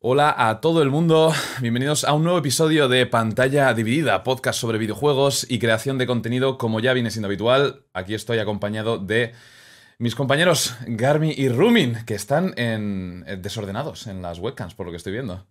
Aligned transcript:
Hola 0.00 0.34
a 0.36 0.60
todo 0.60 0.82
el 0.82 0.90
mundo, 0.90 1.32
bienvenidos 1.60 2.04
a 2.04 2.12
un 2.12 2.22
nuevo 2.22 2.38
episodio 2.38 2.88
de 2.88 3.06
Pantalla 3.06 3.72
Dividida, 3.74 4.22
podcast 4.22 4.60
sobre 4.60 4.78
videojuegos 4.78 5.46
y 5.48 5.58
creación 5.58 5.98
de 5.98 6.06
contenido 6.06 6.58
como 6.58 6.80
ya 6.80 6.92
viene 6.92 7.10
siendo 7.10 7.26
habitual. 7.26 7.84
Aquí 7.94 8.14
estoy 8.14 8.38
acompañado 8.38 8.98
de 8.98 9.32
mis 9.98 10.14
compañeros 10.14 10.76
Garmi 10.86 11.32
y 11.36 11.48
Rumin, 11.48 12.04
que 12.04 12.14
están 12.14 12.52
en, 12.56 13.24
eh, 13.26 13.36
desordenados 13.36 14.06
en 14.06 14.22
las 14.22 14.38
webcams, 14.38 14.74
por 14.74 14.86
lo 14.86 14.92
que 14.92 14.98
estoy 14.98 15.12
viendo. 15.12 15.46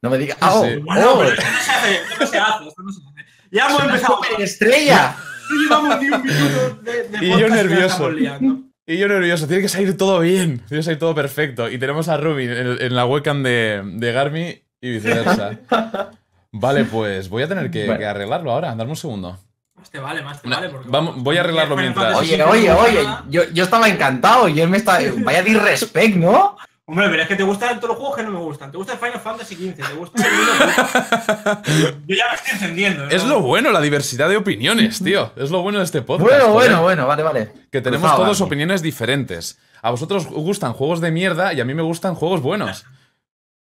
No 0.00 0.10
me 0.10 0.18
digas. 0.18 0.38
Sí. 0.40 0.46
¡Oh! 0.48 0.60
Bueno, 0.84 1.12
oh, 1.12 1.18
pero 1.18 1.28
esto 1.34 1.44
no 1.44 1.60
se 1.60 1.70
hace, 1.70 1.94
esto 1.94 2.14
no 2.18 2.26
se 2.26 2.38
hace, 2.38 2.68
esto 2.68 2.82
no 2.82 2.92
se 2.92 3.00
hace. 3.00 3.30
Ya 3.52 3.68
hemos 3.68 3.84
empezado. 3.84 4.20
estrella! 4.38 5.16
No 5.50 5.62
llevamos 5.62 6.00
ni 6.00 6.08
un 6.08 6.22
minuto 6.22 6.74
de, 6.82 7.08
de 7.08 7.26
Y 7.26 7.38
yo 7.38 7.48
nervioso. 7.48 8.10
liando. 8.10 8.71
Y 8.86 8.98
yo 8.98 9.06
nervioso, 9.08 9.46
tiene 9.46 9.62
que 9.62 9.68
salir 9.68 9.96
todo 9.96 10.18
bien, 10.20 10.58
tiene 10.68 10.80
que 10.80 10.82
salir 10.82 10.98
todo 10.98 11.14
perfecto. 11.14 11.70
Y 11.70 11.78
tenemos 11.78 12.08
a 12.08 12.16
Rumin 12.16 12.50
en, 12.50 12.82
en 12.82 12.94
la 12.96 13.06
webcam 13.06 13.42
de, 13.42 13.80
de 13.84 14.12
Garmi 14.12 14.60
y 14.80 14.90
viceversa. 14.90 15.58
Vale, 16.52 16.84
pues 16.84 17.28
voy 17.28 17.44
a 17.44 17.48
tener 17.48 17.70
que, 17.70 17.86
Bueno. 17.86 17.98
que 18.00 18.06
arreglarlo 18.06 18.52
ahora, 18.52 18.74
darme 18.74 18.90
un 18.92 18.96
segundo. 18.96 19.38
Más 19.74 19.90
te 19.90 19.98
vale, 19.98 20.22
más 20.22 20.42
te 20.42 20.48
No, 20.48 20.56
vale. 20.56 20.68
Porque 20.68 20.88
vamos- 20.90 21.22
voy 21.22 21.36
a 21.38 21.40
arreglarlo 21.40 21.76
mientras. 21.76 22.16
Oye, 22.18 22.42
oye, 22.42 22.70
oye, 22.70 23.06
yo, 23.30 23.42
yo 23.54 23.64
estaba 23.64 23.88
encantado 23.88 24.48
y 24.48 24.60
él 24.60 24.68
me 24.68 24.76
está. 24.76 24.98
Vaya 25.24 25.42
disrespect, 25.42 26.16
¿no? 26.16 26.56
Hombre, 26.92 27.08
pero 27.08 27.22
es 27.22 27.28
que 27.28 27.36
te 27.36 27.42
gustan 27.42 27.76
todos 27.80 27.88
los 27.88 27.96
juegos 27.98 28.16
que 28.18 28.22
no 28.22 28.30
me 28.32 28.38
gustan. 28.40 28.70
Te 28.70 28.76
gusta 28.76 28.92
el 28.92 28.98
Final 28.98 29.18
Fantasy 29.18 29.54
XV, 29.54 29.74
te 29.88 29.94
gusta 29.94 30.22
el 30.26 30.30
Yo 32.06 32.14
ya 32.14 32.28
me 32.28 32.34
estoy 32.34 32.52
encendiendo. 32.52 33.08
Es 33.08 33.24
lo 33.24 33.40
bueno, 33.40 33.72
la 33.72 33.80
diversidad 33.80 34.28
de 34.28 34.36
opiniones, 34.36 35.02
tío. 35.02 35.32
Es 35.36 35.50
lo 35.50 35.62
bueno 35.62 35.78
de 35.78 35.84
este 35.84 36.02
podcast. 36.02 36.28
Bueno, 36.28 36.44
joder. 36.52 36.68
bueno, 36.68 36.82
bueno, 36.82 37.06
vale, 37.06 37.22
vale. 37.22 37.52
Que 37.72 37.80
tenemos 37.80 38.02
Cruzado, 38.10 38.24
todos 38.24 38.42
opiniones 38.42 38.82
diferentes. 38.82 39.58
A 39.80 39.90
vosotros 39.90 40.26
os 40.26 40.32
gustan 40.32 40.74
juegos 40.74 41.00
de 41.00 41.10
mierda 41.10 41.54
y 41.54 41.62
a 41.62 41.64
mí 41.64 41.72
me 41.72 41.80
gustan 41.80 42.14
juegos 42.14 42.42
buenos. 42.42 42.84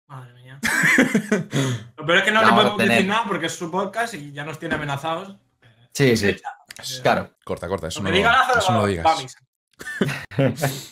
Madre 0.08 0.32
mía. 0.34 0.58
Lo 1.96 2.04
peor 2.04 2.18
es 2.18 2.24
que 2.24 2.32
no 2.32 2.44
le 2.44 2.52
podemos 2.52 2.78
decir 2.78 3.06
nada 3.06 3.24
porque 3.28 3.46
es 3.46 3.54
su 3.54 3.70
podcast 3.70 4.12
y 4.14 4.32
ya 4.32 4.42
nos 4.44 4.58
tiene 4.58 4.74
amenazados. 4.74 5.36
Sí, 5.94 6.16
sí. 6.16 6.34
Claro. 7.02 7.30
Corta, 7.44 7.68
corta, 7.68 7.86
eso 7.86 8.02
Lo 8.02 8.08
no, 8.10 8.16
diga 8.16 8.44
eso 8.58 8.72
no 8.72 8.78
lo 8.78 8.82
va- 8.82 8.88
digas. 8.88 9.36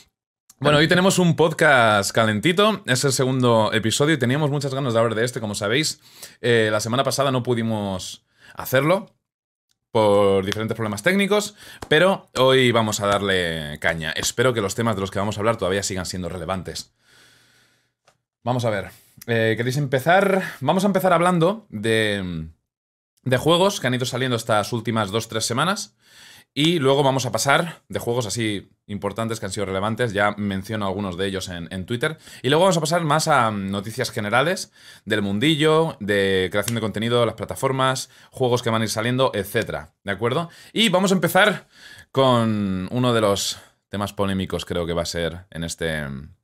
Bueno, 0.60 0.78
hoy 0.78 0.88
tenemos 0.88 1.20
un 1.20 1.36
podcast 1.36 2.10
calentito, 2.10 2.82
es 2.86 3.04
el 3.04 3.12
segundo 3.12 3.72
episodio 3.72 4.16
y 4.16 4.18
teníamos 4.18 4.50
muchas 4.50 4.74
ganas 4.74 4.92
de 4.92 4.98
hablar 4.98 5.14
de 5.14 5.24
este, 5.24 5.38
como 5.38 5.54
sabéis. 5.54 6.00
Eh, 6.40 6.68
la 6.72 6.80
semana 6.80 7.04
pasada 7.04 7.30
no 7.30 7.44
pudimos 7.44 8.26
hacerlo 8.54 9.14
por 9.92 10.44
diferentes 10.44 10.74
problemas 10.74 11.04
técnicos, 11.04 11.54
pero 11.86 12.28
hoy 12.36 12.72
vamos 12.72 12.98
a 12.98 13.06
darle 13.06 13.78
caña. 13.80 14.10
Espero 14.10 14.52
que 14.52 14.60
los 14.60 14.74
temas 14.74 14.96
de 14.96 15.00
los 15.02 15.12
que 15.12 15.20
vamos 15.20 15.36
a 15.36 15.40
hablar 15.42 15.58
todavía 15.58 15.84
sigan 15.84 16.06
siendo 16.06 16.28
relevantes. 16.28 16.92
Vamos 18.42 18.64
a 18.64 18.70
ver, 18.70 18.90
eh, 19.28 19.54
¿queréis 19.56 19.76
empezar? 19.76 20.42
Vamos 20.60 20.82
a 20.82 20.88
empezar 20.88 21.12
hablando 21.12 21.68
de, 21.68 22.48
de 23.22 23.36
juegos 23.36 23.78
que 23.78 23.86
han 23.86 23.94
ido 23.94 24.06
saliendo 24.06 24.36
estas 24.36 24.72
últimas 24.72 25.12
dos, 25.12 25.28
tres 25.28 25.46
semanas. 25.46 25.96
Y 26.54 26.78
luego 26.80 27.02
vamos 27.02 27.24
a 27.24 27.32
pasar 27.32 27.82
de 27.88 28.00
juegos 28.00 28.26
así 28.26 28.70
importantes 28.86 29.38
que 29.38 29.46
han 29.46 29.52
sido 29.52 29.66
relevantes. 29.66 30.12
Ya 30.12 30.32
menciono 30.36 30.86
algunos 30.86 31.16
de 31.16 31.26
ellos 31.26 31.48
en, 31.48 31.86
Twitter. 31.86 32.18
Y 32.42 32.48
luego 32.48 32.64
vamos 32.64 32.76
a 32.76 32.80
pasar 32.80 33.04
más 33.04 33.28
a 33.28 33.50
mm, 33.50 33.70
noticias 33.70 34.10
generales 34.10 34.72
del 35.04 35.22
mundillo, 35.22 35.96
de 36.00 36.48
creación 36.50 36.74
de 36.74 36.80
contenido, 36.80 37.24
las 37.26 37.36
plataformas, 37.36 38.10
juegos 38.30 38.62
que 38.62 38.70
van 38.70 38.82
a 38.82 38.84
ir 38.86 38.90
saliendo, 38.90 39.30
etc. 39.34 39.90
¿De 40.02 40.12
acuerdo? 40.12 40.50
Y 40.72 40.88
vamos 40.88 41.12
a 41.12 41.14
empezar 41.14 41.68
con 42.10 42.88
uno 42.90 43.12
de 43.12 43.20
los 43.20 43.58
temas 43.88 44.12
polémicos, 44.12 44.64
creo 44.64 44.86
que 44.86 44.92
va 44.92 45.02
a 45.02 45.06
ser 45.06 45.46
en 45.50 45.64
este, 45.64 46.00
en 46.00 46.34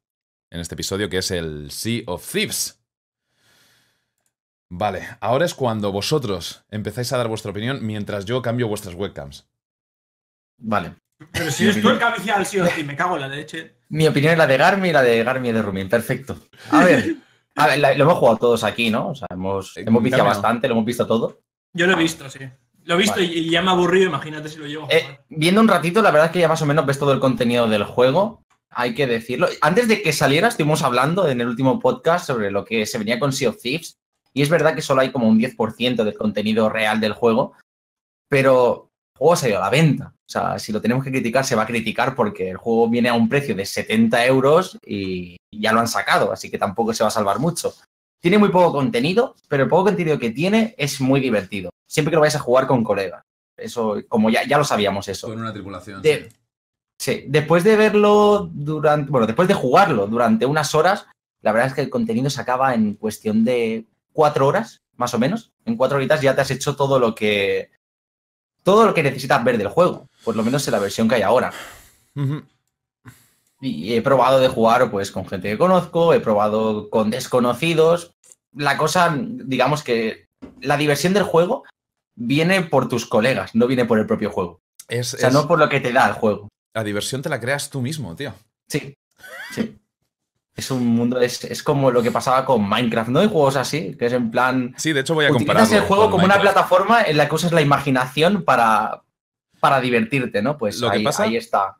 este 0.50 0.74
episodio, 0.74 1.08
que 1.08 1.18
es 1.18 1.30
el 1.30 1.70
Sea 1.70 2.02
of 2.06 2.30
Thieves. 2.30 2.80
Vale, 4.70 5.06
ahora 5.20 5.44
es 5.44 5.54
cuando 5.54 5.92
vosotros 5.92 6.64
empezáis 6.70 7.12
a 7.12 7.18
dar 7.18 7.28
vuestra 7.28 7.50
opinión 7.50 7.84
mientras 7.86 8.24
yo 8.24 8.42
cambio 8.42 8.66
vuestras 8.66 8.94
webcams. 8.94 9.46
Vale. 10.58 10.94
Pero 11.32 11.50
si 11.50 11.64
eres 11.64 11.80
tú 11.80 11.88
el 11.90 11.98
que 11.98 12.04
ha 12.04 12.14
viciado 12.14 12.40
al 12.40 12.46
sí 12.46 12.58
o 12.58 12.66
sí, 12.66 12.84
me 12.84 12.96
cago 12.96 13.14
en 13.16 13.22
la 13.22 13.28
leche. 13.28 13.76
Mi 13.88 14.06
opinión 14.06 14.32
es 14.32 14.38
la 14.38 14.46
de 14.46 14.56
Garmi 14.56 14.88
y 14.88 14.92
la 14.92 15.02
de 15.02 15.22
Garmi 15.24 15.48
y 15.48 15.52
de 15.52 15.62
Rumin. 15.62 15.88
Perfecto. 15.88 16.36
A 16.70 16.84
ver. 16.84 17.16
A 17.56 17.68
ver, 17.68 17.78
la- 17.78 17.94
lo 17.94 18.02
hemos 18.02 18.18
jugado 18.18 18.36
todos 18.38 18.64
aquí, 18.64 18.90
¿no? 18.90 19.10
O 19.10 19.14
sea, 19.14 19.28
hemos, 19.30 19.76
hemos 19.76 20.02
no. 20.02 20.24
bastante, 20.24 20.66
lo 20.66 20.74
hemos 20.74 20.84
visto 20.84 21.06
todo. 21.06 21.38
Yo 21.72 21.86
lo 21.86 21.92
he 21.92 22.02
visto, 22.02 22.28
sí. 22.28 22.40
Lo 22.82 22.94
he 22.96 22.98
visto 22.98 23.14
Vale. 23.14 23.26
y, 23.26 23.48
ya 23.48 23.62
me 23.62 23.68
ha 23.68 23.74
aburrido, 23.74 24.08
imagínate 24.08 24.48
si 24.48 24.58
lo 24.58 24.66
llevo 24.66 24.86
a 24.86 24.88
Eh, 24.92 25.20
viendo 25.28 25.60
un 25.60 25.68
ratito, 25.68 26.02
la 26.02 26.10
verdad 26.10 26.26
es 26.26 26.32
que 26.32 26.40
ya 26.40 26.48
más 26.48 26.60
o 26.62 26.66
menos 26.66 26.84
ves 26.84 26.98
todo 26.98 27.12
el 27.12 27.20
contenido 27.20 27.68
del 27.68 27.84
juego. 27.84 28.42
Hay 28.70 28.92
que 28.96 29.06
decirlo. 29.06 29.46
Antes 29.60 29.86
de 29.86 30.02
que 30.02 30.12
saliera, 30.12 30.48
estuvimos 30.48 30.82
hablando 30.82 31.28
en 31.28 31.40
el 31.40 31.46
último 31.46 31.78
podcast 31.78 32.26
sobre 32.26 32.50
lo 32.50 32.64
que 32.64 32.86
se 32.86 32.98
venía 32.98 33.20
con 33.20 33.32
Sea 33.32 33.50
of 33.50 33.58
Thieves. 33.62 33.98
Y 34.32 34.42
es 34.42 34.48
verdad 34.48 34.74
que 34.74 34.82
solo 34.82 35.02
hay 35.02 35.12
como 35.12 35.28
un 35.28 35.38
10% 35.38 36.02
del 36.02 36.14
contenido 36.18 36.68
real 36.68 36.98
del 36.98 37.12
juego. 37.12 37.52
Pero 38.28 38.83
juego 39.16 39.32
ha 39.34 39.36
salido 39.36 39.58
a 39.58 39.62
la 39.62 39.70
venta. 39.70 40.12
O 40.16 40.28
sea, 40.30 40.58
si 40.58 40.72
lo 40.72 40.80
tenemos 40.80 41.04
que 41.04 41.10
criticar, 41.10 41.44
se 41.44 41.54
va 41.54 41.62
a 41.62 41.66
criticar 41.66 42.14
porque 42.14 42.50
el 42.50 42.56
juego 42.56 42.88
viene 42.88 43.08
a 43.08 43.14
un 43.14 43.28
precio 43.28 43.54
de 43.54 43.64
70 43.64 44.24
euros 44.26 44.78
y 44.84 45.36
ya 45.52 45.72
lo 45.72 45.80
han 45.80 45.88
sacado. 45.88 46.32
Así 46.32 46.50
que 46.50 46.58
tampoco 46.58 46.92
se 46.94 47.04
va 47.04 47.08
a 47.08 47.12
salvar 47.12 47.38
mucho. 47.38 47.74
Tiene 48.20 48.38
muy 48.38 48.48
poco 48.48 48.72
contenido, 48.72 49.36
pero 49.48 49.64
el 49.64 49.68
poco 49.68 49.84
contenido 49.84 50.18
que 50.18 50.30
tiene 50.30 50.74
es 50.78 51.00
muy 51.00 51.20
divertido. 51.20 51.70
Siempre 51.86 52.10
que 52.10 52.16
lo 52.16 52.22
vais 52.22 52.34
a 52.36 52.40
jugar 52.40 52.66
con 52.66 52.82
colegas. 52.82 53.22
Eso, 53.56 53.96
como 54.08 54.30
ya, 54.30 54.44
ya 54.46 54.58
lo 54.58 54.64
sabíamos 54.64 55.06
eso. 55.08 55.28
una 55.28 55.52
tripulación. 55.52 56.02
De- 56.02 56.30
Sí, 56.96 57.24
después 57.26 57.64
de 57.64 57.76
verlo 57.76 58.48
durante, 58.52 59.10
bueno, 59.10 59.26
después 59.26 59.48
de 59.48 59.54
jugarlo 59.54 60.06
durante 60.06 60.46
unas 60.46 60.74
horas, 60.76 61.06
la 61.42 61.50
verdad 61.52 61.68
es 61.68 61.74
que 61.74 61.80
el 61.82 61.90
contenido 61.90 62.30
se 62.30 62.40
acaba 62.40 62.72
en 62.72 62.94
cuestión 62.94 63.44
de 63.44 63.84
cuatro 64.12 64.46
horas, 64.46 64.80
más 64.96 65.12
o 65.12 65.18
menos. 65.18 65.52
En 65.64 65.76
cuatro 65.76 65.96
horitas 65.96 66.22
ya 66.22 66.34
te 66.36 66.40
has 66.42 66.50
hecho 66.52 66.76
todo 66.76 67.00
lo 67.00 67.14
que, 67.14 67.70
todo 68.64 68.84
lo 68.86 68.92
que 68.94 69.02
necesitas 69.04 69.44
ver 69.44 69.56
del 69.58 69.68
juego, 69.68 70.08
por 70.24 70.34
lo 70.34 70.42
menos 70.42 70.66
en 70.66 70.72
la 70.72 70.80
versión 70.80 71.08
que 71.08 71.14
hay 71.14 71.22
ahora. 71.22 71.52
Y 73.60 73.94
he 73.94 74.02
probado 74.02 74.40
de 74.40 74.48
jugar 74.48 74.90
pues 74.90 75.10
con 75.10 75.26
gente 75.26 75.48
que 75.50 75.58
conozco, 75.58 76.12
he 76.12 76.20
probado 76.20 76.90
con 76.90 77.10
desconocidos. 77.10 78.12
La 78.54 78.76
cosa, 78.76 79.16
digamos 79.18 79.82
que 79.82 80.26
la 80.60 80.76
diversión 80.76 81.14
del 81.14 81.22
juego 81.22 81.64
viene 82.14 82.62
por 82.62 82.88
tus 82.88 83.06
colegas, 83.06 83.54
no 83.54 83.66
viene 83.66 83.84
por 83.86 83.98
el 83.98 84.06
propio 84.06 84.30
juego. 84.30 84.60
Es, 84.88 85.14
O 85.14 85.18
sea, 85.18 85.28
es- 85.28 85.34
no 85.34 85.48
por 85.48 85.58
lo 85.58 85.68
que 85.68 85.80
te 85.80 85.92
da 85.92 86.08
el 86.08 86.14
juego. 86.14 86.48
La 86.74 86.84
diversión 86.84 87.22
te 87.22 87.28
la 87.28 87.40
creas 87.40 87.70
tú 87.70 87.80
mismo, 87.80 88.14
tío. 88.16 88.34
Sí, 88.68 88.94
sí. 89.52 89.78
Es 90.56 90.70
un 90.70 90.86
mundo, 90.86 91.20
es, 91.20 91.42
es 91.44 91.62
como 91.64 91.90
lo 91.90 92.00
que 92.02 92.12
pasaba 92.12 92.44
con 92.44 92.68
Minecraft, 92.68 93.08
¿no? 93.10 93.18
Hay 93.18 93.28
juegos 93.28 93.56
así, 93.56 93.96
que 93.98 94.06
es 94.06 94.12
en 94.12 94.30
plan. 94.30 94.72
Sí, 94.76 94.92
de 94.92 95.00
hecho 95.00 95.14
voy 95.14 95.24
a 95.24 95.30
comparar. 95.30 95.66
El 95.72 95.80
juego 95.80 96.10
como 96.10 96.24
una 96.24 96.40
plataforma 96.40 97.02
en 97.02 97.16
la 97.16 97.28
que 97.28 97.34
usas 97.34 97.50
la 97.52 97.60
imaginación 97.60 98.44
para, 98.44 99.02
para 99.58 99.80
divertirte, 99.80 100.42
¿no? 100.42 100.56
Pues 100.56 100.78
Lo 100.80 100.90
que 100.90 100.98
ahí, 100.98 101.04
pasa- 101.04 101.24
ahí 101.24 101.36
está. 101.36 101.76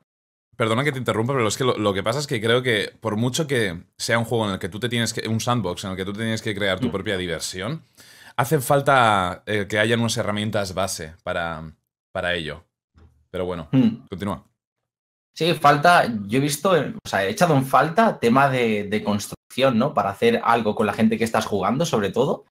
Perdona 0.57 0.83
que 0.84 0.93
te 0.93 0.99
interrumpa, 0.99 1.33
pero 1.34 1.47
es 1.49 1.57
que 1.57 1.65
lo, 1.65 1.77
lo 1.79 1.93
que 1.95 2.03
pasa 2.03 2.19
es 2.19 2.27
que 2.27 2.41
creo 2.41 2.63
que 2.63 2.93
por 3.01 3.17
mucho 3.17 3.47
que 3.47 3.84
sea 3.97 4.19
un 4.19 4.25
juego 4.25 4.47
en 4.47 4.53
el 4.55 4.59
que 4.59 4.69
tú 4.69 4.79
te 4.81 4.89
tienes 4.89 5.13
que. 5.13 5.29
un 5.29 5.41
sandbox 5.41 5.84
en 5.84 5.91
el 5.93 5.97
que 5.97 6.05
tú 6.05 6.13
tienes 6.13 6.43
que 6.43 6.55
crear 6.55 6.79
tu 6.81 6.89
Mm. 6.89 6.93
propia 6.93 7.17
diversión, 7.17 7.83
hace 8.37 8.61
falta 8.61 9.43
eh, 9.47 9.67
que 9.69 9.79
haya 9.79 9.97
unas 9.97 10.17
herramientas 10.17 10.75
base 10.75 11.15
para, 11.23 11.63
para 12.13 12.34
ello. 12.34 12.65
Pero 13.31 13.47
bueno, 13.47 13.69
Hmm. 13.73 14.07
continúa. 14.09 14.45
Sí, 15.34 15.53
falta, 15.55 16.06
yo 16.27 16.39
he 16.39 16.41
visto, 16.41 16.71
o 16.71 17.09
sea, 17.09 17.25
he 17.25 17.31
echado 17.31 17.56
en 17.56 17.67
falta 17.67 18.19
tema 18.21 18.49
de, 18.49 18.84
de 18.84 19.03
construcción, 19.03 19.77
¿no? 19.78 19.93
Para 19.93 20.11
hacer 20.11 20.41
algo 20.45 20.75
con 20.75 20.87
la 20.87 20.93
gente 20.93 21.19
que 21.19 21.25
estás 21.25 21.45
jugando, 21.47 21.84
sobre 21.84 22.11
todo. 22.11 22.45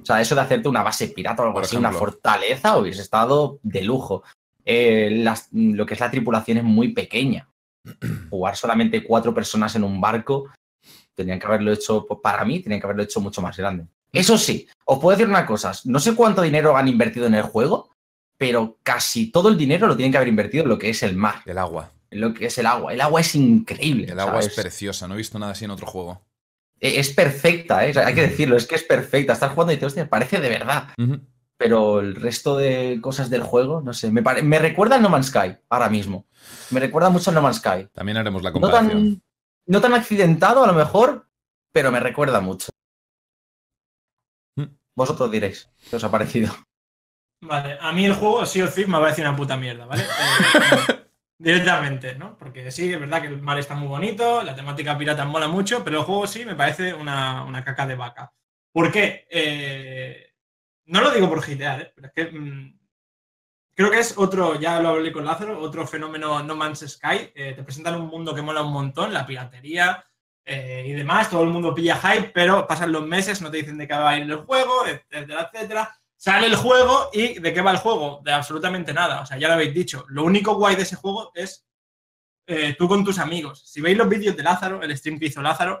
O 0.00 0.04
sea, 0.04 0.20
eso 0.20 0.36
de 0.36 0.42
hacerte 0.42 0.68
una 0.68 0.84
base 0.84 1.08
pirata 1.08 1.42
o 1.42 1.46
algo 1.46 1.54
Por 1.54 1.64
así, 1.64 1.76
una 1.76 1.90
fortaleza, 1.98 2.76
hubiese 2.78 3.02
estado 3.02 3.58
de 3.62 3.82
lujo. 3.82 4.22
Eh, 4.64 5.10
las- 5.10 5.48
lo 5.52 5.84
que 5.84 5.94
es 5.94 6.00
la 6.00 6.10
tripulación 6.10 6.58
es 6.58 6.64
muy 6.64 6.88
pequeña. 6.92 7.48
Jugar 8.30 8.56
solamente 8.56 9.02
cuatro 9.02 9.34
personas 9.34 9.74
en 9.74 9.82
un 9.82 10.00
barco, 10.00 10.50
tenían 11.16 11.40
que 11.40 11.46
haberlo 11.46 11.72
hecho, 11.72 12.06
para 12.22 12.44
mí, 12.44 12.60
tenían 12.60 12.80
que 12.80 12.86
haberlo 12.86 13.02
hecho 13.02 13.20
mucho 13.20 13.42
más 13.42 13.56
grande. 13.56 13.86
Eso 14.12 14.38
sí, 14.38 14.68
os 14.86 15.00
puedo 15.00 15.16
decir 15.16 15.28
una 15.28 15.44
cosa, 15.44 15.72
no 15.84 15.98
sé 15.98 16.14
cuánto 16.14 16.40
dinero 16.42 16.76
han 16.76 16.86
invertido 16.86 17.26
en 17.26 17.34
el 17.34 17.42
juego, 17.42 17.90
pero 18.38 18.78
casi 18.84 19.30
todo 19.32 19.48
el 19.48 19.58
dinero 19.58 19.88
lo 19.88 19.96
tienen 19.96 20.12
que 20.12 20.18
haber 20.18 20.28
invertido 20.28 20.62
en 20.62 20.70
lo 20.70 20.78
que 20.78 20.90
es 20.90 21.02
el 21.02 21.16
mar 21.16 21.42
El 21.44 21.58
agua. 21.58 21.90
Lo 22.10 22.34
que 22.34 22.46
es 22.46 22.58
el 22.58 22.66
agua. 22.66 22.92
El 22.92 23.00
agua 23.00 23.20
es 23.20 23.34
increíble. 23.34 24.12
El 24.12 24.20
agua 24.20 24.40
es 24.40 24.54
preciosa. 24.54 25.06
No 25.08 25.14
he 25.14 25.18
visto 25.18 25.38
nada 25.38 25.52
así 25.52 25.64
en 25.64 25.70
otro 25.70 25.86
juego. 25.86 26.22
E- 26.80 26.98
es 27.00 27.12
perfecta, 27.12 27.84
¿eh? 27.86 27.90
O 27.90 27.94
sea, 27.94 28.06
hay 28.06 28.14
que 28.14 28.22
decirlo, 28.28 28.56
es 28.56 28.66
que 28.66 28.76
es 28.76 28.84
perfecta. 28.84 29.32
Estás 29.32 29.52
jugando 29.52 29.72
y 29.72 29.76
te 29.76 29.86
hostia, 29.86 30.08
parece 30.08 30.40
de 30.40 30.48
verdad. 30.48 30.88
Pero 31.56 31.98
el 32.00 32.14
resto 32.14 32.56
de 32.56 32.98
cosas 33.02 33.30
del 33.30 33.42
juego, 33.42 33.80
no 33.80 33.92
sé, 33.92 34.10
me, 34.12 34.22
pare- 34.22 34.42
me 34.42 34.58
recuerda 34.60 34.96
a 34.96 35.00
No 35.00 35.08
Man's 35.08 35.26
Sky 35.26 35.56
ahora 35.68 35.88
mismo. 35.88 36.26
Me 36.70 36.78
recuerda 36.80 37.10
mucho 37.10 37.30
a 37.30 37.34
No 37.34 37.42
Man's 37.42 37.56
Sky. 37.56 37.88
También 37.92 38.16
haremos 38.18 38.42
la 38.42 38.50
No 38.50 38.54
comparación. 38.60 38.90
tan, 38.92 39.22
no 39.66 39.80
tan 39.80 39.92
accidentado 39.94 40.62
a 40.62 40.66
lo 40.68 40.72
mejor, 40.72 41.26
pero 41.72 41.90
me 41.90 41.98
recuerda 42.00 42.40
mucho. 42.40 42.68
Vosotros 44.96 45.30
diréis 45.30 45.68
qué 45.90 45.96
os 45.96 46.04
ha 46.04 46.10
parecido. 46.10 46.52
Vale, 47.40 47.78
a 47.80 47.92
mí 47.92 48.04
el 48.04 48.14
juego 48.14 48.44
Sea 48.46 48.64
of 48.64 48.74
Thieves 48.74 48.90
me 48.90 48.98
va 48.98 49.06
a 49.06 49.10
decir 49.10 49.24
una 49.24 49.36
puta 49.36 49.56
mierda, 49.56 49.86
¿vale? 49.86 50.02
Eh, 50.02 50.94
directamente, 51.38 52.14
¿no? 52.16 52.36
Porque 52.36 52.70
sí, 52.70 52.92
es 52.92 53.00
verdad 53.00 53.22
que 53.22 53.28
el 53.28 53.40
mar 53.40 53.58
está 53.58 53.74
muy 53.74 53.88
bonito, 53.88 54.42
la 54.42 54.54
temática 54.54 54.98
pirata 54.98 55.24
mola 55.24 55.48
mucho, 55.48 55.84
pero 55.84 56.00
el 56.00 56.04
juego 56.04 56.26
sí 56.26 56.44
me 56.44 56.56
parece 56.56 56.92
una, 56.92 57.44
una 57.44 57.64
caca 57.64 57.86
de 57.86 57.94
vaca. 57.94 58.32
¿Por 58.72 58.90
qué? 58.92 59.26
Eh, 59.30 60.32
no 60.86 61.00
lo 61.00 61.10
digo 61.10 61.28
por 61.28 61.42
gitear, 61.42 61.80
¿eh? 61.80 61.92
pero 61.94 62.08
es 62.08 62.12
que 62.12 62.38
mm, 62.38 62.78
creo 63.74 63.90
que 63.90 64.00
es 64.00 64.18
otro, 64.18 64.58
ya 64.58 64.80
lo 64.80 64.90
hablé 64.90 65.12
con 65.12 65.24
Lázaro, 65.24 65.60
otro 65.60 65.86
fenómeno 65.86 66.42
No 66.42 66.56
Man's 66.56 66.84
Sky. 66.88 67.30
Eh, 67.34 67.54
te 67.54 67.62
presentan 67.62 68.00
un 68.00 68.08
mundo 68.08 68.34
que 68.34 68.42
mola 68.42 68.62
un 68.62 68.72
montón, 68.72 69.12
la 69.12 69.26
piratería 69.26 70.04
eh, 70.44 70.84
y 70.86 70.92
demás, 70.92 71.30
todo 71.30 71.42
el 71.44 71.50
mundo 71.50 71.74
pilla 71.74 71.96
hype, 71.96 72.30
pero 72.30 72.66
pasan 72.66 72.90
los 72.90 73.06
meses, 73.06 73.42
no 73.42 73.50
te 73.50 73.58
dicen 73.58 73.78
de 73.78 73.86
qué 73.86 73.94
va 73.94 74.10
a 74.10 74.18
ir 74.18 74.22
el 74.22 74.36
juego, 74.38 74.86
etcétera, 74.86 75.50
etcétera. 75.52 76.00
Sale 76.20 76.48
el 76.48 76.56
juego 76.56 77.10
y 77.12 77.38
¿de 77.38 77.52
qué 77.54 77.62
va 77.62 77.70
el 77.70 77.76
juego? 77.78 78.20
De 78.24 78.32
absolutamente 78.32 78.92
nada. 78.92 79.20
O 79.20 79.26
sea, 79.26 79.38
ya 79.38 79.46
lo 79.48 79.54
habéis 79.54 79.72
dicho. 79.72 80.04
Lo 80.08 80.24
único 80.24 80.54
guay 80.56 80.74
de 80.74 80.82
ese 80.82 80.96
juego 80.96 81.30
es 81.34 81.64
eh, 82.48 82.74
tú 82.78 82.88
con 82.88 83.04
tus 83.04 83.18
amigos. 83.20 83.62
Si 83.70 83.80
veis 83.80 83.96
los 83.96 84.08
vídeos 84.08 84.36
de 84.36 84.42
Lázaro, 84.42 84.82
el 84.82 84.96
stream 84.96 85.18
que 85.18 85.26
hizo 85.26 85.40
Lázaro, 85.42 85.80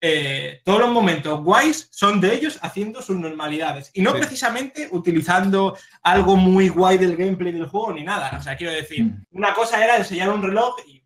eh, 0.00 0.60
todos 0.64 0.80
los 0.80 0.90
momentos 0.90 1.40
guays 1.42 1.88
son 1.92 2.20
de 2.20 2.34
ellos 2.34 2.58
haciendo 2.62 3.00
sus 3.00 3.16
normalidades 3.16 3.90
y 3.94 4.02
no 4.02 4.12
Sí. 4.12 4.18
precisamente 4.18 4.88
utilizando 4.92 5.76
algo 6.02 6.36
muy 6.36 6.68
guay 6.68 6.98
del 6.98 7.16
gameplay 7.16 7.52
del 7.52 7.66
juego 7.68 7.92
ni 7.92 8.02
nada. 8.02 8.36
O 8.38 8.42
sea, 8.42 8.56
quiero 8.56 8.72
decir, 8.72 9.04
Mm. 9.04 9.24
una 9.32 9.54
cosa 9.54 9.82
era 9.82 9.96
enseñar 9.98 10.30
un 10.30 10.42
reloj 10.42 10.76
y 10.86 11.02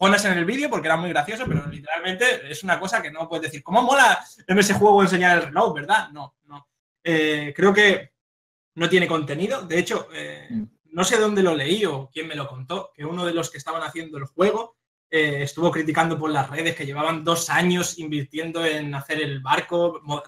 jonas 0.00 0.24
en 0.24 0.32
el 0.38 0.44
vídeo 0.44 0.68
porque 0.70 0.88
era 0.88 0.96
muy 0.96 1.10
gracioso, 1.10 1.44
pero 1.46 1.66
literalmente 1.66 2.50
es 2.50 2.64
una 2.64 2.80
cosa 2.80 3.00
que 3.02 3.10
no 3.10 3.28
puedes 3.28 3.44
decir, 3.44 3.62
¿cómo 3.62 3.82
mola 3.82 4.18
en 4.46 4.58
ese 4.58 4.74
juego 4.74 5.02
enseñar 5.02 5.38
el 5.38 5.44
reloj, 5.44 5.74
verdad? 5.74 6.08
No. 6.10 6.34
Eh, 7.10 7.54
creo 7.56 7.72
que 7.72 8.10
no 8.74 8.86
tiene 8.88 9.06
contenido. 9.08 9.62
De 9.62 9.78
hecho, 9.78 10.08
eh, 10.12 10.46
Mm. 10.50 10.64
no 10.92 11.04
sé 11.04 11.16
dónde 11.18 11.42
lo 11.42 11.54
leí 11.54 11.86
o 11.86 12.10
quién 12.12 12.26
me 12.28 12.34
lo 12.34 12.46
contó, 12.46 12.92
que 12.94 13.04
uno 13.06 13.24
de 13.24 13.32
los 13.32 13.50
que 13.50 13.56
estaban 13.56 13.82
haciendo 13.82 14.18
el 14.18 14.24
juego 14.26 14.76
eh, 15.10 15.42
estuvo 15.42 15.70
criticando 15.70 16.18
por 16.18 16.28
las 16.30 16.50
redes 16.50 16.76
que 16.76 16.84
llevaban 16.84 17.24
dos 17.24 17.48
años 17.48 17.98
invirtiendo 17.98 18.62
en 18.66 18.94
hacer 18.94 19.22
el 19.22 19.40
barco, 19.40 20.00
mo- 20.02 20.22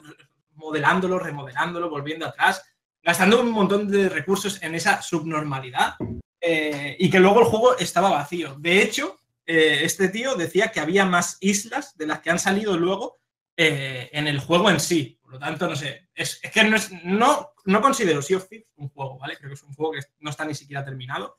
modelándolo, 0.55 1.19
remodelándolo, 1.19 1.91
volviendo 1.91 2.25
atrás, 2.27 2.65
gastando 3.03 3.43
un 3.43 3.51
montón 3.51 3.87
de 3.91 4.09
recursos 4.09 4.63
en 4.63 4.75
esa 4.75 5.03
subnormalidad 5.03 5.97
eh, 6.41 6.97
y 6.99 7.11
que 7.11 7.21
luego 7.21 7.41
el 7.41 7.47
juego 7.47 7.77
estaba 7.77 8.09
vacío. 8.09 8.55
De 8.59 8.81
hecho, 8.83 9.19
eh, 9.45 9.81
este 9.83 10.09
tío 10.09 10.35
decía 10.35 10.69
que 10.73 10.81
había 10.81 11.05
más 11.05 11.37
islas 11.41 11.95
de 11.99 12.07
las 12.07 12.21
que 12.21 12.31
han 12.31 12.39
salido 12.39 12.75
luego 12.79 13.19
en 13.63 14.27
el 14.27 14.39
juego 14.41 14.71
en 14.71 14.81
sí. 14.81 15.20
Por 15.31 15.39
lo 15.39 15.47
tanto, 15.47 15.69
no 15.69 15.77
sé, 15.77 16.09
es, 16.13 16.41
es 16.43 16.51
que 16.51 16.65
no, 16.65 16.75
es- 16.75 16.91
no, 17.05 17.51
no 17.67 17.81
considero 17.81 18.21
Sea 18.21 18.39
of 18.39 18.49
Thieves 18.49 18.67
un 18.77 18.89
juego, 18.89 19.17
¿vale? 19.17 19.37
Creo 19.37 19.51
que 19.51 19.55
es 19.55 19.63
un 19.63 19.73
juego 19.75 19.93
que 19.93 20.01
no 20.19 20.31
está 20.31 20.45
ni 20.45 20.57
siquiera 20.57 20.85
terminado. 20.85 21.39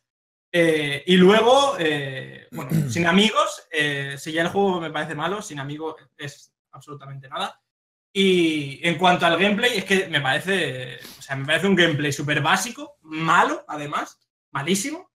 Eh, 0.49 1.03
y 1.07 1.17
luego, 1.17 1.75
eh, 1.77 2.47
bueno, 2.53 2.71
sin 2.89 3.05
amigos, 3.05 3.63
eh, 3.69 4.15
si 4.17 4.31
ya 4.31 4.43
el 4.43 4.47
juego 4.47 4.79
me 4.79 4.91
parece 4.91 5.13
malo, 5.13 5.41
sin 5.41 5.59
amigos 5.59 5.95
es 6.17 6.53
absolutamente 6.71 7.27
nada. 7.27 7.61
Y 8.13 8.79
en 8.87 8.97
cuanto 8.97 9.25
al 9.25 9.37
gameplay, 9.37 9.77
es 9.79 9.83
que 9.83 10.07
me 10.07 10.21
parece, 10.21 10.99
o 11.19 11.21
sea, 11.21 11.35
me 11.35 11.45
parece 11.45 11.67
un 11.67 11.75
gameplay 11.75 12.13
súper 12.13 12.41
básico, 12.41 12.97
malo, 13.01 13.65
además, 13.67 14.19
malísimo. 14.51 15.11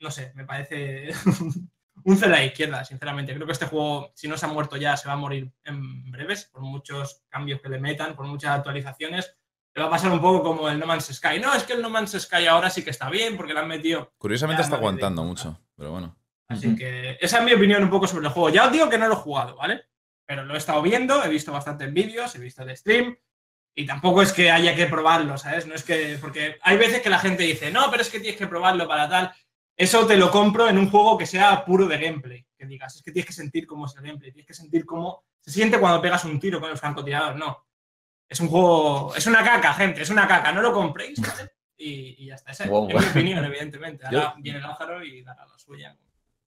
No 0.00 0.10
sé, 0.10 0.32
me 0.34 0.46
parece 0.46 1.10
un 2.04 2.16
cero 2.16 2.34
a 2.34 2.38
la 2.38 2.44
izquierda, 2.44 2.84
sinceramente. 2.84 3.34
Creo 3.34 3.46
que 3.46 3.52
este 3.52 3.66
juego, 3.66 4.12
si 4.14 4.28
no 4.28 4.36
se 4.36 4.46
ha 4.46 4.48
muerto 4.48 4.76
ya, 4.76 4.96
se 4.96 5.08
va 5.08 5.14
a 5.14 5.18
morir 5.18 5.52
en 5.64 6.10
breves, 6.10 6.46
por 6.46 6.62
muchos 6.62 7.22
cambios 7.28 7.60
que 7.60 7.68
le 7.68 7.78
metan, 7.78 8.14
por 8.14 8.26
muchas 8.26 8.50
actualizaciones. 8.50 9.36
Le 9.74 9.82
va 9.82 9.88
a 9.88 9.92
pasar 9.92 10.10
un 10.10 10.20
poco 10.20 10.42
como 10.42 10.68
el 10.68 10.78
No 10.78 10.86
Man's 10.86 11.06
Sky. 11.06 11.38
No, 11.40 11.54
es 11.54 11.64
que 11.64 11.74
el 11.74 11.82
No 11.82 11.90
Man's 11.90 12.18
Sky 12.18 12.46
ahora 12.46 12.70
sí 12.70 12.82
que 12.82 12.90
está 12.90 13.10
bien 13.10 13.36
porque 13.36 13.54
le 13.54 13.60
han 13.60 13.68
metido 13.68 14.12
Curiosamente 14.18 14.62
está 14.62 14.76
de 14.76 14.80
aguantando 14.80 15.22
mucho, 15.22 15.60
pero 15.76 15.92
bueno. 15.92 16.16
Así 16.48 16.74
que 16.74 17.18
esa 17.20 17.38
es 17.38 17.44
mi 17.44 17.52
opinión 17.52 17.82
un 17.82 17.90
poco 17.90 18.06
sobre 18.06 18.26
el 18.26 18.32
juego. 18.32 18.48
Ya 18.48 18.66
os 18.66 18.72
digo 18.72 18.88
que 18.88 18.98
no 18.98 19.06
lo 19.06 19.14
he 19.14 19.18
jugado, 19.18 19.56
¿vale? 19.56 19.84
Pero 20.26 20.44
lo 20.44 20.54
he 20.54 20.58
estado 20.58 20.82
viendo, 20.82 21.22
he 21.22 21.28
visto 21.28 21.52
bastantes 21.52 21.92
vídeos, 21.92 22.34
he 22.34 22.38
visto 22.38 22.62
el 22.62 22.76
stream 22.76 23.16
y 23.78 23.86
tampoco 23.86 24.22
es 24.22 24.32
que 24.32 24.50
haya 24.50 24.74
que 24.74 24.86
probarlo, 24.86 25.38
¿sabes? 25.38 25.64
No 25.68 25.74
es 25.76 25.84
que. 25.84 26.18
Porque 26.20 26.58
hay 26.62 26.76
veces 26.76 27.00
que 27.00 27.10
la 27.10 27.20
gente 27.20 27.44
dice, 27.44 27.70
no, 27.70 27.88
pero 27.92 28.02
es 28.02 28.10
que 28.10 28.18
tienes 28.18 28.36
que 28.36 28.48
probarlo 28.48 28.88
para 28.88 29.08
tal. 29.08 29.32
Eso 29.78 30.06
te 30.06 30.16
lo 30.16 30.30
compro 30.30 30.68
en 30.68 30.76
un 30.76 30.90
juego 30.90 31.16
que 31.16 31.24
sea 31.24 31.64
puro 31.64 31.86
de 31.86 31.96
gameplay. 31.98 32.44
Que 32.58 32.66
digas, 32.66 32.96
es 32.96 33.02
que 33.02 33.12
tienes 33.12 33.26
que 33.28 33.32
sentir 33.32 33.64
cómo 33.66 33.86
es 33.86 33.94
el 33.96 34.02
gameplay, 34.02 34.32
tienes 34.32 34.46
que 34.48 34.52
sentir 34.54 34.84
cómo 34.84 35.22
se 35.40 35.52
siente 35.52 35.78
cuando 35.78 36.02
pegas 36.02 36.24
un 36.24 36.40
tiro 36.40 36.60
con 36.60 36.68
el 36.70 36.76
francotirador. 36.76 37.36
No. 37.36 37.64
Es 38.28 38.40
un 38.40 38.48
juego. 38.48 39.14
Es 39.16 39.26
una 39.28 39.42
caca, 39.44 39.72
gente, 39.74 40.02
es 40.02 40.10
una 40.10 40.26
caca. 40.26 40.50
No 40.52 40.60
lo 40.60 40.72
compréis, 40.72 41.20
¿vale? 41.20 41.52
Y, 41.76 42.16
y 42.18 42.26
ya 42.26 42.34
está. 42.34 42.50
Esa 42.50 42.64
es 42.64 42.70
mi 42.70 42.92
opinión, 42.94 43.44
evidentemente. 43.44 44.04
Ahora 44.04 44.34
viene 44.38 44.60
Lázaro 44.60 45.02
y 45.04 45.22
dará 45.22 45.46
la 45.46 45.56
suya. 45.56 45.96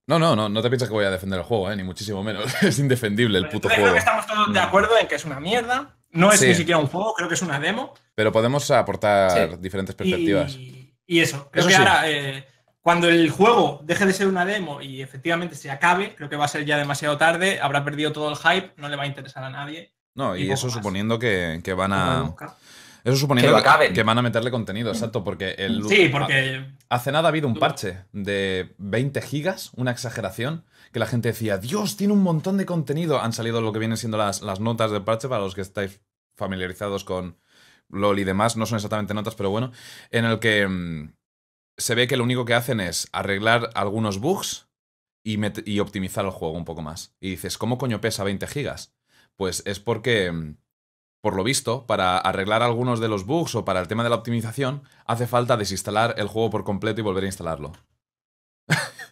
No, 0.07 0.19
no, 0.19 0.35
no, 0.35 0.49
no 0.49 0.61
te 0.61 0.69
piensas 0.69 0.89
que 0.89 0.93
voy 0.93 1.05
a 1.05 1.09
defender 1.11 1.39
el 1.39 1.45
juego, 1.45 1.71
¿eh? 1.71 1.75
ni 1.77 1.83
muchísimo 1.83 2.21
menos. 2.21 2.53
es 2.63 2.77
indefendible 2.79 3.37
el 3.37 3.47
puto 3.47 3.69
juego. 3.69 3.83
Creo 3.83 3.93
que 3.93 3.99
estamos 3.99 4.27
todos 4.27 4.53
de 4.53 4.59
Mm. 4.59 4.63
acuerdo 4.63 4.97
en 4.99 5.07
que 5.07 5.15
es 5.15 5.23
una 5.23 5.39
mierda. 5.39 5.97
No 6.09 6.33
es 6.33 6.41
Sí. 6.41 6.47
ni 6.47 6.55
siquiera 6.55 6.77
un 6.79 6.87
juego, 6.87 7.13
creo 7.13 7.29
que 7.29 7.35
es 7.35 7.41
una 7.41 7.57
demo. 7.61 7.93
Pero 8.13 8.33
podemos 8.33 8.69
aportar 8.71 9.51
Sí. 9.51 9.57
diferentes 9.61 9.95
perspectivas. 9.95 10.53
Y, 10.55 10.93
y 11.07 11.19
eso. 11.21 11.49
Creo 11.49 11.61
Eso 11.61 11.69
que 11.69 11.75
sí. 11.75 11.79
ahora, 11.81 12.09
eh, 12.09 12.45
cuando 12.81 13.07
el 13.09 13.29
juego 13.29 13.79
deje 13.83 14.05
de 14.05 14.13
ser 14.13 14.27
una 14.27 14.45
demo 14.45 14.81
y 14.81 15.01
efectivamente 15.01 15.55
se 15.55 15.69
acabe, 15.69 16.15
creo 16.15 16.29
que 16.29 16.35
va 16.35 16.45
a 16.45 16.49
ser 16.49 16.65
ya 16.65 16.77
demasiado 16.77 17.17
tarde, 17.17 17.59
habrá 17.61 17.83
perdido 17.83 18.11
todo 18.11 18.29
el 18.29 18.37
hype, 18.37 18.73
no 18.77 18.89
le 18.89 18.95
va 18.95 19.03
a 19.03 19.07
interesar 19.07 19.43
a 19.43 19.49
nadie. 19.49 19.93
No, 20.15 20.35
y, 20.35 20.51
eso 20.51 20.67
más. 20.67 20.73
suponiendo 20.73 21.19
que, 21.19 21.61
que 21.63 21.73
van 21.73 21.93
a. 21.93 22.35
Eso 23.03 23.15
suponiendo 23.17 23.55
Que 23.55 23.87
que, 23.87 23.93
que 23.93 24.03
van 24.03 24.17
a 24.17 24.21
meterle 24.21 24.51
contenido, 24.51 24.91
exacto, 24.91 25.23
porque 25.23 25.51
el. 25.57 25.83
Sí, 25.87 26.09
porque 26.11 26.65
Hace 26.89 27.11
nada 27.11 27.27
ha 27.27 27.29
habido 27.29 27.47
un 27.47 27.55
parche 27.55 27.99
de 28.11 28.75
20 28.77 29.21
gigas, 29.21 29.71
una 29.75 29.91
exageración, 29.91 30.65
que 30.91 30.99
la 30.99 31.05
gente 31.05 31.29
decía, 31.29 31.57
Dios, 31.57 31.95
tiene 31.95 32.13
un 32.13 32.21
montón 32.21 32.57
de 32.57 32.65
contenido. 32.65 33.21
Han 33.21 33.31
salido 33.31 33.61
lo 33.61 33.71
que 33.71 33.79
vienen 33.79 33.97
siendo 33.97 34.17
las, 34.17 34.41
las 34.41 34.59
notas 34.59 34.91
del 34.91 35.03
parche, 35.03 35.29
para 35.29 35.41
los 35.41 35.55
que 35.55 35.61
estáis 35.61 36.01
familiarizados 36.35 37.05
con 37.05 37.37
LOL 37.89 38.19
y 38.19 38.23
demás, 38.23 38.57
no 38.57 38.65
son 38.65 38.77
exactamente 38.77 39.13
notas, 39.13 39.35
pero 39.35 39.49
bueno, 39.49 39.71
en 40.09 40.25
el 40.25 40.39
que 40.39 40.67
mm, 40.67 41.13
se 41.77 41.95
ve 41.95 42.07
que 42.07 42.17
lo 42.17 42.23
único 42.23 42.45
que 42.45 42.53
hacen 42.53 42.79
es 42.79 43.07
arreglar 43.11 43.69
algunos 43.73 44.19
bugs 44.19 44.67
y, 45.23 45.79
optimizar 45.79 46.25
el 46.25 46.31
juego 46.31 46.57
un 46.57 46.65
poco 46.65 46.81
más. 46.81 47.13
Y 47.19 47.31
dices, 47.31 47.57
¿cómo 47.57 47.77
coño 47.77 48.01
pesa 48.01 48.23
20 48.23 48.47
gigas? 48.47 48.93
Pues 49.35 49.63
es 49.65 49.79
porque, 49.79 50.31
mm, 50.31 50.57
por 51.21 51.35
lo 51.35 51.43
visto, 51.43 51.85
para 51.85 52.17
arreglar 52.17 52.63
algunos 52.63 52.99
de 52.99 53.07
los 53.07 53.25
bugs 53.25 53.55
o 53.55 53.65
para 53.65 53.79
el 53.79 53.87
tema 53.87 54.03
de 54.03 54.09
la 54.09 54.15
optimización, 54.15 54.83
hace 55.05 55.27
falta 55.27 55.57
desinstalar 55.57 56.15
el 56.17 56.27
juego 56.27 56.49
por 56.49 56.63
completo 56.63 57.01
y 57.01 57.03
volver 57.03 57.23
a 57.23 57.27
instalarlo. 57.27 57.73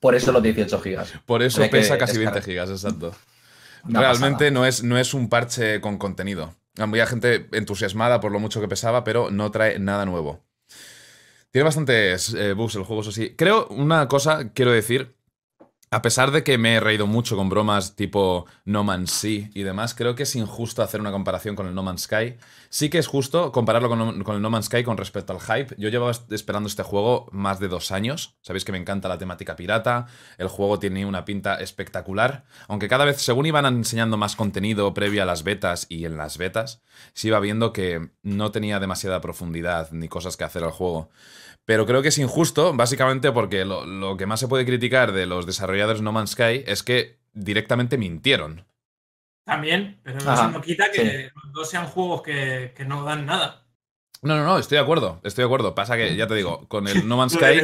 Por 0.00 0.14
eso 0.14 0.32
los 0.32 0.42
18 0.42 0.80
gigas. 0.80 1.12
Por 1.26 1.42
eso 1.42 1.62
Hay 1.62 1.68
pesa 1.68 1.98
casi 1.98 2.16
20 2.16 2.34
descargar. 2.36 2.42
gigas, 2.42 2.70
exacto. 2.70 3.14
Una 3.84 4.00
Realmente 4.00 4.46
pasada. 4.46 4.50
no 4.50 4.64
es, 4.64 4.82
no 4.82 4.96
es 4.96 5.12
un 5.12 5.28
parche 5.28 5.82
con 5.82 5.98
contenido. 5.98 6.54
Había 6.78 7.06
gente 7.06 7.48
entusiasmada 7.52 8.20
por 8.20 8.32
lo 8.32 8.40
mucho 8.40 8.62
que 8.62 8.68
pesaba, 8.68 9.04
pero 9.04 9.30
no 9.30 9.50
trae 9.50 9.78
nada 9.78 10.06
nuevo. 10.06 10.42
Tiene 11.50 11.64
bastantes 11.64 12.32
eh, 12.34 12.52
bugs 12.52 12.76
el 12.76 12.84
juego, 12.84 13.02
eso 13.02 13.12
sí. 13.12 13.34
Creo, 13.36 13.66
una 13.68 14.06
cosa 14.08 14.52
quiero 14.52 14.72
decir. 14.72 15.16
A 15.92 16.02
pesar 16.02 16.30
de 16.30 16.44
que 16.44 16.56
me 16.56 16.76
he 16.76 16.80
reído 16.80 17.08
mucho 17.08 17.36
con 17.36 17.48
bromas 17.48 17.96
tipo 17.96 18.46
No 18.64 18.84
Man's 18.84 19.10
Sea 19.10 19.50
y 19.52 19.64
demás, 19.64 19.92
creo 19.92 20.14
que 20.14 20.22
es 20.22 20.36
injusto 20.36 20.84
hacer 20.84 21.00
una 21.00 21.10
comparación 21.10 21.56
con 21.56 21.66
el 21.66 21.74
No 21.74 21.82
Man's 21.82 22.02
Sky. 22.02 22.36
Sí 22.68 22.90
que 22.90 22.98
es 22.98 23.08
justo 23.08 23.50
compararlo 23.50 23.88
con, 23.88 24.22
con 24.22 24.36
el 24.36 24.40
No 24.40 24.50
Man's 24.50 24.66
Sky 24.66 24.84
con 24.84 24.96
respecto 24.96 25.32
al 25.32 25.40
hype. 25.40 25.74
Yo 25.78 25.88
llevaba 25.88 26.12
esperando 26.30 26.68
este 26.68 26.84
juego 26.84 27.26
más 27.32 27.58
de 27.58 27.66
dos 27.66 27.90
años. 27.90 28.36
Sabéis 28.40 28.64
que 28.64 28.70
me 28.70 28.78
encanta 28.78 29.08
la 29.08 29.18
temática 29.18 29.56
pirata. 29.56 30.06
El 30.38 30.46
juego 30.46 30.78
tiene 30.78 31.04
una 31.06 31.24
pinta 31.24 31.56
espectacular. 31.56 32.44
Aunque 32.68 32.86
cada 32.86 33.04
vez, 33.04 33.20
según 33.20 33.46
iban 33.46 33.66
enseñando 33.66 34.16
más 34.16 34.36
contenido 34.36 34.94
previo 34.94 35.24
a 35.24 35.26
las 35.26 35.42
betas 35.42 35.86
y 35.88 36.04
en 36.04 36.16
las 36.16 36.38
betas, 36.38 36.82
se 37.14 37.26
iba 37.26 37.40
viendo 37.40 37.72
que 37.72 38.10
no 38.22 38.52
tenía 38.52 38.78
demasiada 38.78 39.20
profundidad 39.20 39.90
ni 39.90 40.06
cosas 40.06 40.36
que 40.36 40.44
hacer 40.44 40.62
al 40.62 40.70
juego. 40.70 41.10
Pero 41.70 41.86
creo 41.86 42.02
que 42.02 42.08
es 42.08 42.18
injusto, 42.18 42.72
básicamente 42.74 43.30
porque 43.30 43.64
lo, 43.64 43.86
lo 43.86 44.16
que 44.16 44.26
más 44.26 44.40
se 44.40 44.48
puede 44.48 44.66
criticar 44.66 45.12
de 45.12 45.24
los 45.26 45.46
desarrolladores 45.46 46.02
No 46.02 46.10
Man's 46.10 46.30
Sky 46.32 46.64
es 46.66 46.82
que 46.82 47.20
directamente 47.32 47.96
mintieron. 47.96 48.66
también, 49.44 50.00
pero 50.02 50.18
Ajá, 50.28 50.48
no 50.48 50.60
quita 50.60 50.90
que 50.90 51.28
sí. 51.28 51.28
los 51.32 51.52
dos 51.52 51.70
sean 51.70 51.86
juegos 51.86 52.22
que, 52.22 52.72
que 52.76 52.84
no 52.84 53.04
dan 53.04 53.24
nada. 53.24 53.68
No, 54.20 54.36
no, 54.36 54.44
no, 54.44 54.58
estoy 54.58 54.78
de 54.78 54.82
acuerdo, 54.82 55.20
estoy 55.22 55.42
de 55.42 55.46
acuerdo. 55.46 55.76
Pasa 55.76 55.96
que, 55.96 56.16
ya 56.16 56.26
te 56.26 56.34
digo, 56.34 56.66
con 56.66 56.88
el 56.88 57.06
No 57.06 57.16
Man's 57.16 57.34
Sky, 57.34 57.60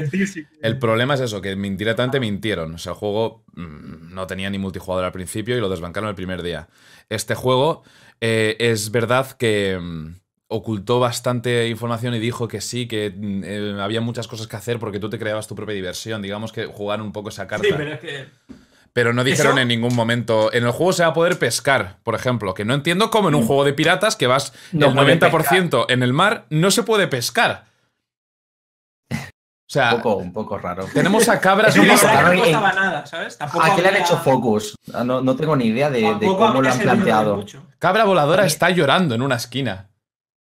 el 0.63 0.79
problema 0.79 1.15
es 1.15 1.21
eso, 1.23 1.41
que 1.43 1.57
directamente 1.57 2.21
mintieron. 2.21 2.77
O 2.77 2.79
sea, 2.79 2.93
el 2.93 2.99
juego 2.99 3.45
mm, 3.55 4.15
no 4.15 4.29
tenía 4.29 4.51
ni 4.51 4.59
multijugador 4.59 5.05
al 5.05 5.13
principio 5.13 5.57
y 5.57 5.61
lo 5.61 5.69
desbancaron 5.69 6.09
el 6.09 6.15
primer 6.15 6.43
día. 6.45 6.69
Este 7.09 7.35
juego 7.35 7.83
eh, 8.21 8.55
es 8.61 8.93
verdad 8.93 9.33
que 9.33 9.77
mm, 9.81 10.15
ocultó 10.49 11.01
bastante 11.01 11.69
información 11.69 12.15
y 12.15 12.19
dijo 12.21 12.47
que 12.47 12.61
sí, 12.61 12.87
que 12.87 13.11
mm, 13.17 13.43
eh, 13.45 13.77
había 13.81 14.01
muchas 14.01 14.29
cosas 14.29 14.47
que 14.47 14.57
hacer 14.57 14.79
porque 14.79 15.01
tú 15.01 15.11
te 15.11 15.19
creabas 15.19 15.47
tu 15.49 15.55
propia 15.55 15.75
diversión. 15.75 16.23
Digamos 16.23 16.53
que 16.53 16.67
jugaron 16.67 17.07
un 17.07 17.13
poco 17.13 17.31
esa 17.31 17.47
carta. 17.47 17.67
Sí, 17.67 17.75
pero 17.77 17.93
es 17.95 18.01
que 18.01 18.27
Pero 18.93 19.13
no 19.13 19.25
dijeron 19.25 19.53
Eso- 19.55 19.61
en 19.63 19.69
ningún 19.69 19.95
momento. 19.95 20.53
En 20.53 20.65
el 20.65 20.71
juego 20.71 20.93
se 20.93 21.03
va 21.03 21.09
a 21.11 21.15
poder 21.15 21.39
pescar, 21.39 21.99
por 22.05 22.15
ejemplo. 22.15 22.55
Que 22.55 22.65
no 22.65 22.75
entiendo 22.75 23.11
cómo 23.11 23.29
en 23.29 23.35
un 23.35 23.45
juego 23.47 23.65
de 23.65 23.73
piratas 23.75 24.15
que 24.17 24.27
vas 24.27 24.53
No 24.73 24.87
el 24.89 24.95
puede 24.95 25.19
90% 25.19 25.87
en 25.89 26.03
el 26.03 26.13
mar, 26.13 26.47
no 26.51 26.71
se 26.71 26.83
puede 26.85 27.07
pescar. 27.09 27.65
O 29.69 29.69
sea, 29.69 29.95
Un 29.97 30.01
poco, 30.03 30.17
un 30.19 30.33
poco 30.33 30.59
raro. 30.59 30.87
tenemos 30.95 31.29
a 31.29 31.41
cabras 31.41 31.77
un 31.77 31.89
poco 31.89 32.07
raro 32.07 32.33
no 32.35 32.41
costaba 32.41 32.73
nada, 32.73 33.05
¿sabes? 33.05 33.37
Tampoco 33.37 33.65
¿A 33.65 33.75
qué 33.75 33.83
le 33.83 33.89
han 33.89 33.97
hecho 33.97 34.17
focus? 34.19 34.77
Ah, 34.95 35.03
No, 35.03 35.21
no 35.21 35.35
tengo 35.35 35.57
ni 35.57 35.67
idea 35.67 35.91
de, 35.91 36.03
cómo 36.21 36.63
lo 36.63 36.71
han 36.71 36.79
planteado. 36.79 37.45
Cabra 37.81 38.05
voladora 38.05 38.47
está 38.47 38.71
llorando 38.71 39.17
en 39.17 39.23
una 39.23 39.35
esquina. 39.35 39.89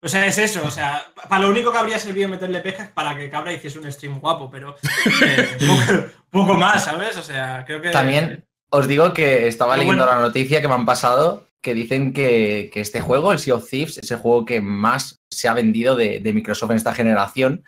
O 0.06 0.08
sea, 0.08 0.26
es 0.28 0.38
eso, 0.38 0.62
o 0.64 0.70
sea, 0.70 1.04
para 1.28 1.42
lo 1.42 1.50
único 1.50 1.72
que 1.72 1.78
habría 1.80 1.98
servido 1.98 2.30
meterle 2.30 2.60
pesca 2.60 2.84
es 2.84 2.90
para 2.92 3.16
que 3.18 3.30
Cabra 3.30 3.52
hiciese 3.52 3.80
un 3.80 3.92
stream 3.92 4.20
guapo, 4.20 4.50
pero 4.52 4.76
eh, 5.24 5.58
poco, 5.68 6.06
poco 6.30 6.54
más, 6.54 6.86
¿sabes? 6.86 7.18
O 7.18 7.24
sea, 7.24 7.64
creo 7.66 7.82
que... 7.82 7.90
También 7.90 8.46
os 8.70 8.88
digo 8.88 9.14
que 9.14 9.48
estaba 9.48 9.74
Pero 9.74 9.82
leyendo 9.84 10.06
bueno. 10.06 10.20
la 10.22 10.28
noticia 10.28 10.62
que 10.62 10.68
me 10.68 10.76
han 10.76 10.86
pasado 10.86 11.48
que 11.62 11.74
dicen 11.74 12.14
que, 12.14 12.70
que 12.72 12.82
este 12.82 13.02
juego, 13.02 13.32
el 13.32 13.40
Sea 13.40 13.56
of 13.56 13.68
Thieves, 13.68 13.98
es 13.98 14.12
el 14.12 14.18
juego 14.18 14.46
que 14.46 14.62
más 14.62 15.20
se 15.32 15.48
ha 15.48 15.54
vendido 15.56 15.96
de, 15.96 16.20
de 16.20 16.34
Microsoft 16.34 16.70
en 16.72 16.78
esta 16.78 16.94
generación. 16.94 17.64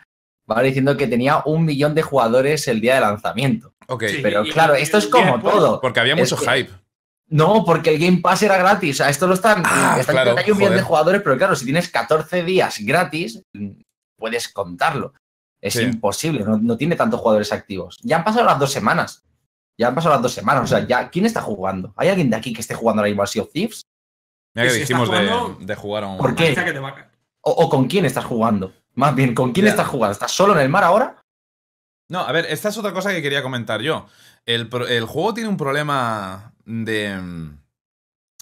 ¿vale? 0.46 0.68
Diciendo 0.68 0.96
que 0.96 1.08
tenía 1.08 1.42
un 1.44 1.64
millón 1.64 1.94
de 1.96 2.02
jugadores 2.02 2.68
el 2.68 2.80
día 2.80 2.94
de 2.94 3.00
lanzamiento. 3.00 3.74
Ok, 3.88 4.04
Sí. 4.06 4.18
Pero 4.22 4.44
y- 4.46 4.50
claro, 4.52 4.78
y- 4.78 4.82
esto 4.82 4.98
es 4.98 5.08
como 5.08 5.40
todo. 5.40 5.80
porque 5.80 5.98
había 6.00 6.14
Es 6.14 6.20
mucho 6.20 6.36
que- 6.36 6.48
hype. 6.50 6.70
No, 7.30 7.64
porque 7.64 7.90
el 7.94 7.98
Game 7.98 8.18
Pass 8.22 8.42
era 8.42 8.56
gratis. 8.56 8.96
O 8.96 8.98
sea, 8.98 9.10
esto 9.10 9.26
lo 9.26 9.34
están. 9.34 9.62
Ah, 9.66 9.96
están 10.00 10.14
claro, 10.14 10.34
hay 10.38 10.50
un 10.50 10.58
millón 10.58 10.74
de 10.76 10.82
jugadores, 10.82 11.20
pero 11.22 11.36
claro, 11.36 11.54
si 11.56 11.64
tienes 11.66 11.88
14 11.90 12.42
días 12.42 12.78
gratis, 12.80 13.42
puedes 14.18 14.48
contarlo. 14.48 15.12
Es 15.60 15.74
Sí. 15.74 15.82
imposible, 15.82 16.44
no, 16.44 16.56
no 16.56 16.76
tiene 16.76 16.96
tantos 16.96 17.20
jugadores 17.20 17.52
activos. 17.52 17.98
Ya 18.02 18.16
han 18.16 18.24
pasado 18.24 18.46
las 18.46 18.58
dos 18.58 18.70
semanas. 18.72 19.22
Ya 19.78 19.88
han 19.88 19.94
pasado 19.94 20.14
las 20.14 20.22
dos 20.22 20.32
semanas. 20.32 20.64
O 20.64 20.66
sea, 20.66 20.86
ya, 20.86 21.10
¿quién 21.10 21.26
está 21.26 21.42
jugando? 21.42 21.92
¿Hay 21.96 22.08
alguien 22.08 22.30
de 22.30 22.36
aquí 22.36 22.52
que 22.52 22.60
esté 22.60 22.74
jugando 22.74 23.00
ahora 23.00 23.08
mismo 23.10 23.22
al 23.22 23.28
Sea 23.28 23.42
of 23.42 23.52
Thieves? 23.52 23.82
Mira 24.54 24.68
que 24.68 24.74
si 24.74 24.80
dijimos 24.80 25.10
de, 25.10 25.16
jugando- 25.28 25.58
de 25.60 25.74
jugar 25.74 26.04
a 26.04 26.06
un. 26.08 26.18
¿Por 26.18 26.34
qué? 26.34 26.54
Que 26.54 26.72
te 26.72 26.78
va. 26.78 26.94
O, 27.42 27.50
o 27.52 27.68
con 27.68 27.86
quién 27.86 28.04
estás 28.06 28.24
jugando? 28.24 28.72
Más 28.94 29.14
bien, 29.14 29.34
¿con 29.34 29.52
quién 29.52 29.66
estás 29.66 29.86
jugando? 29.86 30.12
¿Estás 30.12 30.32
solo 30.32 30.54
en 30.54 30.60
el 30.60 30.68
mar 30.68 30.82
ahora? 30.84 31.20
No, 32.10 32.20
a 32.20 32.32
ver, 32.32 32.46
esta 32.48 32.70
es 32.70 32.78
otra 32.78 32.92
cosa 32.92 33.10
que 33.12 33.20
quería 33.22 33.42
comentar 33.42 33.80
yo. 33.82 34.06
El 34.46 34.68
juego 35.06 35.34
tiene 35.34 35.48
un 35.50 35.56
problema 35.58 36.54
de. 36.68 37.50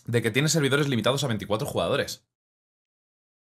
de 0.04 0.22
que 0.22 0.30
tiene 0.30 0.48
servidores 0.48 0.88
limitados 0.88 1.22
a 1.24 1.28
24 1.28 1.66
jugadores. 1.66 2.26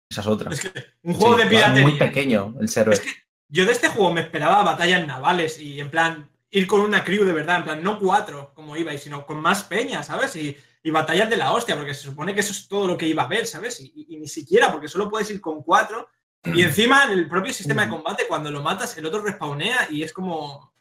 Esa 0.09 0.21
es 0.21 0.27
otra. 0.27 0.51
Es 0.51 0.61
que 0.61 0.71
un 1.03 1.15
juego 1.15 1.35
Sí, 1.37 1.43
de 1.43 1.49
piratería. 1.49 1.87
Muy 1.87 1.97
pequeño 1.97 2.55
el 2.59 2.69
server. 2.69 2.93
Es 2.93 2.99
que 3.01 3.11
yo 3.49 3.65
de 3.65 3.71
este 3.71 3.89
juego 3.89 4.13
me 4.13 4.21
esperaba 4.21 4.63
batallas 4.63 5.05
navales 5.05 5.59
y 5.59 5.79
en 5.79 5.89
plan 5.89 6.29
ir 6.51 6.67
con 6.67 6.81
una 6.81 7.03
crew 7.03 7.25
de 7.25 7.33
verdad, 7.33 7.57
en 7.57 7.63
plan 7.63 7.83
no 7.83 7.99
cuatro 7.99 8.53
como 8.53 8.77
iba, 8.77 8.95
sino 8.97 9.25
con 9.25 9.37
más 9.41 9.63
peña, 9.63 10.03
¿sabes? 10.03 10.35
Y, 10.35 10.55
y 10.83 10.91
batallas 10.91 11.29
de 11.29 11.37
la 11.37 11.51
hostia, 11.51 11.75
porque 11.75 11.93
se 11.93 12.03
supone 12.03 12.33
que 12.33 12.39
eso 12.41 12.51
es 12.51 12.67
todo 12.67 12.87
lo 12.87 12.97
que 12.97 13.07
iba 13.07 13.23
a 13.23 13.27
ver, 13.27 13.45
¿sabes? 13.47 13.79
Y, 13.81 13.91
y- 13.95 14.15
y 14.15 14.17
ni 14.19 14.27
siquiera, 14.27 14.71
porque 14.71 14.87
solo 14.87 15.09
puedes 15.09 15.29
ir 15.31 15.41
con 15.41 15.63
cuatro. 15.63 16.07
Y 16.45 16.61
encima 16.61 17.05
en 17.05 17.11
el 17.11 17.27
propio 17.27 17.51
sistema 17.51 17.83
de 17.83 17.89
combate, 17.89 18.25
cuando 18.27 18.51
lo 18.51 18.61
matas, 18.61 18.95
el 18.97 19.05
otro 19.07 19.21
respawnea 19.21 19.87
y 19.89 20.03
es 20.03 20.13
como... 20.13 20.74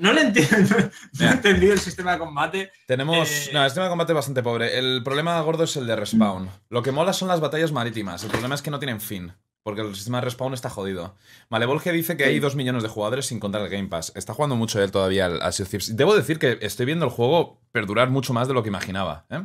No 0.00 0.14
le 0.14 0.22
entiendo, 0.22 0.76
no 1.20 1.26
he 1.26 1.30
entendido 1.30 1.74
el 1.74 1.78
sistema 1.78 2.12
de 2.12 2.18
combate. 2.18 2.72
Tenemos. 2.86 3.28
Eh, 3.28 3.50
No, 3.52 3.62
el 3.62 3.68
sistema 3.68 3.84
de 3.84 3.90
combate 3.90 4.12
es 4.12 4.16
bastante 4.16 4.42
pobre. 4.42 4.78
El 4.78 5.02
problema 5.04 5.38
gordo 5.42 5.64
es 5.64 5.76
el 5.76 5.86
de 5.86 5.94
respawn. 5.94 6.48
Lo 6.70 6.82
que 6.82 6.90
mola 6.90 7.12
son 7.12 7.28
las 7.28 7.40
batallas 7.40 7.70
marítimas. 7.70 8.24
El 8.24 8.30
problema 8.30 8.54
es 8.54 8.62
que 8.62 8.70
no 8.70 8.78
tienen 8.78 9.00
fin. 9.00 9.34
Porque 9.62 9.82
el 9.82 9.94
sistema 9.94 10.18
de 10.18 10.24
respawn 10.24 10.54
está 10.54 10.70
jodido. 10.70 11.16
Malevolge 11.50 11.92
dice 11.92 12.16
que 12.16 12.24
hay 12.24 12.40
dos 12.40 12.56
millones 12.56 12.82
de 12.82 12.88
jugadores 12.88 13.26
sin 13.26 13.40
contar 13.40 13.60
el 13.60 13.68
Game 13.68 13.88
Pass. 13.88 14.10
Está 14.16 14.32
jugando 14.32 14.56
mucho 14.56 14.82
él 14.82 14.90
todavía 14.90 15.26
al, 15.26 15.52
Sea. 15.52 15.66
Debo 15.90 16.16
decir 16.16 16.38
que 16.38 16.58
estoy 16.62 16.86
viendo 16.86 17.04
el 17.04 17.10
juego 17.10 17.60
perdurar 17.70 18.08
mucho 18.08 18.32
más 18.32 18.48
de 18.48 18.54
lo 18.54 18.62
que 18.62 18.70
imaginaba. 18.70 19.26
¿eh? 19.28 19.44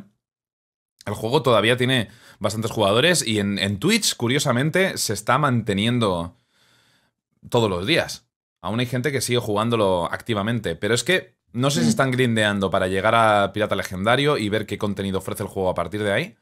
El 1.04 1.12
juego 1.12 1.42
todavía 1.42 1.76
tiene 1.76 2.08
bastantes 2.38 2.70
jugadores 2.70 3.26
y 3.26 3.40
en, 3.40 3.58
en 3.58 3.78
Twitch, 3.78 4.16
curiosamente, 4.16 4.96
se 4.96 5.12
está 5.12 5.36
manteniendo 5.36 6.40
todos 7.50 7.68
los 7.68 7.86
días. 7.86 8.25
Aún 8.66 8.80
hay 8.80 8.86
gente 8.86 9.10
que 9.12 9.20
sigue 9.20 9.38
jugándolo 9.38 10.06
activamente. 10.12 10.76
Pero 10.76 10.94
es 10.94 11.02
que 11.04 11.36
no 11.52 11.70
sé 11.70 11.80
si 11.80 11.86
Mm. 11.86 11.90
están 11.90 12.10
grindeando 12.10 12.70
para 12.70 12.86
llegar 12.88 13.14
a 13.14 13.52
Pirata 13.52 13.74
Legendario 13.76 14.36
y 14.36 14.48
ver 14.48 14.66
qué 14.66 14.76
contenido 14.78 15.18
ofrece 15.18 15.42
el 15.42 15.48
juego 15.48 15.70
a 15.70 15.74
partir 15.74 16.02
de 16.02 16.12
ahí. 16.12 16.36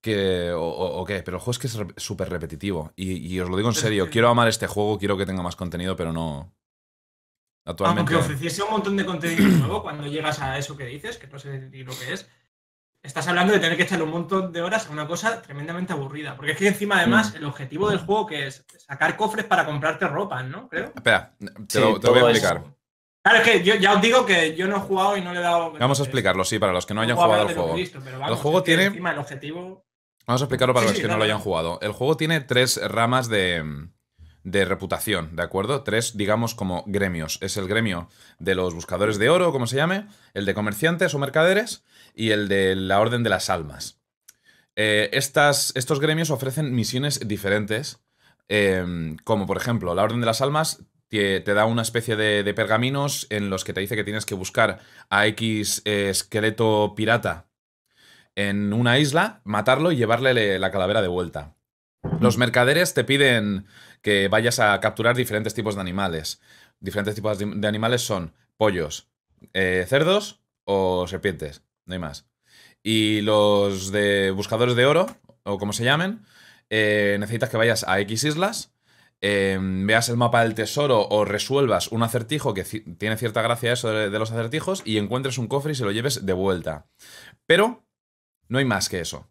Que, 0.00 0.52
o, 0.52 0.62
o- 0.62 1.00
o 1.00 1.04
qué, 1.04 1.22
pero 1.24 1.36
el 1.38 1.40
juego 1.40 1.50
es 1.52 1.58
que 1.58 1.66
es 1.66 1.74
re- 1.74 1.86
súper 1.96 2.30
repetitivo. 2.30 2.92
Y, 2.96 3.14
y 3.34 3.40
os 3.40 3.50
lo 3.50 3.56
digo 3.56 3.68
en 3.68 3.74
serio, 3.74 4.08
quiero 4.10 4.28
amar 4.28 4.46
este 4.48 4.66
juego, 4.68 4.96
quiero 4.98 5.16
que 5.18 5.26
tenga 5.26 5.42
más 5.42 5.56
contenido, 5.56 5.96
pero 5.96 6.12
no. 6.12 6.54
Actualmente. 7.66 8.14
Aunque 8.14 8.24
ofreciese 8.24 8.62
un 8.62 8.70
montón 8.70 8.96
de 8.96 9.04
contenido 9.04 9.46
nuevo 9.58 9.82
cuando 9.82 10.06
llegas 10.06 10.40
a 10.40 10.56
eso 10.56 10.76
que 10.76 10.86
dices, 10.86 11.18
que 11.18 11.26
no 11.26 11.38
sé 11.38 11.68
ni 11.70 11.82
lo 11.82 11.92
que 11.98 12.12
es, 12.14 12.28
estás 13.02 13.26
hablando 13.28 13.52
de 13.52 13.60
tener 13.60 13.76
que 13.76 13.84
echarle 13.84 14.04
un 14.04 14.10
montón 14.10 14.52
de 14.52 14.60
horas 14.62 14.86
a 14.86 14.90
una 14.90 15.06
cosa 15.06 15.40
tremendamente 15.42 15.92
aburrida. 15.92 16.34
Porque 16.36 16.52
es 16.52 16.58
que 16.58 16.68
encima, 16.68 16.96
Mm. 16.96 16.98
además, 16.98 17.34
el 17.34 17.44
objetivo 17.44 17.88
del 17.90 17.98
juego 18.00 18.26
que 18.26 18.46
es 18.46 18.64
sacar 18.76 19.16
cofres 19.16 19.46
para 19.46 19.64
comprarte 19.64 20.06
ropa, 20.08 20.42
¿no? 20.42 20.68
Creo. 20.68 20.92
Espera, 20.94 21.34
te, 21.38 21.46
Sí, 21.68 21.80
lo, 21.80 21.98
te 22.00 22.08
voy 22.10 22.18
a 22.18 22.22
explicar. 22.30 22.56
eso. 22.58 22.74
Claro, 23.22 23.38
es 23.38 23.44
que 23.44 23.62
yo 23.62 23.74
ya 23.74 23.92
os 23.94 24.00
digo 24.00 24.24
que 24.24 24.54
yo 24.56 24.66
no 24.68 24.76
he 24.76 24.80
jugado 24.80 25.16
y 25.16 25.20
no 25.20 25.32
le 25.32 25.40
he 25.40 25.42
dado. 25.42 25.72
Vamos 25.78 26.00
a 26.00 26.02
explicarlo, 26.02 26.44
sí, 26.44 26.58
para 26.58 26.72
los 26.72 26.86
que 26.86 26.94
no 26.94 27.00
hayan 27.02 27.16
jugado 27.16 27.46
que 27.46 27.54
juego. 27.54 27.72
he 27.72 27.76
visto, 27.76 28.00
pero 28.02 28.18
vamos, 28.18 28.38
juego 28.40 28.58
es 28.58 28.64
que 28.64 28.70
tiene- 28.70 28.84
Encima 28.86 29.12
el 29.12 29.18
objetivo. 29.18 29.84
Vamos 30.26 30.42
a 30.42 30.44
explicarlo 30.44 30.74
para 30.74 30.86
Sí, 30.86 30.90
los 30.92 30.96
sí, 30.96 31.02
que 31.02 31.08
no 31.08 31.16
lo 31.18 31.24
hayan 31.24 31.38
jugado. 31.38 31.78
El 31.82 31.92
juego 31.92 32.16
tiene 32.16 32.40
tres 32.40 32.80
ramas 32.90 33.28
de, 33.28 33.88
de 34.44 34.64
reputación, 34.64 35.36
¿de 35.36 35.42
acuerdo? 35.42 35.82
Tres, 35.82 36.16
digamos, 36.16 36.54
como 36.54 36.84
gremios. 36.86 37.38
Es 37.42 37.56
el 37.58 37.66
gremio 37.68 38.08
de 38.38 38.54
los 38.54 38.72
buscadores 38.74 39.18
de 39.18 39.28
oro, 39.30 39.52
como 39.52 39.66
se 39.66 39.76
llame, 39.76 40.06
el 40.34 40.44
de 40.46 40.54
comerciantes 40.54 41.12
o 41.14 41.18
mercaderes 41.18 41.84
y 42.18 42.32
el 42.32 42.48
de 42.48 42.74
la 42.74 43.00
Orden 43.00 43.22
de 43.22 43.30
las 43.30 43.48
Almas. 43.48 44.00
Eh, 44.74 45.08
estas, 45.12 45.72
estos 45.76 46.00
gremios 46.00 46.30
ofrecen 46.30 46.74
misiones 46.74 47.26
diferentes, 47.26 48.00
eh, 48.48 49.16
como 49.24 49.46
por 49.46 49.56
ejemplo, 49.56 49.94
la 49.94 50.02
Orden 50.02 50.20
de 50.20 50.26
las 50.26 50.40
Almas 50.40 50.82
te, 51.08 51.40
da 51.40 51.64
una 51.64 51.82
especie 51.82 52.16
de, 52.16 52.52
pergaminos 52.54 53.28
en 53.30 53.50
los 53.50 53.64
que 53.64 53.72
te 53.72 53.80
dice 53.80 53.94
que 53.96 54.04
tienes 54.04 54.26
que 54.26 54.34
buscar 54.34 54.80
a 55.08 55.26
X 55.28 55.82
eh, 55.84 56.08
esqueleto 56.10 56.94
pirata 56.96 57.46
en 58.34 58.72
una 58.72 58.98
isla, 58.98 59.40
matarlo 59.44 59.92
y 59.92 59.96
llevarle 59.96 60.34
le- 60.34 60.58
la 60.58 60.70
calavera 60.70 61.02
de 61.02 61.08
vuelta. 61.08 61.56
Los 62.20 62.36
mercaderes 62.36 62.94
te 62.94 63.04
piden 63.04 63.66
que 64.02 64.28
vayas 64.28 64.58
a 64.58 64.78
capturar 64.80 65.16
diferentes 65.16 65.54
tipos 65.54 65.76
de 65.76 65.80
animales. 65.80 66.40
Diferentes 66.80 67.14
tipos 67.14 67.38
de 67.38 67.46
de 67.46 67.68
animales 67.68 68.02
son 68.02 68.34
pollos, 68.56 69.08
eh, 69.54 69.84
cerdos 69.88 70.40
o 70.64 71.06
serpientes, 71.08 71.62
no 71.88 71.94
hay 71.94 71.98
más. 71.98 72.26
Y 72.82 73.22
los 73.22 73.90
de 73.90 74.30
buscadores 74.30 74.76
de 74.76 74.86
oro, 74.86 75.06
o 75.42 75.58
como 75.58 75.72
se 75.72 75.84
llamen, 75.84 76.24
eh, 76.70 77.16
necesitas 77.18 77.50
que 77.50 77.56
vayas 77.56 77.84
a 77.88 77.98
X 78.00 78.24
islas, 78.24 78.72
eh, 79.20 79.58
veas 79.60 80.08
el 80.08 80.16
mapa 80.16 80.42
del 80.42 80.54
tesoro 80.54 81.08
o 81.08 81.24
resuelvas 81.24 81.88
un 81.88 82.04
acertijo 82.04 82.54
que 82.54 82.62
tiene 82.64 83.16
cierta 83.16 83.42
gracia 83.42 83.72
eso 83.72 83.90
de, 83.90 84.10
de 84.10 84.18
los 84.20 84.30
acertijos 84.30 84.82
y 84.84 84.98
encuentres 84.98 85.38
un 85.38 85.48
cofre 85.48 85.72
y 85.72 85.74
se 85.74 85.84
lo 85.84 85.90
lleves 85.90 86.24
de 86.24 86.32
vuelta. 86.32 86.86
Pero 87.46 87.82
no 88.48 88.58
hay 88.58 88.64
más 88.64 88.88
que 88.88 89.00
eso. 89.00 89.26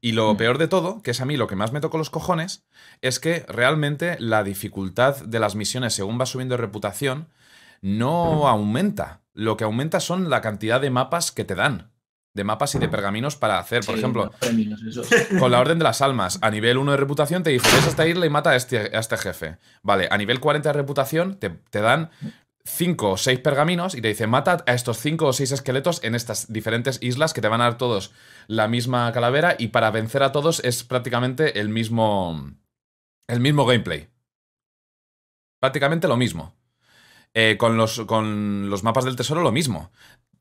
Y 0.00 0.12
lo 0.12 0.32
Mm. 0.32 0.36
peor 0.38 0.58
de 0.58 0.66
todo, 0.66 1.02
que 1.02 1.10
es 1.12 1.20
a 1.20 1.26
mí 1.26 1.36
lo 1.36 1.46
que 1.46 1.56
más 1.56 1.72
me 1.72 1.80
tocó 1.80 1.98
los 1.98 2.10
cojones, 2.10 2.64
es 3.02 3.20
que 3.20 3.44
realmente 3.48 4.16
la 4.18 4.42
dificultad 4.42 5.16
de 5.24 5.38
las 5.38 5.54
misiones 5.54 5.94
según 5.94 6.18
va 6.18 6.26
subiendo 6.26 6.54
de 6.54 6.62
reputación 6.62 7.28
no 7.82 8.48
aumenta. 8.48 9.20
Lo 9.40 9.56
que 9.56 9.64
aumenta 9.64 10.00
son 10.00 10.28
la 10.28 10.42
cantidad 10.42 10.82
de 10.82 10.90
mapas 10.90 11.32
que 11.32 11.46
te 11.46 11.54
dan. 11.54 11.92
De 12.34 12.44
mapas 12.44 12.74
y 12.74 12.78
de 12.78 12.88
pergaminos 12.88 13.36
para 13.36 13.58
hacer. 13.58 13.82
Por 13.86 13.94
Sí, 13.94 14.00
ejemplo, 14.00 14.30
premios, 14.38 14.82
con 15.40 15.50
la 15.50 15.60
Orden 15.60 15.78
de 15.78 15.84
las 15.84 16.02
Almas, 16.02 16.38
a 16.42 16.50
nivel 16.50 16.76
1 16.76 16.90
de 16.90 16.96
reputación 16.98 17.42
te 17.42 17.48
dice, 17.48 17.66
ves 17.74 17.86
a 17.86 17.88
esta 17.88 18.06
isla 18.06 18.26
y 18.26 18.28
mata 18.28 18.50
a 18.50 18.56
este, 18.56 18.94
a 18.94 19.00
este 19.00 19.16
jefe. 19.16 19.56
Vale, 19.82 20.08
a 20.10 20.18
nivel 20.18 20.40
40 20.40 20.68
de 20.68 20.72
reputación 20.74 21.36
te, 21.36 21.48
te 21.48 21.80
dan 21.80 22.10
5 22.64 23.12
o 23.12 23.16
6 23.16 23.38
pergaminos 23.40 23.94
y 23.94 24.02
te 24.02 24.08
dice, 24.08 24.26
mata 24.26 24.62
a 24.66 24.74
estos 24.74 24.98
5 24.98 25.26
o 25.26 25.32
6 25.32 25.52
esqueletos 25.52 26.04
en 26.04 26.14
estas 26.14 26.52
diferentes 26.52 26.98
islas 27.00 27.32
que 27.32 27.40
te 27.40 27.48
van 27.48 27.62
a 27.62 27.64
dar 27.64 27.78
todos 27.78 28.12
la 28.46 28.68
misma 28.68 29.10
calavera 29.12 29.56
y 29.58 29.68
para 29.68 29.90
vencer 29.90 30.22
a 30.22 30.32
todos 30.32 30.60
es 30.64 30.84
prácticamente 30.84 31.60
el 31.60 31.70
mismo, 31.70 32.52
el 33.26 33.40
mismo 33.40 33.64
gameplay. 33.64 34.10
Prácticamente 35.60 36.08
lo 36.08 36.18
mismo. 36.18 36.59
Eh, 37.34 37.56
con, 37.58 37.76
los, 37.76 38.00
con 38.06 38.70
los 38.70 38.82
mapas 38.82 39.04
del 39.04 39.16
tesoro 39.16 39.42
lo 39.42 39.52
mismo. 39.52 39.90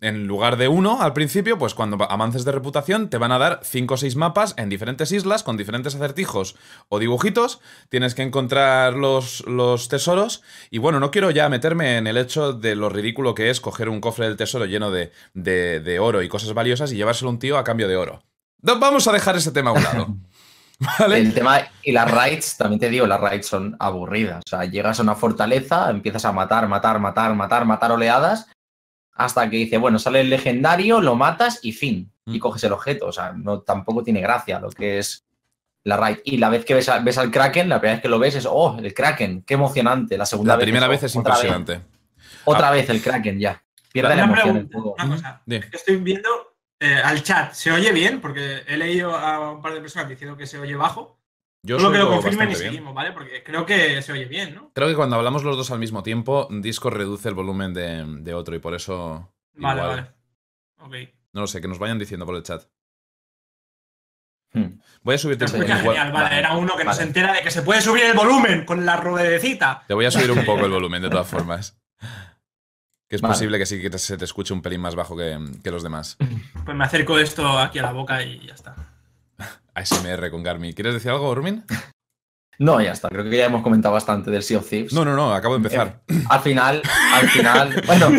En 0.02 0.28
lugar 0.28 0.56
de 0.56 0.70
uno 0.70 1.02
al 1.02 1.12
principio, 1.12 1.58
pues 1.58 1.74
cuando 1.74 2.02
avances 2.10 2.46
de 2.46 2.54
reputación 2.54 3.10
te 3.10 3.18
van 3.18 3.34
a 3.34 3.38
dar 3.38 3.60
5 3.64 3.94
o 3.94 3.98
6 3.98 4.16
mapas 4.16 4.54
en 4.58 4.70
diferentes 4.70 5.12
islas 5.12 5.44
con 5.44 5.58
diferentes 5.58 5.94
acertijos 5.94 6.56
o 6.88 7.00
dibujitos. 7.00 7.60
Tienes 7.90 8.16
que 8.16 8.24
encontrar 8.24 8.94
los, 8.94 9.46
los 9.46 9.90
tesoros. 9.90 10.42
Y 10.72 10.78
bueno, 10.78 11.02
no 11.02 11.12
quiero 11.12 11.32
ya 11.32 11.50
meterme 11.50 11.98
en 11.98 12.08
el 12.08 12.18
hecho 12.18 12.54
de 12.54 12.76
lo 12.76 12.88
ridículo 12.88 13.36
que 13.36 13.50
es 13.50 13.60
coger 13.60 13.90
un 13.90 14.00
cofre 14.00 14.28
del 14.28 14.38
tesoro 14.38 14.66
lleno 14.66 14.90
de, 14.90 15.12
de, 15.34 15.82
de 15.82 16.00
oro 16.00 16.24
y 16.24 16.30
cosas 16.30 16.54
valiosas 16.54 16.94
y 16.94 16.96
llevárselo 16.96 17.30
a 17.30 17.34
un 17.34 17.40
tío 17.40 17.58
a 17.58 17.66
cambio 17.66 17.90
de 17.90 17.98
oro. 17.98 18.24
Vamos 18.62 19.08
a 19.08 19.12
dejar 19.12 19.36
ese 19.38 19.52
tema 19.52 19.70
a 19.72 19.74
un 19.74 19.84
lado. 19.84 20.08
¿Vale? 21.00 21.18
El 21.20 21.34
tema, 21.34 21.60
y 21.84 21.92
las 21.92 22.10
raids, 22.10 22.56
también 22.58 22.80
te 22.80 22.90
digo, 22.90 23.06
las 23.06 23.20
raids 23.20 23.48
son 23.48 23.76
aburridas. 23.80 24.44
O 24.46 24.50
sea, 24.50 24.66
llegas 24.66 25.00
a 25.00 25.04
una 25.04 25.16
fortaleza, 25.16 25.90
empiezas 25.90 26.24
a 26.26 26.32
matar, 26.32 26.68
matar, 26.68 27.00
matar, 27.00 27.36
matar, 27.36 27.66
matar 27.66 27.92
oleadas, 27.92 28.48
hasta 29.14 29.50
que 29.50 29.58
dice, 29.58 29.78
bueno, 29.78 30.00
sale 30.00 30.22
el 30.22 30.30
legendario, 30.30 31.02
lo 31.02 31.16
matas 31.16 31.60
y 31.64 31.74
fin. 31.74 32.12
Y 32.26 32.38
Mm. 32.38 32.40
coges 32.40 32.64
el 32.64 32.72
objeto. 32.72 33.08
O 33.08 33.12
sea, 33.12 33.34
no, 33.34 33.62
tampoco 33.62 34.04
tiene 34.04 34.22
gracia 34.22 34.60
lo 34.60 34.70
que 34.70 35.00
es 35.00 35.26
la 35.84 35.98
raid. 35.98 36.20
Y 36.24 36.38
la 36.38 36.50
vez 36.50 36.64
que 36.64 36.74
ves, 36.76 36.88
a- 36.88 37.00
ves 37.00 37.18
al 37.18 37.30
Kraken, 37.32 37.68
la 37.68 37.80
primera 37.80 37.96
vez 37.96 38.02
que 38.02 38.08
lo 38.10 38.20
ves 38.20 38.36
es, 38.36 38.46
oh, 38.50 38.78
el 38.80 38.94
Kraken, 38.94 39.42
qué 39.44 39.56
emocionante. 39.56 40.18
La 40.18 40.26
segunda 40.26 40.54
La 40.54 40.58
vez 40.58 40.64
primera 40.66 40.86
oh, 40.86 40.90
vez 40.90 41.04
es 41.04 41.16
otra 41.16 41.34
vez. 41.36 41.44
impresionante. 41.46 41.86
Otra 42.46 42.72
vez 42.72 42.90
el 42.90 43.02
Kraken, 43.02 43.40
ya. 43.40 43.62
Pierde 43.92 44.16
la 44.16 44.24
emoción 44.24 44.56
el 44.58 44.68
pregunta, 44.70 44.78
juego. 44.80 44.96
una 45.04 45.16
cosa. 45.16 45.42
Di. 45.46 45.56
Es 45.58 45.66
que 45.66 45.78
estoy 45.78 45.96
viendo 45.98 46.30
eh, 46.80 46.96
al 47.04 47.24
chat. 47.24 47.54
¿Se 47.54 47.72
oye 47.72 47.92
bien? 47.92 48.22
Porque 48.22 48.64
he 48.68 48.78
leído 48.78 49.16
a 49.16 49.52
un 49.52 49.62
par 49.62 49.74
de 49.74 49.82
personas 49.82 50.10
diciendo 50.10 50.38
que 50.38 50.48
se 50.48 50.58
oye 50.60 50.76
bajo. 50.76 51.18
Yo 51.62 51.78
Solo 51.78 51.92
que 51.92 51.98
lo 51.98 52.08
confirmen 52.10 52.48
y 52.50 52.54
bien. 52.54 52.58
seguimos, 52.72 52.94
¿vale? 52.94 53.12
Porque 53.12 53.44
creo 53.44 53.66
que 53.66 54.02
se 54.02 54.14
oye 54.14 54.26
bien, 54.26 54.56
¿no? 54.56 54.72
Creo 54.74 54.88
que 54.88 54.96
cuando 54.96 55.18
hablamos 55.18 55.44
los 55.44 55.58
dos 55.58 55.72
al 55.72 55.80
mismo 55.80 56.04
tiempo, 56.04 56.48
Discord 56.50 56.96
reduce 56.96 57.28
el 57.28 57.36
volumen 57.36 57.74
de, 57.74 58.06
de 58.22 58.34
otro 58.34 58.56
y 58.56 58.60
por 58.60 58.76
eso. 58.76 59.34
Vale, 59.56 59.82
igual. 59.82 60.14
vale. 60.78 61.06
Ok. 61.06 61.10
No 61.34 61.42
lo 61.42 61.48
sé, 61.48 61.60
que 61.60 61.68
nos 61.68 61.78
vayan 61.78 62.00
diciendo 62.00 62.26
por 62.26 62.36
el 62.36 62.44
chat. 62.44 62.64
Hmm. 64.54 64.80
Voy 65.04 65.16
a 65.16 65.18
subirte 65.18 65.46
escucha 65.46 65.78
poco. 65.80 65.92
genial, 65.92 66.12
vale. 66.12 66.24
vale, 66.24 66.40
Era 66.40 66.54
uno 66.56 66.76
que 66.76 66.84
no 66.84 66.90
vale. 66.92 66.98
se 66.98 67.04
entera 67.04 67.34
de 67.34 67.42
que 67.42 67.52
se 67.52 67.62
puede 67.62 67.82
subir 67.82 68.04
el 68.06 68.14
volumen 68.16 68.66
con 68.66 68.86
la 68.86 68.96
ruedecita. 68.98 69.84
Te 69.88 69.94
voy 69.94 70.06
a 70.06 70.12
subir 70.12 70.32
un 70.32 70.46
poco 70.46 70.66
el 70.66 70.72
volumen, 70.72 71.02
de 71.02 71.10
todas 71.10 71.28
formas. 71.30 71.78
Que 73.10 73.16
es 73.16 73.22
Vale. 73.22 73.34
posible 73.34 73.58
que 73.58 73.66
sí 73.66 73.82
que 73.82 73.98
se 73.98 74.18
te 74.18 74.26
escuche 74.26 74.54
un 74.54 74.62
pelín 74.62 74.82
más 74.82 74.96
bajo 74.96 75.18
que, 75.18 75.38
que 75.64 75.72
los 75.72 75.84
demás. 75.84 76.16
Pues 76.66 76.78
me 76.78 76.84
acerco 76.86 77.18
esto 77.18 77.58
aquí 77.58 77.80
a 77.80 77.82
la 77.84 77.92
boca 77.92 78.22
y 78.24 78.46
ya 78.46 78.54
está. 78.54 78.76
ASMR 79.74 80.30
con 80.30 80.44
Garmi. 80.44 80.74
¿Quieres 80.74 80.94
decir 80.94 81.12
algo, 81.12 81.30
Urmin? 81.30 81.64
No, 82.62 82.82
ya 82.82 82.92
está. 82.92 83.08
Creo 83.08 83.24
que 83.24 83.38
ya 83.38 83.46
hemos 83.46 83.62
comentado 83.64 83.94
bastante 83.94 84.30
del 84.30 84.44
Sea 84.44 84.58
of 84.58 84.68
Thieves. 84.70 84.92
No, 84.92 85.06
no, 85.06 85.16
no, 85.16 85.34
acabo 85.34 85.54
de 85.54 85.60
empezar. 85.60 86.02
Al 86.30 86.42
final, 86.42 86.82
al 87.14 87.30
final, 87.30 87.82
bueno, 87.88 88.10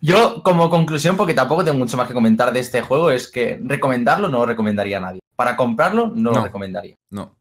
yo 0.00 0.42
como 0.42 0.68
conclusión, 0.68 1.16
porque 1.16 1.34
tampoco 1.34 1.64
tengo 1.64 1.78
mucho 1.78 1.96
más 1.96 2.08
que 2.08 2.12
comentar 2.14 2.52
de 2.52 2.58
este 2.58 2.82
juego, 2.82 3.12
es 3.12 3.28
que 3.30 3.60
recomendarlo 3.62 4.26
no 4.28 4.38
lo 4.38 4.46
recomendaría 4.46 4.96
a 4.96 5.00
nadie. 5.02 5.20
Para 5.36 5.56
comprarlo 5.56 6.08
no, 6.08 6.32
No. 6.32 6.38
lo 6.38 6.44
recomendaría. 6.46 6.96
No. 7.10 7.36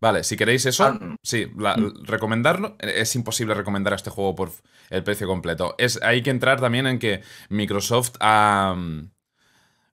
Vale, 0.00 0.24
si 0.24 0.36
queréis 0.36 0.64
eso, 0.66 0.84
Ah, 0.84 1.16
sí, 1.22 1.46
la- 1.58 1.76
mm. 1.76 2.04
recomendarlo. 2.04 2.76
Es 2.78 3.14
imposible 3.16 3.54
recomendar 3.54 3.92
este 3.92 4.08
juego 4.10 4.34
por 4.34 4.50
el 4.88 5.02
precio 5.04 5.26
completo. 5.26 5.74
Es, 5.78 6.00
hay 6.02 6.22
que 6.22 6.30
entrar 6.30 6.60
también 6.60 6.86
en 6.86 6.98
que 6.98 7.22
Microsoft 7.48 8.12
ha. 8.20 8.74
mm, 8.76 9.10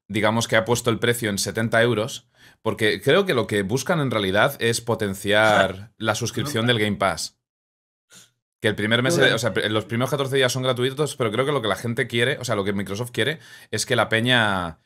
Digamos 0.09 0.47
que 0.47 0.55
ha 0.55 0.63
puesto 0.63 0.89
el 0.89 0.99
precio 0.99 1.29
en 1.29 1.37
70 1.37 1.81
euros. 1.81 2.29
Porque 2.61 3.01
creo 3.01 3.25
que 3.25 3.33
lo 3.33 3.45
que 3.45 3.61
buscan 3.63 3.99
en 3.99 4.09
realidad 4.09 4.55
es 4.59 4.79
potenciar 4.81 5.91
la 5.97 6.15
suscripción 6.15 6.65
del 6.65 6.79
Game 6.79 6.95
Pass. 6.97 7.37
Que 8.59 8.69
el 8.69 8.75
primer 8.75 9.03
mes, 9.03 9.17
o 9.19 9.37
sea, 9.37 9.53
los 9.69 9.85
primeros 9.85 10.09
14 10.09 10.35
días 10.35 10.51
son 10.51 10.63
gratuitos, 10.63 11.15
pero 11.15 11.31
creo 11.31 11.45
que 11.45 11.51
lo 11.51 11.61
que 11.61 11.67
la 11.67 11.75
gente 11.75 12.07
quiere, 12.07 12.37
o 12.39 12.45
sea, 12.45 12.55
lo 12.55 12.63
que 12.63 12.73
Microsoft 12.73 13.11
quiere 13.11 13.39
es 13.69 13.85
que 13.85 13.95
la 13.95 14.09
peña 14.09 14.79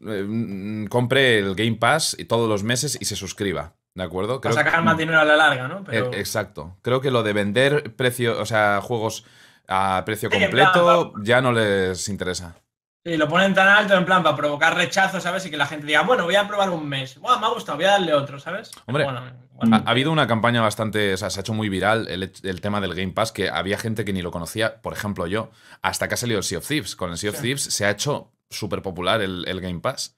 eh, 0.00 0.24
mm, 0.26 0.86
compre 0.86 1.38
el 1.38 1.54
Game 1.54 1.76
Pass 1.76 2.16
todos 2.28 2.48
los 2.48 2.64
meses 2.64 2.98
y 3.00 3.04
se 3.04 3.14
suscriba. 3.14 3.76
¿De 3.94 4.02
acuerdo? 4.02 4.40
Para 4.40 4.54
Creo- 4.54 4.64
sacar 4.64 4.82
más 4.82 4.96
dinero 4.96 5.20
a 5.20 5.24
la 5.24 5.36
larga, 5.36 5.68
¿no? 5.68 5.84
Pero 5.84 6.06
Eh, 6.12 6.18
Exacto. 6.20 6.76
Creo 6.82 7.00
que 7.00 7.10
lo 7.10 7.22
de 7.22 7.32
vender 7.32 7.94
precio, 7.94 8.40
o 8.40 8.46
sea, 8.46 8.80
juegos 8.82 9.24
a 9.68 10.02
precio 10.06 10.30
Sí, 10.30 10.38
completo 10.40 11.12
ya 11.22 11.40
no 11.42 11.52
les 11.52 12.08
interesa. 12.08 12.56
sí, 13.04 13.16
lo 13.16 13.28
ponen 13.28 13.52
tan 13.54 13.68
alto 13.68 13.94
en 13.94 14.04
plan 14.04 14.22
para 14.22 14.34
provocar 14.36 14.74
rechazo, 14.76 15.20
¿sabes? 15.20 15.44
Y 15.46 15.50
que 15.50 15.56
la 15.56 15.66
gente 15.66 15.86
diga, 15.86 16.02
bueno, 16.02 16.24
voy 16.24 16.36
a 16.36 16.48
probar 16.48 16.70
un 16.70 16.88
mes. 16.88 17.18
Buah, 17.18 17.38
me 17.38 17.46
ha 17.46 17.50
gustado, 17.50 17.76
voy 17.76 17.84
a 17.86 17.90
darle 17.92 18.14
otro, 18.14 18.38
¿sabes? 18.40 18.70
Hombre, 18.86 19.04
Bueno, 19.04 19.18
Ha, 19.20 19.32
bueno. 19.56 19.82
ha 19.84 19.90
habido 19.90 20.10
una 20.10 20.26
campaña 20.26 20.62
bastante, 20.62 21.12
o 21.12 21.16
sea, 21.16 21.28
se 21.30 21.40
ha 21.40 21.42
hecho 21.42 21.52
muy 21.54 21.68
viral 21.68 22.08
el, 22.08 22.32
el 22.42 22.60
tema 22.60 22.80
del 22.80 22.94
Game 22.94 23.12
Pass, 23.12 23.30
que 23.32 23.50
había 23.50 23.76
gente 23.76 24.04
que 24.04 24.12
ni 24.12 24.22
lo 24.22 24.30
conocía, 24.30 24.80
por 24.80 24.92
ejemplo 24.94 25.26
yo, 25.26 25.50
hasta 25.82 26.08
que 26.08 26.14
ha 26.14 26.16
salido 26.16 26.38
el 26.38 26.44
Sea 26.44 26.58
of 26.58 26.66
Thieves. 26.66 26.96
Con 26.96 27.10
el 27.10 27.18
Sea 27.18 27.30
of 27.30 27.36
Sí. 27.36 27.42
Thieves 27.42 27.62
se 27.62 27.84
ha 27.84 27.90
hecho 27.90 28.32
súper 28.50 28.82
popular 28.82 29.20
el, 29.20 29.44
el 29.46 29.60
Game 29.60 29.80
Pass. 29.80 30.16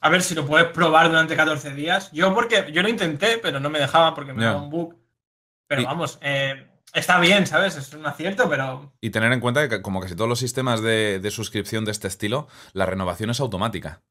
A 0.00 0.10
ver 0.10 0.22
si 0.22 0.34
lo 0.34 0.46
puedes 0.46 0.68
probar 0.68 1.08
durante 1.08 1.34
14 1.36 1.74
días. 1.74 2.10
Yo 2.12 2.32
porque 2.34 2.70
yo 2.72 2.82
lo 2.82 2.88
intenté, 2.88 3.38
pero 3.38 3.58
no 3.60 3.68
me 3.70 3.78
dejaba 3.80 4.14
porque 4.14 4.32
me 4.32 4.44
daba 4.44 4.62
un 4.62 4.70
bug. 4.70 4.94
Pero 5.66 5.82
Y- 5.82 5.84
vamos, 5.84 6.18
eh, 6.22 6.66
está 6.94 7.18
bien, 7.18 7.46
¿sabes? 7.46 7.76
Es 7.76 7.92
un 7.92 8.06
acierto, 8.06 8.48
pero 8.48 8.92
Y 9.00 9.10
tener 9.10 9.32
en 9.32 9.40
cuenta 9.40 9.68
que, 9.68 9.82
como 9.82 10.00
casi 10.00 10.14
todos 10.14 10.28
los 10.28 10.38
sistemas 10.38 10.82
de, 10.82 11.18
de 11.18 11.30
suscripción 11.30 11.84
de 11.84 11.90
este 11.90 12.08
estilo, 12.08 12.48
la 12.72 12.86
renovación 12.86 13.30
es 13.30 13.40
automática. 13.40 14.02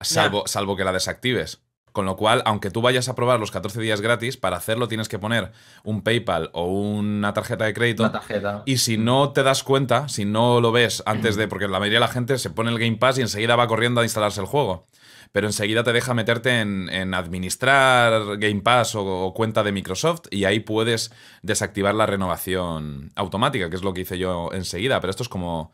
Salvo, 0.00 0.46
salvo 0.46 0.76
que 0.76 0.84
la 0.84 0.92
desactives. 0.92 1.62
Con 1.98 2.06
lo 2.06 2.14
cual, 2.14 2.42
aunque 2.44 2.70
tú 2.70 2.80
vayas 2.80 3.08
a 3.08 3.16
probar 3.16 3.40
los 3.40 3.50
14 3.50 3.80
días 3.80 4.00
gratis, 4.00 4.36
para 4.36 4.56
hacerlo 4.56 4.86
tienes 4.86 5.08
que 5.08 5.18
poner 5.18 5.50
un 5.82 6.02
PayPal 6.02 6.48
o 6.52 6.66
una 6.66 7.32
tarjeta 7.32 7.64
de 7.64 7.74
crédito. 7.74 8.04
Una 8.04 8.12
tarjeta. 8.12 8.62
Y 8.66 8.76
si 8.76 8.96
no 8.98 9.32
te 9.32 9.42
das 9.42 9.64
cuenta, 9.64 10.08
si 10.08 10.24
no 10.24 10.60
lo 10.60 10.70
ves 10.70 11.02
antes 11.06 11.34
de. 11.34 11.48
Porque 11.48 11.66
la 11.66 11.80
mayoría 11.80 11.96
de 11.96 12.06
la 12.06 12.12
gente 12.12 12.38
se 12.38 12.50
pone 12.50 12.70
el 12.70 12.78
Game 12.78 12.98
Pass 12.98 13.18
y 13.18 13.22
enseguida 13.22 13.56
va 13.56 13.66
corriendo 13.66 14.00
a 14.00 14.04
instalarse 14.04 14.40
el 14.40 14.46
juego. 14.46 14.86
Pero 15.32 15.48
enseguida 15.48 15.82
te 15.82 15.92
deja 15.92 16.14
meterte 16.14 16.60
en, 16.60 16.88
en 16.88 17.14
administrar 17.14 18.38
Game 18.38 18.60
Pass 18.60 18.94
o, 18.94 19.04
o 19.04 19.34
cuenta 19.34 19.64
de 19.64 19.72
Microsoft 19.72 20.26
y 20.30 20.44
ahí 20.44 20.60
puedes 20.60 21.12
desactivar 21.42 21.96
la 21.96 22.06
renovación 22.06 23.10
automática, 23.16 23.70
que 23.70 23.74
es 23.74 23.82
lo 23.82 23.92
que 23.92 24.02
hice 24.02 24.18
yo 24.18 24.50
enseguida. 24.52 25.00
Pero 25.00 25.10
esto 25.10 25.24
es 25.24 25.28
como, 25.28 25.72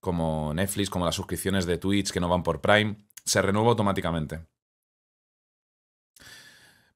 como 0.00 0.52
Netflix, 0.52 0.90
como 0.90 1.04
las 1.04 1.14
suscripciones 1.14 1.64
de 1.64 1.78
Twitch 1.78 2.10
que 2.10 2.18
no 2.18 2.28
van 2.28 2.42
por 2.42 2.60
Prime. 2.60 2.96
Se 3.24 3.40
renueva 3.40 3.68
automáticamente. 3.68 4.40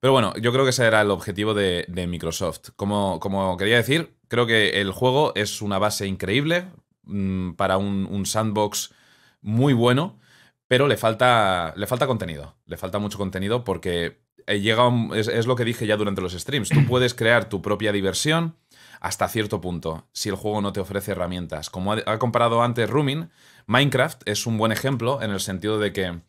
Pero 0.04 0.12
bueno, 0.12 0.34
yo 0.36 0.52
creo 0.52 0.64
que 0.64 0.70
ese 0.70 0.84
era 0.84 1.00
el 1.00 1.10
objetivo 1.10 1.54
de, 1.54 1.86
Microsoft. 2.06 2.72
Como, 2.76 3.18
como 3.20 3.56
quería 3.56 3.76
decir, 3.76 4.18
creo 4.28 4.44
que 4.44 4.82
el 4.82 4.90
juego 4.90 5.32
es 5.34 5.62
una 5.62 5.78
base 5.78 6.06
increíble 6.06 6.66
mm, 7.04 7.52
para 7.52 7.78
un, 7.78 8.26
sandbox 8.26 8.92
muy 9.40 9.72
bueno, 9.72 10.20
pero 10.68 10.88
le 10.88 10.98
falta, 10.98 11.72
le 11.78 11.86
falta 11.86 12.06
contenido. 12.06 12.54
Le 12.66 12.76
falta 12.76 12.98
mucho 12.98 13.16
contenido 13.16 13.64
porque 13.64 14.20
eh, 14.46 14.60
llega 14.60 14.86
un- 14.86 15.16
es, 15.16 15.26
es 15.26 15.46
lo 15.46 15.56
que 15.56 15.64
dije 15.64 15.86
ya 15.86 15.96
durante 15.96 16.20
los 16.20 16.34
streams. 16.34 16.68
Tú 16.68 16.84
puedes 16.84 17.14
crear 17.14 17.48
tu 17.48 17.62
propia 17.62 17.90
diversión 17.90 18.58
hasta 19.00 19.26
cierto 19.28 19.62
punto, 19.62 20.06
si 20.12 20.28
el 20.28 20.34
juego 20.34 20.60
no 20.60 20.74
te 20.74 20.80
ofrece 20.80 21.12
herramientas. 21.12 21.70
Como 21.70 21.94
ha, 21.94 22.02
ha 22.04 22.18
comparado 22.18 22.62
antes 22.62 22.90
Rumin, 22.90 23.30
Minecraft 23.64 24.20
es 24.28 24.46
un 24.46 24.58
buen 24.58 24.70
ejemplo 24.70 25.22
en 25.22 25.30
el 25.30 25.40
sentido 25.40 25.78
de 25.78 25.94
que 25.94 26.20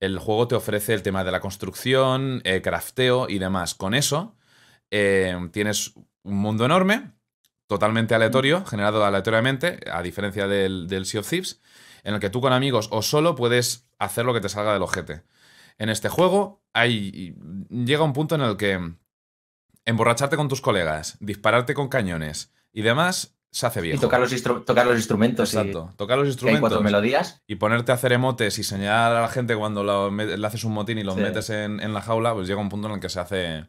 el 0.00 0.18
juego 0.18 0.48
te 0.48 0.54
ofrece 0.54 0.94
el 0.94 1.02
tema 1.02 1.24
de 1.24 1.32
la 1.32 1.40
construcción, 1.40 2.40
eh, 2.44 2.62
crafteo 2.62 3.28
y 3.28 3.38
demás. 3.38 3.74
Con 3.74 3.94
eso 3.94 4.36
eh, 4.90 5.36
tienes 5.52 5.94
un 6.22 6.38
mundo 6.38 6.64
enorme, 6.64 7.12
totalmente 7.66 8.14
aleatorio, 8.14 8.64
generado 8.64 9.04
aleatoriamente, 9.04 9.80
a 9.92 10.02
diferencia 10.02 10.46
del, 10.46 10.88
del 10.88 11.06
Sea 11.06 11.20
of 11.20 11.28
Thieves, 11.28 11.60
en 12.04 12.14
el 12.14 12.20
que 12.20 12.30
tú 12.30 12.40
con 12.40 12.52
amigos 12.52 12.88
o 12.92 13.02
solo 13.02 13.34
puedes 13.34 13.88
hacer 13.98 14.24
lo 14.24 14.34
que 14.34 14.40
te 14.40 14.48
salga 14.48 14.72
del 14.72 14.82
ojete. 14.82 15.22
En 15.78 15.88
este 15.88 16.08
juego 16.08 16.62
hay, 16.72 17.36
llega 17.70 18.02
un 18.02 18.12
punto 18.12 18.34
en 18.34 18.40
el 18.42 18.56
que 18.56 18.94
emborracharte 19.84 20.36
con 20.36 20.48
tus 20.48 20.60
colegas, 20.60 21.16
dispararte 21.20 21.74
con 21.74 21.88
cañones 21.88 22.52
y 22.72 22.82
demás 22.82 23.37
se 23.50 23.66
hace 23.66 23.80
viejo. 23.80 23.96
Y 23.96 24.00
tocar 24.00 24.20
los, 24.20 24.42
tocar 24.64 24.86
los 24.86 24.96
instrumentos. 24.96 25.52
y- 25.52 25.56
Exacto. 25.56 25.92
Tocar 25.96 26.18
los 26.18 26.26
hay 26.28 26.32
cuatro 26.34 26.50
instrumentos 26.52 26.82
melodías. 26.82 27.42
y 27.46 27.54
ponerte 27.56 27.92
a 27.92 27.94
hacer 27.96 28.12
emotes 28.12 28.58
y 28.58 28.62
señalar 28.64 29.16
a 29.16 29.20
la 29.22 29.28
gente 29.28 29.56
cuando 29.56 29.82
lo 29.82 30.10
le 30.10 30.46
haces 30.46 30.64
un 30.64 30.72
motín 30.72 30.98
y 30.98 31.02
lo 31.04 31.14
Sí. 31.14 31.20
metes 31.20 31.50
en, 31.50 31.80
en 31.80 31.94
la 31.94 32.02
jaula, 32.02 32.34
pues 32.34 32.46
llega 32.46 32.60
un 32.60 32.68
punto 32.68 32.88
en 32.88 32.94
el 32.94 33.00
que 33.00 33.08
se 33.08 33.20
hace. 33.20 33.66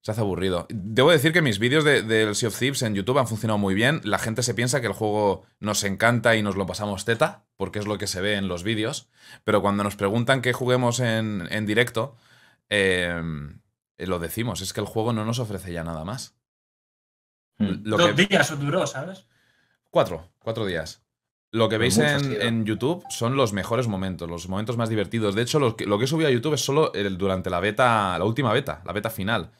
Se 0.00 0.12
hace 0.12 0.20
aburrido. 0.20 0.66
Debo 0.70 1.10
decir 1.10 1.32
que 1.32 1.42
mis 1.42 1.58
vídeos 1.58 1.82
de- 1.84 2.02
del 2.02 2.34
Sea 2.36 2.48
of 2.50 2.58
Thieves 2.58 2.82
en 2.82 2.94
YouTube 2.94 3.18
han 3.18 3.26
funcionado 3.26 3.58
muy 3.58 3.74
bien. 3.74 4.00
La 4.04 4.18
gente 4.18 4.42
se 4.44 4.54
piensa 4.54 4.80
que 4.80 4.86
el 4.86 4.92
juego 4.92 5.44
nos 5.58 5.82
encanta 5.82 6.36
y 6.36 6.42
nos 6.42 6.54
lo 6.56 6.66
pasamos 6.66 7.04
teta, 7.04 7.44
porque 7.56 7.80
es 7.80 7.86
lo 7.86 7.98
que 7.98 8.06
se 8.06 8.20
ve 8.20 8.36
en 8.36 8.46
los 8.46 8.62
vídeos. 8.62 9.10
Pero 9.44 9.60
cuando 9.60 9.82
nos 9.82 9.96
preguntan 9.96 10.40
que 10.40 10.52
juguemos 10.52 11.00
en, 11.00 11.48
en 11.50 11.66
directo, 11.66 12.14
eh, 12.70 13.20
lo 13.98 14.18
decimos, 14.20 14.60
es 14.60 14.72
que 14.72 14.80
el 14.80 14.86
juego 14.86 15.12
no 15.12 15.24
nos 15.24 15.40
ofrece 15.40 15.72
ya 15.72 15.82
nada 15.82 16.04
más. 16.04 16.36
Mm. 17.58 17.82
Lo 17.84 17.96
dos 17.96 18.12
que, 18.12 18.26
días 18.26 18.58
duró, 18.60 18.86
¿sabes? 18.86 19.26
Cuatro, 19.90 20.28
cuatro 20.38 20.64
días. 20.66 21.02
Lo 21.50 21.68
que 21.68 21.78
veis 21.78 21.96
en, 21.98 22.40
en 22.42 22.64
YouTube 22.66 23.02
son 23.08 23.34
los 23.36 23.52
mejores 23.54 23.88
momentos, 23.88 24.28
los 24.28 24.48
momentos 24.48 24.76
más 24.76 24.90
divertidos. 24.90 25.34
De 25.34 25.42
hecho, 25.42 25.58
lo 25.58 25.76
que, 25.76 25.86
lo 25.86 25.98
que 25.98 26.04
he 26.04 26.08
subido 26.08 26.28
a 26.28 26.32
YouTube 26.32 26.54
es 26.54 26.60
solo 26.64 26.92
el- 26.92 27.16
durante 27.16 27.48
la 27.48 27.58
beta, 27.60 28.18
la 28.18 28.24
última 28.24 28.52
beta, 28.52 28.82
la 28.84 28.92
beta 28.92 29.08
final. 29.08 29.50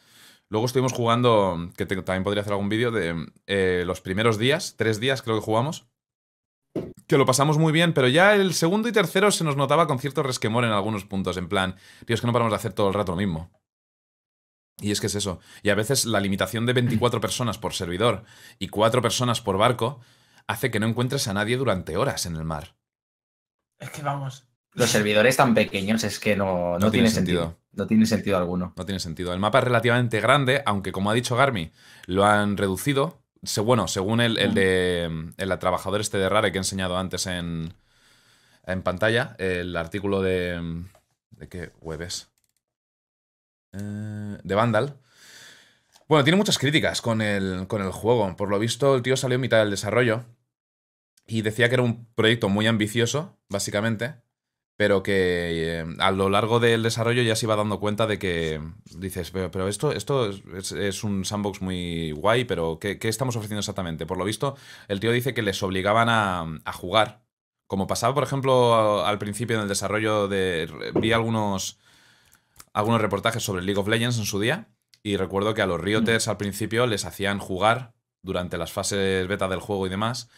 Luego 0.51 0.67
estuvimos 0.67 0.93
jugando, 0.93 1.71
que 1.77 1.87
te- 1.87 2.01
también 2.03 2.25
podría 2.25 2.43
hacer 2.43 2.53
algún 2.53 2.69
vídeo, 2.69 2.91
de 2.91 3.27
eh, 3.47 3.85
los 3.87 4.01
primeros 4.03 4.39
días, 4.39 4.75
tres 4.77 5.01
días 5.01 5.23
creo 5.23 5.37
que 5.37 5.45
jugamos. 5.45 5.87
Que 7.07 7.17
lo 7.17 7.25
pasamos 7.25 7.57
muy 7.57 7.73
bien, 7.73 7.95
pero 7.95 8.07
ya 8.07 8.35
el 8.35 8.53
segundo 8.53 8.89
y 8.89 8.93
tercero 8.93 9.31
se 9.31 9.43
nos 9.45 9.57
notaba 9.57 9.87
con 9.87 9.99
cierto 9.99 10.23
resquemor 10.23 10.65
en 10.65 10.71
algunos 10.73 11.07
puntos. 11.07 11.39
En 11.39 11.49
plan, 11.49 11.75
tío, 12.05 12.15
es 12.15 12.21
que 12.21 12.27
no 12.27 12.35
paramos 12.35 12.53
de 12.53 12.57
hacer 12.57 12.75
todo 12.75 12.89
el 12.89 12.95
rato 12.95 13.13
lo 13.13 13.17
mismo. 13.17 13.51
Y 14.81 14.93
es 14.93 15.01
que 15.01 15.09
es 15.09 15.15
eso. 15.15 15.41
Y 15.63 15.71
a 15.71 15.75
veces 15.75 16.05
la 16.07 16.21
limitación 16.21 16.65
de 16.67 16.73
24 16.73 17.21
personas 17.21 17.59
por 17.59 17.75
servidor 17.75 18.25
y 18.59 18.69
4 18.69 19.03
personas 19.03 19.41
por 19.41 19.59
barco 19.59 20.01
hace 20.47 20.71
que 20.71 20.79
no 20.81 20.87
encuentres 20.87 21.27
a 21.29 21.35
nadie 21.35 21.57
durante 21.57 21.97
horas 21.97 22.27
en 22.27 22.37
el 22.37 22.45
mar. 22.45 22.77
Es 23.79 23.91
que 23.91 24.03
vamos. 24.03 24.45
Los 24.75 24.91
servidores 24.91 25.37
tan 25.37 25.55
pequeños 25.55 26.05
es 26.05 26.21
que 26.21 26.37
no, 26.37 26.73
no, 26.75 26.79
No 26.79 26.91
tiene 26.91 26.91
tiene 26.91 27.11
sentido. 27.11 27.43
sentido. 27.43 27.59
No 27.73 27.87
tiene 27.87 28.07
sentido 28.07 28.37
alguno. 28.39 28.73
No 28.77 28.85
tiene 28.85 29.01
sentido. 29.01 29.33
El 29.33 29.41
mapa 29.41 29.59
es 29.59 29.65
relativamente 29.65 30.21
grande, 30.21 30.63
aunque 30.67 30.93
como 30.93 31.11
ha 31.11 31.15
dicho 31.15 31.35
Garmi, 31.37 31.73
lo 32.07 32.25
han 32.25 32.57
reducido. 32.57 33.23
Se- 33.43 33.61
bueno, 33.61 33.89
según 33.89 34.21
el, 34.21 34.39
el 34.39 34.55
de 34.55 35.33
el 35.37 35.59
trabajador 35.59 36.01
este 36.01 36.19
de 36.19 36.29
Rare 36.29 36.53
que 36.53 36.59
he 36.59 36.61
enseñado 36.61 36.97
antes 36.99 37.27
en, 37.27 37.75
en 38.65 38.83
pantalla, 38.83 39.35
el 39.39 39.77
artículo 39.77 40.23
de... 40.23 40.85
¿De 41.31 41.49
qué 41.49 41.71
web 41.81 42.03
es? 42.03 42.31
Eh, 43.73 44.39
de 44.43 44.55
Vandal. 44.55 44.99
Bueno, 46.09 46.25
tiene 46.25 46.37
muchas 46.37 46.59
críticas 46.59 47.03
con 47.03 47.21
el, 47.21 47.67
con 47.67 47.83
el 47.83 47.93
juego. 47.93 48.35
Por 48.37 48.49
lo 48.49 48.59
visto, 48.59 48.95
el 48.95 49.03
tío 49.03 49.17
salió 49.17 49.35
en 49.35 49.43
mitad 49.43 49.59
del 49.59 49.71
desarrollo 49.71 50.25
y 51.27 51.43
decía 51.43 51.69
que 51.69 51.75
era 51.75 51.83
un 51.83 52.07
proyecto 52.15 52.49
muy 52.49 52.67
ambicioso, 52.67 53.39
básicamente, 53.49 54.15
pero 54.77 55.03
que 55.03 55.81
eh, 55.81 55.85
a 55.99 56.11
lo 56.11 56.31
largo 56.31 56.61
del 56.61 56.83
desarrollo 56.83 57.23
ya 57.23 57.37
se 57.37 57.45
iba 57.45 57.57
dando 57.57 57.81
cuenta 57.81 58.07
de 58.07 58.19
que 58.19 58.61
dices, 58.97 59.31
pero, 59.33 59.69
esto, 59.69 59.93
esto 59.93 60.31
es, 60.57 60.73
es 60.73 61.05
un 61.05 61.25
sandbox 61.25 61.61
muy 61.61 62.13
guay, 62.13 62.45
pero 62.45 62.79
¿qué, 62.81 62.99
¿qué 62.99 63.09
estamos 63.09 63.37
ofreciendo 63.37 63.61
exactamente? 63.61 64.07
Por 64.07 64.17
lo 64.17 64.25
visto, 64.25 64.57
el 64.87 65.01
tío 65.01 65.13
dice 65.13 65.35
que 65.35 65.43
les 65.43 65.63
obligaban 65.63 66.09
a, 66.09 66.61
a 66.65 66.73
jugar. 66.73 67.23
Como 67.67 67.87
pasaba, 67.87 68.15
por 68.15 68.23
ejemplo, 68.23 69.05
al 69.05 69.19
principio 69.19 69.57
en 69.57 69.63
el 69.63 69.69
desarrollo 69.69 70.27
de... 70.27 70.71
Vi 70.95 71.13
algunos, 71.13 71.79
algunos 72.79 73.01
reportajes 73.01 73.43
sobre 73.43 73.63
League 73.63 73.81
of 73.81 73.89
Legends 73.89 74.19
en 74.19 74.25
su 74.25 74.39
día 74.39 74.69
y 75.03 75.17
recuerdo 75.17 75.53
que 75.53 75.63
a 75.63 75.67
los 75.67 75.81
Rioters 75.81 76.29
al 76.29 76.37
principio 76.37 76.87
les 76.87 77.05
hacían 77.05 77.41
jugar 77.41 77.93
durante 78.23 78.57
las 78.57 78.71
fases 78.71 79.27
beta 79.27 79.49
del 79.49 79.59
juego 79.59 79.87
y 79.87 79.91
demás. 79.91 80.31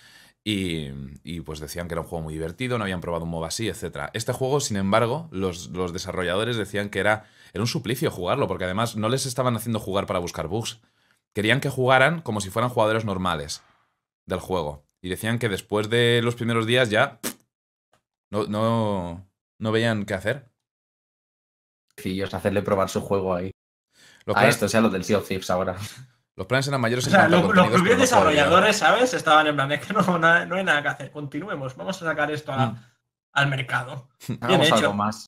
Y, 0.42 0.88
y, 1.22 1.42
pues 1.42 1.60
decían 1.60 1.86
que 1.86 1.92
era 1.92 2.00
un 2.00 2.06
juego 2.06 2.22
muy 2.24 2.32
divertido, 2.32 2.78
no 2.78 2.84
habían 2.84 3.02
probado 3.02 3.24
un 3.24 3.30
MOBA 3.30 3.48
así, 3.48 3.68
etc. 3.68 4.08
Este 4.14 4.32
juego, 4.32 4.60
sin 4.60 4.78
embargo, 4.78 5.28
los, 5.32 5.68
los 5.68 5.92
desarrolladores 5.92 6.56
decían 6.56 6.88
que 6.88 7.00
era, 7.00 7.26
era 7.52 7.62
un 7.62 7.66
suplicio 7.66 8.10
jugarlo, 8.10 8.48
porque 8.48 8.64
además 8.64 8.96
no 8.96 9.10
les 9.10 9.26
estaban 9.26 9.54
haciendo 9.54 9.78
jugar 9.78 10.06
para 10.06 10.18
buscar 10.18 10.48
bugs. 10.48 10.80
Querían 11.34 11.60
que 11.60 11.68
jugaran 11.68 12.22
como 12.22 12.40
si 12.40 12.48
fueran 12.48 12.70
jugadores 12.70 13.04
normales 13.04 13.62
del 14.24 14.40
juego. 14.40 14.86
Y 15.02 15.10
decían 15.10 15.38
que 15.38 15.50
después 15.50 15.90
de 15.90 16.22
los 16.24 16.36
primeros 16.36 16.64
días 16.64 16.88
ya 16.88 17.20
no, 18.30 18.44
no, 18.46 19.28
no 19.58 19.72
veían 19.72 20.06
qué 20.06 20.14
hacer. 20.14 20.49
Hacerle 22.34 22.62
probar 22.62 22.88
su 22.88 23.00
juego 23.00 23.34
ahí. 23.34 23.50
Los 24.26 24.36
A 24.36 24.40
planes, 24.40 24.54
esto, 24.56 24.68
sea 24.68 24.80
lo 24.80 24.90
del 24.90 25.04
Sea 25.04 25.18
of 25.18 25.26
Thieves 25.28 25.50
ahora. 25.50 25.76
los 26.36 26.46
planes 26.46 26.68
eran 26.68 26.80
mayores 26.80 27.04
O 27.06 27.08
en 27.08 27.12
sea, 27.12 27.20
cuanto 27.28 27.36
a 27.38 27.40
lo- 27.40 27.54
los 27.54 27.68
propios 27.68 27.96
no 27.96 28.00
desarrolladores, 28.02 28.76
¿sabes? 28.76 29.14
Estaban 29.14 29.46
en 29.46 29.54
plan, 29.54 29.72
es 29.72 29.86
que 29.86 29.92
no, 29.92 30.18
no 30.18 30.56
hay 30.56 30.64
nada 30.64 30.82
que 30.82 30.88
hacer. 30.88 31.10
Continuemos, 31.10 31.76
vamos 31.76 32.00
a 32.02 32.04
sacar 32.06 32.30
esto 32.30 32.52
a- 32.52 32.66
Mm. 32.66 32.78
al 33.32 33.46
mercado. 33.48 34.08
Hagamos 34.40 34.66
hecho. 34.66 34.74
algo 34.76 34.94
más. 34.94 35.26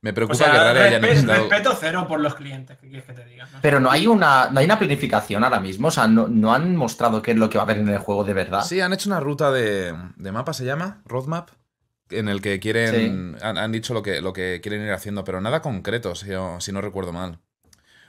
Me 0.00 0.10
O 0.10 0.14
preocupa 0.14 0.34
sea, 0.36 0.50
que 0.50 0.58
Rare 0.58 0.80
haya 0.80 0.98
necesitado... 0.98 1.48
respeto 1.48 1.76
cero 1.78 2.06
por 2.08 2.18
los 2.18 2.34
clientes, 2.34 2.76
¿qué 2.78 2.88
quieres 2.88 3.04
que 3.06 3.12
te 3.12 3.24
diga? 3.24 3.46
Pero 3.60 3.78
no 3.78 3.88
hay 3.88 4.08
una, 4.08 4.50
no 4.50 4.58
hay 4.58 4.64
una 4.64 4.76
planificación 4.76 5.44
ahora 5.44 5.60
mismo. 5.60 5.86
O 5.88 5.90
sea, 5.92 6.08
no, 6.08 6.26
no 6.26 6.52
han 6.52 6.74
mostrado 6.74 7.22
qué 7.22 7.30
es 7.30 7.36
lo 7.36 7.48
que 7.48 7.56
va 7.58 7.62
a 7.62 7.66
haber 7.66 7.78
en 7.78 7.88
el 7.88 7.98
juego 7.98 8.24
de 8.24 8.34
verdad. 8.34 8.62
Sí, 8.64 8.80
han 8.80 8.92
hecho 8.92 9.08
una 9.08 9.20
ruta 9.20 9.52
de, 9.52 9.94
de 10.16 10.32
mapa, 10.32 10.52
se 10.54 10.64
llama, 10.64 11.02
roadmap, 11.04 11.50
en 12.12 12.28
el 12.28 12.40
que 12.40 12.60
quieren, 12.60 13.36
han, 13.42 13.58
han 13.58 13.72
dicho 13.72 13.94
lo 13.94 14.02
que, 14.02 14.20
lo 14.20 14.32
que 14.32 14.60
quieren 14.62 14.82
ir 14.82 14.92
haciendo, 14.92 15.24
pero 15.24 15.40
nada 15.40 15.60
concreto, 15.62 16.14
si, 16.14 16.28
yo- 16.28 16.60
si 16.60 16.72
no 16.72 16.80
recuerdo 16.80 17.12
mal. 17.12 17.38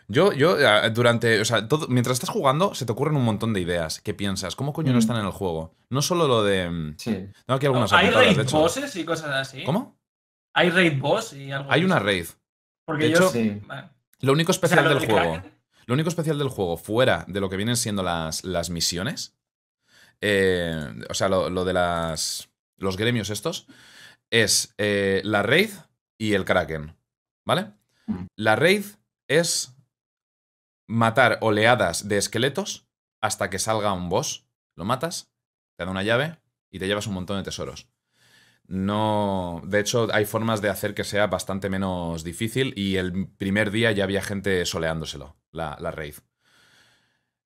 Yo, 0.10 0.34
yo, 0.34 0.58
durante, 0.92 1.40
o 1.40 1.46
sea, 1.46 1.68
todo, 1.68 1.88
mientras 1.88 2.16
estás 2.16 2.30
jugando, 2.30 2.76
se 2.76 2.86
te 2.86 2.92
ocurren 2.92 3.16
un 3.16 3.24
montón 3.24 3.54
de 3.54 3.62
ideas. 3.62 4.02
¿Qué 4.02 4.14
piensas? 4.14 4.56
¿Cómo 4.56 4.74
coño 4.74 4.92
no 4.92 4.98
Mm. 4.98 5.00
están 5.00 5.18
en 5.18 5.26
el 5.26 5.32
juego? 5.32 5.74
No 5.90 6.02
solo 6.02 6.28
lo 6.28 6.44
de... 6.44 6.70
mm, 6.70 6.96
Sí. 6.98 7.12
Tengo 7.12 7.56
aquí 7.58 7.66
algunas 7.66 7.94
¿Hay 7.94 8.08
apuntadas, 8.08 8.36
raid 8.38 8.50
bosses 8.52 8.96
y 8.98 9.06
cosas 9.06 9.30
así? 9.32 9.64
¿Cómo? 9.64 9.98
¿Hay 10.54 10.70
raid 10.70 11.00
boss 11.00 11.34
y 11.34 11.52
algo 11.52 11.72
Hay 11.72 11.84
una 11.86 12.00
raid. 12.00 12.26
Porque 12.86 13.06
de 13.06 13.12
yo 13.12 13.18
hecho, 13.18 13.30
Sí. 13.30 13.62
Lo 14.20 14.34
único 14.34 14.52
O 14.52 14.54
sea, 14.54 14.58
especial 14.68 14.84
lo 14.84 15.00
del 15.00 15.10
juego... 15.10 15.42
Lo 15.86 15.94
único 15.96 16.10
especial 16.10 16.38
del 16.38 16.48
juego, 16.50 16.78
fuera 16.78 17.26
de 17.28 17.40
lo 17.42 17.50
que 17.50 17.58
vienen 17.58 17.76
siendo 17.78 18.04
las, 18.04 18.44
las 18.46 18.70
misiones, 18.70 19.36
eh, 20.22 20.94
o 21.10 21.14
sea, 21.14 21.28
lo, 21.30 21.50
lo 21.50 21.66
de 21.66 21.74
las, 21.74 22.50
los 22.78 22.96
gremios 22.98 23.30
estos, 23.30 23.68
es 24.34 24.74
eh, 24.80 25.22
la 25.24 25.44
raid 25.44 25.70
y 26.18 26.34
el 26.34 26.44
kraken, 26.44 26.98
¿vale? 27.46 27.72
La 28.36 28.56
raid 28.56 28.84
es 29.28 29.78
matar 30.88 31.38
oleadas 31.42 32.10
de 32.10 32.18
esqueletos 32.18 32.88
hasta 33.22 33.52
que 33.52 33.60
salga 33.60 33.94
un 33.94 34.10
boss, 34.10 34.48
lo 34.76 34.86
matas, 34.86 35.32
te 35.78 35.86
da 35.86 35.92
una 35.92 36.02
llave 36.02 36.40
y 36.72 36.80
te 36.80 36.88
llevas 36.88 37.06
un 37.06 37.14
montón 37.14 37.38
de 37.38 37.44
tesoros. 37.44 37.88
No, 38.66 39.62
de 39.66 39.80
hecho, 39.80 40.08
hay 40.12 40.26
formas 40.26 40.64
de 40.64 40.70
hacer 40.70 40.96
que 40.96 41.04
sea 41.04 41.28
bastante 41.28 41.70
menos 41.70 42.24
difícil 42.24 42.74
y 42.76 42.96
el 42.96 43.28
primer 43.38 43.70
día 43.70 43.92
ya 43.92 44.04
había 44.04 44.24
gente 44.24 44.66
soleándoselo, 44.66 45.38
la, 45.52 45.78
la 45.80 45.92
raid. 45.92 46.16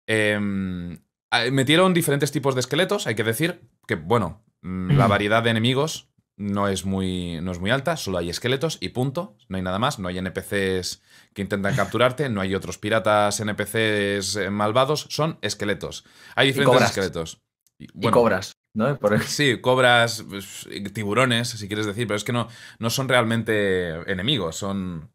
Em, 0.06 1.04
metieron 1.52 1.94
diferentes 1.94 2.32
tipos 2.32 2.56
de 2.56 2.62
esqueletos, 2.62 3.08
hay 3.08 3.16
que 3.16 3.26
decir 3.26 3.70
que, 3.88 3.96
bueno, 3.96 4.46
mm, 4.62 4.92
la 4.92 5.08
variedad 5.08 5.44
de 5.44 5.50
enemigos 5.50 6.10
no 6.38 6.68
es, 6.68 6.86
muy, 6.86 7.42
no 7.42 7.52
es 7.52 7.60
muy 7.60 7.72
alta, 7.72 7.98
solo 7.98 8.20
hay 8.20 8.30
esqueletos 8.30 8.78
y 8.80 8.90
punto, 8.90 9.36
no 9.50 9.58
hay 9.58 9.64
nada 9.64 9.80
más, 9.80 9.98
no 10.00 10.08
hay 10.08 10.20
NPCs 10.20 11.02
que 11.34 11.42
intentan 11.42 11.76
capturarte, 11.76 12.30
no 12.30 12.42
hay 12.42 12.56
otros 12.56 12.78
piratas 12.78 13.40
NPCs 13.40 14.36
eh, 14.38 14.50
malvados, 14.52 15.08
son 15.10 15.40
esqueletos. 15.42 16.06
Hay 16.36 16.48
diferentes 16.48 16.74
cobras. 16.76 16.90
esqueletos. 16.92 17.42
Y, 17.80 17.88
cobras, 18.10 18.54
¿no? 18.74 18.98
Por- 18.98 19.22
Sí, 19.24 19.60
cobras, 19.62 20.24
pues, 20.30 20.68
tiburones, 20.94 21.50
si 21.50 21.68
quieres 21.68 21.86
decir, 21.86 22.08
pero 22.08 22.18
es 22.18 22.24
que 22.24 22.34
no, 22.34 22.48
no 22.80 22.90
son 22.90 23.10
realmente 23.10 23.90
enemigos, 24.12 24.56
son 24.56 25.12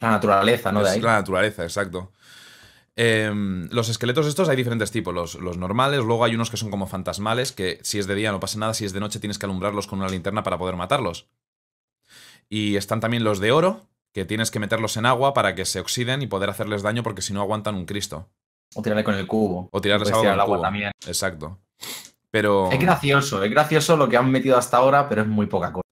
La 0.00 0.10
naturaleza, 0.10 0.70
¿no? 0.72 0.80
De 0.80 0.86
es 0.88 0.94
ahí. 0.94 1.00
la 1.00 1.14
naturaleza, 1.14 1.62
exacto. 1.64 2.12
Em, 3.00 3.68
los 3.70 3.88
esqueletos 3.88 4.26
estos 4.26 4.48
hay 4.48 4.56
diferentes 4.56 4.90
tipos, 4.90 5.14
los, 5.14 5.36
los 5.36 5.56
normales, 5.56 6.02
luego 6.02 6.24
hay 6.24 6.34
unos 6.34 6.50
que 6.50 6.56
son 6.56 6.68
como 6.68 6.88
fantasmales, 6.88 7.52
que 7.52 7.78
si 7.82 8.00
es 8.00 8.08
de 8.08 8.16
día 8.16 8.32
no 8.32 8.40
pasa 8.40 8.58
nada, 8.58 8.74
si 8.74 8.84
es 8.84 8.92
de 8.92 8.98
noche 8.98 9.20
tienes 9.20 9.38
que 9.38 9.46
alumbrarlos 9.46 9.86
con 9.86 10.00
una 10.00 10.08
linterna 10.08 10.42
para 10.42 10.58
poder 10.58 10.74
matarlos. 10.74 11.28
Y 12.48 12.74
están 12.74 12.98
también 12.98 13.22
los 13.22 13.38
de 13.38 13.52
oro, 13.52 13.86
que 14.12 14.24
tienes 14.24 14.50
que 14.50 14.58
meterlos 14.58 14.96
en 14.96 15.06
agua 15.06 15.32
para 15.32 15.54
que 15.54 15.64
se 15.64 15.78
oxiden 15.78 16.22
y 16.22 16.26
poder 16.26 16.50
hacerles 16.50 16.82
daño 16.82 17.04
porque 17.04 17.22
si 17.22 17.32
no 17.32 17.40
aguantan 17.40 17.76
un 17.76 17.86
Cristo. 17.86 18.30
O 18.74 18.82
tirarle 18.82 19.04
con 19.04 19.14
el 19.14 19.28
cubo. 19.28 19.68
O 19.70 19.80
tirarles 19.80 20.08
agua 20.08 20.22
tirar 20.22 20.32
con 20.32 20.32
al 20.32 20.34
el 20.34 20.40
agua 20.40 20.56
cubo. 20.56 20.64
también. 20.64 20.90
Exacto. 21.06 21.60
Pero... 22.32 22.72
Es 22.72 22.80
gracioso, 22.80 23.44
es 23.44 23.50
gracioso 23.52 23.96
lo 23.96 24.08
que 24.08 24.16
han 24.16 24.28
metido 24.28 24.58
hasta 24.58 24.76
ahora, 24.76 25.08
pero 25.08 25.22
es 25.22 25.28
muy 25.28 25.46
poca 25.46 25.72
cosa. 25.72 25.87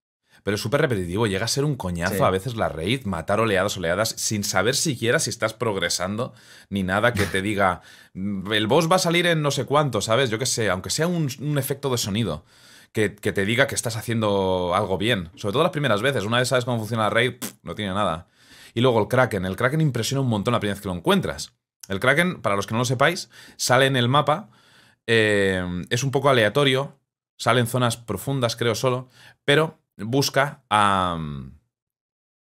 Pero 0.47 0.55
es 0.55 0.61
súper 0.61 0.81
repetitivo, 0.81 1.27
llega 1.27 1.45
a 1.45 1.49
ser 1.49 1.65
un 1.65 1.75
coñazo 1.75 2.15
Sí. 2.19 2.23
a 2.23 2.31
veces 2.31 2.55
la 2.55 2.69
raid, 2.69 3.05
matar 3.05 3.41
oleadas, 3.41 3.77
oleadas, 3.79 4.11
sin 4.11 4.45
saber 4.45 4.77
siquiera 4.77 5.19
si 5.19 5.29
estás 5.29 5.55
progresando, 5.55 6.35
ni 6.69 6.85
nada 6.85 7.13
que 7.15 7.25
te 7.27 7.43
diga, 7.43 7.81
"Mm, 8.15 8.53
el 8.53 8.69
boss 8.69 8.89
va 8.89 8.95
a 8.95 9.01
salir 9.01 9.27
en 9.27 9.43
no 9.43 9.51
sé 9.51 9.65
cuánto, 9.65 10.01
¿sabes? 10.01 10.31
Yo 10.31 10.39
qué 10.39 10.47
sé, 10.47 10.71
aunque 10.71 10.91
sea 10.91 11.09
un, 11.09 11.29
un 11.41 11.59
efecto 11.59 11.91
de 11.91 11.99
sonido, 11.99 12.45
que, 12.93 13.17
que 13.17 13.33
te 13.33 13.45
diga 13.45 13.67
que 13.67 13.75
estás 13.75 13.97
haciendo 13.97 14.73
algo 14.77 14.99
bien. 14.99 15.31
Sobre 15.35 15.53
todo 15.53 15.65
las 15.65 15.73
primeras 15.73 16.01
veces, 16.01 16.23
una 16.23 16.39
vez 16.39 16.47
sabes 16.47 16.65
cómo 16.65 16.79
funciona 16.79 17.03
la 17.03 17.11
raid, 17.11 17.41
pff, 17.41 17.55
no 17.65 17.75
tiene 17.75 17.93
nada. 17.93 18.29
Y 18.73 18.83
luego 18.83 19.01
el 19.01 19.09
Kraken, 19.09 19.47
el 19.47 19.57
Kraken 19.57 19.81
impresiona 19.81 20.21
un 20.21 20.29
montón 20.29 20.53
la 20.53 20.61
primera 20.61 20.75
vez 20.77 20.81
que 20.83 20.89
lo 20.89 20.95
encuentras. 20.95 21.55
El 21.89 21.99
Kraken, 21.99 22.41
para 22.41 22.55
los 22.55 22.69
que 22.69 22.75
no 22.75 22.79
lo 22.79 22.85
sepáis, 22.85 23.31
sale 23.57 23.87
en 23.87 23.97
el 23.97 24.09
mapa, 24.09 24.51
eh, 25.09 25.65
es 25.91 26.05
un 26.05 26.13
poco 26.13 26.29
aleatorio, 26.31 27.01
sale 27.37 27.59
en 27.61 27.67
zonas 27.67 27.97
profundas, 27.97 28.55
creo 28.55 28.77
solo, 28.77 29.09
pero 29.45 29.81
busca 29.97 30.65
a, 30.71 31.19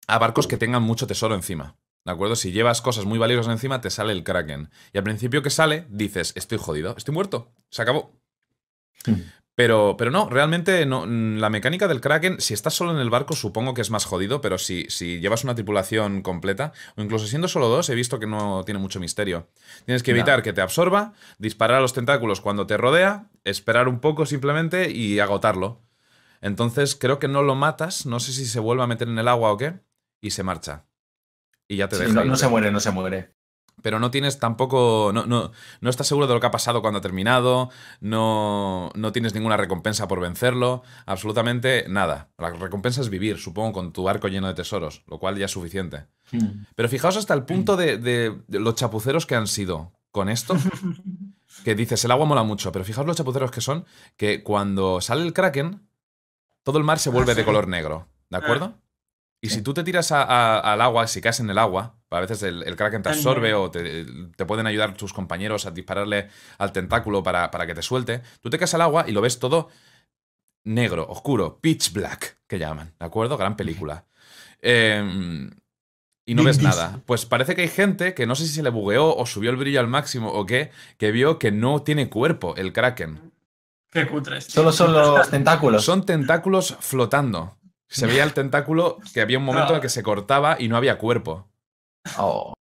a 0.07 0.17
barcos 0.19 0.47
que 0.47 0.57
tengan 0.57 0.83
mucho 0.83 1.07
tesoro 1.07 1.35
encima. 1.35 1.77
¿De 2.03 2.11
acuerdo? 2.11 2.35
Si 2.35 2.51
llevas 2.51 2.81
cosas 2.81 3.05
muy 3.05 3.19
valiosas 3.19 3.51
encima, 3.51 3.79
te 3.81 3.91
sale 3.91 4.11
el 4.13 4.23
Kraken. 4.23 4.71
Y 4.91 4.97
al 4.97 5.03
principio 5.03 5.43
que 5.43 5.51
sale, 5.51 5.85
dices, 5.89 6.33
estoy 6.35 6.57
jodido, 6.57 6.95
estoy 6.97 7.13
muerto, 7.13 7.53
se 7.69 7.83
acabó. 7.83 8.19
Pero, 9.53 9.95
pero 9.97 10.09
no, 10.09 10.29
realmente 10.29 10.85
no, 10.85 11.05
mm, 11.05 11.37
la 11.37 11.49
mecánica 11.49 11.87
del 11.87 12.01
Kraken, 12.01 12.39
si 12.39 12.53
estás 12.53 12.73
solo 12.73 12.91
en 12.93 12.97
el 12.99 13.09
barco, 13.09 13.35
supongo 13.35 13.73
que 13.73 13.81
es 13.81 13.91
más 13.91 14.05
jodido, 14.05 14.41
pero 14.41 14.57
si, 14.57 14.85
si 14.89 15.19
llevas 15.19 15.43
una 15.43 15.53
tripulación 15.53 16.21
completa, 16.21 16.71
o 16.95 17.01
incluso 17.01 17.27
siendo 17.27 17.47
solo 17.47 17.67
dos, 17.67 17.89
he 17.89 17.95
visto 17.95 18.17
que 18.19 18.27
no 18.27 18.63
tiene 18.63 18.79
mucho 18.79 18.99
misterio. 18.99 19.49
Tienes 19.85 20.01
que 20.03 20.13
No. 20.13 20.17
evitar 20.17 20.41
que 20.41 20.53
te 20.53 20.61
absorba, 20.61 21.13
disparar 21.37 21.77
a 21.77 21.81
los 21.81 21.93
tentáculos 21.93 22.41
cuando 22.41 22.65
te 22.65 22.77
rodea, 22.77 23.29
esperar 23.43 23.87
un 23.87 23.99
poco 23.99 24.25
simplemente 24.25 24.89
y 24.89 25.19
agotarlo. 25.19 25.81
Entonces 26.41 26.95
creo 26.95 27.19
que 27.19 27.27
no 27.27 27.43
lo 27.43 27.55
matas, 27.55 28.05
no 28.05 28.19
sé 28.19 28.33
si 28.33 28.45
se 28.45 28.59
vuelve 28.59 28.83
a 28.83 28.87
meter 28.87 29.07
en 29.07 29.17
el 29.19 29.27
agua 29.27 29.51
o 29.51 29.57
qué, 29.57 29.79
y 30.21 30.31
se 30.31 30.43
marcha. 30.43 30.85
Y 31.67 31.77
ya 31.77 31.87
te 31.87 31.95
Sí, 31.97 32.03
deja. 32.03 32.23
no, 32.25 32.35
se 32.35 32.47
muere, 32.47 32.71
no 32.71 32.79
se 32.79 32.91
muere. 32.91 33.33
Pero 33.81 33.99
no 33.99 34.11
tienes 34.11 34.37
tampoco. 34.37 35.11
No, 35.13 35.25
no, 35.25 35.51
no 35.79 35.89
estás 35.89 36.05
seguro 36.07 36.27
de 36.27 36.33
lo 36.35 36.39
que 36.39 36.45
ha 36.47 36.51
pasado 36.51 36.81
cuando 36.81 36.99
ha 36.99 37.01
terminado. 37.01 37.69
No, 37.99 38.91
no 38.93 39.11
tienes 39.11 39.33
ninguna 39.33 39.57
recompensa 39.57 40.07
por 40.07 40.19
vencerlo. 40.19 40.83
Absolutamente 41.05 41.85
nada. 41.87 42.29
La 42.37 42.49
recompensa 42.51 43.01
es 43.01 43.09
vivir, 43.09 43.37
supongo, 43.39 43.71
con 43.73 43.93
tu 43.93 44.07
arco 44.09 44.27
lleno 44.27 44.47
de 44.47 44.53
tesoros, 44.53 45.03
lo 45.07 45.17
cual 45.17 45.37
ya 45.37 45.45
es 45.45 45.51
suficiente. 45.51 46.05
Pero 46.75 46.89
fijaos 46.89 47.17
hasta 47.17 47.33
el 47.33 47.43
punto 47.45 47.75
de, 47.77 47.97
de- 47.97 48.41
de 48.47 48.59
los 48.59 48.75
chapuceros 48.75 49.25
que 49.25 49.35
han 49.35 49.47
sido 49.47 49.93
con 50.11 50.29
esto. 50.29 50.55
Que 51.65 51.75
dices, 51.75 52.03
el 52.05 52.11
agua 52.11 52.25
mola 52.25 52.43
mucho, 52.43 52.71
pero 52.71 52.85
fijaos 52.85 53.05
los 53.05 53.17
chapuceros 53.17 53.51
que 53.51 53.59
son, 53.59 53.85
que 54.15 54.41
cuando 54.41 55.01
sale 55.01 55.21
el 55.23 55.33
kraken, 55.33 55.85
todo 56.63 56.77
el 56.77 56.83
mar 56.83 56.99
se 56.99 57.09
vuelve 57.09 57.31
Ah, 57.31 57.35
de 57.35 57.45
color 57.45 57.67
negro, 57.67 58.07
¿de 58.29 58.37
acuerdo? 58.37 58.77
Y 59.43 59.49
si 59.49 59.61
tú 59.63 59.73
te 59.73 59.83
tiras 59.83 60.11
a- 60.11 60.21
a- 60.23 60.59
al 60.59 60.81
agua, 60.81 61.07
si 61.07 61.19
caes 61.19 61.39
en 61.39 61.49
el 61.49 61.57
agua, 61.57 61.95
a 62.11 62.19
veces 62.19 62.43
el, 62.43 62.61
el 62.63 62.75
kraken 62.75 63.01
te 63.01 63.09
absorbe 63.09 63.53
o 63.55 63.71
te, 63.71 64.05
te 64.35 64.45
pueden 64.45 64.67
ayudar 64.67 64.93
tus 64.95 65.13
compañeros 65.13 65.65
a 65.65 65.71
dispararle 65.71 66.29
al 66.59 66.71
tentáculo 66.71 67.23
para, 67.23 67.49
para 67.49 67.65
que 67.65 67.73
te 67.73 67.81
suelte, 67.81 68.21
tú 68.41 68.49
te 68.51 68.59
caes 68.59 68.73
al 68.75 68.81
agua 68.81 69.05
y 69.07 69.11
lo 69.13 69.21
ves 69.21 69.39
todo 69.39 69.69
negro, 70.63 71.07
oscuro, 71.09 71.57
pitch 71.59 71.91
black, 71.93 72.37
que 72.47 72.59
llaman, 72.59 72.93
¿de 72.99 73.05
acuerdo? 73.05 73.35
Gran 73.37 73.55
película. 73.55 74.05
Eh, 74.61 75.49
y 76.23 76.35
no 76.35 76.43
ves 76.43 76.61
nada. 76.61 77.01
Pues 77.07 77.25
parece 77.25 77.55
que 77.55 77.63
hay 77.63 77.67
gente 77.67 78.13
que 78.13 78.27
no 78.27 78.35
sé 78.35 78.45
si 78.45 78.53
se 78.53 78.61
le 78.63 78.69
bugueó 78.69 79.15
o 79.15 79.25
subió 79.25 79.49
el 79.49 79.57
brillo 79.57 79.79
al 79.79 79.87
máximo 79.87 80.31
o 80.31 80.45
qué, 80.45 80.69
que 80.99 81.11
vio 81.11 81.39
que 81.39 81.51
no 81.51 81.81
tiene 81.81 82.09
cuerpo 82.09 82.55
el 82.57 82.73
Kraken. 82.73 83.30
Qué 83.91 84.07
cutres. 84.07 84.47
tío. 84.47 84.55
Solo 84.55 84.71
son 84.71 84.93
los 84.93 85.29
tentáculos. 85.31 85.83
Son 85.83 86.05
tentáculos 86.05 86.77
flotando. 86.79 87.57
Se 87.89 88.07
veía 88.07 88.23
el 88.23 88.33
tentáculo 88.33 88.99
que 89.13 89.19
había 89.21 89.37
un 89.37 89.43
momento 89.43 89.69
en 89.71 89.75
el 89.75 89.81
que 89.81 89.89
se 89.89 90.01
cortaba 90.01 90.55
y 90.59 90.69
no 90.69 90.77
había 90.77 90.97
cuerpo. 90.97 91.51
Oh, 92.17 92.53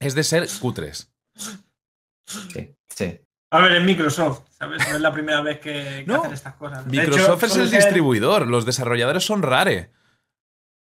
Es 0.00 0.14
de 0.16 0.24
ser 0.24 0.48
cutres. 0.60 1.12
sí, 2.26 2.74
sí. 2.88 3.20
A 3.52 3.60
ver, 3.60 3.72
es 3.76 3.84
Microsoft, 3.84 4.42
¿sabes? 4.50 4.82
No 4.88 4.96
es 4.96 5.00
la 5.02 5.12
primera 5.12 5.40
vez 5.42 5.60
que, 5.60 5.72
que 5.72 6.04
No. 6.06 6.20
hacen 6.20 6.32
estas 6.32 6.54
cosas. 6.54 6.84
De 6.90 6.98
hecho, 7.02 7.10
Microsoft 7.10 7.44
es 7.44 7.56
el 7.56 7.68
ser- 7.68 7.80
distribuidor, 7.82 8.46
los 8.48 8.64
desarrolladores 8.64 9.24
son 9.24 9.42
Rare. 9.42 9.92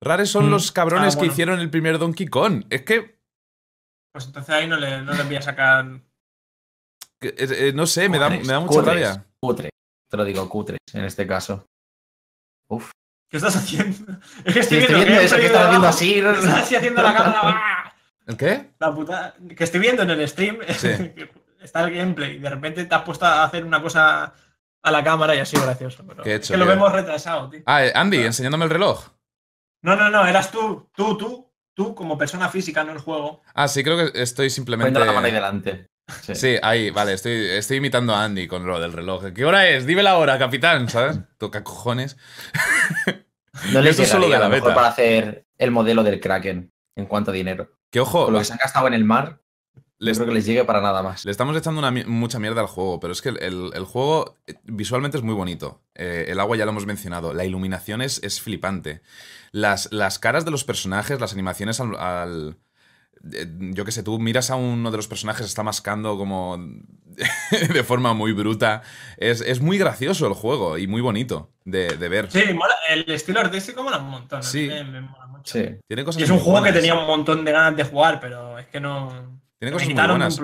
Rare 0.01 0.25
son 0.25 0.47
Mm. 0.47 0.51
los 0.51 0.71
cabrones 0.71 1.15
Ah, 1.15 1.19
que 1.19 1.25
hicieron 1.27 1.59
el 1.59 1.69
primer 1.69 1.99
Donkey 1.99 2.27
Kong. 2.27 2.63
Es 2.69 2.81
que, 2.83 3.19
Pues 4.13 4.25
entonces 4.27 4.55
ahí 4.55 4.67
no 4.67 4.77
le, 4.77 5.01
no 5.01 5.13
le 5.13 5.23
voy 5.23 5.35
a 5.35 5.41
sacar. 5.41 6.01
que, 7.21 7.27
eh, 7.29 7.35
eh, 7.37 7.73
no 7.75 7.85
sé, 7.85 8.09
me 8.09 8.17
da, 8.17 8.29
me 8.29 8.41
da 8.43 8.59
mucha 8.59 8.79
cutres, 8.79 8.85
rabia. 8.85 9.25
Cutre. 9.39 9.69
Te 10.13 10.17
lo 10.17 10.25
digo, 10.25 10.47
cutres 10.47 10.77
en 10.93 11.05
este 11.05 11.25
caso. 11.25 11.65
Uf. 12.69 12.91
¿Qué 13.31 13.37
estás 13.37 13.55
haciendo? 13.55 14.13
Es 14.45 14.53
que 14.53 14.61
Sí, 14.61 14.77
estoy, 14.77 14.77
estoy 14.77 15.05
viendo 15.05 15.21
eso 15.21 15.37
que 15.37 15.45
estás 15.47 15.65
haciendo 15.65 15.87
así. 15.87 16.19
Estás 16.19 16.45
así 16.45 16.75
haciendo 16.75 17.01
la 17.01 17.13
cámara. 17.17 17.41
¡ah! 17.41 17.95
¿El 18.27 18.37
qué? 18.37 18.73
La 18.77 18.93
puta. 18.93 19.33
Que 19.57 19.63
estoy 19.63 19.79
viendo 19.79 20.03
en 20.03 20.11
el 20.11 20.29
stream. 20.29 20.59
Sí. 20.77 20.89
está 21.63 21.85
el 21.85 21.95
gameplay. 21.95 22.37
De 22.37 22.47
repente 22.47 22.85
te 22.85 22.93
has 22.93 23.01
puesto 23.01 23.25
a 23.25 23.43
hacer 23.43 23.65
una 23.65 23.81
cosa 23.81 24.35
a 24.83 24.91
la 24.91 25.03
cámara 25.03 25.35
y 25.35 25.39
ha 25.39 25.45
sido 25.45 25.63
gracioso. 25.63 26.05
Pero 26.07 26.21
¿Qué 26.21 26.29
he 26.29 26.35
es 26.35 26.41
hecho, 26.41 26.53
que 26.53 26.59
lo 26.59 26.67
vemos 26.67 26.91
retrasado, 26.91 27.49
tío. 27.49 27.63
Ah, 27.65 27.83
eh, 27.83 27.91
Andy, 27.95 28.17
enseñándome 28.17 28.65
el 28.65 28.69
reloj. 28.69 29.07
No, 29.81 29.95
no, 29.95 30.11
no. 30.11 30.27
Eras 30.27 30.51
tú. 30.51 30.91
Tú, 30.93 31.17
tú. 31.17 31.51
Tú 31.73 31.95
como 31.95 32.19
persona 32.19 32.49
física, 32.49 32.83
no 32.83 32.91
el 32.91 32.99
juego. 32.99 33.41
Ah, 33.55 33.67
sí, 33.67 33.83
creo 33.83 33.97
que 33.97 34.21
estoy 34.21 34.51
simplemente. 34.51 34.91
Poniendo 34.91 35.11
la 35.11 35.15
mano 35.15 35.25
ahí 35.25 35.33
delante. 35.33 35.87
Sí. 36.21 36.35
Sí, 36.35 36.55
ahí, 36.61 36.89
vale, 36.89 37.13
estoy, 37.13 37.31
estoy 37.31 37.77
imitando 37.77 38.13
a 38.13 38.23
Andy 38.23 38.47
con 38.47 38.65
lo 38.65 38.79
del 38.79 38.91
reloj. 38.93 39.25
¿Qué 39.33 39.45
hora 39.45 39.67
es? 39.69 39.85
Dime 39.85 40.03
la 40.03 40.17
hora, 40.17 40.37
capitán, 40.37 40.89
¿sabes? 40.89 41.19
Toca 41.37 41.63
cojones. 41.63 42.17
No 43.71 43.81
les 43.81 43.93
Eso 43.93 44.03
es 44.03 44.09
solo 44.09 44.27
de 44.27 44.35
a 44.35 44.39
la 44.39 44.45
lo 44.45 44.51
mejor 44.51 44.73
para 44.73 44.87
hacer 44.87 45.45
el 45.57 45.71
modelo 45.71 46.03
del 46.03 46.19
Kraken 46.19 46.71
en 46.95 47.05
cuanto 47.05 47.31
a 47.31 47.33
dinero. 47.33 47.71
Que 47.91 47.99
ojo, 47.99 48.25
Con 48.25 48.33
lo 48.33 48.39
que 48.39 48.45
se 48.45 48.53
han 48.53 48.59
gastado 48.59 48.87
en 48.87 48.93
el 48.95 49.05
mar, 49.05 49.41
le, 49.99 50.11
no 50.11 50.17
creo 50.17 50.27
que 50.29 50.33
les 50.33 50.45
llegue 50.45 50.65
para 50.65 50.81
nada 50.81 51.01
más. 51.03 51.23
le 51.23 51.31
estamos 51.31 51.55
echando 51.55 51.79
una 51.79 51.91
mucha 51.91 52.39
mierda 52.39 52.61
al 52.61 52.67
juego, 52.67 52.99
pero 52.99 53.13
es 53.13 53.21
que 53.21 53.29
el, 53.29 53.71
juego 53.85 54.35
eh, 54.47 54.55
visualmente 54.63 55.17
es 55.17 55.23
muy 55.23 55.35
bonito. 55.35 55.81
Eh, 55.95 56.25
el 56.27 56.39
agua 56.39 56.57
ya 56.57 56.65
lo 56.65 56.71
hemos 56.71 56.85
mencionado. 56.85 57.33
La 57.33 57.45
iluminación 57.45 58.01
es, 58.01 58.21
es 58.23 58.41
flipante. 58.41 59.01
Las, 59.51 59.91
las 59.93 60.19
caras 60.19 60.43
de 60.45 60.51
los 60.51 60.63
personajes, 60.65 61.19
las 61.21 61.33
animaciones 61.33 61.79
al. 61.79 61.95
al- 61.95 62.57
yo 63.23 63.85
qué 63.85 63.91
sé, 63.91 64.03
tú 64.03 64.19
miras 64.19 64.49
a 64.49 64.55
uno 64.55 64.91
de 64.91 64.97
los 64.97 65.07
personajes, 65.07 65.45
está 65.45 65.63
mascando 65.63 66.17
como 66.17 66.57
de 67.73 67.83
forma 67.83 68.13
muy 68.13 68.33
bruta. 68.33 68.81
Es, 69.17 69.41
es 69.41 69.61
muy 69.61 69.77
gracioso 69.77 70.27
el 70.27 70.33
juego 70.33 70.77
y 70.77 70.87
muy 70.87 71.01
bonito 71.01 71.49
de, 71.65 71.97
de 71.97 72.09
ver. 72.09 72.29
Sí, 72.31 72.53
mola. 72.53 72.75
El 72.89 73.09
estilo 73.09 73.39
artístico 73.39 73.83
mola 73.83 73.99
un 73.99 74.09
montón. 74.09 74.43
Sí. 74.43 74.67
Me, 74.67 74.83
me 74.83 75.01
mola 75.01 75.27
mucho. 75.27 75.57
Sí. 75.57 75.65
Tiene 75.87 76.03
cosas 76.03 76.21
Y 76.21 76.25
es 76.25 76.29
un 76.29 76.39
juego 76.39 76.63
que 76.63 76.73
tenía 76.73 76.95
un 76.95 77.07
montón 77.07 77.45
de 77.45 77.51
ganas 77.51 77.77
de 77.77 77.83
jugar, 77.85 78.19
pero 78.19 78.59
es 78.59 78.67
que 78.67 78.79
no. 78.79 79.41
Tiene 79.65 79.71
cosas 79.71 79.87
muy 79.87 79.95
buenas. 80.13 80.37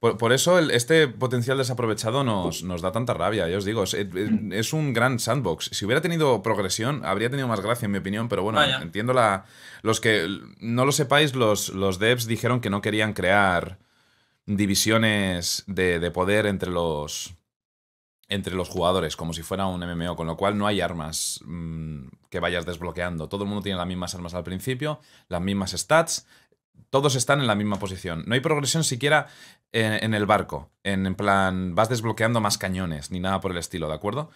Por, 0.00 0.18
por 0.18 0.32
eso 0.32 0.58
el- 0.58 0.70
este 0.70 1.08
potencial 1.08 1.58
desaprovechado 1.58 2.24
nos, 2.24 2.62
nos 2.62 2.82
da 2.82 2.92
tanta 2.92 3.14
rabia, 3.14 3.48
ya 3.48 3.56
os 3.58 3.64
digo. 3.64 3.82
Es, 3.84 3.94
es- 3.94 4.08
es 4.52 4.72
un 4.72 4.92
gran 4.92 5.18
sandbox. 5.18 5.70
Si 5.72 5.84
hubiera 5.84 6.00
tenido 6.00 6.42
progresión, 6.42 7.04
habría 7.04 7.30
tenido 7.30 7.48
más 7.48 7.60
gracia, 7.60 7.86
en 7.86 7.92
mi 7.92 7.98
opinión, 7.98 8.28
pero 8.28 8.42
bueno, 8.42 8.58
Vaya. 8.58 8.78
entiendo 8.82 9.12
la. 9.12 9.44
Los 9.82 10.00
que 10.00 10.26
no 10.60 10.84
lo 10.84 10.92
sepáis, 10.92 11.34
los, 11.34 11.68
los 11.70 11.98
devs 11.98 12.26
dijeron 12.26 12.60
que 12.60 12.70
no 12.70 12.80
querían 12.80 13.12
crear 13.12 13.78
divisiones 14.46 15.64
de, 15.66 15.98
de 16.00 16.10
poder 16.10 16.46
entre 16.46 16.70
los. 16.70 17.34
Entre 18.28 18.54
los 18.54 18.70
jugadores, 18.70 19.16
como 19.16 19.34
si 19.34 19.42
fuera 19.42 19.66
un 19.66 19.80
MMO, 19.84 20.16
con 20.16 20.26
lo 20.26 20.38
cual 20.38 20.56
no 20.56 20.66
hay 20.66 20.80
armas 20.80 21.40
mm, 21.44 22.06
que 22.30 22.40
vayas 22.40 22.64
desbloqueando. 22.64 23.28
Todo 23.28 23.42
el 23.44 23.50
mundo 23.50 23.62
tiene 23.62 23.76
las 23.76 23.86
mismas 23.86 24.14
armas 24.14 24.32
al 24.32 24.42
principio, 24.42 24.98
las 25.28 25.42
mismas 25.42 25.72
stats, 25.72 26.26
todos 26.90 27.14
están 27.16 27.40
en 27.40 27.46
la 27.46 27.54
misma 27.54 27.78
posición. 27.78 28.24
No 28.26 28.34
hay 28.34 28.40
progresión 28.40 28.84
siquiera 28.84 29.26
en, 29.72 30.04
en 30.04 30.14
el 30.14 30.26
barco. 30.26 30.70
En, 30.82 31.06
en 31.06 31.14
plan, 31.14 31.74
vas 31.74 31.88
desbloqueando 31.88 32.40
más 32.40 32.58
cañones, 32.58 33.10
ni 33.10 33.20
nada 33.20 33.40
por 33.40 33.50
el 33.50 33.58
estilo, 33.58 33.88
¿de 33.88 33.94
acuerdo? 33.94 34.30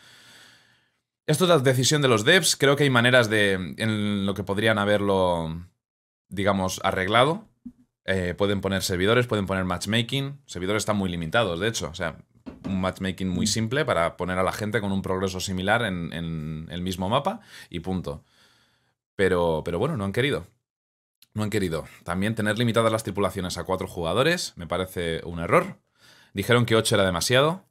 Esto 1.29 1.45
es 1.45 1.51
la 1.51 1.59
decisión 1.59 2.01
de 2.01 2.09
los 2.09 2.25
devs. 2.25 2.57
Creo 2.57 2.75
que 2.75 2.85
hay 2.85 2.91
maneras 2.91 3.29
de. 3.29 3.53
en 3.53 4.25
lo 4.25 4.33
que 4.33 4.45
podrían 4.45 4.79
haberlo, 4.79 5.63
digamos, 6.31 6.81
arreglado. 6.83 7.47
Eh, 8.07 8.35
pueden 8.35 8.63
poner 8.63 8.83
servidores, 8.83 9.27
pueden 9.27 9.45
poner 9.45 9.65
matchmaking. 9.65 10.41
Servidores 10.47 10.81
están 10.81 10.97
muy 10.97 11.11
limitados, 11.11 11.61
de 11.61 11.69
hecho. 11.69 11.91
O 11.91 11.95
sea, 11.95 12.17
un 12.65 12.81
matchmaking 12.81 13.29
muy 13.29 13.47
simple 13.47 13.85
para 13.85 14.17
poner 14.17 14.39
a 14.39 14.43
la 14.43 14.53
gente 14.53 14.81
con 14.81 14.91
un 14.91 15.03
progreso 15.03 15.39
similar 15.39 15.83
en, 15.83 16.15
en 16.15 16.67
el 16.71 16.81
mismo 16.81 17.11
mapa 17.11 17.41
y 17.69 17.81
punto. 17.81 18.25
Pero, 19.15 19.61
pero 19.67 19.79
bueno, 19.79 19.99
no 19.99 20.07
han 20.07 20.13
querido. 20.13 20.47
No 21.39 21.45
han 21.45 21.51
querido. 21.51 21.85
También 22.03 22.35
tener 22.35 22.59
limitadas 22.59 22.91
las 22.91 23.05
tripulaciones 23.05 23.59
a 23.59 23.65
cuatro 23.65 23.87
jugadores 23.87 24.53
me 24.57 24.67
parece 24.67 25.21
un 25.25 25.39
error. 25.39 25.79
Dijeron 26.35 26.67
que 26.67 26.75
ocho 26.75 26.97
era 26.97 27.05
demasiado. 27.07 27.65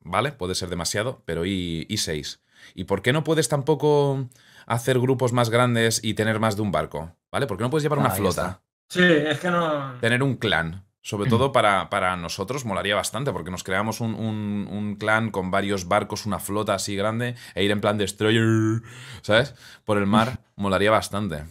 Vale, 0.00 0.32
puede 0.32 0.54
ser 0.54 0.70
demasiado, 0.70 1.22
pero 1.26 1.44
¿y, 1.44 1.86
y 1.90 1.98
seis? 1.98 2.42
¿Y 2.74 2.84
por 2.84 3.02
qué 3.02 3.12
no 3.12 3.22
puedes 3.22 3.48
tampoco 3.50 4.28
hacer 4.66 4.98
grupos 4.98 5.32
más 5.34 5.50
grandes 5.50 6.02
y 6.02 6.14
tener 6.14 6.40
más 6.40 6.56
de 6.56 6.62
un 6.62 6.72
barco? 6.72 7.14
¿Vale? 7.30 7.46
¿Por 7.46 7.58
qué 7.58 7.64
no 7.64 7.70
puedes 7.70 7.82
llevar 7.82 7.98
una 7.98 8.08
Ah, 8.08 8.16
flota? 8.16 8.40
está. 8.40 8.62
Sí, 8.88 9.02
es 9.02 9.38
que 9.40 9.50
no. 9.50 10.00
Tener 10.00 10.22
un 10.22 10.36
clan. 10.36 10.86
Sobre 11.02 11.28
todo 11.28 11.52
para, 11.52 11.90
para 11.90 12.16
nosotros 12.16 12.64
molaría 12.64 12.94
bastante, 12.96 13.30
porque 13.30 13.50
nos 13.50 13.62
creamos 13.62 14.00
un, 14.00 14.14
un- 14.14 14.66
un 14.70 14.96
clan 14.96 15.30
con 15.30 15.50
varios 15.50 15.86
barcos, 15.86 16.24
una 16.24 16.38
flota 16.38 16.72
así 16.72 16.96
grande, 16.96 17.34
e 17.54 17.62
ir 17.62 17.70
en 17.72 17.82
plan 17.82 17.98
destroyer, 17.98 18.80
¿sabes? 19.20 19.54
Por 19.84 19.98
el 19.98 20.06
mar, 20.06 20.40
molaría 20.56 20.90
bastante. 20.90 21.44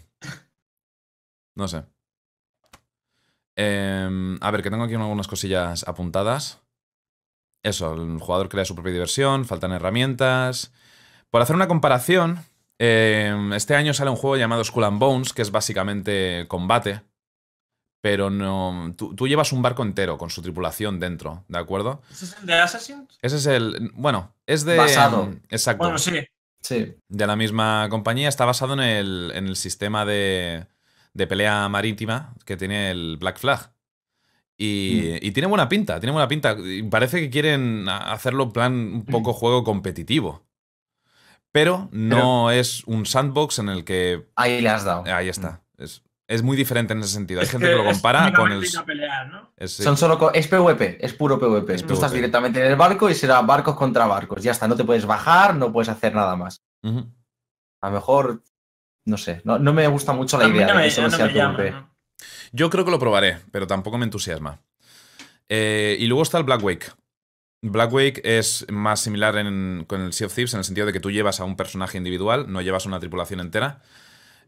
No 1.55 1.67
sé. 1.67 1.83
Em, 3.55 4.37
a 4.41 4.51
ver, 4.51 4.63
que 4.63 4.71
tengo 4.71 4.83
aquí 4.83 4.95
algunas 4.95 5.27
cosillas 5.27 5.87
apuntadas. 5.87 6.61
Eso, 7.63 7.93
el 7.93 8.19
jugador 8.19 8.49
crea 8.49 8.65
su 8.65 8.75
propia 8.75 8.93
diversión, 8.93 9.45
faltan 9.45 9.71
herramientas. 9.71 10.73
Por 11.29 11.41
hacer 11.41 11.55
una 11.55 11.67
comparación, 11.67 12.39
em, 12.79 13.53
este 13.53 13.75
año 13.75 13.93
sale 13.93 14.09
un 14.09 14.17
juego 14.17 14.37
llamado 14.37 14.63
Skull 14.63 14.83
and 14.83 14.99
Bones, 14.99 15.33
que 15.33 15.41
es 15.41 15.51
básicamente 15.51 16.45
combate, 16.47 17.01
pero 18.01 18.29
no. 18.29 18.91
Tú, 18.97 19.15
tú 19.15 19.27
llevas 19.27 19.53
un 19.53 19.61
barco 19.61 19.83
entero 19.83 20.17
con 20.17 20.29
su 20.29 20.41
tripulación 20.41 20.99
dentro, 20.99 21.45
¿de 21.47 21.57
acuerdo? 21.57 22.01
¿Ese 22.11 22.25
es 22.25 22.37
el 22.37 22.45
de 22.45 22.53
Assassin's? 22.55 23.17
Ese 23.21 23.37
es 23.37 23.45
el. 23.45 23.91
Bueno, 23.93 24.35
es 24.45 24.65
de. 24.65 24.75
Basado. 24.75 25.33
Exacto. 25.49 25.85
Bueno, 25.85 25.97
sí. 25.97 26.19
Sí. 26.61 26.95
De 27.07 27.27
la 27.27 27.35
misma 27.35 27.87
compañía. 27.89 28.29
Está 28.29 28.45
basado 28.45 28.73
en 28.73 28.79
el, 28.79 29.31
en 29.35 29.47
el 29.47 29.55
sistema 29.55 30.05
de, 30.05 30.65
de 31.13 31.27
pelea 31.27 31.67
marítima 31.69 32.33
que 32.45 32.57
tiene 32.57 32.91
el 32.91 33.17
Black 33.17 33.37
Flag. 33.39 33.71
Y, 34.57 35.17
y 35.25 35.31
tiene 35.31 35.47
buena 35.47 35.67
pinta, 35.67 35.99
tiene 35.99 36.11
buena 36.13 36.27
pinta. 36.27 36.55
Y 36.59 36.83
Parece 36.83 37.19
que 37.19 37.29
quieren 37.29 37.87
hacerlo 37.89 38.43
en 38.43 38.51
plan 38.51 38.73
un 38.73 39.05
poco 39.05 39.33
juego 39.33 39.63
competitivo. 39.63 40.43
Pero 41.51 41.89
no 41.91 42.49
es 42.51 42.83
un 42.85 43.05
sandbox 43.05 43.59
en 43.59 43.69
el 43.69 43.83
que. 43.83 44.27
Ahí 44.35 44.61
le 44.61 44.69
has 44.69 44.83
dado. 44.85 45.03
Ahí 45.05 45.29
está. 45.29 45.61
Es, 45.77 46.03
es 46.27 46.41
muy 46.41 46.57
diferente 46.57 46.93
en 46.93 46.99
ese 46.99 47.09
sentido. 47.13 47.41
Hay 47.41 47.45
Es 47.45 47.51
gente 47.51 47.67
que, 47.67 47.75
lo 47.75 47.83
es 47.83 47.93
compara 47.93 48.33
con 48.33 48.51
el. 48.51 48.63
es- 48.63 49.73
Son 49.73 49.97
solo 49.97 50.31
es 50.33 50.47
PvP, 50.47 50.97
es 51.05 51.13
puro 51.13 51.37
PvP. 51.39 51.75
Es 51.75 51.85
Tú 51.85 51.93
estás 51.93 52.11
directamente 52.11 52.59
en 52.59 52.67
el 52.71 52.75
barco 52.75 53.09
y 53.09 53.13
será 53.15 53.41
barcos 53.41 53.75
contra 53.75 54.07
barcos. 54.07 54.41
Ya 54.41 54.51
está, 54.51 54.67
no 54.67 54.75
te 54.75 54.83
puedes 54.83 55.05
bajar, 55.05 55.55
no 55.55 55.71
puedes 55.71 55.89
hacer 55.89 56.15
nada 56.15 56.35
más. 56.35 56.63
A 57.81 57.89
lo 57.89 57.91
mejor, 57.91 58.41
no 59.05 59.17
sé, 59.17 59.41
no, 59.43 59.59
no 59.59 59.73
me 59.73 59.87
gusta 59.87 60.13
mucho 60.13 60.37
la 60.37 60.45
idea 60.57 60.67
no 60.67 60.73
de 60.73 60.79
me- 60.79 60.83
que 60.85 60.91
solo 60.91 61.07
no. 61.51 61.93
Yo 62.51 62.69
creo 62.69 62.85
que 62.85 62.91
lo 62.91 62.99
probaré, 62.99 63.39
pero 63.51 63.67
tampoco 63.67 63.97
me 63.97 64.05
entusiasma. 64.05 64.61
Eh, 65.49 65.97
y 65.99 66.05
luego 66.07 66.23
está 66.23 66.37
el 66.37 66.43
Black 66.43 66.63
Wake. 66.63 66.87
Black 67.61 67.91
Wake 67.93 68.21
es 68.23 68.65
más 68.69 68.99
similar 68.99 69.37
en- 69.37 69.85
con 69.87 70.01
el 70.01 70.13
Sea 70.13 70.27
of 70.27 70.33
Thieves 70.35 70.53
en 70.53 70.59
el 70.59 70.63
sentido 70.65 70.85
de 70.87 70.93
que 70.93 70.99
tú 70.99 71.11
llevas 71.11 71.39
a 71.39 71.43
un 71.45 71.55
personaje 71.55 71.97
individual, 71.97 72.51
no 72.51 72.61
llevas 72.61 72.85
una 72.85 72.99
tripulación 72.99 73.39
entera, 73.39 73.81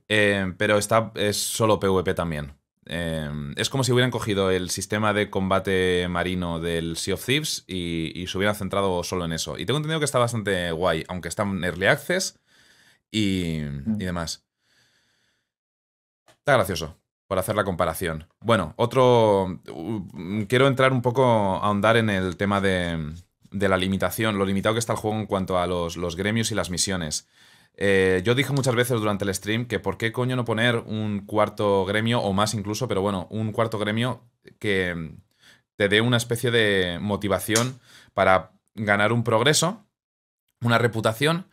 eh, 0.08 0.54
pero 0.58 0.78
está, 0.78 1.12
es 1.16 1.38
solo 1.38 1.80
PvP 1.80 2.14
también. 2.14 2.54
Eh, 2.88 3.30
es 3.56 3.70
como 3.70 3.84
si 3.84 3.92
hubieran 3.92 4.12
cogido 4.12 4.52
el 4.52 4.70
sistema 4.70 5.12
de 5.14 5.30
combate 5.32 6.08
marino 6.08 6.60
del 6.60 6.98
Sea 6.98 7.16
of 7.16 7.26
Thieves 7.26 7.64
y, 7.68 8.12
y 8.14 8.28
se 8.28 8.38
hubieran 8.38 8.56
centrado 8.56 9.02
solo 9.04 9.26
en 9.26 9.32
eso. 9.32 9.58
Y 9.58 9.66
tengo 9.66 9.78
entendido 9.78 10.00
que 10.00 10.06
está 10.06 10.20
bastante 10.20 10.72
guay, 10.72 11.04
aunque 11.08 11.28
está 11.30 11.44
en 11.44 11.64
Early 11.64 11.88
Access 11.88 12.40
y, 13.12 13.56
y 13.60 14.06
demás. 14.06 14.45
Está 16.46 16.58
gracioso, 16.58 16.96
por 17.26 17.40
hacer 17.40 17.56
la 17.56 17.64
comparación. 17.64 18.28
Bueno, 18.40 18.76
otro... 18.78 19.62
Quiero 20.48 20.68
entrar 20.68 20.94
un 20.94 21.02
poco, 21.02 21.24
ahondar 21.24 21.98
en 21.98 22.12
el 22.12 22.38
tema 22.38 22.62
de, 22.62 23.16
la 23.50 23.78
limitación, 23.78 24.38
lo 24.38 24.46
limitado 24.46 24.76
que 24.76 24.80
está 24.80 24.94
el 24.94 25.00
juego 25.00 25.18
en 25.18 25.26
cuanto 25.26 25.58
a 25.58 25.66
los, 25.66 25.98
los 25.98 26.16
gremios 26.16 26.52
y 26.52 26.56
las 26.56 26.70
misiones. 26.70 27.28
Eh, 27.78 28.22
yo 28.24 28.36
dije 28.36 28.54
muchas 28.54 28.76
veces 28.76 29.00
durante 29.00 29.26
el 29.26 29.34
stream 29.34 29.66
que 29.66 29.80
por 29.80 29.98
qué 29.98 30.12
coño 30.12 30.36
no 30.36 30.46
poner 30.46 30.76
un 30.86 31.26
cuarto 31.26 31.84
gremio 31.84 32.20
o 32.22 32.32
más 32.32 32.54
incluso, 32.54 32.88
pero 32.88 33.02
bueno, 33.02 33.26
un 33.32 33.52
cuarto 33.52 33.80
gremio 33.80 34.22
que 34.60 35.16
te 35.78 35.90
dé 35.90 36.02
una 36.02 36.18
especie 36.18 36.52
de 36.52 37.00
motivación 37.02 37.80
para 38.14 38.52
ganar 38.76 39.14
un 39.14 39.24
progreso, 39.24 39.84
una 40.62 40.78
reputación, 40.78 41.48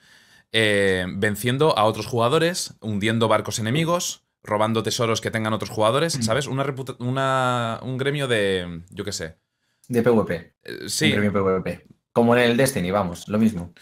eh, 0.53 1.07
venciendo 1.09 1.79
a 1.79 1.85
otros 1.85 2.05
jugadores, 2.05 2.75
hundiendo 2.83 3.27
barcos 3.27 3.59
enemigos, 3.59 4.22
robando 4.45 4.83
tesoros 4.83 5.21
que 5.21 5.31
tengan 5.31 5.53
otros 5.53 5.71
jugadores. 5.71 6.15
¿sabes? 6.21 6.47
Una, 6.47 6.65
una- 6.99 7.81
un 7.83 7.99
gremio 7.99 8.29
de, 8.29 8.83
yo 8.91 9.05
qué 9.05 9.13
sé. 9.13 9.39
De 9.89 10.03
PvP. 10.03 10.55
Eh, 10.65 10.79
Un 10.83 10.89
sí, 10.91 11.11
premio 11.13 11.33
PvP. 11.33 11.87
Como 12.13 12.37
en 12.37 12.43
el 12.43 12.57
Destiny, 12.57 12.91
vamos, 12.91 13.27
lo 13.29 13.39
mismo. 13.39 13.73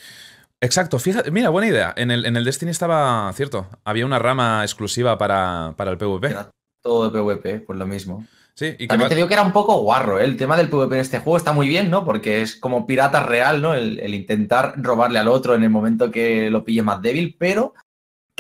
exacto. 0.61 0.99
Fíjate, 0.99 1.31
mira, 1.31 1.49
buena 1.51 1.69
idea. 1.69 1.93
En 1.97 2.11
el, 2.11 2.25
en 2.27 2.37
el 2.37 2.45
Destiny 2.45 2.71
estaba, 2.71 3.33
cierto, 3.35 3.69
había 3.85 4.07
una 4.07 4.19
rama 4.19 4.63
exclusiva 4.63 5.19
para, 5.19 5.75
para 5.77 5.91
el 5.91 5.99
PvP. 5.99 6.29
Era 6.29 6.51
todo 6.83 7.11
de 7.11 7.19
PvP, 7.19 7.61
pues 7.61 7.79
lo 7.79 7.87
mismo. 7.87 8.27
Sí, 8.55 8.75
y 8.79 8.89
También 8.89 9.09
te 9.09 9.15
digo 9.15 9.27
que 9.29 9.35
era 9.35 9.43
un 9.43 9.53
poco 9.53 9.81
guarro, 9.81 10.19
¿eh? 10.21 10.25
El 10.25 10.37
tema 10.37 10.57
del 10.57 10.69
PvP 10.69 10.95
en 10.97 11.01
este 11.01 11.19
juego 11.21 11.37
está 11.39 11.53
muy 11.53 11.67
bien, 11.69 11.89
¿no? 11.91 12.05
Porque 12.05 12.43
es 12.43 12.57
como 12.57 12.87
pirata 12.87 13.23
real, 13.23 13.63
¿no? 13.63 13.75
El, 13.75 13.99
el 14.01 14.15
intentar 14.15 14.75
robarle 14.77 15.19
al 15.19 15.29
otro 15.29 15.55
en 15.55 15.63
el 15.63 15.71
momento 15.71 16.11
que 16.11 16.51
lo 16.51 16.63
pille 16.65 16.83
más 16.83 17.01
débil, 17.01 17.37
pero 17.39 17.73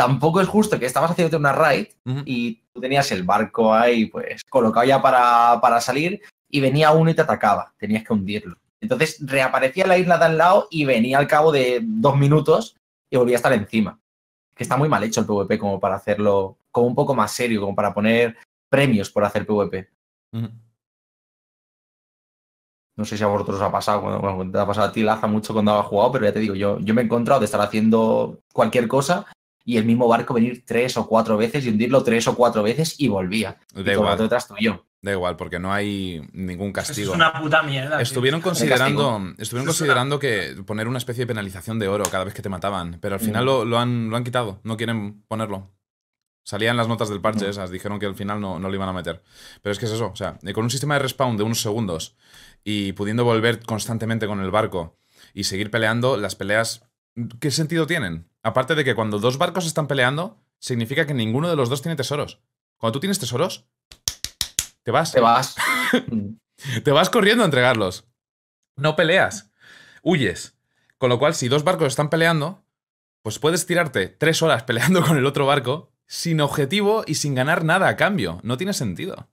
tampoco 0.00 0.40
es 0.40 0.48
justo 0.48 0.78
que 0.78 0.86
estabas 0.86 1.10
haciéndote 1.10 1.36
una 1.36 1.52
raid 1.52 1.88
y 2.24 2.54
tú 2.72 2.80
tenías 2.80 3.12
el 3.12 3.22
barco 3.22 3.74
ahí, 3.74 4.06
pues, 4.06 4.42
colocado 4.48 4.86
ya 4.86 5.02
para, 5.02 5.60
para 5.60 5.78
salir 5.78 6.22
y 6.48 6.58
venía 6.58 6.90
uno 6.92 7.10
y 7.10 7.14
te 7.14 7.20
atacaba. 7.20 7.74
Tenías 7.76 8.02
que 8.02 8.14
hundirlo. 8.14 8.56
Entonces 8.80 9.18
reaparecía 9.20 9.86
la 9.86 9.98
isla 9.98 10.16
de 10.16 10.24
al 10.24 10.38
lado 10.38 10.68
y 10.70 10.86
venía 10.86 11.18
al 11.18 11.26
cabo 11.26 11.52
de 11.52 11.80
dos 11.82 12.16
minutos 12.16 12.76
y 13.10 13.18
volvía 13.18 13.34
a 13.34 13.40
estar 13.40 13.52
encima. 13.52 14.00
Que 14.54 14.62
está 14.62 14.78
muy 14.78 14.88
mal 14.88 15.04
hecho 15.04 15.20
el 15.20 15.26
PvP 15.26 15.58
como 15.58 15.78
para 15.78 15.96
hacerlo 15.96 16.56
como 16.70 16.86
un 16.86 16.94
poco 16.94 17.14
más 17.14 17.32
serio, 17.32 17.60
como 17.60 17.74
para 17.74 17.92
poner 17.92 18.38
premios 18.70 19.10
por 19.10 19.24
hacer 19.24 19.44
PvP. 19.44 19.86
No 22.96 23.04
sé 23.04 23.18
si 23.18 23.22
a 23.22 23.26
vosotros 23.26 23.56
os 23.56 23.62
ha 23.62 23.70
pasado, 23.70 24.00
bueno, 24.00 24.50
te 24.50 24.58
ha 24.58 24.66
pasado 24.66 24.88
a 24.88 24.92
ti, 24.92 25.02
Laza, 25.02 25.26
mucho 25.26 25.52
cuando 25.52 25.78
has 25.78 25.84
jugado, 25.84 26.12
pero 26.12 26.24
ya 26.24 26.32
te 26.32 26.40
digo, 26.40 26.54
yo, 26.54 26.78
yo 26.80 26.94
me 26.94 27.02
he 27.02 27.04
encontrado 27.04 27.40
de 27.40 27.44
estar 27.44 27.60
haciendo 27.60 28.40
cualquier 28.54 28.88
cosa 28.88 29.26
y 29.64 29.76
el 29.76 29.84
mismo 29.84 30.08
barco 30.08 30.34
venir 30.34 30.64
tres 30.66 30.96
o 30.96 31.06
cuatro 31.06 31.36
veces 31.36 31.64
y 31.64 31.68
hundirlo 31.70 32.02
tres 32.02 32.26
o 32.28 32.34
cuatro 32.34 32.62
veces 32.62 32.94
y 32.98 33.08
volvía. 33.08 33.58
Da 33.74 33.82
y 33.92 33.94
igual. 33.94 34.18
detrás 34.18 34.48
tuyo. 34.48 34.86
Da 35.02 35.12
igual, 35.12 35.36
porque 35.36 35.58
no 35.58 35.72
hay 35.72 36.20
ningún 36.32 36.68
Eso 36.68 36.74
castigo. 36.74 37.12
es 37.12 37.16
una 37.16 37.32
puta 37.32 37.62
mierda. 37.62 38.00
Estuvieron 38.02 38.40
considerando, 38.42 39.16
estuvieron 39.38 39.68
Eso 39.68 39.78
considerando 39.78 40.18
que 40.18 40.56
poner 40.66 40.88
una 40.88 40.98
especie 40.98 41.22
de 41.22 41.26
penalización 41.26 41.78
de 41.78 41.88
oro 41.88 42.04
cada 42.10 42.24
vez 42.24 42.34
que 42.34 42.42
te 42.42 42.48
mataban, 42.50 42.98
pero 43.00 43.14
al 43.14 43.20
final 43.20 43.44
Mm. 43.44 43.46
lo, 43.46 43.64
lo 43.64 43.78
han, 43.78 44.10
lo 44.10 44.16
han 44.16 44.24
quitado, 44.24 44.60
no 44.62 44.76
quieren 44.76 45.22
ponerlo. 45.28 45.70
Salían 46.42 46.76
las 46.76 46.88
notas 46.88 47.08
del 47.08 47.20
parche 47.20 47.46
Mm. 47.46 47.50
esas, 47.50 47.70
dijeron 47.70 47.98
que 47.98 48.06
al 48.06 48.14
final 48.14 48.40
no, 48.40 48.58
no 48.58 48.68
lo 48.68 48.74
iban 48.74 48.88
a 48.88 48.92
meter. 48.92 49.22
Pero 49.62 49.72
es 49.72 49.78
que 49.78 49.86
es 49.86 49.92
eso, 49.92 50.10
o 50.12 50.16
sea, 50.16 50.38
eh, 50.42 50.52
con 50.52 50.64
un 50.64 50.70
sistema 50.70 50.94
de 50.94 51.00
respawn 51.00 51.36
de 51.36 51.44
unos 51.44 51.60
segundos 51.62 52.16
y 52.64 52.92
pudiendo 52.92 53.24
volver 53.24 53.60
constantemente 53.64 54.26
con 54.26 54.40
el 54.40 54.50
barco 54.50 54.96
y 55.32 55.44
seguir 55.44 55.70
peleando, 55.70 56.16
las 56.16 56.34
peleas, 56.36 56.84
¿qué 57.40 57.50
sentido 57.50 57.86
tienen? 57.86 58.28
Aparte 58.42 58.74
de 58.74 58.84
que 58.84 58.94
cuando 58.94 59.18
dos 59.18 59.38
barcos 59.38 59.66
están 59.66 59.86
peleando, 59.86 60.42
significa 60.58 61.06
que 61.06 61.14
ninguno 61.14 61.48
de 61.48 61.56
los 61.56 61.68
dos 61.68 61.82
tiene 61.82 61.96
tesoros. 61.96 62.40
Cuando 62.76 62.92
tú 62.92 63.00
tienes 63.00 63.18
tesoros, 63.18 63.66
te 64.82 64.90
vas. 64.90 65.12
Te 65.12 65.20
vas. 65.20 65.56
Te 66.84 66.90
vas 66.90 67.08
corriendo 67.08 67.42
a 67.42 67.46
entregarlos. 67.46 68.06
No 68.76 68.94
peleas. 68.94 69.50
Huyes. 70.02 70.58
Con 70.98 71.08
lo 71.08 71.18
cual, 71.18 71.34
si 71.34 71.48
dos 71.48 71.64
barcos 71.64 71.88
están 71.88 72.10
peleando, 72.10 72.64
pues 73.22 73.38
puedes 73.38 73.64
tirarte 73.66 74.08
tres 74.08 74.42
horas 74.42 74.62
peleando 74.64 75.02
con 75.02 75.16
el 75.16 75.26
otro 75.26 75.46
barco 75.46 75.92
sin 76.06 76.40
objetivo 76.40 77.04
y 77.06 77.14
sin 77.14 77.34
ganar 77.34 77.64
nada 77.64 77.88
a 77.88 77.96
cambio. 77.96 78.40
No 78.42 78.56
tiene 78.56 78.72
sentido. 78.72 79.28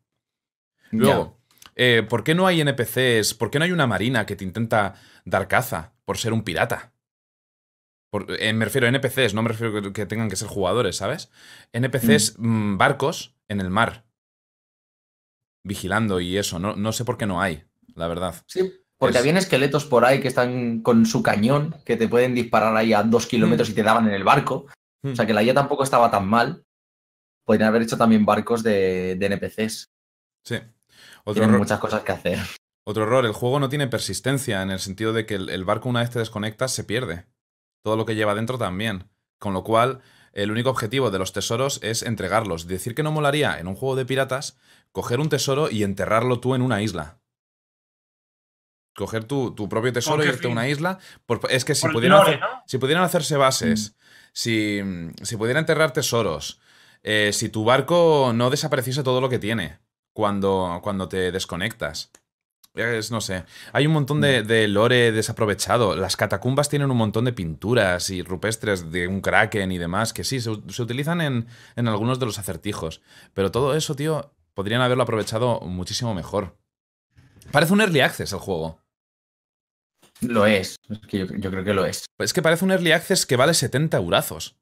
Luego, 0.92 1.38
eh, 1.76 2.06
¿por 2.08 2.24
qué 2.24 2.34
no 2.34 2.48
hay 2.48 2.62
NPCs? 2.62 3.34
¿Por 3.34 3.50
qué 3.50 3.60
no 3.60 3.66
hay 3.66 3.72
una 3.72 3.88
marina 3.88 4.26
que 4.26 4.36
te 4.36 4.44
intenta 4.44 4.96
dar 5.26 5.48
caza 5.48 5.94
por 6.06 6.18
ser 6.18 6.34
un 6.34 6.44
pirata? 6.44 6.94
Por- 8.10 8.26
eh, 8.40 8.54
me 8.54 8.66
refiero 8.66 8.88
a 8.88 8.90
NPCs, 8.90 9.34
no 9.34 9.42
me 9.42 9.50
refiero 9.50 9.82
que, 9.82 9.94
que 9.94 10.06
tengan 10.06 10.30
que 10.30 10.36
ser 10.38 10.48
jugadores, 10.48 10.96
¿sabes? 10.98 11.30
NPCs, 11.74 12.36
mm, 12.38 12.78
barcos 12.78 13.36
en 13.48 13.60
el 13.60 13.70
mar. 13.70 14.06
Vigilando 15.64 16.20
y 16.22 16.38
eso. 16.38 16.60
No, 16.60 16.76
no 16.76 16.92
sé 16.94 17.04
por 17.04 17.18
qué 17.18 17.26
no 17.26 17.42
hay, 17.42 17.64
la 17.96 18.08
verdad. 18.08 18.36
Sí, 18.48 18.72
porque 18.98 19.18
Es- 19.18 19.22
habían 19.22 19.38
esqueletos 19.38 19.86
por 19.86 20.06
ahí 20.06 20.22
que 20.22 20.30
están 20.30 20.82
con 20.82 21.06
su 21.06 21.22
cañón, 21.22 21.76
que 21.86 21.98
te 21.98 22.08
pueden 22.08 22.34
disparar 22.34 22.76
ahí 22.78 22.94
a 22.94 23.04
dos 23.04 23.28
kilómetros 23.28 23.70
y 23.70 23.74
te 23.74 23.84
daban 23.84 24.08
en 24.08 24.14
el 24.14 24.24
barco. 24.24 24.68
Mm. 25.04 25.12
O 25.12 25.16
sea 25.16 25.26
que 25.26 25.34
la 25.34 25.44
IA 25.44 25.54
tampoco 25.54 25.84
estaba 25.84 26.10
tan 26.10 26.28
mal. 26.28 26.64
Podrían 27.46 27.70
haber 27.70 27.82
hecho 27.82 27.98
también 27.98 28.26
barcos 28.26 28.64
de, 28.64 29.16
de 29.16 29.26
NPCs. 29.26 29.90
Sí. 30.44 30.56
Otro 31.24 31.42
Tienen 31.44 31.58
muchas 31.58 31.80
cosas 31.80 32.02
que 32.04 32.12
hacer. 32.14 32.40
otro 32.86 33.04
error, 33.04 33.26
el 33.26 33.34
juego 33.34 33.60
no 33.60 33.68
tiene 33.70 33.88
persistencia 33.88 34.62
en 34.62 34.72
el 34.72 34.80
sentido 34.80 35.12
de 35.14 35.26
que 35.26 35.36
el, 35.36 35.50
el 35.50 35.66
barco 35.66 35.90
una 35.90 36.00
vez 36.00 36.10
te 36.10 36.20
desconectas 36.20 36.72
se 36.74 36.86
pierde. 36.86 37.26
Todo 37.88 37.96
lo 37.96 38.06
que 38.06 38.16
lleva 38.16 38.36
dentro 38.36 38.58
también. 38.58 39.06
Con 39.40 39.54
lo 39.54 39.64
cual, 39.64 40.02
el 40.34 40.52
único 40.52 40.70
objetivo 40.70 41.10
de 41.10 41.20
los 41.20 41.32
tesoros 41.32 41.80
es 41.82 42.04
entregarlos. 42.04 42.68
Decir 42.68 42.94
que 42.94 43.02
no 43.02 43.14
molaría 43.14 43.58
en 43.60 43.68
un 43.68 43.76
juego 43.76 43.96
de 43.96 44.06
piratas 44.06 44.58
coger 44.92 45.22
un 45.22 45.30
tesoro 45.30 45.70
y 45.72 45.84
enterrarlo 45.84 46.42
tú 46.42 46.54
en 46.54 46.64
una 46.64 46.82
isla. 46.82 47.22
Coger 48.94 49.24
tu, 49.24 49.56
tu 49.56 49.70
propio 49.70 49.94
tesoro 49.94 50.18
¿Con 50.18 50.26
y 50.26 50.28
irte 50.28 50.50
a 50.50 50.52
una 50.52 50.68
isla. 50.68 51.00
por- 51.26 51.40
es 51.50 51.64
que 51.64 51.76
si 51.76 51.88
pudieran, 51.88 52.18
lore, 52.18 52.32
hacer, 52.32 52.42
¿no? 52.42 52.64
si 52.66 52.78
pudieran 52.78 53.06
hacerse 53.06 53.38
bases, 53.38 53.96
si, 54.34 54.82
si 55.24 55.38
pudieran 55.38 55.62
enterrar 55.62 55.94
tesoros, 55.94 56.60
eh, 57.04 57.32
si 57.32 57.48
tu 57.48 57.64
barco 57.64 58.34
no 58.36 58.50
desapareciese 58.50 59.02
todo 59.02 59.22
lo 59.22 59.30
que 59.30 59.40
tiene 59.40 59.80
cuando, 60.12 60.82
cuando 60.84 61.08
te 61.08 61.32
desconectas. 61.32 62.12
Es, 62.78 63.12
no 63.12 63.22
sé. 63.22 63.44
Hay 63.74 63.88
un 63.88 63.94
montón 63.94 64.22
de, 64.22 64.44
de 64.44 64.68
lore 64.68 65.12
desaprovechado. 65.12 65.96
Las 65.96 66.16
catacumbas 66.16 66.70
tienen 66.70 66.92
un 66.92 66.98
montón 66.98 67.26
de 67.26 67.34
pinturas 67.34 68.10
y 68.10 68.22
rupestres 68.22 68.92
de 68.92 69.08
un 69.08 69.22
kraken 69.22 69.72
y 69.72 69.78
demás 69.78 70.14
que 70.14 70.24
sí, 70.24 70.40
se, 70.40 70.52
se 70.68 70.82
utilizan 70.82 71.22
en, 71.22 71.48
en 71.76 71.88
algunos 71.88 72.20
de 72.20 72.26
los 72.28 72.40
acertijos. 72.40 73.02
Pero 73.34 73.52
todo 73.52 73.76
eso, 73.76 73.96
tío, 73.96 74.32
podrían 74.54 74.82
haberlo 74.82 75.04
aprovechado 75.04 75.62
muchísimo 75.62 76.14
mejor. 76.14 76.58
Parece 77.52 77.74
un 77.74 77.82
early 77.82 78.02
access 78.02 78.34
el 78.34 78.40
juego. 78.40 78.80
Lo 80.22 80.46
es. 80.46 80.78
Es 80.90 81.00
que 81.08 81.20
yo, 81.20 81.26
yo 81.26 81.52
creo 81.52 81.64
que 81.64 81.74
lo 81.74 81.86
es. 81.86 82.06
Es 82.18 82.34
que 82.34 82.42
parece 82.42 82.66
un 82.66 82.72
early 82.72 82.92
access 82.92 83.26
que 83.26 83.36
vale 83.36 83.54
70 83.54 83.98
eurazos. 83.98 84.58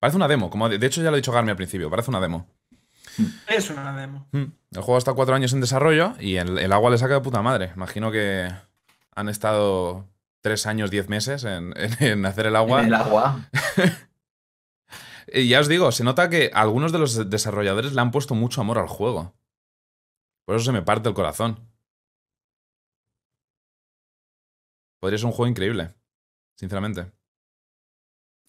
Parece 0.00 0.16
una 0.16 0.28
demo, 0.28 0.48
como 0.50 0.68
de 0.68 0.78
de 0.78 0.86
hecho 0.86 1.02
ya 1.02 1.10
lo 1.10 1.14
ha 1.14 1.16
dicho 1.16 1.32
Garmi 1.32 1.50
al 1.50 1.56
principio, 1.56 1.90
parece 1.90 2.10
una 2.10 2.20
demo. 2.20 2.48
Es 3.48 3.70
una 3.70 3.96
demo. 3.96 4.26
Mm. 4.32 4.44
El 4.72 4.82
juego 4.82 4.98
está 4.98 5.14
cuatro 5.14 5.34
años 5.34 5.52
en 5.52 5.60
desarrollo 5.60 6.14
y 6.20 6.36
el, 6.36 6.58
el 6.58 6.72
agua 6.72 6.90
le 6.90 6.98
saca 6.98 7.14
de 7.14 7.20
puta 7.20 7.42
madre. 7.42 7.72
Imagino 7.74 8.10
que 8.12 8.48
han 9.14 9.28
estado 9.28 10.06
tres 10.40 10.66
años, 10.66 10.90
diez 10.90 11.08
meses 11.08 11.44
en, 11.44 11.72
en- 11.76 12.02
en 12.04 12.26
hacer 12.26 12.46
el 12.46 12.56
agua. 12.56 12.80
En 12.80 12.86
el 12.88 12.94
agua. 12.94 13.48
Y 15.30 15.46
ya 15.46 15.60
os 15.60 15.68
digo, 15.68 15.92
se 15.92 16.04
nota 16.04 16.30
que 16.30 16.50
algunos 16.54 16.90
de 16.90 16.98
los 16.98 17.28
desarrolladores 17.28 17.92
le 17.92 18.00
han 18.00 18.10
puesto 18.12 18.34
mucho 18.34 18.62
amor 18.62 18.78
al 18.78 18.88
juego. 18.88 19.34
Por 20.46 20.56
eso 20.56 20.64
se 20.64 20.72
me 20.72 20.80
parte 20.80 21.10
el 21.10 21.14
corazón. 21.14 21.68
Podría 25.00 25.18
ser 25.18 25.26
un 25.26 25.32
juego 25.32 25.50
increíble, 25.50 25.94
sinceramente. 26.56 27.12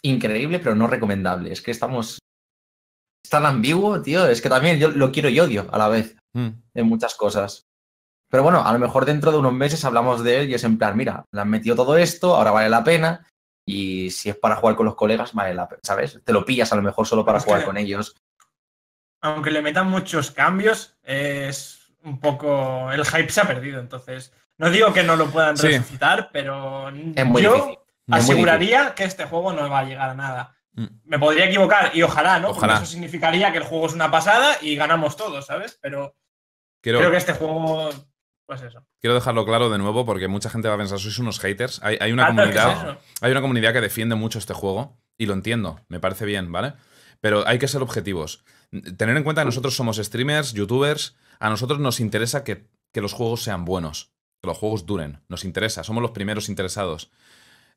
Increíble, 0.02 0.58
pero 0.58 0.74
no 0.74 0.86
recomendable. 0.86 1.52
Es 1.52 1.60
que 1.60 1.70
estamos. 1.70 2.18
Es 3.24 3.30
tan 3.30 3.46
ambiguo, 3.46 4.00
tío. 4.02 4.26
Es 4.26 4.40
que 4.42 4.48
también 4.48 4.78
yo 4.78 4.90
lo 4.90 5.10
quiero 5.12 5.28
y 5.28 5.40
odio 5.40 5.68
a 5.72 5.78
la 5.78 5.88
vez. 5.88 6.16
Mm. 6.32 6.48
en 6.74 6.86
muchas 6.86 7.16
cosas. 7.16 7.66
Pero 8.30 8.44
bueno, 8.44 8.64
a 8.64 8.72
lo 8.72 8.78
mejor 8.78 9.04
dentro 9.04 9.32
de 9.32 9.38
unos 9.38 9.52
meses 9.52 9.84
hablamos 9.84 10.22
de 10.22 10.42
él 10.42 10.50
y 10.50 10.54
es 10.54 10.62
en 10.62 10.78
plan, 10.78 10.96
mira, 10.96 11.24
le 11.32 11.40
han 11.40 11.50
metido 11.50 11.74
todo 11.74 11.96
esto, 11.96 12.36
ahora 12.36 12.52
vale 12.52 12.68
la 12.68 12.84
pena. 12.84 13.26
Y 13.66 14.12
si 14.12 14.30
es 14.30 14.36
para 14.36 14.54
jugar 14.54 14.76
con 14.76 14.86
los 14.86 14.94
colegas, 14.94 15.32
vale 15.34 15.54
la 15.54 15.68
pena, 15.68 15.80
¿sabes? 15.82 16.20
Te 16.24 16.32
lo 16.32 16.44
pillas 16.44 16.72
a 16.72 16.76
lo 16.76 16.82
mejor 16.82 17.04
solo 17.08 17.24
para 17.24 17.38
Es 17.38 17.44
jugar 17.44 17.60
que- 17.60 17.66
con 17.66 17.76
ellos. 17.78 18.14
Aunque 19.22 19.50
le 19.50 19.60
metan 19.60 19.90
muchos 19.90 20.30
cambios, 20.30 20.96
es 21.02 21.92
un 22.04 22.20
poco. 22.20 22.92
El 22.92 23.04
hype 23.04 23.28
se 23.30 23.40
ha 23.40 23.48
perdido. 23.48 23.80
Entonces, 23.80 24.32
no 24.56 24.70
digo 24.70 24.92
que 24.92 25.02
no 25.02 25.16
lo 25.16 25.26
puedan 25.26 25.56
Sí. 25.56 25.66
resucitar, 25.66 26.30
pero 26.32 26.88
Es 26.90 27.26
muy 27.26 27.42
yo 27.42 27.54
difícil. 27.54 27.72
Es 27.74 27.78
muy 28.08 28.18
aseguraría 28.18 28.94
que 28.94 29.02
este 29.02 29.24
juego 29.26 29.52
no 29.52 29.68
va 29.68 29.80
a 29.80 29.84
llegar 29.84 30.10
a 30.10 30.14
nada. 30.14 30.56
Mm. 30.74 30.86
Me 31.04 31.18
podría 31.18 31.46
equivocar 31.46 31.90
y 31.94 32.02
ojalá, 32.02 32.38
¿no? 32.38 32.48
Porque 32.48 32.58
Ojalá. 32.66 32.74
eso 32.76 32.86
significaría 32.86 33.50
que 33.52 33.58
el 33.58 33.64
juego 33.64 33.86
es 33.86 33.92
una 33.92 34.10
pasada 34.10 34.56
y 34.62 34.76
ganamos 34.76 35.16
todos, 35.16 35.46
¿sabes? 35.46 35.78
Pero 35.82 36.14
Quiero, 36.80 36.98
creo 37.00 37.10
que 37.10 37.16
este 37.16 37.32
juego. 37.34 37.90
Pues 38.46 38.62
eso. 38.62 38.84
quiero 39.00 39.14
dejarlo 39.14 39.44
claro 39.44 39.70
de 39.70 39.78
nuevo 39.78 40.04
porque 40.04 40.26
mucha 40.26 40.50
gente 40.50 40.66
va 40.68 40.74
a 40.74 40.78
pensar, 40.78 40.98
sois 40.98 41.18
unos 41.20 41.38
haters. 41.38 41.80
Hay, 41.84 41.98
hay 42.00 42.10
una 42.12 42.26
Ah, 42.26 42.32
pero 42.34 42.50
¿qué 42.50 42.58
es 42.58 42.64
comunidad. 42.64 42.98
Hay 43.20 43.30
una 43.30 43.40
comunidad 43.40 43.72
que 43.72 43.80
defiende 43.80 44.14
mucho 44.16 44.38
este 44.40 44.54
juego 44.54 44.98
y 45.16 45.26
lo 45.26 45.34
entiendo, 45.34 45.80
me 45.88 46.00
parece 46.00 46.24
bien, 46.24 46.50
¿vale? 46.50 46.74
Pero 47.20 47.46
hay 47.46 47.58
que 47.60 47.68
ser 47.68 47.80
objetivos. 47.82 48.42
Tener 48.96 49.16
en 49.16 49.22
cuenta 49.22 49.42
que 49.42 49.46
nosotros 49.46 49.76
somos 49.76 49.98
streamers, 49.98 50.52
youtubers, 50.52 51.16
a 51.38 51.48
nosotros 51.50 51.78
nos 51.78 52.00
interesa 52.00 52.42
que, 52.42 52.66
que 52.92 53.00
los 53.00 53.12
juegos 53.12 53.42
sean 53.44 53.64
buenos, 53.64 54.10
que 54.40 54.48
los 54.48 54.58
juegos 54.58 54.84
duren, 54.86 55.22
nos 55.28 55.44
interesa, 55.44 55.84
somos 55.84 56.02
los 56.02 56.10
primeros 56.12 56.48
interesados. 56.48 57.10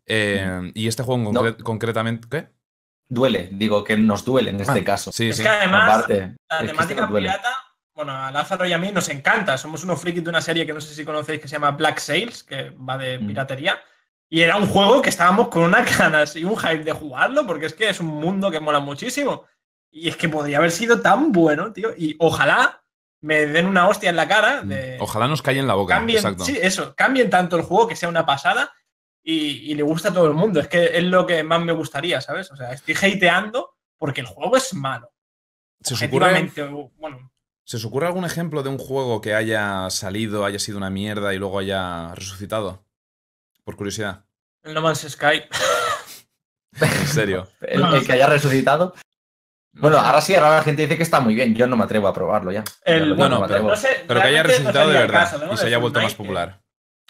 Eh, 0.07 0.71
y 0.73 0.87
este 0.87 1.03
juego 1.03 1.21
en 1.29 1.33
No. 1.33 1.57
concretamente. 1.63 2.27
¿Qué? 2.29 2.49
Duele, 3.13 3.49
digo 3.51 3.83
que 3.83 3.95
nos 3.97 4.25
duele 4.25 4.49
en 4.51 4.59
este 4.61 4.79
Ah, 4.79 4.83
caso. 4.83 5.11
Sí, 5.11 5.29
Es 5.29 5.37
sí. 5.37 5.43
que 5.43 5.49
además, 5.49 5.89
Aparte, 5.89 6.35
la 6.49 6.65
temática 6.65 7.07
pirata, 7.07 7.53
bueno, 7.95 8.11
a 8.11 8.31
Lázaro 8.31 8.65
y 8.65 8.73
a 8.73 8.77
mí 8.77 8.91
nos 8.91 9.07
encanta. 9.09 9.57
Somos 9.57 9.83
unos 9.83 9.99
frikis 10.01 10.23
de 10.23 10.29
una 10.29 10.41
serie 10.41 10.65
que 10.65 10.73
no 10.73 10.81
sé 10.81 10.95
si 10.95 11.05
conocéis 11.05 11.39
que 11.41 11.47
se 11.47 11.53
llama 11.53 11.71
Black 11.71 11.99
Sails, 11.99 12.43
que 12.43 12.71
va 12.71 12.97
de 12.97 13.19
Mm. 13.19 13.27
piratería. 13.27 13.79
Y 14.29 14.41
era 14.41 14.55
un 14.57 14.65
juego 14.65 15.01
que 15.01 15.09
estábamos 15.09 15.49
con 15.49 15.63
unas 15.63 15.85
ganas 15.99 16.35
y 16.35 16.43
un 16.43 16.57
hype 16.57 16.83
de 16.83 16.91
jugarlo, 16.91 17.45
porque 17.45 17.67
es 17.67 17.73
que 17.75 17.89
es 17.89 17.99
un 17.99 18.07
mundo 18.07 18.49
que 18.49 18.59
mola 18.59 18.79
muchísimo. 18.79 19.45
Y 19.91 20.09
es 20.09 20.17
que 20.17 20.27
podría 20.27 20.57
haber 20.57 20.71
sido 20.71 21.01
tan 21.01 21.31
bueno, 21.31 21.71
tío. 21.71 21.89
Y 21.95 22.15
ojalá 22.19 22.81
me 23.21 23.45
den 23.45 23.67
una 23.67 23.87
hostia 23.87 24.09
en 24.09 24.15
la 24.15 24.27
cara 24.27 24.61
de. 24.63 24.97
Ojalá 24.99 25.27
nos 25.27 25.43
calle 25.43 25.59
en 25.59 25.67
la 25.67 25.75
boca. 25.75 25.93
cambien, 25.95 26.17
Exacto. 26.17 26.45
sí, 26.45 26.57
eso, 26.59 26.95
cambien 26.95 27.29
tanto 27.29 27.55
el 27.57 27.61
juego 27.61 27.87
que 27.87 27.95
sea 27.95 28.09
una 28.09 28.25
pasada 28.25 28.73
y, 29.23 29.71
y 29.71 29.75
le 29.75 29.83
gusta 29.83 30.09
a 30.09 30.13
todo 30.13 30.27
el 30.27 30.33
mundo. 30.33 30.59
Es 30.59 30.67
que 30.67 30.97
es 30.97 31.03
lo 31.03 31.25
que 31.25 31.43
más 31.43 31.61
me 31.61 31.71
gustaría, 31.73 32.19
¿sabes? 32.21 32.51
O 32.51 32.55
sea, 32.55 32.71
estoy 32.73 32.95
hateando 32.95 33.75
porque 33.97 34.21
el 34.21 34.27
juego 34.27 34.57
es 34.57 34.73
malo. 34.73 35.11
¿Se 35.81 35.93
os, 35.95 36.01
ocurre, 36.01 36.49
bueno, 36.97 37.31
¿Se 37.65 37.77
os 37.77 37.85
ocurre 37.85 38.07
algún 38.07 38.25
ejemplo 38.25 38.63
de 38.63 38.69
un 38.69 38.77
juego 38.77 39.19
que 39.21 39.33
haya 39.33 39.89
salido, 39.89 40.45
haya 40.45 40.59
sido 40.59 40.77
una 40.77 40.89
mierda 40.89 41.33
y 41.33 41.37
luego 41.37 41.59
haya 41.59 42.13
resucitado? 42.15 42.85
Por 43.63 43.75
curiosidad. 43.75 44.25
el 44.63 44.73
No 44.73 44.81
Man's 44.81 45.05
Sky. 45.09 45.43
En 46.81 47.07
serio. 47.07 47.47
El, 47.61 48.03
que 48.05 48.13
haya 48.13 48.25
resucitado. 48.27 48.95
Bueno, 49.73 49.97
ahora 49.99 50.21
sí, 50.21 50.33
ahora 50.35 50.57
la 50.57 50.63
gente 50.63 50.81
dice 50.83 50.97
que 50.97 51.03
está 51.03 51.19
muy 51.19 51.35
bien. 51.35 51.53
Yo 51.55 51.67
no 51.67 51.77
me 51.77 51.83
atrevo 51.83 52.07
a 52.07 52.13
probarlo 52.13 52.51
ya. 52.51 52.63
El- 52.83 52.99
Ya 53.01 53.05
lo- 53.05 53.15
bueno, 53.15 53.35
no 53.35 53.39
me 53.41 53.45
atrevo. 53.45 53.69
no 53.69 53.75
sé, 53.75 54.03
Pero 54.07 54.21
que 54.21 54.27
haya 54.27 54.43
resucitado 54.43 54.89
de 54.89 54.97
verdad 54.99 55.31
caso, 55.31 55.45
¿no? 55.45 55.53
y 55.53 55.57
se 55.57 55.67
haya 55.67 55.77
vuelto 55.77 56.01
más 56.01 56.15
popular. 56.15 56.61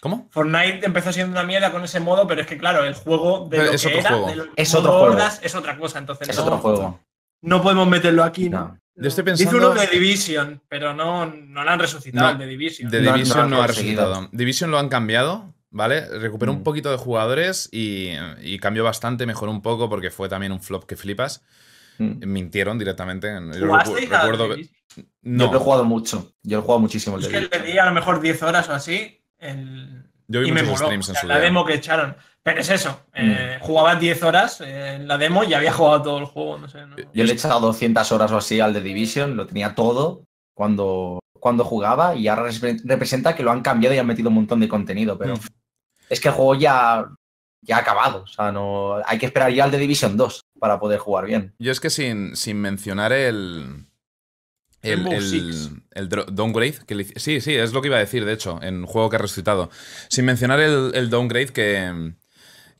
¿Cómo? 0.04 0.28
Fortnite 0.30 0.84
empezó 0.84 1.10
siendo 1.14 1.32
una 1.32 1.44
mierda 1.44 1.72
con 1.72 1.82
ese 1.82 1.98
modo, 1.98 2.26
pero 2.26 2.42
es 2.42 2.46
que 2.46 2.58
claro, 2.58 2.84
el 2.84 2.92
juego 2.92 3.48
de 3.48 3.56
Pero 3.56 3.62
lo 3.64 3.72
es 3.72 3.80
que 3.80 3.88
otro 3.88 3.98
era, 4.00 4.08
juego. 4.10 4.26
de 4.28 4.36
lo- 4.36 4.44
Es 4.54 4.74
otro 4.74 4.90
juego. 4.92 5.06
hordas, 5.06 5.40
es 5.42 5.54
otra 5.54 5.78
cosa, 5.78 5.98
entonces 5.98 6.28
Es 6.28 6.36
no, 6.36 6.42
otro 6.42 6.58
juego. 6.58 7.00
no 7.40 7.62
podemos 7.62 7.88
meterlo 7.88 8.22
aquí, 8.22 8.50
¿no? 8.50 8.58
No. 8.58 8.78
Yo 8.96 9.08
estoy 9.08 9.24
Dice 9.24 9.44
pensando. 9.46 9.70
uno 9.72 9.80
de 9.80 9.86
Division, 9.86 10.62
pero 10.68 10.92
no, 10.92 11.24
no 11.24 11.64
lo 11.64 11.70
han 11.70 11.78
resucitado, 11.80 12.26
No, 12.26 12.32
el 12.32 12.38
de 12.38 12.46
Division. 12.46 12.90
The 12.90 13.00
No, 13.00 13.10
no 13.10 13.16
Division 13.16 13.50
no, 13.50 13.56
han 13.56 13.62
ha 13.62 13.66
resucitado. 13.66 14.28
Division 14.30 14.70
lo 14.70 14.78
han 14.78 14.90
cambiado, 14.90 15.54
¿vale? 15.70 16.06
Recuperó 16.18 16.52
un 16.52 16.60
Mm. 16.60 16.64
poquito 16.64 16.90
de 16.90 16.98
jugadores 16.98 17.70
y, 17.72 18.10
y 18.42 18.58
cambió 18.58 18.84
bastante, 18.84 19.24
mejoró 19.24 19.50
un 19.52 19.62
poco 19.62 19.88
porque 19.88 20.10
fue 20.10 20.28
también 20.28 20.52
un 20.52 20.60
flop 20.60 20.84
que 20.84 20.96
flipas. 20.96 21.42
Mm. 21.98 22.26
Mintieron 22.26 22.78
directamente. 22.78 23.32
Yo 23.58 23.66
¿Jugasteis 23.68 24.10
recu- 24.10 24.14
a 24.14 24.20
recuerdo. 24.20 24.48
The 24.48 24.54
Division? 24.56 24.74
Yo 24.96 25.02
lo 25.22 25.46
he 25.48 25.52
No, 25.54 25.60
jugado 25.60 25.84
mucho. 25.84 26.32
Yo 26.42 26.58
lo 26.58 26.62
he 26.62 26.66
jugado 26.66 26.80
muchísimo. 26.80 27.16
el 27.16 27.24
Es 27.24 27.32
de 27.32 27.48
que 27.48 27.58
le 27.58 27.72
di 27.72 27.78
a 27.78 27.86
lo 27.86 27.92
mejor 27.92 28.20
10 28.20 28.42
horas 28.42 28.68
o 28.68 28.74
así. 28.74 29.23
El- 29.44 30.04
yo 30.26 30.40
vi 30.40 30.48
y 30.48 30.52
me 30.52 30.62
muchos 30.62 30.80
moló. 30.80 30.86
streams 30.86 31.08
O 31.08 31.10
en 31.10 31.14
sea, 31.14 31.20
su 31.22 31.26
la 31.28 31.34
día. 31.34 31.42
Mm. 31.42 31.46
demo 31.46 31.64
que 31.64 31.74
echaron. 31.74 32.16
Pero 32.42 32.60
es 32.60 32.68
eso. 32.70 33.00
eh, 33.14 33.58
jugaba 33.62 33.96
10 33.96 34.22
horas 34.22 34.60
en 34.60 35.08
la 35.08 35.16
demo 35.16 35.44
y 35.44 35.54
había 35.54 35.72
jugado 35.72 36.02
todo 36.02 36.18
el 36.18 36.24
juego. 36.26 36.58
No 36.58 36.68
sé. 36.68 36.86
no- 36.86 36.96
Yo 36.96 37.24
le 37.24 37.30
he 37.30 37.34
echado 37.34 37.60
200 37.60 38.10
horas 38.12 38.30
o 38.32 38.36
así 38.38 38.60
al 38.60 38.74
de 38.74 38.80
Division, 38.82 39.36
lo 39.36 39.46
tenía 39.46 39.74
todo 39.74 40.24
cuando, 40.54 41.20
cuando 41.40 41.64
jugaba 41.64 42.14
y 42.16 42.28
ahora 42.28 42.50
repre- 42.50 42.80
representa 42.84 43.34
que 43.34 43.42
lo 43.42 43.50
han 43.50 43.62
cambiado 43.62 43.94
y 43.94 43.98
han 43.98 44.06
metido 44.06 44.28
un 44.28 44.34
montón 44.36 44.60
de 44.60 44.68
contenido, 44.68 45.16
pero 45.18 45.34
Mm. 45.36 45.40
es 46.10 46.20
que 46.20 46.28
el 46.28 46.34
juego 46.34 46.54
ya, 46.54 47.06
ya 47.62 47.76
ha 47.76 47.80
acabado, 47.80 48.22
o 48.24 48.26
sea, 48.26 48.52
no 48.52 48.96
hay 49.06 49.18
que 49.18 49.26
esperar 49.26 49.50
ya 49.50 49.64
al 49.64 49.70
de 49.70 49.78
Division 49.78 50.16
2 50.18 50.42
para 50.60 50.78
poder 50.78 50.98
jugar 50.98 51.24
bien. 51.26 51.54
Yo 51.58 51.72
es 51.72 51.80
que 51.80 51.88
sin, 51.90 52.36
sin 52.36 52.60
mencionar 52.60 53.12
el. 53.12 53.86
El, 54.84 55.06
el, 55.08 55.82
el 55.92 56.08
downgrade. 56.08 56.78
Que 56.86 56.94
le 56.94 57.04
sí, 57.04 57.40
sí, 57.40 57.54
es 57.54 57.72
lo 57.72 57.82
que 57.82 57.88
iba 57.88 57.96
a 57.96 58.00
decir, 58.00 58.24
de 58.24 58.32
hecho, 58.32 58.60
en 58.62 58.76
un 58.76 58.86
juego 58.86 59.10
que 59.10 59.16
ha 59.16 59.18
resucitado. 59.18 59.70
Sin 60.08 60.24
mencionar 60.24 60.60
el, 60.60 60.92
el 60.94 61.10
downgrade 61.10 61.48
que, 61.48 62.12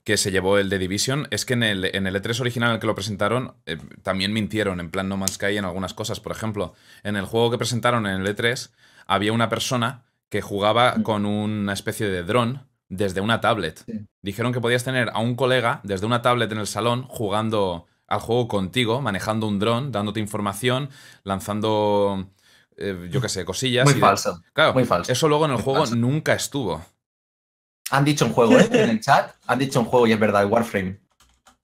que 0.04 0.16
se 0.16 0.30
llevó 0.30 0.58
el 0.58 0.68
de 0.68 0.78
Division, 0.78 1.26
es 1.30 1.44
que 1.44 1.54
en 1.54 1.62
el, 1.62 1.84
en 1.96 2.06
el 2.06 2.14
E3 2.14 2.40
original 2.40 2.70
en 2.70 2.74
el 2.74 2.80
que 2.80 2.86
lo 2.86 2.94
presentaron, 2.94 3.54
eh, 3.66 3.78
también 4.02 4.32
mintieron 4.32 4.80
en 4.80 4.90
plan 4.90 5.08
No 5.08 5.16
Man's 5.16 5.34
Sky 5.34 5.56
en 5.56 5.64
algunas 5.64 5.94
cosas. 5.94 6.20
Por 6.20 6.32
ejemplo, 6.32 6.74
en 7.02 7.16
el 7.16 7.24
juego 7.24 7.50
que 7.50 7.58
presentaron 7.58 8.06
en 8.06 8.20
el 8.20 8.36
E3, 8.36 8.70
había 9.06 9.32
una 9.32 9.48
persona 9.48 10.04
que 10.28 10.42
jugaba 10.42 11.02
con 11.02 11.24
una 11.26 11.72
especie 11.72 12.08
de 12.08 12.22
dron 12.22 12.66
desde 12.88 13.20
una 13.20 13.40
tablet. 13.40 13.82
Sí. 13.86 14.06
Dijeron 14.20 14.52
que 14.52 14.60
podías 14.60 14.84
tener 14.84 15.10
a 15.12 15.20
un 15.20 15.36
colega 15.36 15.80
desde 15.84 16.06
una 16.06 16.22
tablet 16.22 16.50
en 16.52 16.58
el 16.58 16.66
salón 16.66 17.04
jugando 17.04 17.86
al 18.06 18.20
juego 18.20 18.48
contigo, 18.48 19.00
manejando 19.00 19.46
un 19.46 19.58
dron, 19.58 19.90
dándote 19.92 20.20
información, 20.20 20.90
lanzando, 21.22 22.28
eh, 22.76 23.08
yo 23.10 23.20
qué 23.20 23.28
sé, 23.28 23.44
cosillas. 23.44 23.84
Muy 23.84 23.92
y 23.92 23.96
de- 23.96 24.00
falso. 24.00 24.42
Claro, 24.52 24.74
muy 24.74 24.84
falso. 24.84 25.10
eso 25.12 25.28
luego 25.28 25.44
en 25.46 25.52
el 25.52 25.56
Muy 25.58 25.64
juego 25.64 25.80
falso. 25.80 25.96
nunca 25.96 26.34
estuvo. 26.34 26.84
Han 27.90 28.04
dicho 28.04 28.24
un 28.26 28.32
juego, 28.32 28.58
¿eh? 28.58 28.68
En 28.72 28.90
el 28.90 29.00
chat 29.00 29.34
han 29.46 29.58
dicho 29.58 29.78
un 29.80 29.86
juego 29.86 30.06
y 30.06 30.12
es 30.12 30.18
verdad, 30.18 30.42
el 30.42 30.48
Warframe. 30.48 31.00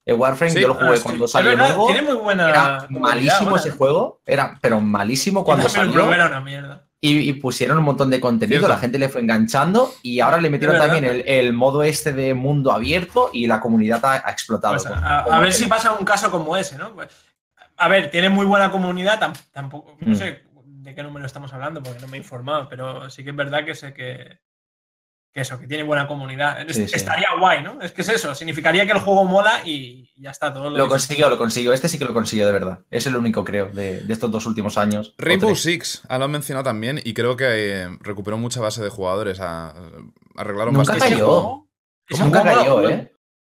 El 0.05 0.15
Warframe 0.15 0.51
Sí, 0.53 0.61
yo 0.61 0.67
lo 0.69 0.73
Ah, 0.75 0.85
jugué 0.85 0.97
sí. 0.97 1.03
cuando 1.03 1.27
salió 1.27 1.51
verdad, 1.51 1.67
nuevo. 1.69 1.87
Tiene 1.87 2.01
muy 2.01 2.15
buena. 2.15 2.49
Era 2.49 2.87
malísimo 2.89 3.49
buena. 3.51 3.57
ese 3.59 3.71
juego, 3.71 4.21
era, 4.25 4.57
pero 4.61 4.81
malísimo 4.81 5.43
cuando 5.43 5.69
salió. 5.69 6.11
era 6.11 6.27
una 6.27 6.41
mierda. 6.41 6.87
Y, 7.03 7.17
y 7.29 7.33
pusieron 7.33 7.79
un 7.79 7.83
montón 7.83 8.11
de 8.11 8.19
contenido, 8.19 8.59
Cierto. 8.59 8.75
la 8.75 8.79
gente 8.79 8.99
le 8.99 9.09
fue 9.09 9.21
enganchando 9.21 9.91
y 10.03 10.19
ahora 10.19 10.39
le 10.39 10.51
metieron 10.51 10.77
también 10.77 11.03
el, 11.03 11.23
el 11.27 11.51
modo 11.51 11.81
este 11.81 12.13
de 12.13 12.35
mundo 12.35 12.71
abierto 12.71 13.31
y 13.33 13.47
la 13.47 13.59
comunidad 13.59 14.05
ha, 14.05 14.21
ha 14.23 14.31
explotado. 14.31 14.75
Pues 14.75 14.85
Como- 14.85 15.01
a, 15.03 15.19
a 15.21 15.23
como 15.23 15.39
ver 15.39 15.47
el- 15.47 15.53
si 15.53 15.65
pasa 15.65 15.93
un 15.93 16.05
caso 16.05 16.29
como 16.29 16.55
ese, 16.55 16.77
¿no? 16.77 16.93
Pues, 16.93 17.07
a 17.77 17.87
ver, 17.87 18.11
tiene 18.11 18.29
muy 18.29 18.45
buena 18.45 18.69
comunidad, 18.69 19.19
tam- 19.19 19.33
tampoco, 19.51 19.97
no 19.99 20.11
Mm. 20.11 20.15
sé 20.15 20.43
de 20.63 20.93
qué 20.93 21.01
número 21.01 21.25
estamos 21.25 21.51
hablando 21.53 21.81
porque 21.81 21.99
no 22.01 22.07
me 22.07 22.17
he 22.17 22.19
informado, 22.19 22.69
pero 22.69 23.09
sí 23.09 23.23
que 23.23 23.31
es 23.31 23.35
verdad 23.35 23.65
que 23.65 23.73
sé 23.73 23.93
que, 23.95 24.37
que 25.33 25.41
eso, 25.41 25.57
que 25.59 25.65
tiene 25.67 25.83
buena 25.83 26.07
comunidad. 26.07 26.61
Es- 26.69 26.75
Sí, 26.75 26.87
sí. 26.87 26.95
Estaría 26.95 27.27
guay, 27.39 27.63
¿no? 27.63 27.81
Es 27.81 27.91
que 27.93 28.01
es 28.01 28.09
eso, 28.09 28.35
significaría 28.35 28.85
que 28.85 28.91
el 28.91 28.99
juego 28.99 29.23
mola 29.23 29.61
y 29.65 30.09
ya 30.17 30.31
está 30.31 30.53
todo. 30.53 30.69
Lo 30.69 30.83
que- 30.85 30.89
consiguió, 30.89 31.29
lo 31.29 31.37
consiguió. 31.37 31.71
Este 31.73 31.87
sí 31.87 31.97
que 31.97 32.05
lo 32.05 32.13
consiguió 32.13 32.45
de 32.47 32.51
verdad. 32.53 32.79
Es 32.89 33.05
el 33.07 33.15
único, 33.15 33.43
creo, 33.45 33.67
de, 33.67 34.01
de 34.01 34.13
estos 34.13 34.29
dos 34.29 34.45
últimos 34.45 34.77
años. 34.77 35.13
Rainbow. 35.17 35.55
Six, 35.55 36.01
ah, 36.09 36.17
lo 36.17 36.25
han 36.25 36.31
mencionado 36.31 36.63
también 36.65 36.99
y 37.03 37.13
creo 37.13 37.37
que 37.37 37.45
eh, 37.83 37.97
recuperó 38.01 38.37
mucha 38.37 38.59
base 38.59 38.83
de 38.83 38.89
jugadores. 38.89 39.39
a- 39.39 39.73
arreglaron 40.35 40.73
Nunca 40.73 40.91
bastante. 40.93 41.15
cayó. 41.15 41.65
ese 42.07 42.23
Nunca 42.23 42.43
cayó. 42.43 42.89
¿eh? 42.89 43.13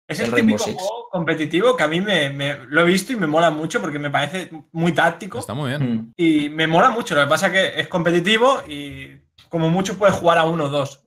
Es 0.08 0.18
el 0.20 0.26
el, 0.26 0.32
Rainbow 0.32 0.56
típico 0.58 0.70
Six. 0.70 0.76
juego 0.82 1.08
competitivo 1.10 1.76
que 1.76 1.82
a 1.84 1.88
mí 1.88 2.00
me, 2.02 2.28
me- 2.30 2.58
lo 2.66 2.82
he 2.82 2.84
visto 2.84 3.12
y 3.12 3.16
me 3.16 3.26
mola 3.26 3.50
mucho 3.50 3.80
porque 3.80 3.98
me 3.98 4.10
parece 4.10 4.50
muy 4.72 4.92
táctico. 4.92 5.38
Está 5.38 5.54
muy 5.54 5.70
bien. 5.70 5.82
Mm. 5.94 6.12
Y 6.16 6.48
me 6.50 6.66
mola 6.66 6.90
mucho. 6.90 7.14
Lo 7.14 7.22
que 7.22 7.28
pasa 7.28 7.46
es 7.46 7.52
que 7.52 7.80
es 7.80 7.88
competitivo 7.88 8.62
y 8.68 9.16
como 9.48 9.70
mucho 9.70 9.96
puedes 9.96 10.16
jugar 10.16 10.36
a 10.38 10.44
uno 10.44 10.64
o 10.64 10.68
dos. 10.68 11.01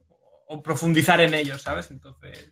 O 0.48 0.62
profundizar 0.62 1.20
en 1.22 1.34
ellos, 1.34 1.62
¿sabes? 1.62 1.89
Entonces. 1.91 2.52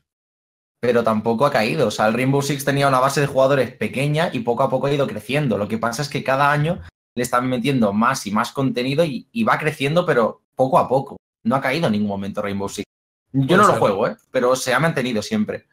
Pero 0.81 1.03
tampoco 1.03 1.45
ha 1.45 1.51
caído. 1.51 1.87
O 1.87 1.91
sea, 1.91 2.07
el 2.07 2.13
Rainbow 2.13 2.41
Six 2.41 2.65
tenía 2.65 2.87
una 2.87 2.99
base 2.99 3.21
de 3.21 3.27
jugadores 3.27 3.71
pequeña 3.75 4.29
y 4.33 4.39
poco 4.39 4.63
a 4.63 4.69
poco 4.69 4.87
ha 4.87 4.91
ido 4.93 5.07
creciendo. 5.07 5.57
Lo 5.57 5.67
que 5.67 5.77
pasa 5.77 6.01
es 6.01 6.09
que 6.09 6.23
cada 6.23 6.51
año 6.51 6.81
le 7.15 7.23
están 7.23 7.47
metiendo 7.47 7.93
más 7.93 8.25
y 8.27 8.31
más 8.31 8.51
contenido 8.51 9.05
y, 9.05 9.27
y 9.31 9.43
va 9.43 9.57
creciendo, 9.59 10.05
pero 10.05 10.41
poco 10.55 10.79
a 10.79 10.87
poco. 10.89 11.17
No 11.43 11.55
ha 11.55 11.61
caído 11.61 11.85
en 11.87 11.93
ningún 11.93 12.07
momento 12.09 12.41
Rainbow 12.41 12.67
Six. 12.69 12.85
Yo 13.31 13.57
no 13.57 13.65
lo 13.67 13.73
juego, 13.73 14.07
¿eh? 14.07 14.15
Pero 14.31 14.55
se 14.55 14.73
ha 14.73 14.79
mantenido 14.79 15.21
siempre. 15.21 15.67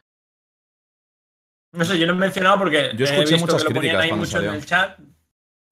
No 1.73 1.85
sé, 1.85 1.97
yo 1.97 2.05
lo 2.05 2.13
he 2.13 2.17
mencionado 2.17 2.57
porque 2.59 2.91
Yo 2.95 3.05
he 3.05 3.09
escuché 3.09 3.33
visto 3.35 3.47
muchas 3.47 3.63
que 3.63 3.69
lo 3.69 3.75
ponían 3.75 3.95
críticas 3.97 4.03
ahí 4.03 4.11
mucho 4.17 4.37
en 4.37 4.43
salió. 4.43 4.53
el 4.53 4.65
chat. 4.65 4.99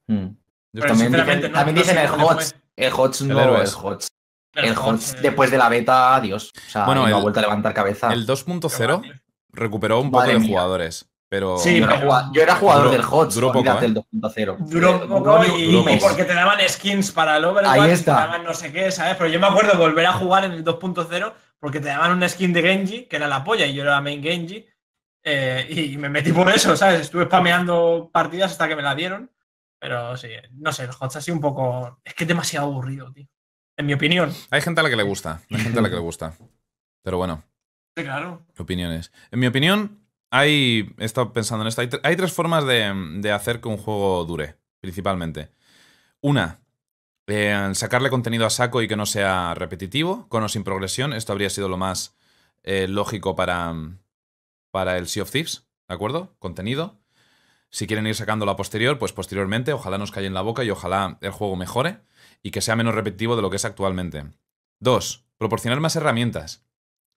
Mm. 0.07 0.27
Yo 0.73 0.81
También 0.81 0.97
sinceramente, 0.97 1.35
dicen, 1.47 1.51
no- 1.51 1.57
también 1.57 1.75
no 1.75 1.81
dicen 1.81 1.97
el 1.97 2.07
HOTS. 2.09 2.55
El 2.75 2.93
HOTS 2.93 3.21
no, 3.23 3.57
el 3.61 3.67
HOTS. 3.67 4.07
Pero, 4.07 4.08
El 4.53 4.75
HOTS 4.77 5.21
después 5.21 5.51
de 5.51 5.57
la 5.57 5.69
beta, 5.69 6.15
adiós. 6.15 6.51
O 6.67 6.69
sea, 6.71 6.85
Bueno, 6.85 7.01
no 7.07 7.13
ha 7.13 7.17
el- 7.17 7.21
vuelto 7.23 7.39
a 7.39 7.43
levantar 7.43 7.73
cabeza. 7.73 8.11
El 8.13 8.25
pero 8.25 8.35
2.0 8.35 9.01
vale. 9.01 9.21
recuperó 9.51 9.99
un 9.99 10.09
poco 10.11 10.21
Madre 10.21 10.33
de 10.33 10.39
mía. 10.39 10.49
jugadores. 10.49 11.05
Pero. 11.29 11.57
Sí, 11.59 11.77
yo, 11.77 11.83
era 11.85 11.87
pero- 11.93 12.01
jugua- 12.01 12.31
yo 12.33 12.41
era 12.41 12.55
jugador 12.55 12.83
Duró- 12.85 12.91
del 12.91 13.01
HOTS, 13.07 13.35
duró 13.35 13.51
poco, 13.51 13.69
¿eh? 13.71 13.81
del 13.81 13.93
2.0. 13.93 14.57
Duró 14.61 15.07
poco 15.07 15.45
y, 15.45 15.97
porque 16.01 16.23
te 16.25 16.33
daban 16.33 16.57
skins 16.67 17.11
para 17.11 17.37
el 17.37 17.45
Overwatch, 17.45 17.85
te 17.85 17.91
está. 17.93 18.13
daban 18.13 18.43
no 18.43 18.53
sé 18.55 18.71
qué, 18.73 18.91
¿sabes? 18.91 19.15
Pero 19.15 19.29
yo 19.29 19.39
me 19.39 19.45
acuerdo 19.45 19.73
de 19.73 19.77
volver 19.77 20.07
a 20.07 20.13
jugar 20.13 20.45
en 20.45 20.53
el 20.53 20.63
2.0 20.63 21.33
porque 21.59 21.79
te 21.79 21.89
daban 21.89 22.13
una 22.13 22.27
skin 22.27 22.51
de 22.51 22.61
Genji, 22.63 23.03
que 23.05 23.17
era 23.17 23.27
la 23.27 23.43
polla, 23.43 23.67
y 23.67 23.75
yo 23.75 23.83
era 23.83 24.01
main 24.01 24.23
Genji, 24.23 24.65
eh, 25.23 25.67
y 25.69 25.97
me 25.97 26.09
metí 26.09 26.31
por 26.31 26.49
eso, 26.49 26.75
¿sabes? 26.75 27.01
Estuve 27.01 27.25
spameando 27.25 28.09
partidas 28.11 28.51
hasta 28.53 28.67
que 28.67 28.75
me 28.75 28.81
la 28.81 28.95
dieron, 28.95 29.29
pero 29.77 30.17
sí, 30.17 30.29
no 30.53 30.71
sé, 30.71 30.85
el 30.85 30.89
HOTS 30.99 31.17
ha 31.17 31.21
sido 31.21 31.35
un 31.35 31.41
poco... 31.41 31.99
Es 32.03 32.13
que 32.15 32.23
es 32.23 32.27
demasiado 32.27 32.65
aburrido, 32.67 33.11
tío. 33.13 33.27
En 33.79 33.85
mi 33.85 33.93
opinión. 33.93 34.33
Hay 34.51 34.59
gente 34.59 34.81
a 34.81 34.83
la 34.83 34.89
que 34.89 34.97
le 34.97 35.03
gusta. 35.03 35.41
Hay 35.49 35.61
gente 35.61 35.79
a 35.79 35.81
la 35.81 35.87
que 35.89 35.95
le 35.95 36.01
gusta. 36.01 36.33
Pero 37.01 37.17
bueno, 37.17 37.43
Sí, 37.95 38.03
claro. 38.03 38.41
opiniones. 38.57 39.13
En 39.31 39.39
mi 39.39 39.47
opinión, 39.47 40.01
hay. 40.31 40.93
He 40.97 41.05
estado 41.05 41.31
pensando 41.31 41.63
en 41.63 41.69
esto. 41.69 41.79
Hay, 41.79 41.87
tre- 41.87 42.01
hay 42.03 42.17
tres 42.17 42.33
formas 42.33 42.65
de, 42.65 42.93
de 43.21 43.31
hacer 43.31 43.61
que 43.61 43.69
un 43.69 43.77
juego 43.77 44.25
dure, 44.25 44.57
principalmente. 44.81 45.49
Una, 46.19 46.59
eh, 47.27 47.69
sacarle 47.73 48.09
contenido 48.09 48.45
a 48.45 48.49
saco 48.49 48.81
y 48.81 48.89
que 48.89 48.97
no 48.97 49.05
sea 49.05 49.53
repetitivo, 49.53 50.27
con 50.27 50.43
o 50.43 50.49
sin 50.49 50.65
progresión. 50.65 51.13
Esto 51.13 51.31
habría 51.31 51.49
sido 51.49 51.69
lo 51.69 51.77
más 51.77 52.17
eh, 52.63 52.85
lógico 52.89 53.37
para, 53.37 53.73
para 54.71 54.97
el 54.97 55.07
Sea 55.07 55.23
of 55.23 55.31
Thieves, 55.31 55.67
¿de 55.87 55.95
acuerdo? 55.95 56.35
Contenido. 56.39 56.99
Si 57.69 57.87
quieren 57.87 58.07
ir 58.07 58.15
sacándolo 58.15 58.51
a 58.51 58.57
posterior, 58.57 58.99
pues 58.99 59.13
posteriormente, 59.13 59.71
ojalá 59.71 59.97
nos 59.97 60.11
calle 60.11 60.27
en 60.27 60.33
la 60.33 60.41
boca 60.41 60.65
y 60.65 60.69
ojalá 60.69 61.17
el 61.21 61.31
juego 61.31 61.55
mejore 61.55 62.01
y 62.43 62.51
que 62.51 62.61
sea 62.61 62.75
menos 62.75 62.95
repetitivo 62.95 63.35
de 63.35 63.41
lo 63.41 63.49
que 63.49 63.57
es 63.57 63.65
actualmente. 63.65 64.23
Dos, 64.79 65.25
proporcionar 65.37 65.79
más 65.79 65.95
herramientas. 65.95 66.63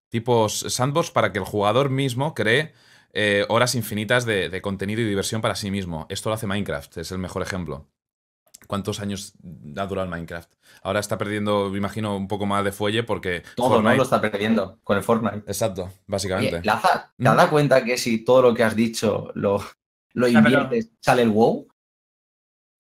tipos 0.08 0.60
sandbox 0.68 1.10
para 1.10 1.32
que 1.32 1.38
el 1.38 1.44
jugador 1.44 1.88
mismo 1.90 2.34
cree 2.34 2.72
eh, 3.14 3.46
horas 3.48 3.74
infinitas 3.74 4.24
de, 4.26 4.48
de 4.48 4.60
contenido 4.62 5.00
y 5.00 5.04
diversión 5.04 5.40
para 5.40 5.54
sí 5.54 5.70
mismo. 5.70 6.06
Esto 6.10 6.28
lo 6.28 6.34
hace 6.34 6.46
Minecraft, 6.46 6.98
es 6.98 7.12
el 7.12 7.18
mejor 7.18 7.42
ejemplo. 7.42 7.88
¿Cuántos 8.68 9.00
años 9.00 9.32
ha 9.76 9.86
durado 9.86 10.04
el 10.04 10.10
Minecraft? 10.10 10.52
Ahora 10.82 11.00
está 11.00 11.18
perdiendo, 11.18 11.68
me 11.70 11.78
imagino, 11.78 12.16
un 12.16 12.28
poco 12.28 12.46
más 12.46 12.62
de 12.64 12.70
fuelle 12.72 13.02
porque. 13.02 13.42
Todo, 13.56 13.80
¿no? 13.82 13.88
Fortnite- 13.90 13.96
Lo 13.96 14.02
está 14.04 14.20
perdiendo 14.20 14.78
con 14.84 14.96
el 14.96 15.02
Fortnite. 15.02 15.38
Exacto, 15.46 15.82
Oye, 15.84 15.92
básicamente. 16.06 16.60
Laza, 16.62 17.12
¿te 17.16 17.24
¿Mm? 17.24 17.26
has 17.28 17.36
dado 17.36 17.50
cuenta 17.50 17.84
que 17.84 17.98
si 17.98 18.18
todo 18.24 18.42
lo 18.42 18.54
que 18.54 18.62
has 18.62 18.76
dicho 18.76 19.32
lo, 19.34 19.62
lo 20.12 20.28
inviertes, 20.28 20.90
sale 21.00 21.22
el 21.22 21.30
WoW? 21.30 21.68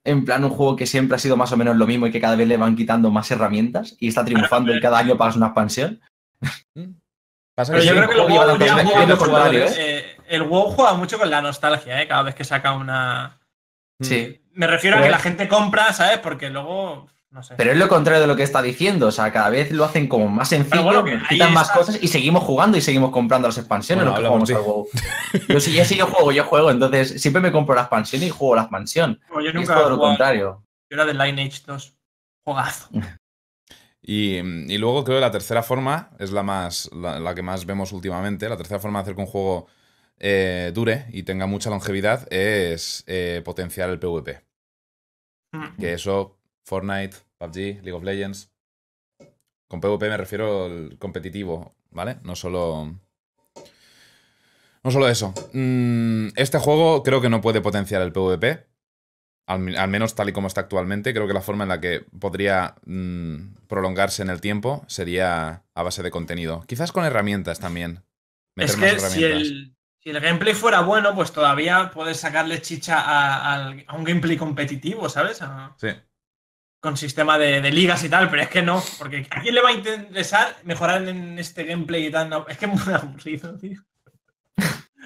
En 0.04 0.24
plan, 0.24 0.44
un 0.44 0.50
juego 0.50 0.74
que 0.74 0.86
siempre 0.86 1.16
ha 1.16 1.18
sido 1.18 1.36
más 1.36 1.52
o 1.52 1.56
menos 1.56 1.76
lo 1.76 1.86
mismo 1.86 2.06
y 2.06 2.10
que 2.10 2.20
cada 2.20 2.34
vez 2.34 2.48
le 2.48 2.56
van 2.56 2.74
quitando 2.74 3.10
más 3.10 3.30
herramientas 3.30 3.96
y 4.00 4.08
está 4.08 4.24
triunfando 4.24 4.74
y 4.74 4.80
cada 4.80 4.98
año 4.98 5.16
pagas 5.16 5.36
una 5.36 5.46
expansión. 5.46 6.00
¿Mm? 6.74 6.94
Pasa 7.54 7.72
Pero 7.72 7.82
que 7.82 7.88
yo 7.88 7.94
creo 7.94 8.08
que 8.08 8.14
el 8.14 8.20
juego 8.22 8.46
WoW, 8.46 8.58
contrario, 8.58 9.16
jugadores, 9.16 9.76
eh, 9.78 10.16
el 10.28 10.42
WoW 10.42 10.70
juega 10.70 10.94
mucho 10.94 11.18
con 11.18 11.30
la 11.30 11.42
nostalgia, 11.42 12.00
¿eh? 12.00 12.08
Cada 12.08 12.22
vez 12.22 12.34
que 12.34 12.44
saca 12.44 12.72
una. 12.72 13.38
Mm. 13.98 14.04
Sí. 14.04 14.42
Me 14.54 14.66
refiero 14.66 14.98
a 14.98 15.02
que 15.02 15.10
la 15.10 15.18
gente 15.18 15.48
compra, 15.48 15.92
¿sabes? 15.92 16.18
Porque 16.18 16.50
luego. 16.50 17.08
No 17.32 17.42
sé. 17.42 17.54
Pero 17.56 17.72
es 17.72 17.78
lo 17.78 17.88
contrario 17.88 18.20
de 18.20 18.26
lo 18.26 18.36
que 18.36 18.42
está 18.42 18.62
diciendo. 18.62 19.06
O 19.08 19.10
sea, 19.10 19.32
cada 19.32 19.48
vez 19.48 19.72
lo 19.72 19.84
hacen 19.84 20.06
como 20.06 20.28
más 20.28 20.50
sencillo, 20.50 20.84
bueno, 20.84 21.02
que 21.04 21.18
quitan 21.30 21.52
más 21.52 21.68
está. 21.68 21.78
cosas 21.78 21.98
y 22.00 22.08
seguimos 22.08 22.44
jugando 22.44 22.76
y 22.76 22.80
seguimos 22.82 23.10
comprando 23.10 23.48
las 23.48 23.58
expansiones 23.58 24.04
Bueno, 24.04 24.18
lo 24.20 24.22
que 24.22 24.28
jugamos 24.28 24.50
al 24.50 24.62
WoW. 24.62 24.88
Yo 25.48 25.60
sí, 25.60 25.72
yo 25.72 25.84
sí, 25.84 25.96
yo 25.96 26.06
juego, 26.06 26.30
yo 26.30 26.44
juego. 26.44 26.70
Entonces, 26.70 27.20
siempre 27.20 27.40
me 27.40 27.50
compro 27.50 27.74
la 27.74 27.82
expansión 27.82 28.22
y 28.22 28.28
juego 28.30 28.56
la 28.56 28.62
expansión. 28.62 29.18
Yo 29.34 29.40
Y 29.40 29.62
es 29.62 29.66
todo 29.66 29.90
lo 29.90 29.98
contrario. 29.98 30.62
Yo 30.90 30.94
era 30.94 31.06
de 31.06 31.14
Lineage 31.14 31.62
2. 31.66 31.96
Juegazo. 32.44 32.88
Y, 34.02 34.36
y 34.38 34.78
luego 34.78 35.04
creo 35.04 35.18
que 35.18 35.20
la 35.20 35.30
tercera 35.30 35.62
forma 35.62 36.10
es 36.18 36.32
la 36.32 36.42
más 36.42 36.90
la, 36.92 37.20
la 37.20 37.34
que 37.34 37.42
más 37.42 37.64
vemos 37.64 37.92
últimamente. 37.92 38.48
La 38.48 38.56
tercera 38.56 38.80
forma 38.80 38.98
de 38.98 39.02
hacer 39.04 39.14
que 39.14 39.20
un 39.20 39.26
juego 39.28 39.68
eh, 40.18 40.70
dure 40.74 41.06
y 41.10 41.22
tenga 41.24 41.46
mucha 41.46 41.70
longevidad 41.70 42.32
es 42.32 43.04
eh, 43.06 43.42
potenciar 43.44 43.90
el 43.90 43.98
PvP. 43.98 44.40
Mm. 45.52 45.80
Que 45.80 45.94
eso, 45.94 46.38
Fortnite, 46.64 47.16
PUBG, 47.38 47.56
League 47.82 47.92
of 47.92 48.02
Legends. 48.02 48.50
Con 49.68 49.80
PvP 49.80 50.08
me 50.08 50.16
refiero 50.16 50.66
al 50.66 50.96
competitivo, 50.98 51.74
¿vale? 51.90 52.18
No 52.22 52.36
solo. 52.36 52.98
No 54.84 54.90
solo 54.90 55.08
eso. 55.08 55.32
Mm, 55.52 56.28
este 56.36 56.58
juego 56.58 57.02
creo 57.02 57.20
que 57.20 57.30
no 57.30 57.40
puede 57.40 57.60
potenciar 57.60 58.02
el 58.02 58.12
PvP. 58.12 58.66
Al, 59.46 59.88
menos 59.88 60.14
tal 60.14 60.28
y 60.28 60.32
como 60.32 60.46
está 60.46 60.62
actualmente. 60.62 61.12
Creo 61.12 61.26
que 61.26 61.34
la 61.34 61.40
forma 61.40 61.64
en 61.64 61.68
la 61.68 61.80
que 61.80 62.06
podría 62.18 62.76
mm, 62.86 63.54
prolongarse 63.66 64.22
en 64.22 64.30
el 64.30 64.40
tiempo 64.40 64.84
sería 64.88 65.64
a 65.74 65.82
base 65.82 66.02
de 66.02 66.10
contenido. 66.10 66.64
Quizás 66.66 66.92
con 66.92 67.04
herramientas 67.04 67.58
también. 67.58 68.04
Es 68.56 68.76
Meter 68.76 68.96
que 68.96 69.02
más 69.02 69.12
si 69.12 69.24
el, 69.24 69.76
si 69.98 70.10
el 70.10 70.20
gameplay 70.20 70.54
fuera 70.54 70.80
bueno, 70.80 71.14
pues 71.14 71.32
todavía 71.32 71.90
puedes 71.92 72.18
sacarle 72.18 72.60
chicha 72.62 72.96
a, 72.98 73.70
un 73.94 74.04
gameplay 74.04 74.36
competitivo, 74.36 75.08
¿sabes? 75.08 75.42
A- 75.42 75.74
Sí. 75.78 75.88
Con 76.82 76.96
sistema 76.96 77.38
de, 77.38 77.60
de 77.62 77.70
ligas 77.70 78.02
y 78.04 78.08
tal, 78.08 78.28
pero 78.28 78.42
es 78.42 78.48
que 78.48 78.60
no, 78.60 78.82
porque 78.98 79.24
¿a 79.30 79.40
quién 79.40 79.54
le 79.54 79.62
va 79.62 79.68
a 79.68 79.72
interesar 79.72 80.56
mejorar 80.64 81.06
en 81.08 81.38
este 81.38 81.62
gameplay 81.64 82.06
y 82.06 82.10
tan... 82.10 82.30
Es 82.48 82.58
que 82.58 82.66
es 82.70 82.72
muy 82.86 82.92
aburrido, 82.94 83.56
tío. 83.56 83.80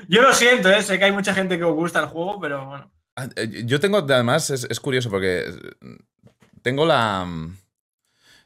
Yo 0.08 0.22
lo 0.22 0.32
siento, 0.32 0.70
¿eh? 0.70 0.82
sé 0.82 0.98
que 0.98 1.04
hay 1.04 1.12
mucha 1.12 1.34
gente 1.34 1.58
que 1.58 1.64
os 1.64 1.74
gusta 1.74 2.00
el 2.00 2.06
juego, 2.06 2.40
pero 2.40 2.66
bueno. 2.66 2.90
Ah, 3.16 3.28
eh, 3.36 3.62
Yo 3.66 3.78
tengo, 3.78 3.98
además, 3.98 4.48
es, 4.50 4.64
es 4.68 4.80
curioso 4.80 5.10
porque 5.10 5.40
eh, 5.48 5.52
tengo 6.62 6.86
la... 6.86 7.24
mm, 7.26 7.56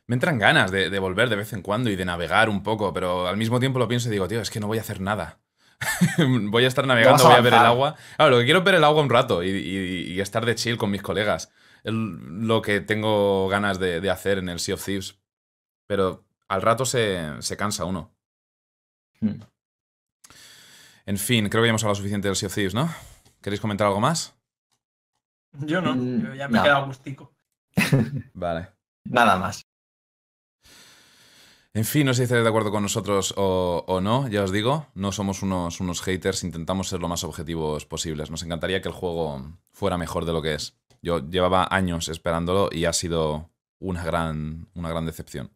Me 0.06 0.14
entran 0.16 0.38
ganas 0.38 0.70
de, 0.72 0.90
de 0.90 0.98
volver 0.98 1.28
de 1.28 1.36
vez 1.36 1.52
en 1.52 1.62
cuando 1.62 1.88
y 1.88 1.96
de 1.96 2.04
navegar 2.04 2.48
un 2.48 2.62
poco, 2.64 2.92
pero 2.92 3.28
al 3.28 3.36
mismo 3.36 3.60
tiempo 3.60 3.78
lo 3.78 3.88
pienso 3.88 4.08
y 4.08 4.12
digo, 4.12 4.26
tío, 4.28 4.40
es 4.40 4.50
que 4.50 4.58
no 4.60 4.66
voy 4.66 4.78
a 4.78 4.82
hacer 4.82 5.00
nada. 5.00 5.38
voy 6.18 6.64
a 6.64 6.68
estar 6.68 6.86
navegando, 6.86 7.24
a 7.24 7.28
voy 7.28 7.38
a 7.38 7.42
ver 7.42 7.54
el 7.54 7.60
agua. 7.60 7.96
Claro, 8.16 8.32
lo 8.32 8.38
que 8.38 8.44
quiero 8.44 8.58
es 8.58 8.64
ver 8.64 8.74
el 8.74 8.84
agua 8.84 9.02
un 9.02 9.08
rato 9.10 9.42
y, 9.44 9.50
y- 9.50 10.12
y 10.14 10.20
estar 10.20 10.44
de 10.44 10.54
chill 10.56 10.76
con 10.76 10.90
mis 10.90 11.00
colegas. 11.02 11.52
Es 11.84 11.92
lo 11.92 12.62
que 12.62 12.80
tengo 12.80 13.48
ganas 13.48 13.78
de, 13.78 14.00
de 14.00 14.10
hacer 14.10 14.38
en 14.38 14.48
el 14.48 14.60
Sea 14.60 14.74
of 14.74 14.84
Thieves. 14.84 15.18
Pero 15.86 16.24
al 16.48 16.62
rato 16.62 16.84
se, 16.84 17.40
se 17.42 17.56
cansa 17.56 17.84
uno. 17.84 18.10
Mm. 19.20 19.40
En 21.06 21.18
fin, 21.18 21.48
creo 21.48 21.62
que 21.62 21.66
ya 21.68 21.70
hemos 21.70 21.82
hablado 21.82 21.96
suficiente 21.96 22.28
del 22.28 22.36
Sea 22.36 22.48
of 22.48 22.54
Thieves, 22.54 22.74
¿no? 22.74 22.88
¿Queréis 23.40 23.60
comentar 23.60 23.86
algo 23.86 24.00
más? 24.00 24.34
Yo 25.52 25.80
no, 25.80 25.94
Mm, 25.94 26.22
yo 26.26 26.34
ya 26.34 26.48
me 26.48 26.54
he 26.54 26.60
no. 26.60 26.62
quedado 26.62 26.86
gustico. 26.86 27.32
Vale. 28.34 28.68
Nada 29.04 29.36
más. 29.36 29.62
En 31.72 31.84
fin, 31.84 32.04
no 32.04 32.12
sé 32.12 32.18
si 32.18 32.22
estaréis 32.24 32.44
de 32.44 32.48
acuerdo 32.48 32.72
con 32.72 32.82
nosotros 32.82 33.32
o, 33.36 33.84
o 33.86 34.00
no, 34.00 34.26
ya 34.28 34.42
os 34.42 34.50
digo, 34.50 34.88
no 34.94 35.12
somos 35.12 35.42
unos, 35.42 35.80
unos 35.80 36.02
haters, 36.02 36.42
intentamos 36.42 36.88
ser 36.88 37.00
lo 37.00 37.06
más 37.08 37.22
objetivos 37.22 37.86
posibles. 37.86 38.28
Nos 38.30 38.42
encantaría 38.42 38.82
que 38.82 38.88
el 38.88 38.94
juego 38.94 39.56
fuera 39.70 39.96
mejor 39.96 40.24
de 40.24 40.32
lo 40.32 40.42
que 40.42 40.54
es. 40.54 40.76
Yo 41.02 41.20
llevaba 41.28 41.66
años 41.70 42.08
esperándolo 42.08 42.68
y 42.72 42.84
ha 42.84 42.92
sido 42.92 43.50
una 43.80 44.04
gran, 44.04 44.68
una 44.74 44.90
gran 44.90 45.06
decepción. 45.06 45.50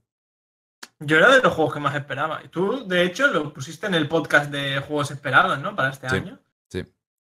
Yo 1.01 1.17
era 1.19 1.31
de 1.35 1.43
los 1.43 1.53
juegos 1.53 1.75
que 1.75 1.81
más 1.81 1.95
esperaba. 1.95 2.43
Y 2.45 2.49
tú, 2.49 2.87
de 2.89 3.03
hecho, 3.05 3.27
lo 3.29 3.53
pusiste 3.53 3.87
en 3.87 3.95
el 3.95 4.09
podcast 4.09 4.51
de 4.51 4.81
juegos 4.81 5.11
esperados, 5.11 5.59
¿no? 5.59 5.75
Para 5.77 5.91
este 5.91 6.09
Sí. 6.09 6.17
año. 6.17 6.41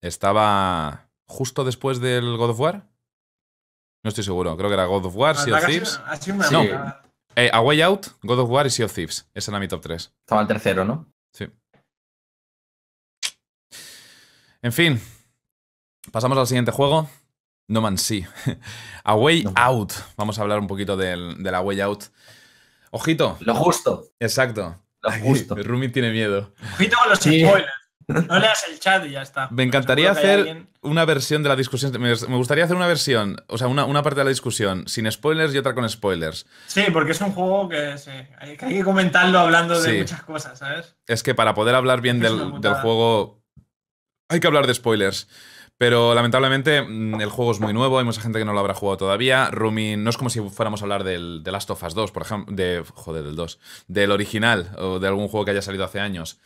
Estaba 0.04 1.10
justo 1.28 1.64
después 1.64 2.00
del 2.00 2.36
God 2.36 2.50
of 2.50 2.60
War. 2.60 2.88
No 4.04 4.10
estoy 4.10 4.24
seguro, 4.24 4.58
creo 4.58 4.68
que 4.68 4.74
era 4.74 4.86
God 4.86 5.06
of 5.06 5.16
War, 5.16 5.36
Sea 5.38 5.56
of 5.58 5.64
ha 5.64 5.68
Thieves. 5.68 5.90
sido- 5.92 6.06
ha 6.08 6.16
sido 6.16 6.36
una 6.38 6.50
No. 6.50 6.96
Eh, 7.36 7.52
A 7.54 7.62
Way 7.62 7.82
Out, 7.84 8.08
God 8.24 8.40
of 8.40 8.50
War 8.50 8.66
y 8.66 8.72
Sea 8.72 8.88
of 8.88 8.94
Thieves. 8.94 9.30
Ese 9.36 9.52
era 9.52 9.60
mi 9.60 9.68
top 9.68 9.82
3. 9.82 10.12
Estaba 10.22 10.42
el 10.42 10.48
tercero, 10.48 10.84
¿no? 10.84 11.06
Sí. 11.34 11.48
En 14.64 14.72
fin. 14.74 15.00
Pasamos 16.12 16.38
al 16.38 16.48
siguiente 16.48 16.72
juego. 16.72 17.08
No 17.72 17.82
Man's 17.82 18.02
Sea. 18.02 18.30
A 19.04 19.16
Way 19.16 19.44
No. 19.44 19.54
Out. 19.56 19.94
Vamos 20.18 20.38
a 20.38 20.42
hablar 20.42 20.60
un 20.60 20.68
poquito 20.68 20.98
del, 20.98 21.42
de 21.42 21.52
la 21.52 21.62
Way 21.62 21.82
Out. 21.82 22.04
Ojito. 22.92 23.38
Lo 23.42 23.56
justo. 23.56 24.06
Exacto. 24.20 24.78
Lo 25.02 25.10
Aquí, 25.10 25.22
justo. 25.24 25.56
Rumi 25.56 25.90
tiene 25.90 26.12
miedo. 26.12 26.54
Ojito 26.76 26.98
con 26.98 27.10
los 27.10 27.20
Sí. 27.20 27.40
spoilers. 27.46 27.72
No 28.08 28.40
leas 28.40 28.66
el 28.70 28.78
chat 28.80 29.06
y 29.06 29.12
ya 29.12 29.22
está. 29.22 29.48
Me 29.52 29.64
encantaría 29.64 30.12
hacer 30.12 30.40
alguien- 30.40 30.70
una 30.82 31.06
versión 31.06 31.44
de 31.44 31.50
la 31.50 31.56
discusión. 31.56 31.94
Me 32.02 32.14
gustaría 32.36 32.66
hacer 32.66 32.76
una 32.76 32.88
versión, 32.88 33.42
o 33.48 33.58
sea, 33.58 33.68
una, 33.68 33.86
una 33.86 34.04
parte 34.04 34.20
de 34.20 34.26
la 34.26 34.30
discusión 34.32 34.86
sin 34.88 35.10
spoilers 35.10 35.54
y 35.56 35.58
otra 35.58 35.74
con 35.74 35.88
spoilers. 35.90 36.46
Sí, 36.68 36.84
porque 36.92 37.14
es 37.14 37.22
un 37.22 37.32
juego 37.32 37.70
que, 37.70 37.98
sí, 37.98 38.10
hay, 38.40 38.58
que 38.58 38.66
hay 38.66 38.74
que 38.74 38.84
comentarlo 38.84 39.40
hablando 39.40 39.80
de 39.80 40.00
muchas 40.00 40.24
cosas, 40.24 40.60
¿sabes? 40.60 40.96
Es 41.08 41.24
que 41.24 41.34
para 41.34 41.54
poder 41.54 41.74
hablar 41.76 42.02
bien 42.02 42.20
del, 42.20 42.60
del 42.60 42.74
juego 42.76 43.42
hay 44.28 44.42
que 44.42 44.48
hablar 44.48 44.68
de 44.68 44.74
spoilers. 44.74 45.30
Pero 45.82 46.14
lamentablemente 46.14 46.84
mm, 46.84 47.20
el 47.22 47.30
juego 47.32 47.52
es 47.54 47.60
muy 47.60 47.74
nuevo, 47.74 47.98
hay 47.98 48.06
mucha 48.06 48.22
gente 48.22 48.38
que 48.38 48.46
no 48.46 48.54
lo 48.54 48.60
habrá 48.60 48.76
jugado 48.76 48.98
todavía. 48.98 49.50
Rumi, 49.50 49.98
no 49.98 50.12
es 50.12 50.18
como 50.18 50.30
si 50.30 50.40
fuéramos 50.40 50.82
a 50.82 50.86
hablar 50.86 51.04
del, 51.04 51.42
de 51.44 51.52
Last 51.52 51.72
of 51.72 51.82
Us 51.82 51.96
2, 51.96 52.12
por 52.12 52.22
ejemplo, 52.22 52.56
de, 52.56 52.84
joder, 52.94 53.24
del 53.24 53.36
2, 53.36 53.60
del 53.88 54.12
original 54.12 54.76
o 54.78 55.00
de 55.00 55.08
algún 55.08 55.28
juego 55.28 55.44
que 55.44 55.50
haya 55.52 55.64
salido 55.64 55.84
hace 55.84 56.00
años. 56.00 56.40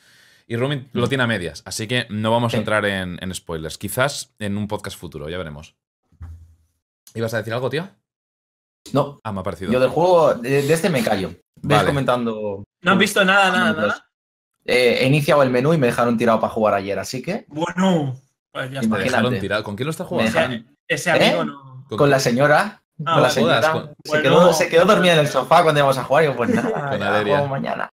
Y 0.48 0.56
Rumi 0.56 0.88
lo 0.94 1.10
tiene 1.10 1.26
a 1.26 1.28
medias, 1.28 1.64
así 1.66 1.86
que 1.86 2.06
no 2.10 2.32
vamos 2.32 2.54
a 2.54 2.58
entrar 2.58 2.86
en, 2.86 3.18
en 3.22 3.34
spoilers. 3.36 3.78
Quizás 3.78 4.34
en 4.40 4.56
un 4.58 4.70
podcast 4.70 4.98
futuro, 4.98 5.28
ya 5.28 5.38
veremos. 5.38 5.76
¿Ibas 7.14 7.34
a 7.34 7.38
decir 7.40 7.54
algo, 7.54 7.70
tío? 7.70 7.90
No, 8.94 9.20
Ah, 9.26 9.34
me 9.34 9.42
ha 9.42 9.44
parecido. 9.44 9.70
yo 9.70 9.82
del 9.82 9.90
juego, 9.90 10.34
de, 10.36 10.62
de 10.62 10.74
este 10.74 10.90
me 10.90 11.04
callo. 11.04 11.32
Ves 11.56 11.78
Vale. 11.80 11.88
comentando. 11.90 12.64
No 12.84 12.92
has 12.92 12.98
visto 12.98 13.26
nada, 13.26 13.52
nada, 13.52 13.74
nada. 13.74 14.06
eh, 14.64 15.00
he 15.02 15.08
iniciado 15.08 15.44
el 15.44 15.50
menú 15.50 15.74
y 15.74 15.78
me 15.78 15.88
dejaron 15.88 16.18
tirado 16.18 16.40
para 16.40 16.54
jugar 16.54 16.76
ayer, 16.76 16.98
así 17.00 17.22
que 17.22 17.46
Bueno, 17.50 18.16
pues 18.56 18.72
ya 18.72 18.80
está. 18.80 18.88
Imagínate. 19.06 19.64
¿Con 19.64 19.76
quién 19.76 19.86
lo 19.86 19.92
estás 19.92 20.08
jugando? 20.08 20.40
Ese, 20.40 20.66
ese 20.88 21.12
amigo 21.12 21.42
¿Eh? 21.44 21.46
no. 21.46 21.86
Con- 21.90 21.98
con 22.00 22.10
la 22.10 22.20
señora. 22.20 22.82
Ah, 23.06 23.14
con 23.16 23.24
la 23.24 23.30
señora. 23.30 23.72
Con- 23.72 23.86
se, 24.04 24.10
Bueno. 24.10 24.24
quedó, 24.24 24.54
se 24.54 24.70
quedó 24.70 24.86
dormida 24.86 25.14
en 25.14 25.20
el 25.20 25.28
sofá 25.28 25.62
cuando 25.64 25.80
íbamos 25.80 25.98
a 25.98 26.04
jugar 26.06 26.24
y 26.24 26.28
yo, 26.28 26.36
pues 26.36 26.50
nada, 26.54 27.22
juego 27.24 27.48
mañana. 27.48 27.90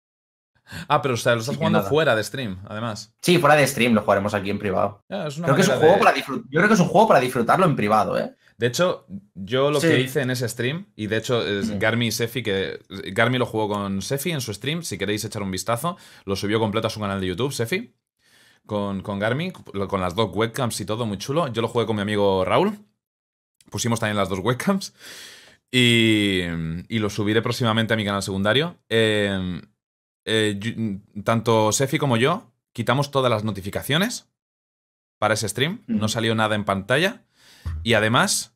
Ah, 0.88 1.02
pero 1.02 1.16
o 1.16 1.18
sea, 1.18 1.34
lo 1.34 1.40
estás 1.42 1.56
jugando 1.58 1.80
nada. 1.80 1.90
fuera 1.90 2.16
de 2.16 2.24
stream, 2.24 2.60
además. 2.68 3.16
Sí, 3.24 3.40
fuera 3.40 3.56
de 3.56 3.66
stream 3.66 3.94
lo 3.94 4.02
jugaremos 4.02 4.36
aquí 4.36 4.52
en 4.52 4.60
privado. 4.60 5.04
Ah, 5.10 5.26
es 5.28 5.36
Creo 5.42 5.56
que 5.56 5.62
es 5.62 5.68
un 5.68 5.78
juego 5.78 5.94
de- 5.96 6.00
para. 6.00 6.16
Yo 6.16 6.26
creo 6.52 6.68
que 6.68 6.74
es 6.76 6.80
un 6.80 6.88
juego 6.90 7.08
para 7.08 7.20
disfrutarlo 7.20 7.66
en 7.66 7.76
privado, 7.76 8.20
¿eh? 8.20 8.36
De 8.60 8.68
hecho, 8.68 9.06
yo 9.34 9.72
lo 9.72 9.80
Sí. 9.80 9.88
que 9.88 10.00
hice 10.02 10.22
en 10.22 10.30
ese 10.32 10.48
stream, 10.48 10.92
y 10.96 11.08
de 11.08 11.18
hecho 11.18 11.42
es. 11.48 11.80
Garmi 11.80 12.08
y 12.08 12.12
Sefi, 12.12 12.44
que 12.44 12.82
Garmi 13.14 13.38
lo 13.40 13.46
jugó 13.48 13.68
con 13.70 14.02
Sefi 14.04 14.32
en 14.32 14.42
su 14.42 14.54
stream, 14.54 14.84
si 14.84 14.98
queréis 14.98 15.24
echar 15.26 15.42
un 15.42 15.50
vistazo, 15.50 15.98
lo 16.26 16.36
subió 16.36 16.60
completo 16.60 16.86
a 16.88 16.90
su 16.92 17.00
canal 17.00 17.20
de 17.22 17.28
YouTube, 17.28 17.52
Sefi, 17.54 17.96
con, 18.70 19.02
con 19.02 19.20
Garmi, 19.20 19.52
lo- 19.74 19.88
con 19.90 20.00
las 20.00 20.16
dos 20.16 20.30
webcams 20.34 20.80
y 20.80 20.86
todo, 20.86 21.06
muy 21.06 21.18
chulo. 21.18 21.50
Yo 21.50 21.62
lo 21.62 21.68
jugué 21.68 21.86
con 21.86 21.98
mi 21.98 22.02
amigo 22.04 22.46
Raúl, 22.46 22.80
pusimos 23.70 24.00
también 24.00 24.16
las 24.16 24.30
dos 24.30 24.40
webcams, 24.40 24.94
y, 25.72 26.42
y 26.88 27.00
lo 27.00 27.10
subiré 27.10 27.42
próximamente 27.42 27.94
a 27.94 27.98
mi 27.98 28.06
canal 28.06 28.24
secundario. 28.24 28.78
Eh, 28.88 29.62
eh, 30.26 30.56
yo- 30.60 31.22
tanto 31.24 31.72
Sefi 31.74 31.98
como 31.98 32.16
yo 32.16 32.52
quitamos 32.72 33.12
todas 33.12 33.30
las 33.30 33.44
notificaciones 33.44 34.30
para 35.20 35.34
ese 35.34 35.50
stream, 35.50 35.84
no 35.88 36.08
salió 36.08 36.34
nada 36.36 36.56
en 36.56 36.64
pantalla. 36.64 37.26
Y 37.84 37.94
además, 37.96 38.56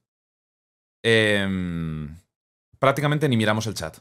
em, 1.04 2.18
prácticamente 2.80 3.28
ni 3.28 3.36
miramos 3.38 3.68
el 3.68 3.74
chat. 3.74 3.98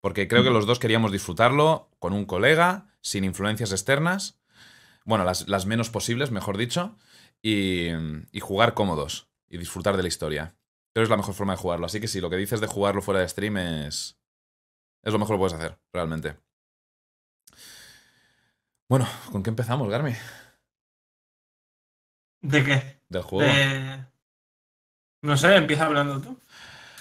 Porque 0.00 0.28
creo 0.28 0.44
que 0.44 0.50
los 0.50 0.66
dos 0.66 0.78
queríamos 0.78 1.10
disfrutarlo 1.10 1.90
con 1.98 2.12
un 2.12 2.26
colega, 2.26 2.86
sin 3.00 3.24
influencias 3.24 3.72
externas. 3.72 4.38
Bueno, 5.06 5.24
las, 5.24 5.48
las 5.48 5.64
menos 5.64 5.88
posibles, 5.88 6.30
mejor 6.30 6.58
dicho. 6.58 6.98
Y, 7.40 7.88
y 8.32 8.40
jugar 8.40 8.74
cómodos. 8.74 9.28
Y 9.48 9.56
disfrutar 9.56 9.96
de 9.96 10.02
la 10.02 10.08
historia. 10.08 10.56
Que 10.92 11.00
es 11.00 11.08
la 11.08 11.16
mejor 11.16 11.34
forma 11.34 11.54
de 11.54 11.58
jugarlo. 11.58 11.86
Así 11.86 12.00
que 12.00 12.08
sí, 12.08 12.20
lo 12.20 12.28
que 12.28 12.36
dices 12.36 12.60
de 12.60 12.66
jugarlo 12.66 13.00
fuera 13.00 13.20
de 13.20 13.28
stream 13.28 13.56
es. 13.56 14.18
Es 15.02 15.12
lo 15.12 15.18
mejor 15.18 15.36
que 15.36 15.40
puedes 15.40 15.54
hacer, 15.54 15.78
realmente. 15.92 16.36
Bueno, 18.88 19.06
¿con 19.30 19.42
qué 19.42 19.50
empezamos, 19.50 19.88
Garmi? 19.88 20.12
¿De 22.40 22.64
qué? 22.64 23.00
Del 23.08 23.22
juego. 23.22 23.48
De... 23.48 24.04
No 25.22 25.36
sé, 25.36 25.54
empieza 25.54 25.86
hablando 25.86 26.20
tú. 26.20 26.40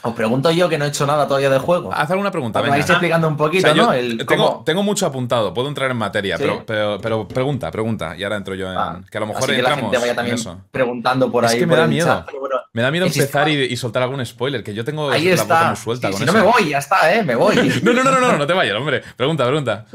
Os 0.05 0.13
pregunto 0.13 0.51
yo 0.51 0.69
que 0.69 0.77
no 0.77 0.85
he 0.85 0.87
hecho 0.89 1.05
nada 1.05 1.27
todavía 1.27 1.49
del 1.49 1.59
juego. 1.59 1.91
Haz 1.93 2.09
alguna 2.11 2.31
pregunta, 2.31 2.61
me 2.61 2.69
vais 2.69 2.89
explicando 2.89 3.27
un 3.27 3.33
O 3.33 3.37
poquito, 3.37 3.67
sea, 3.67 3.73
¿no? 3.73 3.91
El 3.91 4.17
tengo, 4.25 4.47
cómo- 4.51 4.63
tengo 4.63 4.83
mucho 4.83 5.05
apuntado, 5.05 5.53
puedo 5.53 5.67
entrar 5.67 5.89
en 5.91 5.97
materia, 5.97 6.37
¿Sí? 6.37 6.43
pero, 6.43 6.63
pero, 6.65 6.97
pero 7.01 7.27
pregunta, 7.27 7.71
pregunta. 7.71 8.15
Y 8.17 8.23
ahora 8.23 8.37
entro 8.37 8.55
yo 8.55 8.71
en. 8.71 8.77
Ah, 8.77 9.01
que 9.09 9.17
a 9.17 9.21
lo 9.21 9.27
mejor 9.27 9.43
Así 9.43 9.51
que 9.55 9.61
la 9.61 9.69
entramos 9.69 9.81
gente 9.91 9.97
vaya 9.97 10.11
en 10.11 10.15
también 10.15 10.35
eso. 10.35 10.61
preguntando 10.71 11.31
por 11.31 11.45
Es 11.45 11.51
ahí. 11.51 11.59
que 11.59 11.65
me 11.65 11.71
por 11.71 11.79
da 11.79 11.87
miedo. 11.87 12.05
chat, 12.07 12.25
pero 12.25 12.39
bueno, 12.39 12.55
Me 12.73 12.81
da 12.81 12.91
miedo 12.91 13.05
empezar 13.07 13.49
y, 13.49 13.63
y 13.63 13.75
soltar 13.77 14.03
algún 14.03 14.25
spoiler, 14.25 14.63
que 14.63 14.73
yo 14.73 14.83
tengo 14.85 15.09
ahí 15.09 15.25
la 15.25 15.41
boca 15.41 15.53
está. 15.55 15.67
muy 15.69 15.75
suelta 15.77 16.07
Sí, 16.07 16.11
con 16.13 16.17
si 16.19 16.23
eso. 16.25 16.33
no 16.33 16.39
me 16.39 16.45
voy, 16.51 16.69
ya 16.69 16.77
está, 16.77 17.13
¿eh? 17.13 17.23
Me 17.23 17.35
voy. 17.35 17.55
No, 17.83 17.93
no, 17.93 18.03
no, 18.03 18.11
no, 18.11 18.19
no, 18.19 18.37
no 18.37 18.47
te 18.47 18.53
vayas, 18.53 18.75
hombre. 18.75 19.01
Pregunta, 19.17 19.45
pregunta. 19.45 19.85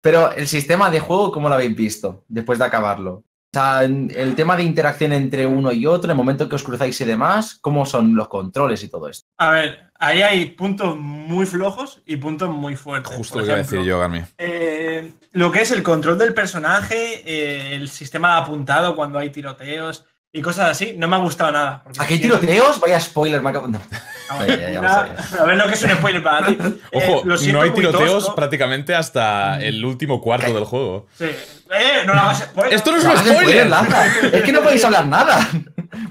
Pero 0.00 0.30
el 0.32 0.46
sistema 0.46 0.88
de 0.90 1.00
juego, 1.00 1.32
¿cómo 1.32 1.48
lo 1.48 1.54
habéis 1.56 1.74
visto 1.74 2.24
después 2.28 2.58
de 2.60 2.64
acabarlo? 2.66 3.24
O 3.56 3.58
sea, 3.58 3.84
el 3.84 4.34
tema 4.34 4.54
de 4.54 4.64
interacción 4.64 5.14
entre 5.14 5.46
uno 5.46 5.72
y 5.72 5.86
otro, 5.86 6.08
en 6.08 6.10
el 6.10 6.16
momento 6.18 6.46
que 6.46 6.56
os 6.56 6.62
cruzáis 6.62 7.00
y 7.00 7.06
demás, 7.06 7.56
¿cómo 7.62 7.86
son 7.86 8.14
los 8.14 8.28
controles 8.28 8.84
y 8.84 8.88
todo 8.88 9.08
esto? 9.08 9.30
A 9.38 9.48
ver, 9.48 9.90
ahí 9.98 10.20
hay 10.20 10.44
puntos 10.50 10.94
muy 10.98 11.46
flojos 11.46 12.02
y 12.04 12.18
puntos 12.18 12.50
muy 12.50 12.76
fuertes. 12.76 13.16
Justo 13.16 13.38
lo 13.38 13.44
que 13.44 13.50
iba 13.52 13.54
a 13.54 13.62
decir 13.62 13.80
yo, 13.80 13.98
Garmi. 13.98 14.20
eh, 14.36 15.10
lo 15.32 15.50
que 15.50 15.62
es 15.62 15.70
el 15.70 15.82
control 15.82 16.18
del 16.18 16.34
personaje, 16.34 17.22
eh, 17.24 17.74
el 17.76 17.88
sistema 17.88 18.34
de 18.34 18.42
apuntado 18.42 18.94
cuando 18.94 19.18
hay 19.18 19.30
tiroteos 19.30 20.04
y 20.38 20.42
cosas 20.42 20.70
así, 20.70 20.94
no 20.96 21.08
me 21.08 21.16
ha 21.16 21.18
gustado 21.18 21.50
nada. 21.52 21.82
¿Aquí 21.98 22.14
hay 22.14 22.20
tiroteos? 22.20 22.78
Vaya 22.80 23.00
spoiler, 23.00 23.40
me 23.40 23.50
acabo... 23.50 23.66
no. 23.68 23.80
A 24.28 24.44
Ya, 24.44 24.46
ya, 24.46 24.56
ver, 24.56 24.60
ya 24.60 24.72
lo 24.74 24.80
una- 24.80 24.94
sabía. 24.94 25.42
a 25.42 25.44
ver 25.46 25.56
lo 25.56 25.66
que 25.68 25.72
es 25.74 25.82
un 25.84 25.90
spoiler 25.90 26.22
para 26.22 26.46
ti. 26.46 26.58
Eh, 26.92 26.98
Ojo, 27.10 27.22
lo 27.24 27.36
siento 27.38 27.58
no 27.58 27.64
hay 27.64 27.70
tiroteos 27.70 28.12
tosco. 28.12 28.34
prácticamente 28.34 28.94
hasta 28.94 29.60
el 29.62 29.84
último 29.84 30.20
cuarto 30.20 30.52
del 30.52 30.64
juego. 30.64 31.06
Sí. 31.16 31.24
Eh, 31.26 32.02
no 32.06 32.14
lo 32.14 32.20
hagas 32.20 32.38
spoiler. 32.40 32.74
Esto 32.74 32.90
no 32.92 32.98
es 32.98 33.04
un 33.04 33.16
spoiler. 33.18 33.66
Laza. 33.68 34.06
Es 34.32 34.42
que 34.42 34.52
no 34.52 34.62
podéis 34.62 34.84
hablar 34.84 35.06
nada. 35.06 35.48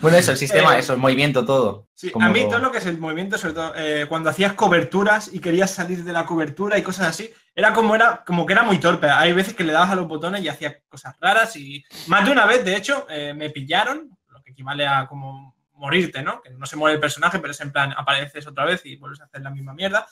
Bueno, 0.01 0.17
eso, 0.17 0.31
el 0.31 0.37
sistema, 0.37 0.75
Eh, 0.75 0.79
eso, 0.79 0.93
el 0.93 0.99
movimiento, 0.99 1.45
todo. 1.45 1.87
Sí, 1.93 2.09
Como 2.09 2.25
a 2.25 2.29
mí 2.29 2.41
lo- 2.41 2.47
todo 2.49 2.59
lo 2.59 2.71
que 2.71 2.79
es 2.79 2.85
el 2.85 2.97
movimiento, 2.97 3.37
sobre 3.37 3.53
todo 3.53 3.73
eh, 3.75 4.05
cuando 4.09 4.29
hacías 4.29 4.53
coberturas 4.53 5.29
y 5.31 5.39
querías 5.39 5.69
salir 5.71 6.03
de 6.03 6.11
la 6.13 6.25
cobertura 6.25 6.77
y 6.77 6.81
cosas 6.81 7.07
así, 7.07 7.29
era 7.53 7.71
como, 7.73 7.93
era 7.93 8.23
como 8.25 8.45
que 8.45 8.53
era 8.53 8.63
muy 8.63 8.79
torpe. 8.79 9.09
Hay 9.09 9.33
veces 9.33 9.53
que 9.53 9.63
le 9.63 9.73
dabas 9.73 9.91
a 9.91 9.95
los 9.95 10.07
botones 10.07 10.41
y 10.43 10.47
hacías 10.47 10.75
cosas 10.89 11.15
raras 11.21 11.55
y 11.55 11.83
más 12.07 12.25
de 12.25 12.31
una 12.31 12.45
vez, 12.45 12.63
de 12.65 12.75
hecho, 12.75 13.05
eh, 13.09 13.33
me 13.35 13.49
pillaron, 13.51 14.14
equivale 14.55 14.87
a 14.87 15.05
como 15.07 15.55
morirte, 15.73 16.23
¿no? 16.23 16.41
Que 16.41 16.49
no 16.51 16.65
se 16.65 16.77
muere 16.77 16.95
el 16.95 17.01
personaje, 17.01 17.37
pero 17.39 17.51
es 17.51 17.59
en 17.61 17.71
plan, 17.71 17.93
apareces 17.95 18.47
otra 18.47 18.65
vez 18.65 18.85
y 18.85 18.95
vuelves 18.95 19.21
a 19.21 19.25
hacer 19.25 19.41
la 19.41 19.49
misma 19.51 19.73
mierda. 19.73 20.07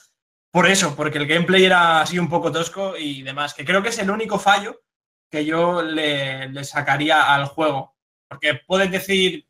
Por 0.50 0.68
eso, 0.68 0.94
porque 0.94 1.18
el 1.18 1.26
gameplay 1.26 1.64
era 1.64 2.00
así 2.02 2.18
un 2.18 2.28
poco 2.28 2.52
tosco 2.52 2.96
y 2.96 3.22
demás, 3.22 3.54
que 3.54 3.64
creo 3.64 3.82
que 3.82 3.88
es 3.88 3.98
el 3.98 4.10
único 4.10 4.38
fallo 4.38 4.82
que 5.30 5.44
yo 5.44 5.82
le, 5.82 6.48
le 6.50 6.64
sacaría 6.64 7.34
al 7.34 7.46
juego. 7.46 7.96
Porque 8.28 8.60
puedes 8.66 8.90
decir, 8.90 9.48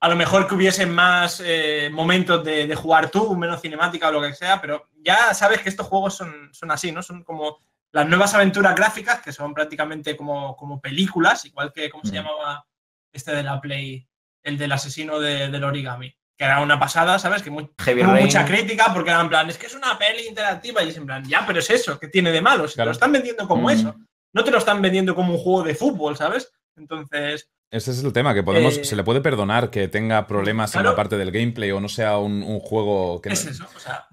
a 0.00 0.08
lo 0.08 0.16
mejor 0.16 0.48
que 0.48 0.54
hubiese 0.54 0.84
más 0.86 1.40
eh, 1.44 1.90
momentos 1.92 2.42
de, 2.42 2.66
de 2.66 2.74
jugar 2.74 3.08
tú, 3.10 3.36
menos 3.36 3.60
cinemática 3.60 4.08
o 4.08 4.12
lo 4.12 4.22
que 4.22 4.34
sea, 4.34 4.60
pero 4.60 4.88
ya 4.96 5.32
sabes 5.34 5.60
que 5.60 5.68
estos 5.68 5.86
juegos 5.86 6.16
son, 6.16 6.48
son 6.52 6.70
así, 6.72 6.90
¿no? 6.90 7.02
Son 7.02 7.22
como 7.22 7.58
las 7.92 8.08
nuevas 8.08 8.34
aventuras 8.34 8.74
gráficas, 8.74 9.20
que 9.20 9.32
son 9.32 9.52
prácticamente 9.54 10.16
como, 10.16 10.56
como 10.56 10.80
películas, 10.80 11.44
igual 11.44 11.72
que, 11.72 11.90
¿cómo 11.90 12.02
se 12.04 12.12
Mm. 12.12 12.14
llamaba 12.14 12.66
este 13.12 13.32
de 13.36 13.42
la 13.42 13.60
Play? 13.60 14.08
El 14.42 14.58
del 14.58 14.72
asesino 14.72 15.18
de- 15.20 15.48
del 15.48 15.64
origami, 15.64 16.10
que 16.36 16.44
era 16.44 16.60
una 16.60 16.78
pasada, 16.80 17.18
¿sabes? 17.18 17.42
Que 17.42 17.50
Rain. 17.50 18.24
mucha 18.24 18.44
crítica 18.44 18.92
porque 18.92 19.10
era 19.10 19.20
en 19.20 19.28
plan, 19.28 19.48
es 19.48 19.56
que 19.58 19.66
es 19.66 19.74
una 19.74 19.96
peli 19.98 20.26
interactiva 20.26 20.82
y 20.82 20.88
es 20.88 20.96
en 20.96 21.06
plan, 21.06 21.24
ya, 21.28 21.44
pero 21.46 21.60
es 21.60 21.70
eso, 21.70 21.98
¿qué 21.98 22.08
tiene 22.08 22.30
de 22.32 22.40
malo? 22.42 22.66
Si 22.68 22.76
te 22.76 22.84
lo 22.84 22.90
están 22.90 23.12
vendiendo 23.12 23.46
como 23.46 23.68
Mm. 23.68 23.70
eso, 23.70 23.94
no 24.34 24.44
te 24.44 24.50
lo 24.50 24.58
están 24.58 24.82
vendiendo 24.82 25.14
como 25.14 25.32
un 25.34 25.38
juego 25.38 25.62
de 25.62 25.74
fútbol, 25.74 26.16
¿sabes? 26.16 26.50
Entonces, 26.76 27.48
Ese 27.70 27.90
es 27.90 28.04
el 28.04 28.12
tema, 28.12 28.34
que 28.34 28.42
podemos, 28.42 28.76
Eh, 28.76 28.84
se 28.84 28.96
le 28.96 29.02
puede 29.04 29.22
perdonar 29.22 29.70
que 29.70 29.88
tenga 29.88 30.26
problemas 30.26 30.74
en 30.74 30.84
la 30.84 30.94
parte 30.96 31.16
del 31.16 31.30
gameplay 31.30 31.70
o 31.70 31.80
no 31.80 31.88
sea 31.88 32.18
un, 32.18 32.42
un 32.42 32.60
juego 32.60 33.20
que 33.22 33.30
es 33.32 33.46
eso, 33.46 33.64
o 33.74 33.78
sea, 33.80 34.08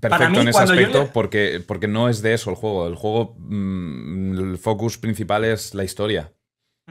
perfecto 0.00 0.30
mí, 0.30 0.38
en 0.38 0.48
ese 0.48 0.58
aspecto 0.58 1.02
le- 1.02 1.06
porque, 1.10 1.62
porque 1.64 1.86
no 1.86 2.08
es 2.08 2.22
de 2.22 2.34
eso 2.34 2.50
el 2.50 2.56
juego. 2.56 2.88
El 2.88 2.96
juego, 2.96 3.36
mm, 3.38 4.38
el 4.38 4.58
focus 4.58 4.98
principal 4.98 5.44
es 5.44 5.74
la 5.74 5.84
historia 5.84 6.32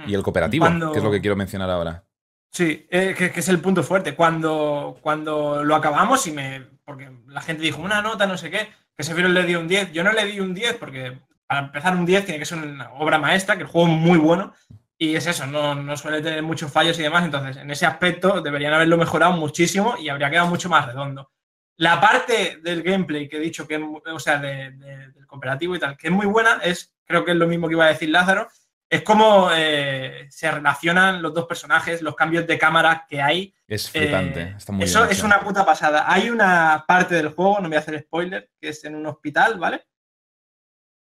y 0.08 0.14
el 0.14 0.24
cooperativo, 0.24 0.64
Cuando- 0.66 0.92
que 0.94 1.00
es 1.00 1.04
lo 1.04 1.12
que 1.12 1.20
quiero 1.20 1.36
mencionar 1.36 1.70
ahora. 1.70 2.06
Sí, 2.54 2.86
eh, 2.92 3.16
que, 3.18 3.32
que 3.32 3.40
es 3.40 3.50
el 3.50 3.60
punto 3.60 3.82
fuerte. 3.84 4.14
Cuando, 4.16 4.98
cuando 5.02 5.64
lo 5.64 5.76
acabamos 5.76 6.28
y 6.28 6.32
me. 6.32 6.62
Porque 6.86 7.10
la 7.28 7.42
gente 7.42 7.64
dijo 7.64 7.82
una 7.82 8.02
nota, 8.02 8.28
no 8.28 8.38
sé 8.38 8.52
qué, 8.52 8.70
que 8.96 9.04
Sephiroth 9.04 9.32
le 9.32 9.44
dio 9.46 9.60
un 9.60 9.68
10. 9.68 9.92
Yo 9.92 10.04
no 10.04 10.12
le 10.12 10.26
di 10.26 10.40
un 10.40 10.54
10 10.54 10.76
porque 10.78 11.18
para 11.48 11.62
empezar 11.62 11.96
un 11.96 12.06
10 12.06 12.26
tiene 12.26 12.40
que 12.40 12.46
ser 12.46 12.60
una 12.60 12.92
obra 12.94 13.18
maestra, 13.18 13.56
que 13.56 13.64
el 13.64 13.68
juego 13.70 13.88
es 13.88 13.94
muy 13.98 14.20
bueno. 14.20 14.54
Y 14.98 15.16
es 15.16 15.26
eso, 15.26 15.48
no, 15.48 15.74
no 15.76 15.98
suele 15.98 16.22
tener 16.22 16.44
muchos 16.44 16.72
fallos 16.72 16.98
y 17.00 17.04
demás. 17.04 17.26
Entonces, 17.26 17.58
en 17.58 17.72
ese 17.72 17.86
aspecto 17.88 18.42
deberían 18.42 18.74
haberlo 18.74 18.98
mejorado 18.98 19.34
muchísimo 19.34 19.96
y 20.00 20.10
habría 20.10 20.30
quedado 20.30 20.48
mucho 20.48 20.70
más 20.70 20.86
redondo. 20.86 21.32
La 21.78 22.00
parte 22.00 22.60
del 22.62 22.84
gameplay 22.84 23.28
que 23.28 23.38
he 23.38 23.40
dicho 23.40 23.68
que 23.68 23.78
o 23.78 24.20
sea, 24.20 24.38
de- 24.38 24.72
de- 24.72 25.08
del 25.12 25.26
cooperativo 25.26 25.76
y 25.76 25.80
tal, 25.80 25.98
que 25.98 26.08
es 26.08 26.14
muy 26.14 26.28
buena, 26.28 26.60
es, 26.64 26.94
creo 27.06 27.26
que 27.26 27.32
es 27.32 27.38
lo 27.38 27.48
mismo 27.48 27.68
que 27.68 27.74
iba 27.74 27.86
a 27.86 27.90
decir 27.90 28.10
Lázaro, 28.10 28.48
es 28.94 29.02
cómo 29.04 29.50
eh, 29.54 30.28
se 30.30 30.50
relacionan 30.52 31.22
los 31.22 31.34
dos 31.34 31.46
personajes, 31.46 32.02
los 32.02 32.16
cambios 32.16 32.46
de 32.46 32.58
cámara 32.58 33.06
que 33.10 33.22
hay. 33.22 33.54
Es 33.68 33.90
flipante, 33.90 34.42
Eh, 34.42 34.54
está 34.58 34.72
muy 34.72 34.84
eso 34.86 35.00
bien 35.00 35.12
es 35.12 35.18
hecho. 35.18 35.26
una 35.26 35.40
puta 35.40 35.66
pasada. 35.66 36.06
Hay 36.12 36.30
una 36.30 36.84
parte 36.88 37.16
del 37.16 37.30
juego, 37.30 37.60
no 37.60 37.68
voy 37.70 37.78
a 37.78 37.80
hacer 37.80 38.00
spoiler, 38.02 38.50
que 38.60 38.70
es 38.70 38.84
en 38.86 38.96
un 38.96 39.06
hospital, 39.08 39.58
¿vale? 39.58 39.86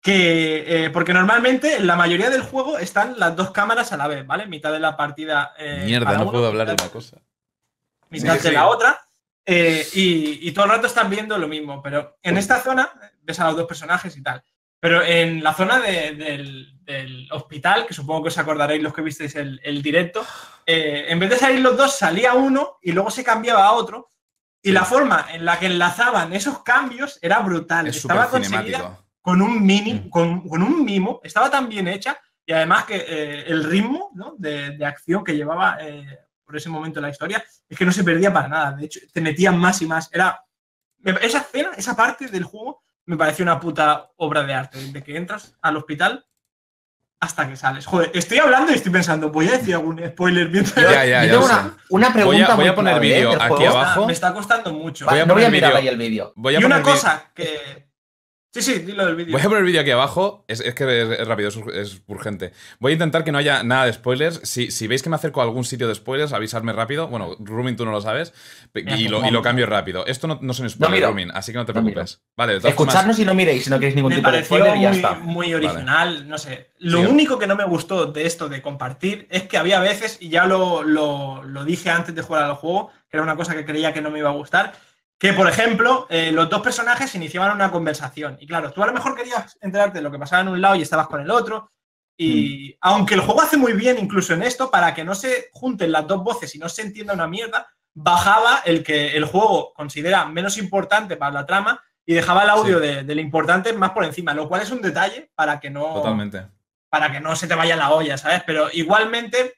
Que, 0.01 0.85
eh, 0.85 0.91
porque 0.91 1.13
normalmente 1.13 1.77
en 1.77 1.87
la 1.87 1.97
mayoría 1.97 2.31
del 2.31 2.43
juego 2.43 2.79
están 2.79 3.19
las 3.19 3.35
dos 3.35 3.51
cámaras 3.51 3.93
a 3.93 3.97
la 3.97 4.07
vez, 4.07 4.25
¿vale? 4.25 4.47
Mitad 4.47 4.73
de 4.73 4.79
la 4.79 4.97
partida. 4.97 5.53
eh, 5.59 5.83
Mierda, 5.85 6.13
no 6.15 6.23
uno, 6.23 6.33
puedo 6.33 6.47
hablar 6.47 6.69
de 6.69 6.75
una 6.75 6.89
cosa. 6.93 7.17
mitad 8.11 8.35
Sí, 8.37 8.43
de 8.45 8.49
sí. 8.51 8.55
la 8.55 8.69
otra. 8.69 9.01
eh, 9.45 9.87
y, 9.95 10.49
y 10.49 10.53
todo 10.53 10.65
el 10.67 10.71
rato 10.73 10.87
están 10.87 11.11
viendo 11.11 11.37
lo 11.39 11.49
mismo. 11.49 11.83
Pero 11.83 12.19
en 12.23 12.37
esta 12.37 12.61
zona 12.61 12.91
ves 13.23 13.39
a 13.41 13.47
los 13.47 13.57
dos 13.57 13.67
personajes 13.67 14.17
y 14.17 14.23
tal. 14.23 14.43
Pero 14.81 15.03
en 15.03 15.43
la 15.43 15.55
zona 15.55 15.81
de- 15.81 16.13
del, 16.15 16.79
del 16.85 17.29
hospital, 17.33 17.87
que 17.87 17.95
supongo 17.95 18.25
que 18.25 18.29
os 18.29 18.39
acordaréis 18.39 18.83
los 18.83 18.93
que 18.95 19.03
visteis 19.03 19.35
el, 19.37 19.61
el 19.65 19.83
directo, 19.83 20.25
eh, 20.67 21.07
en 21.09 21.19
vez 21.19 21.31
de 21.31 21.37
salir 21.37 21.61
los 21.61 21.77
dos, 21.77 21.97
salía 21.97 22.35
uno 22.35 22.79
y 22.83 22.93
luego 22.93 23.11
se 23.11 23.25
cambiaba 23.25 23.65
a 23.67 23.73
otro. 23.73 24.13
Y 24.63 24.69
Sí. 24.69 24.73
la 24.75 24.85
forma 24.85 25.27
en 25.33 25.45
la 25.45 25.59
que 25.59 25.67
enlazaban 25.67 26.33
esos 26.33 26.63
cambios 26.63 27.19
era 27.23 27.39
brutal. 27.41 27.87
Es 27.87 27.97
Estaba 27.97 28.29
conseguida 28.29 28.99
con 29.21 29.41
un, 29.43 29.65
mini, 29.65 29.95
Mm. 29.95 30.11
con, 30.11 30.49
con 30.49 30.63
un 30.63 30.85
mimo, 30.85 31.21
estaba 31.25 31.51
tan 31.51 31.69
bien 31.69 31.89
hecha 31.89 32.19
y 32.45 32.53
además 32.53 32.85
que 32.85 32.97
eh, 32.97 33.45
el 33.49 33.65
ritmo 33.65 34.11
¿no? 34.15 34.35
de, 34.39 34.71
de 34.77 34.87
acción 34.87 35.25
que 35.25 35.35
llevaba 35.37 35.79
eh, 35.81 36.19
por 36.45 36.57
ese 36.57 36.69
momento 36.69 37.01
la 37.01 37.11
historia 37.11 37.45
es 37.69 37.77
que 37.77 37.85
no 37.85 37.91
se 37.93 38.05
perdía 38.05 38.33
para 38.33 38.47
nada. 38.49 38.73
De 38.73 38.87
hecho, 38.87 39.01
te 39.13 39.21
metían 39.21 39.59
más 39.59 39.83
y 39.83 39.87
más. 39.87 40.09
Era 40.13 40.41
esa 41.23 41.39
escena, 41.39 41.71
esa 41.77 41.97
parte 41.97 42.29
del 42.29 42.45
juego 42.45 42.83
me 43.07 43.17
pareció 43.17 43.43
una 43.45 43.59
puta 43.61 44.11
obra 44.17 44.43
de 44.45 44.55
arte. 44.55 44.79
Desde 44.79 45.03
que 45.03 45.17
entras 45.17 45.55
al 45.63 45.77
hospital 45.77 46.27
hasta 47.19 47.49
que 47.49 47.57
sales. 47.57 47.87
Joder, 47.87 48.11
estoy 48.15 48.39
hablando 48.39 48.73
y 48.73 48.75
estoy 48.75 48.93
pensando, 48.93 49.31
voy 49.31 49.49
a 49.49 49.53
decir 49.53 49.75
algún 49.75 49.99
spoiler 50.07 50.49
bien. 50.49 50.65
Yo, 50.67 50.83
Ya, 50.83 51.05
ya, 51.05 51.25
yo 51.25 51.27
ya 51.27 51.31
tengo 51.33 51.45
una, 51.47 51.77
una 51.89 52.07
Voy 52.09 52.13
pregunta. 52.15 52.53
a- 52.53 52.57
voy 52.57 52.67
a 52.67 52.75
poner 52.75 53.01
vídeo 53.01 53.43
aquí 53.43 53.65
abajo. 53.65 54.07
Me 54.07 54.13
está 54.13 54.35
costando 54.35 54.73
mucho. 54.73 55.07
Voy 55.07 55.21
a 55.21 55.27
no 55.27 55.35
voy 55.35 55.45
a 55.45 55.51
mirar 55.51 55.75
ahí 55.77 55.89
el 55.89 55.97
vídeo. 55.97 56.33
Y 56.37 56.65
una 56.65 56.83
cosa 56.83 57.31
que. 57.35 57.86
Sí, 58.57 58.73
sí, 58.73 58.79
dilo 58.79 59.05
del 59.05 59.17
vídeo. 59.17 59.33
Voy 59.33 59.41
a 59.41 59.45
poner 59.45 59.59
el 59.59 59.65
vídeo 59.67 59.83
aquí 59.83 59.91
abajo. 59.91 60.45
Es, 60.49 60.61
es 60.61 60.75
que 60.75 60.85
es, 61.03 61.21
es 61.21 61.29
rápido, 61.29 61.51
es, 61.51 61.59
ur- 61.59 61.75
es 61.75 62.01
urgente. 62.07 62.53
Voy 62.81 62.93
a 62.93 62.95
intentar 62.95 63.23
que 63.23 63.31
no 63.31 63.37
haya 63.37 63.63
nada 63.63 63.85
de 63.85 63.93
spoilers. 63.93 64.41
Si, 64.45 64.71
si 64.71 64.87
veis 64.87 65.03
que 65.03 65.11
me 65.11 65.17
acerco 65.17 65.43
a 65.43 65.45
algún 65.45 65.65
sitio 65.65 65.87
de 65.89 65.95
spoilers, 65.95 66.33
avisadme 66.33 66.73
rápido. 66.73 67.09
Bueno, 67.09 67.37
Rumin, 67.39 67.77
tú 67.77 67.85
no 67.85 67.91
lo 67.91 68.01
sabes. 68.01 68.33
Y 68.75 68.81
lo, 68.83 68.95
y 68.97 69.09
lo 69.09 69.21
vamos. 69.21 69.43
cambio 69.43 69.67
rápido. 69.67 70.07
Esto 70.07 70.27
no, 70.27 70.39
no 70.41 70.55
son 70.55 70.71
spoilers. 70.71 71.07
Rumin, 71.07 71.31
así 71.33 71.53
que 71.53 71.59
no 71.59 71.67
te 71.67 71.75
No 71.75 71.83
preocupes. 71.83 72.23
Vale, 72.35 72.59
todas 72.61 72.75
formas- 72.75 72.95
Escuchadnos 72.95 73.19
y 73.19 73.25
no 73.27 73.35
miréis 73.35 73.65
si 73.65 73.71
no 73.71 73.79
queréis 73.79 73.97
ningún 73.97 74.11
me 74.11 74.17
tipo 74.17 74.31
de 74.31 74.43
spoiler 74.45 74.77
y 74.77 74.81
ya 74.83 74.89
muy, 74.89 74.97
está. 74.97 75.15
muy 75.15 75.55
original, 75.55 76.27
no 76.29 76.39
sé. 76.39 76.71
Lo 76.79 77.01
Sí. 77.01 77.07
único 77.07 77.39
que 77.39 77.47
no 77.47 77.57
me 77.57 77.65
gustó 77.65 78.07
de 78.07 78.27
esto 78.27 78.49
de 78.49 78.63
compartir 78.63 79.27
es 79.31 79.43
que 79.43 79.59
había 79.59 79.81
veces, 79.81 80.17
y 80.21 80.29
ya 80.31 80.47
lo, 80.47 80.83
lo- 80.83 81.43
lo 81.43 81.65
dije 81.65 81.91
antes 81.91 82.15
de 82.15 82.23
jugar 82.23 82.45
al 82.45 82.55
juego, 82.55 82.91
que 83.11 83.17
era 83.17 83.23
una 83.23 83.37
cosa 83.37 83.55
que 83.55 83.65
creía 83.65 83.93
que 83.93 84.01
no 84.01 84.11
me 84.11 84.19
iba 84.19 84.31
a 84.31 84.33
gustar, 84.33 84.73
que 85.19 85.33
por 85.33 85.49
ejemplo, 85.49 86.07
eh, 86.11 86.31
los 86.33 86.49
dos 86.51 86.61
personajes 86.61 87.15
iniciaban 87.15 87.53
una 87.55 87.71
conversación. 87.71 88.37
Y 88.41 88.47
claro, 88.47 88.71
tú 88.73 88.83
a 88.83 88.87
lo 88.87 88.93
mejor 88.93 89.17
querías 89.17 89.57
enterarte 89.61 89.99
de 89.99 90.03
lo 90.03 90.11
que 90.11 90.19
pasaba 90.19 90.43
en 90.43 90.49
un 90.49 90.61
lado 90.61 90.77
y 90.77 90.83
estabas 90.83 91.07
con 91.09 91.21
el 91.21 91.31
otro. 91.31 91.73
Y 92.19 92.71
Mm. 92.75 92.79
aunque 92.83 93.15
el 93.15 93.21
juego 93.21 93.43
hace 93.43 93.57
muy 93.57 93.73
bien 93.73 93.99
incluso 93.99 94.35
en 94.35 94.43
esto, 94.43 94.71
para 94.71 94.95
que 94.95 95.05
no 95.05 95.15
se 95.15 95.49
junten 95.53 95.93
las 95.93 96.07
dos 96.07 96.23
voces 96.23 96.55
y 96.55 96.59
no 96.59 96.69
se 96.69 96.83
entienda 96.83 97.15
una 97.15 97.27
mierda, 97.27 97.67
bajaba 97.95 98.61
el 98.65 98.83
que 98.85 99.17
el 99.17 99.25
juego 99.25 99.73
considera 99.75 100.27
menos 100.27 100.59
importante 100.59 101.17
para 101.17 101.33
la 101.33 101.47
trama 101.47 101.83
y 102.05 102.15
dejaba 102.15 102.43
el 102.45 102.51
audio 102.51 102.79
de, 102.79 103.03
de 103.05 103.15
lo 103.15 103.21
importante 103.21 103.73
más 103.73 103.91
por 103.93 104.05
encima, 104.05 104.35
lo 104.35 104.49
cual 104.49 104.63
es 104.63 104.71
un 104.71 104.83
detalle 104.83 105.31
para 105.35 105.59
que 105.59 105.71
no, 105.71 105.95
Totalmente. 105.95 106.47
para 106.91 107.11
que 107.11 107.21
no 107.21 107.35
se 107.37 107.47
te 107.49 107.55
vaya 107.55 107.75
la 107.75 107.91
olla, 107.91 108.17
¿sabes? 108.19 108.43
Pero 108.47 108.69
igualmente 108.73 109.55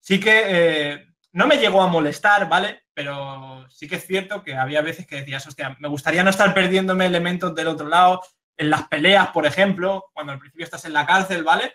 sí 0.00 0.18
que 0.20 0.42
eh, 0.46 1.06
no 1.32 1.46
me 1.46 1.56
llegó 1.58 1.82
a 1.82 1.88
molestar, 1.88 2.48
¿vale? 2.48 2.81
Pero 2.94 3.68
sí 3.70 3.88
que 3.88 3.96
es 3.96 4.06
cierto 4.06 4.42
que 4.42 4.54
había 4.54 4.82
veces 4.82 5.06
que 5.06 5.16
decías, 5.16 5.46
hostia, 5.46 5.76
me 5.80 5.88
gustaría 5.88 6.22
no 6.22 6.30
estar 6.30 6.52
perdiéndome 6.52 7.06
elementos 7.06 7.54
del 7.54 7.68
otro 7.68 7.88
lado, 7.88 8.20
en 8.56 8.70
las 8.70 8.86
peleas, 8.88 9.28
por 9.28 9.46
ejemplo, 9.46 10.10
cuando 10.12 10.32
al 10.32 10.38
principio 10.38 10.64
estás 10.64 10.84
en 10.84 10.92
la 10.92 11.06
cárcel, 11.06 11.42
¿vale? 11.42 11.72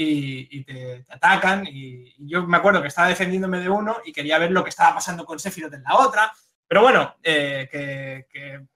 Y, 0.00 0.62
te, 0.62 1.04
atacan, 1.08 1.66
y, 1.66 2.14
y 2.16 2.28
yo 2.28 2.46
me 2.46 2.58
acuerdo 2.58 2.80
que 2.80 2.86
estaba 2.86 3.08
defendiéndome 3.08 3.58
de 3.58 3.68
uno 3.68 3.96
y 4.04 4.12
quería 4.12 4.38
ver 4.38 4.52
lo 4.52 4.62
que 4.62 4.70
estaba 4.70 4.94
pasando 4.94 5.24
con 5.24 5.40
Sephiroth 5.40 5.74
en 5.74 5.82
la 5.82 5.96
otra, 5.96 6.32
pero 6.68 6.82
bueno, 6.82 7.16
eh, 7.22 7.66
que, 7.72 8.26
que 8.30 8.66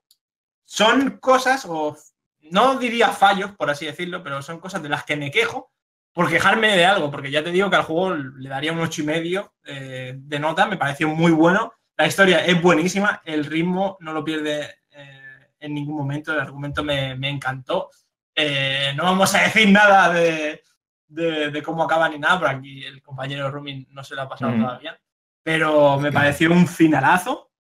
son 0.64 1.18
cosas, 1.18 1.66
o 1.68 1.97
no 2.40 2.78
diría 2.78 3.11
fallos, 3.11 3.53
por 3.53 3.70
así 3.70 3.84
decirlo, 3.84 4.22
pero 4.22 4.43
son 4.43 4.59
cosas 4.59 4.82
de 4.82 4.88
las 4.88 5.05
que 5.05 5.16
me 5.16 5.30
quejo 5.30 5.70
por 6.12 6.30
quejarme 6.30 6.76
de 6.76 6.86
algo, 6.86 7.11
porque 7.11 7.30
ya 7.30 7.45
te 7.45 7.51
digo 7.51 7.70
que 7.70 7.76
al 7.76 7.84
juego 7.84 8.14
le 8.14 8.49
daría 8.49 8.72
un 8.72 8.80
ocho 8.80 9.03
y 9.03 9.05
medio 9.05 9.55
eh, 9.64 10.14
de 10.16 10.38
nota, 10.38 10.66
me 10.66 10.76
pareció 10.76 11.09
muy 11.09 11.32
bueno, 11.32 11.74
la 12.03 12.09
historia 12.09 12.44
es 12.44 12.61
buenísima, 12.61 13.22
el 13.24 13.44
ritmo 13.44 13.96
no 14.00 14.12
lo 14.12 14.24
pierde 14.24 14.78
eh, 14.90 15.50
en 15.61 15.72
ningún 15.74 15.96
momento, 15.96 16.32
el 16.32 16.40
argumento 16.40 16.82
me, 16.82 17.14
me 17.14 17.28
encantó. 17.30 17.90
Eh, 18.34 18.92
no 18.96 19.05
vamos 19.05 19.32
a 19.34 19.42
decir 19.42 19.68
nada 19.70 20.12
de, 20.12 20.62
de- 21.07 21.50
de 21.50 21.62
cómo 21.62 21.84
acaba 21.84 22.09
ni 22.09 22.18
nada, 22.18 22.38
porque 22.40 22.55
aquí 22.57 22.84
el 22.84 23.00
compañero 23.03 23.50
Rumin 23.50 23.86
no 23.90 24.03
se 24.03 24.14
lo 24.16 24.22
ha 24.22 24.28
pasado 24.28 24.50
Mm. 24.53 24.61
todavía, 24.62 25.00
pero 25.44 25.98
me 26.00 26.11
pareció 26.11 26.50
un 26.50 26.66
finalazo. 26.66 27.53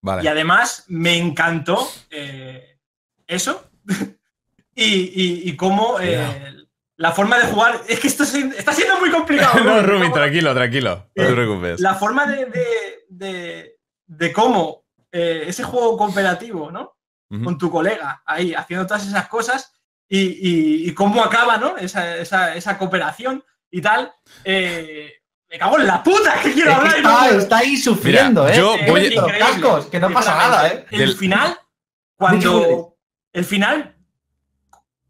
Vale. 0.00 0.22
Y 0.24 0.28
además 0.28 0.84
me 0.88 1.18
encantó 1.18 1.86
eh, 2.10 2.78
eso 3.26 3.70
y, 4.74 4.84
y- 4.84 5.42
y 5.50 5.56
cómo. 5.56 5.98
La 6.98 7.12
forma 7.12 7.38
de 7.38 7.46
jugar. 7.46 7.80
Es 7.88 7.98
que 8.00 8.08
esto 8.08 8.24
está 8.24 8.72
siendo 8.72 8.98
muy 8.98 9.10
complicado. 9.10 9.58
no, 9.64 9.98
¿cómo? 10.00 10.12
tranquilo, 10.12 10.54
tranquilo. 10.54 11.08
No 11.16 11.24
te 11.24 11.30
Eh, 11.30 11.32
preocupes. 11.32 11.80
La 11.80 11.94
forma 11.94 12.26
de, 12.26 12.44
de- 12.46 13.04
de- 13.08 13.76
de 14.06 14.32
cómo 14.32 14.84
eh, 15.10 15.44
ese 15.46 15.62
juego 15.62 15.96
cooperativo, 15.96 16.70
¿no? 16.70 16.94
Con 17.44 17.58
tu 17.58 17.70
colega 17.70 18.22
ahí 18.24 18.54
haciendo 18.54 18.86
todas 18.86 19.06
esas 19.06 19.28
cosas 19.28 19.72
y, 20.08 20.18
y- 20.20 20.88
y 20.88 20.94
cómo 20.94 21.22
acaba, 21.22 21.56
¿no? 21.58 21.76
Esa, 21.76 22.16
esa- 22.16 22.54
esa 22.54 22.76
cooperación 22.78 23.44
y 23.70 23.80
tal. 23.82 24.12
eh, 24.44 25.12
me 25.50 25.58
cago 25.58 25.78
en 25.78 25.86
la 25.86 26.02
puta 26.02 26.40
que 26.42 26.52
quiero 26.52 26.70
Es 26.72 26.76
hablar. 26.76 26.96
está, 26.96 27.28
está 27.30 27.58
ahí 27.58 27.76
sufriendo, 27.76 28.44
Mira, 28.44 28.54
¿eh? 28.54 28.58
yo 28.58 28.74
Eh, 28.76 28.84
voy- 28.90 29.10
los 29.14 29.32
cascos, 29.32 29.86
que 29.86 29.98
no 30.00 30.10
pasa 30.10 30.36
nada, 30.36 30.68
¿eh? 30.68 30.84
El 30.90 31.14
final, 31.16 31.56
cuando. 32.16 32.96
El 33.32 33.44
final. 33.44 33.94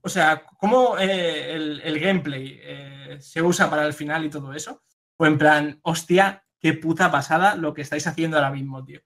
O 0.08 0.10
sea, 0.10 0.42
cómo 0.58 0.96
eh, 0.98 1.52
el, 1.54 1.80
el 1.84 2.00
gameplay 2.00 2.58
eh, 2.62 3.18
se 3.20 3.42
usa 3.42 3.68
para 3.68 3.84
el 3.86 3.92
final 3.92 4.24
y 4.24 4.30
todo 4.30 4.54
eso. 4.54 4.82
O 5.18 5.26
en 5.26 5.36
plan, 5.36 5.78
hostia, 5.82 6.44
qué 6.58 6.72
puta 6.72 7.10
pasada 7.10 7.54
lo 7.56 7.74
que 7.74 7.82
estáis 7.82 8.06
haciendo 8.06 8.38
ahora 8.38 8.50
mismo, 8.50 8.82
tío. 8.84 9.00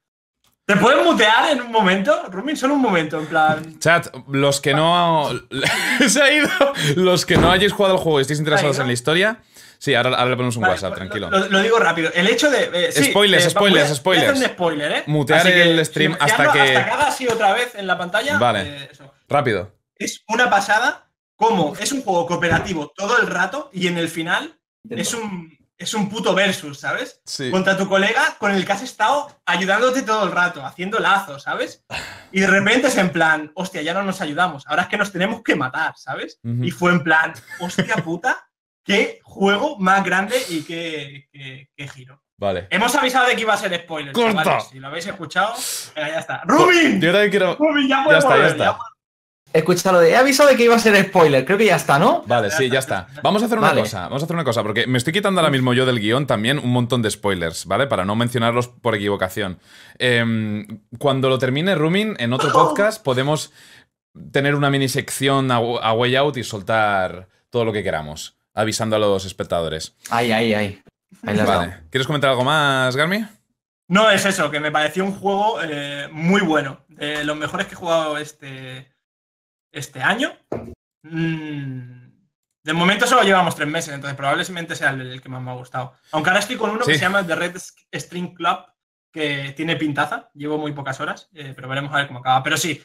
¿Te 0.64 0.76
puedes 0.76 1.04
mutear 1.04 1.50
en 1.50 1.60
un 1.62 1.72
momento? 1.72 2.28
Rumin, 2.30 2.56
solo 2.56 2.74
un 2.74 2.80
momento, 2.82 3.18
en 3.18 3.26
plan. 3.26 3.78
Chat, 3.80 4.14
los 4.28 4.60
que 4.60 4.74
no. 4.74 5.28
Se 6.08 6.22
ha 6.22 6.32
ido. 6.32 6.48
Los 6.94 7.26
que 7.26 7.36
no 7.36 7.50
hayáis 7.50 7.72
jugado 7.72 7.96
el 7.96 8.00
juego 8.00 8.20
y 8.20 8.22
estéis 8.22 8.38
interesados 8.38 8.78
en 8.78 8.86
la 8.86 8.92
historia. 8.92 9.40
Sí, 9.78 9.96
ahora, 9.96 10.10
ahora 10.10 10.30
le 10.30 10.36
ponemos 10.36 10.54
un 10.54 10.62
Vale, 10.62 10.74
WhatsApp, 10.74 10.90
lo- 10.90 10.96
tranquilo. 10.96 11.30
Lo, 11.30 11.48
lo 11.48 11.58
digo 11.60 11.78
rápido. 11.80 12.12
El 12.14 12.28
hecho 12.28 12.48
de. 12.48 12.70
eh, 12.72 12.92
sí, 12.92 13.10
Spoilers, 13.10 13.46
eh, 13.46 13.50
spoilers, 13.50 13.90
a- 13.90 13.94
spoilers. 13.96 14.38
un 14.38 14.44
spoiler, 14.44 14.92
¿eh? 14.92 15.02
Mutear 15.08 15.42
que, 15.42 15.62
el 15.62 15.84
stream 15.84 16.16
hasta 16.20 16.52
que- 16.52 16.60
Hasta 16.60 16.84
que 16.84 16.90
haga 16.92 17.06
así 17.08 17.26
otra 17.26 17.52
vez 17.54 17.74
en 17.74 17.88
la 17.88 17.98
pantalla. 17.98 18.38
Vale. 18.38 18.88
eso. 18.92 19.12
Rápido. 19.28 19.72
Es 20.04 20.24
una 20.28 20.48
pasada 20.50 21.08
como 21.36 21.74
es 21.76 21.92
un 21.92 22.02
juego 22.02 22.26
cooperativo 22.26 22.92
todo 22.94 23.18
el 23.18 23.26
rato 23.26 23.70
y 23.72 23.86
en 23.88 23.98
el 23.98 24.08
final 24.08 24.58
es 24.88 25.12
un, 25.14 25.56
es 25.76 25.94
un 25.94 26.08
puto 26.08 26.34
versus, 26.34 26.78
¿sabes? 26.78 27.20
Sí. 27.24 27.50
Contra 27.50 27.76
tu 27.76 27.88
colega 27.88 28.36
con 28.38 28.52
el 28.52 28.64
que 28.64 28.72
has 28.72 28.82
estado 28.82 29.40
ayudándote 29.46 30.02
todo 30.02 30.24
el 30.24 30.30
rato, 30.32 30.64
haciendo 30.64 30.98
lazos, 31.00 31.42
¿sabes? 31.42 31.84
Y 32.30 32.40
de 32.40 32.46
repente 32.46 32.88
es 32.88 32.96
en 32.96 33.10
plan, 33.10 33.50
hostia, 33.54 33.82
ya 33.82 33.92
no 33.94 34.02
nos 34.04 34.20
ayudamos, 34.20 34.64
ahora 34.68 34.82
es 34.82 34.88
que 34.88 34.96
nos 34.98 35.10
tenemos 35.10 35.42
que 35.42 35.56
matar, 35.56 35.94
¿sabes? 35.96 36.38
Y 36.44 36.70
fue 36.70 36.92
en 36.92 37.02
plan, 37.02 37.32
hostia 37.60 37.96
puta, 37.96 38.48
qué 38.84 39.20
juego 39.24 39.78
más 39.78 40.04
grande 40.04 40.36
y 40.48 40.62
qué, 40.62 41.28
qué- 41.32 41.68
qué 41.76 41.88
giro. 41.88 42.22
Vale. 42.38 42.66
Hemos 42.70 42.92
avisado 42.96 43.26
de 43.28 43.36
que 43.36 43.42
iba 43.42 43.54
a 43.54 43.56
ser 43.56 43.72
spoiler. 43.82 44.12
Corta. 44.12 44.42
chavales, 44.42 44.68
Si 44.68 44.80
lo 44.80 44.88
habéis 44.88 45.06
escuchado, 45.06 45.54
ya 45.94 46.18
está. 46.18 46.42
¡Rubin! 46.44 47.00
Yo 47.00 47.12
también 47.12 47.30
quiero. 47.30 47.54
¡Rubin, 47.56 47.88
ya 47.88 48.04
Ya 48.10 48.18
está. 48.18 48.78
Escucha 49.52 49.92
lo 49.92 50.00
de. 50.00 50.10
He 50.10 50.16
avisado 50.16 50.48
de 50.48 50.56
que 50.56 50.64
iba 50.64 50.74
a 50.74 50.78
ser 50.78 50.96
spoiler. 51.04 51.44
Creo 51.44 51.58
que 51.58 51.66
ya 51.66 51.76
está, 51.76 51.98
¿no? 51.98 52.22
Vale, 52.26 52.50
sí, 52.50 52.70
ya 52.70 52.78
está. 52.78 53.08
Vamos 53.22 53.42
a 53.42 53.46
hacer 53.46 53.58
una 53.58 53.68
Vale. 53.68 53.82
cosa, 53.82 54.02
vamos 54.04 54.22
a 54.22 54.24
hacer 54.24 54.34
una 54.36 54.44
cosa, 54.44 54.62
porque 54.62 54.86
me 54.86 54.98
estoy 54.98 55.12
quitando 55.12 55.40
ahora 55.40 55.50
mismo 55.50 55.74
yo 55.74 55.84
del 55.86 56.00
guion 56.00 56.26
también 56.26 56.58
un 56.58 56.70
montón 56.70 57.02
de 57.02 57.10
spoilers, 57.10 57.66
¿vale? 57.66 57.86
Para 57.86 58.04
no 58.04 58.16
mencionarlos 58.16 58.68
por 58.68 58.94
equivocación. 58.94 59.58
Em, 59.98 60.66
cuando 60.98 61.28
lo 61.28 61.38
termine 61.38 61.74
Rumin, 61.74 62.16
en 62.18 62.32
otro 62.32 62.50
podcast 62.52 63.02
podemos 63.02 63.52
tener 64.30 64.54
una 64.54 64.70
mini 64.70 64.88
sección 64.88 65.50
a, 65.50 65.56
a 65.56 65.92
Way 65.92 66.16
Out 66.16 66.36
y 66.38 66.44
soltar 66.44 67.28
todo 67.50 67.64
lo 67.64 67.72
que 67.72 67.82
queramos, 67.82 68.36
avisando 68.54 68.96
a 68.96 68.98
los 68.98 69.24
espectadores. 69.24 69.96
Ahí, 70.10 70.32
ahí, 70.32 70.54
ahí. 70.54 70.82
Ahí. 71.24 71.36
Vale. 71.36 71.76
¿Quieres 71.90 72.06
comentar 72.06 72.30
algo 72.30 72.44
más, 72.44 72.96
Garmi? 72.96 73.24
No, 73.88 74.10
es 74.10 74.24
eso, 74.24 74.50
que 74.50 74.58
me 74.60 74.70
pareció 74.70 75.04
un 75.04 75.12
juego 75.12 75.58
eh, 75.62 76.08
muy 76.10 76.40
bueno. 76.40 76.80
De 76.88 77.24
los 77.24 77.36
mejores 77.36 77.66
que 77.66 77.74
he 77.74 77.76
jugado 77.76 78.16
este, 78.16 78.91
este 79.72 80.00
año. 80.02 80.32
Mm, 81.02 82.02
de 82.64 82.72
momento 82.72 83.06
solo 83.06 83.22
llevamos 83.22 83.56
tres 83.56 83.68
meses, 83.68 83.92
entonces 83.94 84.16
probablemente 84.16 84.76
sea 84.76 84.90
el, 84.90 85.00
el 85.12 85.20
que 85.22 85.28
más 85.28 85.42
me 85.42 85.50
ha 85.50 85.54
gustado. 85.54 85.94
Aunque 86.12 86.30
ahora 86.30 86.40
estoy 86.40 86.56
con 86.56 86.70
uno 86.70 86.84
Sí. 86.84 86.92
que 86.92 86.98
se 86.98 87.04
llama 87.04 87.26
The 87.26 87.34
Red 87.34 87.56
String 87.92 88.34
Club, 88.34 88.58
que 89.12 89.52
tiene 89.56 89.76
pintaza. 89.76 90.30
Llevo 90.34 90.58
muy 90.58 90.72
pocas 90.72 91.00
horas, 91.00 91.28
eh, 91.34 91.52
pero 91.56 91.68
veremos 91.68 91.92
a 91.92 91.96
ver 91.96 92.06
cómo 92.06 92.20
acaba. 92.20 92.42
Pero 92.42 92.56
sí, 92.56 92.82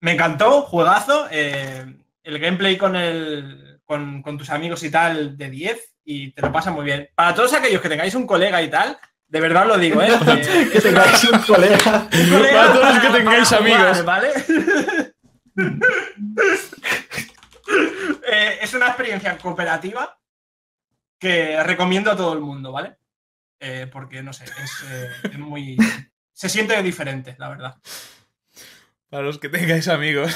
me 0.00 0.12
encantó, 0.12 0.62
juegazo. 0.62 1.26
eh, 1.30 1.84
el 2.22 2.38
gameplay 2.38 2.78
con, 2.78 2.96
el, 2.96 3.80
con, 3.84 4.22
con 4.22 4.38
tus 4.38 4.48
amigos 4.50 4.82
y 4.82 4.90
tal 4.90 5.36
de 5.36 5.50
10 5.50 5.94
y 6.06 6.30
te 6.32 6.40
lo 6.42 6.50
pasa 6.52 6.70
muy 6.70 6.84
bien. 6.86 7.08
Para 7.14 7.34
todos 7.34 7.52
aquellos 7.52 7.82
que 7.82 7.88
tengáis 7.90 8.14
un 8.14 8.26
colega 8.26 8.62
y 8.62 8.70
tal, 8.70 8.96
de 9.28 9.40
verdad 9.40 9.66
lo 9.66 9.76
digo, 9.76 10.00
¿eh? 10.02 10.08
Eh, 10.28 10.68
Que 10.72 10.80
tengáis 10.80 11.22
un 11.24 11.38
colega. 11.40 12.08
un 12.12 12.30
colega 12.30 12.52
Para 12.62 12.72
todos 12.72 12.94
los 12.94 12.98
que 13.04 13.10
tengáis 13.18 13.48
jugar, 13.48 13.60
amigos. 13.62 14.04
¿vale? 14.04 14.28
Eh, 18.26 18.58
es 18.62 18.74
una 18.74 18.88
experiencia 18.88 19.36
cooperativa 19.38 20.18
que 21.18 21.62
recomiendo 21.62 22.10
a 22.10 22.16
todo 22.16 22.32
el 22.34 22.40
mundo, 22.40 22.72
¿vale? 22.72 22.96
Eh, 23.60 23.88
porque, 23.90 24.22
no 24.22 24.32
sé, 24.32 24.44
es, 24.44 24.84
eh, 24.90 25.08
es 25.32 25.38
muy... 25.38 25.76
Se 26.32 26.48
siente 26.48 26.80
diferente, 26.82 27.34
la 27.38 27.48
verdad. 27.48 27.76
Para 29.08 29.22
los 29.22 29.38
que 29.38 29.48
tengáis 29.48 29.86
amigos. 29.88 30.32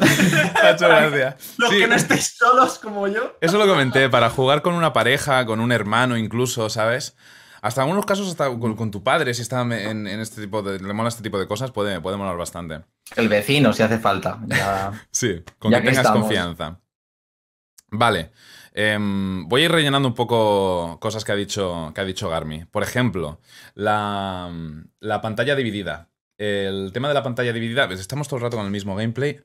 Me 0.00 0.60
ha 0.62 0.70
hecho 0.70 0.88
gracia. 0.88 1.36
Los 1.58 1.70
Sí. 1.70 1.78
que 1.78 1.86
no 1.86 1.94
estéis 1.94 2.34
solos 2.36 2.78
como 2.78 3.06
yo. 3.08 3.36
Eso 3.40 3.58
lo 3.58 3.66
comenté, 3.66 4.08
para 4.08 4.30
jugar 4.30 4.62
con 4.62 4.74
una 4.74 4.92
pareja, 4.92 5.44
con 5.44 5.60
un 5.60 5.70
hermano 5.70 6.16
incluso, 6.16 6.70
¿sabes? 6.70 7.14
Hasta 7.64 7.80
en 7.80 7.84
algunos 7.86 8.04
casos 8.04 8.28
hasta 8.28 8.46
con, 8.58 8.76
con 8.76 8.90
tu 8.90 9.02
padre, 9.02 9.32
si 9.32 9.40
está 9.40 9.62
en, 9.62 9.72
en 10.06 10.20
este 10.20 10.42
tipo 10.42 10.62
de. 10.62 10.78
le 10.78 10.92
mola 10.92 11.08
este 11.08 11.22
tipo 11.22 11.38
de 11.38 11.46
cosas, 11.46 11.70
puede, 11.70 11.98
puede 12.00 12.18
molar 12.18 12.36
bastante. 12.36 12.80
El 13.16 13.28
vecino, 13.30 13.72
si 13.72 13.82
hace 13.82 13.98
falta. 13.98 14.38
Ya. 14.46 14.92
Sí, 15.10 15.42
con 15.58 15.70
Ya 15.72 15.78
que 15.78 15.84
que 15.84 15.88
tengas 15.90 16.04
estamos. 16.04 16.20
confianza. 16.24 16.80
Vale. 17.90 18.32
em, 18.72 19.48
voy 19.48 19.62
a 19.62 19.64
ir 19.66 19.72
rellenando 19.72 20.08
un 20.08 20.14
poco 20.14 20.98
cosas 21.00 21.24
que 21.24 21.32
ha 21.32 21.36
dicho, 21.36 21.92
que 21.94 22.00
ha 22.00 22.04
dicho 22.04 22.28
Garmi. 22.28 22.64
Por 22.66 22.82
ejemplo, 22.82 23.40
la, 23.74 24.50
la 25.00 25.20
pantalla 25.20 25.54
dividida. 25.56 26.08
El 26.36 26.90
tema 26.92 27.08
de 27.08 27.14
la 27.14 27.22
pantalla 27.22 27.52
dividida. 27.52 27.86
pues 27.86 27.98
Estamos 28.00 28.28
todo 28.28 28.36
el 28.38 28.42
rato 28.42 28.56
con 28.56 28.66
el 28.66 28.72
mismo 28.72 28.94
gameplay. 28.96 29.40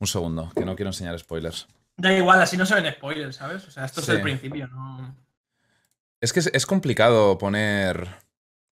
Un 0.00 0.06
segundo, 0.08 0.50
que 0.56 0.64
no 0.64 0.74
quiero 0.74 0.88
enseñar 0.88 1.16
spoilers. 1.18 1.68
Da 1.96 2.12
igual, 2.12 2.40
así 2.42 2.56
no 2.56 2.66
se 2.66 2.74
ven 2.74 2.92
spoilers, 2.92 3.36
¿sabes? 3.36 3.68
O 3.68 3.70
sea, 3.70 3.84
esto 3.84 4.00
Sí. 4.00 4.10
es 4.10 4.16
el 4.16 4.22
principio, 4.22 4.66
¿no? 4.66 5.14
Es 6.22 6.32
que 6.32 6.40
es, 6.40 6.46
es 6.54 6.64
complicado 6.66 7.36
poner. 7.36 8.08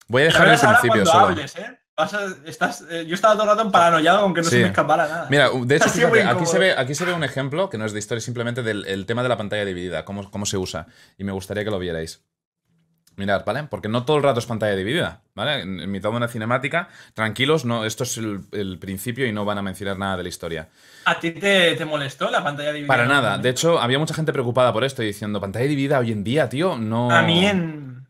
Voy 0.08 0.22
a 0.22 0.24
dejar 0.26 0.48
el 0.48 0.58
principio 0.58 1.04
solo. 1.04 1.26
hables, 1.26 1.56
¿eh? 1.56 1.78
Vas 1.96 2.14
a- 2.14 2.34
estás, 2.46 2.84
eh, 2.90 3.04
yo 3.06 3.14
estaba 3.14 3.34
todo 3.34 3.44
el 3.50 3.56
rato 3.58 3.70
paranoiado 3.70 4.22
con 4.22 4.32
que 4.32 4.40
no 4.40 4.44
Sí. 4.48 4.56
se 4.56 4.62
me 4.62 4.68
escapara 4.68 5.06
nada. 5.06 5.26
Mira, 5.28 5.50
de 5.50 5.76
hecho, 5.76 5.88
fíjate, 5.90 6.22
aquí 6.22 6.46
se, 6.46 6.58
ve, 6.58 6.72
aquí 6.72 6.94
se 6.94 7.04
ve 7.04 7.12
un 7.12 7.22
ejemplo 7.24 7.68
que 7.68 7.76
no 7.76 7.84
es 7.84 7.92
de 7.92 7.98
historia, 7.98 8.20
simplemente 8.22 8.62
del 8.62 8.86
el 8.86 9.04
tema 9.04 9.22
de 9.22 9.28
la 9.28 9.36
pantalla 9.36 9.64
dividida, 9.66 10.04
cómo, 10.06 10.30
cómo 10.30 10.46
se 10.46 10.56
usa. 10.56 10.86
Y 11.18 11.24
me 11.24 11.32
gustaría 11.32 11.64
que 11.64 11.70
lo 11.70 11.78
vierais. 11.78 12.24
Mirad, 13.16 13.44
¿vale? 13.44 13.64
Porque 13.64 13.88
no 13.88 14.04
todo 14.04 14.16
el 14.16 14.22
rato 14.22 14.38
es 14.38 14.46
pantalla 14.46 14.74
dividida, 14.74 15.20
¿vale? 15.34 15.60
En, 15.60 15.80
en 15.80 15.90
mitad 15.90 16.10
de 16.10 16.16
una 16.16 16.28
cinemática, 16.28 16.88
tranquilos, 17.14 17.64
no, 17.64 17.84
esto 17.84 18.04
es 18.04 18.16
el, 18.16 18.40
el 18.52 18.78
principio 18.78 19.26
y 19.26 19.32
no 19.32 19.44
van 19.44 19.58
a 19.58 19.62
mencionar 19.62 19.98
nada 19.98 20.16
de 20.16 20.22
la 20.22 20.28
historia. 20.30 20.68
¿A 21.04 21.20
ti 21.20 21.32
te, 21.32 21.74
te 21.74 21.84
molestó 21.84 22.30
la 22.30 22.42
pantalla 22.42 22.72
dividida? 22.72 22.88
Para 22.88 23.06
nada. 23.06 23.38
De 23.38 23.50
hecho, 23.50 23.78
había 23.80 23.98
mucha 23.98 24.14
gente 24.14 24.32
preocupada 24.32 24.72
por 24.72 24.84
esto 24.84 25.02
y 25.02 25.06
diciendo, 25.06 25.40
pantalla 25.40 25.66
dividida 25.66 25.98
hoy 25.98 26.12
en 26.12 26.24
día, 26.24 26.48
tío, 26.48 26.78
no. 26.78 27.10
A 27.10 27.22
mí 27.22 27.44
en, 27.44 28.06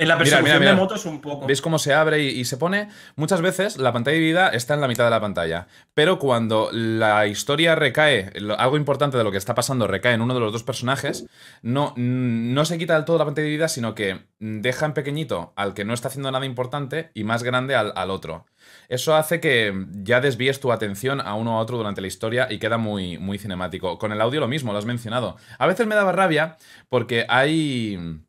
En 0.00 0.08
la 0.08 0.14
Mira, 0.16 0.18
persecución 0.24 0.44
mira, 0.44 0.58
mira. 0.58 0.70
de 0.72 0.76
motos 0.76 1.04
un 1.06 1.20
poco. 1.20 1.46
¿Veis 1.46 1.60
cómo 1.62 1.78
se 1.78 1.94
abre 1.94 2.22
y, 2.22 2.28
y 2.40 2.44
se 2.44 2.56
pone? 2.56 2.88
Muchas 3.16 3.40
veces 3.42 3.76
la 3.76 3.92
pantalla 3.92 4.14
dividida 4.16 4.48
está 4.48 4.74
en 4.74 4.80
la 4.80 4.88
mitad 4.88 5.04
de 5.04 5.10
la 5.10 5.20
pantalla. 5.20 5.66
Pero 5.94 6.18
cuando 6.18 6.70
la 6.72 7.26
historia 7.26 7.74
recae, 7.74 8.32
lo- 8.40 8.58
algo 8.58 8.76
importante 8.76 9.18
de 9.18 9.24
lo 9.24 9.30
que 9.30 9.36
está 9.38 9.54
pasando 9.54 9.86
recae 9.86 10.14
en 10.14 10.22
uno 10.22 10.34
de 10.34 10.40
los 10.40 10.52
dos 10.52 10.62
personajes, 10.62 11.26
no, 11.62 11.92
no 11.96 12.64
se 12.64 12.78
quita 12.78 12.94
del 12.94 13.04
todo 13.04 13.18
la 13.18 13.24
pantalla 13.26 13.44
dividida, 13.44 13.68
sino 13.68 13.94
que 13.94 14.20
deja 14.38 14.86
en 14.86 14.94
pequeñito 14.94 15.52
al 15.54 15.74
que 15.74 15.84
no 15.84 15.92
está 15.94 16.08
haciendo 16.08 16.30
nada 16.32 16.46
importante 16.46 17.10
y 17.14 17.24
más 17.24 17.42
grande 17.42 17.74
al, 17.74 17.92
al 17.94 18.10
otro. 18.10 18.46
Eso 18.88 19.14
hace 19.14 19.38
que 19.40 19.86
ya 20.02 20.20
desvíes 20.20 20.60
tu 20.60 20.72
atención 20.72 21.20
a 21.20 21.34
uno 21.34 21.58
a 21.58 21.60
otro 21.60 21.76
durante 21.76 22.00
la 22.00 22.06
historia 22.06 22.46
y 22.50 22.58
queda 22.58 22.78
muy, 22.78 23.18
muy 23.18 23.36
cinemático. 23.38 23.98
Con 23.98 24.12
el 24.12 24.20
audio 24.20 24.40
lo 24.40 24.48
mismo, 24.48 24.72
lo 24.72 24.78
has 24.78 24.84
mencionado. 24.86 25.36
A 25.58 25.66
veces 25.66 25.86
me 25.86 25.94
daba 25.94 26.12
rabia 26.12 26.56
porque 26.88 27.26
hay 27.28 28.20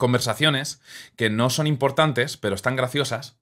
conversaciones 0.00 0.80
que 1.14 1.30
no 1.30 1.48
son 1.50 1.68
importantes, 1.68 2.36
pero 2.36 2.56
están 2.56 2.74
graciosas. 2.74 3.38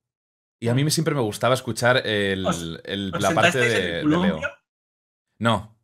Y 0.60 0.68
a 0.68 0.74
mí 0.74 0.88
siempre 0.90 1.14
me 1.14 1.22
gustaba 1.22 1.54
escuchar 1.54 2.06
el- 2.06 2.44
¿Os- 2.44 2.80
el- 2.84 3.12
¿Os 3.14 3.22
la 3.22 3.30
parte 3.30 3.52
sentasteis 3.52 3.74
en 3.74 3.80
de, 3.80 3.92
de? 3.92 4.04
Leo. 4.26 4.40
No, 5.38 5.74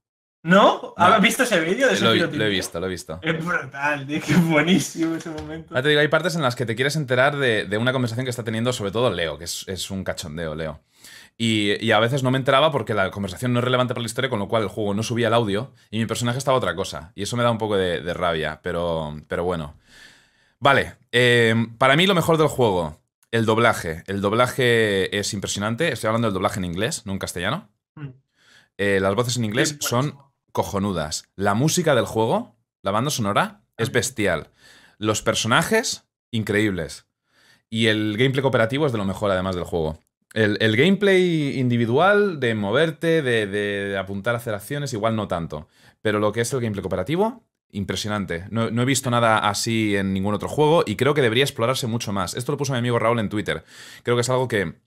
¿No? 0.42 0.92
¿Has 0.98 1.22
visto 1.22 1.44
ese 1.44 1.58
vídeo 1.60 1.86
de 1.88 1.94
ese 1.94 2.04
lo, 2.04 2.10
lo 2.14 2.44
he 2.44 2.50
visto, 2.50 2.78
lo 2.78 2.86
he 2.86 2.90
visto. 2.90 3.18
Es 3.22 3.42
brutal, 3.42 4.06
tío. 4.06 4.20
Qué 4.20 4.34
buenísimo 4.34 5.14
ese 5.14 5.30
momento. 5.30 5.74
Ya 5.74 5.80
te 5.80 5.88
digo, 5.88 6.02
hay 6.02 6.08
partes 6.08 6.36
en 6.36 6.42
las 6.42 6.54
que 6.54 6.66
te 6.66 6.74
quieres 6.74 6.96
enterar 6.96 7.38
de, 7.38 7.64
de 7.64 7.78
una 7.78 7.92
conversación 7.94 8.26
que 8.26 8.30
está 8.30 8.44
teniendo 8.44 8.70
sobre 8.74 8.90
todo 8.90 9.10
Leo, 9.10 9.38
que 9.38 9.44
es, 9.44 9.64
es 9.68 9.90
un 9.90 10.04
cachondeo, 10.04 10.54
Leo. 10.54 10.82
Y, 11.38 11.82
y 11.82 11.92
a 11.92 11.98
veces 11.98 12.22
no 12.22 12.30
me 12.30 12.36
enteraba 12.36 12.70
porque 12.70 12.92
la 12.92 13.10
conversación 13.10 13.54
no 13.54 13.60
es 13.60 13.64
relevante 13.64 13.94
para 13.94 14.02
la 14.02 14.06
historia, 14.06 14.28
con 14.28 14.38
lo 14.38 14.46
cual 14.48 14.64
el 14.64 14.68
juego 14.68 14.92
no 14.92 15.02
subía 15.02 15.28
el 15.28 15.34
audio 15.34 15.72
y 15.90 15.98
mi 15.98 16.04
personaje 16.04 16.36
estaba 16.36 16.58
otra 16.58 16.74
cosa. 16.74 17.12
Y 17.14 17.22
eso 17.22 17.38
me 17.38 17.42
da 17.42 17.50
un 17.50 17.56
poco 17.58 17.76
de, 17.78 18.02
de 18.02 18.12
rabia, 18.12 18.60
pero, 18.62 19.16
pero 19.28 19.44
bueno. 19.44 19.78
Vale, 20.60 20.94
eh, 21.12 21.54
para 21.78 21.96
mí 21.96 22.06
lo 22.06 22.14
mejor 22.14 22.38
del 22.38 22.48
juego, 22.48 23.00
el 23.30 23.46
doblaje. 23.46 24.04
El 24.06 24.20
doblaje 24.20 25.18
es 25.18 25.34
impresionante. 25.34 25.92
Estoy 25.92 26.08
hablando 26.08 26.28
del 26.28 26.34
doblaje 26.34 26.58
en 26.58 26.64
inglés, 26.64 27.04
no 27.04 27.12
en 27.12 27.18
castellano. 27.18 27.68
Mm. 27.96 28.08
Eh, 28.78 28.98
las 29.00 29.14
voces 29.14 29.36
en 29.36 29.44
inglés 29.44 29.76
son 29.80 30.16
cojonudas. 30.52 31.28
La 31.34 31.54
música 31.54 31.94
del 31.96 32.06
juego, 32.06 32.56
la 32.82 32.92
banda 32.92 33.10
sonora, 33.10 33.62
es 33.76 33.90
bestial. 33.90 34.50
Los 34.98 35.20
personajes, 35.20 36.04
increíbles. 36.30 37.06
Y 37.68 37.88
el 37.88 38.16
gameplay 38.16 38.42
cooperativo 38.42 38.86
es 38.86 38.92
de 38.92 38.98
lo 38.98 39.04
mejor, 39.04 39.32
además 39.32 39.56
del 39.56 39.64
juego. 39.64 39.98
El, 40.32 40.56
el 40.60 40.76
gameplay 40.76 41.58
individual, 41.58 42.38
de 42.38 42.54
moverte, 42.54 43.22
de, 43.22 43.46
de 43.46 43.98
apuntar 43.98 44.34
a 44.34 44.38
hacer 44.38 44.54
acciones, 44.54 44.92
igual 44.92 45.16
no 45.16 45.26
tanto. 45.26 45.68
Pero 46.02 46.20
lo 46.20 46.32
que 46.32 46.42
es 46.42 46.52
el 46.52 46.60
gameplay 46.60 46.82
cooperativo, 46.82 47.44
impresionante. 47.70 48.46
No, 48.50 48.70
no 48.70 48.82
he 48.82 48.84
visto 48.84 49.10
nada 49.10 49.38
así 49.38 49.96
en 49.96 50.12
ningún 50.12 50.34
otro 50.34 50.48
juego 50.48 50.84
y 50.86 50.96
creo 50.96 51.14
que 51.14 51.22
debería 51.22 51.44
explorarse 51.44 51.86
mucho 51.86 52.12
más. 52.12 52.34
Esto 52.34 52.52
lo 52.52 52.58
puso 52.58 52.72
mi 52.72 52.78
amigo 52.78 52.98
Raúl 52.98 53.18
en 53.18 53.28
Twitter. 53.28 53.64
Creo 54.02 54.16
que 54.16 54.20
es 54.22 54.30
algo 54.30 54.48
que 54.48 54.80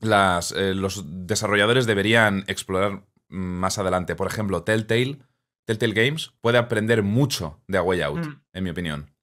las, 0.00 0.52
eh, 0.52 0.74
los 0.74 1.02
desarrolladores 1.26 1.86
deberían 1.86 2.44
explorar 2.46 3.04
más 3.28 3.78
adelante. 3.78 4.16
Por 4.16 4.26
ejemplo, 4.26 4.62
Telltale, 4.64 5.18
Telltale 5.64 5.92
Games 5.94 6.32
puede 6.40 6.58
aprender 6.58 7.02
mucho 7.02 7.60
de 7.68 7.78
A 7.78 7.82
Way 7.82 8.02
Out, 8.02 8.26
Mm. 8.26 8.40
en 8.52 8.64
mi 8.64 8.70
opinión. 8.70 9.14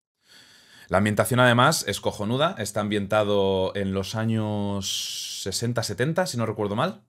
La 0.89 0.99
ambientación, 0.99 1.41
además, 1.41 1.83
es 1.87 1.99
cojonuda. 1.99 2.55
Está 2.57 2.79
ambientado 2.79 3.73
en 3.75 3.93
los 3.93 4.15
años 4.15 5.41
60-70, 5.43 6.25
si 6.27 6.37
no 6.37 6.45
recuerdo 6.45 6.75
mal. 6.75 7.03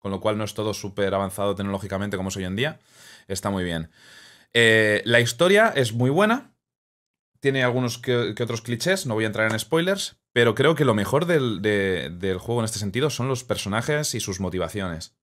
Con 0.00 0.10
lo 0.10 0.20
cual 0.20 0.38
no 0.38 0.44
es 0.44 0.54
todo 0.54 0.74
súper 0.74 1.14
avanzado 1.14 1.54
tecnológicamente 1.54 2.16
como 2.16 2.30
es 2.30 2.36
hoy 2.36 2.44
en 2.44 2.56
día. 2.56 2.80
Está 3.28 3.50
muy 3.50 3.62
bien. 3.64 3.90
Eh, 4.58 5.02
la 5.04 5.20
historia 5.20 5.70
es 5.76 5.92
muy 5.92 6.08
buena. 6.08 6.54
Tiene 7.40 7.62
algunos 7.62 7.98
que, 7.98 8.32
que 8.34 8.42
otros 8.42 8.62
clichés, 8.62 9.04
no 9.04 9.12
voy 9.12 9.24
a 9.24 9.26
entrar 9.26 9.52
en 9.52 9.58
spoilers, 9.58 10.16
pero 10.32 10.54
creo 10.54 10.74
que 10.74 10.86
lo 10.86 10.94
mejor 10.94 11.26
del, 11.26 11.60
de- 11.60 12.08
del 12.10 12.38
juego 12.38 12.62
en 12.62 12.64
este 12.64 12.78
sentido 12.78 13.10
son 13.10 13.28
los 13.28 13.44
personajes 13.44 14.14
y 14.14 14.20
sus 14.20 14.40
motivaciones. 14.40 15.14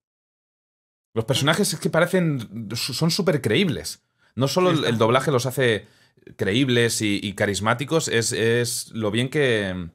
Los 1.16 1.26
personajes 1.26 1.74
es 1.74 1.80
que 1.80 1.90
parecen. 1.90 2.70
son 2.76 3.10
súper 3.10 3.42
creíbles. 3.42 4.04
No 4.36 4.48
solo 4.48 4.70
el, 4.70 4.98
doblaje 5.00 5.32
los 5.32 5.48
hace 5.48 5.88
creíbles 6.36 7.02
y, 7.02 7.20
y 7.22 7.34
carismáticos, 7.34 8.08
es, 8.10 8.32
es 8.34 8.92
lo 8.92 9.10
bien 9.10 9.30
que, 9.30 9.90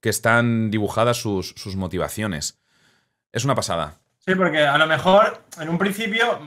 que 0.00 0.08
están 0.08 0.70
dibujadas 0.72 1.16
sus, 1.16 1.50
sus 1.56 1.76
motivaciones. 1.76 2.58
Es 3.32 3.44
una 3.44 3.54
pasada. 3.54 4.00
Sí, 4.26 4.34
porque 4.34 4.58
a 4.64 4.78
lo 4.78 4.86
mejor 4.88 5.44
en 5.60 5.68
un 5.68 5.78
principio, 5.78 6.40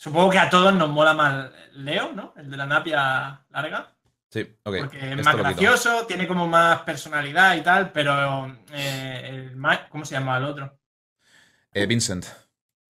supongo 0.00 0.30
que 0.30 0.38
a 0.38 0.48
todos 0.48 0.72
nos 0.74 0.88
mola 0.88 1.12
más 1.12 1.50
Leo, 1.74 2.12
¿no? 2.14 2.32
El 2.36 2.50
de 2.50 2.56
la 2.56 2.64
napia 2.66 3.44
larga. 3.50 3.94
Sí, 4.30 4.40
ok. 4.62 4.76
Porque 4.78 5.12
es 5.12 5.24
más 5.24 5.36
gracioso, 5.36 6.06
tiene 6.06 6.26
como 6.26 6.46
más 6.46 6.80
personalidad 6.82 7.54
y 7.56 7.60
tal, 7.60 7.92
pero 7.92 8.46
eh, 8.72 9.28
el 9.52 9.60
¿cómo 9.90 10.04
se 10.06 10.14
llama 10.14 10.38
el 10.38 10.44
otro? 10.44 10.78
Eh, 11.74 11.84
Vincent. 11.86 12.24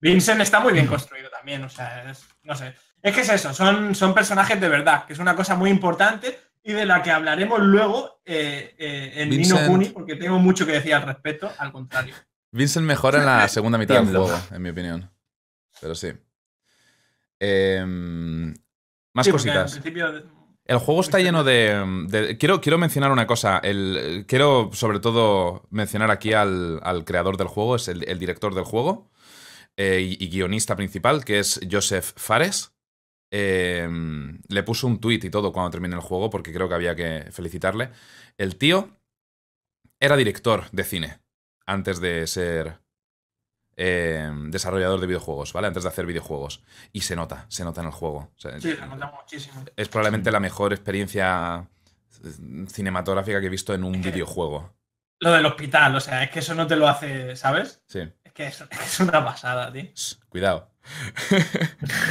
Vincent 0.01 0.41
está 0.41 0.61
muy 0.61 0.73
bien 0.73 0.87
construido 0.87 1.29
también, 1.31 1.65
o 1.65 1.69
sea, 1.69 2.09
es- 2.11 2.27
no 2.45 2.55
sé. 2.55 2.75
Es 3.03 3.15
que 3.15 3.23
es 3.23 3.29
eso, 3.29 3.53
son, 3.55 3.95
son 3.95 4.15
personajes 4.15 4.61
de 4.61 4.69
verdad, 4.69 5.05
que 5.07 5.15
es 5.15 5.19
una 5.19 5.35
cosa 5.35 5.57
muy 5.57 5.71
importante 5.71 6.39
y 6.63 6.73
de 6.75 6.87
la 6.87 7.03
que 7.03 7.11
hablaremos 7.11 7.59
luego 7.61 8.21
eh, 8.25 8.75
en 9.17 9.31
Nino 9.31 9.57
Vincent- 9.57 9.67
Kuni, 9.67 9.87
porque 9.89 10.17
tengo 10.17 10.39
mucho 10.39 10.65
que 10.65 10.73
decir 10.73 10.95
al 10.95 11.03
respecto, 11.03 11.51
al 11.59 11.73
contrario. 11.73 12.15
Vincent 12.53 12.87
mejora 12.87 13.19
en 13.19 13.27
la 13.27 13.49
segunda 13.49 13.79
mitad 13.79 13.97
del 13.97 14.09
juego, 14.17 14.39
en 14.53 14.63
mi 14.63 14.69
opinión. 14.71 15.11
Pero 15.81 15.95
sí. 15.95 16.13
Em, 17.41 18.55
más 19.15 19.27
Sí, 19.27 19.33
cositas. 19.33 19.77
En 19.77 19.83
principio, 19.83 20.07
El 20.67 20.79
juego 20.79 21.01
está 21.01 21.17
Muy 21.17 21.25
lleno 21.25 21.43
de. 21.43 22.07
de- 22.09 22.39
quiero, 22.39 22.61
quiero 22.61 22.79
mencionar 22.79 23.11
una 23.11 23.27
cosa. 23.27 23.59
El, 23.59 24.25
quiero, 24.29 24.71
sobre 24.73 25.01
todo, 25.01 25.67
mencionar 25.71 26.11
aquí 26.11 26.33
al, 26.33 26.79
al 26.85 27.05
creador 27.05 27.37
del 27.37 27.49
juego, 27.49 27.77
es 27.77 27.89
el, 27.89 28.09
el 28.09 28.19
director 28.21 28.55
del 28.55 28.65
juego 28.65 29.11
eh, 29.77 30.01
y, 30.01 30.25
y 30.25 30.29
guionista 30.29 30.77
principal, 30.77 31.25
que 31.25 31.39
es 31.41 31.61
Joseph 31.71 32.13
Fares. 32.17 32.73
Eh, 33.33 33.89
le 34.49 34.63
puso 34.63 34.87
un 34.87 35.01
tweet 35.01 35.21
y 35.23 35.31
todo 35.31 35.53
cuando 35.53 35.71
termine 35.71 35.95
el 35.95 36.01
juego, 36.03 36.31
porque 36.31 36.53
creo 36.53 36.69
que 36.69 36.75
había 36.75 36.95
que 36.95 37.29
felicitarle. 37.33 37.91
El 38.39 38.57
tío 38.57 38.91
era 40.01 40.17
director 40.17 40.71
de 40.73 40.85
cine 40.85 41.21
antes 41.67 42.01
de 42.01 42.27
ser 42.27 42.81
eh, 43.83 44.31
desarrollador 44.49 45.01
de 45.01 45.07
videojuegos, 45.07 45.55
¿vale? 45.55 45.69
Antes 45.69 45.85
de 45.85 45.89
hacer 45.89 46.05
videojuegos. 46.05 46.63
Y 46.93 47.01
se 47.01 47.17
nota, 47.17 47.47
se 47.49 47.65
nota 47.65 47.81
en 47.81 47.87
el 47.87 47.93
juego. 47.95 48.31
O 48.37 48.39
sea, 48.39 48.61
sí, 48.61 48.75
la 48.79 48.85
notamos 48.85 49.21
muchísimo. 49.23 49.65
es 49.75 49.89
probablemente 49.89 50.31
la 50.31 50.39
mejor 50.39 50.75
experiencia 50.75 51.67
eh, 52.23 52.67
cinematográfica 52.69 53.41
que 53.41 53.47
he 53.47 53.51
visto 53.51 53.73
en 53.73 53.85
un 53.85 54.03
videojuego. 54.03 54.77
Lo 55.21 55.33
del 55.33 55.47
hospital, 55.47 55.97
o 55.97 56.01
sea, 56.01 56.25
es 56.25 56.31
que 56.31 56.41
eso 56.41 56.55
no 56.55 56.67
te 56.67 56.77
lo 56.77 56.89
hace, 56.89 57.35
¿sabes? 57.37 57.81
Sí. 57.87 58.01
Es 58.23 58.33
que 58.35 58.49
es, 58.49 58.63
es 58.85 59.01
una 59.01 59.25
pasada, 59.25 59.73
tío. 59.73 59.89
Cuidado. 60.29 60.71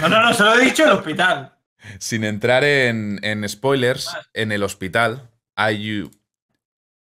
No, 0.02 0.10
no, 0.10 0.22
no, 0.22 0.34
solo 0.34 0.56
he 0.56 0.66
dicho 0.66 0.86
el 0.86 0.92
hospital. 0.92 1.56
Sin 2.00 2.24
entrar 2.24 2.64
en, 2.64 3.20
en 3.22 3.48
spoilers, 3.48 4.10
en 4.34 4.52
el 4.52 4.64
hospital 4.64 5.30
hay 5.56 6.10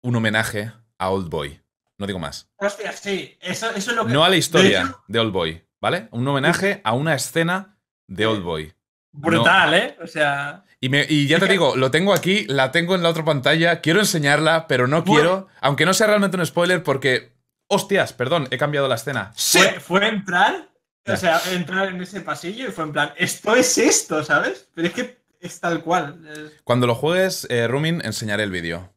un 0.02 0.14
homenaje 0.14 0.72
a 0.98 1.08
Old 1.08 1.30
Boy. 1.30 1.62
No 1.98 2.06
digo 2.06 2.18
más. 2.18 2.48
Hostia, 2.56 2.92
sí, 2.92 3.36
eso, 3.40 3.70
eso 3.70 3.90
es 3.90 3.96
lo 3.96 4.06
que. 4.06 4.12
No 4.12 4.24
a 4.24 4.28
la 4.28 4.32
de 4.32 4.38
historia 4.38 4.80
hecho, 4.82 5.02
de 5.08 5.18
Old 5.18 5.32
Boy, 5.32 5.64
¿vale? 5.80 6.08
Un 6.12 6.26
homenaje 6.28 6.80
a 6.84 6.92
una 6.94 7.14
escena 7.14 7.76
de 8.06 8.26
Old 8.26 8.42
Boy. 8.42 8.72
brutal, 9.12 9.74
¿eh? 9.74 9.96
O 10.02 10.06
sea. 10.06 10.64
Y, 10.80 10.88
me- 10.90 11.06
y 11.08 11.26
ya 11.26 11.40
te 11.40 11.46
digo, 11.48 11.74
lo 11.76 11.90
tengo 11.90 12.14
aquí, 12.14 12.44
la 12.46 12.70
tengo 12.70 12.94
en 12.94 13.02
la 13.02 13.08
otra 13.08 13.24
pantalla, 13.24 13.80
quiero 13.80 13.98
enseñarla, 13.98 14.68
pero 14.68 14.86
no 14.86 15.02
Bueno. 15.02 15.12
quiero, 15.12 15.48
aunque 15.60 15.84
no 15.86 15.92
sea 15.92 16.06
realmente 16.06 16.36
un 16.36 16.46
spoiler, 16.46 16.82
porque... 16.84 17.36
Hostias, 17.70 18.12
perdón, 18.14 18.46
he 18.50 18.56
cambiado 18.56 18.88
la 18.88 18.94
escena. 18.94 19.32
Fue, 19.36 19.80
fue 19.80 20.06
entrar, 20.08 20.70
o 21.06 21.16
sea, 21.16 21.38
entrar 21.52 21.88
en 21.88 22.00
ese 22.00 22.20
pasillo 22.22 22.66
y 22.68 22.70
fue 22.70 22.84
en 22.84 22.92
plan, 22.92 23.12
esto 23.18 23.54
es 23.56 23.76
esto, 23.76 24.24
¿sabes? 24.24 24.70
Pero 24.72 24.88
es 24.88 24.94
que 24.94 25.18
es 25.40 25.60
tal 25.60 25.82
cual. 25.82 26.52
Cuando 26.64 26.86
lo 26.86 26.94
juegues, 26.94 27.46
eh, 27.50 27.66
Rumin, 27.68 28.00
enseñaré 28.06 28.44
el 28.44 28.50
vídeo. 28.52 28.90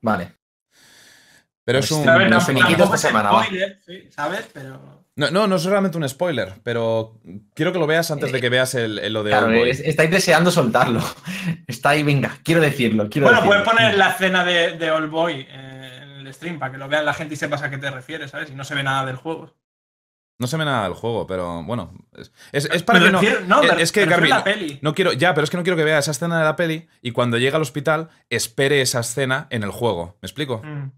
Vale. 0.00 0.36
Pero 1.64 1.78
es 1.78 1.90
un... 1.92 2.04
no 2.04 2.40
spoiler, 2.40 3.80
sí, 3.86 4.08
¿sabes? 4.10 4.48
Pero. 4.52 5.04
no, 5.16 5.30
no, 5.30 5.46
no 5.46 5.56
es 5.56 5.64
realmente 5.64 5.96
un 5.96 6.08
spoiler, 6.08 6.54
pero 6.64 7.20
quiero 7.54 7.72
que 7.72 7.78
lo 7.78 7.86
veas 7.86 8.10
antes 8.10 8.32
de 8.32 8.40
que 8.40 8.48
veas 8.48 8.74
el, 8.74 8.98
el- 8.98 9.12
lo 9.12 9.22
de 9.22 9.30
Claro, 9.30 9.46
Old 9.46 9.58
Boy. 9.58 9.70
es- 9.70 9.80
estáis 9.80 10.10
deseando 10.10 10.50
soltarlo. 10.50 11.00
Está 11.66 11.90
ahí, 11.90 12.02
venga, 12.02 12.38
quiero 12.42 12.60
decirlo. 12.60 13.08
Quiero 13.08 13.26
Bueno, 13.28 13.42
decirlo. 13.42 13.62
puedes 13.64 13.76
poner 13.78 13.96
la 13.98 14.10
escena 14.10 14.44
de, 14.44 14.76
de 14.76 14.90
All 14.90 15.08
Boy 15.08 15.46
eh, 15.48 16.00
en 16.02 16.26
el 16.26 16.34
stream 16.34 16.58
para 16.58 16.72
que 16.72 16.78
lo 16.78 16.88
vean 16.88 17.04
la 17.04 17.14
gente 17.14 17.34
y 17.34 17.36
sepas 17.36 17.62
a 17.62 17.70
qué 17.70 17.78
te 17.78 17.90
refieres, 17.90 18.30
¿sabes? 18.32 18.50
Y 18.50 18.54
no 18.54 18.64
se 18.64 18.74
ve 18.74 18.82
nada 18.82 19.04
del 19.06 19.16
juego. 19.16 19.54
No 20.40 20.48
se 20.48 20.56
ve 20.56 20.64
nada 20.64 20.84
del 20.84 20.94
juego, 20.94 21.26
pero 21.28 21.62
bueno. 21.62 21.92
Es, 22.16 22.32
es- 22.50 22.64
es 22.64 22.72
Me 22.72 22.80
para 22.80 22.98
que 22.98 23.10
no... 23.12 23.20
refiero- 23.20 23.44
no, 23.46 23.62
es- 23.62 23.76
me- 23.76 23.82
es 23.82 23.92
que, 23.92 24.06
la 24.06 24.42
peli. 24.42 24.78
No 24.82 24.94
quiero, 24.94 25.12
ya, 25.12 25.34
pero 25.34 25.44
es 25.44 25.50
que 25.50 25.56
no 25.58 25.62
quiero 25.62 25.76
que 25.76 25.84
vea 25.84 25.98
esa 25.98 26.10
escena 26.10 26.38
de 26.38 26.44
la 26.44 26.56
peli 26.56 26.88
y 27.02 27.12
cuando 27.12 27.38
llegue 27.38 27.54
al 27.54 27.62
hospital 27.62 28.08
espere 28.30 28.80
esa 28.80 28.98
escena 29.00 29.46
en 29.50 29.62
el 29.62 29.70
juego. 29.70 30.18
¿Me 30.20 30.26
explico? 30.26 30.60
Mm. 30.64 30.90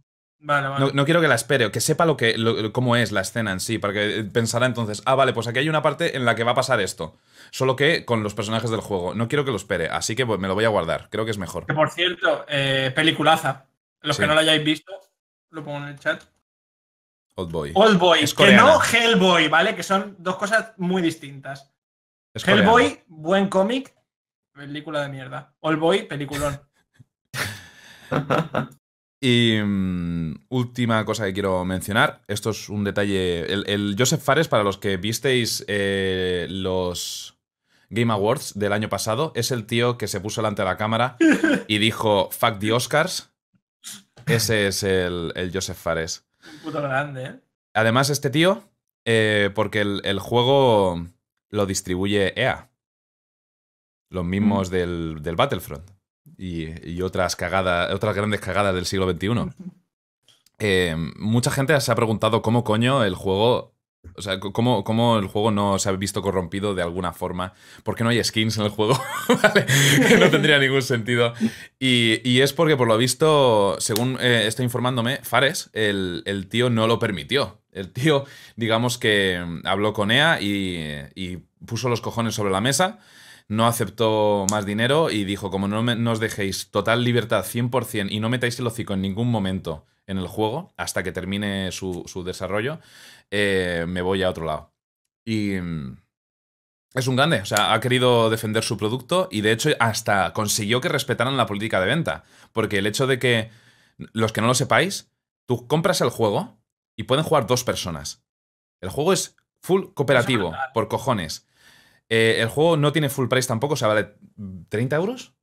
Vale, 0.46 0.68
vale. 0.68 0.84
No, 0.84 0.90
no 0.92 1.04
quiero 1.06 1.22
que 1.22 1.28
la 1.28 1.36
espere, 1.36 1.64
o 1.64 1.72
que 1.72 1.80
sepa 1.80 2.04
lo 2.04 2.18
que, 2.18 2.36
lo- 2.36 2.70
cómo 2.72 2.96
es 2.96 3.12
la 3.12 3.22
escena 3.22 3.50
en 3.50 3.60
sí, 3.60 3.78
porque 3.78 4.26
pensará 4.30 4.66
entonces, 4.66 5.00
ah, 5.06 5.14
vale, 5.14 5.32
pues 5.32 5.46
aquí 5.48 5.58
hay 5.60 5.70
una 5.70 5.80
parte 5.80 6.16
en 6.18 6.26
la 6.26 6.34
que 6.34 6.44
va 6.44 6.50
a 6.52 6.54
pasar 6.54 6.80
esto. 6.82 7.16
Solo 7.50 7.76
que 7.76 8.04
con 8.04 8.22
los 8.22 8.34
personajes 8.34 8.68
del 8.70 8.80
juego. 8.80 9.14
No 9.14 9.26
quiero 9.26 9.46
que 9.46 9.50
lo 9.52 9.56
espere, 9.56 9.88
así 9.88 10.14
que 10.14 10.26
pues, 10.26 10.38
me 10.38 10.46
lo 10.48 10.54
voy 10.54 10.64
a 10.66 10.68
guardar. 10.68 11.08
Creo 11.10 11.24
que 11.24 11.30
es 11.30 11.38
mejor. 11.38 11.64
Que 11.64 11.72
por 11.72 11.90
cierto, 11.90 12.44
eh, 12.48 12.92
peliculaza. 12.94 13.66
Los 14.02 14.16
Sí. 14.16 14.22
que 14.22 14.26
no 14.26 14.34
lo 14.34 14.40
hayáis 14.40 14.62
visto, 14.62 14.92
lo 15.50 15.64
pongo 15.64 15.78
en 15.78 15.84
el 15.84 15.98
chat. 15.98 16.22
Old 17.36 17.50
Boy. 17.50 17.72
Old 17.74 17.98
Boy, 17.98 18.18
Es 18.20 18.34
que 18.34 18.52
no 18.52 18.78
Hellboy, 18.82 19.48
¿vale? 19.48 19.74
Que 19.74 19.82
son 19.82 20.14
dos 20.18 20.36
cosas 20.36 20.74
muy 20.76 21.00
distintas. 21.00 21.72
Es. 22.34 22.46
Hellboy, 22.46 23.02
buen 23.06 23.48
cómic, 23.48 23.94
película 24.52 25.00
de 25.02 25.08
mierda. 25.08 25.54
Old 25.60 25.78
Boy, 25.80 26.02
peliculón. 26.02 26.60
Y 29.24 29.58
mm, 29.58 30.34
última 30.50 31.02
cosa 31.06 31.24
que 31.24 31.32
quiero 31.32 31.64
mencionar, 31.64 32.20
esto 32.28 32.50
es 32.50 32.68
un 32.68 32.84
detalle, 32.84 33.50
el, 33.50 33.64
el 33.68 33.96
Joseph 33.98 34.20
Fares, 34.20 34.48
para 34.48 34.64
los 34.64 34.76
que 34.76 34.98
visteis 34.98 35.64
eh, 35.66 36.46
los 36.50 37.34
Game 37.88 38.12
Awards 38.12 38.52
del 38.52 38.74
año 38.74 38.90
pasado, 38.90 39.32
es 39.34 39.50
el 39.50 39.64
tío 39.64 39.96
que 39.96 40.08
se 40.08 40.20
puso 40.20 40.42
delante 40.42 40.60
de 40.60 40.68
la 40.68 40.76
cámara 40.76 41.16
y 41.68 41.78
dijo, 41.78 42.28
fuck 42.32 42.58
the 42.58 42.74
Oscars. 42.74 43.30
Ese 44.26 44.66
es 44.66 44.82
el, 44.82 45.32
el 45.36 45.50
Joseph 45.54 45.78
Fares. 45.78 46.26
Un 46.46 46.58
puto 46.58 46.82
grande, 46.82 47.24
¿eh? 47.24 47.40
Además, 47.72 48.10
este 48.10 48.28
tío, 48.28 48.68
eh, 49.06 49.48
porque 49.54 49.80
el, 49.80 50.02
el 50.04 50.18
juego 50.18 51.02
lo 51.48 51.64
distribuye 51.64 52.38
EA. 52.38 52.68
Los 54.10 54.26
mismos 54.26 54.68
del, 54.68 55.20
del 55.22 55.34
Battlefront. 55.34 55.94
Y, 56.36 56.88
y 56.88 57.02
otras 57.02 57.36
cagadas, 57.36 57.92
otras 57.92 58.14
grandes 58.14 58.40
cagadas 58.40 58.74
del 58.74 58.86
siglo 58.86 59.10
XXI. 59.10 59.52
Eh, 60.58 60.96
mucha 61.16 61.50
gente 61.50 61.78
se 61.80 61.92
ha 61.92 61.94
preguntado 61.94 62.42
cómo 62.42 62.64
coño 62.64 63.04
el 63.04 63.14
juego. 63.14 63.74
O 64.16 64.22
sea, 64.22 64.38
cómo, 64.38 64.84
cómo 64.84 65.18
el 65.18 65.26
juego 65.26 65.50
no 65.50 65.78
se 65.78 65.88
ha 65.88 65.92
visto 65.92 66.20
corrompido 66.20 66.74
de 66.74 66.82
alguna 66.82 67.12
forma. 67.12 67.54
¿Por 67.82 67.96
qué 67.96 68.04
no 68.04 68.10
hay 68.10 68.22
skins 68.22 68.58
en 68.58 68.64
el 68.64 68.68
juego? 68.68 69.00
¿Vale? 69.42 69.64
Que 70.06 70.18
no 70.18 70.30
tendría 70.30 70.58
ningún 70.58 70.82
sentido. 70.82 71.32
Y, 71.78 72.20
y 72.22 72.42
es 72.42 72.52
porque, 72.52 72.76
por 72.76 72.86
lo 72.86 72.98
visto, 72.98 73.76
según 73.80 74.18
eh, 74.20 74.44
estoy 74.46 74.64
informándome, 74.64 75.20
Fares, 75.22 75.70
el, 75.72 76.22
el 76.26 76.48
tío 76.48 76.68
no 76.68 76.86
lo 76.86 76.98
permitió. 76.98 77.62
El 77.72 77.92
tío, 77.92 78.24
digamos 78.56 78.98
que 78.98 79.42
mm, 79.44 79.66
habló 79.66 79.94
con 79.94 80.10
EA 80.10 80.38
y, 80.40 80.78
y 81.14 81.38
puso 81.66 81.88
los 81.88 82.02
cojones 82.02 82.34
sobre 82.34 82.52
la 82.52 82.60
mesa, 82.60 83.00
no 83.48 83.66
aceptó 83.66 84.46
más 84.50 84.64
dinero 84.66 85.10
y 85.10 85.24
dijo, 85.24 85.50
como 85.50 85.68
no 85.68 85.82
me- 85.82 85.96
nos 85.96 86.20
dejéis 86.20 86.70
total 86.70 87.04
libertad 87.04 87.44
100% 87.44 88.08
y 88.10 88.20
no 88.20 88.28
metáis 88.30 88.58
el 88.58 88.66
hocico 88.66 88.94
en 88.94 89.02
ningún 89.02 89.30
momento 89.30 89.84
en 90.06 90.18
el 90.18 90.26
juego 90.28 90.72
hasta 90.76 91.02
que 91.02 91.12
termine 91.12 91.72
su, 91.72 92.04
su 92.06 92.24
desarrollo, 92.24 92.80
eh, 93.30 93.84
me 93.88 94.02
voy 94.02 94.22
a 94.22 94.30
otro 94.30 94.44
lado. 94.44 94.72
Y... 95.26 95.52
mm, 95.60 95.98
es 96.94 97.08
un 97.08 97.16
grande, 97.16 97.40
o 97.40 97.44
sea, 97.44 97.72
ha 97.74 97.80
querido 97.80 98.30
defender 98.30 98.62
su 98.62 98.76
producto 98.76 99.28
y 99.32 99.40
de 99.40 99.50
hecho 99.50 99.70
hasta 99.80 100.32
consiguió 100.32 100.80
que 100.80 100.88
respetaran 100.88 101.36
la 101.36 101.46
política 101.46 101.80
de 101.80 101.86
venta. 101.86 102.22
Porque 102.52 102.78
el 102.78 102.86
hecho 102.86 103.06
de 103.08 103.18
que, 103.18 103.50
los 104.12 104.32
que 104.32 104.40
no 104.40 104.46
lo 104.46 104.54
sepáis, 104.54 105.10
tú 105.46 105.66
compras 105.66 106.00
el 106.02 106.10
juego 106.10 106.56
y 106.96 107.02
pueden 107.04 107.24
jugar 107.24 107.48
dos 107.48 107.64
personas. 107.64 108.22
El 108.80 108.90
juego 108.90 109.12
es 109.12 109.34
full 109.60 109.86
cooperativo, 109.94 110.52
por 110.72 110.86
cojones. 110.88 111.48
Eh, 112.10 112.36
el 112.40 112.48
juego 112.48 112.76
no 112.76 112.92
tiene 112.92 113.08
full 113.08 113.28
price 113.28 113.48
tampoco, 113.48 113.74
o 113.74 113.76
sea, 113.76 113.88
vale 113.88 114.16
30 114.68 114.96
euros. 114.96 115.34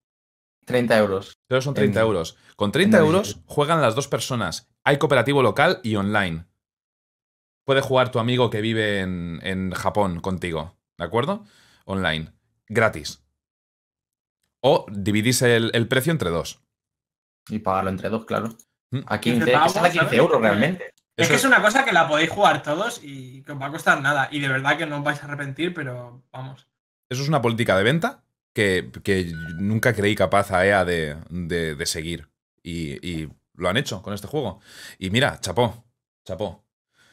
30 0.65 0.97
euros. 0.99 1.33
Que 1.49 1.61
son 1.61 1.73
30 1.73 1.99
En- 1.99 2.05
euros. 2.05 2.37
Con 2.55 2.71
30 2.71 2.97
en 2.99 3.03
euros 3.05 3.39
juegan 3.45 3.81
las 3.81 3.95
dos 3.95 4.07
personas. 4.07 4.69
Hay 4.83 4.97
cooperativo 4.99 5.41
local 5.41 5.79
y 5.83 5.95
online. 5.95 6.45
Puede 7.65 7.81
jugar 7.81 8.11
tu 8.11 8.19
amigo 8.19 8.49
que 8.49 8.61
vive 8.61 8.99
en, 8.99 9.39
en 9.43 9.71
Japón 9.71 10.19
contigo, 10.19 10.77
¿de 10.97 11.05
acuerdo? 11.05 11.45
Online. 11.85 12.31
Gratis. 12.67 13.23
O 14.63 14.85
dividís 14.91 15.41
el, 15.41 15.71
el 15.73 15.87
precio 15.87 16.11
entre 16.11 16.29
dos. 16.29 16.61
Y 17.49 17.59
pagarlo 17.59 17.89
entre 17.89 18.09
dos, 18.09 18.25
claro. 18.25 18.49
Mm. 18.91 18.99
A 19.07 19.19
15, 19.19 19.39
15 19.39 19.45
que 19.45 19.51
pavos, 19.57 19.73
sale 19.73 19.87
a 19.87 19.91
15 19.91 20.05
¿sabes? 20.05 20.19
euros 20.19 20.41
realmente. 20.41 20.93
Es 21.17 21.27
que 21.27 21.35
es 21.35 21.43
una 21.43 21.61
cosa 21.61 21.85
que 21.85 21.91
la 21.91 22.07
podéis 22.07 22.29
jugar 22.29 22.63
todos 22.63 22.99
y 23.03 23.43
que 23.43 23.51
os 23.51 23.61
va 23.61 23.67
a 23.67 23.71
costar 23.71 24.01
nada. 24.01 24.27
Y 24.31 24.39
de 24.39 24.47
verdad 24.47 24.77
que 24.77 24.85
no 24.85 24.97
os 24.97 25.03
vais 25.03 25.21
a 25.21 25.25
arrepentir, 25.25 25.73
pero 25.73 26.23
vamos. 26.31 26.67
Eso 27.09 27.21
es 27.21 27.27
una 27.27 27.41
política 27.41 27.77
de 27.77 27.83
venta 27.83 28.23
que, 28.53 28.89
que 29.03 29.31
nunca 29.57 29.93
creí 29.93 30.15
capaz 30.15 30.51
a 30.51 30.65
EA 30.65 30.83
de, 30.85 31.17
de- 31.29 31.75
de 31.75 31.85
seguir. 31.85 32.29
Y, 32.63 33.05
y 33.07 33.29
lo 33.55 33.69
han 33.69 33.77
hecho 33.77 34.01
con 34.01 34.13
este 34.13 34.27
juego. 34.27 34.61
Y 34.97 35.09
mira, 35.09 35.39
chapó. 35.41 35.83
Chapó. 36.25 36.63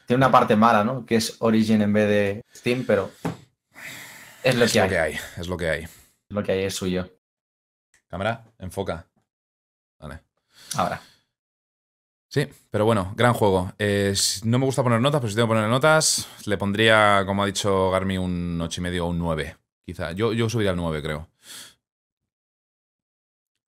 Tiene 0.07 0.17
una 0.25 0.31
parte 0.31 0.55
mala, 0.55 0.83
¿no? 0.83 1.05
Que 1.05 1.15
es 1.17 1.35
Origin 1.39 1.81
en 1.81 1.93
vez 1.93 2.07
de 2.07 2.41
Steam, 2.55 2.85
pero 2.87 3.11
es 4.43 4.55
lo 4.55 4.65
Es 4.65 4.71
que 4.73 4.79
lo 4.79 4.83
hay. 4.85 4.89
que 4.89 4.99
hay. 4.99 5.19
Es 5.37 5.47
lo 5.47 5.57
que 5.57 5.69
hay. 5.69 5.87
Lo 6.29 6.43
que 6.43 6.51
hay 6.53 6.63
es 6.63 6.75
suyo. 6.75 7.11
Cámara, 8.07 8.43
enfoca. 8.57 9.05
Vale. 9.99 10.21
Ahora. 10.75 11.01
Sí, 12.31 12.47
pero 12.69 12.85
bueno, 12.85 13.13
gran 13.15 13.33
juego. 13.33 13.73
Eh, 13.79 14.13
no 14.43 14.59
me 14.59 14.65
gusta 14.65 14.83
poner 14.83 15.01
notas, 15.01 15.19
pero 15.19 15.29
si 15.31 15.35
tengo 15.35 15.47
que 15.47 15.55
poner 15.55 15.67
notas, 15.69 16.27
le 16.45 16.57
pondría, 16.59 17.23
como 17.25 17.41
ha 17.41 17.47
dicho 17.47 17.89
Garmi, 17.89 18.19
un 18.19 18.59
8,5 18.61 18.99
o 19.01 19.07
un 19.07 19.17
9. 19.17 19.57
Quizá. 19.85 20.11
Yo, 20.11 20.31
yo 20.33 20.47
subiría 20.47 20.69
al 20.71 20.77
9, 20.77 21.01
creo. 21.01 21.27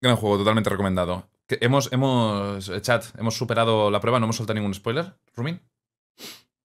Gran 0.03 0.17
juego, 0.17 0.39
totalmente 0.39 0.71
recomendado. 0.71 1.29
Que 1.47 1.59
hemos, 1.61 1.93
hemos, 1.93 2.69
eh, 2.69 2.81
chat, 2.83 3.05
hemos 3.19 3.37
superado 3.37 3.91
la 3.91 4.01
prueba, 4.01 4.19
no 4.19 4.27
hemos 4.27 4.37
soltado 4.37 4.55
ningún 4.57 4.75
spoiler, 4.75 5.15
Rumin. 5.35 5.61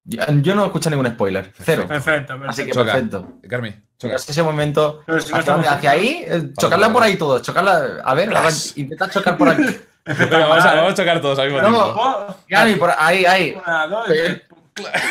Yo 0.05 0.19
yo 0.41 0.55
no 0.55 0.65
escucho 0.65 0.89
ningún 0.89 1.07
spoiler. 1.07 1.53
Cero. 1.59 1.85
Perfecto, 1.87 2.33
perfecto. 2.33 2.49
Así 2.49 2.65
que 2.65 2.71
Choca. 2.71 2.91
perfecto. 2.91 3.39
Garmi, 3.43 3.73
choca. 3.97 4.15
Ese 4.15 4.43
momento. 4.43 5.01
Si 5.05 5.11
no 5.11 5.17
Hacia, 5.17 5.39
estamos- 5.39 5.67
hacia 5.67 5.91
ahí, 5.91 6.25
eh, 6.27 6.51
chocarla 6.59 6.91
por 6.91 7.03
ahí 7.03 7.15
todos. 7.17 7.41
Chocarla. 7.41 8.01
A 8.03 8.13
ver, 8.13 8.29
intenta 8.75 9.09
chocar 9.09 9.37
por 9.37 9.47
aquí. 9.49 9.63
Venga, 10.05 10.37
vamos, 10.47 10.65
a, 10.65 10.75
vamos 10.75 10.91
a 10.93 10.95
chocar 10.95 11.21
todos 11.21 11.39
al 11.39 11.51
mismo 11.51 11.61
No, 11.61 11.83
tiempo. 11.83 12.35
Gary, 12.49 12.75
por 12.75 12.91
ahí, 12.97 13.25
ahí. 13.25 13.57
Una, 13.65 13.87
dos, 13.87 14.05
tres. 14.05 14.41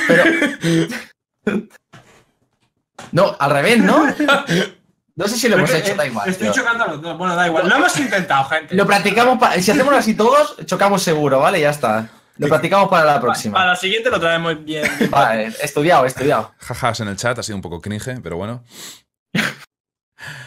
Pero. 0.06 0.24
No, 3.12 3.36
al 3.38 3.50
revés, 3.50 3.78
¿no? 3.78 4.06
No 5.14 5.28
sé 5.28 5.36
si 5.36 5.48
lo 5.48 5.56
hemos 5.56 5.70
Pero, 5.70 5.82
hecho, 5.82 5.92
eh, 5.92 5.96
da 5.96 6.06
igual. 6.06 6.28
Estoy 6.28 6.46
tío. 6.48 6.54
chocando 6.62 6.84
a 6.84 6.86
los 6.88 7.02
dos. 7.02 7.18
Bueno, 7.18 7.36
da 7.36 7.46
igual. 7.46 7.68
Lo 7.68 7.76
hemos 7.76 7.96
intentado, 7.98 8.44
gente. 8.46 8.74
Lo 8.74 8.86
practicamos. 8.86 9.38
pa- 9.38 9.52
Si 9.60 9.70
hacemos 9.70 9.94
así 9.94 10.14
todos, 10.14 10.56
chocamos 10.66 11.02
seguro, 11.02 11.38
¿vale? 11.40 11.60
Ya 11.60 11.70
está. 11.70 12.08
Lo 12.38 12.48
practicamos 12.48 12.88
para 12.88 13.04
la 13.04 13.10
Para 13.12 13.20
próxima. 13.20 13.64
la 13.66 13.76
siguiente 13.76 14.08
lo 14.10 14.18
traemos 14.18 14.64
bien. 14.64 14.90
bien. 14.98 15.10
Vale, 15.10 15.52
estudiado, 15.60 16.06
estudiado. 16.06 16.54
Jajas 16.58 17.00
en 17.00 17.08
el 17.08 17.16
chat, 17.16 17.38
ha 17.38 17.42
sido 17.42 17.56
un 17.56 17.62
poco 17.62 17.80
cringe, 17.80 18.20
pero 18.22 18.36
bueno. 18.38 18.64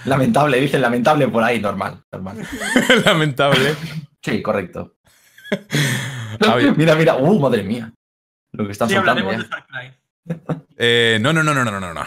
Lamentable, 0.05 0.59
dicen 0.59 0.81
lamentable 0.81 1.27
por 1.27 1.43
ahí, 1.43 1.59
normal, 1.59 2.01
normal. 2.11 2.37
Lamentable. 3.05 3.75
Sí, 4.25 4.41
correcto. 4.41 4.95
Mira, 6.77 6.95
mira, 6.95 7.15
uh, 7.15 7.39
madre 7.39 7.63
mía. 7.63 7.91
Lo 8.51 8.65
que 8.65 8.71
están 8.71 8.89
Sí, 8.89 8.95
soltando 8.95 9.21
hablaremos 9.29 9.49
de. 9.49 9.49
Far 9.49 9.65
Cry. 9.67 10.63
eh, 10.77 11.17
no, 11.21 11.31
no, 11.33 11.43
no, 11.43 11.53
no, 11.53 11.63
no, 11.63 11.79
no, 11.79 11.93
no. 11.93 12.03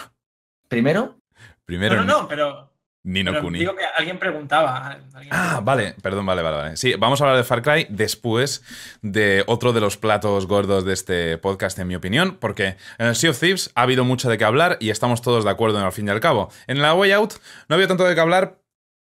Primero, 0.68 1.18
Primero, 1.64 1.96
No, 1.96 2.04
no, 2.04 2.22
no, 2.22 2.28
pero, 2.28 2.72
Nino 3.04 3.30
pero 3.32 3.42
Kuni. 3.44 3.58
digo 3.60 3.74
que 3.76 3.84
alguien 3.96 4.18
preguntaba. 4.18 4.86
alguien 4.88 5.08
Ah, 5.10 5.14
preguntaba. 5.20 5.60
vale, 5.60 5.94
perdón, 6.02 6.26
vale, 6.26 6.42
vale, 6.42 6.56
vale. 6.56 6.76
Sí, 6.76 6.94
vamos 6.98 7.20
a 7.20 7.24
hablar 7.24 7.36
de 7.38 7.44
Far 7.44 7.62
Cry 7.62 7.86
después 7.90 8.62
de 9.02 9.44
otro 9.46 9.72
de 9.72 9.80
los 9.80 9.96
platos 9.96 10.46
gordos 10.46 10.84
de 10.84 10.92
este 10.94 11.38
podcast, 11.38 11.78
en 11.78 11.88
mi 11.88 11.94
opinión, 11.94 12.36
porque 12.40 12.76
en 12.98 13.06
el 13.06 13.16
Sea 13.16 13.30
of 13.30 13.38
Thieves 13.38 13.70
ha 13.74 13.82
habido 13.82 14.04
mucho 14.04 14.28
de 14.28 14.36
qué 14.38 14.44
hablar 14.44 14.76
y 14.80 14.90
estamos 14.90 15.22
todos 15.22 15.44
de 15.44 15.50
acuerdo 15.50 15.78
en 15.78 15.84
al 15.84 15.92
fin 15.92 16.08
y 16.08 16.10
al 16.10 16.20
cabo. 16.20 16.50
En 16.66 16.82
la 16.82 16.94
Way 16.94 17.12
Out 17.12 17.34
no 17.68 17.74
había 17.76 17.86
tanto 17.88 18.04
de 18.04 18.14
qué 18.14 18.20
hablar 18.20 18.58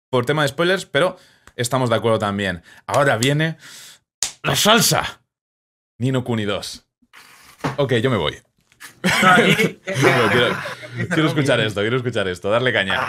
por 0.09 0.25
tema 0.25 0.41
de 0.43 0.49
spoilers, 0.49 0.85
pero 0.85 1.17
estamos 1.55 1.89
de 1.89 1.95
acuerdo 1.95 2.19
también. 2.19 2.63
Ahora 2.87 3.17
viene 3.17 3.57
la 4.43 4.55
salsa. 4.55 5.21
Nino 5.97 6.23
Kuni 6.23 6.43
2. 6.45 6.85
Ok, 7.77 7.93
yo 7.95 8.09
me 8.11 8.17
voy. 8.17 8.37
No, 9.21 9.29
aquí- 9.29 9.79
Quiero, 11.09 11.27
escuchar 11.27 11.59
esto, 11.59 11.81
quiero 11.81 11.97
escuchar 11.97 12.27
esto, 12.27 12.49
darle 12.49 12.71
caña. 12.71 12.99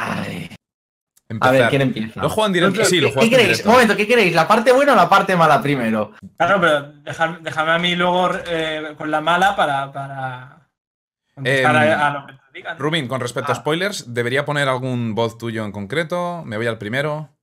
a 1.41 1.51
ver, 1.51 1.69
¿quién 1.69 1.83
empieza? 1.83 2.21
¿Lo 2.23 2.29
juegan 2.31 2.53
directo? 2.53 2.81
¿Qué- 2.81 2.85
Sí, 2.87 3.01
lo 3.01 3.09
¿Qué, 3.09 3.15
juegas 3.15 3.25
qué 3.25 3.31
queréis? 3.31 3.49
directo. 3.49 3.69
Un 3.69 3.75
momento, 3.75 3.97
¿qué 3.97 4.07
queréis? 4.07 4.35
¿La 4.35 4.49
parte 4.49 4.73
buena 4.73 4.93
o 4.93 4.97
la 4.97 5.09
parte 5.09 5.37
mala 5.37 5.61
primero? 5.61 6.13
Claro, 6.37 6.61
pero 6.61 6.93
dejar- 7.03 7.41
déjame 7.43 7.73
a 7.73 7.79
mí 7.79 7.95
luego 7.97 8.31
eh, 8.47 8.95
con 8.97 9.11
la 9.11 9.21
mala 9.21 9.55
para, 9.57 9.93
para 9.93 10.69
contestar 11.35 11.77
a, 11.77 12.07
a 12.09 12.11
lo 12.13 12.27
que 12.27 12.33
te 12.33 12.39
digan. 12.55 12.79
Rubin, 12.79 13.09
con 13.09 13.21
respecto 13.21 13.53
a 13.53 13.55
Ah. 13.55 13.59
spoilers, 13.59 14.15
¿debería 14.15 14.45
poner 14.45 14.69
algún 14.69 15.15
voz 15.15 15.37
tuyo 15.39 15.65
en 15.65 15.73
concreto? 15.73 16.43
Me 16.47 16.57
voy 16.57 16.67
al 16.67 16.79
primero. 16.79 17.36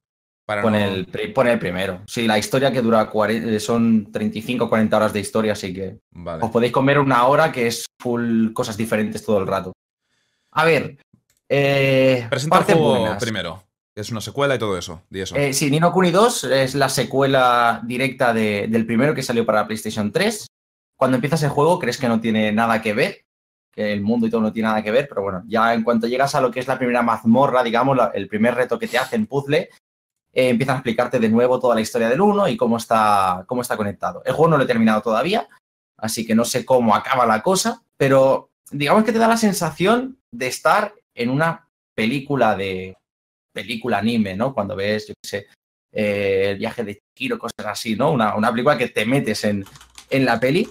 Para 0.45 0.61
Pon 0.61 0.73
no- 0.73 0.77
el, 0.79 1.05
pon 1.33 1.47
el 1.47 1.57
primero. 1.59 2.01
Sí, 2.05 2.27
la 2.27 2.37
historia 2.37 2.71
que 2.71 2.81
dura 2.81 3.09
40 3.09 3.59
son 3.61 4.11
35 4.11 4.65
o 4.65 4.69
40 4.69 4.97
horas 4.97 5.13
de 5.13 5.21
historia, 5.21 5.53
así 5.53 5.73
que 5.73 5.99
Vale. 6.11 6.43
os 6.43 6.51
podéis 6.51 6.73
comer 6.73 6.99
una 6.99 7.25
hora 7.27 7.51
que 7.51 7.67
es 7.67 7.85
full 8.01 8.51
cosas 8.51 8.75
diferentes 8.75 9.23
todo 9.23 9.39
el 9.39 9.47
rato. 9.47 9.71
A 10.51 10.65
ver, 10.65 10.97
eh, 11.49 12.27
Presenta 12.29 12.57
el 12.57 12.59
partes 12.59 12.75
juego 12.75 12.99
buenas. 12.99 13.23
primero. 13.23 13.63
Es 13.95 14.09
una 14.09 14.21
secuela 14.21 14.55
y 14.55 14.59
todo 14.59 14.77
eso. 14.77 15.03
Di 15.09 15.21
eso. 15.21 15.35
Eh, 15.35 15.53
sí, 15.53 15.69
Nino 15.69 15.91
Kuni 15.91 16.09
2 16.11 16.45
es 16.45 16.73
la 16.75 16.89
secuela 16.89 17.79
directa 17.83 18.33
de- 18.33 18.67
del 18.67 18.85
primero 18.87 19.13
que 19.13 19.21
salió 19.23 19.45
para 19.45 19.65
PlayStation 19.67 20.11
3. 20.11 20.47
Cuando 20.97 21.15
empiezas 21.15 21.43
el 21.43 21.49
juego 21.49 21.77
crees 21.79 21.97
que 21.97 22.07
no 22.07 22.19
tiene 22.19 22.51
nada 22.51 22.81
que 22.81 22.93
ver, 22.93 23.21
que 23.71 23.93
el 23.93 24.01
mundo 24.01 24.27
y 24.27 24.29
todo 24.29 24.41
no 24.41 24.51
tiene 24.51 24.67
nada 24.69 24.83
que 24.83 24.91
ver, 24.91 25.07
pero 25.07 25.21
bueno, 25.21 25.43
ya 25.47 25.73
en 25.73 25.83
cuanto 25.83 26.07
llegas 26.07 26.33
a 26.35 26.41
lo 26.41 26.49
que 26.51 26.59
es 26.59 26.67
la 26.67 26.77
primera 26.77 27.01
mazmorra, 27.01 27.63
digamos, 27.63 27.95
la- 27.95 28.11
el 28.15 28.27
primer 28.27 28.55
reto 28.55 28.77
que 28.79 28.87
te 28.87 28.97
hacen 28.97 29.25
puzzle, 29.27 29.69
eh, 30.33 30.49
empiezan 30.49 30.75
a 30.75 30.77
explicarte 30.79 31.19
de 31.19 31.29
nuevo 31.29 31.59
toda 31.59 31.75
la 31.75 31.81
historia 31.81 32.09
del 32.09 32.21
1 32.21 32.47
y 32.47 32.57
cómo 32.57 32.77
está, 32.77 33.43
cómo 33.47 33.61
está 33.61 33.77
conectado. 33.77 34.23
El 34.25 34.33
juego 34.33 34.49
no 34.49 34.57
lo 34.57 34.63
he 34.63 34.67
terminado 34.67 35.01
todavía, 35.01 35.47
así 35.97 36.25
que 36.25 36.35
no 36.35 36.43
sé 36.43 36.65
cómo 36.65 36.95
acaba 36.95 37.25
la 37.25 37.43
cosa, 37.43 37.83
pero 37.97 38.49
digamos 38.71 39.03
que 39.03 39.11
te 39.11 39.19
da 39.19 39.27
la 39.27 39.37
sensación 39.37 40.17
de 40.31 40.47
estar 40.47 40.93
en 41.13 41.29
una 41.29 41.69
película 41.95 42.55
de 42.55 42.97
película 43.53 43.99
anime, 43.99 44.35
¿no? 44.35 44.53
Cuando 44.53 44.75
ves, 44.75 45.07
yo 45.07 45.13
qué 45.21 45.29
sé, 45.29 45.47
eh, 45.93 46.49
el 46.51 46.57
viaje 46.57 46.83
de 46.83 46.99
Chihiro, 47.15 47.37
cosas 47.37 47.65
así, 47.65 47.95
¿no? 47.95 48.11
Una, 48.11 48.35
una 48.35 48.49
película 48.49 48.77
que 48.77 48.89
te 48.89 49.05
metes 49.05 49.43
en, 49.43 49.63
en 50.09 50.25
la 50.25 50.39
peli. 50.39 50.67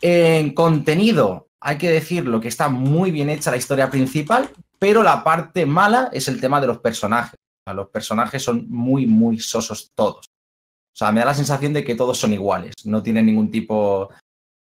En 0.00 0.54
contenido, 0.54 1.48
hay 1.60 1.76
que 1.76 1.90
decirlo 1.90 2.40
que 2.40 2.48
está 2.48 2.68
muy 2.68 3.10
bien 3.10 3.28
hecha 3.28 3.50
la 3.50 3.58
historia 3.58 3.90
principal, 3.90 4.48
pero 4.78 5.02
la 5.02 5.22
parte 5.22 5.66
mala 5.66 6.08
es 6.12 6.28
el 6.28 6.40
tema 6.40 6.60
de 6.60 6.68
los 6.68 6.78
personajes. 6.78 7.38
Los 7.74 7.88
personajes 7.88 8.42
son 8.42 8.66
muy, 8.68 9.06
muy 9.06 9.38
sosos 9.38 9.90
todos. 9.94 10.26
O 10.26 10.96
sea, 10.98 11.12
me 11.12 11.20
da 11.20 11.26
la 11.26 11.34
sensación 11.34 11.72
de 11.72 11.84
que 11.84 11.94
todos 11.94 12.18
son 12.18 12.32
iguales, 12.32 12.74
no 12.84 13.02
tienen 13.02 13.26
ningún 13.26 13.50
tipo 13.50 14.08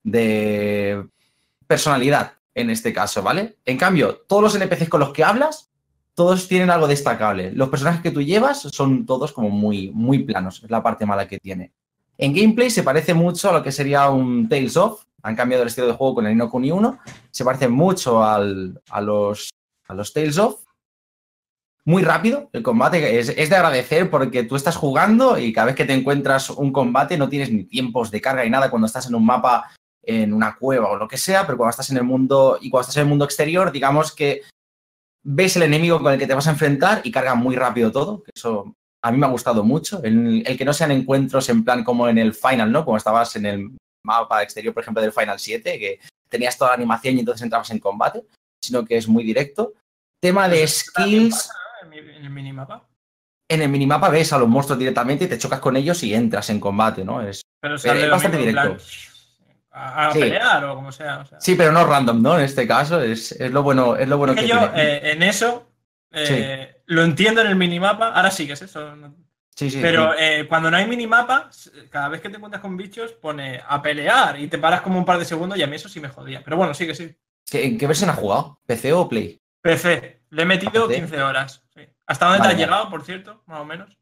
de 0.03 1.05
personalidad 1.68 2.34
en 2.55 2.70
este 2.70 2.93
caso, 2.93 3.22
¿vale? 3.22 3.58
En 3.66 3.78
cambio, 3.78 4.18
todos 4.28 4.41
los 4.43 4.55
NPCs 4.55 4.89
con 4.89 4.99
los 4.99 5.12
que 5.14 5.24
hablas, 5.24 5.70
todos 6.16 6.47
tienen 6.47 6.70
algo 6.72 6.88
destacable. 6.88 7.51
Los 7.51 7.70
personajes 7.70 8.01
que 8.01 8.12
tú 8.12 8.22
llevas 8.22 8.62
son 8.62 9.05
todos 9.05 9.32
como 9.32 9.49
muy, 9.49 9.91
muy 9.91 10.20
planos, 10.20 10.64
es 10.64 10.70
la 10.72 10.82
parte 10.82 11.05
mala 11.05 11.28
que 11.28 11.39
tiene. 11.39 11.72
En 12.18 12.34
gameplay 12.34 12.72
se 12.72 12.82
parece 12.82 13.14
mucho 13.14 13.49
a 13.49 13.53
lo 13.53 13.64
que 13.64 13.72
sería 13.72 14.10
un 14.10 14.49
Tales 14.49 14.76
of, 14.78 15.03
han 15.22 15.36
cambiado 15.36 15.64
el 15.64 15.68
estilo 15.68 15.88
de 15.88 15.93
juego 15.93 16.16
con 16.16 16.26
el 16.26 16.34
Nino 16.34 16.49
Kuni 16.49 16.72
1, 16.72 16.99
se 17.30 17.45
parece 17.45 17.68
mucho 17.68 18.24
al- 18.24 18.82
a, 18.89 19.01
los, 19.01 19.49
a 19.88 19.93
los 19.93 20.12
Tales 20.14 20.38
of. 20.39 20.64
Muy 21.88 22.04
rápido 22.04 22.50
el 22.52 22.64
combate, 22.64 23.18
es, 23.18 23.30
es 23.30 23.50
de 23.50 23.56
agradecer 23.56 24.10
porque 24.10 24.44
tú 24.44 24.58
estás 24.58 24.76
jugando 24.76 25.38
y 25.38 25.54
cada 25.54 25.68
vez 25.68 25.76
que 25.76 25.86
te 25.86 25.94
encuentras 25.94 26.50
un 26.50 26.74
combate 26.74 27.18
no 27.18 27.30
tienes 27.30 27.50
ni 27.50 27.64
tiempos 27.64 28.12
de 28.12 28.20
carga 28.20 28.44
ni 28.44 28.50
nada 28.50 28.70
cuando 28.70 28.88
estás 28.88 29.08
en 29.08 29.16
un 29.16 29.26
mapa 29.26 29.72
en 30.04 30.34
una 30.34 30.58
cueva 30.58 30.90
o 30.90 30.98
lo 30.98 31.08
que 31.08 31.18
sea, 31.18 31.46
pero 31.46 31.58
cuando 31.58 31.70
estás 31.70 31.90
en 31.90 31.96
el 31.98 32.04
mundo 32.04 32.58
y 32.60 32.70
cuando 32.70 32.82
estás 32.82 32.98
en 32.98 33.04
el 33.04 33.10
mundo 33.10 33.24
exterior, 33.24 33.72
digamos 33.72 34.14
que 34.14 34.42
ves 35.24 35.56
el 35.56 35.64
enemigo 35.64 36.02
con 36.02 36.12
el 36.12 36.20
que 36.20 36.28
te 36.28 36.34
vas 36.34 36.48
a 36.48 36.52
enfrentar 36.52 37.00
y 37.06 37.12
carga 37.12 37.36
muy 37.36 37.56
rápido 37.56 37.90
todo, 37.90 38.22
que 38.22 38.32
eso 38.36 38.76
a 39.02 39.10
mí 39.10 39.18
me 39.18 39.26
ha 39.26 39.30
gustado 39.30 39.64
mucho. 39.64 40.04
El, 40.04 40.44
el 40.46 40.58
que 40.58 40.66
no 40.66 40.74
sean 40.74 40.92
encuentros 40.92 41.48
en 41.48 41.64
plan 41.64 41.86
como 41.86 42.10
en 42.10 42.18
el 42.18 42.34
Final, 42.34 42.70
¿no? 42.70 42.84
Como 42.84 42.98
estabas 42.98 43.34
en 43.38 43.46
el 43.46 43.78
mapa 44.04 44.44
exterior, 44.44 44.74
por 44.74 44.84
ejemplo, 44.84 45.02
del 45.02 45.14
Final 45.14 45.40
7, 45.40 45.80
que 45.80 46.00
tenías 46.28 46.58
toda 46.58 46.72
la 46.72 46.76
animación 46.76 47.16
y 47.16 47.20
entonces 47.20 47.44
entrabas 47.44 47.70
en 47.72 47.80
combate, 47.80 48.24
sino 48.62 48.84
que 48.84 48.98
es 48.98 49.08
muy 49.08 49.24
directo. 49.24 49.74
Tema 50.22 50.50
de 50.50 50.68
skills, 50.68 51.50
En 52.00 52.24
el 52.26 52.30
minimapa. 52.30 52.88
en 53.50 53.62
el 53.62 53.70
minimapa 53.70 54.10
ves 54.10 54.34
a 54.34 54.38
los 54.38 54.48
monstruos 54.50 54.78
directamente 54.80 55.26
y 55.26 55.28
te 55.28 55.38
chocas 55.38 55.60
con 55.60 55.78
ellos 55.78 56.04
y 56.04 56.14
entras 56.14 56.50
en 56.50 56.60
combate, 56.60 57.04
¿no? 57.06 57.22
Es, 57.22 57.41
Pero 57.62 57.78
sale 57.78 58.02
es 58.02 58.06
lo 58.08 58.12
bastante 58.12 58.38
plan, 58.52 58.68
directo. 58.68 58.84
a, 59.72 60.08
a 60.08 60.12
Sí. 60.14 60.20
pelear 60.20 60.66
o 60.66 60.76
como 60.76 60.91
sea. 60.91 61.20
o 61.20 61.26
sea. 61.26 61.39
Sí, 61.39 61.56
pero 61.56 61.72
no 61.72 61.86
random, 61.86 62.22
¿no? 62.22 62.38
En 62.38 62.43
este 62.45 62.68
caso 62.68 63.02
es, 63.02 63.32
es 63.32 63.52
lo 63.52 63.64
bueno, 63.64 63.95
es 63.95 64.08
lo 64.08 64.18
bueno 64.18 64.34
Es 64.34 64.39
que, 64.39 64.45
que 64.45 64.52
yo 64.52 64.60
eh, 64.76 65.12
en 65.14 65.24
eso 65.24 65.72
eh, 66.12 66.82
lo 66.88 67.04
entiendo 67.04 67.41
en 67.41 67.48
el 67.48 67.56
minimapa. 67.56 68.10
Ahora 68.10 68.32
sí 68.32 68.45
que 68.48 68.54
es 68.54 68.62
eso. 68.62 68.95
no- 68.95 69.16
Sí, 69.56 69.72
sí, 69.72 69.80
Pero 69.82 70.12
sí. 70.12 70.18
eh, 70.20 70.45
cuando 70.48 70.70
no 70.70 70.78
hay 70.78 70.86
minimapa, 70.86 71.50
cada 71.89 72.10
vez 72.10 72.22
que 72.22 72.30
te 72.30 72.36
encuentras 72.36 72.62
con 72.62 72.78
bichos 72.78 73.14
pone 73.14 73.60
a 73.68 73.82
pelear 73.82 74.39
y 74.39 74.48
te 74.50 74.60
paras 74.60 74.82
como 74.82 75.00
un 75.00 75.06
par 75.06 75.18
de 75.18 75.26
segundos 75.26 75.58
y 75.58 75.64
a 75.64 75.68
mí 75.68 75.76
eso 75.78 75.89
sí 75.89 76.00
me 76.00 76.10
jodía. 76.10 76.41
Pero 76.43 76.58
bueno, 76.58 76.76
sí 76.76 76.86
que 76.86 76.93
sí. 76.93 77.16
¿Qué- 77.50 77.66
¿En 77.66 77.76
qué 77.78 77.88
versión 77.88 78.10
has 78.12 78.18
jugado? 78.20 78.60
¿PC 78.68 78.93
o 78.93 79.10
Play? 79.10 79.39
PC, 79.62 80.16
le 80.30 80.41
he 80.41 80.45
metido 80.45 80.88
PC. 80.88 80.99
15 81.01 81.21
horas. 81.21 81.63
sí. 81.73 81.82
¿Hasta 82.05 82.25
dónde 82.25 82.39
Vale, 82.39 82.49
te 82.49 82.55
has 82.55 82.67
llegado, 82.69 82.89
por 82.89 83.03
cierto? 83.03 83.43
Más 83.47 83.59
o 83.59 83.65
menos. 83.65 83.97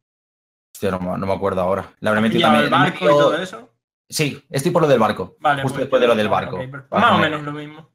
Hostia, 0.75 0.91
no, 0.91 0.99
me- 0.99 1.17
no 1.17 1.25
me 1.25 1.33
acuerdo 1.33 1.61
ahora. 1.61 1.93
La 2.01 2.11
habré 2.11 2.19
¿Has 2.19 2.23
metido 2.23 2.41
también. 2.41 2.63
el 2.65 2.69
barco 2.69 3.05
y 3.05 3.07
todo 3.07 3.37
eso? 3.37 3.69
Sí, 4.09 4.43
estoy 4.51 4.71
por 4.71 4.83
lo 4.83 4.87
del 4.87 4.99
barco. 4.99 5.35
Vale. 5.39 5.63
justo 5.63 5.75
pues 5.75 5.83
después 5.85 6.01
de 6.01 6.07
lo 6.07 6.15
del 6.15 6.29
barco. 6.29 6.59
Para 6.89 7.01
Más 7.07 7.11
o 7.13 7.17
menos 7.17 7.41
lo 7.43 7.51
mismo. 7.51 7.89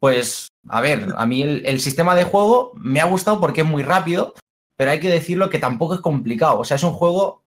Pues, 0.00 0.46
a 0.68 0.80
ver, 0.80 1.08
a 1.16 1.26
mí 1.26 1.42
el, 1.42 1.66
el 1.66 1.80
sistema 1.80 2.14
de 2.14 2.22
juego 2.24 2.70
me 2.76 3.00
ha 3.00 3.06
gustado 3.06 3.40
porque 3.40 3.62
es 3.62 3.66
muy 3.66 3.82
rápido, 3.82 4.34
pero 4.76 4.92
hay 4.92 5.00
que 5.00 5.08
decirlo 5.10 5.50
que 5.50 5.58
tampoco 5.58 5.94
es 5.94 6.00
complicado. 6.00 6.60
O 6.60 6.64
sea, 6.64 6.76
es 6.76 6.84
un 6.84 6.92
juego 6.92 7.42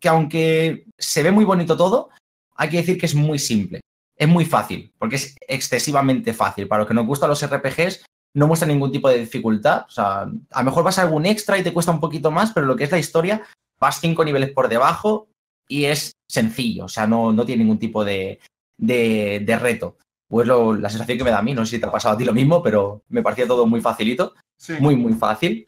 que 0.00 0.08
aunque 0.08 0.86
se 0.98 1.22
ve 1.22 1.30
muy 1.30 1.44
bonito 1.44 1.76
todo, 1.76 2.10
hay 2.56 2.68
que 2.70 2.78
decir 2.78 2.98
que 2.98 3.06
es 3.06 3.14
muy 3.14 3.38
simple. 3.38 3.80
Es 4.16 4.26
muy 4.26 4.44
fácil, 4.44 4.92
porque 4.98 5.16
es 5.16 5.36
excesivamente 5.46 6.34
fácil. 6.34 6.66
Para 6.66 6.80
los 6.80 6.88
que 6.88 6.94
nos 6.94 7.06
gustan 7.06 7.30
los 7.30 7.44
RPGs, 7.46 8.04
no 8.34 8.46
muestra 8.46 8.66
ningún 8.68 8.92
tipo 8.92 9.08
de 9.08 9.18
dificultad. 9.18 9.84
O 9.86 9.90
sea, 9.90 10.22
a 10.22 10.58
lo 10.60 10.64
mejor 10.64 10.84
vas 10.84 10.98
a 10.98 11.02
algún 11.02 11.26
extra 11.26 11.58
y 11.58 11.62
te 11.62 11.72
cuesta 11.72 11.92
un 11.92 12.00
poquito 12.00 12.30
más, 12.30 12.52
pero 12.52 12.66
lo 12.66 12.76
que 12.76 12.84
es 12.84 12.90
la 12.90 12.98
historia, 12.98 13.42
vas 13.80 14.00
cinco 14.00 14.24
niveles 14.24 14.50
por 14.52 14.68
debajo 14.68 15.28
y 15.68 15.84
es 15.84 16.12
sencillo. 16.28 16.84
O 16.86 16.88
sea, 16.88 17.06
no, 17.06 17.32
no 17.32 17.44
tiene 17.44 17.62
ningún 17.64 17.78
tipo 17.78 18.04
de, 18.04 18.40
de- 18.78 19.42
de 19.44 19.58
reto. 19.58 19.96
Pues 20.28 20.46
lo- 20.46 20.74
la 20.74 20.88
sensación 20.88 21.18
que 21.18 21.24
me 21.24 21.30
da 21.30 21.38
a 21.38 21.42
mí, 21.42 21.52
no 21.54 21.64
sé 21.66 21.72
si 21.76 21.80
te 21.80 21.86
ha 21.86 21.92
pasado 21.92 22.14
a 22.14 22.18
ti 22.18 22.24
lo 22.24 22.32
mismo, 22.32 22.62
pero 22.62 23.02
me 23.08 23.22
parecía 23.22 23.46
todo 23.46 23.66
muy 23.66 23.80
facilito 23.80 24.34
Sí. 24.58 24.74
muy, 24.80 24.96
muy 24.96 25.12
fácil. 25.14 25.66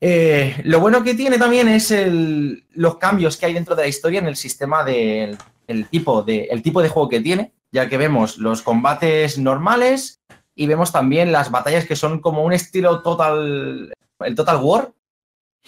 Eh, 0.00 0.56
lo 0.64 0.80
bueno 0.80 1.02
que 1.02 1.14
tiene 1.14 1.38
también 1.38 1.68
es 1.68 1.90
el- 1.90 2.64
los 2.70 2.96
cambios 2.96 3.36
que 3.36 3.46
hay 3.46 3.54
dentro 3.54 3.76
de 3.76 3.82
la 3.82 3.88
historia 3.88 4.18
en 4.20 4.26
el 4.26 4.36
sistema 4.36 4.82
del 4.84 5.36
el 5.66 5.86
tipo, 5.88 6.22
de, 6.22 6.44
el 6.50 6.62
tipo 6.62 6.82
de 6.82 6.88
juego 6.88 7.08
que 7.08 7.20
tiene, 7.20 7.52
ya 7.70 7.88
que 7.88 7.96
vemos 7.96 8.38
los 8.38 8.60
combates 8.62 9.38
normales 9.38 10.19
y 10.54 10.66
vemos 10.66 10.92
también 10.92 11.32
las 11.32 11.50
batallas 11.50 11.86
que 11.86 11.96
son 11.96 12.20
como 12.20 12.42
un 12.44 12.52
estilo 12.52 13.02
total, 13.02 13.92
el 14.20 14.34
Total 14.34 14.56
War, 14.62 14.92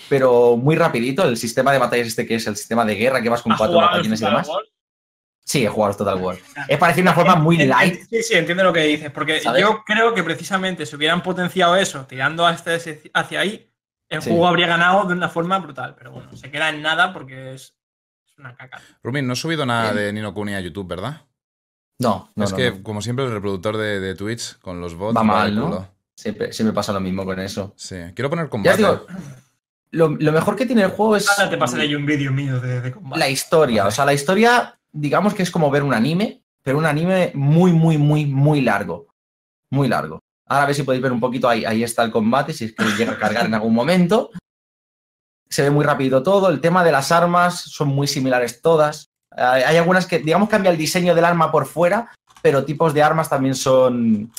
pero 0.09 0.57
muy 0.57 0.76
rapidito, 0.76 1.24
el 1.26 1.37
sistema 1.37 1.72
de 1.72 1.78
batallas 1.78 2.09
este 2.09 2.26
que 2.26 2.37
es 2.37 2.47
el 2.47 2.57
sistema 2.57 2.85
de 2.85 2.95
guerra 2.95 3.22
que 3.22 3.28
vas 3.28 3.43
con 3.43 3.53
¿Has 3.53 3.59
cuatro 3.59 3.76
batallones 3.78 4.20
y 4.20 4.24
demás. 4.24 4.49
War? 4.49 4.62
Sí, 5.45 5.64
he 5.64 5.68
jugado 5.68 5.93
al 5.93 5.99
Total 5.99 6.16
War. 6.22 6.37
Es 6.68 6.78
parecido 6.78 7.03
una 7.03 7.14
forma 7.14 7.35
muy 7.37 7.59
light. 7.59 8.01
Sí, 8.09 8.22
sí, 8.22 8.35
entiendo 8.35 8.64
lo 8.64 8.72
que 8.72 8.80
dices, 8.85 9.11
porque 9.11 9.41
¿Sabes? 9.41 9.61
yo 9.62 9.83
creo 9.85 10.14
que 10.14 10.22
precisamente 10.22 10.87
si 10.87 10.97
hubieran 10.97 11.22
potenciado 11.22 11.76
eso, 11.76 12.07
tirando 12.07 12.47
hasta 12.47 12.74
ese- 12.74 13.11
hacia 13.12 13.41
ahí, 13.41 13.68
el 14.09 14.22
Sí. 14.22 14.30
juego 14.30 14.47
habría 14.47 14.66
ganado 14.66 15.05
de 15.05 15.14
una 15.14 15.28
forma 15.28 15.59
brutal. 15.59 15.95
Pero 15.97 16.12
bueno, 16.12 16.35
se 16.37 16.51
queda 16.51 16.68
en 16.68 16.80
nada 16.83 17.12
porque 17.12 17.55
es, 17.55 17.74
es 18.26 18.39
una 18.39 18.55
caca. 18.55 18.80
Rumin, 19.03 19.26
no 19.26 19.33
he 19.33 19.37
subido 19.37 19.66
nada 19.66 19.93
de 19.93 20.12
Nino 20.12 20.33
Kuni 20.33 20.55
a 20.55 20.61
YouTube, 20.61 20.87
¿verdad? 20.89 21.22
No, 21.99 22.30
no, 22.34 22.45
es 22.45 22.51
no, 22.51 22.57
que, 22.57 22.70
no. 22.72 22.82
como 22.82 23.03
siempre, 23.03 23.24
el 23.24 23.32
reproductor 23.32 23.76
de, 23.76 24.01
de 24.01 24.14
Twitch 24.14 24.59
con 24.59 24.80
los 24.80 24.95
bots. 24.95 25.16
Va 25.16 25.22
mal, 25.22 25.55
¿no? 25.55 25.88
Siempre, 26.14 26.53
siempre 26.53 26.74
pasa 26.74 26.93
lo 26.93 27.01
mismo 27.01 27.24
con 27.24 27.38
eso. 27.38 27.74
Sí. 27.76 27.97
Quiero 28.14 28.30
poner 28.30 28.49
combate. 28.49 28.76
digo, 28.76 29.07
lo, 29.90 30.09
lo 30.09 30.32
mejor 30.32 30.57
que 30.57 30.66
tiene 30.66 30.82
el 30.82 30.90
juego 30.90 31.16
es 31.16 31.28
Ahora 31.28 31.51
te 31.51 31.57
pasaré 31.57 31.88
yo 31.88 31.99
un 31.99 32.07
vídeo 32.07 32.32
mío 32.32 32.61
de, 32.61 32.80
de 32.80 32.93
combate. 32.93 33.18
la 33.18 33.28
historia. 33.28 33.86
O 33.86 33.90
sea, 33.90 34.05
la 34.05 34.14
historia, 34.14 34.78
digamos 34.90 35.34
que 35.34 35.43
es 35.43 35.51
como 35.51 35.70
ver 35.70 35.82
un 35.82 35.95
anime, 35.95 36.43
pero 36.62 36.78
un 36.78 36.86
anime 36.86 37.32
muy, 37.34 37.72
muy, 37.72 37.99
muy, 37.99 38.26
muy 38.26 38.61
largo. 38.61 39.09
Muy 39.70 39.88
largo. 39.88 40.20
Ahora 40.47 40.64
a 40.64 40.66
ver 40.66 40.74
si 40.74 40.82
podéis 40.82 41.03
ver 41.03 41.12
un 41.12 41.20
poquito, 41.20 41.49
ahí, 41.49 41.64
ahí 41.64 41.82
está 41.82 42.03
el 42.03 42.11
combate, 42.11 42.53
si 42.53 42.66
es 42.66 42.72
que 42.74 42.84
llega 42.97 43.12
a 43.12 43.18
cargar 43.18 43.47
en 43.47 43.55
algún 43.55 43.74
momento. 43.74 44.30
Se 45.49 45.62
ve 45.62 45.70
muy 45.70 45.84
rápido 45.84 46.22
todo. 46.22 46.49
El 46.51 46.61
tema 46.61 46.84
de 46.84 46.93
las 46.93 47.12
armas 47.12 47.61
son 47.61 47.88
muy 47.88 48.07
similares 48.07 48.61
todas. 48.61 49.11
Hay 49.37 49.76
algunas 49.76 50.07
que, 50.07 50.18
digamos, 50.18 50.49
cambia 50.49 50.70
el 50.70 50.76
diseño 50.76 51.14
del 51.14 51.24
arma 51.24 51.51
por 51.51 51.66
fuera, 51.66 52.11
pero 52.43 52.64
tipos 52.64 52.93
de 52.93 53.03
armas 53.03 53.30
también 53.30 53.55
son 53.55 54.31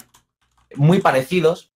muy 0.75 0.99
parecidos. 0.99 1.71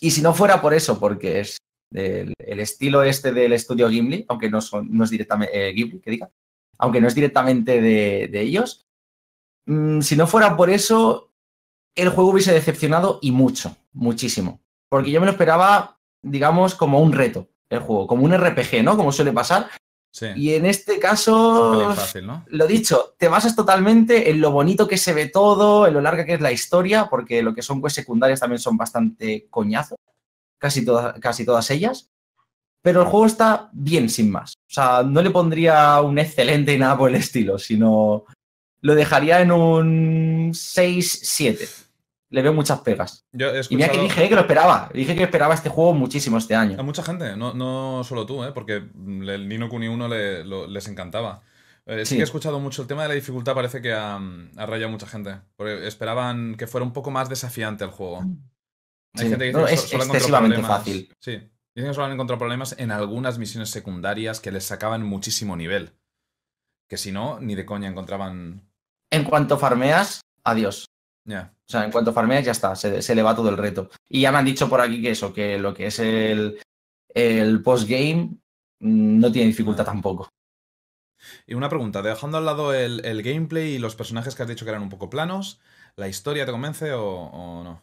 Y 0.00 0.10
si 0.10 0.22
no 0.22 0.34
fuera 0.34 0.60
por 0.60 0.74
eso, 0.74 0.98
porque 0.98 1.40
es 1.40 1.58
el 1.90 2.60
estilo 2.60 3.02
este 3.02 3.32
del 3.32 3.52
estudio 3.52 3.88
Gimli, 3.88 4.24
aunque 4.28 4.50
no, 4.50 4.58
es 4.58 5.10
directamente 5.10 5.74
que 6.02 6.10
diga, 6.10 6.30
aunque 6.78 7.00
no 7.00 7.08
es 7.08 7.14
directamente 7.14 7.80
de, 7.80 8.28
de 8.30 8.40
ellos, 8.40 8.86
mm, 9.66 10.00
si 10.00 10.16
no 10.16 10.26
fuera 10.26 10.56
por 10.56 10.70
eso, 10.70 11.32
el 11.96 12.10
juego 12.10 12.30
hubiese 12.30 12.52
decepcionado 12.52 13.18
y 13.22 13.32
mucho, 13.32 13.76
muchísimo. 13.92 14.60
Porque 14.88 15.10
yo 15.10 15.20
me 15.20 15.26
lo 15.26 15.32
esperaba, 15.32 15.98
digamos, 16.22 16.74
como 16.74 17.00
un 17.00 17.12
reto, 17.12 17.48
el 17.70 17.80
juego, 17.80 18.06
como 18.06 18.24
un 18.24 18.32
RPG, 18.32 18.82
¿no? 18.82 18.96
Como 18.96 19.12
suele 19.12 19.32
pasar. 19.32 19.68
Sí. 20.10 20.26
Y 20.36 20.54
en 20.54 20.66
este 20.66 20.98
caso, 20.98 21.72
pelín 21.72 21.94
fácil, 21.94 22.26
¿no? 22.26 22.44
lo 22.48 22.66
dicho, 22.66 23.14
te 23.18 23.28
basas 23.28 23.54
totalmente 23.54 24.30
en 24.30 24.40
lo 24.40 24.50
bonito 24.50 24.88
que 24.88 24.96
se 24.96 25.12
ve 25.12 25.26
todo, 25.26 25.86
en 25.86 25.94
lo 25.94 26.00
larga 26.00 26.24
que 26.24 26.34
es 26.34 26.40
la 26.40 26.50
historia, 26.50 27.08
porque 27.08 27.42
lo 27.42 27.54
que 27.54 27.62
son 27.62 27.82
quests 27.82 27.96
secundarias 27.96 28.40
también 28.40 28.58
son 28.58 28.76
bastante 28.76 29.46
coñazo, 29.50 29.96
casi 30.58 30.84
todas, 30.84 31.18
casi 31.20 31.44
todas 31.44 31.70
ellas. 31.70 32.10
Pero 32.80 33.02
el 33.02 33.08
juego 33.08 33.26
está 33.26 33.70
bien 33.72 34.08
sin 34.08 34.30
más. 34.30 34.54
O 34.54 34.72
sea, 34.72 35.02
no 35.02 35.20
le 35.20 35.30
pondría 35.30 36.00
un 36.00 36.18
excelente 36.18 36.72
y 36.72 36.78
nada 36.78 36.96
por 36.96 37.10
el 37.10 37.16
estilo, 37.16 37.58
sino 37.58 38.24
lo 38.80 38.94
dejaría 38.94 39.40
en 39.40 39.52
un 39.52 40.52
6-7. 40.52 41.87
Le 42.30 42.42
veo 42.42 42.52
muchas 42.52 42.80
pegas. 42.80 43.24
Yo 43.32 43.48
he 43.54 43.60
Y 43.70 43.76
mira 43.76 43.88
que 43.88 44.00
dije 44.00 44.24
eh, 44.24 44.28
que 44.28 44.34
lo 44.34 44.42
esperaba. 44.42 44.90
Dije 44.92 45.14
que 45.16 45.22
esperaba 45.22 45.54
este 45.54 45.68
juego 45.68 45.94
muchísimo 45.94 46.38
este 46.38 46.54
a 46.54 46.60
año. 46.60 46.82
mucha 46.82 47.02
gente, 47.02 47.36
no, 47.36 47.54
no 47.54 48.02
solo 48.04 48.26
tú, 48.26 48.44
¿eh? 48.44 48.52
porque 48.52 48.76
el 48.76 49.48
Nino 49.48 49.68
Kuni 49.68 49.88
1 49.88 50.08
le- 50.08 50.44
lo- 50.44 50.66
les 50.66 50.86
encantaba. 50.88 51.42
Eh, 51.86 52.00
sí. 52.04 52.10
Sí. 52.10 52.14
que 52.16 52.20
he 52.20 52.24
escuchado 52.24 52.60
mucho 52.60 52.82
el 52.82 52.88
tema 52.88 53.02
de 53.02 53.08
la 53.08 53.14
dificultad, 53.14 53.54
parece 53.54 53.80
que 53.80 53.94
ha, 53.94 54.16
ha 54.16 54.66
rayado 54.66 54.90
mucha 54.90 55.06
gente. 55.06 55.40
Porque 55.56 55.86
esperaban 55.86 56.54
que 56.56 56.66
fuera 56.66 56.84
un 56.84 56.92
poco 56.92 57.10
más 57.10 57.30
desafiante 57.30 57.84
el 57.84 57.90
juego. 57.90 58.20
Hay 58.20 58.28
Sí. 59.24 59.28
gente 59.30 59.38
que 59.38 59.44
dice 59.46 59.58
No, 59.58 59.64
que 59.66 59.72
es 59.74 59.80
so- 59.80 59.86
solo 59.88 60.02
ha 60.02 60.04
encontrado 60.04 60.16
excesivamente 60.18 60.56
problemas- 60.58 60.78
fácil. 60.78 61.14
Sí. 61.18 61.32
Dicen 61.74 61.90
que 61.90 61.94
solo 61.94 62.06
han 62.06 62.12
encontrado 62.12 62.38
problemas 62.38 62.74
en 62.78 62.90
algunas 62.90 63.38
misiones 63.38 63.70
secundarias 63.70 64.40
que 64.40 64.52
les 64.52 64.64
sacaban 64.64 65.02
muchísimo 65.02 65.56
nivel. 65.56 65.92
Que 66.88 66.98
si 66.98 67.10
no, 67.12 67.38
ni 67.40 67.54
de 67.54 67.64
coña 67.64 67.88
encontraban. 67.88 68.68
En 69.10 69.24
cuanto 69.24 69.56
farmeas, 69.58 70.20
adiós. 70.44 70.84
Ya. 71.24 71.54
O 71.68 71.70
sea, 71.70 71.84
en 71.84 71.92
cuanto 71.92 72.12
farmeas 72.14 72.44
ya 72.46 72.52
está, 72.52 72.74
se, 72.74 73.02
se 73.02 73.14
le 73.14 73.22
va 73.22 73.36
todo 73.36 73.50
el 73.50 73.58
reto. 73.58 73.90
Y 74.08 74.22
ya 74.22 74.32
me 74.32 74.38
han 74.38 74.44
dicho 74.46 74.68
por 74.70 74.80
aquí 74.80 75.02
que 75.02 75.10
eso, 75.10 75.32
que 75.34 75.58
lo 75.58 75.74
que 75.74 75.86
es 75.88 75.98
el, 75.98 76.58
el 77.14 77.62
postgame 77.62 78.30
mm, 78.80 79.20
no 79.20 79.30
tiene 79.30 79.48
dificultad 79.48 79.84
tampoco. 79.84 80.28
Y 81.46 81.54
una 81.54 81.68
pregunta, 81.68 82.00
dejando 82.00 82.38
al 82.38 82.46
lado 82.46 82.72
el, 82.72 83.04
el 83.04 83.22
gameplay 83.22 83.74
y 83.74 83.78
los 83.78 83.96
personajes 83.96 84.34
que 84.34 84.42
has 84.42 84.48
dicho 84.48 84.64
que 84.64 84.70
eran 84.70 84.82
un 84.82 84.88
poco 84.88 85.10
planos, 85.10 85.60
¿la 85.96 86.08
historia 86.08 86.46
te 86.46 86.52
convence 86.52 86.92
o, 86.92 87.04
o 87.04 87.64
no? 87.64 87.82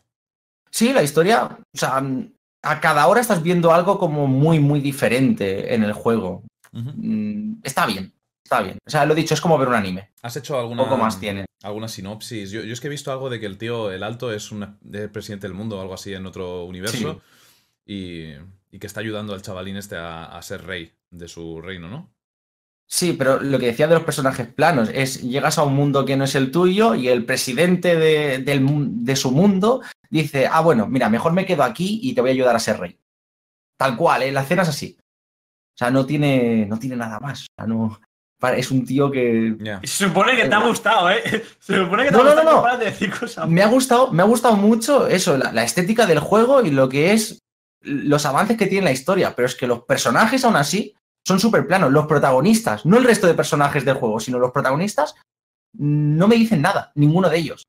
Sí, 0.71 0.91
la 0.91 1.03
historia, 1.03 1.45
o 1.45 1.77
sea, 1.77 2.01
mm, 2.01 2.33
a 2.63 2.79
cada 2.81 3.05
hora 3.05 3.21
estás 3.21 3.43
viendo 3.43 3.71
algo 3.71 3.99
como 3.99 4.25
muy, 4.25 4.59
muy 4.59 4.79
diferente 4.79 5.75
en 5.75 5.83
el 5.83 5.93
juego. 5.93 6.43
Mm, 6.71 7.57
Está 7.63 7.85
bien, 7.85 8.14
está 8.45 8.61
bien. 8.61 8.77
O 8.85 8.89
sea, 8.89 9.05
lo 9.05 9.15
dicho, 9.15 9.33
es 9.33 9.41
como 9.41 9.57
ver 9.57 9.67
un 9.67 9.73
anime. 9.73 10.11
¿Has 10.21 10.37
hecho 10.37 10.57
alguna, 10.57 10.83
Poco 10.83 10.97
más 10.97 11.19
tiene. 11.19 11.45
alguna 11.63 11.87
sinopsis? 11.87 12.51
Yo, 12.51 12.61
yo 12.61 12.73
es 12.73 12.79
que 12.79 12.87
he 12.87 12.91
visto 12.91 13.11
algo 13.11 13.29
de 13.29 13.39
que 13.39 13.47
el 13.47 13.57
tío, 13.57 13.91
el 13.91 14.03
alto, 14.03 14.31
es 14.31 14.51
un 14.51 14.77
presidente 15.11 15.47
del 15.47 15.55
mundo 15.55 15.77
o 15.77 15.81
algo 15.81 15.95
así 15.95 16.13
en 16.13 16.25
otro 16.25 16.63
universo. 16.65 17.21
Y, 17.85 18.31
y 18.71 18.79
que 18.79 18.87
está 18.87 19.01
ayudando 19.01 19.33
al 19.33 19.41
chavalín 19.41 19.77
este 19.77 19.95
a, 19.95 20.25
a 20.25 20.41
ser 20.41 20.65
rey 20.65 20.93
de 21.11 21.27
su 21.27 21.61
reino, 21.61 21.87
¿no? 21.87 22.15
Sí, 22.87 23.13
pero 23.13 23.39
lo 23.39 23.57
que 23.57 23.67
decía 23.67 23.87
de 23.87 23.95
los 23.95 24.03
personajes 24.03 24.47
planos 24.47 24.89
es 24.93 25.21
llegas 25.23 25.57
a 25.57 25.63
un 25.63 25.73
mundo 25.75 26.05
que 26.05 26.15
no 26.15 26.23
es 26.23 26.35
el 26.35 26.51
tuyo 26.51 26.93
y 26.93 27.07
el 27.07 27.25
presidente 27.25 27.95
de, 27.95 28.39
del 28.39 28.63
de 29.03 29.15
su 29.15 29.31
mundo 29.31 29.81
dice, 30.09 30.47
ah, 30.47 30.61
bueno, 30.61 30.87
mira, 30.87 31.09
mejor 31.09 31.33
me 31.33 31.45
quedo 31.47 31.63
aquí 31.63 31.99
y 32.03 32.13
te 32.13 32.21
voy 32.21 32.29
a 32.29 32.33
ayudar 32.33 32.55
a 32.55 32.59
ser 32.59 32.79
rey. 32.79 32.99
Tal 33.77 33.97
cual, 33.97 34.23
¿eh? 34.23 34.31
la 34.31 34.41
escena 34.41 34.61
es 34.61 34.69
así. 34.69 34.97
O 34.99 35.77
sea, 35.77 35.89
no 35.89 36.05
tiene, 36.05 36.65
no 36.67 36.77
tiene 36.77 36.95
nada 36.95 37.19
más. 37.19 37.41
O 37.41 37.47
sea, 37.57 37.67
no, 37.67 37.99
es 38.53 38.69
un 38.71 38.85
tío 38.85 39.09
que... 39.09 39.55
Se 39.83 40.05
supone 40.05 40.35
que 40.35 40.47
te 40.47 40.53
ha 40.55 40.59
gustado, 40.65 41.09
¿eh? 41.09 41.23
Se 41.59 41.75
supone 41.77 42.03
que 42.03 42.11
te 42.11 42.15
No, 42.17 42.21
ha 42.21 42.23
no, 42.23 42.29
gustado 42.35 42.61
no, 42.61 42.71
no. 42.73 42.77
de 42.77 42.85
decir 42.85 43.11
cosas. 43.17 43.47
Me 43.49 43.63
ha 43.63 43.67
gustado, 43.67 44.11
me 44.11 44.21
ha 44.21 44.25
gustado 44.25 44.55
mucho 44.55 45.07
eso, 45.07 45.37
la, 45.37 45.51
la 45.51 45.63
estética 45.63 46.05
del 46.05 46.19
juego 46.19 46.61
y 46.61 46.71
lo 46.71 46.87
que 46.89 47.13
es 47.13 47.39
los 47.81 48.25
avances 48.25 48.57
que 48.57 48.67
tiene 48.67 48.85
la 48.85 48.91
historia, 48.91 49.35
pero 49.35 49.45
es 49.45 49.55
que 49.55 49.67
los 49.67 49.83
personajes 49.83 50.43
aún 50.43 50.55
así 50.55 50.95
son 51.25 51.39
súper 51.39 51.67
planos. 51.67 51.91
Los 51.91 52.07
protagonistas, 52.07 52.85
no 52.85 52.97
el 52.97 53.03
resto 53.03 53.27
de 53.27 53.33
personajes 53.33 53.85
del 53.85 53.95
juego, 53.97 54.19
sino 54.19 54.39
los 54.39 54.51
protagonistas, 54.51 55.15
no 55.73 56.27
me 56.27 56.35
dicen 56.35 56.61
nada, 56.61 56.91
ninguno 56.95 57.29
de 57.29 57.37
ellos. 57.37 57.63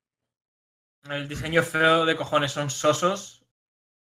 El 1.11 1.29
diseño 1.29 1.63
feo 1.63 2.05
de 2.05 2.17
cojones 2.17 2.53
son 2.53 2.71
sosos. 2.71 3.45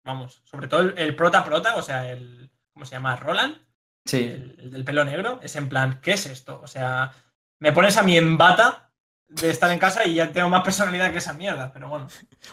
Vamos, 0.05 0.43
sobre 0.45 0.67
todo 0.69 0.81
el, 0.81 0.99
el 0.99 1.15
prota 1.17 1.45
prota, 1.45 1.77
o 1.77 1.83
sea, 1.83 2.11
el. 2.11 2.51
¿Cómo 2.75 2.85
se 2.85 2.93
llama? 2.97 3.17
Roland, 3.17 3.57
Sí. 4.05 4.19
el, 4.19 4.57
el 4.59 4.71
del 4.71 4.85
pelo 4.85 5.05
negro. 5.05 5.41
Es 5.43 5.57
en 5.57 5.69
plan, 5.69 6.01
¿qué 6.03 6.13
es 6.13 6.27
esto? 6.27 6.61
O 6.63 6.67
sea, 6.67 7.13
me 7.61 7.73
pones 7.73 7.97
a 7.97 8.03
mí 8.03 8.17
en 8.17 8.37
bata 8.37 8.91
de 9.29 9.51
estar 9.51 9.71
en 9.71 9.79
casa 9.79 10.05
y 10.05 10.15
ya 10.15 10.31
tengo 10.31 10.49
más 10.49 10.63
personalidad 10.63 11.11
que 11.11 11.19
esa 11.19 11.33
mierda, 11.33 11.73
pero 11.73 11.89
bueno. 11.89 12.09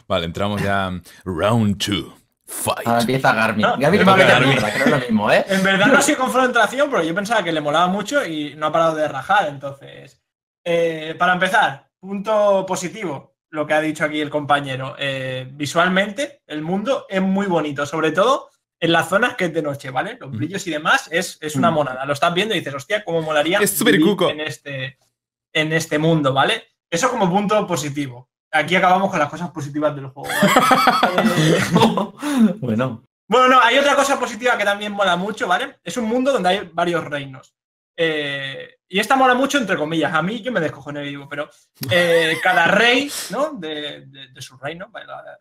Vale, 0.07 0.25
entramos 0.25 0.61
ya. 0.61 0.91
Round 1.25 1.77
2. 1.77 2.13
Fight. 2.45 2.87
Ahora 2.87 3.01
empieza 3.01 3.31
Garmin. 3.33 3.61
No, 3.61 3.77
Garmin 3.77 4.07
va 4.07 4.13
a 4.13 4.17
meter 4.17 4.31
Garmin. 4.31 4.49
mierda, 4.49 4.73
que 4.73 4.79
no 4.79 4.85
es 4.85 4.91
lo 4.91 4.97
mismo, 4.97 5.31
¿eh? 5.31 5.45
En 5.49 5.63
verdad 5.63 5.85
no 5.85 5.99
ha 5.99 6.01
sido 6.01 6.17
confrontación, 6.17 6.89
pero 6.89 7.03
yo 7.03 7.13
pensaba 7.13 7.43
que 7.43 7.51
le 7.51 7.61
molaba 7.61 7.87
mucho 7.87 8.25
y 8.25 8.55
no 8.55 8.65
ha 8.67 8.71
parado 8.71 8.95
de 8.95 9.07
rajar. 9.07 9.47
Entonces, 9.49 10.19
eh, 10.63 11.15
para 11.19 11.33
empezar, 11.33 11.91
punto 11.99 12.65
positivo, 12.65 13.35
lo 13.51 13.67
que 13.67 13.73
ha 13.75 13.81
dicho 13.81 14.03
aquí 14.03 14.19
el 14.19 14.31
compañero. 14.31 14.95
Eh, 14.97 15.47
visualmente, 15.51 16.41
el 16.47 16.63
mundo 16.63 17.05
es 17.07 17.21
muy 17.21 17.45
bonito, 17.45 17.85
sobre 17.85 18.11
todo 18.11 18.49
en 18.79 18.91
las 18.93 19.09
zonas 19.09 19.35
que 19.35 19.45
es 19.45 19.53
de 19.53 19.61
noche, 19.61 19.89
¿vale? 19.89 20.17
Los 20.19 20.31
brillos 20.31 20.65
y 20.67 20.71
demás 20.71 21.07
es, 21.11 21.37
es 21.41 21.55
una 21.55 21.69
monada. 21.71 22.05
Lo 22.05 22.13
estás 22.13 22.33
viendo 22.33 22.53
y 22.55 22.59
dices, 22.59 22.73
hostia, 22.73 23.03
cómo 23.03 23.21
molaría 23.21 23.59
Es 23.59 23.81
cuco. 24.03 24.29
en 24.29 24.39
este, 24.39 24.97
en 25.53 25.73
este 25.73 25.99
mundo, 25.99 26.33
¿vale? 26.33 26.63
Eso 26.89 27.09
como 27.09 27.29
punto 27.29 27.65
positivo. 27.67 28.29
Aquí 28.51 28.75
acabamos 28.75 29.09
con 29.11 29.19
las 29.19 29.29
cosas 29.29 29.51
positivas 29.51 29.95
del 29.95 30.07
juego. 30.07 30.29
¿vale? 31.15 31.59
Bueno, 32.59 33.03
bueno, 33.27 33.47
no, 33.47 33.61
hay 33.61 33.77
otra 33.77 33.95
cosa 33.95 34.19
positiva 34.19 34.57
que 34.57 34.63
también 34.63 34.91
mola 34.91 35.15
mucho, 35.15 35.47
¿vale? 35.47 35.79
Es 35.83 35.97
un 35.97 36.05
mundo 36.05 36.31
donde 36.33 36.49
hay 36.49 36.69
varios 36.73 37.03
reinos. 37.03 37.53
Eh, 37.95 38.77
y 38.87 38.99
esta 38.99 39.15
mola 39.15 39.33
mucho, 39.35 39.57
entre 39.57 39.75
comillas. 39.77 40.13
A 40.13 40.21
mí 40.21 40.41
yo 40.41 40.51
me 40.51 40.61
descojoné 40.61 41.01
vivo, 41.03 41.27
pero 41.29 41.49
eh, 41.91 42.37
cada 42.41 42.65
rey, 42.67 43.11
¿no? 43.29 43.51
De, 43.53 44.05
de- 44.07 44.27
de 44.29 44.41
su 44.41 44.57
reino, 44.57 44.89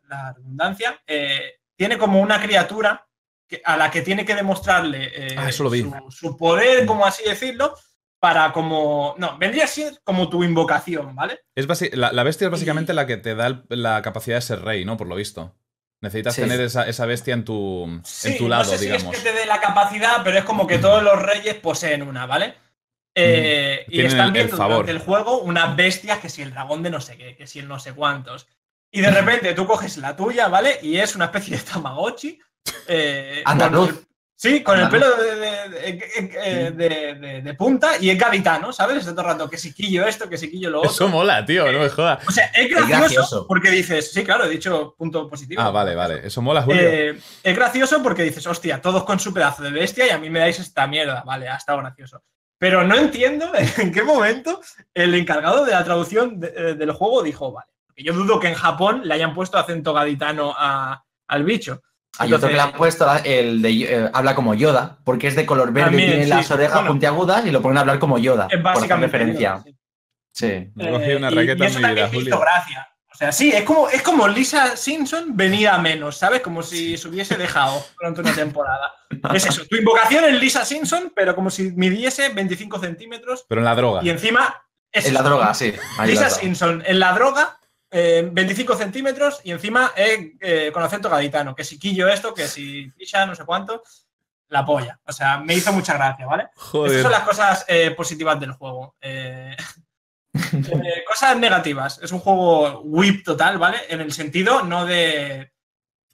la 0.08 0.32
redundancia, 0.34 1.00
eh, 1.06 1.60
tiene 1.76 1.96
como 1.96 2.20
una 2.20 2.40
criatura 2.42 3.06
que- 3.48 3.62
a 3.64 3.76
la 3.76 3.90
que 3.90 4.02
tiene 4.02 4.24
que 4.24 4.34
demostrarle 4.34 5.10
eh, 5.14 5.34
Ah, 5.38 5.48
eso 5.48 5.64
lo 5.64 5.70
vi. 5.70 5.82
Su, 5.82 6.10
su 6.10 6.36
poder, 6.36 6.84
como 6.86 7.04
así 7.06 7.24
decirlo, 7.24 7.74
para 8.20 8.52
como. 8.52 9.14
No, 9.18 9.38
vendría 9.38 9.64
a 9.64 9.68
ser 9.68 10.00
como 10.04 10.28
tu 10.28 10.44
invocación, 10.44 11.14
¿vale? 11.14 11.40
Es 11.54 11.66
basi- 11.66 11.92
la, 11.94 12.12
la 12.12 12.22
bestia 12.24 12.46
es 12.46 12.50
básicamente 12.52 12.92
la 12.92 13.06
que 13.06 13.16
te 13.16 13.34
da 13.34 13.46
el- 13.46 13.64
la 13.70 14.02
capacidad 14.02 14.36
de 14.36 14.42
ser 14.42 14.60
rey, 14.62 14.84
¿no? 14.84 14.96
Por 14.96 15.06
lo 15.08 15.14
visto. 15.16 15.56
Necesitas 16.00 16.34
Sí. 16.36 16.42
tener 16.42 16.60
esa, 16.60 16.86
esa 16.88 17.06
bestia 17.06 17.34
en 17.34 17.44
tu, 17.44 18.00
Sí, 18.04 18.28
en 18.28 18.38
tu 18.38 18.48
lado, 18.48 18.62
no 18.64 18.70
sé 18.70 18.78
si 18.78 18.84
digamos. 18.84 19.14
es 19.16 19.20
que 19.22 19.30
te 19.30 19.36
dé 19.36 19.46
la 19.46 19.60
capacidad, 19.60 20.22
pero 20.22 20.38
es 20.38 20.44
como 20.44 20.66
que 20.66 20.78
todos 20.78 21.02
los 21.02 21.20
reyes 21.20 21.54
poseen 21.56 22.02
una, 22.02 22.24
¿vale? 22.26 22.54
Eh, 23.16 23.84
y 23.88 24.00
están 24.02 24.20
el- 24.20 24.26
el 24.26 24.32
viendo 24.32 24.56
favor. 24.56 24.76
durante 24.76 24.92
el 24.92 24.98
juego 25.00 25.40
unas 25.40 25.74
bestias 25.74 26.18
que 26.18 26.28
si 26.28 26.42
el 26.42 26.52
dragón 26.52 26.82
de 26.84 26.90
no 26.90 27.00
sé 27.00 27.16
qué, 27.16 27.36
que 27.36 27.46
si 27.48 27.58
el 27.58 27.66
no 27.66 27.78
sé 27.80 27.94
cuántos. 27.94 28.46
Y 28.92 29.00
de 29.00 29.10
repente 29.10 29.54
tú 29.54 29.66
coges 29.66 29.96
la 29.98 30.14
tuya, 30.16 30.46
¿vale? 30.48 30.78
Y 30.82 30.98
es 30.98 31.16
una 31.16 31.26
especie 31.26 31.56
de 31.56 31.62
Tamagotchi. 31.64 32.38
Eh, 32.86 33.42
Andaluz. 33.44 33.88
con 33.88 33.96
el- 33.98 34.04
sí, 34.36 34.62
con 34.62 34.78
el 34.80 34.88
pelo 34.88 35.16
de, 35.16 35.34
de- 35.36 35.68
de- 35.68 36.10
eh, 36.44 36.70
de- 36.70 37.14
de- 37.14 37.42
de 37.42 37.54
punta 37.54 37.92
y 38.00 38.10
es 38.10 38.18
gaditano, 38.18 38.72
¿sabes? 38.72 38.98
Está 38.98 39.10
todo 39.12 39.22
el 39.22 39.26
rato 39.26 39.50
que 39.50 39.58
si 39.58 39.72
quillo 39.74 40.06
esto, 40.06 40.28
que 40.28 40.38
si 40.38 40.50
quillo 40.50 40.70
lo 40.70 40.78
otro. 40.80 40.90
Eso 40.90 41.08
mola, 41.08 41.44
tío, 41.44 41.70
no 41.72 41.78
me 41.80 41.88
jodas. 41.88 42.26
O 42.26 42.30
sea, 42.30 42.46
es 42.46 42.68
gracioso, 42.70 42.98
gracioso. 43.00 43.46
porque 43.46 43.70
dices, 43.70 44.12
sí, 44.12 44.24
claro, 44.24 44.44
he 44.44 44.48
dicho 44.48 44.94
punto 44.96 45.28
positivo. 45.28 45.60
Ah, 45.62 45.70
vale, 45.70 45.94
vale. 45.94 46.26
Eso 46.26 46.40
mola, 46.42 46.62
Julio. 46.62 46.80
Eh, 46.82 47.18
es 47.42 47.56
gracioso 47.56 48.02
porque 48.02 48.22
dices, 48.22 48.46
hostia, 48.46 48.80
todos 48.80 49.04
con 49.04 49.18
su 49.20 49.32
pedazo 49.34 49.62
de 49.62 49.70
bestia 49.70 50.06
y 50.06 50.10
a 50.10 50.18
mí 50.18 50.30
me 50.30 50.38
dais 50.40 50.58
esta 50.58 50.86
mierda. 50.86 51.22
Vale, 51.26 51.48
ha 51.48 51.56
estado 51.56 51.78
gracioso. 51.78 52.22
Pero 52.58 52.82
no 52.84 52.96
entiendo 52.96 53.50
en 53.78 53.92
qué 53.92 54.02
momento 54.02 54.60
el 54.94 55.14
encargado 55.14 55.64
de 55.64 55.72
la 55.72 55.84
traducción 55.84 56.40
eh, 56.42 56.74
del 56.76 56.92
juego 56.92 57.22
dijo, 57.22 57.52
vale. 57.52 57.70
Porque 57.86 58.02
yo 58.02 58.12
dudo 58.12 58.38
que 58.40 58.48
en 58.48 58.54
Japón 58.54 59.02
le 59.04 59.14
hayan 59.14 59.34
puesto 59.34 59.58
acento 59.58 59.92
gaditano 59.92 60.54
a- 60.56 61.04
al 61.28 61.44
bicho. 61.44 61.82
Hay 62.18 62.32
otro 62.32 62.48
que 62.48 62.54
le 62.54 62.60
han 62.60 62.72
puesto 62.72 63.06
el 63.24 63.60
de 63.62 63.70
eh, 63.82 64.10
habla 64.12 64.34
como 64.34 64.54
Yoda, 64.54 64.98
porque 65.04 65.28
es 65.28 65.36
de 65.36 65.46
color 65.46 65.72
verde 65.72 65.90
También, 65.90 66.08
y 66.08 66.12
tiene 66.12 66.24
sí. 66.24 66.30
las 66.30 66.50
orejas 66.50 66.74
Bueno. 66.74 66.88
puntiagudas 66.90 67.46
y 67.46 67.50
lo 67.50 67.62
ponen 67.62 67.78
a 67.78 67.80
hablar 67.82 67.98
como 67.98 68.18
Yoda. 68.18 68.46
Es 68.50 68.56
por 68.56 68.62
básicamente. 68.74 69.16
referencia. 69.18 69.62
sí. 69.64 69.74
Sí. 70.32 70.70
Me 70.76 71.16
una 71.16 71.28
Eh, 71.28 71.32
y- 71.32 71.34
raqueta 71.34 71.64
y 71.64 71.66
en 71.66 71.72
eso 71.72 71.80
también 71.80 72.10
me 72.12 72.18
hizo 72.18 72.38
gracia. 72.40 72.88
O 73.12 73.16
sea, 73.18 73.32
sí, 73.32 73.50
es 73.50 73.64
como, 73.64 73.88
es 73.88 74.02
como 74.02 74.28
Lisa 74.28 74.76
Simpson 74.76 75.36
venir 75.36 75.68
a 75.68 75.78
menos, 75.78 76.16
¿sabes? 76.16 76.40
Como 76.40 76.62
si 76.62 76.96
se 76.96 77.08
hubiese 77.08 77.36
dejado 77.36 77.84
durante 77.98 78.20
una 78.20 78.32
temporada. 78.32 78.92
Es 79.34 79.46
eso, 79.46 79.64
tu 79.66 79.74
invocación 79.76 80.24
es 80.26 80.34
Lisa 80.40 80.64
Simpson, 80.64 81.12
pero 81.16 81.34
como 81.34 81.50
si 81.50 81.72
midiese 81.72 82.28
25 82.28 82.78
centímetros 82.78 83.44
Pero 83.48 83.60
en 83.60 83.64
la 83.64 83.74
droga. 83.74 84.00
y 84.04 84.10
encima... 84.10 84.54
Es 84.92 85.06
En 85.06 85.14
la 85.14 85.22
droga, 85.22 85.52
sí. 85.54 85.74
Lisa. 86.06 86.30
Simpson 86.30 86.82
en 86.86 87.00
la 87.00 87.12
droga, 87.12 87.57
eh, 87.90 88.28
25 88.30 88.76
centímetros 88.76 89.40
y 89.44 89.50
encima 89.52 89.92
eh, 89.96 90.34
eh, 90.40 90.70
con 90.72 90.82
acento 90.82 91.08
gaditano. 91.08 91.54
Que 91.54 91.64
si 91.64 91.78
quillo 91.78 92.08
esto, 92.08 92.34
que 92.34 92.46
si 92.48 92.90
picha, 92.96 93.24
no 93.26 93.34
sé 93.34 93.44
cuánto, 93.44 93.82
la 94.48 94.64
polla. 94.64 94.98
O 95.04 95.12
sea, 95.12 95.38
me 95.38 95.54
hizo 95.54 95.72
mucha 95.72 95.94
gracia, 95.94 96.26
¿vale? 96.26 96.48
Estas 96.54 97.02
son 97.02 97.12
las 97.12 97.22
cosas 97.22 97.64
eh, 97.68 97.90
positivas 97.92 98.38
del 98.40 98.52
juego. 98.52 98.96
Eh, 99.00 99.56
eh, 100.34 101.04
cosas 101.06 101.36
negativas. 101.36 101.98
Es 102.02 102.12
un 102.12 102.20
juego 102.20 102.80
whip 102.82 103.24
total, 103.24 103.58
¿vale? 103.58 103.78
En 103.88 104.00
el 104.00 104.12
sentido 104.12 104.62
no 104.62 104.84
de. 104.86 105.52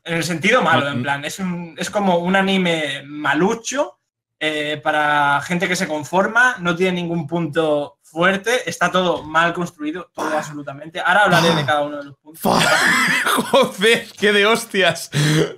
En 0.07 0.15
el 0.17 0.25
sentido 0.25 0.61
malo, 0.63 0.85
No, 0.85 0.91
en 0.91 0.97
no. 0.99 1.03
plan. 1.03 1.25
Es, 1.25 1.39
un- 1.39 1.75
es 1.79 1.89
como 1.91 2.19
un 2.19 2.37
anime 2.37 3.03
malucho 3.07 3.99
eh, 4.39 4.79
para 4.83 5.41
gente 5.41 5.67
que 5.67 5.77
se 5.77 5.89
conforma, 5.89 6.57
no 6.61 6.77
tiene 6.77 6.93
ningún 7.01 7.27
punto 7.27 7.94
fuerte, 8.15 8.71
está 8.71 8.91
todo 8.93 9.25
mal 9.25 9.53
construido, 9.53 10.09
todo 10.15 10.37
absolutamente. 10.39 11.01
Ahora 11.01 11.25
hablaré 11.25 11.53
de 11.55 11.67
cada 11.67 11.83
uno 11.83 11.97
de 11.99 12.05
los 12.05 12.17
puntos. 12.19 12.41
Joder, 13.51 14.07
qué 14.19 14.33
de 14.33 14.47
hostias. 14.47 15.11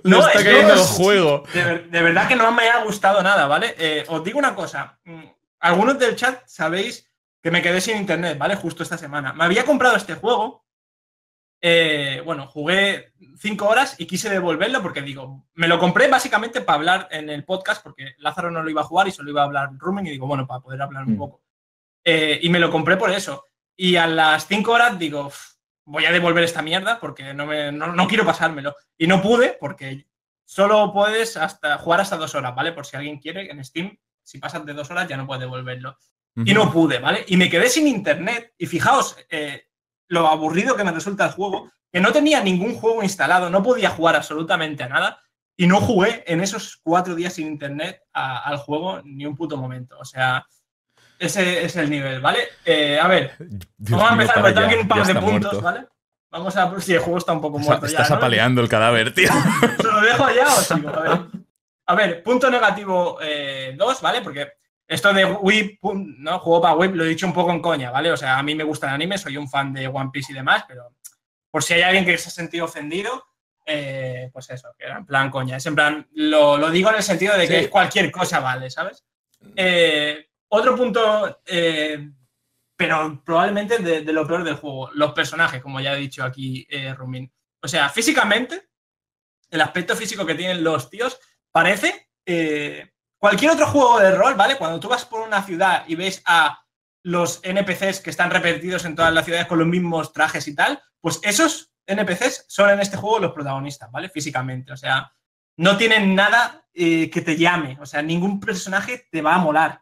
No, 0.03 0.17
No 0.17 0.27
está 0.27 0.43
cayendo 0.43 0.73
el 0.73 0.79
juego. 0.79 1.43
De 1.53 2.01
verdad 2.01 2.27
que 2.27 2.35
no 2.35 2.51
me 2.51 2.67
ha 2.69 2.83
gustado 2.83 3.21
nada, 3.21 3.45
¿vale? 3.45 3.75
Eh, 3.77 4.03
os 4.09 4.23
digo 4.23 4.39
una 4.39 4.55
cosa. 4.55 4.99
mm, 5.05 5.23
Algunos 5.59 5.99
del 5.99 6.15
chat 6.15 6.41
sabéis 6.47 7.07
que 7.41 7.51
me 7.51 7.61
quedé 7.61 7.79
sin 7.79 7.97
internet, 7.97 8.37
¿vale? 8.39 8.55
Justo 8.55 8.81
esta 8.81 8.97
semana. 8.97 9.33
Me 9.33 9.45
había 9.45 9.63
comprado 9.63 9.95
este 9.95 10.15
juego 10.15 10.65
eh, 11.59 12.21
bueno, 12.23 12.45
jugué 12.45 13.13
cinco 13.39 13.67
horas 13.67 13.95
y 13.97 14.05
quise 14.05 14.29
devolverlo 14.29 14.79
porque 14.83 15.01
digo, 15.01 15.43
me 15.55 15.67
lo 15.67 15.79
compré 15.79 16.07
básicamente 16.07 16.61
para 16.61 16.75
hablar 16.77 17.07
en 17.09 17.31
el 17.31 17.43
podcast 17.45 17.81
porque 17.81 18.13
Lázaro 18.19 18.51
no 18.51 18.61
lo 18.61 18.69
iba 18.69 18.81
a 18.81 18.85
jugar 18.85 19.07
y 19.07 19.11
solo 19.11 19.31
iba 19.31 19.41
a 19.41 19.45
hablar 19.45 19.69
Rumen 19.75 20.05
y 20.05 20.11
digo, 20.11 20.27
bueno, 20.27 20.45
para 20.45 20.59
poder 20.59 20.79
hablar 20.83 21.05
un 21.05 21.15
Mm. 21.15 21.17
poco. 21.17 21.41
Eh, 22.09 22.39
y 22.41 22.49
me 22.49 22.59
lo 22.59 22.71
compré 22.71 22.95
por 22.95 23.11
eso. 23.11 23.43
Y 23.75 23.97
a 23.97 24.07
las 24.07 24.47
cinco 24.47 24.71
horas 24.71 24.97
digo, 24.97 25.27
"Uf, 25.27 25.37
voy 25.85 26.05
a 26.05 26.11
devolver 26.13 26.45
esta 26.45 26.61
mierda 26.61 26.99
porque 27.01 27.33
no, 27.33 27.45
me, 27.45 27.69
no, 27.71 27.87
no 27.87 28.07
quiero 28.07 28.25
pasármelo. 28.25 28.75
Y 28.97 29.07
no 29.07 29.21
pude 29.21 29.57
porque 29.59 30.07
solo 30.45 30.93
puedes 30.93 31.35
hasta 31.35 31.77
jugar 31.77 31.99
hasta 31.99 32.15
dos 32.15 32.33
horas, 32.33 32.55
¿vale? 32.55 32.71
Por 32.71 32.85
si 32.85 32.95
alguien 32.95 33.19
quiere, 33.19 33.51
en 33.51 33.61
Steam, 33.63 33.97
si 34.23 34.37
pasas 34.37 34.65
de 34.65 34.73
dos 34.73 34.89
horas 34.89 35.07
ya 35.09 35.17
no 35.17 35.27
puedes 35.27 35.41
devolverlo. 35.41 35.97
Y 36.45 36.53
no 36.53 36.71
pude, 36.71 36.99
¿vale? 36.99 37.25
Y 37.27 37.35
me 37.35 37.49
quedé 37.49 37.67
sin 37.67 37.87
internet. 37.87 38.53
Y 38.57 38.67
fijaos 38.67 39.17
eh, 39.29 39.65
lo 40.07 40.27
aburrido 40.27 40.75
que 40.77 40.83
me 40.85 40.91
resulta 40.91 41.25
el 41.25 41.31
juego, 41.31 41.71
que 41.91 41.99
no 41.99 42.11
tenía 42.13 42.41
ningún 42.41 42.75
juego 42.75 43.03
instalado, 43.03 43.49
no 43.49 43.61
podía 43.63 43.89
jugar 43.89 44.15
absolutamente 44.15 44.83
a 44.83 44.87
nada. 44.89 45.19
Y 45.57 45.65
no 45.67 45.81
jugué 45.81 46.23
en 46.27 46.39
esos 46.41 46.77
cuatro 46.83 47.15
días 47.15 47.33
sin 47.33 47.47
internet 47.47 48.01
a- 48.13 48.39
al 48.47 48.57
juego 48.57 49.01
ni 49.03 49.25
un 49.25 49.35
puto 49.35 49.57
momento. 49.57 49.97
O 49.99 50.05
sea, 50.05 50.45
ese 51.19 51.63
es 51.65 51.75
el 51.75 51.89
nivel, 51.89 52.21
¿vale? 52.21 52.39
Eh, 52.65 52.99
a 52.99 53.07
ver, 53.07 53.35
Dios 53.39 53.99
vamos 53.99 54.09
a 54.09 54.13
empezar, 54.13 54.53
ya, 54.53 54.65
aquí 54.65 54.75
un 54.75 54.87
par 54.87 55.05
de 55.05 55.13
puntos, 55.15 55.31
muerto. 55.53 55.61
¿vale? 55.61 55.85
Vamos 56.29 56.55
a. 56.57 56.79
Si 56.81 56.93
el 56.93 56.99
juego 56.99 57.17
está 57.17 57.33
un 57.33 57.41
poco 57.41 57.57
Estás- 57.57 57.67
muerto 57.67 57.85
Estás 57.87 58.07
ya. 58.09 58.13
¿no? 58.15 58.17
apaleando 58.17 58.61
el 58.61 58.69
cadáver, 58.69 59.13
tío. 59.13 59.29
¿Se 59.77 59.83
lo 59.83 60.01
dejo 60.01 60.29
ya 60.31 60.45
o 60.47 60.61
sigo? 60.61 60.89
A 60.89 61.01
ver, 61.01 61.19
a 61.87 61.95
ver 61.95 62.23
punto 62.23 62.49
negativo 62.51 63.17
2, 63.75 64.01
¿vale? 64.01 64.21
Porque 64.21 64.51
esto 64.87 65.13
de 65.13 65.25
Whip, 65.25 65.79
¿no? 65.83 66.39
Juego 66.39 66.61
para 66.61 66.75
Whip, 66.75 66.95
lo 66.95 67.03
he 67.03 67.09
dicho 67.09 67.25
un 67.25 67.33
poco 67.33 67.51
en 67.51 67.61
coña, 67.61 67.91
¿vale? 67.91 68.11
O 68.11 68.17
sea, 68.17 68.37
a 68.37 68.43
mí 68.43 68.55
me 68.55 68.63
gusta 68.63 68.87
el 68.87 68.93
anime, 68.93 69.17
soy 69.17 69.37
un 69.37 69.49
fan 69.49 69.73
de 69.73 69.87
One 69.87 70.09
Piece 70.13 70.31
y 70.31 70.35
demás, 70.35 70.63
pero 70.67 70.93
por 71.51 71.63
si 71.63 71.73
hay 71.73 71.81
alguien 71.81 72.05
que 72.05 72.17
se 72.17 72.27
ha 72.29 72.31
sentido 72.31 72.65
ofendido, 72.65 73.25
eh, 73.65 74.29
pues 74.31 74.49
eso, 74.49 74.69
que 74.77 74.85
era 74.85 74.97
en 74.97 75.05
plan 75.05 75.29
coña. 75.29 75.57
Es 75.57 75.65
en 75.65 75.75
plan, 75.75 76.07
lo, 76.13 76.57
lo 76.57 76.69
digo 76.71 76.89
en 76.89 76.97
el 76.97 77.03
sentido 77.03 77.37
de 77.37 77.47
que 77.47 77.63
Sí. 77.63 77.67
cualquier 77.69 78.11
cosa 78.11 78.39
vale, 78.39 78.69
¿sabes? 78.69 79.03
Eh, 79.55 80.26
otro 80.49 80.75
punto, 80.75 81.41
eh, 81.45 82.09
pero 82.75 83.21
probablemente 83.23 83.79
de, 83.79 84.13
lo 84.13 84.27
peor 84.27 84.43
del 84.43 84.55
juego, 84.55 84.91
los 84.93 85.13
personajes, 85.13 85.61
como 85.61 85.79
ya 85.79 85.93
he 85.93 85.99
dicho 85.99 86.23
aquí 86.23 86.65
eh, 86.69 86.93
Rumin. 86.93 87.31
O 87.61 87.67
sea, 87.67 87.89
físicamente, 87.89 88.69
el 89.49 89.61
aspecto 89.61 89.95
físico 89.95 90.25
que 90.25 90.35
tienen 90.35 90.63
los 90.63 90.89
tíos 90.89 91.19
parece 91.51 92.11
eh, 92.25 92.93
cualquier 93.17 93.51
otro 93.51 93.67
juego 93.67 93.99
de 93.99 94.11
rol, 94.11 94.35
¿vale? 94.35 94.57
Cuando 94.57 94.79
tú 94.79 94.89
vas 94.89 95.05
por 95.05 95.21
una 95.21 95.41
ciudad 95.43 95.85
y 95.87 95.95
ves 95.95 96.21
a 96.25 96.63
los 97.03 97.39
NPCs 97.43 98.01
que 98.01 98.09
están 98.09 98.29
repetidos 98.29 98.85
en 98.85 98.95
todas 98.95 99.13
las 99.13 99.25
ciudades 99.25 99.47
con 99.47 99.59
los 99.59 99.67
mismos 99.67 100.13
trajes 100.13 100.47
y 100.47 100.55
tal, 100.55 100.81
pues 101.01 101.19
esos 101.23 101.71
NPCs 101.85 102.45
son 102.47 102.69
en 102.69 102.79
este 102.79 102.97
juego 102.97 103.19
los 103.19 103.31
protagonistas, 103.31 103.89
¿vale? 103.91 104.09
Físicamente, 104.09 104.73
o 104.73 104.77
sea, 104.77 105.11
no 105.57 105.77
tienen 105.77 106.13
nada 106.13 106.67
eh, 106.73 107.09
que 107.09 107.21
te 107.21 107.37
llame, 107.37 107.77
o 107.79 107.85
sea, 107.85 108.01
ningún 108.01 108.39
personaje 108.39 109.07
te 109.09 109.21
va 109.21 109.35
a 109.35 109.39
molar 109.39 109.81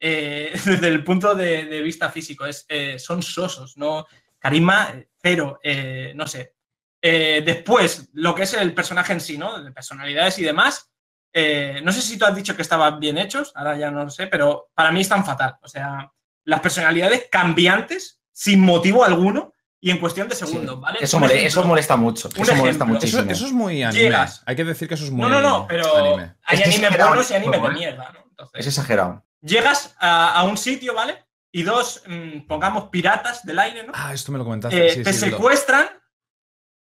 eh, 0.00 0.52
desde 0.64 0.88
el 0.88 1.02
punto 1.04 1.34
de, 1.34 1.64
de 1.66 1.82
vista 1.82 2.10
físico, 2.10 2.46
es, 2.46 2.64
eh, 2.68 2.98
son 2.98 3.22
sosos, 3.22 3.76
¿no? 3.76 4.06
Carisma 4.38 4.94
cero, 5.20 5.58
eh, 5.62 6.12
no 6.14 6.26
sé. 6.26 6.54
Eh, 7.00 7.42
después, 7.44 8.08
lo 8.14 8.34
que 8.34 8.42
es 8.42 8.54
el 8.54 8.74
personaje 8.74 9.12
en 9.12 9.20
sí, 9.20 9.38
¿no? 9.38 9.62
De 9.62 9.72
personalidades 9.72 10.38
y 10.38 10.44
demás, 10.44 10.90
eh, 11.32 11.80
no 11.84 11.92
sé 11.92 12.00
si 12.02 12.18
tú 12.18 12.24
has 12.24 12.34
dicho 12.34 12.56
que 12.56 12.62
estaban 12.62 12.98
bien 12.98 13.18
hechos, 13.18 13.52
ahora 13.54 13.76
ya 13.76 13.90
no 13.90 14.04
lo 14.04 14.10
sé, 14.10 14.26
pero 14.26 14.70
para 14.74 14.90
mí 14.92 15.00
están 15.02 15.24
fatal. 15.24 15.56
O 15.62 15.68
sea, 15.68 16.10
las 16.44 16.60
personalidades 16.60 17.28
cambiantes 17.30 18.20
sin 18.32 18.60
motivo 18.60 19.04
alguno 19.04 19.52
y 19.80 19.90
en 19.90 19.98
cuestión 19.98 20.28
de 20.28 20.34
segundos, 20.34 20.74
Sí. 20.76 20.80
¿vale? 20.80 20.98
Eso, 21.00 21.16
Un 21.18 21.22
mole- 21.24 21.34
ejemplo. 21.34 21.48
eso 21.60 21.68
molesta 21.68 21.96
mucho. 21.96 22.28
Un 22.28 22.42
Eso 22.42 22.54
molesta 22.56 22.84
ejemplo. 22.84 22.84
Eso, 22.84 23.16
muchísimo. 23.16 23.30
eso 23.32 23.46
es 23.46 23.52
muy 23.52 23.82
anime. 23.82 24.02
Llegas. 24.02 24.42
Hay 24.46 24.56
que 24.56 24.64
decir 24.64 24.88
que 24.88 24.94
eso 24.94 25.04
es 25.04 25.10
muy 25.10 25.22
No, 25.22 25.28
no, 25.28 25.40
no, 25.40 25.66
pero 25.68 25.96
anime. 25.96 26.34
hay 26.44 26.58
Es 26.58 26.64
que 26.64 26.86
animes 26.86 27.06
buenos 27.06 27.30
y 27.30 27.34
animes 27.34 27.62
de 27.62 27.68
mierda, 27.70 28.10
¿no? 28.12 28.20
Entonces, 28.30 28.60
Es 28.60 28.66
exagerado. 28.66 29.24
Llegas 29.40 29.94
a, 29.98 30.34
a 30.34 30.42
un 30.44 30.56
sitio, 30.56 30.94
¿vale? 30.94 31.24
Y 31.52 31.62
dos, 31.62 32.02
mm, 32.06 32.46
pongamos, 32.46 32.88
piratas 32.90 33.44
del 33.44 33.58
aire, 33.58 33.84
¿no? 33.86 33.92
Ah, 33.94 34.12
esto 34.12 34.32
me 34.32 34.38
lo 34.38 34.44
comentaste. 34.44 34.86
Eh, 34.86 34.90
sí, 34.94 35.02
te 35.02 35.12
sí, 35.12 35.26
lo- 35.26 35.30
secuestran 35.36 35.88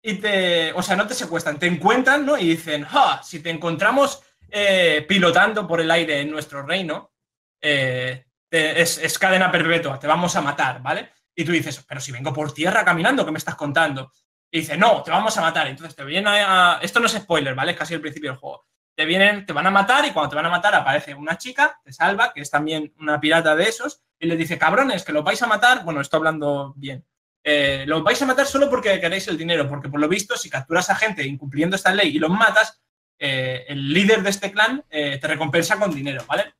y 0.01 0.15
te. 0.15 0.73
O 0.73 0.81
sea, 0.83 0.95
no 0.95 1.07
te 1.07 1.13
secuestran, 1.13 1.57
te 1.59 1.67
encuentran, 1.67 2.25
¿no? 2.25 2.37
Y 2.37 2.47
dicen, 2.49 2.83
¡ja! 2.85 3.21
Si 3.23 3.39
te 3.41 3.49
encontramos 3.49 4.21
eh, 4.49 5.05
pilotando 5.07 5.67
por 5.67 5.81
el 5.81 5.89
aire 5.89 6.19
en 6.21 6.29
nuestro 6.31 6.61
reino, 6.63 7.13
eh, 7.61 8.25
te- 8.49 8.81
es, 8.81 8.97
es 8.97 9.17
cadena 9.17 9.51
perpetua, 9.51 9.97
te 9.99 10.07
vamos 10.07 10.35
a 10.35 10.41
matar, 10.41 10.81
¿vale? 10.81 11.11
Y 11.35 11.43
tú 11.45 11.51
dices, 11.51 11.83
pero 11.87 11.99
si 11.99 12.11
vengo 12.11 12.31
por 12.31 12.53
tierra 12.53 12.85
caminando, 12.85 13.25
¿qué 13.25 13.31
me 13.31 13.39
estás 13.39 13.55
contando? 13.55 14.11
Y 14.51 14.59
dice, 14.59 14.77
no, 14.77 15.01
te 15.01 15.09
vamos 15.09 15.35
a 15.37 15.41
matar. 15.41 15.67
Entonces 15.67 15.95
te 15.95 16.03
vienen 16.03 16.27
a. 16.27 16.77
Esto 16.81 16.99
no 16.99 17.07
es 17.07 17.13
spoiler, 17.13 17.55
¿vale? 17.55 17.71
Es 17.71 17.77
casi 17.77 17.95
el 17.95 18.01
principio 18.01 18.29
del 18.29 18.39
juego. 18.39 18.67
Te 18.95 19.05
vienen, 19.05 19.45
te 19.45 19.53
van 19.53 19.67
a 19.67 19.71
matar 19.71 20.05
y 20.05 20.11
cuando 20.11 20.29
te 20.29 20.35
van 20.35 20.45
a 20.45 20.49
matar 20.49 20.75
aparece 20.75 21.13
una 21.15 21.37
chica, 21.37 21.79
te 21.83 21.91
salva, 21.91 22.31
que 22.31 22.41
es 22.41 22.51
también 22.51 22.93
una 22.99 23.19
pirata 23.19 23.55
de 23.55 23.63
esos, 23.63 24.03
y 24.19 24.27
le 24.27 24.37
dice, 24.37 24.57
cabrones, 24.57 25.03
que 25.03 25.11
lo 25.11 25.23
vais 25.23 25.41
a 25.41 25.47
matar. 25.47 25.83
Bueno, 25.83 26.01
estoy 26.01 26.19
hablando 26.19 26.73
bien. 26.75 27.05
Eh, 27.43 27.83
lo 27.87 28.01
vais 28.03 28.21
a 28.21 28.25
matar 28.25 28.45
solo 28.45 28.69
porque 28.69 28.99
queréis 28.99 29.27
el 29.27 29.37
dinero, 29.37 29.67
porque 29.67 29.89
por 29.89 29.99
lo 29.99 30.07
visto, 30.07 30.37
si 30.37 30.49
capturas 30.49 30.89
a 30.89 30.95
gente 30.95 31.25
incumpliendo 31.25 31.75
esta 31.75 31.93
ley 31.93 32.15
y 32.15 32.19
los 32.19 32.29
matas, 32.29 32.81
eh, 33.19 33.65
el 33.67 33.93
líder 33.93 34.23
de 34.23 34.29
este 34.29 34.51
clan 34.51 34.83
eh, 34.89 35.17
te 35.19 35.27
recompensa 35.27 35.77
con 35.77 35.93
dinero, 35.93 36.23
¿vale? 36.27 36.53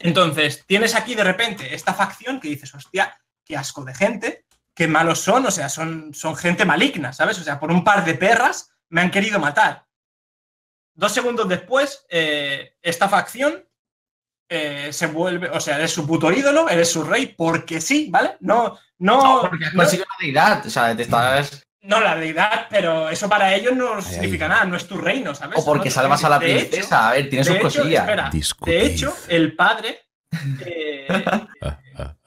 Entonces, 0.00 0.64
tienes 0.66 0.94
aquí 0.94 1.14
de 1.14 1.24
repente 1.24 1.74
esta 1.74 1.94
facción 1.94 2.40
que 2.40 2.48
dices, 2.48 2.74
hostia, 2.74 3.16
qué 3.44 3.56
asco 3.56 3.84
de 3.84 3.94
gente, 3.94 4.44
qué 4.74 4.88
malos 4.88 5.20
son, 5.20 5.46
o 5.46 5.50
sea, 5.50 5.68
son, 5.68 6.12
son 6.12 6.36
gente 6.36 6.64
maligna, 6.64 7.12
¿sabes? 7.12 7.38
O 7.38 7.44
sea, 7.44 7.58
por 7.58 7.70
un 7.70 7.82
par 7.82 8.04
de 8.04 8.14
perras 8.14 8.70
me 8.88 9.00
han 9.00 9.10
querido 9.10 9.38
matar. 9.38 9.85
Dos 10.96 11.12
segundos 11.12 11.46
después, 11.48 12.04
eh, 12.08 12.74
esta 12.82 13.08
facción 13.08 13.64
eh, 14.48 14.88
se 14.92 15.06
vuelve, 15.08 15.48
o 15.50 15.60
sea, 15.60 15.76
eres 15.76 15.92
su 15.92 16.06
puto 16.06 16.32
ídolo, 16.32 16.68
eres 16.68 16.90
su 16.90 17.04
rey, 17.04 17.26
porque 17.36 17.80
sí, 17.80 18.08
¿vale? 18.10 18.36
No, 18.40 18.78
no, 18.98 19.42
porque 19.48 19.66
has 19.66 19.74
no, 19.74 19.82
conseguido 19.82 20.06
una 20.18 20.26
deidad. 20.26 20.66
O 20.66 20.70
sea, 20.70 20.96
te 20.96 21.02
estás. 21.02 21.66
no 21.82 22.00
la 22.00 22.16
deidad, 22.16 22.66
pero 22.70 23.10
eso 23.10 23.28
para 23.28 23.54
ellos 23.54 23.76
no 23.76 24.00
significa 24.00 24.48
nada, 24.48 24.64
no 24.64 24.76
es 24.76 24.86
tu 24.88 24.96
reino, 24.96 25.34
¿sabes? 25.34 25.58
O 25.58 25.64
porque 25.64 25.90
No- 25.90 25.94
salvas 25.94 26.24
a 26.24 26.28
la 26.30 26.36
hecho- 26.36 26.68
princesa. 26.68 27.08
A 27.08 27.12
ver, 27.12 27.28
tiene 27.28 27.44
sus 27.44 27.58
cosillas. 27.58 28.06
de 28.64 28.86
hecho, 28.86 29.14
el 29.28 29.54
padre. 29.54 30.00
eh, 30.64 31.06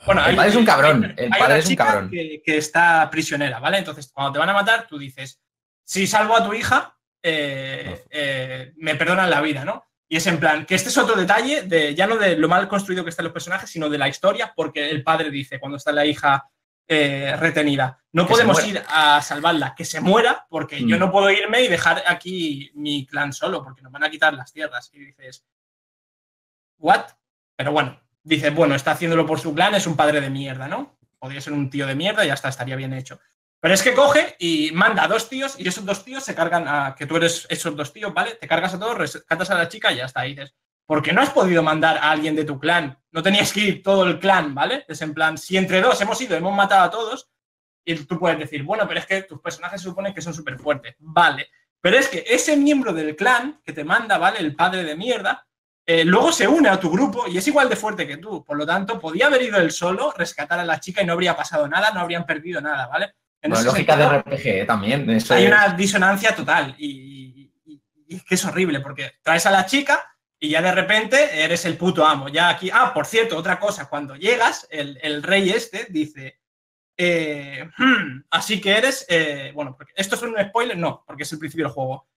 bueno, 0.06 0.22
El 0.22 0.30
hay- 0.30 0.36
padre 0.36 0.50
es 0.50 0.56
un 0.56 0.66
cabrón, 0.66 1.04
hay- 1.18 1.26
el 1.26 1.30
padre 1.32 1.60
es 1.60 1.68
un 1.68 1.76
cabrón. 1.76 2.10
Que, 2.10 2.42
que 2.46 2.58
está 2.58 3.10
prisionera, 3.10 3.60
¿vale? 3.60 3.78
Entonces, 3.80 4.12
cuando 4.14 4.34
te 4.34 4.40
van 4.40 4.50
a 4.50 4.54
matar, 4.54 4.86
tú 4.88 4.98
dices: 4.98 5.42
Si 5.84 6.06
salvo 6.08 6.36
a 6.36 6.44
tu 6.46 6.54
hija, 6.54 6.98
eh, 7.22 8.06
eh, 8.10 8.74
me 8.78 8.96
perdonan 8.96 9.30
la 9.30 9.42
vida, 9.42 9.66
¿no? 9.66 9.84
Y 10.08 10.18
es 10.18 10.26
en 10.28 10.40
plan, 10.40 10.66
que 10.66 10.76
este 10.76 10.90
es 10.90 10.98
otro 10.98 11.16
detalle 11.16 11.64
de 11.64 11.94
ya 11.94 12.08
no 12.08 12.18
de 12.18 12.36
lo 12.36 12.48
mal 12.48 12.68
construido 12.68 13.04
que 13.04 13.12
están 13.12 13.26
los 13.26 13.34
personajes, 13.34 13.70
sino 13.70 13.90
de 13.90 13.98
la 13.98 14.08
historia, 14.10 14.52
porque 14.56 14.90
el 14.90 15.04
padre 15.04 15.30
dice 15.30 15.60
cuando 15.60 15.78
está 15.78 15.92
la 15.92 16.06
hija 16.06 16.50
eh, 16.88 17.36
retenida, 17.38 18.02
no 18.14 18.26
Que 18.26 18.32
podemos 18.32 18.66
ir 18.68 18.82
a 18.88 19.22
salvarla, 19.22 19.76
que 19.76 19.86
se 19.86 20.02
muera, 20.02 20.48
porque 20.50 20.80
yo 20.84 20.96
Mm. 20.96 21.00
no 21.00 21.12
puedo 21.12 21.30
irme 21.30 21.62
y 21.62 21.68
dejar 21.68 22.04
aquí 22.08 22.72
mi 22.74 23.06
clan 23.06 23.32
solo, 23.32 23.64
porque 23.64 23.84
nos 23.84 23.92
van 23.92 24.04
a 24.06 24.10
quitar 24.10 24.34
las 24.34 24.52
tierras. 24.52 24.90
Y 24.94 25.00
dices, 25.06 25.46
¿what? 26.80 27.06
Pero 27.56 27.72
bueno, 27.72 28.02
dice, 28.24 28.50
bueno, 28.50 28.74
está 28.74 28.92
haciéndolo 28.92 29.28
por 29.28 29.40
su 29.40 29.54
clan, 29.54 29.76
es 29.76 29.86
un 29.86 29.96
padre 29.96 30.20
de 30.22 30.32
mierda, 30.32 30.68
¿no? 30.68 30.98
Podría 31.20 31.42
ser 31.42 31.54
un 31.54 31.70
tío 31.70 31.86
de 31.86 31.94
mierda 31.94 32.24
y 32.24 32.30
ya 32.30 32.34
está, 32.34 32.50
estaría 32.50 32.76
bien 32.76 32.94
hecho. 32.94 33.20
Pero 33.62 33.74
es 33.74 33.84
que 33.84 33.94
coge 33.94 34.36
y 34.40 34.72
manda 34.74 35.04
a 35.04 35.08
dos 35.08 35.28
tíos 35.28 35.56
y 35.60 35.68
esos 35.68 35.86
dos 35.86 36.06
tíos 36.06 36.24
se 36.24 36.34
cargan 36.34 36.66
a 36.68 36.96
que 36.96 37.06
tú 37.06 37.18
eres 37.18 37.46
esos 37.50 37.76
dos 37.76 37.92
tíos, 37.92 38.14
¿vale? 38.14 38.36
Te 38.36 38.48
cargas 38.48 38.74
a 38.74 38.80
todos, 38.80 38.98
rescatas 38.98 39.50
a 39.50 39.56
la 39.56 39.68
chica 39.68 39.92
y 39.92 39.98
ya 39.98 40.06
está. 40.06 40.26
Y 40.26 40.30
dices, 40.36 40.56
¿por 40.86 41.02
qué 41.02 41.12
no 41.12 41.22
has 41.22 41.32
podido 41.32 41.62
mandar 41.62 41.98
a 41.98 42.12
alguien 42.12 42.36
de 42.36 42.46
tu 42.46 42.58
clan? 42.58 42.98
No 43.12 43.22
tenías 43.22 43.52
que 43.52 43.60
ir 43.60 43.84
todo 43.84 44.06
el 44.06 44.20
clan, 44.20 44.56
¿vale? 44.56 44.86
Es 44.88 45.02
en 45.02 45.14
plan, 45.14 45.38
si 45.38 45.58
entre 45.58 45.82
dos 45.82 46.00
hemos 46.00 46.22
ido, 46.22 46.38
hemos 46.38 46.56
matado 46.56 46.84
a 46.84 46.90
todos, 46.90 47.30
y 47.84 47.96
tú 48.06 48.18
puedes 48.18 48.40
decir, 48.40 48.64
bueno, 48.64 48.88
pero 48.88 49.00
es 49.00 49.06
que 49.06 49.24
tus 49.24 49.42
personajes 49.42 49.82
suponen 49.82 50.14
que 50.14 50.22
son 50.22 50.34
súper 50.34 50.58
fuertes, 50.58 50.96
vale. 51.00 51.50
Pero 51.82 51.98
es 51.98 52.08
que 52.08 52.24
ese 52.28 52.56
miembro 52.56 52.94
del 52.94 53.16
clan 53.16 53.62
que 53.64 53.74
te 53.74 53.84
manda, 53.84 54.18
¿vale? 54.18 54.40
El 54.40 54.56
padre 54.56 54.84
de 54.84 54.96
mierda, 54.96 55.48
eh, 55.86 56.06
luego 56.06 56.32
se 56.32 56.48
une 56.48 56.70
a 56.70 56.80
tu 56.80 56.92
grupo 56.92 57.28
y 57.28 57.38
es 57.38 57.48
igual 57.48 57.68
de 57.68 57.76
fuerte 57.76 58.08
que 58.08 58.18
tú. 58.18 58.44
Por 58.44 58.58
lo 58.58 58.66
tanto, 58.66 59.00
podía 59.00 59.28
haber 59.28 59.42
ido 59.42 59.58
él 59.58 59.72
solo, 59.72 60.14
rescatar 60.16 60.60
a 60.60 60.66
la 60.66 60.80
chica 60.80 61.02
y 61.02 61.06
no 61.06 61.14
habría 61.14 61.36
pasado 61.36 61.68
nada, 61.68 61.92
no 61.92 62.00
habrían 62.00 62.26
perdido 62.26 62.62
nada, 62.62 62.88
¿vale? 62.88 63.16
En 63.42 63.52
Bueno, 63.52 63.66
lógica 63.66 63.96
de 63.96 64.06
RPG 64.20 64.48
eh, 64.48 64.66
también. 64.66 65.10
Eso 65.10 65.34
hay 65.34 65.44
es- 65.46 65.50
una 65.52 65.70
disonancia 65.74 66.36
total 66.36 66.76
y, 66.78 67.52
y- 67.66 67.82
y 68.08 68.16
es 68.16 68.24
que 68.24 68.36
es 68.36 68.46
horrible 68.46 68.80
porque 68.82 69.14
traes 69.22 69.46
a 69.46 69.52
la 69.52 69.66
chica 69.66 70.04
y 70.40 70.50
ya 70.50 70.62
de 70.62 70.72
repente 70.72 71.44
eres 71.44 71.64
el 71.66 71.78
puto 71.78 72.06
amo. 72.06 72.28
Ya 72.30 72.50
aquí, 72.50 72.70
ah, 72.74 72.92
por 72.94 73.06
cierto, 73.06 73.38
otra 73.38 73.60
cosa, 73.60 73.88
cuando 73.90 74.16
llegas, 74.16 74.68
el, 74.72 74.98
el 75.02 75.22
rey 75.24 75.50
este 75.52 75.88
dice, 75.90 76.40
eh, 76.98 77.70
"Hmm, 77.78 78.24
así 78.32 78.60
que 78.60 78.72
eres, 78.78 79.06
eh, 79.10 79.52
bueno, 79.56 79.76
porque 79.78 79.94
esto 79.96 80.16
es 80.16 80.22
un 80.22 80.36
spoiler, 80.40 80.78
no, 80.78 81.04
porque 81.06 81.24
es 81.24 81.32
el 81.32 81.40
principio 81.40 81.66
del 81.66 81.74
juego. 81.74 82.08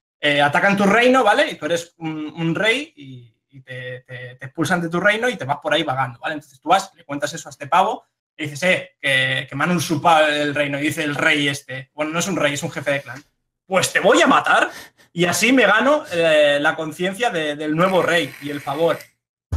Atacan 0.45 0.77
tu 0.77 0.85
reino, 0.85 1.25
¿vale? 1.25 1.51
Y 1.51 1.57
tú 1.57 1.67
eres 1.67 1.95
un, 1.99 2.33
un 2.37 2.55
rey 2.55 2.93
y, 2.97 3.35
y 3.49 3.61
te, 3.61 4.01
te- 4.07 4.37
te 4.37 4.47
expulsan 4.47 4.81
de 4.81 4.89
tu 4.89 5.01
reino 5.01 5.29
y 5.29 5.37
te 5.37 5.45
vas 5.45 5.59
por 5.61 5.75
ahí 5.75 5.83
vagando, 5.83 6.19
¿vale? 6.21 6.35
Entonces 6.35 6.61
tú 6.61 6.69
vas, 6.69 6.93
le 6.95 7.05
cuentas 7.05 7.33
eso 7.35 7.49
a 7.49 7.51
este 7.51 7.67
pavo 7.67 8.05
y 8.37 8.47
dices, 8.47 8.63
eh, 8.65 8.91
que, 9.01 9.47
que 9.49 9.57
me 9.57 9.65
han 9.65 9.77
usurpado 9.77 10.27
el 10.29 10.55
reino. 10.55 10.79
Y 10.79 10.83
dice 10.85 11.05
el 11.05 11.15
rey 11.15 11.49
este, 11.49 11.91
bueno, 11.95 12.11
no 12.13 12.19
es 12.19 12.27
un 12.29 12.37
rey, 12.37 12.55
es 12.55 12.63
un 12.63 12.71
jefe 12.71 12.91
de 12.93 13.03
clan. 13.03 13.23
Pues 13.67 13.93
te 13.93 14.01
voy 14.01 14.21
a 14.23 14.27
matar 14.27 14.71
y 15.13 15.25
así 15.27 15.53
me 15.53 15.67
gano 15.67 16.05
eh, 16.13 16.59
la 16.61 16.75
conciencia 16.75 17.31
de- 17.31 17.55
del 17.57 17.77
nuevo 17.77 18.03
rey 18.03 18.33
y 18.43 18.51
el 18.51 18.61
favor. 18.61 18.99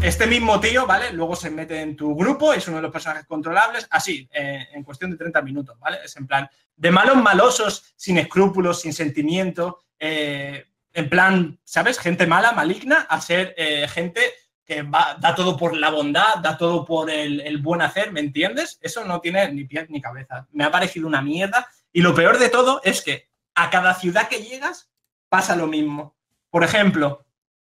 Este 0.01 0.27
mismo 0.27 0.59
tío, 0.59 0.85
¿vale? 0.85 1.11
Luego 1.13 1.35
se 1.35 1.49
mete 1.49 1.79
en 1.81 1.95
tu 1.95 2.15
grupo, 2.15 2.53
es 2.53 2.67
uno 2.67 2.77
de 2.77 2.83
los 2.83 2.91
personajes 2.91 3.25
controlables, 3.25 3.87
así, 3.89 4.29
eh, 4.33 4.67
en 4.73 4.83
cuestión 4.83 5.09
de 5.11 5.17
30 5.17 5.41
minutos, 5.41 5.79
¿vale? 5.79 5.99
Es 6.03 6.15
en 6.17 6.27
plan, 6.27 6.49
de 6.75 6.91
malos 6.91 7.15
malosos, 7.15 7.93
sin 7.95 8.17
escrúpulos, 8.17 8.81
sin 8.81 8.93
sentimiento, 8.93 9.79
eh, 9.97 10.65
en 10.93 11.09
plan, 11.09 11.59
¿sabes? 11.63 11.97
Gente 11.97 12.27
mala, 12.27 12.51
maligna, 12.51 13.07
a 13.09 13.19
ser 13.21 13.55
gente 13.89 14.21
que 14.65 14.81
va, 14.81 15.15
da 15.19 15.35
todo 15.35 15.55
por 15.55 15.75
la 15.77 15.89
bondad, 15.91 16.37
da 16.41 16.57
todo 16.57 16.83
por 16.85 17.09
el, 17.11 17.39
el 17.41 17.59
buen 17.59 17.81
hacer, 17.81 18.11
¿me 18.11 18.19
entiendes? 18.19 18.79
Eso 18.81 19.05
no 19.05 19.21
tiene 19.21 19.51
ni 19.51 19.65
pies 19.65 19.89
ni 19.89 20.01
cabeza. 20.01 20.47
Me 20.51 20.63
ha 20.63 20.71
parecido 20.71 21.07
una 21.07 21.21
mierda. 21.21 21.67
Y 21.93 22.01
lo 22.01 22.13
peor 22.15 22.39
de 22.39 22.49
todo 22.49 22.81
es 22.83 23.01
que 23.03 23.29
a 23.55 23.69
cada 23.69 23.93
ciudad 23.93 24.27
que 24.27 24.41
llegas 24.43 24.89
pasa 25.29 25.55
lo 25.55 25.67
mismo. 25.67 26.15
Por 26.49 26.63
ejemplo, 26.63 27.25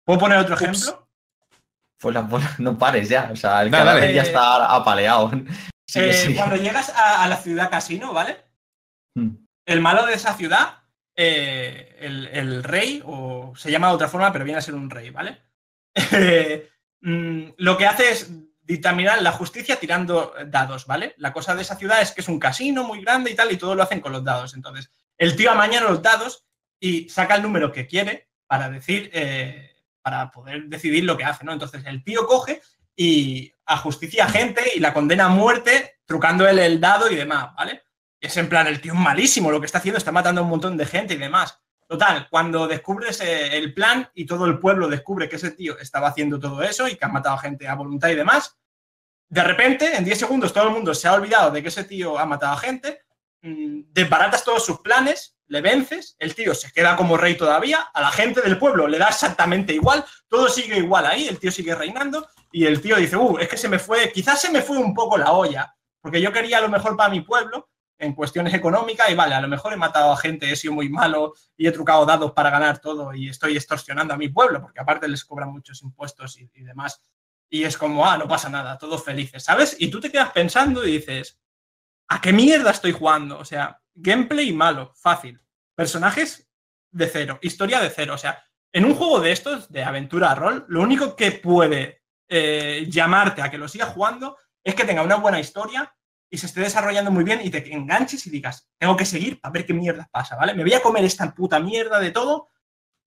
¿puedo 0.04 0.20
poner 0.20 0.38
otro 0.40 0.56
Ups. 0.56 0.62
ejemplo? 0.62 1.08
Pues 2.00 2.16
la 2.16 2.28
no 2.58 2.78
pares 2.78 3.10
ya. 3.10 3.30
O 3.32 3.36
sea, 3.36 3.62
el 3.62 3.72
Dale, 3.72 3.84
cadáver 3.84 4.02
dale. 4.04 4.14
ya 4.16 4.22
está 4.24 4.76
apaleado. 4.76 5.32
Sigue, 5.88 6.10
Eh, 6.10 6.14
sigue. 6.14 6.36
Cuando 6.36 6.56
llegas 6.56 6.90
a, 6.90 7.24
a 7.24 7.28
la 7.28 7.36
ciudad 7.38 7.70
casino, 7.70 8.14
¿vale? 8.14 8.38
Mm. 9.16 9.30
El 9.66 9.82
malo 9.82 10.06
de 10.06 10.14
esa 10.14 10.34
ciudad, 10.36 10.80
eh, 11.16 11.98
el, 12.00 12.28
el 12.28 12.64
rey, 12.64 13.02
o 13.06 13.54
se 13.56 13.70
llama 13.72 13.90
de 13.90 13.96
otra 13.96 14.08
forma, 14.08 14.32
pero 14.32 14.46
viene 14.46 14.58
a 14.60 14.62
ser 14.62 14.74
un 14.74 14.90
rey, 14.90 15.10
¿vale? 15.10 15.42
Mm, 17.02 17.50
lo 17.58 17.78
que 17.78 17.86
hace 17.86 18.12
es 18.12 18.32
dictaminar 18.64 19.22
la 19.22 19.32
justicia 19.32 19.80
tirando 19.80 20.34
dados, 20.48 20.86
¿vale? 20.86 21.16
La 21.18 21.34
cosa 21.34 21.56
de 21.56 21.64
esa 21.64 21.76
ciudad 21.76 22.02
es 22.02 22.12
que 22.12 22.22
es 22.22 22.28
un 22.28 22.40
casino 22.40 22.84
muy 22.84 23.02
grande 23.02 23.32
y 23.32 23.36
tal, 23.36 23.52
y 23.52 23.58
todo 23.58 23.76
lo 23.76 23.84
hacen 23.84 24.00
con 24.00 24.12
los 24.12 24.24
dados. 24.24 24.54
Entonces, 24.54 24.92
el 25.18 25.36
tío 25.36 25.52
amaña 25.52 25.82
los 25.82 26.02
dados 26.02 26.46
y 26.80 27.10
saca 27.10 27.36
el 27.36 27.42
número 27.42 27.72
que 27.72 27.88
quiere 27.88 28.30
para 28.48 28.70
decir, 28.70 29.10
eh, 29.14 29.76
para 30.02 30.32
poder 30.32 30.66
decidir 30.66 31.04
lo 31.04 31.18
que 31.18 31.26
hace, 31.26 31.44
¿no? 31.44 31.54
Entonces, 31.54 31.84
el 31.86 32.04
tío 32.04 32.26
coge 32.26 32.62
y 32.96 33.52
ajusticia 33.66 34.26
a 34.26 34.30
gente 34.30 34.62
y 34.76 34.80
la 34.80 34.94
condena 34.94 35.26
a 35.26 35.30
muerte 35.30 36.00
trucando 36.06 36.48
él 36.48 36.60
el 36.60 36.80
dado 36.80 37.10
y 37.10 37.16
demás, 37.16 37.54
¿vale? 37.56 37.84
Es 38.20 38.38
en 38.38 38.50
plan, 38.50 38.68
el 38.68 38.82
tío 38.82 38.94
malísimo, 38.94 39.52
lo 39.52 39.60
que 39.60 39.66
está 39.66 39.80
haciendo 39.80 39.98
está 39.98 40.12
matando 40.12 40.42
a 40.42 40.44
un 40.44 40.50
montón 40.50 40.78
de 40.78 40.86
gente 40.86 41.16
y 41.16 41.18
demás. 41.18 41.60
Total, 41.92 42.30
cuando 42.30 42.70
descubres 42.70 43.20
eh, 43.20 43.58
el 43.58 43.74
plan 43.74 44.10
y 44.14 44.26
todo 44.26 44.46
el 44.46 44.60
pueblo 44.60 44.88
descubre 44.88 45.28
que 45.28 45.36
ese 45.36 45.52
tío 45.52 45.78
estaba 45.78 46.08
haciendo 46.08 46.40
todo 46.40 46.64
eso 46.64 46.88
y 46.88 46.96
que 46.96 47.04
ha 47.04 47.10
matado 47.10 47.36
a 47.36 47.40
gente 47.40 47.68
a 47.68 47.76
voluntad 47.76 48.08
y 48.08 48.16
demás, 48.16 48.58
de 49.28 49.44
repente, 49.44 49.98
en 49.98 50.06
10 50.06 50.20
segundos, 50.20 50.54
todo 50.54 50.70
el 50.70 50.74
mundo 50.74 50.94
se 50.94 51.10
ha 51.10 51.14
olvidado 51.14 51.52
de 51.52 51.62
que 51.62 51.68
ese 51.68 51.84
tío 51.84 52.18
ha 52.18 52.26
matado 52.26 52.54
a 52.54 52.58
gente, 52.60 53.02
mm, 53.42 53.92
desbaratas 53.92 54.46
todos 54.46 54.66
sus 54.66 54.80
planes, 54.80 55.36
le 55.48 55.60
vences, 55.60 56.16
el 56.18 56.34
tío 56.34 56.56
se 56.56 56.72
queda 56.72 56.96
como 56.96 57.18
rey 57.18 57.36
todavía, 57.36 57.82
a 57.94 58.00
la 58.00 58.12
gente 58.12 58.40
del 58.40 58.58
pueblo 58.58 58.88
le 58.88 58.98
da 58.98 59.10
exactamente 59.10 59.74
igual, 59.74 60.06
todo 60.30 60.48
sigue 60.48 60.78
igual 60.78 61.06
ahí, 61.06 61.28
el 61.28 61.40
tío 61.40 61.52
sigue 61.52 61.76
reinando 61.76 62.26
y 62.54 62.68
el 62.68 62.80
tío 62.80 62.96
dice, 62.96 63.18
uh, 63.18 63.38
es 63.38 63.50
que 63.50 63.58
se 63.58 63.68
me 63.68 63.80
fue, 63.80 64.14
quizás 64.14 64.40
se 64.40 64.50
me 64.50 64.62
fue 64.62 64.78
un 64.78 64.94
poco 64.94 65.18
la 65.18 65.34
olla, 65.34 65.76
porque 66.00 66.22
yo 66.22 66.32
quería 66.32 66.62
lo 66.62 66.70
mejor 66.70 66.96
para 66.96 67.10
mi 67.10 67.20
pueblo 67.20 67.68
en 68.02 68.14
cuestiones 68.14 68.54
económicas 68.56 69.10
y 69.12 69.16
vale, 69.16 69.36
a 69.36 69.42
lo 69.42 69.48
mejor 69.48 69.74
he 69.74 69.78
matado 69.78 70.12
a 70.12 70.18
gente, 70.18 70.52
he 70.52 70.56
sido 70.56 70.74
muy 70.74 70.90
malo 70.90 71.36
y 71.56 71.68
he 71.68 71.72
trucado 71.72 72.04
dados 72.04 72.32
para 72.32 72.50
ganar 72.50 72.80
todo 72.80 73.14
y 73.14 73.30
estoy 73.30 73.56
extorsionando 73.56 74.16
a 74.16 74.18
mi 74.18 74.28
pueblo, 74.28 74.60
porque 74.60 74.82
aparte 74.82 75.08
les 75.08 75.24
cobran 75.24 75.52
muchos 75.52 75.84
impuestos 75.84 76.38
y, 76.40 76.48
demás. 76.64 77.04
Y 77.48 77.64
es 77.64 77.78
como, 77.78 78.06
ah, 78.06 78.18
no 78.18 78.28
pasa 78.28 78.50
nada, 78.50 78.78
todos 78.80 79.04
felices, 79.04 79.44
¿sabes? 79.44 79.76
Y 79.80 79.92
tú 79.92 80.00
te 80.00 80.12
quedas 80.12 80.32
pensando 80.32 80.86
y 80.86 80.94
dices, 80.94 81.40
¿a 82.08 82.20
qué 82.20 82.34
mierda 82.34 82.72
estoy 82.72 82.92
jugando? 82.92 83.38
O 83.38 83.46
sea, 83.46 83.80
gameplay 83.94 84.52
malo, 84.52 84.94
fácil. 84.96 85.40
Personajes 85.76 86.50
de 86.90 87.08
cero, 87.08 87.38
historia 87.44 87.80
de 87.82 87.92
cero. 87.92 88.16
O 88.16 88.18
sea, 88.18 88.44
en 88.74 88.86
un 88.86 88.96
juego 88.96 89.20
de 89.20 89.32
estos, 89.32 89.72
de 89.72 89.84
aventura 89.84 90.34
rol, 90.34 90.66
lo 90.70 90.82
único 90.82 91.16
que 91.16 91.34
puede 91.34 92.02
eh, 92.28 92.88
llamarte 92.90 93.44
a 93.44 93.52
que 93.52 93.60
lo 93.60 93.68
sigas 93.68 93.94
jugando 93.94 94.38
es 94.64 94.74
que 94.74 94.86
tenga 94.86 95.04
una 95.04 95.18
buena 95.18 95.40
historia 95.40 95.94
y 96.34 96.38
se 96.38 96.46
esté 96.46 96.62
desarrollando 96.62 97.12
muy 97.12 97.26
bien 97.26 97.42
y 97.44 97.50
te 97.50 97.72
enganches 97.74 98.26
y 98.26 98.30
digas, 98.30 98.70
tengo 98.80 98.96
que 98.96 99.06
seguir 99.06 99.40
para 99.42 99.52
ver 99.52 99.66
qué 99.66 99.74
mierda 99.74 100.08
pasa, 100.12 100.38
¿vale? 100.38 100.54
Me 100.54 100.64
voy 100.64 100.74
a 100.74 100.82
comer 100.82 101.04
esta 101.04 101.32
puta 101.36 101.60
mierda 101.60 102.00
de 102.00 102.12
todo 102.12 102.48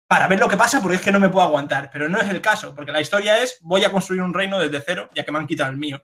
para 0.08 0.26
ver 0.26 0.40
lo 0.40 0.48
que 0.48 0.56
pasa 0.56 0.80
porque 0.80 0.96
es 0.96 1.02
que 1.02 1.12
no 1.12 1.20
me 1.20 1.28
puedo 1.28 1.46
aguantar. 1.46 1.90
Pero 1.92 2.08
no 2.08 2.18
es 2.18 2.28
el 2.30 2.40
caso, 2.40 2.74
porque 2.74 2.92
la 2.92 3.00
historia 3.02 3.42
es, 3.42 3.58
voy 3.60 3.84
a 3.84 3.92
construir 3.92 4.22
un 4.22 4.32
reino 4.34 4.58
desde 4.58 4.80
cero, 4.80 5.10
ya 5.14 5.22
que 5.24 5.30
me 5.32 5.38
han 5.38 5.46
quitado 5.46 5.70
el 5.70 5.76
mío. 5.76 6.02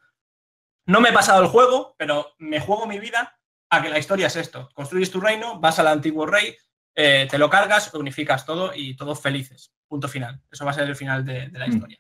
No 0.87 1.01
me 1.01 1.09
he 1.09 1.13
pasado 1.13 1.43
el 1.43 1.49
juego, 1.49 1.97
pero 1.99 2.35
me 2.39 2.61
juego 2.61 2.87
mi 2.87 3.01
vida 3.01 3.37
a 3.71 3.83
que 3.83 3.89
la 3.89 3.99
historia 3.99 4.27
es 4.29 4.37
esto. 4.37 4.69
Construyes 4.75 5.11
tu 5.11 5.19
reino, 5.21 5.59
vas 5.59 5.79
al 5.79 5.89
antiguo 5.89 6.27
rey, 6.27 6.55
eh, 6.95 7.27
te 7.31 7.39
lo 7.39 7.49
cargas, 7.51 7.93
unificas 7.95 8.45
todo 8.47 8.73
y 8.75 8.95
todos 8.95 9.21
felices. 9.21 9.73
Punto 9.89 10.07
final. 10.07 10.41
Eso 10.51 10.65
va 10.67 10.71
a 10.73 10.75
ser 10.75 10.87
el 10.87 10.95
final 10.97 11.25
de, 11.25 11.49
de 11.49 11.59
la 11.59 11.67
Mm. 11.67 11.73
historia. 11.73 11.99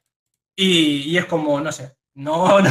Y, 0.54 1.10
y 1.10 1.18
es 1.18 1.24
como, 1.24 1.58
no 1.60 1.72
sé, 1.72 1.96
no, 2.14 2.60
no, 2.60 2.70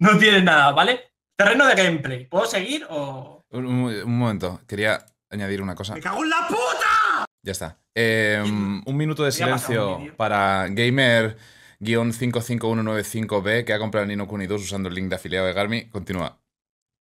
no 0.00 0.18
tiene 0.18 0.42
nada, 0.42 0.72
¿vale? 0.72 1.04
Terreno 1.38 1.66
de 1.68 1.74
gameplay. 1.76 2.26
¿Puedo 2.26 2.46
seguir 2.46 2.84
o...? 2.90 3.44
Un, 3.50 3.64
un- 3.66 3.94
un 3.94 4.18
momento, 4.18 4.60
quería 4.66 5.06
añadir 5.30 5.62
una 5.62 5.76
cosa. 5.76 5.94
¡Me 5.94 6.00
cago 6.00 6.24
en 6.24 6.30
la 6.30 6.48
puta! 6.48 7.24
Ya 7.44 7.52
está. 7.52 7.78
Eh, 7.94 8.42
un 8.44 8.96
minuto 8.96 9.22
de 9.24 9.30
silencio 9.30 10.00
para 10.16 10.66
Gamer-55195B 10.68 13.64
que 13.64 13.72
ha 13.72 13.78
comprado 13.78 14.02
el 14.02 14.08
Nino 14.08 14.26
Kuni 14.26 14.46
2 14.48 14.62
usando 14.62 14.88
el 14.88 14.96
link 14.96 15.08
de 15.08 15.14
afiliado 15.16 15.46
de 15.46 15.52
Garmi. 15.52 15.88
Continúa. 15.88 16.40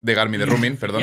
De 0.02 0.12
Garmi, 0.14 0.36
de 0.36 0.44
Rumin, 0.46 0.76
perdón. 0.76 1.02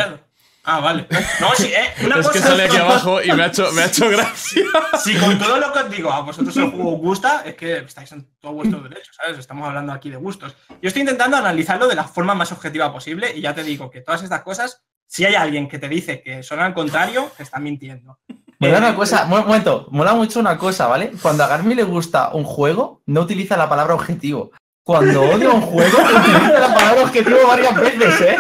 Ah, 0.65 0.80
vale. 0.80 1.07
No, 1.41 1.53
sí, 1.56 1.73
eh, 1.76 2.06
una 2.06 2.19
Es 2.19 2.30
que 2.30 2.40
sale 2.40 2.64
aquí 2.64 2.77
abajo 2.77 3.22
y 3.23 3.31
me 3.34 3.44
ha 3.44 3.48
hecho, 3.48 3.69
me 3.73 3.81
ha 3.81 3.85
hecho 3.88 4.10
gracia. 4.10 4.64
Si 5.03 5.15
con 5.18 5.38
todo 5.38 5.57
lo 5.57 5.73
que 5.73 5.80
os 5.80 5.90
digo 5.90 6.11
a 6.11 6.22
vosotros 6.22 6.56
el 6.56 6.72
juego 6.72 6.94
os 6.94 6.99
gusta, 6.99 7.41
es 7.45 7.56
que 7.56 7.80
estáis 7.80 8.11
en 8.14 8.27
todo 8.40 8.53
vuestro 8.53 8.80
derecho, 8.80 9.11
¿sabes? 9.14 9.38
Estamos 9.40 9.68
hablando 9.68 9.91
aquí 9.91 10.10
de 10.10 10.15
gustos. 10.15 10.56
Yo 10.81 10.88
estoy 10.88 11.02
intentando 11.02 11.35
analizarlo 11.35 11.88
de 11.88 11.95
la 11.95 12.06
forma 12.06 12.34
más 12.34 12.52
objetiva 12.53 12.94
posible 12.94 13.35
y 13.35 13.41
ya 13.41 13.53
te 13.53 13.64
digo 13.64 13.91
que 13.91 14.02
todas 14.02 14.23
estas 14.23 14.41
cosas, 14.44 14.81
si 15.06 15.26
hay 15.26 15.35
alguien 15.35 15.68
que 15.68 15.80
te 15.80 15.90
dice 15.90 16.22
que 16.22 16.44
son 16.44 16.61
al 16.61 16.73
contrario, 16.73 17.30
te 17.35 17.44
está 17.44 17.60
mintiendo. 17.60 18.19
Mola 18.60 18.76
Eh, 18.76 18.77
una 18.77 18.95
cosa, 18.95 19.26
un 19.26 19.31
momento, 19.31 19.88
mola 19.91 20.14
mucho 20.14 20.40
una 20.40 20.57
cosa, 20.57 20.88
¿vale? 20.88 21.11
Cuando 21.22 21.44
a 21.44 21.48
Garmi 21.48 21.76
le 21.76 21.84
gusta 21.84 22.30
un 22.34 22.45
juego, 22.45 23.02
no 23.06 23.22
utiliza 23.22 23.57
la 23.57 23.68
palabra 23.68 23.95
objetivo. 23.95 24.52
Cuando 24.85 25.22
odia 25.22 25.49
un 25.49 25.61
juego, 25.61 25.98
utiliza 26.03 26.60
la 26.60 26.73
palabra 26.84 27.04
objetivo 27.04 27.38
varias 27.48 27.76
veces, 27.76 28.22
¿eh? 28.22 28.38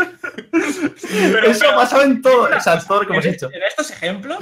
Pero- 1.09 1.47
Eso 1.47 1.69
ha 1.69 1.75
pasado 1.75 2.03
en 2.03 2.21
todo, 2.21 2.49
o 2.55 2.59
sea, 2.61 2.79
todo 2.79 3.01
lo 3.01 3.07
que 3.07 3.13
hemos 3.13 3.25
en, 3.25 3.33
hecho. 3.33 3.49
en 3.53 3.63
estos 3.63 3.91
ejemplos, 3.91 4.37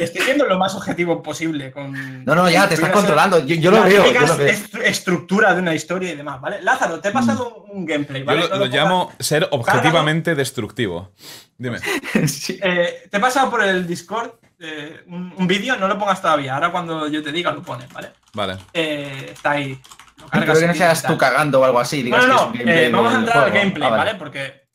estoy 0.00 0.22
siendo 0.22 0.46
lo 0.46 0.58
más 0.58 0.74
objetivo 0.74 1.22
posible. 1.22 1.70
Con, 1.70 2.24
No, 2.24 2.34
no, 2.34 2.48
ya, 2.50 2.68
te 2.68 2.74
estás 2.74 2.90
controlando. 2.90 3.38
Yo, 3.44 3.54
yo 3.56 3.70
lo 3.70 3.82
veo, 3.82 3.90
yo 3.98 4.02
típicas 4.04 4.28
lo 4.30 4.36
veo. 4.36 4.48
est- 4.48 4.74
estructura 4.76 5.54
de 5.54 5.60
una 5.60 5.74
historia 5.74 6.12
y 6.12 6.16
demás, 6.16 6.40
¿vale? 6.40 6.62
Lázaro, 6.62 7.00
te 7.00 7.08
he 7.08 7.12
pasado 7.12 7.64
un, 7.68 7.78
un 7.80 7.86
gameplay, 7.86 8.20
Yo 8.22 8.26
¿vale? 8.26 8.40
lo, 8.42 8.48
No 8.48 8.56
lo 8.56 8.66
llamo 8.66 9.12
ser 9.18 9.46
objetivamente 9.50 10.34
destructivo. 10.34 11.12
Dime. 11.58 11.78
Sí. 12.26 12.58
Eh, 12.62 13.06
te 13.10 13.16
he 13.16 13.20
pasado 13.20 13.50
por 13.50 13.62
el 13.62 13.86
Discord 13.86 14.30
eh, 14.58 15.02
un, 15.08 15.34
un 15.36 15.46
vídeo, 15.46 15.76
no 15.76 15.86
lo 15.88 15.98
pongas 15.98 16.20
todavía. 16.20 16.54
Ahora 16.54 16.70
cuando 16.70 17.08
yo 17.08 17.22
te 17.22 17.30
diga 17.30 17.52
lo 17.52 17.62
pones, 17.62 17.92
¿vale? 17.92 18.12
Vale. 18.32 18.56
Eh, 18.72 19.30
está 19.32 19.52
ahí. 19.52 19.78
Lo 20.18 20.28
Creo 20.28 20.54
que 20.58 20.66
no 20.66 20.74
seas 20.74 21.02
tú 21.02 21.16
cagando 21.18 21.60
o 21.60 21.64
algo 21.64 21.78
así. 21.78 21.98
No, 21.98 22.04
Digas 22.16 22.26
no, 22.26 22.52
que 22.52 22.58
es 22.58 22.64
no. 22.64 22.64
un 22.64 22.66
gameplay 22.66 22.84
eh, 22.86 22.90
vamos 22.90 23.12
a 23.14 23.18
entrar 23.18 23.44
al 23.44 23.50
gameplay, 23.52 23.88
Ah, 23.88 23.96
¿vale? 23.96 24.14
Porque 24.14 24.68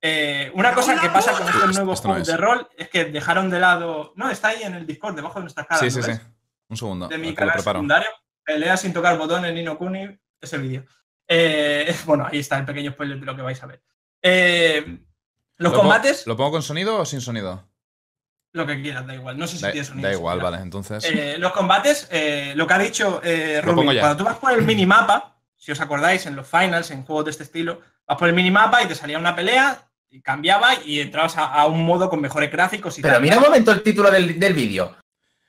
eh, 0.00 0.50
una 0.54 0.72
cosa 0.74 1.00
que 1.00 1.08
pasa 1.08 1.32
con 1.32 1.48
estos 1.48 1.74
nuevos 1.76 2.00
juegos 2.00 2.26
de 2.26 2.36
rol 2.36 2.68
es 2.76 2.88
que 2.88 3.04
dejaron 3.06 3.48
de 3.50 3.60
lado. 3.60 4.12
No, 4.16 4.30
está 4.30 4.48
ahí 4.48 4.62
en 4.62 4.74
el 4.74 4.86
Discord, 4.86 5.14
debajo 5.14 5.34
de 5.38 5.42
nuestras 5.42 5.66
caras. 5.66 5.80
Sí, 5.92 5.96
¿lo 5.98 6.04
sí, 6.04 6.12
sí. 6.12 6.20
Un 6.68 6.76
segundo. 6.76 7.08
de 7.08 7.18
mi 7.18 7.34
canal 7.34 7.60
secundario. 7.60 8.08
Pelea 8.44 8.76
sin 8.76 8.92
tocar 8.92 9.16
botones, 9.18 9.52
Nino 9.54 9.76
Kuni, 9.78 10.08
ese 10.40 10.58
vídeo. 10.58 10.84
Eh, 11.28 11.94
bueno, 12.06 12.26
ahí 12.30 12.38
está 12.40 12.58
el 12.58 12.64
pequeño 12.64 12.92
spoiler 12.92 13.20
de 13.20 13.26
lo 13.26 13.36
que 13.36 13.42
vais 13.42 13.62
a 13.62 13.66
ver. 13.66 13.82
Eh, 14.22 14.84
los 15.58 15.70
¿Lo 15.72 15.78
pongo- 15.78 15.82
combates, 15.82 16.26
¿Lo 16.26 16.36
pongo 16.36 16.52
con 16.52 16.62
sonido 16.62 16.98
o 16.98 17.04
sin 17.04 17.20
sonido? 17.20 17.67
Lo 18.52 18.66
que 18.66 18.80
quieras, 18.82 19.06
da 19.06 19.14
igual. 19.14 19.38
No 19.38 19.46
sé 19.46 19.56
si 19.56 19.62
Da, 19.62 19.72
tiene 19.72 19.86
sonido. 19.86 20.08
da 20.08 20.14
igual, 20.14 20.40
vale. 20.40 20.58
Entonces. 20.58 21.04
Eh, 21.04 21.36
los 21.38 21.52
combates, 21.52 22.08
eh, 22.10 22.52
lo 22.56 22.66
que 22.66 22.74
ha 22.74 22.78
dicho 22.78 23.20
eh, 23.22 23.60
Rubin, 23.62 23.98
cuando 24.00 24.16
tú 24.16 24.24
vas 24.24 24.36
por 24.38 24.52
el 24.52 24.62
minimapa, 24.62 25.36
si 25.56 25.72
os 25.72 25.80
acordáis, 25.80 26.24
en 26.26 26.34
los 26.36 26.46
finals, 26.46 26.90
en 26.90 27.04
juegos 27.04 27.26
de 27.26 27.30
este 27.32 27.42
estilo, 27.44 27.80
vas 28.06 28.16
por 28.18 28.28
el 28.28 28.34
minimapa 28.34 28.82
y 28.82 28.86
te 28.86 28.94
salía 28.94 29.18
una 29.18 29.36
pelea, 29.36 29.82
y 30.10 30.22
cambiaba 30.22 30.70
y 30.84 31.00
entrabas 31.00 31.36
a, 31.36 31.44
a 31.44 31.66
un 31.66 31.84
modo 31.84 32.08
con 32.08 32.20
mejores 32.20 32.50
gráficos 32.50 32.98
y 32.98 33.02
Pero 33.02 33.14
tal. 33.14 33.22
mira 33.22 33.36
un 33.36 33.42
momento 33.42 33.70
el 33.72 33.82
título 33.82 34.10
del, 34.10 34.40
del 34.40 34.54
vídeo. 34.54 34.96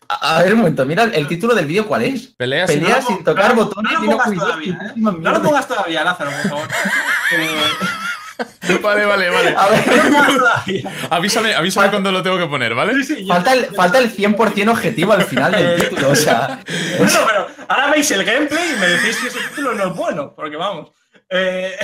A, 0.09 0.37
a 0.39 0.43
ver 0.43 0.53
un 0.53 0.59
momento, 0.59 0.85
mira 0.85 1.03
el 1.03 1.27
título 1.27 1.55
del 1.55 1.65
vídeo, 1.67 1.87
¿cuál 1.87 2.01
es? 2.03 2.27
Pelea 2.35 2.67
sin. 2.67 2.83
No, 2.83 3.01
sin 3.01 3.23
tocar 3.23 3.55
no, 3.55 3.63
botones 3.63 3.93
no 3.93 3.99
lo 3.99 4.05
y 4.05 4.07
no 4.09 4.17
pongas 4.17 4.33
todavía, 4.39 4.73
¿eh? 4.73 4.91
No 4.97 5.11
lo 5.31 5.41
pongas 5.41 5.67
todavía, 5.67 6.03
Lázaro, 6.03 6.31
por 6.31 6.49
favor. 6.49 6.67
Vale, 8.81 9.05
vale, 9.05 9.29
vale. 9.29 9.55
A 9.57 9.67
ver. 9.67 9.83
Avísame, 11.09 11.53
avísame 11.53 11.89
cuando 11.89 12.11
lo 12.11 12.23
tengo 12.23 12.37
que 12.37 12.45
poner, 12.45 12.73
¿vale? 12.73 13.03
Sí, 13.03 13.25
falta 13.25 13.53
el, 13.53 13.65
falta 13.75 13.97
el 13.99 14.15
100% 14.15 14.69
objetivo 14.69 15.13
al 15.13 15.23
final 15.25 15.51
del 15.51 15.65
Eh, 15.81 15.83
título, 15.89 16.11
o 16.11 16.15
sea. 16.15 16.59
Bueno, 16.97 17.19
pero 17.27 17.47
ahora 17.67 17.91
veis 17.91 18.09
el 18.11 18.23
gameplay 18.23 18.71
y 18.75 18.79
me 18.79 18.87
decís 18.87 19.17
que 19.17 19.27
ese 19.27 19.39
título 19.49 19.73
no 19.73 19.87
es 19.89 19.95
bueno, 19.95 20.33
porque 20.35 20.55
vamos. 20.55 20.91
Eh, 21.29 21.75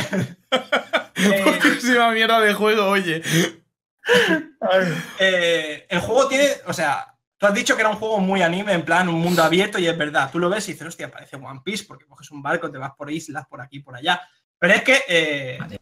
eh, 0.52 1.44
Poquísima 1.44 2.12
mierda 2.12 2.40
de 2.40 2.54
juego, 2.54 2.88
oye. 2.88 3.22
eh, 5.20 5.86
el 5.90 6.00
juego 6.00 6.28
tiene, 6.28 6.48
o 6.68 6.74
sea, 6.74 7.06
tú 7.38 7.48
has 7.48 7.54
dicho 7.54 7.76
que 7.76 7.82
era 7.82 7.90
un 7.90 7.98
juego 7.98 8.20
muy 8.20 8.42
anime, 8.42 8.74
en 8.74 8.84
plan 8.86 9.10
un 9.10 9.20
mundo 9.20 9.44
abierto, 9.44 9.80
y 9.80 9.88
es 9.88 9.98
verdad. 9.98 10.30
Tú 10.32 10.40
lo 10.40 10.50
ves 10.50 10.68
y 10.70 10.74
dices, 10.74 10.88
hostia, 10.88 11.12
parece 11.12 11.36
One 11.36 11.62
Piece, 11.64 11.86
porque 11.88 12.06
coges 12.06 12.32
un 12.32 12.42
barco, 12.42 12.72
te 12.72 12.78
vas 12.78 12.92
por 12.98 13.12
islas, 13.12 13.46
por 13.50 13.62
aquí, 13.62 13.80
por 13.80 13.96
allá. 13.96 14.22
Pero 14.58 14.74
es 14.74 14.84
que 14.84 15.02
eh, 15.08 15.58
Vale. 15.60 15.80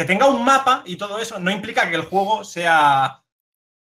Que 0.00 0.06
tenga 0.06 0.24
un 0.24 0.42
mapa 0.42 0.82
y 0.86 0.96
todo 0.96 1.18
eso 1.18 1.38
no 1.38 1.50
implica 1.50 1.90
que 1.90 1.94
el 1.94 2.06
juego 2.06 2.42
sea 2.42 3.22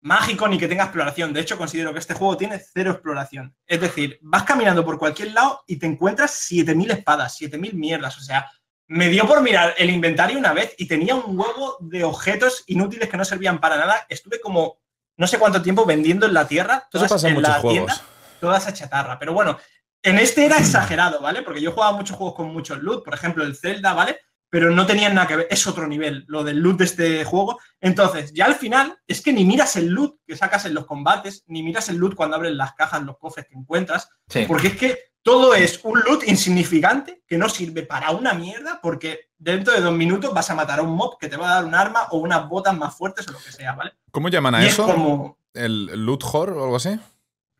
mágico 0.03 0.47
ni 0.47 0.59
que 0.59 0.69
tenga 0.69 0.85
exploración. 0.85 1.33
De 1.33 1.41
hecho, 1.41 1.57
considero 1.57 1.95
que 1.95 1.99
este 1.99 2.13
juego 2.13 2.37
tiene 2.37 2.59
cero 2.59 2.91
exploración. 2.91 3.57
Es 3.67 3.81
decir, 3.81 4.19
vas 4.21 4.43
caminando 4.43 4.85
por 4.85 4.99
cualquier 4.99 5.33
lado 5.33 5.65
y 5.67 5.79
te 5.79 5.87
encuentras 5.87 6.33
7000 6.33 6.91
espadas, 6.91 7.39
7000 7.39 7.73
mierdas. 7.73 8.19
O 8.19 8.21
sea, 8.21 8.51
me 8.87 9.09
dio 9.09 9.27
por 9.27 9.41
mirar 9.41 9.75
el 9.79 9.89
inventario 9.89 10.39
una 10.39 10.53
vez 10.53 10.75
y 10.77 10.87
tenía 10.87 11.15
un 11.15 11.41
huevo 11.41 11.79
de 11.81 12.05
objetos 12.05 12.65
inútiles 12.67 13.09
que 13.09 13.17
no 13.17 13.25
servían 13.25 13.59
para 13.59 13.79
nada. 13.79 14.05
Estuve 14.11 14.43
como 14.43 14.83
no 15.17 15.27
sé 15.27 15.39
cuánto 15.39 15.63
tiempo 15.63 15.87
vendiendo 15.87 16.27
en 16.27 16.35
la 16.35 16.47
tierra, 16.47 16.81
Eso 16.81 16.89
todas 16.91 17.13
pasa 17.13 17.31
en 17.31 17.41
la 17.41 17.61
juegos. 17.61 17.73
tienda, 17.73 18.01
toda 18.41 18.59
esa 18.59 18.75
chatarra. 18.75 19.19
Pero 19.19 19.33
bueno, 19.33 19.59
en 20.03 20.19
este 20.19 20.45
era 20.45 20.59
exagerado, 20.59 21.23
¿vale? 21.23 21.41
Porque 21.41 21.63
yo 21.63 21.73
jugaba 21.73 21.97
muchos 21.97 22.15
juegos 22.15 22.35
con 22.35 22.53
muchos 22.53 22.83
loot, 22.83 23.03
por 23.03 23.15
ejemplo, 23.15 23.43
el 23.43 23.57
Zelda, 23.57 23.95
¿vale? 23.95 24.21
Pero 24.55 24.71
no 24.71 24.87
tenían 24.87 25.17
nada 25.17 25.27
que 25.27 25.35
ver, 25.35 25.49
es 25.51 25.67
otro 25.67 25.89
nivel, 25.89 26.25
lo 26.29 26.45
del 26.45 26.59
loot 26.61 26.77
de 26.79 26.85
este 26.85 27.25
juego. 27.25 27.59
Entonces, 27.81 28.33
ya 28.33 28.45
al 28.45 28.55
final, 28.55 28.97
es 29.09 29.21
que 29.21 29.33
ni 29.33 29.45
miras 29.45 29.75
el 29.75 29.89
loot 29.89 30.21
que 30.25 30.37
sacas 30.37 30.65
en 30.65 30.75
los 30.75 30.87
combates, 30.87 31.43
ni 31.49 31.65
miras 31.65 31.89
el 31.89 31.97
loot 31.97 32.15
cuando 32.15 32.37
abres 32.37 32.53
las 32.53 32.73
cajas, 32.75 33.03
los 33.03 33.19
cofres 33.19 33.47
que 33.49 33.57
encuentras, 33.57 34.09
Sí. 34.29 34.45
porque 34.47 34.69
es 34.69 34.77
que 34.77 34.99
todo 35.23 35.55
es 35.55 35.81
un 35.83 35.99
loot 36.03 36.23
insignificante 36.29 37.25
que 37.27 37.37
no 37.37 37.49
sirve 37.49 37.83
para 37.83 38.13
una 38.13 38.33
mierda, 38.33 38.79
porque 38.81 39.31
dentro 39.37 39.75
de 39.75 39.81
dos 39.81 39.93
minutos 39.93 40.33
vas 40.33 40.49
a 40.51 40.55
matar 40.55 40.79
a 40.79 40.83
un 40.83 40.95
mob 40.95 41.19
que 41.19 41.29
te 41.29 41.37
va 41.37 41.51
a 41.51 41.55
dar 41.57 41.65
un 41.65 41.75
arma 41.75 42.07
o 42.13 42.19
unas 42.19 42.49
botas 42.49 42.77
más 42.77 42.95
fuertes 42.97 43.27
o 43.27 43.33
lo 43.33 43.39
que 43.41 43.51
sea, 43.51 43.75
¿vale? 43.75 43.95
¿Cómo 44.13 44.29
llaman 44.29 44.55
a 44.55 44.63
Y 44.63 44.67
es 44.69 44.75
eso? 44.75 44.87
como, 44.87 45.37
¿El 45.53 45.87
loot 46.07 46.23
whore 46.33 46.53
o 46.53 46.63
algo 46.63 46.77
así? 46.77 46.97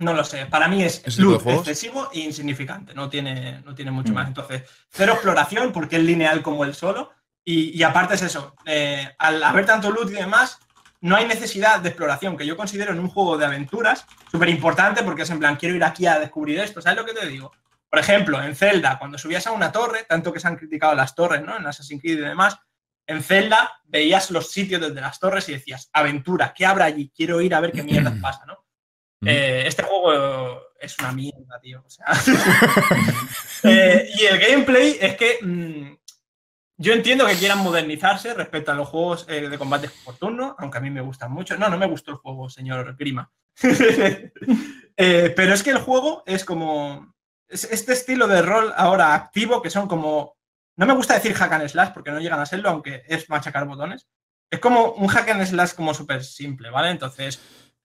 No 0.05 0.13
lo 0.15 0.23
sé, 0.25 0.47
para 0.47 0.69
mí 0.69 0.83
es 0.85 1.03
excesivo 1.59 2.11
e 2.13 2.21
insignificante, 2.21 2.95
no 2.95 3.09
tiene, 3.09 3.61
no 3.65 3.75
tiene 3.75 3.91
mucho 3.91 4.13
Mm. 4.13 4.15
más. 4.15 4.29
Entonces, 4.29 4.63
cero 4.91 5.15
exploración 5.15 5.73
porque 5.73 5.97
es 5.97 6.03
lineal 6.03 6.43
como 6.43 6.65
el 6.65 6.75
solo. 6.75 7.11
Y, 7.47 7.77
y 7.79 7.83
aparte 7.83 8.15
es 8.15 8.23
eso, 8.23 8.55
eh, 8.65 9.07
al 9.19 9.43
haber 9.43 9.67
tanto 9.67 9.91
loot 9.91 10.11
y 10.11 10.15
demás, 10.15 10.59
no 11.03 11.17
hay 11.17 11.27
necesidad 11.27 11.81
de 11.81 11.91
exploración, 11.91 12.37
que 12.39 12.47
yo 12.47 12.57
considero 12.57 12.93
en 12.93 12.99
un 13.01 13.09
juego 13.09 13.37
de 13.37 13.45
aventuras 13.45 14.07
súper 14.31 14.49
importante 14.49 15.03
porque 15.03 15.23
es 15.23 15.31
en 15.31 15.39
plan, 15.41 15.57
quiero 15.57 15.75
ir 15.75 15.85
aquí 15.85 16.07
a 16.07 16.19
descubrir 16.19 16.59
esto, 16.61 16.81
¿sabes 16.81 16.99
lo 16.99 17.05
que 17.05 17.13
te 17.13 17.27
digo? 17.27 17.53
Por 17.91 17.99
ejemplo, 17.99 18.43
en 18.43 18.57
Zelda, 18.57 18.99
cuando 18.99 19.19
subías 19.19 19.47
a 19.47 19.53
una 19.53 19.71
torre, 19.71 20.05
tanto 20.09 20.33
que 20.33 20.41
se 20.41 20.49
han 20.49 20.57
criticado 20.57 20.95
las 20.95 21.15
torres, 21.15 21.43
¿no? 21.43 21.57
En 21.59 21.67
Assassin's 21.67 22.01
Creed 22.01 22.19
y 22.19 22.23
demás, 22.23 22.57
en 23.07 23.23
Zelda 23.23 23.71
veías 23.85 24.31
los 24.31 24.51
sitios 24.51 24.81
desde 24.81 25.03
las 25.03 25.21
torres 25.21 25.47
y 25.51 25.53
decías, 25.53 25.91
aventura, 25.93 26.55
¿qué 26.57 26.65
habrá 26.65 26.87
allí? 26.87 27.13
Quiero 27.15 27.43
ir 27.43 27.55
a 27.55 27.61
ver 27.61 27.73
qué 27.73 27.83
mierda 27.83 28.15
pasa, 28.23 28.47
¿no? 28.47 28.64
Eh, 29.27 29.65
este 29.67 29.83
juego 29.83 30.63
es 30.79 30.99
una 30.99 31.13
mierda, 31.13 31.61
tío. 31.61 31.83
O 31.85 31.91
sea. 31.91 32.07
Eh, 33.67 34.11
y 34.19 34.25
el 34.27 34.39
gameplay 34.39 34.99
es 35.01 35.17
que 35.17 35.39
mm, 35.41 35.95
yo 36.77 36.93
entiendo 36.93 37.27
que 37.27 37.37
quieran 37.37 37.61
modernizarse 37.61 38.35
respecto 38.35 38.73
a 38.73 38.75
los 38.75 38.89
juegos 38.89 39.25
eh, 39.27 39.49
de 39.49 39.57
combate 39.57 39.89
por 40.05 40.19
turno, 40.19 40.55
aunque 40.59 40.77
a 40.77 40.81
mí 40.83 40.91
me 40.91 41.01
gustan 41.01 41.33
mucho. 41.33 41.57
No, 41.57 41.71
no 41.71 41.79
me 41.79 41.87
gustó 41.87 42.11
el 42.11 42.19
juego, 42.19 42.51
señor 42.51 42.97
Grima. 42.97 43.33
Eh, 44.97 45.33
pero 45.35 45.53
es 45.53 45.65
que 45.65 45.71
el 45.71 45.79
juego 45.79 46.23
es 46.25 46.45
como. 46.45 47.17
es 47.49 47.65
este 47.65 47.95
estilo 47.95 48.29
de 48.29 48.43
rol 48.43 48.73
ahora 48.77 49.13
activo 49.13 49.61
que 49.61 49.69
son 49.69 49.89
como. 49.89 50.37
No 50.77 50.87
me 50.87 50.95
gusta 50.95 51.15
decir 51.15 51.35
hack 51.35 51.51
and 51.51 51.69
slash 51.69 51.93
porque 51.93 52.13
no 52.13 52.21
llegan 52.21 52.39
a 52.39 52.47
serlo, 52.47 52.69
aunque 52.69 53.03
es 53.09 53.29
machacar 53.29 53.67
botones. 53.67 54.07
Es 54.49 54.61
como 54.61 54.93
un 54.93 55.09
hack 55.09 55.31
and 55.31 55.45
slash 55.47 55.73
como 55.73 55.95
súper 55.95 56.23
simple, 56.23 56.71
¿vale? 56.71 56.91
Entonces, 56.91 57.41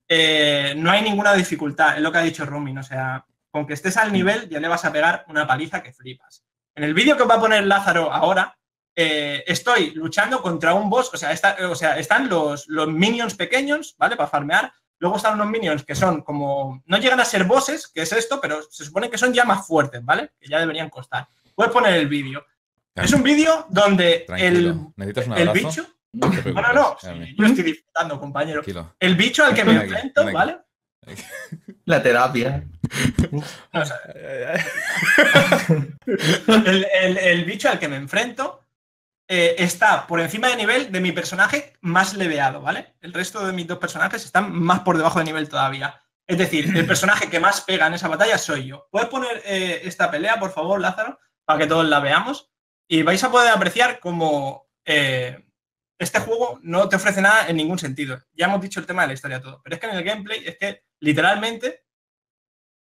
eh, 0.10 0.74
no 0.76 0.92
hay 0.92 1.02
ninguna 1.04 1.34
dificultad, 1.34 1.96
es 1.96 2.02
lo 2.02 2.12
que 2.12 2.18
ha 2.18 2.22
dicho 2.24 2.46
Rumin, 2.46 2.80
o 2.80 2.84
sea, 2.84 3.26
con 3.52 3.66
que 3.66 3.74
estés 3.74 3.96
al 3.98 4.12
nivel 4.12 4.50
ya 4.50 4.60
le 4.60 4.68
vas 4.68 4.84
a 4.86 4.92
pegar 4.92 5.24
una 5.30 5.48
paliza 5.48 5.82
que 5.82 5.94
flipas. 5.94 6.44
En 6.76 6.84
el 6.84 6.94
vídeo 6.94 7.16
que 7.16 7.24
va 7.26 7.36
a 7.36 7.40
poner 7.40 7.66
Lázaro 7.66 8.12
ahora, 8.12 8.58
eh, 8.96 9.44
estoy 9.48 9.92
luchando 9.92 10.42
contra 10.42 10.74
un 10.74 10.90
boss, 10.90 11.12
o 11.14 11.18
sea, 11.18 11.32
está- 11.32 11.56
o 11.70 11.76
sea 11.76 11.98
están 11.98 12.28
los, 12.28 12.68
los 12.68 12.88
minions 12.88 13.36
pequeños, 13.36 13.96
¿vale? 13.98 14.16
Para 14.18 14.30
farmear. 14.30 14.74
Luego 15.02 15.16
están 15.16 15.36
unos 15.36 15.48
minions 15.48 15.86
que 15.86 15.96
son 15.96 16.22
como, 16.24 16.84
no 16.86 16.98
llegan 16.98 17.20
a 17.22 17.26
ser 17.26 17.46
bosses, 17.46 17.88
que 17.88 18.02
es 18.02 18.12
esto, 18.12 18.42
pero 18.42 18.62
se 18.70 18.84
supone 18.84 19.10
que 19.10 19.18
son 19.18 19.34
ya 19.34 19.46
más 19.46 19.66
fuertes, 19.66 20.02
¿ale? 20.06 20.32
Que 20.40 20.50
ya 20.50 20.60
deberían 20.60 20.90
costar. 20.90 21.28
Puedes 21.56 21.72
poner 21.72 21.94
el 21.94 22.08
vídeo. 22.10 22.46
Es 22.96 23.14
un 23.14 23.24
vídeo 23.24 23.66
donde 23.70 24.16
el, 24.16 24.26
Tranquilo. 24.26 24.94
¿Necesitas 24.98 25.28
un 25.28 25.38
el 25.38 25.50
bicho... 25.52 25.88
No 26.14 26.30
te 26.32 26.52
No, 26.54 26.74
no, 26.74 26.98
sí, 27.00 27.36
yo 27.38 27.46
estoy 27.46 27.64
disfrutando, 27.64 28.20
compañero. 28.20 28.62
Tranquilo. 28.62 28.96
El 29.00 29.16
bicho 29.16 29.44
al 29.46 29.54
que 29.54 29.64
me 29.64 29.74
Ven 29.74 29.82
aquí, 29.82 29.94
enfrento, 29.94 30.22
ven 30.26 30.30
aquí. 30.30 30.36
¿vale? 30.36 30.58
La 31.86 32.02
terapia. 32.04 32.64
O 33.74 33.86
sea, 33.86 33.98
el, 36.48 36.88
el- 37.02 37.18
el 37.18 37.46
bicho 37.46 37.70
al 37.70 37.80
que 37.80 37.88
me 37.88 37.96
enfrento 37.96 38.66
eh, 39.28 39.56
está 39.60 40.08
por 40.08 40.20
encima 40.20 40.48
de 40.50 40.56
nivel 40.56 40.92
de 40.92 41.00
mi 41.02 41.12
personaje 41.12 41.74
más 41.82 42.16
leveado, 42.16 42.62
¿vale? 42.62 42.96
El 43.02 43.14
resto 43.14 43.46
de 43.46 43.54
mis 43.54 43.68
dos 43.68 43.78
personajes 43.78 44.26
están 44.26 44.52
más 44.52 44.80
por 44.82 44.98
debajo 44.98 45.20
de 45.20 45.26
nivel 45.26 45.48
todavía. 45.50 46.02
Es 46.28 46.38
decir, 46.38 46.76
el 46.76 46.86
personaje 46.88 47.30
que 47.30 47.40
más 47.40 47.62
pega 47.62 47.88
en 47.88 47.94
esa 47.94 48.08
batalla 48.08 48.38
soy 48.38 48.66
yo. 48.68 48.88
¿Puedes 48.92 49.10
poner 49.10 49.42
eh, 49.46 49.82
esta 49.84 50.10
pelea, 50.12 50.40
por 50.40 50.52
favor, 50.52 50.80
Lázaro? 50.82 51.20
Para 51.46 51.60
que 51.60 51.68
todos 51.68 51.88
la 51.88 52.00
veamos. 52.00 52.50
Y 52.88 53.04
vais 53.04 53.24
a 53.24 53.30
poder 53.32 53.52
apreciar 53.52 54.00
cómo 54.00 54.68
eh, 54.86 55.46
este 56.00 56.20
juego 56.20 56.60
no 56.64 56.90
te 56.90 56.96
ofrece 56.96 57.22
nada 57.22 57.48
en 57.48 57.58
ningún 57.58 57.78
sentido. 57.78 58.20
Ya 58.34 58.46
hemos 58.48 58.62
dicho 58.62 58.80
el 58.80 58.86
tema 58.86 59.02
de 59.04 59.10
la 59.10 59.14
historia 59.14 59.42
todo. 59.42 59.62
Pero 59.64 59.76
es 59.76 59.80
que 59.82 59.88
en 59.88 59.96
el 59.98 60.04
gameplay 60.04 60.44
es 60.46 60.58
que 60.58 60.84
literalmente 61.02 61.84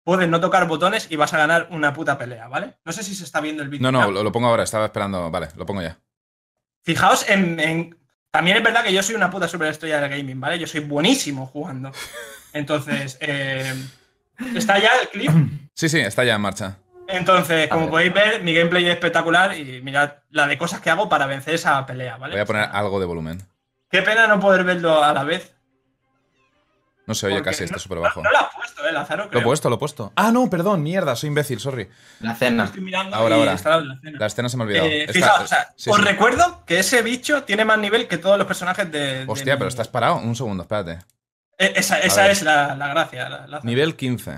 puedes 0.04 0.28
no 0.28 0.40
tocar 0.40 0.66
botones 0.66 1.08
y 1.10 1.16
vas 1.16 1.34
a 1.34 1.38
ganar 1.38 1.68
una 1.70 1.92
puta 1.92 2.16
pelea, 2.16 2.48
¿vale? 2.48 2.78
No 2.84 2.92
sé 2.92 3.02
si 3.02 3.14
se 3.14 3.24
está 3.24 3.40
viendo 3.40 3.62
el 3.62 3.68
vídeo. 3.68 3.90
No, 3.90 4.00
no, 4.00 4.10
lo, 4.10 4.22
lo 4.24 4.32
pongo 4.32 4.46
ahora. 4.48 4.62
Estaba 4.62 4.86
esperando. 4.86 5.30
Vale, 5.30 5.48
lo 5.56 5.66
pongo 5.66 5.82
ya. 5.82 5.98
Fijaos 6.82 7.28
en, 7.28 7.60
en- 7.60 7.98
También 8.30 8.56
es 8.56 8.62
verdad 8.62 8.84
que 8.84 8.92
yo 8.92 9.02
soy 9.02 9.14
una 9.16 9.30
puta 9.30 9.48
superestrella 9.48 10.00
del 10.00 10.10
gaming, 10.10 10.40
¿vale? 10.40 10.58
Yo 10.58 10.66
soy 10.66 10.80
buenísimo 10.80 11.46
jugando. 11.46 11.92
Entonces, 12.52 13.18
eh, 13.20 13.74
¿está 14.54 14.78
ya 14.78 14.90
el 15.02 15.08
clip? 15.08 15.30
Sí, 15.74 15.88
sí, 15.88 15.98
está 16.00 16.24
ya 16.24 16.36
en 16.36 16.40
marcha. 16.40 16.78
Entonces, 17.12 17.68
como 17.68 17.82
ver. 17.86 17.90
podéis 17.90 18.12
ver, 18.14 18.42
mi 18.42 18.54
gameplay 18.54 18.86
es 18.86 18.92
espectacular 18.92 19.56
y 19.58 19.80
mirad 19.82 20.14
la 20.30 20.46
de 20.46 20.56
cosas 20.58 20.80
que 20.80 20.90
hago 20.90 21.08
para 21.08 21.26
vencer 21.26 21.54
esa 21.54 21.84
pelea, 21.86 22.16
¿vale? 22.16 22.32
Voy 22.34 22.40
a 22.40 22.46
poner 22.46 22.68
algo 22.72 23.00
de 23.00 23.06
volumen. 23.06 23.42
Qué 23.90 24.02
pena 24.02 24.26
no 24.26 24.38
poder 24.40 24.64
verlo 24.64 25.02
a 25.02 25.12
la 25.12 25.24
vez. 25.24 25.54
No 27.06 27.14
se 27.14 27.26
oye 27.26 27.36
porque 27.36 27.50
casi, 27.50 27.64
está 27.64 27.74
no- 27.76 27.80
súper 27.80 27.96
no- 27.98 28.02
bajo. 28.02 28.22
No, 28.22 28.30
lo 28.30 28.38
has 28.38 28.54
puesto, 28.54 28.86
¿eh, 28.86 28.92
Lázaro? 28.92 29.22
Lo 29.24 29.28
he 29.28 29.32
Creo. 29.32 29.42
puesto, 29.42 29.68
lo 29.68 29.74
he 29.76 29.78
puesto. 29.78 30.12
Ah, 30.14 30.30
no, 30.30 30.48
perdón, 30.48 30.82
mierda, 30.82 31.16
soy 31.16 31.28
imbécil, 31.28 31.58
sorry. 31.58 31.88
La 32.20 32.36
cena. 32.36 32.64
Estoy 32.64 32.82
mirando 32.82 33.16
Ahora, 33.16 33.34
ahora. 33.34 33.52
está 33.54 33.80
la 33.80 33.94
escena. 33.94 34.18
La 34.20 34.26
escena 34.26 34.48
se 34.48 34.56
me 34.56 34.62
ha 34.62 34.66
olvidado. 34.66 34.86
Eh, 34.88 35.00
Está- 35.02 35.12
fijaos, 35.14 35.40
o 35.42 35.46
sea, 35.48 35.72
sí, 35.76 35.90
os 35.90 35.96
sí. 35.96 36.02
recuerdo 36.02 36.64
que 36.66 36.78
ese 36.78 37.02
bicho 37.02 37.42
tiene 37.42 37.64
más 37.64 37.78
nivel 37.78 38.06
que 38.06 38.18
todos 38.18 38.38
los 38.38 38.46
personajes 38.46 38.90
de. 38.92 39.24
de 39.24 39.24
Hostia, 39.26 39.54
mi- 39.54 39.58
pero 39.58 39.68
estás 39.68 39.88
parado. 39.88 40.16
Un 40.18 40.36
segundo, 40.36 40.62
espérate. 40.62 40.98
Eh, 41.58 41.72
Esa, 41.76 41.98
es 41.98 42.42
la, 42.42 42.76
la 42.76 42.88
gracia. 42.88 43.28
la- 43.28 43.46
la- 43.48 43.60
Nivel 43.64 43.96
15 43.96 44.36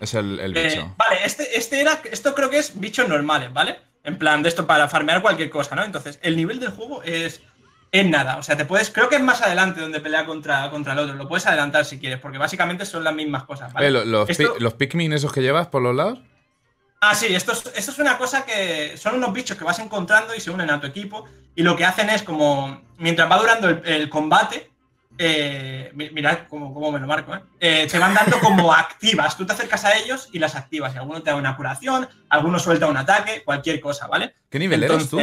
es 0.00 0.14
el, 0.14 0.38
el 0.40 0.56
Eh, 0.56 0.68
bicho. 0.68 0.94
vale, 0.96 1.18
este, 1.24 1.56
este 1.58 1.80
era. 1.80 2.00
Esto 2.10 2.34
creo 2.34 2.50
que 2.50 2.58
es 2.58 2.78
bichos 2.78 3.08
normales, 3.08 3.52
¿vale? 3.52 3.78
En 4.04 4.18
plan, 4.18 4.42
de 4.42 4.48
esto 4.48 4.66
para 4.66 4.88
farmear 4.88 5.20
cualquier 5.22 5.50
cosa, 5.50 5.74
¿no? 5.74 5.84
Entonces, 5.84 6.18
el 6.22 6.36
nivel 6.36 6.60
del 6.60 6.70
juego 6.70 7.02
es. 7.02 7.40
Es 7.92 8.04
nada. 8.04 8.36
O 8.36 8.42
sea, 8.42 8.56
te 8.56 8.64
puedes. 8.64 8.90
Creo 8.90 9.08
que 9.08 9.16
es 9.16 9.22
más 9.22 9.40
adelante 9.42 9.80
donde 9.80 10.00
pelea 10.00 10.26
contra, 10.26 10.68
contra 10.70 10.92
el 10.92 10.98
otro. 10.98 11.14
Lo 11.14 11.28
puedes 11.28 11.46
adelantar 11.46 11.84
si 11.84 11.98
quieres, 11.98 12.18
porque 12.18 12.36
básicamente 12.36 12.84
son 12.84 13.04
las 13.04 13.14
mismas 13.14 13.44
cosas, 13.44 13.72
¿vale? 13.72 13.86
Eh, 13.86 13.90
lo- 13.90 14.04
los, 14.04 14.28
Esto- 14.28 14.54
pi- 14.54 14.60
los 14.62 14.74
Pikmin 14.74 15.12
esos 15.12 15.32
que 15.32 15.40
llevas 15.40 15.68
por 15.68 15.80
los 15.82 15.94
lados. 15.94 16.18
Ah, 17.00 17.14
sí, 17.14 17.26
esto 17.34 17.52
es, 17.52 17.64
esto 17.74 17.92
es 17.92 17.98
una 17.98 18.18
cosa 18.18 18.44
que 18.44 18.96
son 18.96 19.14
unos 19.16 19.32
bichos 19.32 19.56
que 19.56 19.64
vas 19.64 19.78
encontrando 19.78 20.34
y 20.34 20.40
se 20.40 20.50
unen 20.50 20.70
a 20.70 20.80
tu 20.80 20.86
equipo 20.86 21.26
y 21.54 21.62
lo 21.62 21.76
que 21.76 21.84
hacen 21.84 22.10
es 22.10 22.22
como, 22.22 22.82
mientras 22.98 23.30
va 23.30 23.36
durando 23.38 23.68
el, 23.68 23.82
el 23.84 24.08
combate, 24.08 24.70
eh, 25.18 25.90
mi- 25.94 26.10
mirad 26.10 26.40
cómo, 26.48 26.72
cómo 26.74 26.92
me 26.92 26.98
lo 27.00 27.06
marco, 27.06 27.34
¿eh? 27.34 27.40
Eh, 27.60 27.86
te 27.90 27.98
van 27.98 28.14
dando 28.14 28.38
como 28.40 28.72
activas, 28.74 29.36
tú 29.36 29.46
te 29.46 29.52
acercas 29.52 29.84
a 29.84 29.96
ellos 29.96 30.28
y 30.32 30.38
las 30.38 30.54
activas, 30.54 30.94
y 30.94 30.98
alguno 30.98 31.22
te 31.22 31.30
da 31.30 31.36
una 31.36 31.56
curación, 31.56 32.08
alguno 32.28 32.58
suelta 32.58 32.86
un 32.86 32.96
ataque, 32.96 33.42
cualquier 33.44 33.80
cosa, 33.80 34.06
¿vale? 34.06 34.34
¿Qué 34.50 34.58
nivel 34.58 34.82
eres 34.82 35.08
tú? 35.10 35.20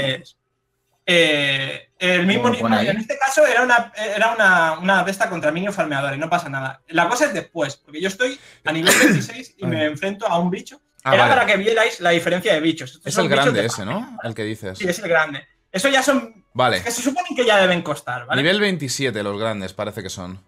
Eh, 1.05 1.89
el 1.99 2.25
mismo 2.25 2.43
¿Cómo 2.43 2.59
pone 2.59 2.77
nivel, 2.79 2.95
en 2.95 3.01
este 3.01 3.17
caso 3.17 3.45
era 3.45 3.63
una, 3.63 3.91
era 3.97 4.33
una, 4.33 4.79
una 4.79 5.03
de 5.03 5.11
esta 5.11 5.29
contra 5.29 5.51
minions 5.51 5.75
farmeadores, 5.75 6.17
no 6.17 6.29
pasa 6.29 6.47
nada. 6.47 6.81
La 6.87 7.09
cosa 7.09 7.25
es 7.25 7.33
después, 7.33 7.75
porque 7.75 7.99
yo 7.99 8.07
estoy 8.07 8.39
a 8.63 8.71
nivel 8.71 8.93
26 9.03 9.55
y 9.57 9.65
me 9.65 9.83
enfrento 9.85 10.25
a 10.27 10.39
un 10.39 10.49
bicho. 10.49 10.79
Ah, 11.03 11.13
Era 11.15 11.23
vale. 11.23 11.35
para 11.35 11.45
que 11.45 11.57
vierais 11.57 11.99
la 11.99 12.11
diferencia 12.11 12.53
de 12.53 12.61
bichos. 12.61 12.95
Estos 12.95 13.07
Es 13.07 13.17
el 13.17 13.27
grande 13.27 13.59
de 13.61 13.67
ese, 13.67 13.85
¿no? 13.85 14.17
El 14.23 14.33
que 14.33 14.43
dices. 14.45 14.77
Sí, 14.77 14.87
es 14.87 14.99
el 14.99 15.09
grande. 15.09 15.45
Eso 15.69 15.89
ya 15.89 16.01
son. 16.01 16.42
Vale. 16.53 16.83
Que 16.83 16.91
se 16.91 17.01
suponen 17.01 17.35
que 17.35 17.45
ya 17.45 17.57
deben 17.57 17.81
costar, 17.81 18.25
¿vale? 18.25 18.41
Nivel 18.41 18.59
27 18.59 19.23
los 19.23 19.39
grandes, 19.39 19.73
parece 19.73 20.03
que 20.03 20.09
son. 20.09 20.39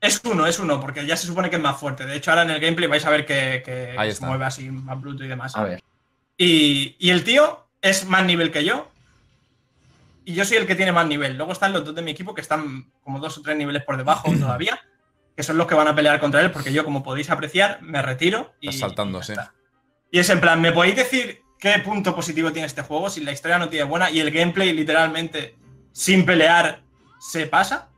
Es 0.00 0.20
uno, 0.24 0.46
es 0.46 0.58
uno, 0.58 0.80
porque 0.80 1.06
ya 1.06 1.16
se 1.16 1.26
supone 1.26 1.48
que 1.50 1.56
es 1.56 1.62
más 1.62 1.78
fuerte. 1.80 2.04
De 2.04 2.16
hecho, 2.16 2.30
ahora 2.30 2.42
en 2.42 2.50
el 2.50 2.60
gameplay 2.60 2.88
vais 2.88 3.04
a 3.06 3.10
ver 3.10 3.24
que, 3.24 3.62
que 3.64 3.94
Ahí 3.96 4.12
se 4.12 4.24
mueve 4.26 4.44
así 4.44 4.70
más 4.70 5.00
bruto 5.00 5.24
y 5.24 5.28
demás. 5.28 5.56
A 5.56 5.64
ver. 5.64 5.82
Y, 6.36 6.94
y 6.98 7.10
el 7.10 7.24
tío 7.24 7.66
es 7.80 8.04
más 8.06 8.24
nivel 8.24 8.50
que 8.52 8.64
yo. 8.64 8.90
y 10.24 10.34
yo 10.34 10.44
soy 10.44 10.58
el 10.58 10.66
que 10.66 10.74
tiene 10.74 10.92
más 10.92 11.06
nivel. 11.06 11.36
Luego 11.36 11.52
están 11.52 11.72
los 11.72 11.84
dos 11.84 11.94
de 11.94 12.02
mi 12.02 12.10
equipo 12.10 12.34
que 12.34 12.40
están 12.42 12.90
como 13.02 13.18
dos 13.18 13.38
o 13.38 13.42
tres 13.42 13.56
niveles 13.56 13.82
por 13.84 13.96
debajo 13.96 14.30
todavía, 14.40 14.80
que 15.36 15.42
son 15.42 15.56
los 15.56 15.66
que 15.66 15.74
van 15.74 15.88
a 15.88 15.94
pelear 15.94 16.20
contra 16.20 16.40
él, 16.42 16.50
porque 16.50 16.72
yo, 16.72 16.84
como 16.84 17.02
podéis 17.02 17.30
apreciar, 17.30 17.80
me 17.82 18.02
retiro 18.02 18.52
y. 18.60 18.68
Estás 18.68 18.80
saltando, 18.90 19.20
y 19.20 19.22
sí. 19.22 19.32
Y 20.10 20.18
es 20.18 20.28
en 20.28 20.40
plan, 20.40 20.60
¿me 20.60 20.70
podéis 20.72 20.96
decir 20.96 21.43
qué 21.64 21.78
punto 21.78 22.14
positivo 22.14 22.52
tiene 22.52 22.66
este 22.66 22.82
juego 22.82 23.08
si 23.08 23.22
la 23.22 23.32
historia 23.32 23.58
no 23.58 23.70
tiene 23.70 23.86
buena 23.86 24.10
y 24.10 24.20
el 24.20 24.30
gameplay 24.30 24.74
literalmente 24.74 25.56
sin 25.92 26.26
pelear 26.26 26.82
se 27.18 27.46
pasa? 27.46 27.88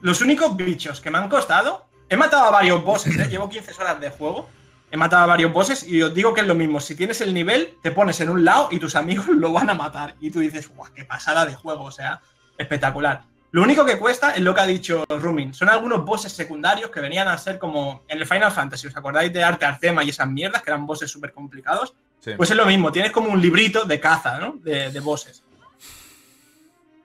Los 0.00 0.22
únicos 0.22 0.56
bichos 0.56 1.02
que 1.02 1.10
me 1.10 1.18
han 1.18 1.28
costado. 1.28 1.86
He 2.08 2.16
matado 2.16 2.44
a 2.44 2.50
varios 2.50 2.82
bosses, 2.82 3.14
¿eh? 3.18 3.28
llevo 3.28 3.50
15 3.50 3.74
horas 3.74 4.00
de 4.00 4.08
juego. 4.08 4.48
He 4.90 4.96
matado 4.96 5.24
a 5.24 5.26
varios 5.26 5.52
bosses 5.52 5.86
y 5.86 6.00
os 6.00 6.14
digo 6.14 6.32
que 6.32 6.40
es 6.40 6.46
lo 6.46 6.54
mismo. 6.54 6.80
Si 6.80 6.94
tienes 6.94 7.20
el 7.20 7.34
nivel, 7.34 7.76
te 7.82 7.90
pones 7.90 8.18
en 8.22 8.30
un 8.30 8.42
lado 8.42 8.68
y 8.70 8.78
tus 8.78 8.96
amigos 8.96 9.26
lo 9.28 9.52
van 9.52 9.68
a 9.68 9.74
matar. 9.74 10.14
Y 10.18 10.30
tú 10.30 10.40
dices, 10.40 10.66
¡guau! 10.74 10.90
¡Qué 10.94 11.04
pasada 11.04 11.44
de 11.44 11.54
juego! 11.54 11.84
O 11.84 11.90
sea, 11.90 12.22
espectacular. 12.56 13.24
Lo 13.50 13.62
único 13.62 13.84
que 13.84 13.98
cuesta 13.98 14.32
es 14.32 14.40
lo 14.40 14.54
que 14.54 14.60
ha 14.60 14.66
dicho 14.66 15.04
Rumin. 15.08 15.54
Son 15.54 15.68
algunos 15.68 16.04
bosses 16.04 16.32
secundarios 16.32 16.90
que 16.90 17.00
venían 17.00 17.28
a 17.28 17.38
ser 17.38 17.58
como 17.58 18.04
en 18.06 18.18
el 18.18 18.26
Final 18.26 18.52
Fantasy. 18.52 18.88
¿Os 18.88 18.96
acordáis 18.96 19.32
de 19.32 19.42
Arte 19.42 19.64
Artema 19.64 20.04
y 20.04 20.10
esas 20.10 20.28
mierdas 20.28 20.62
que 20.62 20.70
eran 20.70 20.86
bosses 20.86 21.10
súper 21.10 21.32
complicados? 21.32 21.94
Sí. 22.20 22.32
Pues 22.36 22.50
es 22.50 22.56
lo 22.56 22.66
mismo, 22.66 22.92
tienes 22.92 23.10
como 23.10 23.30
un 23.30 23.40
librito 23.40 23.84
de 23.84 23.98
caza, 24.00 24.38
¿no? 24.38 24.56
De, 24.62 24.90
de 24.90 25.00
bosses. 25.00 25.42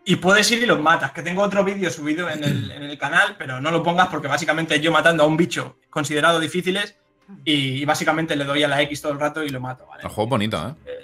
Y 0.05 0.17
puedes 0.17 0.51
ir 0.51 0.61
y 0.61 0.65
los 0.65 0.81
matas, 0.81 1.13
que 1.13 1.21
tengo 1.21 1.41
otro 1.41 1.63
vídeo 1.63 1.89
subido 1.89 2.29
en 2.29 2.43
el, 2.43 2.71
en 2.71 2.83
el 2.83 2.97
canal, 2.97 3.37
pero 3.37 3.61
no 3.61 3.71
lo 3.71 3.81
pongas 3.81 4.09
porque 4.09 4.27
básicamente 4.27 4.81
yo 4.81 4.91
matando 4.91 5.23
a 5.23 5.27
un 5.27 5.37
bicho 5.37 5.77
considerado 5.89 6.41
difíciles 6.41 6.97
y, 7.45 7.81
y 7.81 7.85
básicamente 7.85 8.35
le 8.35 8.43
doy 8.43 8.63
a 8.63 8.67
la 8.67 8.81
X 8.81 9.01
todo 9.01 9.13
el 9.13 9.19
rato 9.19 9.43
y 9.43 9.49
lo 9.49 9.61
mato, 9.61 9.85
¿vale? 9.87 10.03
El 10.03 10.09
juego 10.09 10.23
es 10.23 10.29
bonito, 10.29 10.75
¿eh? 10.85 11.02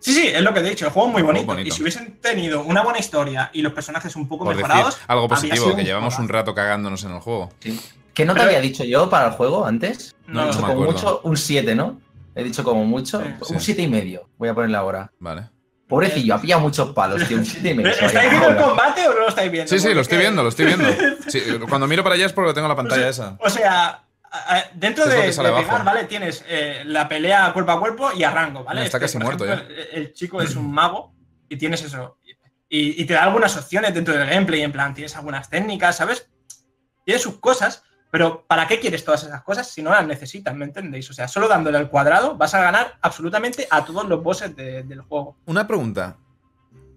Sí, 0.00 0.14
sí, 0.14 0.28
es 0.28 0.40
lo 0.42 0.52
que 0.54 0.60
te 0.60 0.66
he 0.66 0.70
dicho, 0.70 0.86
el 0.86 0.92
juego 0.92 1.08
es 1.08 1.12
muy 1.14 1.22
bonito. 1.22 1.46
bonito. 1.46 1.68
Y 1.68 1.70
si 1.70 1.82
hubiesen 1.82 2.18
tenido 2.20 2.62
una 2.62 2.82
buena 2.82 2.98
historia 2.98 3.50
y 3.52 3.62
los 3.62 3.72
personajes 3.72 4.16
un 4.16 4.26
poco 4.28 4.44
Por 4.44 4.54
decir 4.56 4.66
mejorados, 4.68 4.98
algo 5.06 5.28
positivo, 5.28 5.76
que 5.76 5.84
llevamos 5.84 6.18
un 6.18 6.28
rato 6.28 6.54
cagándonos 6.54 7.04
en 7.04 7.12
el 7.12 7.20
juego. 7.20 7.50
Sí. 7.60 7.78
¿Qué 8.14 8.24
nota 8.24 8.40
Pero- 8.40 8.48
había 8.50 8.60
dicho 8.60 8.82
yo 8.84 9.08
para 9.10 9.26
el 9.28 9.32
juego 9.32 9.64
antes? 9.64 10.16
No, 10.26 10.42
He 10.42 10.46
no 10.46 10.50
dicho 10.52 10.60
como 10.66 10.84
mucho 10.84 11.20
un 11.24 11.36
7, 11.36 11.74
¿no? 11.74 12.00
He 12.34 12.42
dicho 12.44 12.64
como 12.64 12.84
mucho. 12.84 13.20
Sí. 13.20 13.52
Un 13.54 13.60
Sí. 13.60 13.66
7 13.66 13.82
y 13.82 13.88
medio. 13.88 14.28
Voy 14.38 14.48
a 14.48 14.54
ponerle 14.54 14.76
ahora. 14.76 15.12
Vale. 15.18 15.48
Pobrecillo, 15.88 16.34
ha 16.36 16.40
pillado 16.40 16.60
muchos 16.62 16.90
palos, 16.92 17.26
tío. 17.26 17.36
Un 17.38 17.44
7 17.44 17.70
y 17.70 17.74
medio. 17.74 17.90
¿Estáis 17.90 18.30
viendo 18.30 18.48
el 18.48 18.56
combate 18.56 19.06
o 19.08 19.12
no 19.12 19.20
lo 19.20 19.28
estáis 19.28 19.50
viendo? 19.50 19.68
Sí, 19.68 19.78
sí, 19.80 19.92
lo 19.92 20.00
estoy 20.00 20.18
viendo, 20.18 20.42
lo 20.42 20.48
estoy 20.48 20.66
viendo. 20.74 20.88
Sí, 21.28 21.40
cuando 21.68 21.86
miro 21.88 22.02
para 22.04 22.14
allá 22.14 22.26
es 22.26 22.32
porque 22.32 22.54
tengo 22.54 22.68
la 22.68 22.76
pantalla 22.76 23.08
esa. 23.08 23.36
O 23.40 23.50
sea, 23.50 24.04
dentro 24.74 25.06
de, 25.06 25.32
pegar, 25.32 25.84
¿vale? 25.84 26.04
Tienes 26.04 26.44
eh, 26.48 26.82
la 26.86 27.08
pelea 27.08 27.52
cuerpo 27.52 27.72
a 27.72 27.80
cuerpo 27.80 28.10
y 28.16 28.22
a 28.22 28.30
rango, 28.30 28.64
¿vale? 28.64 28.80
No, 28.80 28.86
está 28.86 29.00
casi 29.00 29.18
por 29.18 29.24
muerto 29.24 29.44
ejemplo, 29.44 29.74
El, 29.74 29.88
el 29.92 30.12
chico 30.12 30.40
es 30.40 30.54
un 30.56 30.70
mago 30.72 31.12
y 31.48 31.56
tienes 31.56 31.82
eso. 31.82 32.18
Y, 32.68 33.02
y 33.02 33.04
te 33.04 33.14
da 33.14 33.24
algunas 33.24 33.56
opciones 33.56 33.92
dentro 33.92 34.14
del 34.16 34.28
gameplay, 34.28 34.62
en 34.62 34.70
plan, 34.72 34.94
tienes 34.94 35.16
algunas 35.16 35.50
técnicas, 35.50 35.96
¿sabes? 35.96 36.28
Tiene 37.04 37.18
sus 37.20 37.40
cosas, 37.40 37.82
pero 38.12 38.44
¿para 38.46 38.68
qué 38.68 38.78
quieres 38.78 39.04
todas 39.04 39.24
esas 39.24 39.42
cosas 39.42 39.68
si 39.68 39.82
no 39.82 39.90
las 39.90 40.06
necesitas, 40.06 40.54
¿me 40.54 40.66
entendéis? 40.66 41.10
O 41.10 41.12
sea, 41.12 41.26
solo 41.26 41.48
dándole 41.48 41.78
al 41.78 41.90
cuadrado 41.90 42.36
vas 42.36 42.54
a 42.54 42.60
ganar 42.62 42.96
absolutamente 43.00 43.66
a 43.70 43.84
todos 43.84 44.06
los 44.06 44.22
bosses 44.22 44.54
de- 44.54 44.84
del 44.84 45.00
juego. 45.00 45.36
Una 45.46 45.66
pregunta. 45.66 46.16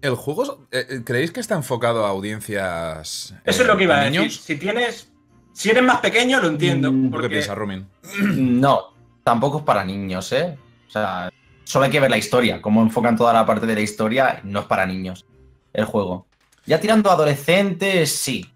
¿El 0.00 0.14
juego 0.14 0.68
eh, 0.70 0.86
eh, 0.88 1.02
creéis 1.04 1.32
que 1.32 1.40
está 1.40 1.54
enfocado 1.54 2.04
a 2.04 2.10
audiencias. 2.10 3.34
Eso 3.44 3.62
es 3.62 3.66
lo 3.66 3.76
que 3.76 3.84
iba 3.84 3.96
a 4.00 4.04
de 4.04 4.10
decir. 4.10 4.30
Si 4.32 4.56
tienes. 4.56 5.10
Si 5.54 5.70
eres 5.70 5.82
más 5.84 6.00
pequeño, 6.00 6.40
lo 6.40 6.48
entiendo. 6.48 6.90
Mm, 6.92 7.04
¿Tú 7.04 7.08
qué 7.08 7.10
porque- 7.12 7.28
piensas, 7.30 7.56
Rumin? 7.56 7.88
No, 8.60 8.92
tampoco 9.22 9.58
es 9.58 9.64
para 9.64 9.84
niños, 9.84 10.30
¿eh? 10.32 10.58
O 10.86 10.90
sea, 10.90 11.30
solo 11.64 11.84
hay 11.86 11.90
que 11.90 12.00
ver 12.00 12.10
la 12.10 12.18
historia. 12.18 12.60
Cómo 12.60 12.82
enfocan 12.82 13.16
toda 13.16 13.32
la 13.32 13.46
parte 13.46 13.64
de 13.66 13.74
la 13.74 13.80
historia, 13.80 14.40
no 14.44 14.60
es 14.60 14.66
para 14.66 14.84
niños 14.84 15.24
el 15.72 15.84
juego. 15.86 16.26
Ya 16.66 16.80
tirando 16.80 17.08
a 17.10 17.14
adolescentes, 17.14 18.14
sí. 18.14 18.50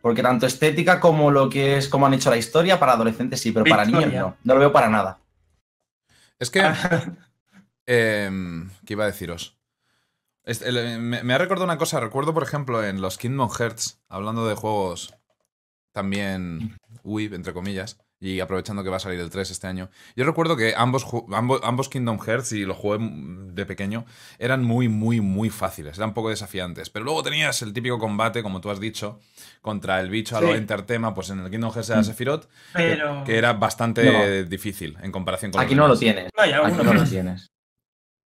Porque 0.00 0.22
tanto 0.22 0.46
estética 0.46 0.98
como 0.98 1.30
lo 1.30 1.48
que 1.48 1.76
es 1.76 1.88
cómo 1.88 2.06
han 2.06 2.14
hecho 2.14 2.28
la 2.30 2.36
historia, 2.36 2.78
para 2.80 2.92
adolescentes 2.94 3.40
sí, 3.40 3.52
pero 3.52 3.64
para 3.64 3.84
niños 3.84 4.12
no. 4.12 4.36
No 4.42 4.54
lo 4.54 4.60
veo 4.60 4.72
para 4.72 4.88
nada. 4.88 5.18
Es 6.40 6.50
que. 6.50 6.60
em, 7.86 8.68
¿Qué 8.84 8.94
iba 8.94 9.04
a 9.04 9.06
deciros? 9.08 9.56
Este, 10.44 10.68
el- 10.68 10.98
me, 11.00 11.22
me 11.22 11.34
ha 11.34 11.38
recordado 11.38 11.64
una 11.64 11.78
cosa. 11.78 12.00
Recuerdo, 12.00 12.34
por 12.34 12.42
ejemplo, 12.42 12.84
en 12.84 13.00
los 13.00 13.16
Kingdom 13.18 13.48
Hearts, 13.50 14.00
hablando 14.08 14.46
de 14.48 14.54
juegos 14.56 15.14
también 15.92 16.76
Wii, 17.04 17.34
entre 17.34 17.52
comillas, 17.52 17.98
y 18.20 18.38
aprovechando 18.40 18.84
que 18.84 18.90
va 18.90 18.96
a 18.98 19.00
salir 19.00 19.18
el 19.18 19.30
3 19.30 19.50
este 19.50 19.66
año. 19.66 19.90
Yo 20.14 20.24
recuerdo 20.24 20.56
que 20.56 20.74
ambos, 20.76 21.04
ambos, 21.32 21.60
ambos 21.64 21.88
Kingdom 21.88 22.18
Hearts, 22.20 22.52
y 22.52 22.64
los 22.64 22.76
jugué 22.76 22.98
mm, 22.98 23.54
de 23.54 23.66
pequeño, 23.66 24.04
eran 24.38 24.62
muy, 24.64 24.88
muy, 24.88 25.20
muy 25.20 25.50
fáciles. 25.50 25.98
Eran 25.98 26.10
un 26.10 26.14
poco 26.14 26.30
desafiantes. 26.30 26.88
Pero 26.88 27.04
luego 27.04 27.22
tenías 27.24 27.62
el 27.62 27.72
típico 27.72 27.98
combate, 27.98 28.42
como 28.44 28.60
tú 28.60 28.70
has 28.70 28.78
dicho, 28.78 29.18
contra 29.60 30.00
el 30.00 30.08
bicho 30.08 30.36
a 30.36 30.40
lo 30.40 30.48
Sí. 30.48 30.54
Entertema, 30.54 31.14
pues 31.14 31.30
en 31.30 31.40
el 31.40 31.50
Kingdom 31.50 31.72
Hearts 31.72 31.90
era 31.90 32.04
Sephiroth, 32.04 32.44
que- 32.44 32.50
Pero. 32.74 33.24
que 33.24 33.36
era 33.38 33.52
bastante 33.54 34.04
No. 34.44 34.48
difícil 34.48 34.96
en 35.02 35.10
comparación 35.10 35.50
con 35.50 35.60
Aquí 35.60 35.74
los 35.74 35.84
no 35.84 35.88
lo 35.94 35.98
tienes. 35.98 36.30
Aquí 36.36 36.82
no 36.84 36.94
lo 36.94 37.04
tienes. 37.04 37.48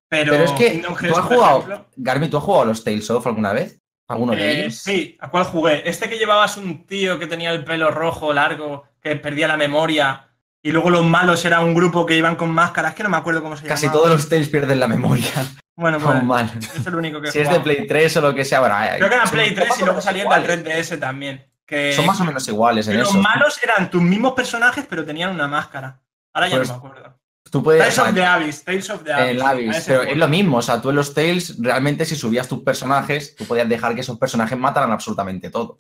Pero, 0.10 0.34
Pero 0.34 0.44
es 0.44 0.52
que 0.52 0.84
tú 1.08 1.16
has 1.18 1.26
jugado, 1.26 1.58
ejemplo, 1.60 1.86
Garmi, 1.96 2.28
¿tú 2.30 2.38
has 2.38 2.44
jugado 2.44 2.64
a 2.64 2.68
los 2.68 2.84
Tales 2.84 3.10
of 3.10 3.26
alguna 3.26 3.54
vez? 3.54 3.80
¿Alguno 4.08 4.34
de 4.36 4.42
eh, 4.52 4.60
ellos? 4.62 4.76
sí, 4.76 5.18
¿a 5.20 5.30
cuál 5.30 5.46
jugué? 5.46 5.88
Este 5.90 6.08
que 6.10 6.18
llevabas 6.18 6.58
un 6.58 6.86
tío 6.86 7.18
que 7.20 7.28
tenía 7.28 7.52
el 7.52 7.64
pelo 7.64 7.90
rojo 7.92 8.34
largo, 8.34 8.86
que 9.02 9.16
perdía 9.16 9.48
la 9.48 9.58
memoria, 9.58 10.28
y 10.62 10.72
luego 10.72 10.90
los 10.90 11.04
malos 11.06 11.44
era 11.46 11.60
un 11.62 11.74
grupo 11.74 12.06
que 12.06 12.16
iban 12.16 12.36
con 12.36 12.52
máscaras, 12.52 12.94
que 12.96 13.04
no 13.04 13.10
me 13.10 13.18
acuerdo 13.18 13.42
cómo 13.42 13.56
se 13.58 13.66
Casi 13.68 13.86
llamaba. 13.88 14.00
todos 14.04 14.14
los 14.16 14.30
Tales 14.30 14.50
pierden 14.50 14.80
la 14.80 14.88
memoria. 14.88 15.32
Bueno, 15.76 16.00
pues, 16.04 16.24
mal. 16.24 16.52
es 16.58 16.86
el 16.88 16.96
único 16.96 17.20
que 17.22 17.32
Si 17.32 17.40
es 17.40 17.50
de. 17.50 17.60
Play 17.60 17.88
3 17.88 18.18
o 18.18 18.22
lo 18.22 18.34
que 18.36 18.46
sea, 18.46 18.60
bueno, 18.62 18.76
Creo 18.98 19.10
que 19.10 19.16
era 19.16 19.26
Play 19.26 19.50
un 19.50 19.56
3 19.56 19.68
poco 19.70 19.82
y 19.82 19.86
luego 19.86 20.02
al 20.08 20.18
iguales. 20.18 20.64
3DS 20.66 21.00
también. 21.00 21.46
Que, 21.66 21.94
Son 21.94 22.06
más 22.06 22.22
o 22.22 22.26
menos 22.26 22.48
iguales 22.48 22.88
en 22.88 22.94
que 22.94 23.00
los 23.00 23.10
eso. 23.10 23.18
malos 23.18 23.60
eran 23.64 23.90
tus 23.90 24.02
mismos 24.02 24.34
personajes, 24.34 24.86
pero 24.88 25.04
tenían 25.04 25.32
una 25.32 25.48
máscara. 25.48 26.00
Ahora 26.32 26.48
ya 26.48 26.58
Pues, 26.58 26.68
no 26.70 26.76
me 26.76 26.78
acuerdo. 26.78 27.20
Tú 27.56 27.64
puedes. 27.64 27.80
Tales 27.80 27.98
o 27.98 28.02
sea, 28.02 28.10
of 28.10 28.16
the 28.16 28.26
Abyss, 28.26 28.64
Tales 28.66 28.90
of 28.90 29.04
the 29.06 29.14
Abyss. 29.14 29.78
el 29.78 29.84
pero 29.88 30.04
es 30.04 30.18
lo 30.18 30.28
mismo. 30.28 30.58
O 30.58 30.62
sea, 30.62 30.82
tú 30.82 30.90
en 30.90 30.98
los 30.98 31.14
Tales, 31.14 31.56
realmente 31.58 32.04
si 32.04 32.18
subías 32.18 32.50
tus 32.50 32.64
personajes, 32.64 33.34
tú 33.34 33.46
podías 33.46 33.70
dejar 33.70 33.96
que 33.96 34.02
esos 34.02 34.20
personajes 34.20 34.58
mataran 34.58 34.92
absolutamente 34.92 35.50
todo. 35.50 35.78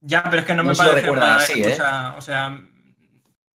Ya, 0.00 0.22
pero 0.24 0.40
es 0.40 0.44
que 0.44 0.52
no, 0.52 0.62
No 0.62 0.72
me 0.72 0.76
parece 0.76 1.10
una 1.10 1.36
así, 1.36 1.62
¿eh? 1.62 1.78
O 2.18 2.20
sea, 2.20 2.60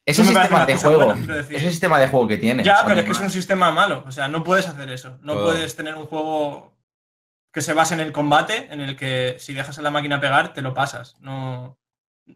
Ese 0.06 0.23
no 0.23 0.30
me 0.30 0.36
parece 0.36 0.53
sistema 0.53 0.65
de 0.65 0.77
juego. 0.77 1.06
buena, 1.07 1.36
decir. 1.36 1.56
ese 1.57 1.69
sistema 1.69 1.99
de 1.99 2.07
juego 2.07 2.27
que 2.30 2.38
tiene. 2.38 2.64
Ya, 2.64 2.76
o 2.76 2.77
sea, 2.77 2.86
pero 2.86 2.99
es 3.02 3.06
que 3.06 3.11
es 3.11 3.19
un 3.19 3.30
sistema 3.30 3.72
malo. 3.72 4.06
O 4.07 4.11
sea, 4.14 4.30
no 4.30 4.41
puedes 4.41 4.65
hacer 4.65 4.90
eso. 4.90 5.18
No 5.22 5.34
puedes 5.34 5.76
tener 5.76 5.95
un 5.95 6.06
juego 6.06 6.77
que 7.52 7.60
se 7.60 7.73
base 7.73 7.94
en 7.94 7.99
el 7.99 8.14
combate, 8.14 8.69
en 8.72 8.80
el 8.80 8.95
que 8.95 9.36
si 9.38 9.53
dejas 9.53 9.77
a 9.77 9.81
la 9.81 9.91
máquina 9.91 10.22
pegar, 10.22 10.53
te 10.53 10.61
lo 10.61 10.73
pasas. 10.73 11.18
No. 11.19 11.77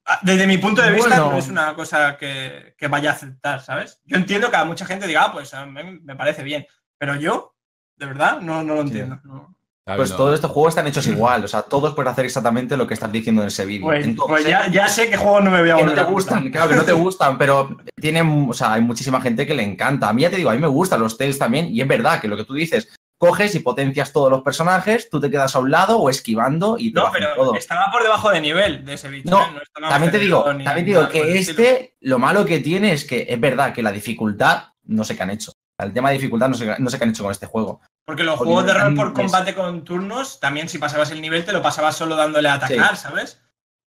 Ah, 0.06 0.20
Desde 0.22 0.48
mi 0.48 0.58
punto 0.58 0.82
de 0.82 0.92
vista, 0.92 1.18
no 1.18 1.38
es 1.38 1.48
una 1.48 1.74
cosa 1.76 2.18
que, 2.18 2.76
que 2.78 2.88
vaya 2.88 3.12
a 3.12 3.14
aceptar, 3.14 3.62
¿sabes? 3.62 4.00
Yo 4.06 4.18
entiendo 4.18 4.50
que 4.50 4.58
a 4.58 4.66
mucha 4.66 4.86
gente 4.86 5.08
diga, 5.08 5.26
ah, 5.26 5.32
pues 5.32 5.54
a 5.54 5.66
mí 5.66 6.00
me 6.04 6.16
parece 6.16 6.44
bien. 6.44 6.66
Pero 6.98 7.16
yo, 7.16 7.56
de 7.98 8.06
verdad, 8.06 8.40
no, 8.42 8.64
no 8.64 8.76
lo 8.76 8.82
Sí. 8.82 8.88
entiendo. 8.90 9.20
no. 9.24 9.56
Pues 9.86 10.16
todos 10.16 10.34
estos 10.36 10.50
juegos 10.50 10.72
están 10.72 10.88
hechos 10.88 11.06
igual. 11.08 11.44
O 11.44 11.48
sea, 11.50 11.62
todos 11.64 11.94
pueden 11.94 12.10
hacer 12.10 12.24
exactamente 12.24 12.78
lo 12.78 12.88
que 12.88 12.94
estás 12.94 13.12
diciendo 13.12 13.42
en 13.42 13.50
ese 13.50 13.66
vídeo. 13.66 13.88
Pues, 13.88 14.06
Entonces, 14.06 14.30
pues 14.30 14.48
ya, 14.48 14.68
ya 14.70 14.88
sé 14.88 15.10
que 15.10 15.18
juegos 15.18 15.44
no 15.44 15.52
me 15.52 15.60
voy 15.60 15.72
a 15.72 15.76
que 15.76 15.82
no 15.82 15.90
volver 15.90 15.96
te 16.06 16.10
a 16.10 16.14
gustan, 16.14 16.50
claro 16.52 16.70
que 16.70 16.76
no 16.78 16.84
te 16.86 16.94
gustan, 16.94 17.38
pero 17.38 17.78
tienen, 18.00 18.48
o 18.50 18.54
sea, 18.54 18.72
hay 18.74 18.82
muchísima 18.82 19.20
gente 19.20 19.46
que 19.46 19.54
le 19.54 19.64
encanta. 19.64 20.08
A 20.08 20.14
mí 20.14 20.22
ya 20.22 20.30
te 20.30 20.38
digo, 20.38 20.50
a 20.50 20.54
mí 20.54 20.60
me 20.60 20.68
gustan 20.68 21.02
los 21.02 21.18
Tales 21.18 21.38
también, 21.38 21.68
y 21.68 21.82
es 21.82 21.88
verdad 21.88 22.22
que 22.22 22.30
lo 22.30 22.38
que 22.38 22.46
tú 22.46 22.54
dices, 22.54 22.88
coges 23.28 23.56
y 23.56 23.60
potencias 23.60 24.12
todos 24.12 24.30
los 24.30 24.42
personajes, 24.42 25.10
tú 25.10 25.20
te 25.20 25.32
quedas 25.32 25.56
a 25.56 25.60
un 25.60 25.72
lado 25.72 25.98
o 25.98 26.10
esquivando 26.10 26.76
y 26.78 26.92
te 26.92 27.00
No, 27.00 27.10
pero 27.12 27.34
todo. 27.36 27.56
estaba 27.56 27.90
por 27.92 28.04
debajo 28.04 28.30
de 28.32 28.42
nivel 28.42 28.84
de 28.84 28.94
ese 28.96 29.10
bicho. 29.10 29.30
No, 29.30 29.42
¿eh? 29.42 29.62
estaba 29.62 29.90
También 29.90 30.12
te 30.12 30.20
digo, 30.20 30.44
también 30.44 30.76
te 30.76 30.84
digo 30.84 31.02
nada 31.02 31.14
el 31.14 31.22
que 31.22 31.38
este, 31.38 31.96
lo 32.02 32.20
malo 32.20 32.46
que 32.46 32.60
tiene 32.60 32.92
es 32.92 33.06
que 33.06 33.26
es 33.30 33.40
verdad 33.40 33.74
que 33.74 33.82
la 33.82 33.92
dificultad 33.92 34.64
no 34.84 35.04
sé 35.04 35.16
qué 35.16 35.24
han 35.24 35.30
hecho. 35.30 35.54
El 35.78 35.94
tema 35.94 36.10
de 36.10 36.16
dificultad 36.16 36.50
no 36.50 36.56
sé, 36.56 36.76
no 36.78 36.90
sé 36.90 36.98
qué 36.98 37.04
han 37.06 37.10
hecho 37.12 37.24
con 37.24 37.32
este 37.32 37.46
juego. 37.48 37.82
Porque 38.06 38.24
los 38.24 38.38
Porque 38.38 38.54
juegos 38.54 38.66
de 38.66 38.74
rol 38.74 38.96
por 38.96 39.14
combate 39.14 39.56
con 39.56 39.84
turnos, 39.84 40.40
también 40.40 40.68
si 40.68 40.78
pasabas 40.78 41.12
el 41.12 41.22
nivel, 41.22 41.46
te 41.46 41.54
lo 41.54 41.62
pasabas 41.62 41.96
solo 41.96 42.16
dándole 42.16 42.50
a 42.50 42.56
atacar, 42.56 42.98
¿sabes? 42.98 43.42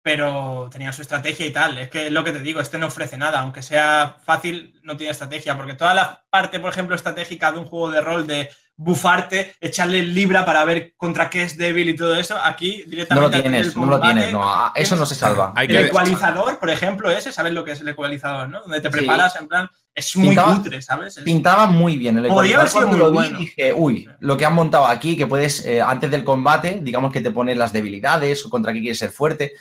Pero 0.06 0.69
tenía 0.72 0.94
su 0.94 1.02
estrategia 1.02 1.48
y 1.48 1.49
tal. 1.52 1.80
Es 1.80 1.90
que 1.90 2.06
es 2.06 2.11
lo 2.11 2.23
que 2.23 2.32
te 2.32 2.38
digo, 2.38 2.60
este 2.60 2.77
no 2.77 2.86
ofrece 2.86 3.18
nada. 3.18 3.40
Aunque 3.40 3.64
sea 3.64 4.18
fácil, 4.23 4.80
no 4.84 4.95
tiene 4.95 5.10
estrategia. 5.11 5.57
Porque 5.57 5.73
toda 5.73 5.95
la 5.95 6.23
parte, 6.30 6.60
por 6.60 6.69
ejemplo, 6.72 6.95
estratégica 6.95 7.52
de 7.52 7.57
un 7.57 7.65
juego 7.65 7.90
de 7.90 8.02
rol 8.02 8.27
de 8.27 8.52
bufarte, 8.77 9.56
echarle 9.60 10.03
libra 10.03 10.45
para 10.45 10.64
ver 10.64 10.94
contra 10.95 11.27
qué 11.27 11.41
es 11.41 11.57
débil 11.57 11.90
y 11.90 11.95
todo 11.95 12.15
eso, 12.15 12.38
aquí 12.38 12.84
No 12.86 12.91
directamente. 12.91 13.30
lo 13.30 13.36
al 13.36 13.41
tienes, 13.41 13.76
no 13.76 13.86
lo 13.88 13.99
tienes, 13.99 14.32
no, 14.32 14.72
eso 14.76 14.95
no 14.95 15.07
se 15.07 15.15
salva. 15.15 15.53
Hay 15.56 15.65
El 15.69 15.76
que- 15.77 15.86
ecualizador, 15.88 16.60
por 16.60 16.69
ejemplo, 16.69 17.10
ese, 17.10 17.32
¿sabes 17.32 17.53
lo 17.53 17.64
que 17.65 17.72
es 17.72 17.82
el 17.82 17.88
ecualizador, 17.88 18.48
no? 18.48 18.61
Donde 18.61 18.82
te 18.82 18.90
Sí. 18.90 18.98
preparas, 18.98 19.36
en 19.38 19.48
plan, 19.48 19.68
es 19.95 20.15
muy 20.18 20.27
Pintaba- 20.36 20.56
cutre, 20.57 20.82
¿sabes? 20.84 21.18
Es- 21.18 21.23
Pintaba 21.23 21.65
muy 21.65 21.98
bien 21.98 22.18
el 22.19 22.27
Podría 22.27 22.57
haber 22.57 22.68
ecualizador. 22.68 22.84
sido 22.84 22.88
muy 22.90 22.99
lo 22.99 23.10
vi 23.11 23.15
bueno. 23.30 23.40
dije, 23.40 23.73
uy, 23.73 24.10
lo 24.19 24.38
que 24.38 24.45
han 24.45 24.53
montado 24.53 24.86
aquí, 24.86 25.18
que 25.18 25.26
puedes, 25.26 25.65
eh, 25.65 25.82
antes 25.82 26.11
del 26.11 26.23
combate, 26.26 26.80
digamos 26.84 27.11
que 27.14 27.22
te 27.22 27.32
pone 27.32 27.56
las 27.56 27.72
debilidades 27.73 28.45
o 28.45 28.49
contra 28.52 28.72
qué 28.72 28.82
quieres 28.82 28.99
ser 28.99 29.10
fuerte, 29.10 29.53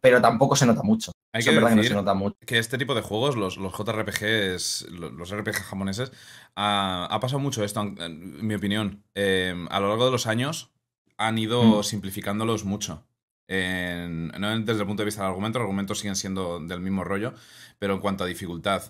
pero 0.00 0.20
tampoco 0.20 0.56
se 0.56 0.66
nota 0.66 0.82
mucho. 0.82 1.12
Hay 1.32 1.40
Eso 1.40 1.50
que 1.50 1.56
es 1.56 1.62
verdad 1.62 1.70
que 1.76 1.82
no 1.82 1.88
se 1.88 1.94
nota 1.94 2.14
mucho. 2.14 2.36
que 2.46 2.58
este 2.58 2.78
tipo 2.78 2.94
de 2.94 3.02
juegos, 3.02 3.36
los, 3.36 3.56
los 3.58 3.72
JRPGs, 3.72 4.86
lo- 4.90 5.10
los 5.10 5.30
RPG 5.36 5.54
japoneses, 5.64 6.12
ha, 6.54 7.06
ha 7.10 7.20
pasado 7.20 7.38
mucho 7.40 7.62
esto, 7.64 7.80
en, 7.82 8.00
en 8.00 8.46
mi 8.46 8.54
opinión. 8.54 9.04
Eh, 9.14 9.54
a 9.70 9.80
lo 9.80 9.88
largo 9.88 10.06
de 10.06 10.12
los 10.12 10.26
años 10.26 10.70
han 11.18 11.38
ido 11.38 11.62
Mm. 11.62 11.82
simplificándolos 11.84 12.64
mucho. 12.64 13.06
En- 13.48 14.28
no 14.28 14.58
desde 14.60 14.80
el 14.80 14.86
punto 14.86 15.02
de 15.02 15.06
vista 15.06 15.22
del 15.22 15.28
argumento, 15.30 15.58
los 15.58 15.64
argumentos 15.66 15.98
siguen 15.98 16.16
siendo 16.16 16.58
del 16.60 16.80
mismo 16.80 17.04
rollo, 17.04 17.34
pero 17.78 17.94
en 17.94 18.00
cuanto 18.00 18.24
a 18.24 18.26
dificultad. 18.26 18.82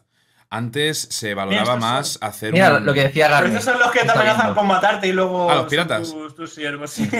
Antes 0.48 0.98
se 1.10 1.34
valoraba 1.34 1.76
más 1.76 2.08
son- 2.12 2.24
hacer 2.28 2.52
Mira 2.52 2.76
un... 2.76 2.86
lo 2.86 2.94
que 2.94 3.02
decía 3.02 3.24
Pero 3.26 3.34
Garmin. 3.36 3.56
estos 3.56 3.72
son 3.74 3.80
los 3.82 3.90
que 3.90 4.00
te 4.04 4.10
amenazan 4.12 4.54
con 4.54 4.66
matarte 4.68 5.08
y 5.08 5.12
luego. 5.12 5.50
Ah, 5.50 5.56
los 5.56 5.66
piratas. 5.66 6.12
Tus, 6.12 6.34
tus 6.36 6.54
siervos, 6.54 6.90
sí. 6.90 7.10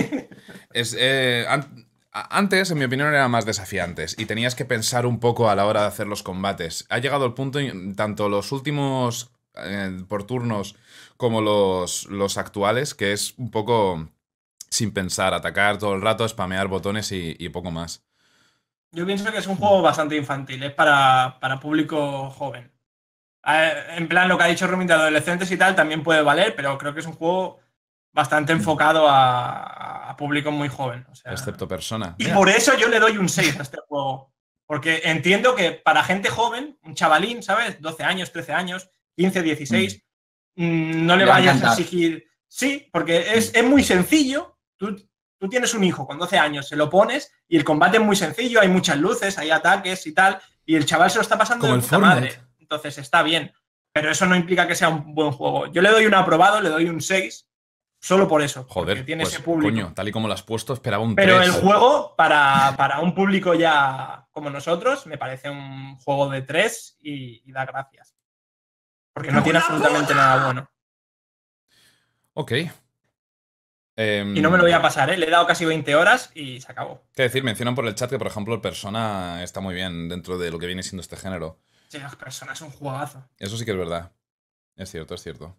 Es, 0.72 0.94
eh, 0.98 1.44
an- 1.48 1.62
a- 1.62 1.85
antes, 2.30 2.70
en 2.70 2.78
mi 2.78 2.84
opinión, 2.84 3.08
eran 3.08 3.30
más 3.30 3.44
desafiantes 3.44 4.16
y 4.18 4.26
tenías 4.26 4.54
que 4.54 4.64
pensar 4.64 5.06
un 5.06 5.20
poco 5.20 5.50
a 5.50 5.54
la 5.54 5.66
hora 5.66 5.82
de 5.82 5.88
hacer 5.88 6.06
los 6.06 6.22
combates. 6.22 6.86
Ha 6.88 6.98
llegado 6.98 7.26
el 7.26 7.34
punto, 7.34 7.58
tanto 7.94 8.28
los 8.28 8.52
últimos 8.52 9.30
eh, 9.54 10.02
por 10.08 10.24
turnos 10.24 10.76
como 11.16 11.40
los, 11.40 12.06
los 12.06 12.38
actuales, 12.38 12.94
que 12.94 13.12
es 13.12 13.34
un 13.36 13.50
poco 13.50 14.08
sin 14.68 14.92
pensar, 14.92 15.34
atacar 15.34 15.78
todo 15.78 15.94
el 15.94 16.02
rato, 16.02 16.28
spamear 16.28 16.68
botones 16.68 17.10
y, 17.12 17.48
poco 17.50 17.70
más. 17.70 18.04
Yo 18.92 19.06
pienso 19.06 19.30
que 19.30 19.38
es 19.38 19.46
un 19.46 19.56
juego 19.56 19.82
bastante 19.82 20.16
infantil, 20.16 20.62
es 20.62 20.72
para, 20.72 21.38
para 21.40 21.60
público 21.60 22.30
joven. 22.30 22.70
En 23.44 24.08
plan, 24.08 24.28
lo 24.28 24.36
que 24.36 24.44
ha 24.44 24.48
dicho 24.48 24.66
Rumin 24.66 24.88
de 24.88 24.94
adolescentes 24.94 25.50
y 25.52 25.56
tal 25.56 25.76
también 25.76 26.02
puede 26.02 26.22
valer, 26.22 26.56
pero 26.56 26.76
creo 26.78 26.92
que 26.94 27.00
es 27.00 27.06
un 27.06 27.12
juego 27.12 27.60
bastante 28.16 28.52
enfocado 28.52 29.06
a, 29.08 30.10
a 30.10 30.16
público 30.16 30.50
muy 30.50 30.68
joven. 30.68 31.06
o 31.08 31.14
sea. 31.14 31.30
Excepto 31.32 31.68
persona. 31.68 32.16
Y 32.18 32.24
Mira, 32.24 32.36
por 32.36 32.48
eso 32.48 32.76
yo 32.76 32.88
le 32.88 32.98
doy 32.98 33.18
un 33.18 33.28
6 33.28 33.60
a 33.60 33.62
este 33.62 33.78
juego. 33.86 34.32
Porque 34.66 35.02
entiendo 35.04 35.54
que 35.54 35.70
para 35.72 36.02
gente 36.02 36.28
joven, 36.28 36.76
un 36.82 36.94
chavalín, 36.94 37.42
¿sabes? 37.42 37.80
12 37.80 38.02
años, 38.02 38.32
13 38.32 38.52
años, 38.52 38.90
15, 39.16 39.42
16, 39.42 40.02
mm, 40.56 41.06
no 41.06 41.14
le 41.14 41.24
Le 41.24 41.30
va 41.30 41.36
a 41.36 41.38
vayas 41.40 41.62
a 41.62 41.68
exigir. 41.72 42.26
Sí, 42.48 42.88
porque 42.90 43.34
es, 43.34 43.54
es 43.54 43.62
muy 43.62 43.84
sencillo. 43.84 44.58
Tú, 44.76 44.96
tú 45.38 45.48
tienes 45.48 45.74
un 45.74 45.84
hijo 45.84 46.06
con 46.06 46.18
12 46.18 46.38
años, 46.38 46.66
se 46.66 46.74
lo 46.74 46.88
pones 46.90 47.30
y 47.46 47.56
el 47.58 47.64
combate 47.64 47.98
es 47.98 48.02
muy 48.02 48.16
sencillo, 48.16 48.60
hay 48.60 48.68
muchas 48.68 48.96
luces, 48.96 49.38
hay 49.38 49.50
ataques 49.50 50.06
y 50.06 50.12
tal, 50.14 50.40
y 50.64 50.74
el 50.74 50.84
chaval 50.86 51.10
se 51.10 51.18
lo 51.18 51.22
está 51.22 51.38
pasando 51.38 51.62
Como 51.62 51.74
de 51.74 51.78
el 51.80 51.84
puta 51.84 51.98
Fortnite. 51.98 52.20
madre. 52.20 52.40
Entonces 52.58 52.98
está 52.98 53.22
bien. 53.22 53.52
Pero 53.92 54.10
eso 54.10 54.26
no 54.26 54.34
implica 54.34 54.66
que 54.66 54.74
sea 54.74 54.88
un 54.88 55.14
buen 55.14 55.30
juego. 55.32 55.66
Yo 55.68 55.80
le 55.80 55.90
doy 55.90 56.06
un 56.06 56.14
aprobado, 56.14 56.60
le 56.60 56.70
doy 56.70 56.88
un 56.88 57.00
6, 57.00 57.48
solo 58.00 58.28
por 58.28 58.42
eso. 58.42 58.64
Joder, 58.68 59.04
tiene 59.04 59.24
pues, 59.24 59.34
ese 59.34 59.42
público. 59.42 59.70
coño, 59.72 59.92
tal 59.94 60.08
y 60.08 60.12
como 60.12 60.28
lo 60.28 60.34
has 60.34 60.42
puesto, 60.42 60.72
esperaba 60.72 61.02
un 61.02 61.14
Pero 61.14 61.36
3. 61.36 61.46
el 61.48 61.54
juego, 61.60 62.14
para, 62.16 62.74
para 62.76 63.00
un 63.00 63.14
público 63.14 63.54
ya 63.54 64.26
como 64.30 64.50
nosotros, 64.50 65.06
me 65.06 65.18
parece 65.18 65.50
un 65.50 65.96
juego 65.96 66.28
de 66.30 66.42
tres 66.42 66.96
y, 67.00 67.42
y 67.48 67.52
da 67.52 67.64
gracias. 67.64 68.14
Porque 69.12 69.32
no 69.32 69.42
tiene 69.42 69.58
absolutamente 69.60 70.14
nada 70.14 70.44
bueno. 70.44 70.70
Ok. 72.34 72.52
Em, 73.98 74.36
Y 74.36 74.42
no 74.42 74.50
me 74.50 74.58
lo 74.58 74.64
voy 74.64 74.72
a 74.72 74.82
pasar, 74.82 75.08
¿eh? 75.08 75.16
Le 75.16 75.26
he 75.26 75.30
dado 75.30 75.46
casi 75.46 75.64
20 75.64 75.94
horas 75.94 76.30
y 76.34 76.60
se 76.60 76.70
acabó. 76.70 77.02
¿Qué 77.14 77.22
decir? 77.22 77.42
Mencionan 77.42 77.74
por 77.74 77.86
el 77.86 77.94
chat 77.94 78.10
que, 78.10 78.18
por 78.18 78.26
ejemplo, 78.26 78.54
el 78.54 78.60
Persona 78.60 79.42
está 79.42 79.60
muy 79.60 79.74
bien 79.74 80.10
dentro 80.10 80.36
de 80.36 80.50
lo 80.50 80.58
que 80.58 80.66
viene 80.66 80.82
siendo 80.82 81.00
este 81.00 81.16
género. 81.16 81.58
Sí, 81.88 81.98
las 81.98 82.14
personas 82.16 82.58
es 82.58 82.62
un 82.62 82.70
juegazo. 82.72 83.26
Eso 83.38 83.56
sí 83.56 83.64
que 83.64 83.70
es 83.70 83.76
verdad. 83.78 84.12
Es 84.74 84.90
cierto, 84.90 85.14
es 85.14 85.22
cierto. 85.22 85.56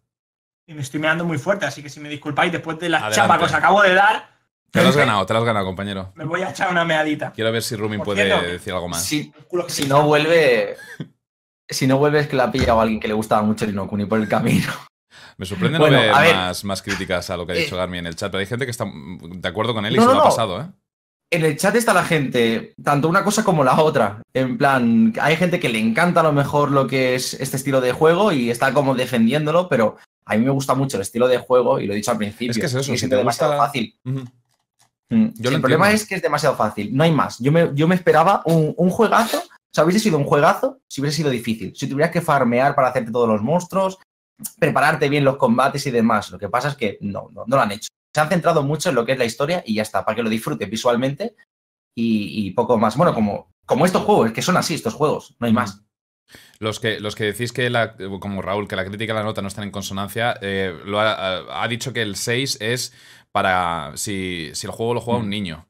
Y 0.67 0.73
me 0.73 0.81
estoy 0.81 0.99
meando 0.99 1.23
muy 1.23 1.37
fuerte, 1.37 1.65
así 1.65 1.81
que 1.81 1.89
si 1.89 1.99
me 2.01 2.09
disculpáis, 2.09 2.51
después 2.51 2.77
de 2.77 2.89
la 2.89 2.97
Adelante. 2.97 3.15
chapa 3.15 3.37
que 3.39 3.45
os 3.45 3.53
acabo 3.53 3.81
de 3.83 3.93
dar, 3.93 4.29
Te 4.69 4.81
lo 4.83 4.89
has 4.89 4.97
ganado, 4.97 5.25
te 5.25 5.31
lo 5.33 5.39
has 5.39 5.45
ganado, 5.45 5.65
compañero. 5.65 6.11
me 6.15 6.25
voy 6.25 6.41
a 6.41 6.49
echar 6.49 6.69
una 6.69 6.83
meadita. 6.83 7.31
Quiero 7.31 7.51
ver 7.53 7.63
si 7.63 7.77
Rumin 7.77 8.01
puede 8.01 8.25
cierto, 8.25 8.45
decir 8.45 8.73
algo 8.73 8.89
más. 8.89 9.01
Si, 9.01 9.31
no 9.87 10.03
vuelve. 10.03 10.75
Si 11.69 11.87
no 11.87 11.97
vuelve 11.97 12.19
es 12.19 12.27
que 12.27 12.35
la 12.35 12.45
ha 12.45 12.51
pillado 12.51 12.81
alguien 12.81 12.99
que 12.99 13.07
le 13.07 13.13
gustaba 13.13 13.41
mucho 13.43 13.63
el 13.65 13.71
Inokuni 13.71 14.05
por 14.05 14.19
el 14.19 14.27
camino. 14.27 14.71
Me 15.37 15.45
sorprende 15.45 15.77
Bueno, 15.77 15.97
no 15.97 16.01
ver, 16.03 16.13
a 16.13 16.19
ver. 16.21 16.35
más, 16.35 16.63
más 16.65 16.81
críticas 16.81 17.29
a 17.29 17.37
lo 17.37 17.45
que 17.45 17.53
ha 17.53 17.55
dicho 17.55 17.75
Eh, 17.75 17.77
Garmi 17.77 17.99
en 17.99 18.07
el 18.07 18.15
chat, 18.15 18.29
pero 18.31 18.39
hay 18.39 18.45
gente 18.45 18.65
que 18.65 18.71
está 18.71 18.85
de 18.85 19.47
acuerdo 19.47 19.73
con 19.73 19.85
él 19.85 19.93
y 19.93 19.97
No, 19.97 20.01
se 20.03 20.07
no, 20.07 20.13
lo 20.15 20.21
ha 20.21 20.23
pasado, 20.25 20.61
¿eh? 20.61 20.65
En 21.29 21.45
el 21.45 21.57
chat 21.57 21.75
está 21.75 21.93
la 21.93 22.03
gente, 22.05 22.73
tanto 22.83 23.07
una 23.07 23.23
cosa 23.23 23.43
como 23.43 23.63
la 23.63 23.79
otra. 23.79 24.21
En 24.33 24.57
plan, 24.57 25.13
hay 25.21 25.35
gente 25.35 25.59
que 25.59 25.69
le 25.69 25.79
encanta 25.79 26.21
a 26.21 26.23
lo 26.23 26.31
mejor 26.33 26.71
lo 26.71 26.87
que 26.87 27.15
es 27.15 27.33
este 27.35 27.57
estilo 27.57 27.81
de 27.81 27.91
juego 27.91 28.31
y 28.31 28.49
está 28.49 28.73
como 28.73 28.95
defendiéndolo, 28.95 29.67
pero 29.69 29.97
a 30.27 30.35
mí 30.35 30.43
me 30.43 30.51
gusta 30.51 30.75
mucho 30.75 30.97
el 30.97 31.01
estilo 31.01 31.27
de 31.27 31.37
juego 31.37 31.79
y 31.79 31.87
lo 31.87 31.93
he 31.93 31.95
dicho 31.95 32.11
al 32.11 32.17
principio. 32.17 32.51
Es 32.51 32.57
que 32.57 32.65
es 32.65 32.73
eso, 32.73 32.95
si 32.95 33.09
te 33.09 33.15
demasiado 33.15 33.57
fácil. 33.57 33.97
Mm. 34.03 34.23
Yo 35.35 35.49
Sí, 35.49 35.55
el 35.55 35.61
problema 35.61 35.91
es 35.91 36.05
que 36.05 36.15
es 36.15 36.21
demasiado 36.21 36.55
fácil. 36.55 36.95
No 36.95 37.03
hay 37.03 37.13
más. 37.13 37.39
Yo 37.39 37.51
me, 37.51 37.71
yo 37.73 37.87
me 37.87 37.95
esperaba 37.95 38.41
un, 38.45 38.73
un 38.75 38.89
juegazo. 38.89 39.37
O 39.37 39.73
sea, 39.73 39.85
hubiese 39.85 40.01
sido 40.01 40.17
un 40.17 40.25
juegazo 40.25 40.81
si 40.89 40.99
hubiese 40.99 41.17
sido 41.17 41.29
difícil. 41.29 41.73
Si 41.75 41.87
tuvieras 41.87 42.11
que 42.11 42.19
farmear 42.19 42.75
para 42.75 42.89
hacerte 42.89 43.11
todos 43.11 43.29
los 43.29 43.41
monstruos, 43.41 43.99
prepararte 44.59 45.07
bien 45.07 45.23
los 45.23 45.37
combates 45.37 45.87
y 45.87 45.91
demás. 45.91 46.29
Lo 46.29 46.37
que 46.37 46.49
pasa 46.49 46.69
es 46.69 46.75
que 46.75 46.97
no, 46.99 47.29
no, 47.31 47.45
no 47.47 47.55
lo 47.55 47.61
han 47.61 47.71
hecho. 47.71 47.87
Se 48.13 48.19
han 48.19 48.27
centrado 48.27 48.63
mucho 48.63 48.89
en 48.89 48.95
lo 48.95 49.05
que 49.05 49.13
es 49.13 49.17
la 49.17 49.25
historia 49.25 49.63
y 49.65 49.75
ya 49.75 49.83
está, 49.83 50.03
para 50.03 50.15
que 50.15 50.23
lo 50.23 50.29
disfrutes 50.29 50.69
visualmente 50.69 51.35
y, 51.95 52.47
y 52.47 52.51
poco 52.51 52.77
más. 52.77 52.97
Bueno, 52.97 53.13
como, 53.13 53.53
como 53.65 53.85
estos 53.85 54.03
juegos, 54.03 54.33
que 54.33 54.41
son 54.41 54.57
así 54.57 54.73
estos 54.73 54.93
juegos, 54.93 55.37
no 55.39 55.47
hay 55.47 55.53
más. 55.53 55.86
Los 56.59 56.79
que, 56.79 56.99
los 56.99 57.15
que 57.15 57.25
decís 57.25 57.51
que, 57.53 57.69
la, 57.69 57.95
como 58.19 58.41
Raúl, 58.41 58.67
que 58.67 58.75
la 58.75 58.85
crítica 58.85 59.13
y 59.13 59.15
la 59.15 59.23
nota 59.23 59.41
no 59.41 59.47
están 59.47 59.63
en 59.65 59.71
consonancia, 59.71 60.37
eh, 60.41 60.75
lo 60.85 60.99
ha, 60.99 61.63
ha- 61.63 61.67
dicho 61.67 61.93
que 61.93 62.01
el 62.01 62.15
6 62.15 62.57
es 62.61 62.93
para 63.31 63.91
si, 63.95 64.51
si 64.53 64.65
el 64.67 64.71
juego 64.71 64.93
lo 64.95 65.01
juega 65.01 65.19
un 65.19 65.27
Mm. 65.27 65.29
niño. 65.29 65.67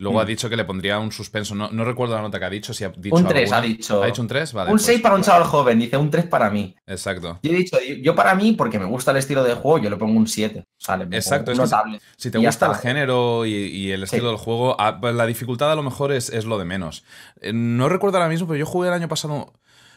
Luego 0.00 0.18
Mm. 0.18 0.20
ha 0.22 0.24
dicho 0.24 0.48
que 0.48 0.56
le 0.56 0.64
pondría 0.64 0.98
un 1.00 1.10
suspenso. 1.10 1.56
No, 1.56 1.70
no 1.72 1.84
recuerdo 1.84 2.14
la 2.14 2.22
nota 2.22 2.38
que 2.38 2.44
ha 2.44 2.50
dicho. 2.50 2.72
Si 2.72 2.84
ha 2.84 2.90
dicho 2.90 3.16
Un 3.16 3.26
3 3.26 3.50
alguna. 3.52 3.58
ha 3.58 3.60
dicho. 3.76 4.02
¿Ha 4.02 4.06
dicho 4.06 4.22
un 4.22 4.28
3? 4.28 4.52
Vale. 4.52 4.70
un 4.70 4.76
pues, 4.76 4.86
6 4.86 5.00
para 5.00 5.14
un 5.16 5.22
chaval 5.22 5.42
joven, 5.44 5.78
dice 5.80 5.96
un 5.96 6.08
3 6.10 6.26
para 6.26 6.50
mí. 6.50 6.76
Exacto. 6.86 7.40
Yo 7.42 7.50
he 7.52 7.56
dicho, 7.56 7.76
yo, 8.00 8.14
para 8.14 8.34
mí, 8.36 8.52
porque 8.52 8.78
me 8.78 8.84
gusta 8.84 9.10
el 9.10 9.16
estilo 9.16 9.42
de 9.42 9.54
juego, 9.54 9.78
yo 9.78 9.90
le 9.90 9.96
pongo 9.96 10.16
un 10.16 10.28
7. 10.28 10.60
O 10.60 10.64
sea, 10.78 10.94
Exacto, 11.10 11.50
es 11.50 11.58
notable. 11.58 12.00
Si 12.16 12.30
te 12.30 12.38
Y 12.38 12.46
gusta 12.46 12.66
el 12.66 12.76
género 12.76 13.44
y, 13.44 13.50
y 13.54 13.90
el 13.90 14.04
estilo 14.04 14.22
Sí. 14.22 14.28
del 14.28 14.36
juego, 14.36 14.76
ah, 14.80 14.98
pues 15.00 15.14
la 15.16 15.26
dificultad 15.26 15.72
a 15.72 15.74
lo 15.74 15.82
mejor 15.82 16.12
es, 16.12 16.30
es 16.30 16.44
lo 16.44 16.58
de 16.58 16.64
menos. 16.64 17.02
Eh, 17.40 17.52
No 17.52 17.88
recuerdo 17.88 18.18
ahora 18.18 18.28
mismo, 18.30 18.46
pero 18.46 18.58
yo 18.58 18.66
jugué 18.66 18.88
el 18.88 18.94
año 18.94 19.08
pasado. 19.08 19.52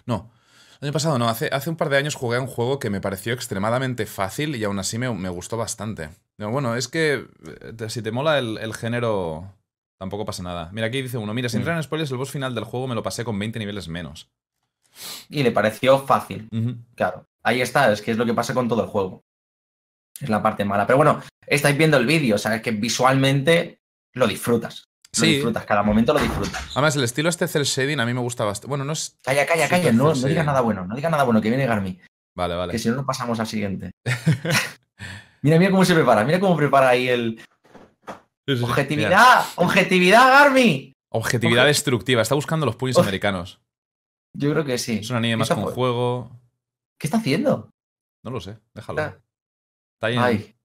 No. 0.07 0.31
El 0.81 0.87
año 0.87 0.93
pasado 0.93 1.19
no, 1.19 1.29
hace, 1.29 1.47
hace 1.51 1.69
un 1.69 1.75
par 1.75 1.89
de 1.89 1.97
años 1.97 2.15
jugué 2.15 2.37
a 2.37 2.41
un 2.41 2.47
juego 2.47 2.79
que 2.79 2.89
me 2.89 3.01
pareció 3.01 3.33
extremadamente 3.33 4.07
fácil 4.07 4.55
y 4.55 4.63
aún 4.63 4.79
así 4.79 4.97
me, 4.97 5.13
me 5.13 5.29
gustó 5.29 5.57
bastante. 5.57 6.09
Pero 6.37 6.49
bueno, 6.49 6.75
es 6.75 6.87
que 6.87 7.23
eh, 7.45 7.89
si 7.89 8.01
te 8.01 8.11
mola 8.11 8.39
el, 8.39 8.57
el 8.57 8.73
género, 8.73 9.53
tampoco 10.01 10.25
pasa 10.25 10.41
nada. 10.41 10.69
Mira, 10.73 10.87
aquí 10.87 10.99
dice 11.03 11.19
uno, 11.19 11.31
mira, 11.31 11.47
sin 11.47 11.59
Mm. 11.59 11.61
entrar 11.61 11.77
en 11.77 11.83
spoilers, 11.83 12.09
el 12.09 12.17
boss 12.17 12.31
final 12.31 12.55
del 12.55 12.63
juego 12.63 12.87
me 12.87 12.95
lo 12.95 13.03
pasé 13.03 13.23
con 13.23 13.37
20 13.37 13.59
niveles 13.59 13.87
menos. 13.87 14.31
Y 15.29 15.43
le 15.43 15.51
pareció 15.51 15.99
fácil. 15.99 16.49
Claro, 16.95 17.27
ahí 17.43 17.61
está, 17.61 17.91
es 17.91 18.01
que 18.01 18.09
es 18.11 18.17
lo 18.17 18.25
que 18.25 18.33
pasa 18.33 18.55
con 18.55 18.67
todo 18.67 18.83
el 18.83 18.89
juego. 18.89 19.23
Es 20.19 20.27
la 20.29 20.41
parte 20.41 20.65
mala. 20.65 20.87
Pero 20.87 20.97
bueno, 20.97 21.21
estáis 21.45 21.77
viendo 21.77 21.97
el 21.97 22.07
vídeo, 22.07 22.35
o 22.35 22.39
sea, 22.39 22.61
que 22.63 22.71
visualmente 22.71 23.79
lo 24.13 24.25
disfrutas. 24.25 24.85
Lo 25.15 25.19
Sí. 25.25 25.33
disfrutas, 25.35 25.65
cada 25.65 25.83
momento 25.83 26.13
lo 26.13 26.19
disfrutas. 26.19 26.71
Además, 26.73 26.95
el 26.95 27.03
estilo 27.03 27.29
este 27.29 27.47
cel 27.47 27.63
shading 27.65 27.99
a 27.99 28.05
mí 28.07 28.13
me 28.13 28.21
gusta 28.21 28.43
bastante. 28.43 28.69
Bueno, 28.69 28.83
no 28.85 28.93
es... 28.93 29.17
Calla, 29.23 29.45
calla, 29.45 29.69
calla, 29.69 29.91
no, 29.91 30.13
no 30.15 30.27
digas 30.27 30.45
nada 30.45 30.61
bueno, 30.61 30.85
no 30.87 30.95
digas 30.95 31.11
nada 31.11 31.23
bueno, 31.25 31.41
que 31.41 31.49
viene 31.49 31.67
Garmi. 31.67 31.99
Vale, 32.35 32.55
vale. 32.55 32.71
Que 32.71 32.79
si 32.79 32.89
no, 32.89 32.95
nos 32.95 33.05
pasamos 33.05 33.39
al 33.39 33.45
siguiente. 33.47 33.91
mira, 35.41 35.59
mira 35.59 35.69
cómo 35.71 35.85
se 35.85 35.93
prepara, 35.93 36.23
mira 36.23 36.39
cómo 36.39 36.55
prepara 36.57 36.89
ahí 36.89 37.07
el. 37.07 37.41
Sí, 38.47 38.55
sí, 38.55 38.57
sí. 38.57 38.61
Mira. 38.61 38.71
¡Objetividad! 38.71 39.45
¡Objetividad, 39.55 40.29
Garmi! 40.29 40.93
Objetividad 41.13 41.65
destructiva. 41.65 42.21
Está 42.21 42.35
buscando 42.35 42.65
los 42.65 42.75
puños 42.75 42.97
americanos. 42.97 43.59
Yo 44.33 44.51
creo 44.51 44.63
que 44.65 44.77
sí. 44.77 44.99
Es 45.01 45.09
una 45.09 45.19
niña 45.19 45.33
¿Qué 45.35 45.39
más 45.39 45.49
con 45.49 45.63
juego. 45.65 46.31
¿Qué 46.99 47.07
está 47.07 47.17
haciendo? 47.17 47.69
No 48.23 48.31
lo 48.31 48.39
sé, 48.39 48.57
déjalo. 48.73 49.01
Está 49.01 50.07
ahí 50.07 50.15
en- 50.15 50.21
Ay, 50.21 50.55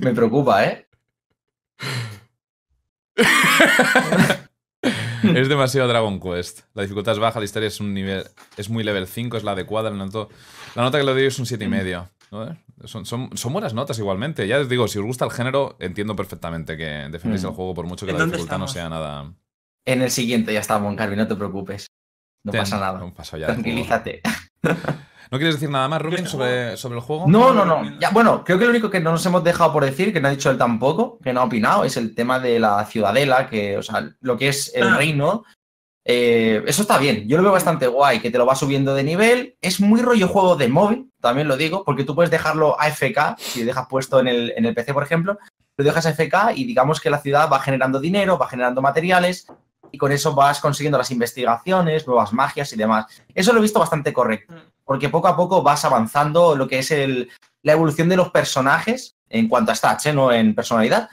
me 0.00 0.12
preocupa, 0.12 0.64
¿eh? 0.66 0.88
es 5.22 5.48
demasiado 5.48 5.88
Dragon 5.88 6.20
Quest. 6.20 6.60
La 6.74 6.82
dificultad 6.82 7.14
es 7.14 7.18
baja, 7.18 7.38
la 7.38 7.44
historia 7.44 7.68
es 7.68 7.80
un 7.80 7.94
nivel. 7.94 8.24
Es 8.56 8.68
muy 8.68 8.84
level 8.84 9.06
5, 9.06 9.36
es 9.36 9.44
la 9.44 9.52
adecuada. 9.52 9.90
La, 9.90 9.96
noto- 9.96 10.28
la 10.74 10.82
nota 10.82 10.98
que 10.98 11.04
le 11.04 11.12
doy 11.12 11.24
es 11.26 11.38
un 11.38 11.46
7,5. 11.46 12.08
¿No? 12.34 12.44
¿Eh? 12.50 12.56
Son, 12.84 13.06
son, 13.06 13.30
son 13.36 13.52
buenas 13.52 13.72
notas 13.74 13.98
igualmente. 13.98 14.46
Ya 14.46 14.58
os 14.58 14.68
digo, 14.68 14.88
si 14.88 14.98
os 14.98 15.04
gusta 15.04 15.24
el 15.24 15.30
género, 15.30 15.76
entiendo 15.80 16.14
perfectamente 16.16 16.76
que 16.76 17.08
defendéis 17.10 17.42
Mm. 17.44 17.46
el 17.48 17.52
juego 17.52 17.74
por 17.74 17.86
mucho 17.86 18.04
que 18.06 18.12
¿En 18.12 18.18
la 18.18 18.24
dificultad 18.26 18.58
no 18.58 18.68
sea 18.68 18.88
nada. 18.88 19.32
En 19.86 20.02
el 20.02 20.10
siguiente 20.10 20.52
ya 20.52 20.60
estamos, 20.60 20.94
Garmi, 20.96 21.16
no 21.16 21.26
te 21.28 21.36
preocupes. 21.36 21.86
No 22.44 22.52
Ten- 22.52 22.60
pasa 22.62 22.78
nada. 22.78 22.98
no 22.98 23.38
ya. 23.38 23.46
Tranquilízate. 23.46 24.20
¿No 25.30 25.38
quieres 25.38 25.54
decir 25.56 25.70
nada 25.70 25.88
más, 25.88 26.00
Rubin, 26.02 26.18
este 26.18 26.28
sobre, 26.30 26.76
sobre 26.76 26.96
el 26.96 27.00
juego? 27.00 27.24
No, 27.26 27.52
no, 27.54 27.64
no. 27.64 27.98
Ya, 27.98 28.10
bueno, 28.10 28.44
creo 28.44 28.58
que 28.58 28.64
lo 28.66 28.70
único 28.70 28.90
que 28.90 29.00
no 29.00 29.10
nos 29.12 29.24
hemos 29.26 29.42
dejado 29.42 29.72
por 29.72 29.84
decir, 29.84 30.12
que 30.12 30.20
no 30.20 30.28
ha 30.28 30.30
dicho 30.30 30.50
él 30.50 30.58
tampoco, 30.58 31.18
que 31.24 31.32
no 31.32 31.40
ha 31.40 31.44
opinado, 31.44 31.84
es 31.84 31.96
el 31.96 32.14
tema 32.14 32.38
de 32.38 32.60
la 32.60 32.84
ciudadela, 32.84 33.48
que, 33.48 33.76
o 33.78 33.82
sea, 33.82 34.10
lo 34.20 34.36
que 34.36 34.48
es 34.48 34.72
el 34.74 34.86
Ah. 34.88 34.96
reino. 34.96 35.44
Eh, 36.06 36.62
eso 36.66 36.82
está 36.82 36.98
bien, 36.98 37.26
yo 37.26 37.38
lo 37.38 37.44
veo 37.44 37.52
bastante 37.52 37.86
guay, 37.86 38.20
que 38.20 38.30
te 38.30 38.36
lo 38.36 38.44
va 38.44 38.54
subiendo 38.54 38.94
de 38.94 39.04
nivel. 39.04 39.56
Es 39.60 39.80
muy 39.80 40.02
rollo 40.02 40.28
juego 40.28 40.56
de 40.56 40.68
móvil, 40.68 41.10
también 41.20 41.48
lo 41.48 41.56
digo, 41.56 41.84
porque 41.84 42.04
tú 42.04 42.14
puedes 42.14 42.30
dejarlo 42.30 42.78
AFK, 42.78 43.38
si 43.38 43.60
lo 43.60 43.66
dejas 43.66 43.86
puesto 43.88 44.20
en 44.20 44.28
el, 44.28 44.52
en 44.56 44.66
el 44.66 44.74
PC, 44.74 44.92
por 44.92 45.02
ejemplo, 45.02 45.38
lo 45.76 45.84
dejas 45.84 46.06
AFK 46.06 46.56
y 46.56 46.64
digamos 46.64 47.00
que 47.00 47.10
la 47.10 47.20
ciudad 47.20 47.48
va 47.50 47.60
generando 47.60 48.00
dinero, 48.00 48.38
va 48.38 48.48
generando 48.48 48.82
materiales 48.82 49.46
y 49.90 49.98
con 49.98 50.12
eso 50.12 50.34
vas 50.34 50.60
consiguiendo 50.60 50.98
las 50.98 51.10
investigaciones, 51.10 52.06
nuevas 52.06 52.32
magias 52.32 52.72
y 52.72 52.76
demás. 52.76 53.06
Eso 53.34 53.52
lo 53.52 53.60
he 53.60 53.62
visto 53.62 53.80
bastante 53.80 54.12
correcto, 54.12 54.54
porque 54.84 55.08
poco 55.08 55.28
a 55.28 55.36
poco 55.36 55.62
vas 55.62 55.84
avanzando 55.84 56.54
lo 56.54 56.68
que 56.68 56.80
es 56.80 56.90
el, 56.90 57.30
la 57.62 57.72
evolución 57.72 58.08
de 58.08 58.16
los 58.16 58.30
personajes 58.30 59.16
en 59.30 59.48
cuanto 59.48 59.72
a 59.72 59.74
stats, 59.74 60.06
¿eh? 60.06 60.12
no 60.12 60.30
en 60.32 60.54
personalidad. 60.54 61.08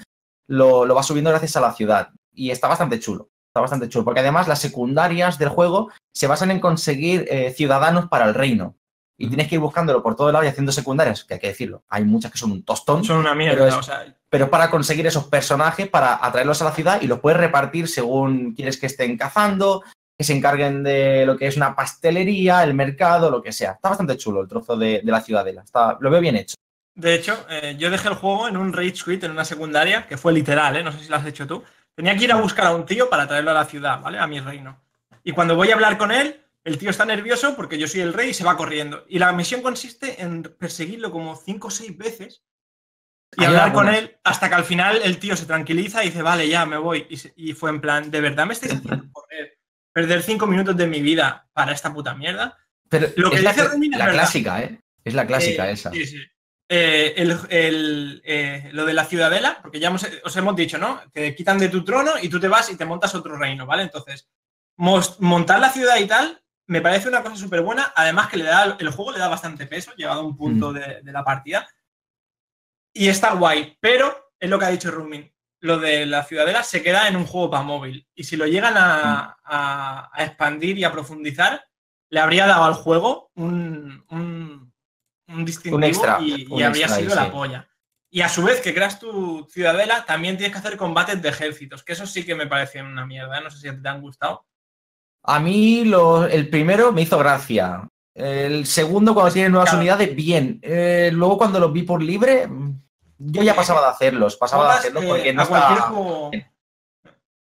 lo, 0.47 0.85
lo 0.85 0.95
vas 0.95 1.07
subiendo 1.07 1.29
gracias 1.29 1.55
a 1.55 1.61
la 1.61 1.73
ciudad. 1.73 2.09
Y 2.33 2.51
está 2.51 2.67
bastante 2.67 2.99
chulo. 2.99 3.29
Está 3.51 3.59
bastante 3.61 3.89
chulo. 3.89 4.05
Porque 4.05 4.21
además 4.21 4.47
las 4.47 4.59
secundarias 4.59 5.37
del 5.37 5.49
juego 5.49 5.91
se 6.13 6.27
basan 6.27 6.51
en 6.51 6.61
conseguir 6.61 7.27
eh, 7.29 7.51
ciudadanos 7.51 8.07
para 8.07 8.25
el 8.25 8.33
reino. 8.33 8.75
Y 9.17 9.27
tienes 9.27 9.49
que 9.49 9.55
ir 9.55 9.61
buscándolo 9.61 10.01
por 10.01 10.15
todo 10.15 10.31
lado 10.31 10.43
y 10.45 10.47
haciendo 10.47 10.71
secundarias, 10.71 11.25
que 11.25 11.35
hay 11.35 11.39
que 11.39 11.47
decirlo. 11.49 11.83
Hay 11.89 12.05
muchas 12.05 12.31
que 12.31 12.37
son 12.39 12.51
un 12.53 12.63
tostón. 12.63 13.03
Son 13.03 13.17
una 13.17 13.35
mierda, 13.35 13.55
Pero 13.57 13.67
es- 13.67 13.75
o 13.75 13.83
sea, 13.83 14.15
pero 14.29 14.49
para 14.49 14.69
conseguir 14.71 15.05
esos 15.05 15.25
personajes, 15.25 15.87
para 15.89 16.25
atraerlos 16.25 16.61
a 16.61 16.65
la 16.65 16.71
ciudad 16.71 17.01
y 17.01 17.07
los 17.07 17.19
puedes 17.19 17.39
repartir 17.39 17.87
según 17.89 18.55
quieres 18.55 18.77
que 18.79 18.85
estén 18.87 19.17
cazando, 19.17 19.83
que 20.17 20.23
se 20.23 20.33
encarguen 20.35 20.81
de 20.81 21.25
lo 21.25 21.37
que 21.37 21.47
es 21.47 21.57
una 21.57 21.75
pastelería, 21.75 22.63
el 22.63 22.73
mercado, 22.73 23.29
lo 23.29 23.41
que 23.43 23.51
sea. 23.51 23.73
Está 23.73 23.89
bastante 23.89 24.15
chulo 24.17 24.41
el 24.41 24.47
trozo 24.47 24.77
de, 24.77 25.01
de 25.03 25.11
la 25.11 25.21
ciudadela. 25.21 25.61
Está, 25.63 25.97
lo 25.99 26.09
veo 26.09 26.21
bien 26.21 26.37
hecho. 26.37 26.55
De 26.95 27.13
hecho, 27.13 27.37
eh, 27.49 27.75
yo 27.77 27.91
dejé 27.91 28.07
el 28.07 28.15
juego 28.15 28.47
en 28.47 28.57
un 28.57 28.73
rage 28.73 28.93
quit 29.05 29.23
en 29.23 29.31
una 29.31 29.45
secundaria, 29.45 30.07
que 30.07 30.17
fue 30.17 30.33
literal, 30.33 30.77
¿eh? 30.77 30.83
no 30.83 30.91
sé 30.91 30.99
si 30.99 31.09
lo 31.09 31.17
has 31.17 31.25
hecho 31.25 31.45
tú. 31.45 31.63
Tenía 31.95 32.15
que 32.15 32.23
ir 32.23 32.31
a 32.31 32.37
buscar 32.37 32.67
a 32.67 32.75
un 32.75 32.85
tío 32.85 33.09
para 33.09 33.27
traerlo 33.27 33.51
a 33.51 33.55
la 33.55 33.65
ciudad, 33.65 33.99
¿vale? 34.01 34.17
A 34.19 34.27
mi 34.27 34.39
reino. 34.39 34.81
Y 35.23 35.31
cuando 35.33 35.55
voy 35.55 35.69
a 35.71 35.75
hablar 35.75 35.97
con 35.97 36.11
él, 36.11 36.41
el 36.63 36.77
tío 36.77 36.89
está 36.89 37.05
nervioso 37.05 37.55
porque 37.55 37.77
yo 37.77 37.87
soy 37.87 38.01
el 38.01 38.13
rey 38.13 38.29
y 38.29 38.33
se 38.33 38.43
va 38.43 38.57
corriendo. 38.57 39.05
Y 39.07 39.19
la 39.19 39.31
misión 39.33 39.61
consiste 39.61 40.21
en 40.21 40.43
perseguirlo 40.43 41.11
como 41.11 41.35
cinco 41.35 41.67
o 41.67 41.71
seis 41.71 41.95
veces 41.97 42.43
y 43.37 43.43
hablar 43.45 43.71
con 43.73 43.87
él 43.89 44.17
hasta 44.23 44.49
que 44.49 44.55
al 44.55 44.63
final 44.65 45.01
el 45.03 45.17
tío 45.17 45.35
se 45.35 45.45
tranquiliza 45.45 46.03
y 46.03 46.07
dice, 46.07 46.21
vale, 46.21 46.47
ya 46.47 46.65
me 46.65 46.77
voy. 46.77 47.05
Y, 47.09 47.17
se- 47.17 47.33
y 47.35 47.53
fue 47.53 47.69
en 47.69 47.81
plan, 47.81 48.11
¿de 48.11 48.21
verdad 48.21 48.45
me 48.45 48.53
estáis 48.53 48.73
haciendo 48.73 49.05
correr? 49.11 49.57
Perder 49.93 50.21
cinco 50.23 50.47
minutos 50.47 50.75
de 50.77 50.87
mi 50.87 51.01
vida 51.01 51.49
para 51.53 51.71
esta 51.73 51.93
puta 51.93 52.13
mierda. 52.15 52.57
Pero 52.89 53.07
Lo 53.15 53.29
que 53.29 53.37
es 53.37 53.43
la, 53.43 53.53
Romina 53.53 54.09
clásica, 54.09 54.61
¿eh? 54.61 54.81
Es 55.03 55.13
la 55.13 55.25
clásica 55.25 55.69
Eh, 55.69 55.73
esa. 55.73 55.91
Sí, 55.91 56.05
sí. 56.05 56.17
Eh, 56.73 57.13
el- 57.17 57.37
el, 57.49 58.21
eh, 58.23 58.69
lo 58.71 58.85
de 58.85 58.93
la 58.93 59.03
ciudadela, 59.03 59.59
porque 59.61 59.77
ya 59.81 59.89
hemos- 59.89 60.07
os 60.23 60.37
hemos 60.37 60.55
dicho, 60.55 60.77
¿no? 60.77 61.01
Te 61.11 61.35
quitan 61.35 61.57
de 61.57 61.67
tu 61.67 61.83
trono 61.83 62.11
y 62.21 62.29
tú 62.29 62.39
te 62.39 62.47
vas 62.47 62.69
y 62.69 62.77
te 62.77 62.85
montas 62.85 63.13
otro 63.13 63.35
reino, 63.37 63.65
¿vale? 63.65 63.83
Entonces, 63.83 64.29
montar 64.77 65.59
la 65.59 65.69
ciudad 65.69 65.97
y 65.97 66.07
tal 66.07 66.41
me 66.67 66.79
parece 66.79 67.09
una 67.09 67.21
cosa 67.23 67.35
súper 67.35 67.59
buena. 67.61 67.91
Además, 67.93 68.29
que 68.29 68.37
le 68.37 68.45
da, 68.45 68.77
el 68.79 68.89
juego 68.89 69.11
le 69.11 69.19
da 69.19 69.27
bastante 69.27 69.67
peso, 69.67 69.91
llegado 69.97 70.21
a 70.21 70.23
un 70.23 70.37
punto 70.37 70.71
Mm. 70.71 70.73
de, 70.75 71.01
de 71.01 71.11
la 71.11 71.25
partida. 71.25 71.67
Y 72.93 73.09
está 73.09 73.33
guay, 73.33 73.77
pero 73.81 74.31
es 74.39 74.49
lo 74.49 74.57
que 74.57 74.65
ha 74.65 74.69
dicho 74.69 74.91
Rumin. 74.91 75.29
Lo 75.59 75.77
de 75.77 76.05
la 76.05 76.23
ciudadela 76.23 76.63
se 76.63 76.81
queda 76.81 77.09
en 77.09 77.17
un 77.17 77.25
juego 77.25 77.49
para 77.51 77.63
móvil. 77.63 78.07
Y 78.15 78.23
si 78.23 78.37
lo 78.37 78.47
llegan 78.47 78.75
a, 78.77 79.37
a- 79.43 80.09
a 80.13 80.23
expandir 80.23 80.77
y 80.77 80.85
a 80.85 80.91
profundizar, 80.93 81.65
le 82.09 82.19
habría 82.21 82.47
dado 82.47 82.63
al 82.63 82.73
juego 82.75 83.29
un, 83.35 84.05
un, 84.09 84.70
un 85.41 85.45
distintivo 85.45 85.83
extra, 85.83 86.17
y, 86.21 86.45
un 86.49 86.63
habría 86.63 86.85
extra 86.85 87.01
sido 87.03 87.15
la 87.15 87.31
polla. 87.31 87.67
Y 88.13 88.21
a 88.21 88.29
su 88.29 88.43
vez 88.43 88.59
que 88.61 88.73
creas 88.73 88.99
tu 88.99 89.47
ciudadela, 89.49 90.05
también 90.05 90.37
tienes 90.37 90.53
que 90.53 90.59
hacer 90.59 90.77
combates 90.77 91.21
de 91.21 91.29
ejércitos, 91.29 91.83
que 91.83 91.93
eso 91.93 92.05
sí 92.05 92.25
que 92.25 92.35
me 92.35 92.47
parecen 92.47 92.85
una 92.85 93.05
mierda. 93.05 93.39
No 93.39 93.49
sé 93.49 93.57
si 93.69 93.81
te 93.81 93.87
han 93.89 94.01
gustado. 94.01 94.45
A 95.23 95.39
mí 95.39 95.85
lo- 95.85 96.25
el 96.25 96.49
primero 96.49 96.91
me 96.91 97.03
hizo 97.03 97.17
gracia. 97.17 97.87
El 98.13 98.65
segundo, 98.65 99.13
cuando 99.13 99.31
tiene 99.31 99.49
nuevas 99.49 99.69
Claro. 99.69 99.79
unidades, 99.81 100.13
bien. 100.15 100.59
Eh, 100.61 101.09
luego, 101.13 101.37
cuando 101.37 101.59
los 101.59 101.71
vi 101.71 101.83
por 101.83 102.01
libre, 102.03 102.47
mm, 102.47 102.81
yo 103.19 103.43
ya 103.43 103.55
pasaba 103.55 103.81
de 103.81 103.87
hacerlos. 103.87 104.35
Pasaba 104.35 104.73
de 104.73 104.79
hacerlos 104.79 105.03
eh, 105.03 105.07
porque 105.07 105.33
no 105.33 105.41
a 105.43 105.47
cualquier 105.47 105.79
juego. 105.79 106.31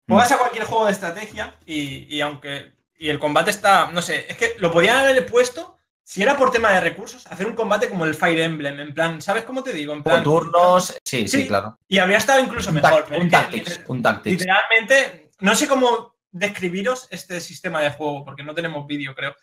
Juegas 0.08 0.32
a 0.32 0.38
cualquier 0.38 0.64
juego 0.66 0.86
de 0.86 0.92
estrategia 0.92 1.56
y, 1.66 2.16
y 2.16 2.22
aunque. 2.22 2.74
Y 3.00 3.10
el 3.10 3.18
combate 3.18 3.50
está. 3.50 3.90
No 3.92 4.02
sé, 4.04 4.26
es 4.30 4.38
que 4.38 4.56
lo 4.60 4.72
podían 4.72 4.98
haber 4.98 5.26
puesto. 5.26 5.80
Si 6.04 6.22
era 6.22 6.36
por 6.36 6.52
tema 6.52 6.72
de 6.72 6.82
recursos, 6.82 7.26
hacer 7.28 7.46
un 7.48 7.56
combate 7.56 7.88
como 7.90 8.06
el 8.06 8.16
Fire 8.16 8.40
Emblem, 8.40 8.80
en 8.80 8.94
plan, 8.94 9.22
¿sabes 9.22 9.46
cómo 9.46 9.64
te 9.64 9.72
digo? 9.72 9.94
En 9.94 10.04
Por 10.04 10.14
plan, 10.14 10.24
turnos, 10.24 10.96
sí, 11.06 11.28
sí, 11.28 11.42
Sí, 11.42 11.48
claro. 11.48 11.78
Y 11.88 12.00
habría 12.00 12.18
estado 12.18 12.42
incluso 12.42 12.72
mejor. 12.72 13.06
un 13.18 13.30
tactics, 13.30 13.82
un 13.88 14.02
tactics. 14.02 14.40
Literalmente, 14.42 15.32
no 15.40 15.56
sé 15.56 15.68
cómo 15.68 16.16
describiros 16.32 17.08
este 17.12 17.40
sistema 17.40 17.82
de 17.82 17.92
juego, 17.92 18.26
porque 18.26 18.44
no 18.44 18.54
tenemos 18.54 18.86
vídeo, 18.88 19.16
creo. 19.16 19.36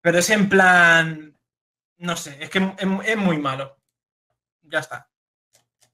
Pero 0.00 0.18
es 0.18 0.30
en 0.30 0.48
plan. 0.48 1.38
No 1.98 2.16
sé, 2.16 2.36
es 2.40 2.50
que 2.50 2.58
es, 2.58 2.88
es 3.04 3.16
muy 3.16 3.38
malo. 3.38 3.78
Ya 4.62 4.80
está. 4.80 5.08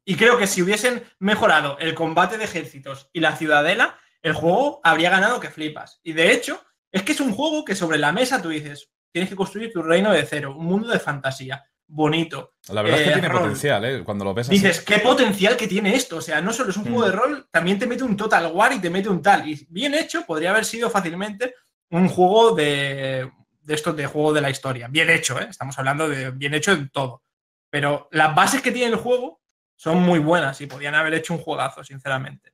Y 0.04 0.16
creo 0.16 0.38
que 0.38 0.46
si 0.46 0.62
hubiesen 0.62 1.04
mejorado 1.18 1.78
el 1.78 1.94
combate 1.94 2.38
de 2.38 2.44
ejércitos 2.44 3.08
y 3.12 3.20
la 3.20 3.36
ciudadela, 3.36 3.98
el 4.22 4.32
juego 4.32 4.80
habría 4.82 5.10
ganado 5.10 5.40
que 5.40 5.50
flipas. 5.50 6.00
Y 6.02 6.12
de 6.12 6.32
hecho, 6.32 6.64
es 6.90 7.02
que 7.02 7.12
es 7.12 7.20
un 7.20 7.32
juego 7.32 7.64
que 7.64 7.74
sobre 7.74 7.98
la 7.98 8.12
mesa 8.12 8.42
tú 8.42 8.48
dices, 8.48 8.90
tienes 9.12 9.28
que 9.30 9.36
construir 9.36 9.72
tu 9.72 9.82
reino 9.82 10.10
de 10.12 10.24
cero, 10.26 10.54
un 10.56 10.66
mundo 10.66 10.88
de 10.88 10.98
fantasía, 10.98 11.62
bonito. 11.86 12.54
La 12.70 12.82
verdad 12.82 12.98
es 13.00 13.04
que 13.04 13.10
Eh, 13.10 13.12
tiene 13.14 13.28
rol. 13.28 13.40
potencial, 13.42 13.84
¿eh? 13.84 14.02
Cuando 14.04 14.24
lo 14.24 14.32
ves 14.34 14.48
así. 14.48 14.56
Dices, 14.56 14.80
qué 14.80 14.98
potencial 14.98 15.56
que 15.56 15.68
tiene 15.68 15.94
esto. 15.94 16.16
O 16.16 16.20
sea, 16.22 16.40
no 16.40 16.52
solo 16.52 16.70
es 16.70 16.76
un 16.76 16.84
Mm. 16.84 16.86
juego 16.94 17.04
de 17.04 17.12
rol, 17.12 17.48
también 17.50 17.78
te 17.78 17.86
mete 17.86 18.02
un 18.04 18.16
Total 18.16 18.50
War 18.52 18.72
y 18.72 18.80
te 18.80 18.90
mete 18.90 19.08
un 19.08 19.20
tal. 19.22 19.46
Y 19.48 19.66
bien 19.70 19.94
hecho, 19.94 20.24
podría 20.26 20.50
haber 20.50 20.64
sido 20.64 20.88
fácilmente 20.90 21.54
un 21.90 22.08
juego 22.08 22.54
de, 22.54 23.30
de 23.60 23.74
estos 23.74 23.94
de 23.96 24.06
juego 24.06 24.32
de 24.32 24.40
la 24.40 24.48
historia. 24.50 24.88
Bien 24.88 25.10
hecho, 25.10 25.38
¿eh? 25.38 25.46
Estamos 25.50 25.78
hablando 25.78 26.08
de 26.08 26.30
bien 26.30 26.54
hecho 26.54 26.72
en 26.72 26.88
todo. 26.88 27.22
Pero 27.70 28.08
las 28.12 28.34
bases 28.34 28.62
que 28.62 28.72
tiene 28.72 28.94
el 28.94 29.00
juego 29.00 29.40
son 29.76 30.00
muy 30.02 30.18
buenas 30.18 30.60
y 30.60 30.66
podían 30.66 30.94
haber 30.94 31.12
hecho 31.14 31.34
un 31.34 31.40
juegazo, 31.40 31.84
sinceramente. 31.84 32.52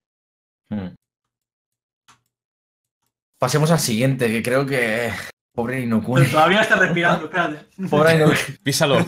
Mm. 0.70 0.88
Pasemos 3.38 3.70
al 3.70 3.78
siguiente, 3.78 4.28
que 4.28 4.42
creo 4.42 4.66
que. 4.66 5.12
Pobre 5.58 5.80
Inokuni. 5.80 6.20
Pero 6.20 6.30
todavía 6.30 6.60
está 6.60 6.76
respirando, 6.76 7.24
espérate. 7.24 7.66
Pobre 7.90 8.14
Inokuni. 8.14 8.38
Písalo. 8.62 9.04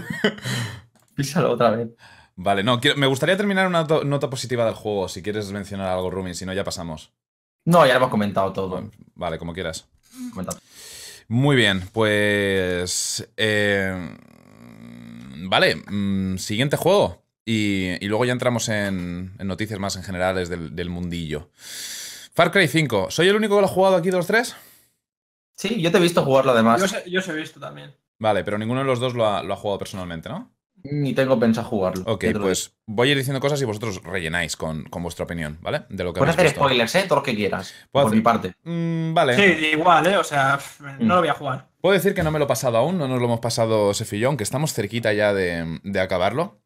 Písalo 1.14 1.52
otra 1.52 1.70
vez. 1.70 1.88
Vale, 2.34 2.64
no, 2.64 2.80
quiero- 2.80 2.96
me 2.96 3.06
gustaría 3.06 3.36
terminar 3.36 3.68
una 3.68 3.86
to- 3.86 4.02
nota 4.02 4.28
positiva 4.28 4.64
del 4.64 4.74
juego, 4.74 5.08
si 5.08 5.22
quieres 5.22 5.52
mencionar 5.52 5.86
algo, 5.86 6.10
Rumi, 6.10 6.34
si 6.34 6.44
no 6.44 6.52
ya 6.52 6.64
pasamos. 6.64 7.12
No, 7.66 7.86
ya 7.86 7.92
lo 7.92 7.98
hemos 7.98 8.08
comentado 8.10 8.52
todo. 8.52 8.68
Bueno, 8.68 8.90
vale, 9.14 9.38
como 9.38 9.52
quieras. 9.54 9.86
Comentado. 10.32 10.58
Muy 11.28 11.54
bien, 11.54 11.88
pues... 11.92 13.30
eh, 13.36 14.16
vale, 15.48 15.76
mm, 15.76 16.36
siguiente 16.38 16.76
juego. 16.76 17.22
Y, 17.44 18.04
y 18.04 18.08
luego 18.08 18.24
ya 18.24 18.32
entramos 18.32 18.68
en, 18.70 19.34
en 19.38 19.46
noticias 19.46 19.78
más 19.78 19.94
en 19.94 20.02
generales 20.02 20.48
del, 20.48 20.74
del 20.74 20.90
mundillo. 20.90 21.50
Far 22.34 22.50
Cry 22.50 22.66
5. 22.66 23.08
¿Soy 23.10 23.28
el 23.28 23.36
único 23.36 23.54
que 23.54 23.60
lo 23.60 23.66
ha 23.66 23.70
jugado 23.70 23.94
aquí 23.94 24.10
de 24.10 24.16
los 24.16 24.26
tres? 24.26 24.56
Sí, 25.60 25.80
yo 25.82 25.90
te 25.92 25.98
he 25.98 26.00
visto 26.00 26.24
jugarlo 26.24 26.52
además. 26.52 26.78
Yo, 26.80 26.86
os 26.86 26.92
he- 26.94 27.10
yo 27.10 27.20
os 27.20 27.28
he 27.28 27.34
visto 27.34 27.60
también. 27.60 27.94
Vale, 28.18 28.44
pero 28.44 28.56
ninguno 28.56 28.80
de 28.80 28.86
los 28.86 28.98
dos 28.98 29.14
lo 29.14 29.26
ha, 29.26 29.42
lo 29.42 29.52
ha 29.52 29.56
jugado 29.56 29.78
personalmente, 29.78 30.28
¿no? 30.30 30.50
Ni 30.82 31.12
tengo 31.12 31.38
pensado 31.38 31.68
jugarlo. 31.68 32.04
Ok, 32.06 32.24
pues 32.40 32.74
voy 32.86 33.08
a 33.08 33.12
ir 33.12 33.18
diciendo 33.18 33.40
cosas 33.40 33.60
y 33.60 33.66
vosotros 33.66 34.02
rellenáis 34.02 34.56
con, 34.56 34.84
con 34.84 35.02
vuestra 35.02 35.26
opinión, 35.26 35.58
¿vale? 35.60 35.82
De 35.90 36.02
lo 36.04 36.14
que 36.14 36.18
Puedes 36.20 36.34
hacer 36.34 36.46
visto. 36.46 36.60
spoilers, 36.60 36.94
¿eh? 36.94 37.04
Todo 37.06 37.16
lo 37.16 37.22
que 37.22 37.34
quieras. 37.36 37.74
Por 37.90 38.06
hacer- 38.06 38.16
mi 38.16 38.22
parte. 38.22 38.54
Mm, 38.64 39.12
vale. 39.12 39.36
Sí, 39.36 39.66
igual, 39.72 40.06
¿eh? 40.06 40.16
O 40.16 40.24
sea, 40.24 40.58
no 40.98 41.14
lo 41.16 41.20
voy 41.20 41.28
a 41.28 41.34
jugar. 41.34 41.68
Puedo 41.82 41.92
decir 41.92 42.14
que 42.14 42.22
no 42.22 42.30
me 42.30 42.38
lo 42.38 42.46
he 42.46 42.48
pasado 42.48 42.78
aún, 42.78 42.96
no 42.96 43.06
nos 43.08 43.18
lo 43.18 43.26
hemos 43.26 43.40
pasado 43.40 43.92
Sefillón, 43.92 44.38
que 44.38 44.44
estamos 44.44 44.72
cerquita 44.72 45.12
ya 45.12 45.34
de, 45.34 45.78
de 45.82 46.00
acabarlo. 46.00 46.62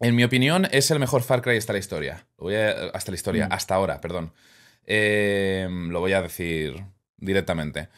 En 0.00 0.14
mi 0.14 0.24
opinión, 0.24 0.68
es 0.70 0.90
el 0.90 0.98
mejor 0.98 1.22
Far 1.22 1.40
Cry 1.40 1.56
hasta 1.56 1.72
la 1.72 1.78
historia. 1.78 2.26
Lo 2.36 2.44
voy 2.44 2.56
a- 2.56 2.88
hasta 2.92 3.12
la 3.12 3.14
historia, 3.16 3.46
Mm. 3.48 3.52
hasta 3.52 3.74
ahora, 3.74 4.00
perdón. 4.02 4.34
Eh, 4.84 5.66
lo 5.70 6.00
voy 6.00 6.12
a 6.12 6.20
decir 6.20 6.84
directamente. 7.22 7.88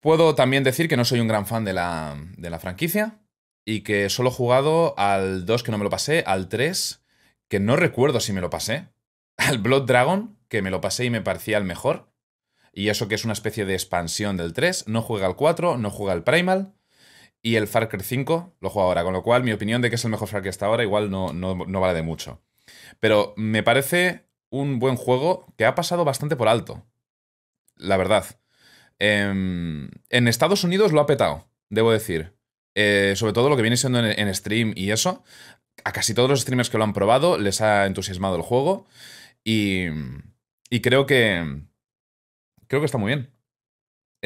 Puedo 0.00 0.34
también 0.34 0.64
decir 0.64 0.88
que 0.88 0.96
no 0.96 1.04
soy 1.04 1.20
un 1.20 1.28
gran 1.28 1.46
fan 1.46 1.64
de 1.64 1.72
la, 1.72 2.16
de 2.36 2.50
la 2.50 2.58
franquicia 2.58 3.20
y 3.64 3.80
que 3.80 4.10
solo 4.10 4.30
he 4.30 4.32
jugado 4.32 4.94
al 4.98 5.46
2 5.46 5.62
que 5.62 5.70
no 5.70 5.78
me 5.78 5.84
lo 5.84 5.90
pasé, 5.90 6.24
al 6.26 6.48
3 6.48 7.02
que 7.48 7.60
no 7.60 7.76
recuerdo 7.76 8.20
si 8.20 8.32
me 8.32 8.40
lo 8.40 8.50
pasé, 8.50 8.88
al 9.36 9.58
Blood 9.58 9.86
Dragon 9.86 10.36
que 10.48 10.62
me 10.62 10.70
lo 10.70 10.80
pasé 10.80 11.04
y 11.04 11.10
me 11.10 11.20
parecía 11.22 11.58
el 11.58 11.64
mejor. 11.64 12.12
Y 12.72 12.88
eso 12.88 13.06
que 13.06 13.14
es 13.14 13.24
una 13.24 13.32
especie 13.32 13.64
de 13.64 13.74
expansión 13.74 14.36
del 14.36 14.52
3. 14.52 14.88
No 14.88 15.00
juega 15.00 15.26
al 15.26 15.36
4, 15.36 15.78
no 15.78 15.90
juega 15.90 16.12
al 16.12 16.24
Primal. 16.24 16.74
Y 17.40 17.56
el 17.56 17.68
Far 17.68 17.88
Cry 17.88 18.02
5 18.02 18.56
lo 18.60 18.70
juego 18.70 18.88
ahora. 18.88 19.04
Con 19.04 19.12
lo 19.12 19.22
cual, 19.22 19.44
mi 19.44 19.52
opinión 19.52 19.80
de 19.80 19.90
que 19.90 19.96
es 19.96 20.04
el 20.04 20.10
mejor 20.10 20.28
Far 20.28 20.40
Cry 20.40 20.50
hasta 20.50 20.66
ahora 20.66 20.82
igual 20.82 21.10
no, 21.10 21.32
no, 21.32 21.54
no 21.54 21.80
vale 21.80 21.94
de 21.94 22.02
mucho. 22.02 22.42
Pero 22.98 23.34
me 23.36 23.62
parece 23.62 24.26
un 24.50 24.78
buen 24.78 24.96
juego 24.96 25.46
que 25.56 25.66
ha 25.66 25.74
pasado 25.74 26.04
bastante 26.04 26.36
por 26.36 26.48
alto. 26.48 26.84
La 27.76 27.96
verdad. 27.96 28.40
Em, 28.98 29.90
en 30.10 30.28
Estados 30.28 30.64
Unidos 30.64 30.92
lo 30.92 31.00
ha 31.00 31.06
petado, 31.06 31.48
debo 31.68 31.92
decir. 31.92 32.34
Eh, 32.74 33.14
sobre 33.16 33.32
todo 33.32 33.48
lo 33.48 33.56
que 33.56 33.62
viene 33.62 33.76
siendo 33.76 33.98
en, 34.00 34.06
en 34.18 34.34
stream 34.34 34.72
y 34.76 34.90
eso. 34.90 35.22
A 35.84 35.92
casi 35.92 36.14
todos 36.14 36.30
los 36.30 36.40
streamers 36.40 36.70
que 36.70 36.78
lo 36.78 36.84
han 36.84 36.92
probado 36.92 37.38
les 37.38 37.60
ha 37.60 37.86
entusiasmado 37.86 38.36
el 38.36 38.42
juego. 38.42 38.86
Y, 39.44 39.86
y 40.70 40.80
creo 40.80 41.06
que, 41.06 41.62
creo 42.66 42.80
que 42.80 42.86
está 42.86 42.98
muy 42.98 43.08
bien. 43.14 43.33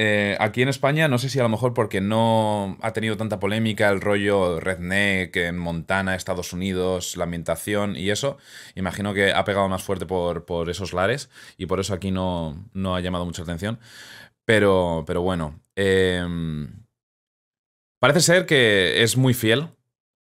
Eh, 0.01 0.37
aquí 0.39 0.63
en 0.63 0.69
España, 0.69 1.09
no 1.09 1.19
sé 1.19 1.29
si 1.29 1.41
a 1.41 1.43
lo 1.43 1.49
mejor 1.49 1.75
porque 1.75 2.01
no 2.01 2.79
ha 2.83 2.93
tenido 2.93 3.17
tanta 3.17 3.41
polémica 3.41 3.89
el 3.89 4.01
rollo 4.01 4.61
redneck 4.61 5.35
en 5.35 5.59
Montana, 5.59 6.15
Estados 6.15 6.53
Unidos, 6.53 7.17
la 7.17 7.25
ambientación 7.25 7.97
y 7.97 8.11
eso, 8.11 8.39
imagino 8.77 9.13
que 9.13 9.33
ha 9.33 9.43
pegado 9.43 9.69
más 9.69 9.83
fuerte 9.83 10.07
por, 10.07 10.45
por 10.45 10.71
esos 10.71 10.93
lares 10.93 11.31
y 11.57 11.67
por 11.67 11.81
eso 11.81 11.95
aquí 11.95 12.13
no, 12.13 12.65
no 12.75 12.95
ha 12.95 13.01
llamado 13.01 13.27
mucha 13.27 13.43
atención. 13.43 13.81
Pero, 14.45 15.03
pero 15.05 15.23
bueno, 15.23 15.61
eh, 15.75 16.25
parece 17.99 18.21
ser 18.21 18.47
que 18.47 19.03
es 19.03 19.17
muy 19.17 19.35
fiel 19.35 19.67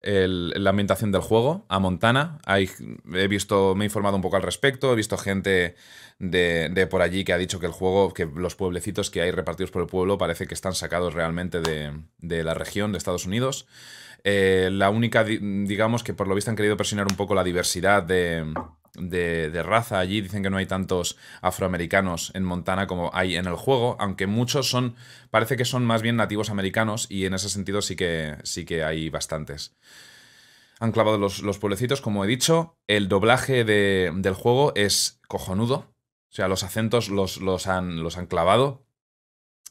la 0.02 0.70
ambientación 0.70 1.12
del 1.12 1.22
juego 1.22 1.66
a 1.70 1.80
Montana. 1.80 2.40
He 2.48 3.28
visto, 3.28 3.76
me 3.76 3.86
he 3.86 3.88
informado 3.88 4.16
un 4.16 4.22
poco 4.22 4.38
al 4.38 4.42
respecto, 4.42 4.92
he 4.92 4.96
visto 4.96 5.18
gente 5.18 5.76
de, 6.20 6.88
por 6.90 7.02
allí 7.02 7.24
que 7.24 7.34
ha 7.34 7.38
dicho 7.38 7.60
que 7.60 7.66
el 7.66 7.72
juego, 7.72 8.14
que 8.14 8.26
los 8.26 8.56
pueblecitos 8.56 9.10
que 9.10 9.22
hay 9.22 9.32
repartidos 9.32 9.72
por 9.72 9.82
el 9.82 9.88
pueblo 9.88 10.18
parece 10.18 10.48
que 10.48 10.54
están 10.54 10.74
sacados 10.74 11.14
realmente 11.14 11.62
de, 11.62 12.44
la 12.44 12.54
región 12.54 12.92
de 12.92 12.98
Estados 12.98 13.26
Unidos. 13.26 13.68
Eh, 14.24 14.70
la 14.72 14.90
única, 14.90 15.24
digamos, 15.24 16.04
que 16.04 16.14
por 16.14 16.28
lo 16.28 16.36
visto 16.36 16.50
han 16.50 16.58
querido 16.58 16.76
presionar 16.76 17.08
un 17.10 17.16
poco 17.16 17.36
la 17.36 17.44
diversidad 17.44 18.04
de, 18.04 18.52
de, 18.98 19.64
raza 19.64 20.00
allí. 20.00 20.22
Dicen 20.22 20.44
que 20.44 20.50
no 20.50 20.58
hay 20.58 20.66
tantos 20.66 21.18
afroamericanos 21.42 22.32
en 22.34 22.44
Montana 22.44 22.88
como 22.88 23.12
hay 23.14 23.36
en 23.36 23.46
el 23.46 23.56
juego, 23.56 23.96
aunque 24.00 24.28
muchos 24.28 24.70
son, 24.70 24.96
parece 25.30 25.56
que 25.56 25.66
son 25.66 25.86
más 25.86 26.02
bien 26.02 26.16
nativos 26.16 26.50
americanos 26.50 27.08
y 27.10 27.26
en 27.26 27.36
ese 27.36 27.50
sentido 27.50 27.82
sí 27.82 27.96
que, 27.96 28.38
sí 28.44 28.66
que 28.66 28.84
hay 28.84 29.10
bastantes. 29.10 29.76
Han 30.80 30.92
clavado 30.92 31.18
los, 31.18 31.42
los 31.42 31.58
pueblecitos, 31.58 32.02
como 32.02 32.24
he 32.24 32.28
dicho. 32.28 32.78
El 32.88 33.08
doblaje 33.08 33.64
del 33.64 34.34
juego 34.34 34.74
es 34.76 35.20
cojonudo. 35.28 35.97
O 36.30 36.36
sea, 36.36 36.48
los 36.48 36.64
acentos 36.64 37.10
los, 37.10 37.68
han, 37.68 38.28
clavado. 38.28 38.86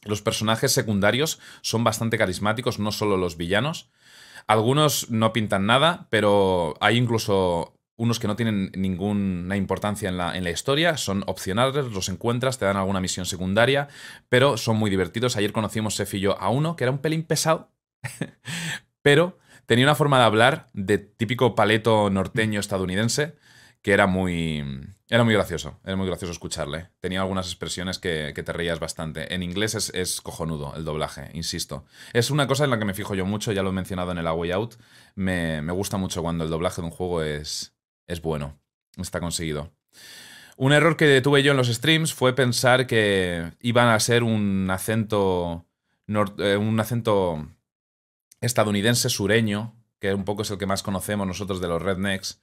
Los 0.03 0.21
personajes 0.21 0.71
secundarios 0.71 1.39
son 1.61 1.83
bastante 1.83 2.17
carismáticos, 2.17 2.79
no 2.79 2.91
solo 2.91 3.17
los 3.17 3.37
villanos. 3.37 3.91
Algunos 4.47 5.09
no 5.09 5.33
pintan 5.33 5.65
nada, 5.65 6.07
pero 6.09 6.75
hay 6.79 6.97
incluso 6.97 7.73
unos 7.97 8.19
que 8.19 8.27
no 8.27 8.35
tienen 8.35 8.71
ninguna 8.75 9.57
importancia 9.57 10.09
en 10.09 10.17
la, 10.17 10.49
historia, 10.49 10.97
son 10.97 11.23
opcionales, 11.25 11.85
los 11.85 12.09
encuentras, 12.09 12.59
te 12.59 12.65
dan 12.65 12.77
alguna 12.77 13.01
misión 13.01 13.25
secundaria, 13.25 13.87
pero 14.29 14.55
son 14.57 14.77
muy 14.77 14.89
divertidos. 14.89 15.35
Ayer 15.35 15.51
conocimos 15.51 15.95
Sef 15.95 16.13
yo 16.13 16.39
a 16.39 16.49
uno 16.49 16.75
que 16.75 16.83
era 16.83 16.91
un 16.91 16.99
pelín 16.99 17.23
pesado, 17.23 17.71
pero 19.01 19.39
tenía 19.65 19.85
una 19.85 19.95
forma 19.95 20.19
de 20.19 20.25
hablar 20.25 20.67
de 20.73 20.99
típico 20.99 21.55
paleto 21.55 22.09
norteño 22.09 22.59
estadounidense 22.59 23.35
que 23.81 23.93
era 23.93 24.05
muy, 24.05 24.63
era 25.09 25.23
muy 25.23 25.33
gracioso, 25.33 25.79
era 25.85 25.95
muy 25.95 26.05
gracioso 26.05 26.33
escucharle. 26.33 26.89
Tenía 26.99 27.21
algunas 27.21 27.47
expresiones 27.47 27.97
que, 27.97 28.33
te 28.33 28.53
reías 28.53 28.79
bastante. 28.79 29.33
En 29.33 29.41
inglés 29.41 29.89
es, 29.93 30.21
cojonudo 30.21 30.73
el 30.75 30.83
doblaje, 30.83 31.29
insisto. 31.33 31.85
Es 32.11 32.29
una 32.29 32.45
cosa 32.45 32.65
en 32.65 32.71
la 32.71 32.79
que 32.79 32.83
me 32.83 32.93
fijo 32.93 33.15
yo 33.15 33.25
mucho, 33.25 33.53
ya 33.53 33.63
lo 33.63 33.69
he 33.69 33.73
mencionado 33.73 34.11
en 34.11 34.17
el 34.17 34.27
A 34.27 34.33
Way 34.33 34.51
Out. 34.51 34.75
Me, 35.15 35.61
gusta 35.71 35.97
mucho 35.97 36.21
cuando 36.21 36.43
el 36.43 36.49
doblaje 36.49 36.81
de 36.81 36.87
un 36.87 36.91
juego 36.91 37.21
es, 37.21 37.73
es 38.05 38.21
bueno, 38.21 38.59
está 38.97 39.21
conseguido. 39.21 39.71
Un 40.57 40.73
error 40.73 40.97
que 40.97 41.21
tuve 41.21 41.41
yo 41.41 41.51
en 41.51 41.57
los 41.57 41.67
streams 41.67 42.13
fue 42.13 42.35
pensar 42.35 42.85
que 42.85 43.53
iban 43.61 43.87
a 43.87 43.99
ser 44.01 44.23
un 44.23 44.67
acento, 44.69 45.65
eh, 46.39 46.57
un 46.57 46.79
acento 46.81 47.47
estadounidense 48.41 49.09
sureño, 49.09 49.73
que 49.99 50.13
un 50.13 50.25
poco 50.25 50.41
es 50.41 50.51
el 50.51 50.57
que 50.57 50.65
más 50.65 50.83
conocemos 50.83 51.25
nosotros 51.25 51.61
de 51.61 51.69
los 51.69 51.81
rednecks 51.81 52.41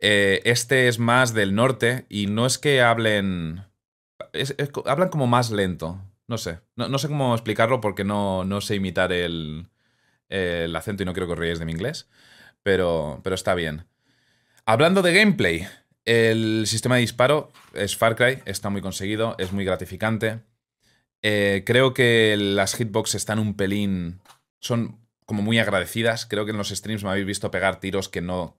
eh, 0.00 0.40
este 0.44 0.88
es 0.88 0.98
más 0.98 1.34
del 1.34 1.54
norte 1.54 2.06
y 2.08 2.26
no 2.26 2.46
es 2.46 2.58
que 2.58 2.82
hablen... 2.82 3.64
hablan 4.86 5.08
como 5.08 5.26
más 5.26 5.50
lento. 5.50 6.00
No 6.26 6.38
sé. 6.38 6.60
No, 6.76 6.98
sé 6.98 7.08
cómo 7.08 7.34
explicarlo 7.34 7.80
porque 7.80 8.04
no, 8.04 8.44
no 8.44 8.60
sé 8.60 8.74
imitar 8.74 9.12
el, 9.12 9.68
el, 10.28 10.76
acento 10.76 11.02
y 11.02 11.06
no 11.06 11.14
quiero 11.14 11.26
que 11.26 11.32
os 11.32 11.38
reíais 11.38 11.58
de 11.58 11.64
mi 11.64 11.72
inglés. 11.72 12.08
Pero, 12.62 13.20
pero 13.24 13.34
está 13.34 13.54
bien. 13.54 13.86
Hablando 14.66 15.00
de 15.00 15.14
gameplay, 15.14 15.66
el 16.04 16.66
sistema 16.66 16.96
de 16.96 17.02
disparo 17.02 17.50
es 17.72 17.96
Far 17.96 18.14
Cry, 18.16 18.42
está 18.44 18.68
muy 18.68 18.82
conseguido, 18.82 19.34
es 19.38 19.52
muy 19.52 19.64
gratificante. 19.64 20.40
Eh, 21.22 21.62
creo 21.66 21.94
que 21.94 22.36
las 22.36 22.74
hitbox 22.74 23.14
están 23.14 23.38
un 23.38 23.54
pelín. 23.54 24.20
Son 24.60 24.98
como 25.24 25.42
muy 25.42 25.58
agradecidas. 25.58 26.26
Creo 26.26 26.44
que 26.44 26.50
en 26.50 26.58
los 26.58 26.68
streams 26.68 27.04
me 27.04 27.10
habéis 27.10 27.26
visto 27.26 27.50
pegar 27.50 27.80
tiros 27.80 28.08
que 28.10 28.20
no 28.20 28.58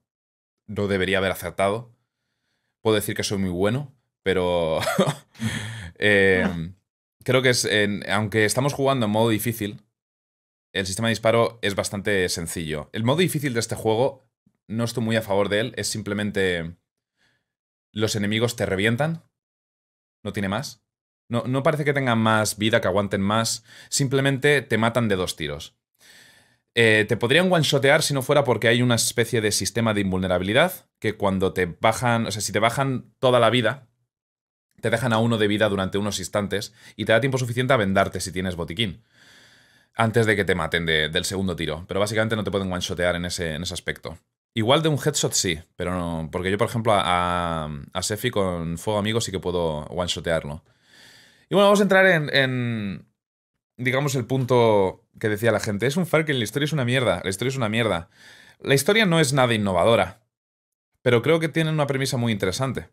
no 0.69 0.87
debería 0.87 1.17
haber 1.17 1.31
acertado. 1.31 1.91
Puedo 2.81 2.95
decir 2.95 3.15
que 3.15 3.23
soy 3.23 3.39
muy 3.39 3.49
bueno, 3.49 3.93
pero 4.23 4.79
em, 5.95 6.75
creo 7.25 7.41
que 7.41 7.49
es, 7.49 7.67
aunque 8.07 8.45
estamos 8.45 8.73
jugando 8.73 9.07
en 9.07 9.11
modo 9.11 9.29
difícil, 9.29 9.81
el 10.71 10.85
sistema 10.85 11.07
de 11.07 11.13
disparo 11.13 11.59
es 11.61 11.75
bastante 11.75 12.29
sencillo. 12.29 12.89
El 12.93 13.03
modo 13.03 13.17
difícil 13.17 13.53
de 13.53 13.59
este 13.59 13.75
juego, 13.75 14.29
no 14.67 14.83
estoy 14.83 15.03
muy 15.03 15.15
a 15.15 15.23
favor 15.23 15.49
de 15.49 15.59
él, 15.59 15.73
es 15.75 15.87
simplemente 15.87 16.77
los 17.91 18.15
enemigos 18.15 18.55
te 18.55 18.67
revientan, 18.67 19.23
no 20.23 20.31
tiene 20.31 20.49
más. 20.49 20.85
No, 21.27 21.43
no 21.45 21.63
parece 21.63 21.85
que 21.85 21.93
tengan 21.93 22.19
más 22.19 22.57
vida, 22.57 22.79
que 22.79 22.87
aguanten 22.87 23.21
más, 23.21 23.63
simplemente 23.89 24.61
te 24.61 24.77
matan 24.77 25.07
de 25.07 25.15
dos 25.15 25.35
tiros. 25.35 25.78
Eh, 26.75 27.05
te 27.07 27.17
podrían 27.17 27.51
one-shotear 27.51 28.03
si 28.03 28.13
no 28.13 28.21
fuera 28.21 28.43
porque 28.43 28.67
hay 28.67 28.81
una 28.81 28.95
especie 28.95 29.41
de 29.41 29.51
sistema 29.51 29.93
de 29.93 30.01
invulnerabilidad 30.01 30.87
que 30.99 31.17
cuando 31.17 31.51
te 31.53 31.65
bajan, 31.65 32.27
o 32.27 32.31
sea, 32.31 32.41
si 32.41 32.51
te 32.51 32.59
bajan 32.59 33.13
toda 33.19 33.39
la 33.39 33.49
vida, 33.49 33.87
te 34.79 34.89
dejan 34.89 35.13
a 35.13 35.17
uno 35.17 35.37
de 35.37 35.47
vida 35.47 35.67
durante 35.67 35.97
unos 35.97 36.19
instantes 36.19 36.73
y 36.95 37.05
te 37.05 37.11
da 37.11 37.19
tiempo 37.19 37.37
suficiente 37.37 37.73
a 37.73 37.77
vendarte 37.77 38.21
si 38.21 38.31
tienes 38.31 38.55
botiquín. 38.55 39.03
Antes 39.95 40.25
de 40.25 40.35
que 40.35 40.45
te 40.45 40.55
maten 40.55 40.85
del 40.85 41.25
segundo 41.25 41.55
tiro. 41.55 41.83
Pero 41.87 41.99
básicamente 41.99 42.35
no 42.35 42.43
te 42.43 42.51
pueden 42.51 42.71
one-shotear 42.71 43.15
en 43.15 43.25
ese, 43.25 43.55
en 43.55 43.63
ese 43.63 43.73
aspecto. 43.73 44.17
Igual 44.53 44.81
de 44.81 44.89
un 44.89 44.97
headshot 44.97 45.33
sí, 45.33 45.59
pero 45.75 45.93
no. 45.93 46.29
Porque 46.31 46.49
yo, 46.49 46.57
por 46.57 46.69
ejemplo, 46.69 46.93
a, 46.93 47.69
a 47.91 48.03
Sefi 48.03 48.31
con 48.31 48.77
Fuego 48.77 48.99
Amigo 48.99 49.19
sí 49.19 49.31
que 49.31 49.39
puedo 49.39 49.85
one-shotearlo. 49.87 50.63
Y 51.49 51.55
bueno, 51.55 51.65
vamos 51.65 51.79
a 51.79 51.83
entrar 51.83 52.05
en, 52.05 53.05
digamos, 53.75 54.15
el 54.15 54.25
punto 54.25 55.08
que 55.19 55.29
decía 55.29 55.51
la 55.51 55.59
gente. 55.59 55.87
Es 55.87 55.97
un 55.97 56.05
Far 56.05 56.25
Cry, 56.25 56.37
la 56.37 56.43
historia 56.43 56.65
es 56.65 56.73
una 56.73 56.85
mierda. 56.85 57.21
La 57.23 57.29
historia 57.29 57.49
es 57.49 57.57
una 57.57 57.69
mierda. 57.69 58.09
La 58.59 58.73
historia 58.73 59.05
no 59.05 59.19
es 59.19 59.33
nada 59.33 59.53
innovadora, 59.53 60.21
pero 61.01 61.21
creo 61.21 61.39
que 61.39 61.49
tiene 61.49 61.69
una 61.69 61.87
premisa 61.87 62.17
muy 62.17 62.31
interesante. 62.31 62.89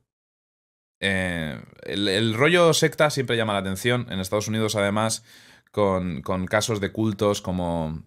Eh, 1.00 1.60
el, 1.82 2.34
rollo 2.34 2.72
secta 2.72 3.10
siempre 3.10 3.36
llama 3.36 3.52
la 3.52 3.60
atención. 3.60 4.06
En 4.10 4.20
Estados 4.20 4.48
Unidos, 4.48 4.76
además, 4.76 5.24
con, 5.72 6.22
casos 6.48 6.80
de 6.80 6.92
cultos 6.92 7.42
como 7.42 8.02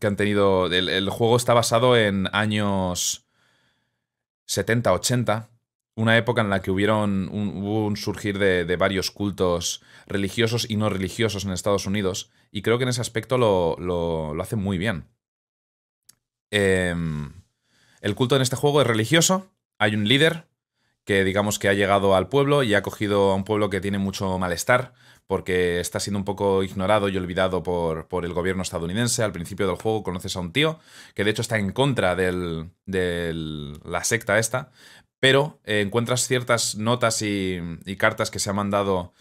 que 0.00 0.06
han 0.06 0.16
tenido. 0.16 0.66
El, 0.66 0.88
el, 0.88 1.10
juego 1.10 1.36
está 1.36 1.54
basado 1.54 1.96
en 1.96 2.28
años 2.32 3.26
70, 4.46 4.92
80 4.92 5.50
una 5.96 6.16
época 6.16 6.40
en 6.40 6.50
la 6.50 6.60
que 6.60 6.70
hubieron 6.70 7.28
un, 7.32 7.62
hubo 7.62 7.86
un 7.86 7.96
surgir 7.96 8.38
de, 8.38 8.76
varios 8.76 9.10
cultos 9.10 9.82
religiosos 10.06 10.68
y 10.68 10.76
no 10.76 10.90
religiosos 10.90 11.44
en 11.44 11.52
Estados 11.52 11.86
Unidos, 11.86 12.30
y 12.50 12.62
creo 12.62 12.78
que 12.78 12.84
en 12.84 12.90
ese 12.90 13.00
aspecto 13.00 13.38
lo, 13.38 13.76
lo, 13.78 14.40
hacen 14.42 14.58
muy 14.58 14.78
bien. 14.78 15.08
Em, 16.50 17.32
el 18.00 18.14
culto 18.14 18.36
en 18.36 18.42
este 18.42 18.56
juego 18.56 18.80
es 18.80 18.86
religioso, 18.86 19.50
hay 19.78 19.94
un 19.94 20.08
líder 20.08 20.48
que 21.04 21.22
digamos 21.24 21.58
que 21.58 21.68
ha 21.68 21.74
llegado 21.74 22.14
al 22.16 22.28
pueblo 22.28 22.62
y 22.62 22.74
ha 22.74 22.82
cogido 22.82 23.30
a 23.30 23.34
un 23.34 23.44
pueblo 23.44 23.68
que 23.70 23.80
tiene 23.80 23.98
mucho 23.98 24.38
malestar 24.38 24.94
porque 25.26 25.80
está 25.80 26.00
siendo 26.00 26.18
un 26.18 26.24
poco 26.24 26.62
ignorado 26.62 27.08
y 27.08 27.16
olvidado 27.16 27.62
por, 27.62 28.08
por, 28.08 28.24
el 28.24 28.34
gobierno 28.34 28.62
estadounidense. 28.62 29.22
Al 29.22 29.32
principio 29.32 29.66
del 29.66 29.76
juego 29.76 30.02
conoces 30.02 30.36
a 30.36 30.40
un 30.40 30.52
tío 30.52 30.78
que 31.14 31.24
de 31.24 31.30
hecho 31.30 31.42
está 31.42 31.58
en 31.58 31.72
contra 31.72 32.14
de 32.14 32.68
la 33.84 34.04
secta 34.04 34.38
esta, 34.38 34.70
pero 35.24 35.58
eh, 35.64 35.80
encuentras 35.80 36.28
ciertas 36.28 36.74
notas 36.74 37.22
y, 37.22 37.58
cartas 37.96 38.30
que 38.30 38.38
se 38.38 38.50
han 38.50 38.56
mandado 38.56 39.14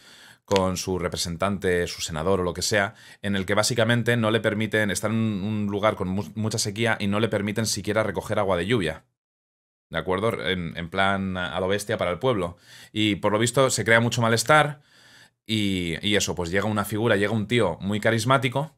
con 0.43 0.75
su 0.75 0.99
representante, 0.99 1.87
su 1.87 2.01
senador 2.01 2.41
o 2.41 2.43
lo 2.43 2.53
que 2.53 2.61
sea, 2.61 2.93
en 3.21 3.37
el 3.37 3.45
que 3.45 3.53
básicamente 3.53 4.17
no 4.17 4.29
le 4.29 4.41
permiten, 4.41 4.91
estar 4.91 5.11
en 5.11 5.15
un 5.15 5.67
lugar 5.67 5.95
con 5.95 6.09
mucha 6.09 6.57
sequía 6.57 6.97
y 6.99 7.07
no 7.07 7.21
le 7.21 7.29
permiten 7.29 7.65
siquiera 7.65 8.03
recoger 8.03 8.37
agua 8.37 8.57
de 8.57 8.65
lluvia. 8.65 9.05
¿De 9.89 9.97
acuerdo? 9.97 10.45
En, 10.45 10.89
plan 10.89 11.37
a 11.37 11.57
lo 11.61 11.69
bestia 11.69 11.97
para 11.97 12.11
el 12.11 12.19
pueblo. 12.19 12.57
Y 12.91 13.15
por 13.15 13.31
lo 13.31 13.39
visto 13.39 13.69
se 13.69 13.85
crea 13.85 14.01
mucho 14.01 14.21
malestar 14.21 14.81
y, 15.45 16.17
eso, 16.17 16.35
pues 16.35 16.51
llega 16.51 16.65
una 16.65 16.83
figura, 16.83 17.15
llega 17.15 17.31
un 17.31 17.47
tío 17.47 17.77
muy 17.79 18.01
carismático, 18.01 18.75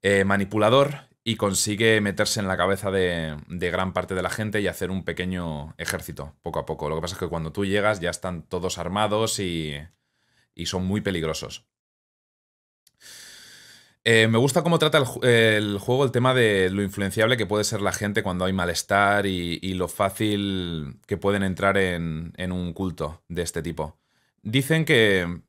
eh, 0.00 0.24
manipulador, 0.24 1.10
y 1.28 1.34
consigue 1.34 2.00
meterse 2.00 2.38
en 2.38 2.46
la 2.46 2.56
cabeza 2.56 2.92
de, 2.92 3.36
gran 3.48 3.92
parte 3.92 4.14
de 4.14 4.22
la 4.22 4.30
gente 4.30 4.60
y 4.60 4.68
hacer 4.68 4.92
un 4.92 5.04
pequeño 5.04 5.74
ejército, 5.76 6.36
poco 6.40 6.60
a 6.60 6.66
poco. 6.66 6.88
Lo 6.88 6.94
que 6.94 7.00
pasa 7.02 7.16
es 7.16 7.18
que 7.18 7.26
cuando 7.26 7.50
tú 7.50 7.66
llegas 7.66 7.98
ya 7.98 8.10
están 8.10 8.42
todos 8.42 8.78
armados 8.78 9.40
y, 9.40 9.74
son 10.66 10.86
muy 10.86 11.00
peligrosos. 11.00 11.66
Eh, 14.04 14.28
me 14.28 14.38
gusta 14.38 14.62
cómo 14.62 14.78
trata 14.78 14.98
el, 15.22 15.78
juego 15.80 16.04
el 16.04 16.12
tema 16.12 16.32
de 16.32 16.70
lo 16.70 16.84
influenciable 16.84 17.36
que 17.36 17.44
puede 17.44 17.64
ser 17.64 17.82
la 17.82 17.92
gente 17.92 18.22
cuando 18.22 18.44
hay 18.44 18.52
malestar 18.52 19.26
y, 19.26 19.74
lo 19.74 19.88
fácil 19.88 21.00
que 21.08 21.16
pueden 21.16 21.42
entrar 21.42 21.76
en, 21.76 22.34
en 22.36 22.52
un 22.52 22.72
culto 22.72 23.24
de 23.26 23.42
este 23.42 23.62
tipo. 23.62 23.98
Dicen 24.42 24.84
que 24.84 25.40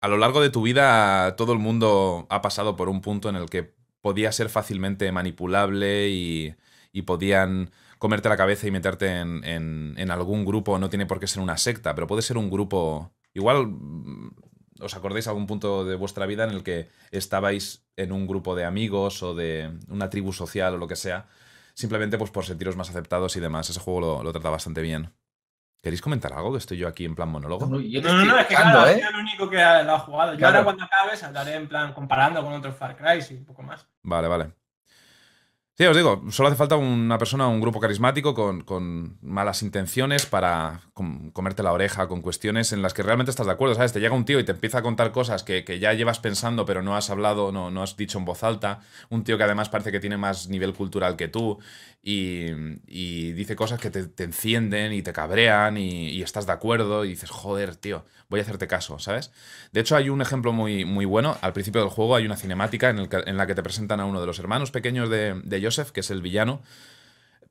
a 0.00 0.08
lo 0.08 0.16
largo 0.16 0.40
de 0.40 0.48
tu 0.48 0.62
vida 0.62 1.36
todo 1.36 1.52
el 1.52 1.58
mundo 1.58 2.26
ha 2.30 2.40
pasado 2.40 2.74
por 2.74 2.88
un 2.88 3.02
punto 3.02 3.28
en 3.28 3.36
el 3.36 3.50
que 3.50 3.75
podía 4.06 4.30
ser 4.30 4.50
fácilmente 4.50 5.10
manipulable 5.10 6.10
y, 6.10 6.54
podían 7.04 7.72
comerte 7.98 8.28
la 8.28 8.36
cabeza 8.36 8.68
y 8.68 8.70
meterte 8.70 9.18
en, 9.18 10.10
algún 10.12 10.44
grupo, 10.44 10.78
no 10.78 10.88
tiene 10.88 11.06
por 11.06 11.18
qué 11.18 11.26
ser 11.26 11.42
una 11.42 11.58
secta, 11.58 11.96
pero 11.96 12.06
puede 12.06 12.22
ser 12.22 12.38
un 12.38 12.48
grupo, 12.48 13.10
igual 13.34 13.66
mm, 13.66 14.30
os 14.80 14.94
acordáis 14.94 15.26
algún 15.26 15.48
punto 15.48 15.84
de 15.84 15.96
vuestra 15.96 16.24
vida 16.24 16.44
en 16.44 16.50
el 16.50 16.62
que 16.62 16.88
estabais 17.10 17.84
en 17.96 18.12
un 18.12 18.28
grupo 18.28 18.54
de 18.54 18.64
amigos 18.64 19.24
o 19.24 19.34
de 19.34 19.72
una 19.88 20.08
tribu 20.08 20.32
social 20.32 20.74
o 20.74 20.78
lo 20.78 20.86
que 20.86 20.94
sea, 20.94 21.26
simplemente 21.74 22.16
pues 22.16 22.30
por 22.30 22.44
sentiros 22.44 22.76
más 22.76 22.88
aceptados 22.90 23.36
y 23.36 23.40
demás. 23.40 23.68
Ese 23.70 23.80
juego 23.80 24.00
lo, 24.00 24.22
lo 24.22 24.30
trata 24.30 24.50
bastante 24.50 24.82
bien. 24.82 25.10
¿Queréis 25.86 26.02
comentar 26.02 26.32
algo? 26.32 26.50
Que 26.50 26.58
estoy 26.58 26.78
yo 26.78 26.88
aquí 26.88 27.04
en 27.04 27.14
plan 27.14 27.28
monólogo. 27.28 27.64
No, 27.66 27.78
yo 27.78 28.02
te 28.02 28.08
No, 28.08 28.14
no, 28.14 28.20
estoy 28.22 28.34
no, 28.34 28.38
es 28.40 28.46
que 28.48 28.54
claro, 28.56 28.86
¿eh? 28.88 28.94
soy 28.94 29.02
el 29.08 29.20
único 29.20 29.48
que 29.48 29.56
lo 29.56 29.94
ha 29.94 29.98
jugado. 30.00 30.32
Yo 30.32 30.38
Claro. 30.38 30.54
ahora 30.56 30.64
cuando 30.64 30.82
acabes 30.82 31.22
hablaré 31.22 31.54
en 31.54 31.68
plan 31.68 31.92
comparando 31.92 32.42
con 32.42 32.54
otros 32.54 32.74
Far 32.74 32.96
Cry 32.96 33.24
y 33.30 33.34
un 33.34 33.44
poco 33.44 33.62
más. 33.62 33.86
Vale, 34.02 34.26
vale. 34.26 34.50
Sí, 35.78 35.84
os 35.84 35.94
digo, 35.94 36.22
solo 36.30 36.48
hace 36.48 36.56
falta 36.56 36.76
una 36.76 37.18
persona, 37.18 37.48
un 37.48 37.60
grupo 37.60 37.80
carismático 37.80 38.32
con, 38.32 38.62
con 38.62 39.18
malas 39.20 39.60
intenciones 39.62 40.24
para 40.24 40.80
com- 40.94 41.30
comerte 41.32 41.62
la 41.62 41.72
oreja 41.74 42.08
con 42.08 42.22
cuestiones 42.22 42.72
en 42.72 42.80
las 42.80 42.94
que 42.94 43.02
realmente 43.02 43.28
estás 43.28 43.44
de 43.44 43.52
acuerdo, 43.52 43.74
¿sabes? 43.74 43.92
Te 43.92 44.00
llega 44.00 44.14
un 44.14 44.24
tío 44.24 44.40
y 44.40 44.44
te 44.44 44.52
empieza 44.52 44.78
a 44.78 44.82
contar 44.82 45.12
cosas 45.12 45.42
que, 45.42 45.64
que 45.64 45.78
ya 45.78 45.92
llevas 45.92 46.18
pensando 46.18 46.64
pero 46.64 46.80
no 46.80 46.96
has 46.96 47.10
hablado, 47.10 47.52
no, 47.52 47.70
no 47.70 47.82
has 47.82 47.94
dicho 47.94 48.16
en 48.16 48.24
voz 48.24 48.42
alta. 48.42 48.80
Un 49.10 49.22
tío 49.22 49.36
que 49.36 49.44
además 49.44 49.68
parece 49.68 49.92
que 49.92 50.00
tiene 50.00 50.16
más 50.16 50.48
nivel 50.48 50.72
cultural 50.72 51.14
que 51.16 51.28
tú 51.28 51.58
y, 52.02 52.46
y 52.86 53.32
dice 53.32 53.54
cosas 53.56 53.80
que 53.80 53.90
te, 53.90 54.06
te 54.06 54.24
encienden 54.24 54.92
y 54.92 55.02
te 55.02 55.12
cabrean 55.12 55.76
y, 55.76 56.08
y 56.08 56.22
estás 56.22 56.46
de 56.46 56.52
acuerdo 56.52 57.04
y 57.04 57.08
dices, 57.10 57.30
joder, 57.30 57.76
tío, 57.76 58.04
voy 58.28 58.40
a 58.40 58.44
hacerte 58.44 58.66
caso, 58.66 58.98
¿sabes? 58.98 59.32
De 59.72 59.80
hecho, 59.80 59.96
hay 59.96 60.08
un 60.08 60.22
ejemplo 60.22 60.52
muy, 60.52 60.84
muy 60.84 61.04
bueno. 61.04 61.36
Al 61.40 61.52
principio 61.52 61.80
del 61.80 61.90
juego 61.90 62.14
hay 62.16 62.24
una 62.24 62.36
cinemática 62.36 62.90
en, 62.90 62.98
el 63.00 63.08
que- 63.08 63.22
en 63.26 63.36
la 63.36 63.46
que 63.46 63.54
te 63.54 63.62
presentan 63.62 64.00
a 64.00 64.04
uno 64.06 64.20
de 64.20 64.26
los 64.26 64.38
hermanos 64.38 64.70
pequeños 64.70 65.10
de, 65.10 65.40
de 65.44 65.56
Joseph, 65.66 65.90
que 65.90 66.00
es 66.00 66.10
el 66.10 66.22
villano. 66.22 66.62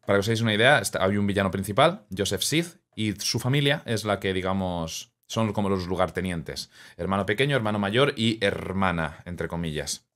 Para 0.06 0.18
que 0.18 0.20
os 0.22 0.28
hagáis 0.28 0.42
una 0.42 0.54
idea, 0.54 0.82
hay 1.00 1.18
un 1.18 1.28
villano 1.28 1.52
principal, 1.52 2.06
Joseph 2.16 2.42
Sith, 2.42 2.78
y 2.96 3.14
su 3.20 3.40
familia 3.40 3.84
es 3.86 4.06
la 4.06 4.20
que, 4.20 4.34
digamos, 4.34 5.12
son 5.28 5.52
como 5.54 5.70
los 5.70 5.88
lugartenientes. 5.88 6.70
Hermano 6.98 7.26
pequeño, 7.26 7.56
hermano 7.56 7.80
mayor 7.80 8.14
y 8.16 8.44
hermana, 8.44 9.22
entre 9.26 9.48
comillas. 9.48 10.08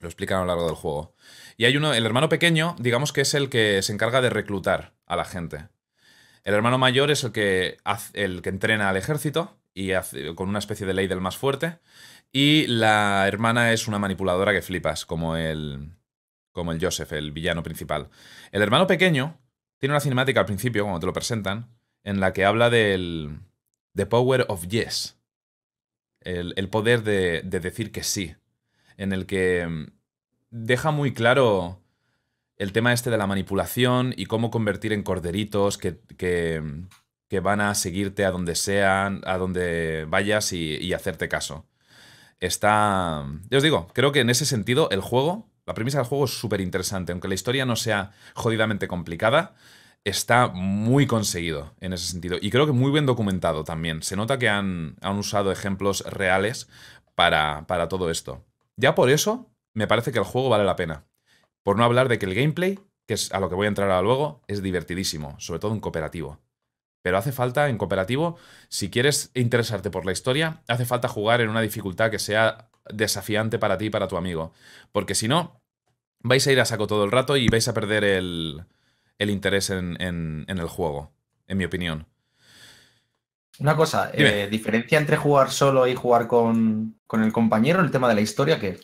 Lo 0.00 0.08
explican 0.08 0.38
a 0.38 0.40
lo 0.42 0.46
largo 0.46 0.66
del 0.66 0.76
juego. 0.76 1.14
Y 1.56 1.64
hay 1.64 1.76
uno, 1.76 1.92
el 1.92 2.06
hermano 2.06 2.28
pequeño, 2.28 2.76
digamos 2.78 3.12
que 3.12 3.22
es 3.22 3.34
el 3.34 3.48
que 3.50 3.82
se 3.82 3.92
encarga 3.92 4.20
de 4.20 4.30
reclutar 4.30 4.94
a 5.06 5.16
la 5.16 5.24
gente. 5.24 5.68
El 6.44 6.54
hermano 6.54 6.78
mayor 6.78 7.10
es 7.10 7.24
el 7.24 7.32
que, 7.32 7.78
el 8.14 8.42
que 8.42 8.48
entrena 8.48 8.88
al 8.88 8.96
ejército 8.96 9.58
y 9.74 9.90
con 10.34 10.48
una 10.48 10.60
especie 10.60 10.86
de 10.86 10.94
ley 10.94 11.08
del 11.08 11.20
más 11.20 11.36
fuerte. 11.36 11.78
Y 12.32 12.66
la 12.68 13.26
hermana 13.26 13.72
es 13.72 13.88
una 13.88 13.98
manipuladora 13.98 14.52
que 14.52 14.62
flipas, 14.62 15.04
como 15.04 15.36
el, 15.36 15.97
como 16.52 16.72
el 16.72 16.80
Joseph, 16.80 17.12
el 17.12 17.32
villano 17.32 17.62
principal. 17.62 18.08
El 18.52 18.62
hermano 18.62 18.86
pequeño 18.86 19.38
tiene 19.78 19.92
una 19.92 20.00
cinemática 20.00 20.40
al 20.40 20.46
principio, 20.46 20.84
cuando 20.84 21.00
te 21.00 21.06
lo 21.06 21.12
presentan, 21.12 21.68
en 22.04 22.20
la 22.20 22.32
que 22.32 22.44
habla 22.44 22.70
del 22.70 23.40
The 23.94 24.06
Power 24.06 24.46
of 24.48 24.66
Yes. 24.68 25.18
El, 26.20 26.52
el 26.56 26.68
poder 26.68 27.02
de, 27.02 27.42
de 27.44 27.60
decir 27.60 27.92
que 27.92 28.02
sí. 28.02 28.34
En 28.96 29.12
el 29.12 29.26
que 29.26 29.66
mm, 29.66 29.86
deja 30.50 30.90
muy 30.90 31.14
claro 31.14 31.80
el 32.58 32.72
tema 32.72 32.92
este 32.92 33.10
de 33.10 33.18
la 33.18 33.26
manipulación 33.26 34.12
y 34.16 34.26
cómo 34.26 34.50
convertir 34.50 34.92
en 34.92 35.04
corderitos 35.04 35.78
que, 35.78 36.00
que, 36.16 36.62
que 37.28 37.40
van 37.40 37.60
a 37.60 37.74
seguirte 37.74 38.24
a 38.24 38.32
donde 38.32 38.56
sean, 38.56 39.22
a 39.24 39.38
donde 39.38 40.06
vayas 40.08 40.52
y, 40.52 40.92
hacerte 40.92 41.28
caso. 41.28 41.66
Está. 42.40 43.26
Ya 43.50 43.58
os 43.58 43.62
digo, 43.62 43.88
creo 43.94 44.12
que 44.12 44.20
en 44.20 44.30
ese 44.30 44.44
sentido 44.44 44.90
el 44.90 45.00
juego, 45.00 45.48
la 45.68 45.74
premisa 45.74 45.98
del 45.98 46.06
juego 46.06 46.24
es 46.24 46.30
súper 46.30 46.62
interesante. 46.62 47.12
Aunque 47.12 47.28
la 47.28 47.34
historia 47.34 47.66
no 47.66 47.76
sea 47.76 48.12
jodidamente 48.34 48.88
complicada, 48.88 49.54
está 50.02 50.48
muy 50.48 51.06
conseguido 51.06 51.74
en 51.80 51.92
ese 51.92 52.06
sentido. 52.10 52.38
Y 52.40 52.50
creo 52.50 52.64
que 52.64 52.72
muy 52.72 52.90
bien 52.90 53.04
documentado 53.04 53.64
también. 53.64 54.02
Se 54.02 54.16
nota 54.16 54.38
que 54.38 54.48
han, 54.48 54.96
han 55.02 55.18
usado 55.18 55.52
ejemplos 55.52 56.04
reales 56.06 56.70
para, 57.14 57.66
para 57.66 57.86
todo 57.90 58.10
esto. 58.10 58.46
Ya 58.76 58.94
por 58.94 59.10
eso 59.10 59.50
me 59.74 59.86
parece 59.86 60.10
que 60.10 60.18
el 60.18 60.24
juego 60.24 60.48
vale 60.48 60.64
la 60.64 60.74
pena. 60.74 61.04
Por 61.62 61.76
no 61.76 61.84
hablar 61.84 62.08
de 62.08 62.18
que 62.18 62.24
el 62.24 62.34
gameplay, 62.34 62.78
que 63.06 63.12
es 63.12 63.30
a 63.32 63.38
lo 63.38 63.50
que 63.50 63.54
voy 63.54 63.66
a 63.66 63.68
entrar 63.68 63.90
ahora 63.90 64.00
luego, 64.00 64.40
es 64.46 64.62
divertidísimo, 64.62 65.38
sobre 65.38 65.60
todo 65.60 65.74
en 65.74 65.80
cooperativo. 65.80 66.40
Pero 67.02 67.18
hace 67.18 67.32
falta 67.32 67.68
en 67.68 67.76
cooperativo, 67.76 68.38
si 68.70 68.88
quieres 68.88 69.30
interesarte 69.34 69.90
por 69.90 70.06
la 70.06 70.12
historia, 70.12 70.62
hace 70.66 70.86
falta 70.86 71.08
jugar 71.08 71.42
en 71.42 71.50
una 71.50 71.60
dificultad 71.60 72.10
que 72.10 72.18
sea 72.18 72.70
desafiante 72.92 73.58
para 73.58 73.78
ti 73.78 73.86
y 73.86 73.90
para 73.90 74.08
tu 74.08 74.16
amigo. 74.16 74.52
Porque 74.92 75.14
si 75.14 75.28
no, 75.28 75.57
vais 76.20 76.46
a 76.46 76.52
ir 76.52 76.60
a 76.60 76.64
saco 76.64 76.86
todo 76.86 77.04
el 77.04 77.10
rato 77.12 77.36
y 77.36 77.48
vais 77.48 77.66
a 77.68 77.74
perder 77.74 78.04
el, 78.04 78.64
el 79.18 79.30
interés 79.30 79.70
en, 79.70 80.00
en- 80.00 80.44
en 80.48 80.58
el 80.58 80.66
juego, 80.68 81.12
en 81.46 81.58
mi 81.58 81.64
opinión. 81.64 82.06
Una 83.60 83.74
cosa, 83.76 84.10
eh, 84.14 84.46
diferencia 84.50 84.98
entre 84.98 85.16
jugar 85.16 85.50
solo 85.50 85.86
y 85.88 85.94
jugar 85.94 86.28
con, 86.28 87.00
con 87.06 87.24
el 87.24 87.32
compañero, 87.32 87.80
el 87.80 87.90
tema 87.90 88.08
de 88.08 88.14
la 88.14 88.20
historia, 88.20 88.60
que 88.60 88.78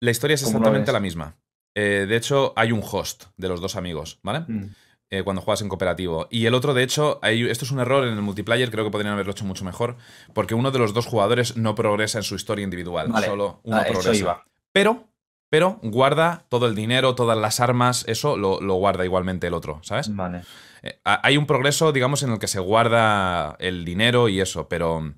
La 0.00 0.10
historia 0.10 0.34
es 0.34 0.42
¿Cómo 0.42 0.54
lo 0.54 0.58
exactamente 0.58 0.92
la 0.92 1.00
misma. 1.00 1.36
Eh, 1.76 2.06
de 2.08 2.16
hecho, 2.16 2.52
hay 2.56 2.72
un 2.72 2.82
host 2.82 3.26
de 3.36 3.48
los 3.48 3.60
dos 3.60 3.76
amigos, 3.76 4.18
¿vale? 4.22 4.40
Mm. 4.48 4.74
eh, 5.10 5.22
cuando 5.22 5.40
juegas 5.42 5.62
en 5.62 5.68
cooperativo. 5.68 6.26
Y 6.30 6.46
el 6.46 6.54
otro, 6.54 6.74
de 6.74 6.82
hecho, 6.82 7.18
hay- 7.22 7.48
esto 7.48 7.64
es 7.64 7.70
un 7.70 7.78
error 7.78 8.04
en 8.06 8.14
el 8.14 8.20
multiplayer, 8.22 8.70
creo 8.70 8.84
que 8.84 8.90
podrían 8.90 9.14
haberlo 9.14 9.32
hecho 9.32 9.44
mucho 9.44 9.64
mejor, 9.64 9.96
porque 10.34 10.54
uno 10.56 10.70
de 10.72 10.78
los 10.80 10.92
dos 10.92 11.06
jugadores 11.06 11.56
no 11.56 11.74
progresa 11.76 12.18
en 12.18 12.24
su 12.24 12.34
historia 12.34 12.64
individual, 12.64 13.08
Vale, 13.08 13.26
solo 13.26 13.60
uno 13.62 13.80
progresa. 13.86 14.14
iba. 14.14 14.44
Pero, 14.72 15.08
pero 15.50 15.78
guarda 15.82 16.44
todo 16.48 16.66
el 16.66 16.74
dinero, 16.74 17.14
todas 17.14 17.38
las 17.38 17.60
armas, 17.60 18.04
eso 18.08 18.36
lo, 18.36 18.60
lo 18.60 18.74
guarda 18.74 19.04
igualmente 19.04 19.46
el 19.46 19.54
otro, 19.54 19.80
¿sabes? 19.82 20.14
Vale. 20.14 20.42
Eh, 20.82 21.00
ha- 21.04 21.20
hay 21.26 21.36
un 21.36 21.46
progreso, 21.46 21.92
digamos, 21.92 22.22
en 22.22 22.30
el 22.32 22.38
que 22.38 22.48
se 22.48 22.60
guarda 22.60 23.56
el 23.58 23.84
dinero 23.84 24.28
y 24.28 24.40
eso, 24.40 24.68
pero 24.68 25.14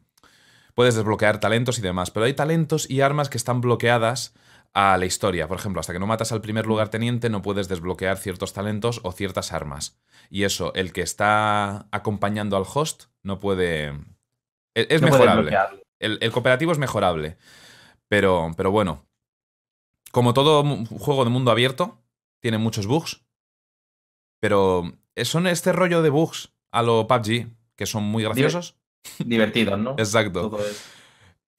puedes 0.75 0.95
desbloquear 0.95 1.41
talentos 1.41 1.79
y 1.79 1.83
demás. 1.83 2.11
Pero 2.11 2.27
hay 2.27 2.33
talentos 2.35 2.89
y 2.89 3.01
armas 3.01 3.29
que 3.29 3.37
están 3.39 3.61
bloqueadas 3.61 4.35
a 4.73 4.97
la 4.97 5.05
historia. 5.05 5.49
Por 5.49 5.59
ejemplo, 5.59 5.81
hasta 5.81 5.93
que 5.93 5.99
no 5.99 6.07
matas 6.07 6.31
al 6.33 6.41
primer 6.41 6.65
lugarteniente 6.67 7.29
no 7.29 7.43
puedes 7.43 7.69
desbloquear 7.69 8.17
ciertos 8.19 8.53
talentos 8.53 9.01
o 9.03 9.11
ciertas 9.13 9.53
armas. 9.53 9.99
Y 10.31 10.45
eso, 10.45 10.73
el 10.75 10.93
que 10.93 11.03
está 11.03 11.89
acompañando 11.91 12.57
al 12.57 12.65
host 12.73 13.07
no 13.25 13.41
puede... 13.41 13.89
Es, 14.75 14.87
es 14.89 15.03
No 15.03 15.09
mejorable. 15.09 15.57
El, 15.99 16.19
el 16.23 16.31
cooperativo 16.33 16.71
es 16.71 16.79
mejorable. 16.79 17.37
Pero, 18.09 18.53
pero 18.57 18.71
bueno. 18.71 19.05
Como 20.13 20.35
todo 20.35 20.63
juego 20.99 21.25
de 21.25 21.31
mundo 21.31 21.51
abierto, 21.51 22.03
tiene 22.41 22.59
muchos 22.59 22.87
bugs. 22.87 23.23
Pero 24.41 24.93
son 25.25 25.47
este 25.47 25.73
rollo 25.73 26.03
de 26.03 26.11
bugs 26.11 26.53
a 26.73 26.83
lo 26.83 27.07
PUBG, 27.07 27.49
que 27.77 27.87
son 27.87 28.05
muy 28.05 28.23
graciosos. 28.23 28.77
Divertido, 29.19 29.77
¿no? 29.77 29.93
Exacto. 29.99 30.51
Todo 30.51 30.67
es- 30.67 30.85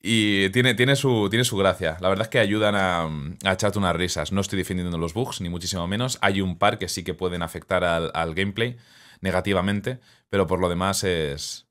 Y 0.04 0.50
tiene, 0.50 0.74
tiene, 0.74 0.96
su, 0.96 1.28
tiene 1.30 1.44
su 1.46 1.56
gracia. 1.58 1.98
La 2.02 2.10
verdad 2.10 2.24
es 2.26 2.30
que 2.30 2.40
ayudan 2.40 2.76
a, 2.76 3.04
a 3.48 3.54
echarte 3.54 3.78
unas 3.78 3.96
risas. 3.96 4.32
No 4.32 4.42
estoy 4.42 4.58
defendiendo 4.58 4.98
los 4.98 5.14
bugs, 5.14 5.42
ni 5.42 5.50
muchísimo 5.50 5.88
menos. 5.88 6.18
Hay 6.22 6.42
un 6.42 6.58
par 6.58 6.80
que 6.80 6.90
sí 6.90 7.04
que 7.04 7.14
pueden 7.14 7.44
afectar 7.44 7.84
al, 7.84 8.10
al 8.16 8.34
gameplay 8.34 8.78
negativamente, 9.22 10.00
pero 10.30 10.48
por 10.48 10.60
lo 10.60 10.70
demás 10.70 11.04
es. 11.04 11.68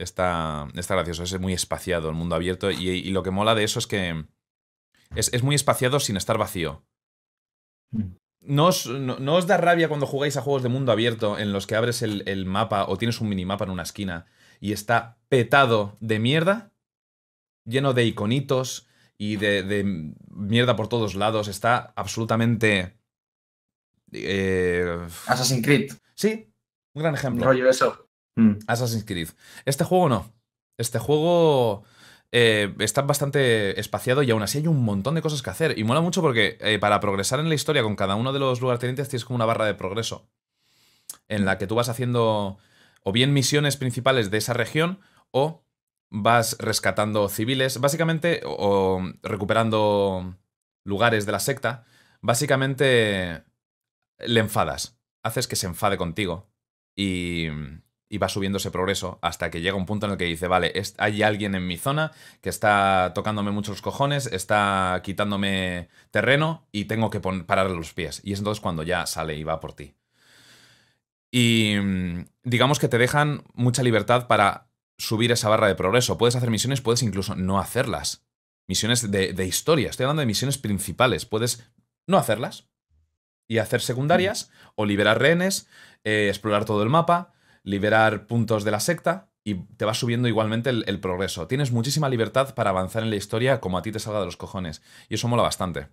Está, 0.00 0.68
está 0.74 0.94
gracioso, 0.94 1.24
es 1.24 1.40
muy 1.40 1.52
espaciado 1.52 2.08
el 2.08 2.14
mundo 2.14 2.34
abierto. 2.36 2.70
Y, 2.70 2.88
y 2.88 3.10
lo 3.10 3.22
que 3.24 3.30
mola 3.32 3.54
de 3.56 3.64
eso 3.64 3.78
es 3.80 3.86
que 3.88 4.24
es, 5.14 5.32
es 5.32 5.42
muy 5.42 5.54
espaciado 5.54 6.00
sin 6.00 6.16
estar 6.16 6.38
vacío. 6.38 6.84
Mm. 7.90 8.14
¿No 8.40 8.66
os, 8.66 8.86
no- 8.86 9.18
no 9.18 9.34
os 9.34 9.46
da 9.46 9.56
rabia 9.56 9.88
cuando 9.88 10.06
jugáis 10.06 10.36
a 10.36 10.42
juegos 10.42 10.62
de 10.62 10.68
mundo 10.68 10.92
abierto 10.92 11.38
en 11.38 11.52
los 11.52 11.66
que 11.66 11.74
abres 11.74 12.02
el, 12.02 12.22
el 12.26 12.46
mapa 12.46 12.86
o 12.88 12.96
tienes 12.96 13.20
un 13.20 13.28
minimapa 13.28 13.64
en 13.64 13.70
una 13.70 13.82
esquina 13.82 14.26
y 14.60 14.72
está 14.72 15.18
petado 15.28 15.96
de 16.00 16.18
mierda? 16.18 16.72
Lleno 17.66 17.92
de 17.94 18.04
iconitos 18.04 18.86
y 19.18 19.36
de, 19.36 19.62
de 19.64 20.14
mierda 20.30 20.76
por 20.76 20.88
todos 20.88 21.14
lados. 21.14 21.48
Está 21.48 21.92
absolutamente. 21.96 22.96
eh, 24.12 25.06
Assassin's 25.26 25.64
Creed, 25.64 25.92
sí, 26.14 26.52
un 26.94 27.02
gran 27.02 27.14
ejemplo. 27.14 27.44
rollo 27.44 27.68
eso. 27.68 28.08
Mm. 28.36 28.52
Assassin's 28.66 29.04
Creed. 29.04 29.28
Este 29.64 29.84
juego 29.84 30.08
no. 30.08 30.32
Este 30.78 30.98
juego 30.98 31.84
eh, 32.30 32.74
está 32.78 33.02
bastante 33.02 33.78
espaciado 33.80 34.22
y 34.22 34.30
aún 34.30 34.42
así 34.42 34.58
hay 34.58 34.66
un 34.66 34.84
montón 34.84 35.14
de 35.14 35.22
cosas 35.22 35.42
que 35.42 35.50
hacer. 35.50 35.78
Y 35.78 35.84
mola 35.84 36.00
mucho 36.00 36.20
porque 36.20 36.58
eh, 36.60 36.78
para 36.78 37.00
progresar 37.00 37.40
en 37.40 37.48
la 37.48 37.54
historia 37.54 37.82
con 37.82 37.96
cada 37.96 38.16
uno 38.16 38.32
de 38.32 38.38
los 38.38 38.60
lugartenientes 38.60 39.08
tienes 39.08 39.24
como 39.24 39.36
una 39.36 39.46
barra 39.46 39.66
de 39.66 39.74
progreso. 39.74 40.28
En 41.28 41.44
la 41.44 41.58
que 41.58 41.66
tú 41.66 41.74
vas 41.74 41.88
haciendo 41.88 42.58
o 43.02 43.12
bien 43.12 43.32
misiones 43.32 43.76
principales 43.76 44.30
de 44.30 44.38
esa 44.38 44.52
región 44.52 45.00
o 45.30 45.64
vas 46.10 46.56
rescatando 46.58 47.28
civiles. 47.28 47.80
Básicamente, 47.80 48.42
o, 48.44 48.98
o 48.98 49.12
recuperando 49.22 50.36
lugares 50.84 51.26
de 51.26 51.32
la 51.32 51.40
secta. 51.40 51.84
Básicamente 52.20 53.44
le 54.18 54.40
enfadas. 54.40 54.98
Haces 55.22 55.46
que 55.46 55.56
se 55.56 55.66
enfade 55.66 55.96
contigo. 55.96 56.50
Y, 56.96 57.48
y 58.08 58.18
va 58.18 58.28
subiendo 58.28 58.56
ese 58.58 58.70
progreso 58.70 59.18
hasta 59.22 59.50
que 59.50 59.60
llega 59.60 59.76
un 59.76 59.86
punto 59.86 60.06
en 60.06 60.12
el 60.12 60.18
que 60.18 60.24
dice, 60.24 60.48
vale, 60.48 60.72
es- 60.74 60.94
hay 60.98 61.22
alguien 61.22 61.54
en 61.54 61.66
mi 61.66 61.76
zona 61.76 62.12
que 62.40 62.48
está 62.48 63.12
tocándome 63.14 63.50
mucho 63.50 63.72
los 63.72 63.82
cojones, 63.82 64.26
está 64.26 65.00
quitándome 65.04 65.88
terreno 66.10 66.66
y 66.72 66.86
tengo 66.86 67.10
que 67.10 67.20
pararle 67.20 67.76
los 67.76 67.92
pies. 67.92 68.20
Y 68.24 68.32
es 68.32 68.38
entonces 68.38 68.60
cuando 68.60 68.82
ya 68.82 69.06
sale 69.06 69.36
y 69.36 69.44
va 69.44 69.60
por 69.60 69.74
ti. 69.74 69.94
Y 71.30 71.74
mm, 71.80 72.24
digamos 72.44 72.78
que 72.78 72.88
te 72.88 72.98
dejan 72.98 73.44
mucha 73.54 73.82
libertad 73.82 74.26
para 74.26 74.70
subir 74.96 75.30
esa 75.32 75.48
barra 75.48 75.68
de 75.68 75.74
progreso. 75.74 76.18
Puedes 76.18 76.36
hacer 76.36 76.50
misiones, 76.50 76.80
puedes 76.80 77.02
incluso 77.02 77.34
no 77.34 77.58
hacerlas. 77.58 78.24
Misiones 78.66 79.10
de, 79.10 79.32
de 79.32 79.46
historia, 79.46 79.90
estoy 79.90 80.04
hablando 80.04 80.20
de 80.20 80.26
misiones 80.26 80.58
principales. 80.58 81.26
Puedes 81.26 81.70
no 82.06 82.18
hacerlas 82.18 82.68
y 83.50 83.58
hacer 83.58 83.80
secundarias, 83.80 84.50
o 84.74 84.84
liberar 84.84 85.20
rehenes, 85.20 85.68
eh, 86.04 86.26
explorar 86.28 86.66
todo 86.66 86.82
el 86.82 86.90
mapa, 86.90 87.32
liberar 87.68 88.26
puntos 88.26 88.64
de 88.64 88.70
la 88.70 88.80
secta, 88.80 89.28
y 89.44 89.54
te 89.54 89.84
va 89.86 89.94
subiendo 89.94 90.28
igualmente 90.28 90.68
el, 90.68 91.00
progreso. 91.00 91.46
Tienes 91.46 91.72
muchísima 91.72 92.10
libertad 92.10 92.54
para 92.54 92.70
avanzar 92.70 93.02
en 93.02 93.08
la 93.08 93.16
historia 93.16 93.60
como 93.60 93.78
a 93.78 93.82
ti 93.82 93.90
te 93.92 93.98
salga 93.98 94.20
de 94.20 94.26
los 94.26 94.36
cojones. 94.36 94.82
Y 95.08 95.14
eso 95.14 95.26
mola 95.26 95.42
bastante. 95.42 95.88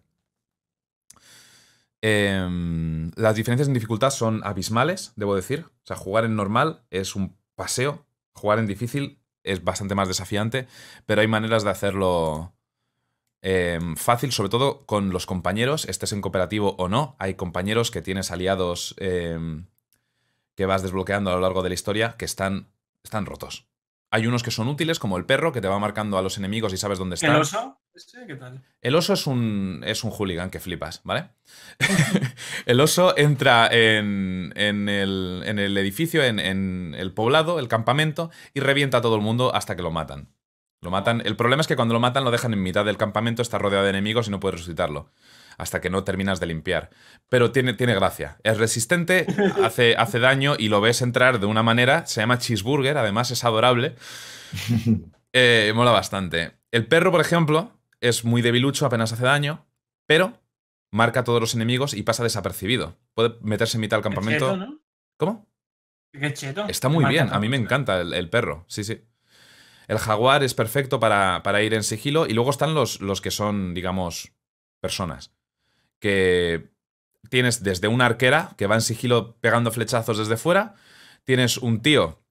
Em, 2.02 3.12
las 3.16 3.36
diferencias 3.36 3.70
en 3.70 3.74
dificultad 3.74 4.10
son 4.10 4.42
abismales, 4.44 5.14
debo 5.16 5.36
decir. 5.36 5.66
O 5.68 5.86
sea, 5.86 5.96
jugar 5.96 6.26
en 6.26 6.36
normal 6.36 6.84
es 6.90 7.16
un 7.16 7.38
paseo. 7.56 8.06
Jugar 8.34 8.60
en 8.60 8.68
difícil 8.68 9.20
es 9.44 9.64
bastante 9.64 9.96
más 9.96 10.10
desafiante, 10.10 10.68
pero 11.06 11.22
hay 11.22 11.28
maneras 11.28 11.64
de 11.64 11.70
hacerlo 11.70 12.54
em, 13.42 13.96
fácil, 13.96 14.34
sobre 14.34 14.50
todo 14.50 14.86
con 14.86 15.12
los 15.12 15.26
compañeros, 15.26 15.86
estés 15.86 16.12
en 16.12 16.20
cooperativo 16.20 16.76
o 16.78 16.90
no. 16.90 17.16
Hay 17.20 17.36
compañeros 17.36 17.90
que 17.90 18.02
tienes 18.02 18.32
aliados 18.32 18.96
em, 18.98 19.68
que 20.56 20.66
vas 20.66 20.82
desbloqueando 20.82 21.30
a 21.32 21.36
lo 21.36 21.42
largo 21.42 21.64
de 21.64 21.70
la 21.70 21.76
historia 21.76 22.16
que 22.18 22.26
están, 22.26 22.70
están 23.04 23.26
rotos. 23.26 23.68
Hay 24.12 24.28
unos 24.28 24.44
que 24.44 24.52
son 24.52 24.68
útiles, 24.68 25.00
como 25.00 25.18
el 25.18 25.26
perro, 25.26 25.52
que 25.52 25.62
te 25.62 25.68
va 25.68 25.78
marcando 25.78 26.18
a 26.18 26.22
los 26.22 26.38
enemigos 26.38 26.72
y 26.72 26.78
sabes 26.78 27.00
dónde 27.00 27.16
están. 27.16 27.36
¿El 27.36 27.42
oso? 27.42 27.80
¿Ese 27.94 28.26
qué 28.28 28.36
tal? 28.36 28.64
El 28.82 28.96
oso 28.96 29.14
es 29.14 29.28
un, 29.28 29.84
es 29.86 30.04
un 30.04 30.12
hooligan 30.12 30.50
que 30.50 30.60
flipas, 30.60 31.02
¿vale? 31.04 31.30
el 32.66 32.80
oso 32.80 33.18
entra 33.18 33.68
en, 33.72 34.54
en, 34.56 34.88
el, 34.88 35.44
en 35.46 35.60
el 35.60 35.78
edificio, 35.78 36.24
en, 36.24 36.40
en 36.40 36.96
el 36.98 37.12
poblado, 37.12 37.60
el 37.60 37.68
campamento, 37.68 38.32
y 38.54 38.62
revienta 38.62 39.00
a 39.00 39.02
todo 39.02 39.16
el 39.16 39.22
mundo 39.22 39.54
hasta 39.54 39.76
que 39.76 39.82
lo 39.82 39.92
matan. 39.92 40.30
Lo 40.82 40.92
matan. 40.92 41.22
El 41.26 41.36
problema 41.36 41.62
es 41.62 41.68
que 41.68 41.76
cuando 41.76 41.94
lo 41.94 42.00
matan 42.00 42.24
lo 42.24 42.32
dejan 42.32 42.54
en 42.54 42.62
mitad 42.62 42.86
del 42.86 42.98
campamento, 42.98 43.42
está 43.42 43.58
rodeado 43.58 43.84
de 43.84 43.90
enemigos 43.90 44.28
y 44.28 44.32
no 44.32 44.40
puedes 44.40 44.60
resucitarlo. 44.60 45.10
Hasta 45.58 45.82
que 45.82 45.90
no 45.90 46.04
terminas 46.04 46.40
de 46.40 46.48
limpiar. 46.48 46.90
Pero 47.30 47.52
tiene, 47.52 47.74
tiene 47.74 47.96
gracia. 47.96 48.38
Es 48.44 48.58
resistente, 48.58 49.26
hace, 49.64 49.96
hace 49.96 50.20
daño 50.20 50.56
y 50.58 50.70
lo 50.70 50.82
ves 50.82 51.02
entrar 51.02 51.40
de 51.40 51.46
una 51.46 51.64
manera. 51.64 52.06
Se 52.06 52.22
llama 52.22 52.40
cheeseburger, 52.40 52.98
además 52.98 53.32
es 53.32 53.44
adorable. 53.44 53.96
Eh, 55.38 55.74
mola 55.76 55.92
bastante. 55.92 56.54
El 56.72 56.88
perro, 56.88 57.12
por 57.12 57.20
ejemplo, 57.20 57.78
es 58.00 58.24
muy 58.24 58.42
debilucho, 58.42 58.86
apenas 58.86 59.12
hace 59.12 59.24
daño, 59.26 59.66
pero 60.06 60.42
marca 60.92 61.20
a 61.20 61.24
todos 61.26 61.42
los 61.42 61.56
enemigos 61.56 61.94
y 61.94 62.04
pasa 62.04 62.24
desapercibido. 62.24 62.98
Puede 63.14 63.36
meterse 63.42 63.76
en 63.76 63.82
mitad 63.82 63.98
del 63.98 64.04
Qué 64.04 64.16
campamento. 64.16 64.46
cheto, 64.54 64.56
¿no? 64.58 64.80
¿Cómo? 65.18 65.50
Qué 66.14 66.34
cheto. 66.34 66.66
Está 66.70 66.88
muy 66.88 67.04
bien, 67.04 67.34
a 67.34 67.40
mí 67.42 67.50
me 67.50 67.58
encanta 67.58 68.00
el, 68.00 68.14
el 68.14 68.30
perro, 68.30 68.64
sí, 68.70 68.86
sí. 68.86 69.04
El 69.90 69.98
jaguar 69.98 70.42
es 70.42 70.54
perfecto 70.54 71.02
para, 71.02 71.44
para 71.44 71.62
ir 71.62 71.74
en 71.74 71.84
sigilo 71.84 72.28
y 72.28 72.34
luego 72.34 72.50
están 72.50 72.74
los, 72.74 73.02
los 73.02 73.20
que 73.20 73.30
son, 73.32 73.74
digamos, 73.74 74.32
personas. 74.80 75.35
Que 76.06 76.70
tienes 77.32 77.64
desde 77.64 77.88
una 77.88 78.06
arquera 78.06 78.54
que 78.58 78.68
va 78.68 78.76
en 78.76 78.82
sigilo 78.82 79.38
pegando 79.42 79.72
flechazos 79.72 80.20
desde 80.20 80.38
fuera, 80.38 80.76
tienes 81.24 81.58
un 81.58 81.82
tío 81.82 82.22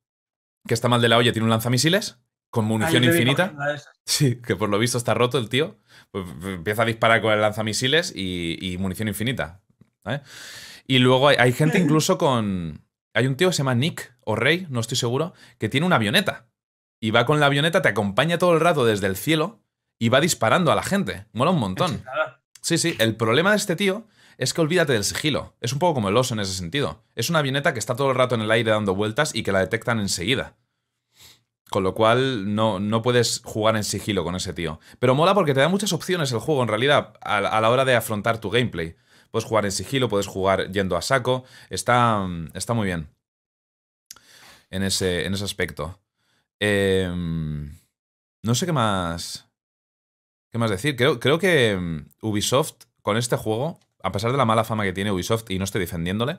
que 0.68 0.74
está 0.74 0.86
mal 0.88 1.00
de 1.00 1.08
la 1.08 1.16
olla, 1.18 1.32
tiene 1.32 1.42
un 1.42 1.50
lanzamisiles 1.50 2.20
con 2.50 2.66
Ah, 2.66 2.68
munición 2.68 3.02
infinita. 3.02 3.52
Sí, 4.06 4.36
que 4.40 4.54
por 4.54 4.68
lo 4.68 4.78
visto 4.78 4.96
está 4.96 5.12
roto 5.14 5.38
el 5.38 5.48
tío. 5.48 5.78
Pues 6.12 6.24
empieza 6.44 6.82
a 6.82 6.84
disparar 6.84 7.20
con 7.20 7.32
el 7.32 7.40
lanzamisiles 7.40 8.12
y, 8.14 8.58
y 8.60 8.78
munición 8.78 9.08
infinita. 9.08 9.62
¿vale? 10.04 10.20
Y 10.86 11.00
luego 11.00 11.28
hay, 11.28 11.36
hay 11.40 11.52
gente 11.52 11.78
incluso 11.80 12.16
con. 12.16 12.86
Hay 13.12 13.26
un 13.26 13.34
tío 13.34 13.48
que 13.48 13.54
se 13.54 13.58
llama 13.58 13.74
Nick 13.74 14.14
o 14.20 14.36
Rey, 14.36 14.68
no 14.70 14.78
estoy 14.78 14.96
seguro, 14.96 15.34
que 15.58 15.68
tiene 15.68 15.84
una 15.86 15.96
avioneta. 15.96 16.46
Y 17.00 17.10
va 17.10 17.26
con 17.26 17.40
la 17.40 17.46
avioneta, 17.46 17.82
te 17.82 17.88
acompaña 17.88 18.38
todo 18.38 18.52
el 18.54 18.60
rato 18.60 18.84
desde 18.84 19.08
el 19.08 19.16
cielo 19.16 19.64
y 19.98 20.10
va 20.10 20.20
disparando 20.20 20.70
a 20.70 20.76
la 20.76 20.82
gente. 20.84 21.26
Mola 21.32 21.50
un 21.50 21.58
montón. 21.58 22.04
Sí, 22.64 22.78
sí. 22.78 22.96
El 22.98 23.14
problema 23.14 23.50
de 23.50 23.58
este 23.58 23.76
tío 23.76 24.06
es 24.38 24.54
que 24.54 24.62
olvídate 24.62 24.94
del 24.94 25.04
sigilo. 25.04 25.54
Es 25.60 25.74
un 25.74 25.78
poco 25.78 25.92
como 25.92 26.08
el 26.08 26.16
oso 26.16 26.32
en 26.32 26.40
ese 26.40 26.54
sentido. 26.54 27.04
Es 27.14 27.28
una 27.28 27.40
avioneta 27.40 27.74
que 27.74 27.78
está 27.78 27.94
todo 27.94 28.08
el 28.08 28.16
rato 28.16 28.36
en 28.36 28.40
el 28.40 28.50
aire 28.50 28.70
dando 28.70 28.94
vueltas 28.94 29.34
y 29.34 29.42
que 29.42 29.52
la 29.52 29.58
detectan 29.58 30.00
enseguida. 30.00 30.56
Con 31.68 31.82
lo 31.82 31.94
cual 31.94 32.54
no, 32.54 32.80
no 32.80 33.02
puedes 33.02 33.42
jugar 33.44 33.76
en 33.76 33.84
sigilo 33.84 34.24
con 34.24 34.34
ese 34.34 34.54
tío. 34.54 34.80
Pero 34.98 35.14
mola 35.14 35.34
porque 35.34 35.52
te 35.52 35.60
da 35.60 35.68
muchas 35.68 35.92
opciones 35.92 36.32
el 36.32 36.38
juego, 36.38 36.62
en 36.62 36.68
realidad, 36.68 37.12
a, 37.20 37.42
la 37.42 37.68
hora 37.68 37.84
de 37.84 37.96
afrontar 37.96 38.40
tu 38.40 38.48
gameplay. 38.48 38.96
Puedes 39.30 39.44
jugar 39.44 39.66
en 39.66 39.72
sigilo, 39.72 40.08
puedes 40.08 40.26
jugar 40.26 40.72
yendo 40.72 40.96
a 40.96 41.02
saco. 41.02 41.44
Está, 41.68 42.26
está 42.54 42.72
muy 42.72 42.86
bien. 42.86 43.10
En 44.70 44.82
ese, 44.84 45.26
en 45.26 45.34
ese 45.34 45.44
aspecto. 45.44 46.00
Em, 46.60 47.78
no 48.42 48.54
sé 48.54 48.64
qué 48.64 48.72
más. 48.72 49.50
¿Qué 50.54 50.58
más 50.58 50.70
decir? 50.70 50.94
Creo, 50.94 51.18
creo 51.18 51.40
que 51.40 51.76
mm, 51.76 52.10
Ubisoft, 52.22 52.74
con 53.02 53.16
este 53.16 53.34
juego, 53.36 53.80
a 54.04 54.12
pesar 54.12 54.30
de 54.30 54.38
la 54.38 54.44
mala 54.44 54.62
fama 54.62 54.84
que 54.84 54.92
tiene 54.92 55.10
Ubisoft, 55.10 55.50
y 55.50 55.58
no 55.58 55.64
estoy 55.64 55.80
defendiéndole, 55.80 56.38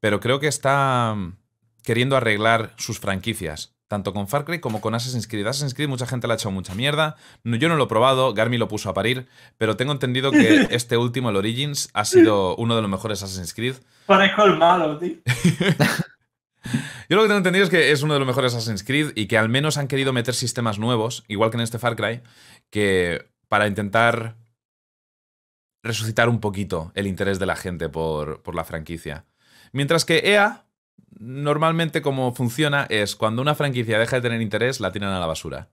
pero 0.00 0.20
creo 0.20 0.38
que 0.38 0.48
está 0.48 1.14
mm, 1.16 1.38
queriendo 1.82 2.14
arreglar 2.18 2.74
sus 2.76 3.00
franquicias. 3.00 3.74
Tanto 3.88 4.12
con 4.12 4.28
Far 4.28 4.44
Cry 4.44 4.60
como 4.60 4.82
con 4.82 4.94
Assassin's 4.94 5.26
Creed. 5.26 5.46
Assassin's 5.46 5.72
Creed 5.72 5.88
mucha 5.88 6.06
gente 6.06 6.26
le 6.26 6.34
ha 6.34 6.36
hecho 6.36 6.50
mucha 6.50 6.74
mierda. 6.74 7.16
No- 7.42 7.56
Yo 7.56 7.70
no 7.70 7.76
lo 7.76 7.84
he 7.84 7.86
probado, 7.86 8.34
Garmi 8.34 8.58
lo 8.58 8.68
puso 8.68 8.90
a 8.90 8.92
parir, 8.92 9.28
pero 9.56 9.78
tengo 9.78 9.92
entendido 9.92 10.30
que 10.30 10.68
este 10.70 10.98
último, 10.98 11.30
el 11.30 11.36
Origins, 11.36 11.88
ha 11.94 12.04
sido 12.04 12.54
uno 12.56 12.76
de 12.76 12.82
los 12.82 12.90
mejores 12.90 13.22
Assassin's 13.22 13.54
Creed. 13.54 13.76
Parezco 14.04 14.44
el 14.44 14.58
malo, 14.58 14.98
tío. 14.98 15.14
Yo 17.08 17.16
lo 17.16 17.22
que 17.22 17.28
tengo 17.28 17.38
entendido 17.38 17.64
es 17.64 17.70
que 17.70 17.92
es 17.92 18.02
uno 18.02 18.12
de 18.12 18.18
los 18.20 18.28
mejores 18.28 18.52
Assassin's 18.52 18.84
Creed 18.84 19.12
y 19.14 19.24
que 19.26 19.38
al 19.38 19.48
menos 19.48 19.78
han 19.78 19.88
querido 19.88 20.12
meter 20.12 20.34
sistemas 20.34 20.78
nuevos, 20.78 21.24
igual 21.28 21.48
que 21.50 21.56
en 21.56 21.62
este 21.62 21.78
Far 21.78 21.96
Cry, 21.96 22.20
que 22.68 23.26
para 23.48 23.66
intentar 23.66 24.36
resucitar 25.82 26.28
un 26.28 26.40
poquito 26.40 26.92
el 26.94 27.06
interés 27.06 27.38
de 27.38 27.46
la 27.46 27.56
gente 27.56 27.88
por, 27.88 28.42
por 28.42 28.54
la 28.54 28.64
franquicia. 28.64 29.24
Mientras 29.72 30.04
que 30.04 30.18
EA, 30.18 30.66
normalmente 31.18 32.02
como 32.02 32.34
funciona 32.34 32.86
es 32.90 33.16
cuando 33.16 33.42
una 33.42 33.54
franquicia 33.54 33.98
deja 33.98 34.16
de 34.16 34.22
tener 34.22 34.40
interés, 34.40 34.80
la 34.80 34.92
tiran 34.92 35.12
a 35.12 35.20
la 35.20 35.26
basura. 35.26 35.70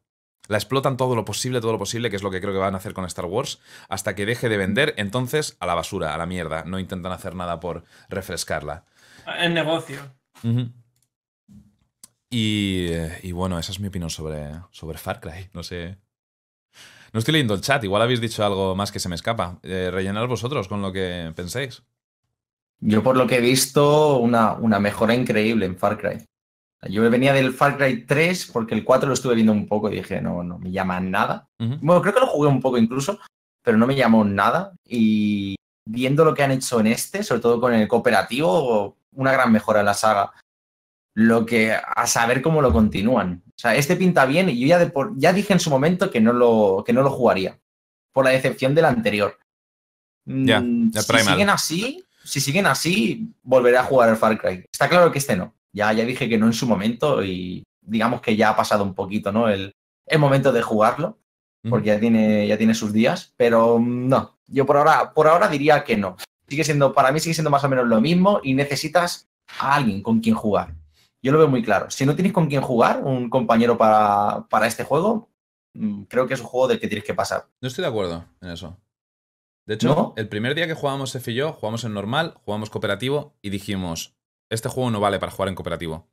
La 0.47 0.57
explotan 0.57 0.95
todo 0.95 1.15
lo 1.15 1.25
posible, 1.25 1.59
todo 1.59 1.71
lo 1.71 1.79
posible, 1.79 2.09
que 2.09 2.15
es 2.15 2.23
lo 2.23 2.29
que 2.29 2.39
creo 2.39 2.53
que 2.53 2.59
van 2.59 2.75
a 2.75 2.77
hacer 2.77 2.93
con 2.93 3.05
Star 3.05 3.25
Wars, 3.25 3.59
hasta 3.89 4.13
que 4.13 4.27
deje 4.27 4.47
de 4.47 4.57
vender, 4.57 4.93
entonces 4.97 5.57
a 5.59 5.65
la 5.65 5.73
basura, 5.73 6.13
a 6.13 6.17
la 6.17 6.27
mierda. 6.27 6.63
No 6.65 6.77
intentan 6.77 7.11
hacer 7.11 7.35
nada 7.35 7.59
por 7.59 7.83
refrescarla. 8.09 8.85
El 9.39 9.55
negocio. 9.55 9.99
Y, 12.29 12.89
y 13.23 13.31
bueno, 13.31 13.57
esa 13.57 13.71
es 13.71 13.79
mi 13.79 13.87
opinión 13.87 14.11
sobre, 14.11 14.51
sobre 14.69 14.99
Far 14.99 15.19
Cry. 15.19 15.49
No 15.53 15.63
sé. 15.63 15.97
No 17.15 17.19
estoy 17.19 17.31
leyendo 17.31 17.53
el 17.53 17.61
chat, 17.61 17.81
igual 17.85 18.01
habéis 18.01 18.19
dicho 18.19 18.45
algo 18.45 18.75
más 18.75 18.91
que 18.91 18.99
se 18.99 19.07
me 19.07 19.15
escapa. 19.15 19.57
Eh, 19.63 19.89
rellenad 19.89 20.27
vosotros 20.27 20.67
con 20.67 20.81
lo 20.81 20.91
que 20.91 21.31
penséis. 21.33 21.81
Yo 22.81 23.03
por 23.03 23.15
lo 23.15 23.25
que 23.25 23.37
he 23.37 23.39
visto, 23.39 24.17
una, 24.17 24.51
una 24.55 24.81
mejora 24.81 25.15
increíble 25.15 25.65
en 25.65 25.77
Far 25.77 25.97
Cry. 25.97 26.25
Yo 26.89 27.09
venía 27.09 27.31
del 27.31 27.53
Far 27.53 27.77
Cry 27.77 28.05
3 28.05 28.49
porque 28.51 28.75
el 28.75 28.83
4 28.83 29.07
lo 29.07 29.13
estuve 29.13 29.35
viendo 29.35 29.53
un 29.53 29.65
poco 29.65 29.89
y 29.89 29.95
dije, 29.95 30.19
no, 30.19 30.43
no 30.43 30.59
me 30.59 30.71
llama 30.71 30.99
nada. 30.99 31.47
Bueno, 31.57 32.01
creo 32.01 32.15
que 32.15 32.19
lo 32.19 32.27
jugué 32.27 32.49
un 32.49 32.59
poco 32.59 32.77
incluso, 32.77 33.17
pero 33.63 33.77
no 33.77 33.87
me 33.87 33.95
llamó 33.95 34.25
nada. 34.25 34.73
Y 34.85 35.55
viendo 35.85 36.25
lo 36.25 36.33
que 36.33 36.43
han 36.43 36.51
hecho 36.51 36.81
en 36.81 36.87
este, 36.87 37.23
sobre 37.23 37.39
todo 37.39 37.61
con 37.61 37.73
el 37.73 37.87
cooperativo, 37.87 38.97
una 39.13 39.31
gran 39.31 39.53
mejora 39.53 39.79
en 39.79 39.85
la 39.85 39.93
saga. 39.93 40.33
Lo 41.15 41.45
que 41.45 41.73
a 41.73 42.05
saber 42.07 42.41
cómo 42.41 42.61
lo 42.61 42.71
continúan. 42.73 43.41
O 43.47 43.53
sea, 43.57 43.73
este 43.75 43.95
pinta 43.95 44.25
bien 44.25 44.49
y 44.49 44.59
yo 44.59 44.67
ya, 44.67 44.77
de 44.79 44.87
por- 44.87 45.13
ya 45.17 45.31
dije 45.33 45.53
en 45.53 45.59
su 45.61 45.69
momento 45.69 46.11
que 46.11 46.19
no, 46.21 46.33
lo, 46.33 46.83
que 46.85 46.91
no 46.93 47.01
lo 47.01 47.09
jugaría. 47.09 47.57
Por 48.11 48.25
la 48.25 48.31
decepción 48.31 48.75
del 48.75 48.85
anterior. 48.85 49.37
Ya, 50.25 50.59
Mm, 50.59 50.91
el 50.93 51.01
si 51.01 51.07
Primal. 51.07 51.25
siguen 51.33 51.49
así, 51.49 52.03
si 52.23 52.39
siguen 52.41 52.65
así, 52.65 53.29
volveré 53.43 53.77
a 53.77 53.83
jugar 53.83 54.09
al 54.09 54.17
Far 54.17 54.37
Cry. 54.39 54.65
Está 54.71 54.89
claro 54.89 55.11
que 55.11 55.19
este 55.19 55.35
no. 55.37 55.53
Ya, 55.71 55.91
ya 55.93 56.03
dije 56.05 56.27
que 56.29 56.37
no 56.37 56.47
en 56.47 56.53
su 56.53 56.67
momento 56.67 57.23
y 57.23 57.63
digamos 57.81 58.21
que 58.21 58.35
ya 58.35 58.49
ha 58.49 58.55
pasado 58.55 58.83
un 58.83 58.93
poquito, 58.95 59.31
¿no? 59.31 59.47
El, 59.49 59.71
el 60.07 60.19
momento 60.19 60.51
de 60.51 60.61
jugarlo 60.61 61.17
porque 61.69 61.87
ya 61.87 61.99
tiene, 61.99 62.45
ya 62.47 62.57
tiene 62.57 62.75
sus 62.75 62.93
días, 62.93 63.33
pero 63.37 63.79
mm, 63.79 64.07
no, 64.07 64.37
yo 64.47 64.65
por 64.65 64.77
ahora, 64.77 65.13
por 65.13 65.27
ahora 65.27 65.47
diría 65.47 65.83
que 65.83 65.97
no. 65.97 66.15
Sigue 66.47 66.63
siendo, 66.63 66.93
para 66.93 67.11
mí 67.11 67.19
sigue 67.19 67.33
siendo 67.33 67.49
más 67.49 67.63
o 67.63 67.69
menos 67.69 67.87
lo 67.87 67.99
mismo 68.01 68.39
y 68.43 68.53
necesitas 68.53 69.27
a 69.59 69.75
alguien 69.75 70.01
con 70.03 70.19
quien 70.19 70.35
jugar. 70.35 70.75
Yo 71.25 71.31
lo 71.31 71.39
veo 71.39 71.47
muy 71.47 71.63
claro. 71.63 71.89
Si 71.89 72.05
no 72.05 72.13
tienes 72.13 72.33
con 72.33 72.45
quien 72.47 72.61
jugar, 72.61 73.01
un 73.03 73.31
compañero 73.31 73.79
para, 73.79 74.45
para 74.47 74.67
este 74.67 74.83
juego, 74.83 75.31
mm, 75.73 76.03
creo 76.03 76.27
que 76.27 76.35
es 76.35 76.39
un 76.39 76.45
juego 76.45 76.67
del 76.67 76.79
que 76.79 76.87
tienes 76.87 77.03
que 77.03 77.15
pasar. 77.15 77.47
No 77.61 77.67
estoy 77.67 77.81
de 77.81 77.87
acuerdo 77.89 78.25
en 78.41 78.49
eso. 78.51 78.77
De 79.65 79.73
hecho, 79.73 79.87
¿No? 79.87 80.13
el 80.17 80.29
primer 80.29 80.53
día 80.53 80.67
que 80.67 80.75
jugábamos 80.75 81.09
Sef 81.09 81.27
y 81.29 81.33
yo, 81.33 81.51
jugamos 81.53 81.83
en 81.83 81.95
normal, 81.95 82.35
jugamos 82.45 82.69
cooperativo 82.69 83.35
y 83.41 83.49
dijimos, 83.49 84.15
este 84.51 84.69
juego 84.69 84.91
no 84.91 84.99
vale 84.99 85.17
para 85.17 85.31
jugar 85.31 85.49
en 85.49 85.55
cooperativo. 85.55 86.07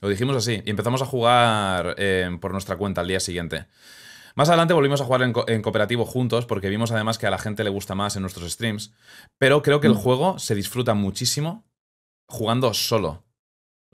Lo 0.00 0.08
dijimos 0.08 0.34
así 0.36 0.62
y 0.64 0.70
empezamos 0.70 1.02
a 1.02 1.06
jugar 1.06 1.96
eh, 1.98 2.30
por 2.40 2.52
nuestra 2.52 2.76
cuenta 2.78 3.02
al 3.02 3.08
día 3.08 3.20
siguiente. 3.20 3.66
Más 4.36 4.48
adelante 4.48 4.72
volvimos 4.72 5.02
a 5.02 5.04
jugar 5.04 5.20
en, 5.20 5.34
co- 5.34 5.44
en 5.48 5.60
cooperativo 5.60 6.06
juntos 6.06 6.46
porque 6.46 6.70
vimos 6.70 6.92
además 6.92 7.18
que 7.18 7.26
a 7.26 7.30
la 7.30 7.36
gente 7.38 7.62
le 7.62 7.68
gusta 7.70 7.94
más 7.94 8.16
en 8.16 8.22
nuestros 8.22 8.50
streams. 8.50 8.94
Pero 9.36 9.60
creo 9.60 9.80
que 9.80 9.86
el 9.88 9.92
Mm. 9.94 9.98
juego 9.98 10.38
se 10.38 10.54
disfruta 10.54 10.94
muchísimo 10.94 11.66
jugando 12.26 12.72
solo. 12.72 13.25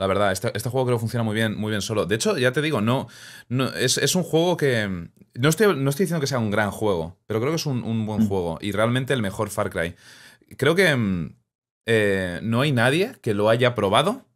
La 0.03 0.09
verdad, 0.09 0.33
este, 0.33 0.51
este 0.57 0.69
juego 0.69 0.85
creo 0.87 0.97
que 0.99 1.01
funciona 1.01 1.23
muy 1.23 1.35
bien, 1.35 1.57
muy 1.57 1.71
bien 1.71 1.81
solo. 1.81 2.07
De 2.07 2.17
hecho, 2.17 2.37
ya 2.37 2.51
te 2.51 2.61
digo, 2.61 2.81
no, 2.81 3.07
no 3.49 3.69
es, 3.69 3.99
es 3.99 4.15
un 4.17 4.25
juego 4.25 4.57
que. 4.57 5.09
No 5.35 5.49
estoy, 5.49 5.77
no 5.77 5.89
estoy 5.91 6.05
diciendo 6.05 6.21
que 6.21 6.27
sea 6.27 6.41
un 6.41 6.51
gran 6.51 6.73
juego, 6.73 7.19
pero 7.27 7.39
creo 7.41 7.53
que 7.53 7.57
es 7.57 7.67
un, 7.67 7.85
un 7.85 8.05
buen 8.05 8.25
Mm. 8.25 8.29
juego 8.29 8.59
y 8.61 8.73
realmente 8.73 9.15
el 9.15 9.23
mejor 9.23 9.49
Far 9.51 9.71
Cry. 9.71 9.95
creo 10.59 10.75
que 10.75 10.95
mm, 10.95 11.37
eh, 11.87 12.41
no 12.43 12.61
hay 12.63 12.73
nadie 12.73 13.17
que 13.23 13.33
lo 13.33 13.49
haya 13.49 13.75
probado 13.77 14.27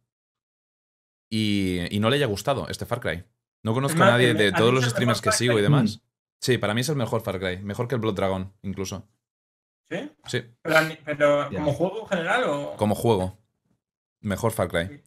y, 1.29 1.79
y 1.95 1.99
no 1.99 2.09
le 2.09 2.15
haya 2.15 2.25
gustado 2.27 2.67
este 2.69 2.85
Far 2.85 2.99
Cry. 3.01 3.23
No 3.63 3.73
conozco 3.73 4.01
a 4.03 4.07
nadie 4.11 4.33
de 4.33 4.47
¿has 4.47 4.53
todos 4.53 4.73
los 4.73 4.85
streamers 4.85 5.19
que 5.21 5.31
sigo 5.33 5.59
y 5.59 5.61
demás. 5.61 6.01
Sí, 6.39 6.57
para 6.57 6.73
mí 6.73 6.81
es 6.81 6.89
el 6.89 6.95
mejor 6.95 7.21
Far 7.21 7.39
Cry. 7.39 7.57
Mejor 7.57 7.87
que 7.87 7.95
el 7.95 8.01
Blood 8.01 8.15
Dragon, 8.15 8.53
incluso. 8.61 9.05
¿Sí? 9.89 10.11
Sí, 10.25 10.43
Pero, 10.61 11.49
como 11.53 11.73
juego 11.73 12.01
en 12.03 12.07
general 12.07 12.43
o. 12.45 12.75
como 12.77 12.95
juego. 12.95 13.37
Mejor 14.21 14.51
Far 14.51 14.67
Cry. 14.67 15.01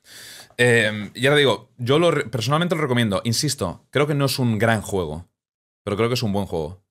Eh, 0.59 1.11
y 1.15 1.27
ahora 1.27 1.39
digo, 1.39 1.71
yo 1.79 1.99
lo 1.99 2.11
re- 2.11 2.25
personalmente 2.27 2.75
lo 2.75 2.83
recomiendo. 2.83 3.21
Insisto, 3.25 3.87
creo 3.91 4.07
que 4.07 4.15
no 4.15 4.27
es 4.27 4.39
un 4.39 4.59
gran 4.59 4.83
juego. 4.83 5.27
Pero 5.85 5.97
creo 5.97 6.09
que 6.09 6.15
es 6.15 6.23
un 6.23 6.33
buen 6.33 6.47
juego. 6.47 6.83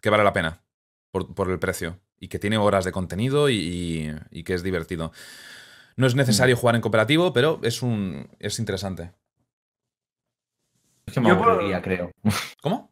Que 0.00 0.10
vale 0.10 0.24
la 0.24 0.32
pena. 0.32 0.62
Por, 1.10 1.34
por 1.34 1.50
el 1.50 1.58
precio. 1.58 1.98
Y 2.20 2.28
que 2.28 2.38
tiene 2.38 2.58
horas 2.58 2.84
de 2.84 2.92
contenido 2.92 3.48
y, 3.48 3.54
y- 3.56 4.14
y 4.30 4.44
que 4.44 4.54
es 4.54 4.62
divertido. 4.62 5.12
No 5.96 6.06
es 6.06 6.14
Mm. 6.14 6.18
necesario 6.18 6.56
jugar 6.56 6.74
en 6.76 6.80
cooperativo, 6.80 7.32
pero 7.32 7.60
es 7.62 7.82
un. 7.82 8.28
es 8.38 8.58
interesante. 8.58 9.12
Es 11.06 11.14
que 11.14 11.20
me 11.20 11.28
Yo 11.28 11.38
por- 11.38 11.50
aburriría, 11.50 11.82
creo. 11.82 12.10
¿Cómo? 12.62 12.90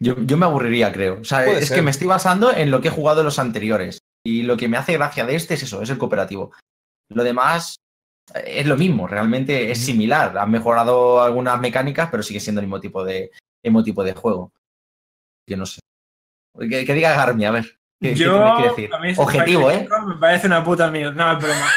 Yo, 0.00 0.16
yo 0.24 0.36
me 0.36 0.44
aburriría, 0.46 0.92
creo. 0.92 1.20
O 1.20 1.24
sea, 1.24 1.44
Puede 1.44 1.60
es 1.60 1.68
ser. 1.68 1.76
que 1.76 1.82
me 1.82 1.90
estoy 1.90 2.06
basando 2.08 2.52
en 2.52 2.70
lo 2.70 2.80
que 2.80 2.88
he 2.88 2.90
jugado 2.90 3.20
en 3.20 3.26
los 3.26 3.38
anteriores. 3.38 4.00
Y 4.26 4.42
lo 4.42 4.56
que 4.56 4.68
me 4.68 4.76
hace 4.76 4.94
gracia 4.94 5.24
de 5.24 5.36
este 5.36 5.54
es 5.54 5.62
eso, 5.62 5.80
es 5.82 5.90
el 5.90 5.98
cooperativo. 5.98 6.52
Lo 7.10 7.22
demás 7.22 7.76
es 8.32 8.66
lo 8.66 8.76
mismo, 8.76 9.06
realmente 9.06 9.70
es 9.70 9.84
similar. 9.84 10.36
Han 10.38 10.50
mejorado 10.50 11.22
algunas 11.22 11.60
mecánicas, 11.60 12.08
pero 12.10 12.22
sigue 12.22 12.40
siendo 12.40 12.60
el 12.60 12.66
mismo 12.66 12.80
tipo 12.80 13.04
de, 13.04 13.30
el 13.62 13.70
mismo 13.70 13.84
tipo 13.84 14.02
de 14.02 14.14
juego. 14.14 14.52
Yo 15.46 15.56
no 15.56 15.66
sé. 15.66 15.80
Que, 16.58 16.86
que 16.86 16.94
diga 16.94 17.14
Garmi, 17.14 17.44
a 17.44 17.50
ver. 17.50 17.78
¿Qué, 18.00 18.10
qué 18.14 18.16
Yo, 18.16 18.38
me 18.44 18.54
quiere 18.54 18.68
decir? 18.70 18.94
a 18.94 18.98
mí 18.98 19.10
este 19.10 19.22
Objetivo, 19.22 19.70
¿eh? 19.70 19.80
5 19.88 20.06
Me 20.06 20.16
parece 20.16 20.46
una 20.46 20.64
puta 20.64 20.90
mierda. 20.90 21.12
No, 21.12 21.32
es 21.32 21.44
broma. 21.44 21.70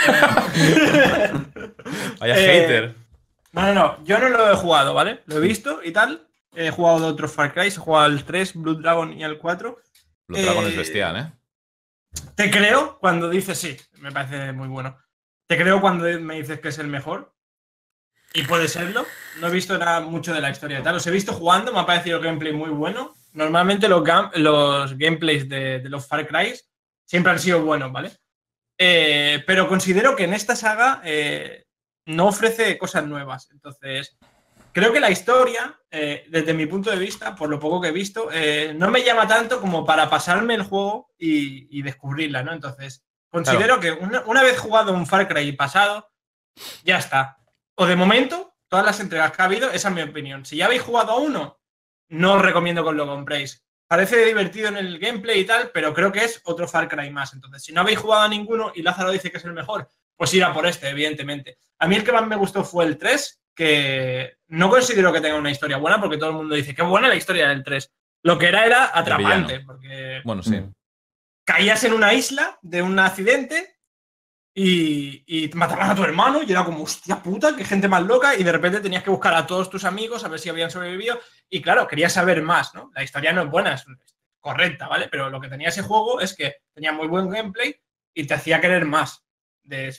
Vaya 2.20 2.38
Eh, 2.38 2.62
hater. 2.62 2.96
No, 3.52 3.62
no, 3.62 3.74
no. 3.74 4.04
Yo 4.04 4.20
no 4.20 4.30
lo 4.30 4.52
he 4.52 4.56
jugado, 4.56 4.94
¿vale? 4.94 5.22
Lo 5.26 5.38
he 5.38 5.40
visto 5.40 5.80
y 5.84 5.92
tal. 5.92 6.28
He 6.56 6.72
jugado 6.72 7.00
de 7.00 7.06
otros 7.08 7.32
Far 7.32 7.54
Cry. 7.54 7.68
He 7.68 7.72
jugado 7.72 8.06
al 8.06 8.24
3, 8.24 8.56
Blue 8.56 8.76
Dragon 8.76 9.14
y 9.14 9.24
al 9.24 9.38
4. 9.38 9.78
Blood 10.28 10.42
Dragon 10.44 10.66
es 10.66 10.74
eh, 10.74 10.78
bestial, 10.78 11.18
¿eh? 11.18 11.32
Te 12.36 12.50
creo 12.52 12.98
cuando 13.00 13.30
dices 13.30 13.58
sí. 13.58 13.78
Me 14.00 14.12
parece 14.12 14.52
muy 14.54 14.68
bueno. 14.68 14.98
Te 15.48 15.58
creo 15.58 15.80
cuando 15.82 16.06
me 16.20 16.36
dices 16.36 16.60
que 16.60 16.70
es 16.70 16.78
el 16.80 16.88
mejor. 16.88 17.34
Y 18.34 18.44
puede 18.44 18.68
serlo. 18.68 19.06
No 19.40 19.48
he 19.48 19.52
visto 19.52 19.78
nada 19.78 20.02
mucho 20.02 20.34
de 20.34 20.42
la 20.42 20.50
historia 20.50 20.80
y 20.80 20.84
tal. 20.84 20.96
Los 20.96 21.08
he 21.08 21.12
visto 21.12 21.34
jugando. 21.34 21.72
Me 21.72 21.80
ha 21.80 21.86
parecido 21.86 22.20
gameplay 22.20 22.52
muy 22.54 22.70
bueno. 22.70 23.16
Normalmente 23.34 23.88
los, 23.88 24.04
gam- 24.04 24.32
los 24.36 24.98
gameplays 24.98 25.48
de, 25.48 25.80
de 25.80 25.90
los 25.90 26.06
Far 26.08 26.28
Cry 26.28 26.54
siempre 27.06 27.32
han 27.32 27.40
sido 27.40 27.64
buenos, 27.64 27.92
¿vale? 27.92 28.12
Eh, 28.78 29.44
pero 29.48 29.68
considero 29.68 30.16
que 30.16 30.26
en 30.26 30.34
esta 30.34 30.56
saga 30.56 31.02
eh, 31.06 31.66
no 32.08 32.28
ofrece 32.28 32.78
cosas 32.78 33.06
nuevas. 33.06 33.50
Entonces, 33.52 34.18
creo 34.74 34.92
que 34.92 35.00
la 35.00 35.10
historia, 35.10 35.80
eh, 35.90 36.26
desde 36.30 36.54
mi 36.54 36.66
punto 36.66 36.92
de 36.92 36.98
vista, 36.98 37.34
por 37.36 37.50
lo 37.50 37.60
poco 37.60 37.80
que 37.82 37.88
he 37.88 37.94
visto, 37.94 38.30
eh, 38.32 38.74
no 38.76 38.92
me 38.92 39.04
llama 39.04 39.28
tanto 39.28 39.62
como 39.62 39.86
para 39.86 40.10
pasarme 40.10 40.56
el 40.56 40.64
juego 40.64 41.12
y, 41.18 41.80
y 41.80 41.82
descubrirla, 41.82 42.44
¿no? 42.44 42.52
Entonces, 42.54 43.04
considero 43.30 43.80
que 43.80 43.92
una, 43.92 44.22
una 44.26 44.44
vez 44.44 44.58
jugado 44.60 44.94
un 44.94 45.06
Far 45.06 45.28
Cry 45.28 45.52
pasado, 45.54 46.10
ya 46.84 46.98
está. 46.98 47.38
O 47.76 47.86
de 47.86 47.96
momento, 47.96 48.56
todas 48.68 48.86
las 48.86 49.00
entregas 49.00 49.32
que 49.32 49.42
ha 49.42 49.46
habido, 49.46 49.72
esa 49.72 49.90
es 49.90 49.96
mi 49.96 50.02
opinión. 50.02 50.46
Si 50.46 50.58
ya 50.58 50.66
habéis 50.66 50.82
jugado 50.82 51.12
a 51.12 51.18
uno, 51.18 51.60
no 52.10 52.34
os 52.34 52.42
recomiendo 52.42 52.84
que 52.84 52.90
os 52.90 52.96
lo 52.96 53.06
compréis. 53.06 53.64
Parece 53.88 54.26
divertido 54.26 54.68
en 54.68 54.78
el 54.78 55.00
gameplay 55.00 55.40
y 55.40 55.46
tal, 55.46 55.72
pero 55.74 55.94
creo 55.94 56.12
que 56.12 56.26
es 56.26 56.42
otro 56.44 56.68
Far 56.68 56.88
Cry 56.90 57.10
más. 57.10 57.34
Entonces, 57.34 57.64
si 57.64 57.72
no 57.72 57.82
habéis 57.82 58.00
jugado 58.00 58.24
a 58.24 58.28
ninguno 58.28 58.72
y 58.76 58.82
Lázaro 58.82 59.12
dice 59.12 59.32
que 59.32 59.38
es 59.38 59.46
el 59.46 59.54
mejor, 59.54 59.90
pues 60.16 60.34
ir 60.34 60.44
a 60.44 60.54
por 60.54 60.66
este, 60.66 60.90
evidentemente. 60.90 61.60
A 61.80 61.88
mí 61.88 61.96
el 61.96 62.04
que 62.04 62.12
más 62.12 62.28
me 62.28 62.36
gustó 62.36 62.64
fue 62.64 62.86
el 62.86 62.98
3, 62.98 63.42
que 63.56 64.38
no 64.48 64.70
considero 64.70 65.14
que 65.14 65.22
tenga 65.22 65.38
una 65.38 65.52
historia 65.52 65.78
buena, 65.78 66.02
porque 66.02 66.18
todo 66.18 66.32
el 66.32 66.36
mundo 66.36 66.56
dice, 66.56 66.76
qué 66.76 66.82
buena 66.82 67.08
la 67.08 67.16
historia 67.16 67.48
del 67.50 67.64
3. 67.64 67.94
Lo 68.24 68.38
que 68.38 68.48
era 68.48 68.66
era 68.66 68.92
atrapante, 68.98 69.62
porque 69.62 70.22
Bueno, 70.26 70.44
sí. 70.44 70.62
Caías 71.48 71.82
en 71.86 71.94
una 71.94 72.14
isla 72.14 72.60
de 72.62 72.82
un 72.82 73.00
accidente 73.00 73.80
y, 74.54 75.24
y 75.26 75.50
mataban 75.54 75.90
a 75.90 75.96
tu 75.96 76.04
hermano 76.04 76.44
y 76.44 76.52
era 76.52 76.66
como, 76.66 76.84
hostia 76.84 77.24
puta, 77.24 77.56
qué 77.56 77.64
gente 77.64 77.88
más 77.88 78.04
loca 78.04 78.36
y 78.36 78.44
de 78.44 78.52
repente 78.52 78.82
tenías 78.82 79.02
que 79.02 79.10
buscar 79.10 79.34
a 79.34 79.48
todos 79.48 79.70
tus 79.70 79.86
amigos 79.86 80.26
a 80.26 80.28
ver 80.28 80.42
si 80.42 80.50
habían 80.50 80.70
sobrevivido 80.70 81.18
y 81.50 81.62
claro, 81.62 81.88
querías 81.88 82.12
saber 82.12 82.42
más, 82.42 82.76
¿no? 82.76 82.92
La 82.94 83.02
historia 83.02 83.32
no 83.32 83.44
es 83.44 83.50
buena, 83.50 83.76
es 83.76 83.86
correcta, 84.42 84.90
¿vale? 84.90 85.08
Pero 85.10 85.30
lo 85.30 85.40
que 85.40 85.48
tenía 85.48 85.70
ese 85.70 85.84
juego 85.84 86.20
es 86.20 86.36
que 86.36 86.58
tenía 86.74 86.92
muy 86.92 87.08
buen 87.08 87.30
gameplay 87.30 87.80
y 88.14 88.28
te 88.28 88.34
hacía 88.34 88.60
querer 88.60 88.84
más 88.84 89.24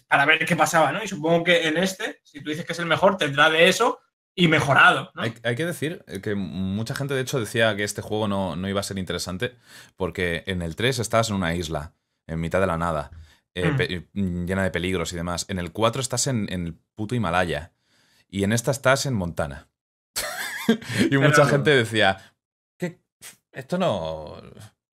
para 0.07 0.27
ver 0.27 0.45
qué 0.45 0.55
pasaba, 0.55 0.93
¿no? 0.93 1.03
Y 1.03 1.09
supongo 1.09 1.45
que 1.45 1.67
en 1.67 1.79
este, 1.79 2.21
si 2.25 2.43
tú 2.43 2.51
dices 2.51 2.67
que 2.67 2.73
es 2.73 2.79
el 2.79 2.87
mejor, 2.87 3.17
tendrá 3.17 3.49
de 3.49 3.71
eso 3.71 4.01
y 4.41 4.49
mejorado, 4.49 5.11
¿no? 5.15 5.23
Hay, 5.23 5.35
hay 5.43 5.55
que 5.57 5.67
decir 5.67 6.05
que 6.23 6.35
mucha 6.35 6.95
gente, 6.95 7.15
de 7.15 7.21
hecho, 7.21 7.41
decía 7.41 7.75
que 7.77 7.85
este 7.85 8.03
juego 8.03 8.29
no, 8.29 8.55
no 8.57 8.69
iba 8.69 8.81
a 8.81 8.85
ser 8.85 8.99
interesante 8.99 9.57
porque 9.97 10.45
en 10.47 10.63
el 10.63 10.77
3 10.77 10.99
estás 11.01 11.29
en 11.31 11.37
una 11.37 11.55
isla, 11.55 11.93
en 12.27 12.41
mitad 12.41 12.61
de 12.61 12.67
la 12.67 12.79
nada, 12.79 13.11
eh, 13.55 13.71
Mm. 13.73 13.77
pe- 13.77 14.09
llena 14.15 14.63
de 14.63 14.71
peligros 14.71 15.13
y 15.13 15.17
demás. 15.17 15.45
En 15.49 15.59
el 15.59 15.73
4 15.73 16.01
estás 16.01 16.27
en, 16.29 16.47
en 16.53 16.67
el 16.67 16.75
puto 16.95 17.15
Himalaya 17.15 17.73
y 18.29 18.45
en 18.45 18.53
esta 18.53 18.71
estás 18.71 19.07
en 19.07 19.15
Montana. 19.15 19.69
y 21.11 21.17
mucha 21.19 21.35
Pero- 21.43 21.47
gente 21.47 21.71
decía 21.71 22.35
que 22.79 23.01
esto 23.53 23.79
no, 23.79 24.37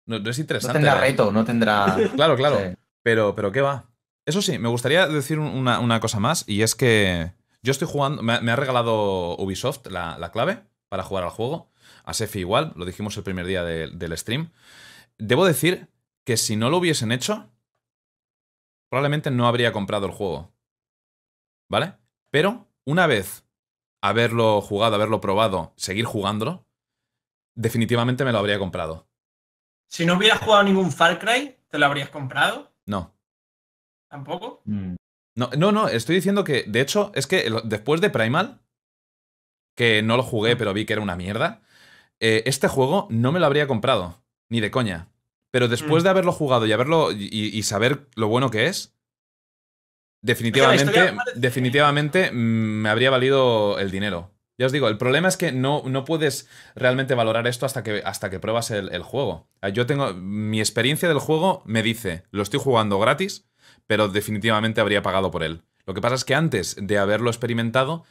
no, 0.05 0.19
no 0.19 0.29
es 0.29 0.37
No 0.37 0.41
interesante. 0.41 0.73
tendrá 0.73 0.95
¿no?". 0.95 1.01
reto, 1.01 1.31
no 1.31 1.45
tendrá. 1.45 1.95
Claro, 2.15 2.35
claro. 2.35 2.59
Sí. 2.59 2.75
Pero, 3.03 3.35
pero 3.35 3.51
¿qué 3.51 3.61
va? 3.61 3.85
Eso 4.25 4.41
sí, 4.41 4.57
me 4.59 4.67
gustaría 4.69 5.07
decir 5.07 5.39
una, 5.39 5.79
una 5.79 5.99
cosa 5.99 6.19
más 6.19 6.43
y 6.47 6.61
es 6.61 6.75
que 6.75 7.31
yo 7.61 7.71
estoy 7.71 7.87
jugando, 7.87 8.21
me, 8.23 8.33
ha- 8.33 8.41
me 8.41 8.51
ha 8.51 8.55
regalado 8.55 9.35
Ubisoft 9.37 9.87
la, 9.87 10.17
la 10.17 10.31
clave 10.31 10.63
para 10.89 11.03
jugar 11.03 11.23
al 11.23 11.29
juego. 11.31 11.71
A 12.03 12.13
Sefi 12.13 12.39
igual, 12.39 12.73
lo 12.75 12.85
dijimos 12.85 13.15
el 13.17 13.23
primer 13.23 13.45
día 13.45 13.63
de- 13.63 13.89
del 13.89 14.17
stream. 14.17 14.51
Debo 15.17 15.45
decir 15.45 15.87
que 16.25 16.37
si 16.37 16.55
no 16.55 16.69
lo 16.69 16.77
hubiesen 16.77 17.11
hecho, 17.11 17.49
probablemente 18.89 19.31
no 19.31 19.47
habría 19.47 19.71
comprado 19.71 20.05
el 20.05 20.11
juego. 20.11 20.51
¿Vale? 21.69 21.95
Pero 22.31 22.67
una 22.85 23.05
vez 23.07 23.45
haberlo 24.01 24.61
jugado, 24.61 24.95
haberlo 24.95 25.21
probado, 25.21 25.73
seguir 25.75 26.05
jugándolo, 26.05 26.65
definitivamente 27.55 28.23
me 28.25 28.31
lo 28.31 28.39
habría 28.39 28.57
comprado. 28.59 29.07
Si 29.89 30.05
no 30.05 30.15
hubieras 30.15 30.39
jugado 30.39 30.63
ningún 30.63 30.91
Far 30.91 31.19
Cry, 31.19 31.57
¿te 31.67 31.77
lo 31.77 31.85
habrías 31.85 32.09
comprado? 32.09 32.71
No. 32.85 33.13
¿Tampoco? 34.09 34.61
Mm. 34.65 34.95
No, 35.39 35.49
no, 35.57 35.71
no, 35.71 35.87
estoy 35.87 36.15
diciendo 36.15 36.43
que, 36.43 36.63
de 36.67 36.81
hecho, 36.81 37.11
es 37.15 37.25
que 37.27 37.49
después 37.63 38.01
de 38.01 38.09
Primal, 38.09 38.59
que 39.75 40.01
no 40.03 40.17
lo 40.17 40.23
jugué, 40.23 40.55
pero 40.57 40.73
vi 40.73 40.85
que 40.85 40.93
era 40.93 41.01
una 41.01 41.15
mierda, 41.15 41.61
eh, 42.19 42.43
este 42.45 42.67
juego 42.67 43.07
no 43.09 43.31
me 43.31 43.39
lo 43.39 43.45
habría 43.45 43.65
comprado, 43.67 44.21
ni 44.49 44.59
de 44.59 44.69
coña. 44.71 45.07
Pero 45.51 45.67
después 45.69 46.03
Mm. 46.03 46.05
de 46.05 46.09
haberlo 46.09 46.31
jugado 46.33 46.65
y 46.65 46.73
haberlo 46.73 47.11
y, 47.13 47.27
y 47.31 47.63
saber 47.63 48.07
lo 48.15 48.27
bueno 48.27 48.51
que 48.51 48.67
es, 48.67 48.93
definitivamente, 50.21 50.91
parece- 51.13 51.39
definitivamente 51.39 52.31
mm, 52.31 52.35
me 52.81 52.89
habría 52.89 53.09
valido 53.09 53.79
el 53.79 53.91
dinero. 53.91 54.31
Ya 54.57 54.65
os 54.65 54.73
digo, 54.73 54.89
el 54.89 54.97
problema 54.97 55.29
es 55.29 55.37
que 55.37 55.53
no, 55.53 55.83
no 55.85 56.03
puedes 56.03 56.49
realmente 56.75 57.15
valorar 57.15 57.47
esto 57.47 57.65
hasta 57.65 57.81
que, 57.81 58.01
hasta 58.03 58.29
que 58.29 58.39
pruebas 58.39 58.71
el, 58.71 58.91
el 58.91 59.03
juego. 59.03 59.47
Ah, 59.61 59.69
Yo 59.69 59.85
tengo. 59.85 60.13
Mi 60.13 60.59
experiencia 60.59 61.07
del 61.07 61.19
juego 61.19 61.61
me 61.65 61.81
dice, 61.81 62.23
lo 62.31 62.43
estoy 62.43 62.59
jugando 62.59 62.99
gratis, 62.99 63.48
pero 63.89 64.07
definitivamente 64.07 64.79
habría 64.81 65.01
pagado 65.01 65.31
por 65.31 65.41
él. 65.41 65.63
Lo 65.87 65.95
que 65.95 66.01
pasa 66.01 66.13
es 66.13 66.23
que 66.23 66.35
antes 66.35 66.75
de 66.79 66.99
haberlo 66.99 67.31
experimentado, 67.31 68.03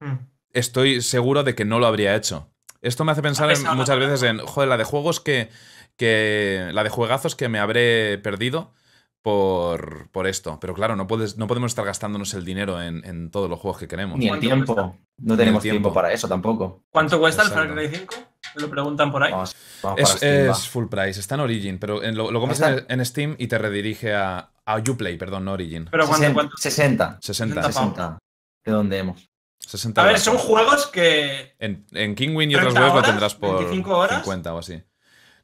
Mm. 0.00 0.16
estoy 0.52 1.00
seguro 1.00 1.44
de 1.44 1.54
que 1.54 1.64
no 1.64 1.78
lo 1.78 1.86
habría 1.86 2.14
hecho. 2.14 2.50
Esto 2.82 3.04
me 3.06 3.12
hace 3.12 3.22
pensar 3.22 3.50
en- 3.50 3.64
muchas 3.74 3.98
veces 3.98 4.22
en, 4.22 4.38
joder, 4.40 4.68
la 4.68 4.76
de 4.76 4.84
juegos 4.84 5.20
que, 5.20 5.48
que. 5.96 6.68
La 6.74 6.84
de 6.84 6.90
juegazos 6.90 7.34
que 7.36 7.48
me 7.48 7.58
habré 7.58 8.18
perdido 8.18 8.74
por, 9.22 10.10
por 10.10 10.26
esto. 10.26 10.58
Pero 10.60 10.74
claro, 10.74 10.94
no, 10.94 11.06
puedes, 11.06 11.38
no 11.38 11.46
podemos 11.46 11.70
estar 11.72 11.86
gastándonos 11.86 12.34
el 12.34 12.44
dinero 12.44 12.82
en, 12.82 13.02
en 13.06 13.30
todos 13.30 13.48
los 13.48 13.58
juegos 13.58 13.78
que 13.80 13.88
queremos. 13.88 14.18
Ni 14.18 14.26
el 14.26 14.30
¿Cuánto 14.32 14.46
tiempo. 14.46 14.74
cuesta? 14.74 14.98
No 15.18 15.36
tenemos 15.38 15.62
tiempo. 15.62 15.76
tiempo. 15.88 15.94
para 15.94 16.12
eso 16.12 16.28
tampoco. 16.28 16.82
¿Cuánto 16.90 17.18
cuesta 17.18 17.42
el 17.44 17.48
Far. 17.48 17.72
Cry 17.74 17.88
5? 17.88 18.14
Me 18.54 18.62
lo 18.62 18.70
preguntan 18.70 19.10
por 19.12 19.22
ahí. 19.22 19.32
Vamos, 19.32 19.54
vamos 19.82 20.00
Es, 20.00 20.08
Steam, 20.10 20.50
es 20.50 20.68
full 20.68 20.86
price, 20.86 21.20
está 21.20 21.34
en 21.34 21.40
Origin, 21.42 21.78
pero 21.78 22.02
en- 22.02 22.16
lo, 22.16 22.30
lo 22.30 22.40
compras 22.40 22.60
en, 22.60 22.84
en 22.88 23.04
Steam 23.06 23.36
y 23.38 23.46
te 23.48 23.58
redirige 23.58 24.14
a, 24.14 24.50
a 24.64 24.76
Uplay, 24.78 25.16
perdón, 25.16 25.44
no 25.44 25.52
Origin. 25.52 25.88
Pero 25.90 26.06
¿cuánto, 26.06 26.16
60, 26.22 26.34
cuánto? 26.34 26.56
60. 26.56 27.18
60. 27.20 27.54
60. 27.62 27.72
60. 27.72 28.18
¿De 28.64 28.72
dónde 28.72 28.98
hemos? 28.98 29.28
60 29.58 30.02
A 30.02 30.04
ver, 30.06 30.18
son 30.18 30.36
juegos 30.38 30.86
que. 30.88 31.54
En, 31.58 31.86
en 31.92 32.14
Kingwin 32.14 32.50
y 32.50 32.54
otras 32.54 32.74
30 32.74 32.80
webs 32.80 32.92
lo 32.92 32.98
horas, 32.98 33.10
tendrás 33.10 33.34
por 33.34 33.56
25 33.58 33.96
horas. 33.98 34.16
50 34.18 34.54
o 34.54 34.58
así. 34.58 34.74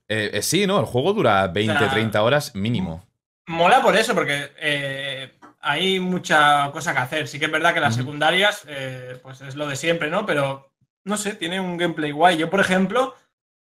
Eh, 0.08 0.30
eh, 0.34 0.42
sí, 0.42 0.66
¿no? 0.66 0.78
El 0.80 0.86
juego 0.86 1.12
dura 1.12 1.46
20, 1.48 1.74
O 1.74 1.78
sea, 1.78 1.90
30 1.90 2.22
horas 2.22 2.54
mínimo. 2.54 3.04
Mola 3.46 3.80
por 3.82 3.96
eso, 3.96 4.14
porque 4.14 4.50
eh, 4.60 5.38
hay 5.60 6.00
mucha 6.00 6.70
cosa 6.72 6.92
que 6.92 6.98
hacer. 6.98 7.28
Sí 7.28 7.38
que 7.38 7.46
es 7.46 7.50
verdad 7.50 7.72
que 7.74 7.80
las 7.80 7.94
Ujú. 7.94 8.02
secundarias, 8.02 8.62
eh, 8.66 9.18
pues 9.22 9.40
es 9.40 9.54
lo 9.56 9.66
de 9.66 9.76
siempre, 9.76 10.10
¿no? 10.10 10.26
Pero 10.26 10.69
no 11.04 11.16
sé, 11.16 11.34
tiene 11.34 11.60
un 11.60 11.76
gameplay 11.76 12.10
guay. 12.12 12.36
Yo, 12.38 12.50
por 12.50 12.60
ejemplo, 12.60 13.14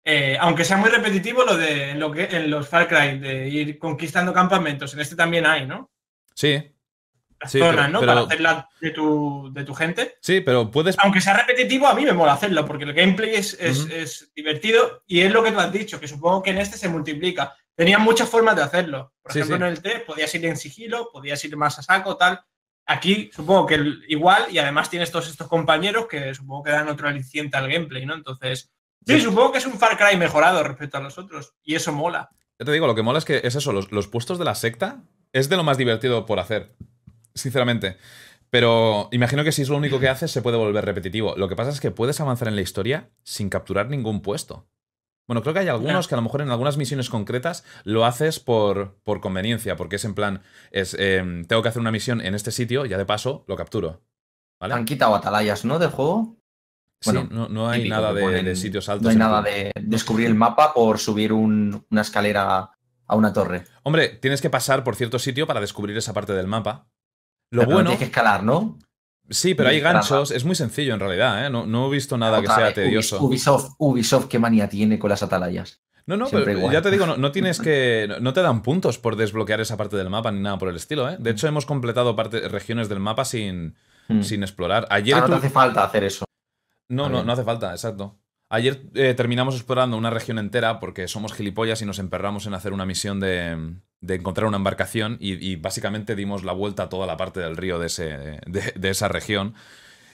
eh, 0.05 0.37
aunque 0.39 0.63
sea 0.65 0.77
muy 0.77 0.89
repetitivo 0.89 1.43
lo 1.43 1.55
de 1.57 1.93
lo 1.95 2.11
que 2.11 2.23
en 2.25 2.49
los 2.49 2.67
Far 2.67 2.87
Cry, 2.87 3.19
de 3.19 3.47
ir 3.49 3.77
conquistando 3.77 4.33
campamentos, 4.33 4.93
en 4.93 5.01
este 5.01 5.15
también 5.15 5.45
hay, 5.45 5.65
¿no? 5.65 5.91
Sí. 6.33 6.71
Las 7.39 7.51
Sí, 7.51 7.59
zonas, 7.59 7.75
pero- 7.75 7.87
¿no? 7.89 7.99
pero- 7.99 8.13
Para 8.13 8.25
hacerla 8.25 8.69
de 8.81 8.89
tu, 8.91 9.49
de 9.53 9.63
tu 9.63 9.75
gente. 9.75 10.17
Sí, 10.21 10.41
pero 10.41 10.71
puedes. 10.71 10.97
Aunque 10.99 11.21
sea 11.21 11.35
repetitivo, 11.37 11.87
a 11.87 11.93
mí 11.93 12.03
me 12.03 12.13
mola 12.13 12.33
hacerlo, 12.33 12.65
porque 12.65 12.83
el 12.85 12.93
gameplay 12.93 13.35
es, 13.35 13.53
es- 13.59 14.33
divertido 14.33 15.03
y 15.05 15.21
es 15.21 15.31
lo 15.31 15.43
que 15.43 15.51
tú 15.51 15.59
has 15.59 15.71
dicho, 15.71 15.99
que 15.99 16.07
supongo 16.07 16.41
que 16.41 16.49
en 16.49 16.57
este 16.57 16.77
se 16.77 16.89
multiplica. 16.89 17.55
Tenía 17.75 17.99
muchas 17.99 18.27
formas 18.27 18.55
de 18.55 18.63
hacerlo. 18.63 19.13
Por 19.21 19.33
Sí, 19.33 19.39
ejemplo, 19.39 19.57
sí. 19.57 19.63
en 19.63 19.69
el 19.69 19.81
T 19.83 19.99
podías 19.99 20.33
ir 20.33 20.45
en 20.47 20.57
sigilo, 20.57 21.11
podías 21.11 21.43
ir 21.45 21.55
más 21.55 21.77
a 21.77 21.83
saco, 21.83 22.17
tal. 22.17 22.41
Aquí 22.87 23.29
supongo 23.33 23.65
que 23.65 23.75
el- 23.75 24.03
igual, 24.07 24.45
y 24.49 24.57
además 24.59 24.89
tienes 24.89 25.11
todos 25.11 25.29
estos 25.29 25.47
compañeros 25.47 26.07
que 26.07 26.33
supongo 26.33 26.63
que 26.63 26.71
dan 26.71 26.87
otro 26.87 27.07
aliciente 27.07 27.57
al 27.57 27.69
gameplay, 27.69 28.05
¿no? 28.05 28.13
Entonces, 28.15 28.71
sí, 29.05 29.15
Sí. 29.15 29.21
supongo 29.21 29.51
que 29.51 29.57
es 29.57 29.65
un 29.65 29.73
Far 29.77 29.97
Cry 29.97 30.17
mejorado 30.17 30.63
respecto 30.63 30.97
a 30.97 31.01
los 31.01 31.17
otros, 31.17 31.53
y 31.63 31.75
eso 31.75 31.91
mola. 31.91 32.29
Ya 32.59 32.65
te 32.65 32.71
digo, 32.71 32.87
lo 32.87 32.95
que 32.95 33.03
mola 33.03 33.19
es 33.19 33.25
que 33.25 33.41
es 33.43 33.55
eso, 33.55 33.71
los, 33.73 33.91
los 33.91 34.07
puestos 34.07 34.39
de 34.39 34.45
la 34.45 34.55
secta 34.55 35.03
es 35.33 35.49
de 35.49 35.57
lo 35.57 35.63
más 35.63 35.77
divertido 35.77 36.25
por 36.25 36.39
hacer, 36.39 36.75
sinceramente. 37.35 37.97
Pero 38.49 39.09
imagino 39.11 39.43
que 39.43 39.51
si 39.51 39.61
es 39.63 39.69
lo 39.69 39.75
único 39.77 39.99
que 39.99 40.07
haces 40.07 40.31
se 40.31 40.41
puede 40.41 40.55
volver 40.57 40.85
repetitivo. 40.85 41.35
Lo 41.35 41.49
que 41.49 41.55
pasa 41.57 41.69
es 41.71 41.81
que 41.81 41.91
puedes 41.91 42.21
avanzar 42.21 42.47
en 42.47 42.55
la 42.55 42.61
historia 42.61 43.09
sin 43.23 43.49
capturar 43.49 43.89
ningún 43.89 44.21
puesto. 44.21 44.65
Bueno, 45.27 45.41
creo 45.41 45.53
que 45.53 45.59
hay 45.59 45.67
algunos 45.67 46.07
que 46.07 46.15
a 46.15 46.17
lo 46.17 46.21
mejor 46.21 46.41
en 46.41 46.49
algunas 46.51 46.77
misiones 46.77 47.09
concretas 47.09 47.65
lo 47.83 48.05
haces 48.05 48.39
por, 48.39 48.95
por 49.03 49.19
conveniencia, 49.19 49.75
porque 49.75 49.97
es 49.97 50.05
en 50.05 50.13
plan, 50.15 50.41
es, 50.71 50.95
eh, 50.97 51.43
tengo 51.47 51.61
que 51.61 51.67
hacer 51.69 51.81
una 51.81 51.91
misión 51.91 52.21
en 52.21 52.33
este 52.33 52.51
sitio, 52.51 52.85
ya 52.85 52.97
de 52.97 53.05
paso 53.05 53.43
lo 53.47 53.55
capturo. 53.57 54.01
¿Vale? 54.59 54.73
Han 54.73 54.85
quitado 54.85 55.13
atalayas, 55.15 55.65
¿no? 55.65 55.79
Del 55.79 55.89
juego. 55.91 56.37
Sí, 57.01 57.11
bueno, 57.11 57.27
no, 57.29 57.49
no 57.49 57.69
hay 57.69 57.87
nada 57.89 58.11
de, 58.13 58.23
ponen- 58.23 58.43
de 58.45 58.55
sitios 58.55 58.89
altos. 58.89 59.03
No 59.03 59.09
hay 59.09 59.17
nada 59.17 59.41
de 59.41 59.71
descubrir 59.81 60.27
el 60.27 60.33
mapa 60.35 60.73
por 60.73 60.97
subir 60.97 61.31
un- 61.33 61.85
una 61.91 62.01
escalera 62.01 62.71
a 63.05 63.15
una 63.15 63.33
torre. 63.33 63.65
Hombre, 63.83 64.09
tienes 64.09 64.41
que 64.41 64.49
pasar 64.49 64.83
por 64.83 64.95
cierto 64.95 65.19
sitio 65.19 65.45
para 65.45 65.59
descubrir 65.61 65.95
esa 65.97 66.13
parte 66.13 66.33
del 66.33 66.47
mapa. 66.47 66.87
Lo 67.51 67.61
Pero 67.61 67.73
bueno. 67.73 67.89
Tienes 67.89 67.99
que 67.99 68.05
escalar, 68.05 68.43
¿no? 68.43 68.79
Sí, 69.29 69.55
pero 69.55 69.69
hay 69.69 69.79
ganchos. 69.79 70.31
Es 70.31 70.45
muy 70.45 70.55
sencillo 70.55 70.93
en 70.93 70.99
realidad, 70.99 71.45
¿eh? 71.45 71.49
No, 71.49 71.65
no 71.65 71.87
he 71.87 71.91
visto 71.91 72.17
nada 72.17 72.39
que 72.41 72.47
sea 72.47 72.65
vez, 72.65 72.73
tedioso. 72.75 73.21
Ubisoft, 73.23 73.73
Ubisoft, 73.77 74.27
qué 74.27 74.39
manía 74.39 74.69
tiene 74.69 74.97
con 74.97 75.09
las 75.09 75.21
atalayas. 75.23 75.81
No, 76.05 76.15
no, 76.15 76.25
siempre 76.27 76.45
pero 76.45 76.59
igual. 76.59 76.73
ya 76.73 76.81
te 76.81 76.89
digo, 76.91 77.05
no, 77.05 77.17
no 77.17 77.31
tienes 77.33 77.59
que. 77.59 78.07
no- 78.21 78.31
te 78.33 78.41
dan 78.41 78.61
puntos 78.61 78.97
por 78.97 79.15
desbloquear 79.17 79.59
esa 79.59 79.75
parte 79.75 79.97
del 79.97 80.09
mapa 80.09 80.31
ni 80.31 80.39
nada 80.39 80.57
por 80.57 80.69
el 80.69 80.75
estilo, 80.77 81.09
¿eh? 81.09 81.17
De 81.19 81.31
hecho, 81.31 81.47
hemos 81.47 81.65
completado 81.65 82.15
parte, 82.15 82.47
regiones 82.47 82.87
del 82.89 82.99
mapa 82.99 83.25
sin, 83.25 83.75
Mm. 84.09 84.21
sin 84.21 84.41
explorar. 84.43 84.87
Ayer. 84.89 85.15
Ah, 85.15 85.19
no 85.21 85.27
te 85.27 85.33
hace 85.35 85.49
falta 85.49 85.83
hacer 85.83 86.05
eso. 86.05 86.23
No, 86.89 87.09
no, 87.09 87.25
no 87.25 87.33
hace 87.33 87.43
falta, 87.43 87.71
exacto. 87.71 88.17
Ayer 88.49 88.83
eh, 88.95 89.13
terminamos 89.13 89.55
explorando 89.55 89.97
una 89.97 90.09
región 90.09 90.39
entera 90.39 90.79
porque 90.79 91.09
somos 91.09 91.33
gilipollas 91.33 91.81
y 91.81 91.85
nos 91.85 91.99
emperramos 91.99 92.45
en 92.45 92.53
hacer 92.53 92.71
una 92.71 92.85
misión 92.85 93.19
de, 93.19 93.73
de 94.01 94.15
encontrar 94.15 94.47
una 94.47 94.57
embarcación 94.57 95.17
y, 95.19 95.55
básicamente 95.55 96.15
dimos 96.15 96.43
la 96.43 96.53
vuelta 96.53 96.83
a 96.83 96.89
toda 96.89 97.07
la 97.07 97.17
parte 97.17 97.39
del 97.39 97.57
río 97.57 97.79
de, 97.79 97.87
ese, 97.87 98.39
de, 98.45 98.89
esa 98.89 99.07
región 99.07 99.55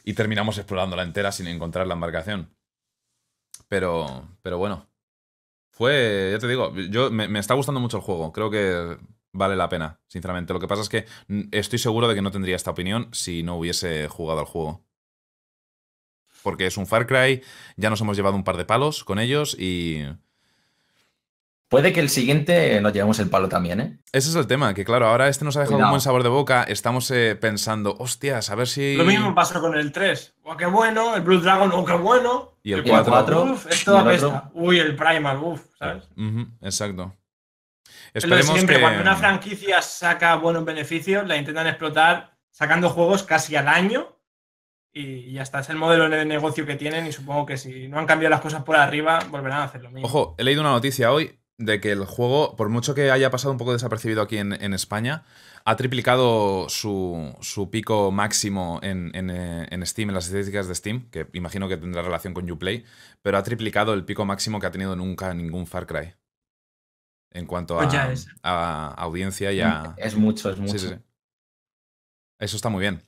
y 0.04 0.14
terminamos 0.14 0.58
explorándola 0.58 1.04
entera 1.04 1.32
sin 1.32 1.48
encontrar 1.48 1.88
la 1.88 1.96
embarcación. 1.96 2.56
Pero, 3.68 4.28
pero 4.42 4.58
bueno, 4.58 4.90
fue, 5.72 6.30
ya 6.32 6.40
te 6.40 6.48
digo, 6.48 6.74
yo 6.90 7.12
me, 7.12 7.28
me 7.28 7.40
está 7.40 7.56
gustando 7.56 7.82
mucho 7.82 7.98
el 7.98 8.04
juego, 8.04 8.32
creo 8.32 8.50
que 8.50 8.98
vale 9.34 9.56
la 9.56 9.70
pena, 9.70 10.00
sinceramente. 10.08 10.54
Lo 10.54 10.60
que 10.60 10.68
pasa 10.68 10.84
es 10.84 10.90
que 10.90 11.06
estoy 11.52 11.80
seguro 11.80 12.08
de 12.08 12.16
que 12.16 12.22
no 12.22 12.32
tendría 12.32 12.56
esta 12.56 12.72
opinión 12.72 13.10
si 13.12 13.44
no 13.44 13.58
hubiese 13.58 14.08
jugado 14.08 14.40
al 14.40 14.46
juego. 14.46 14.86
Porque 16.44 16.68
es 16.68 16.78
un 16.78 16.88
Far 16.88 17.08
Cry, 17.08 17.42
ya 17.78 17.90
nos 17.90 18.02
hemos 18.02 18.16
llevado 18.16 18.36
un 18.36 18.44
par 18.44 18.58
de 18.58 18.66
palos 18.66 19.04
con 19.04 19.20
ellos 19.20 19.58
y... 19.60 20.04
Puede 21.74 21.92
que 21.92 22.02
el 22.02 22.10
siguiente 22.10 22.80
nos 22.82 22.94
llevemos 22.94 23.18
el 23.18 23.32
palo 23.32 23.50
también, 23.50 23.82
¿eh? 23.82 23.98
Ese 24.12 24.30
es 24.30 24.36
el 24.36 24.46
tema, 24.46 24.76
que 24.76 24.86
claro, 24.86 25.08
ahora 25.08 25.28
este 25.28 25.44
nos 25.44 25.58
ha 25.58 25.62
dejado 25.62 25.78
Cuidado. 25.78 25.90
un 25.90 25.94
buen 25.94 26.02
sabor 26.02 26.22
de 26.22 26.30
boca, 26.30 26.62
estamos 26.62 27.10
eh, 27.10 27.36
pensando, 27.36 27.96
hostias, 27.98 28.52
a 28.52 28.56
ver 28.56 28.68
si... 28.68 28.96
Lo 28.96 29.06
mismo 29.06 29.34
pasó 29.34 29.60
con 29.60 29.76
el 29.76 29.92
3. 29.92 30.36
¡Oh, 30.44 30.56
qué 30.56 30.68
bueno! 30.68 31.16
El 31.16 31.24
Blue 31.24 31.40
Dragon, 31.40 31.72
¡oh, 31.74 31.84
qué 31.84 31.94
bueno! 31.94 32.60
Y 32.62 32.74
el 32.74 32.88
el 32.88 33.04
4. 33.04 33.44
Uf, 33.46 33.66
esto 33.72 33.92
y 33.92 33.96
el 33.96 34.02
apesta. 34.02 34.28
otro. 34.28 34.52
Uy, 34.54 34.78
el 34.78 34.96
Primal, 34.96 35.40
uff, 35.42 35.62
¿sabes? 35.80 36.08
Exacto. 36.62 37.18
Es 38.14 38.24
lo 38.28 38.36
de 38.36 38.42
Esperemos 38.42 38.54
siempre, 38.54 38.76
que... 38.76 38.82
cuando 38.82 39.02
una 39.02 39.16
franquicia 39.16 39.82
saca 39.82 40.36
buenos 40.36 40.66
beneficios, 40.66 41.28
la 41.28 41.38
intentan 41.38 41.66
explotar 41.66 42.38
sacando 42.52 42.92
juegos 42.92 43.24
casi 43.24 43.56
al 43.56 43.68
año 43.68 44.20
y 44.92 45.32
ya 45.32 45.42
está. 45.42 45.62
Es 45.62 45.70
el 45.72 45.78
modelo 45.78 46.08
de 46.08 46.24
negocio 46.24 46.68
que 46.68 46.76
tienen 46.76 47.08
y 47.08 47.12
supongo 47.12 47.48
que 47.48 47.58
si 47.58 47.88
no 47.88 47.98
han 47.98 48.06
cambiado 48.06 48.30
las 48.30 48.42
cosas 48.42 48.62
por 48.62 48.76
arriba, 48.76 49.22
volverán 49.32 49.62
a 49.62 49.64
hacer 49.64 49.82
lo 49.82 49.90
mismo. 49.90 50.08
Ojo, 50.08 50.36
he 50.38 50.44
leído 50.44 50.62
una 50.62 50.70
noticia 50.70 51.12
hoy 51.12 51.40
de 51.58 51.80
que 51.80 51.92
el 51.92 52.06
juego, 52.06 52.56
por 52.56 52.70
mucho 52.70 52.96
que 52.96 53.12
haya 53.12 53.30
pasado 53.32 53.52
un 53.52 53.58
poco 53.58 53.74
desapercibido 53.74 54.22
aquí 54.22 54.38
en, 54.38 54.54
en 54.54 54.74
España, 54.74 55.24
ha 55.66 55.76
triplicado 55.76 56.68
su, 56.68 57.36
su 57.42 57.70
pico 57.70 58.12
máximo 58.12 58.80
en, 58.84 59.12
en, 59.16 59.30
eh, 59.30 59.68
en 59.70 59.86
Steam, 59.86 60.10
en 60.10 60.16
las 60.16 60.26
estadísticas 60.26 60.68
de 60.68 60.76
Steam, 60.76 61.10
que 61.10 61.28
imagino 61.34 61.70
que 61.70 61.78
tendrá 61.78 62.02
relación 62.02 62.34
con 62.34 62.50
Uplay, 62.50 62.84
pero 63.22 63.38
ha 63.38 63.44
triplicado 63.44 63.94
el 63.94 64.04
pico 64.04 64.26
máximo 64.26 64.60
que 64.60 64.68
ha 64.68 64.72
tenido 64.72 64.96
nunca 64.96 65.34
ningún 65.34 65.68
Far 65.68 65.88
Cry. 65.88 66.14
En 67.32 67.46
cuanto 67.46 67.80
a, 67.80 67.84
Pues 67.84 67.94
ya 67.94 68.12
es. 68.12 68.28
a 68.44 68.94
audiencia 68.98 69.52
y 69.52 69.62
a... 69.62 69.96
Es 69.98 70.16
mucho, 70.16 70.52
es 70.52 70.60
mucho. 70.60 70.74
Sí, 70.74 70.80
sí, 70.80 70.88
sí. 70.90 70.96
Eso 72.40 72.56
está 72.58 72.70
muy 72.70 72.82
bien. 72.82 73.02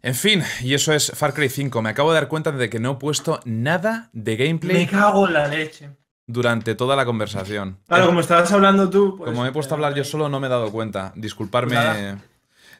En 0.00 0.14
fin, 0.16 0.42
y 0.62 0.74
eso 0.74 0.92
es 0.92 1.12
Far 1.14 1.32
Cry 1.32 1.48
5. 1.48 1.80
Me 1.82 1.90
acabo 1.90 2.12
de 2.12 2.16
dar 2.20 2.28
cuenta 2.28 2.50
de 2.50 2.68
que 2.68 2.80
no 2.80 2.92
he 2.92 2.96
puesto 2.96 3.40
nada 3.44 4.10
de 4.12 4.36
gameplay 4.36 4.76
Me 4.84 4.90
cago 4.90 5.28
en 5.28 5.34
la 5.34 5.46
leche. 5.46 5.90
Durante 6.26 6.74
toda 6.74 6.96
la 6.96 7.04
conversación. 7.04 7.78
Claro, 7.88 8.06
como 8.06 8.20
estabas 8.20 8.50
hablando 8.52 8.88
tú. 8.90 9.16
pues, 9.18 9.30
Como 9.30 9.42
me 9.42 9.48
he 9.48 9.52
puesto 9.52 9.74
a 9.74 9.76
hablar 9.76 9.94
yo 9.94 10.04
solo, 10.04 10.28
no 10.28 10.40
me 10.40 10.46
he 10.46 10.50
dado 10.50 10.70
cuenta. 10.72 11.12
Disculparme. 11.16 11.74
Pues. 11.76 12.14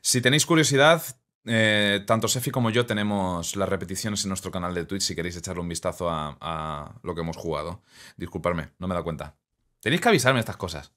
Si 0.00 0.20
tenéis 0.20 0.46
curiosidad, 0.46 1.02
eh, 1.44 2.02
tanto 2.06 2.28
Sefi 2.28 2.50
como 2.50 2.70
yo 2.70 2.86
tenemos 2.86 3.56
las 3.56 3.68
repeticiones 3.68 4.24
en 4.24 4.28
nuestro 4.28 4.50
canal 4.50 4.74
de 4.74 4.84
Twitch 4.84 5.02
si 5.02 5.14
queréis 5.14 5.36
echarle 5.36 5.60
un 5.60 5.68
vistazo 5.68 6.08
a, 6.10 6.36
a 6.40 6.94
lo 7.02 7.14
que 7.14 7.20
hemos 7.20 7.36
jugado. 7.36 7.82
Disculparme, 8.16 8.70
no 8.78 8.86
me 8.88 8.92
he 8.92 8.96
dado 8.96 9.04
cuenta. 9.04 9.34
Tenéis 9.80 10.00
que 10.00 10.08
avisarme 10.08 10.40
estas 10.40 10.56
cosas. 10.56 10.92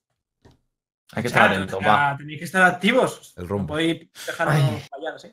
Hay 1.13 1.21
que 1.21 1.27
estar 1.27 1.43
Claro, 1.47 1.55
atento, 1.63 1.77
o 1.77 1.81
sea, 1.81 1.91
va. 2.11 2.17
Tenéis 2.17 2.39
que 2.39 2.45
estar 2.45 2.63
activos. 2.63 3.33
El 3.37 3.47
rumbo. 3.47 3.63
No 3.63 3.67
podéis 3.67 4.09
dejarnos 4.25 4.83
fallar 4.89 5.15
así. 5.15 5.31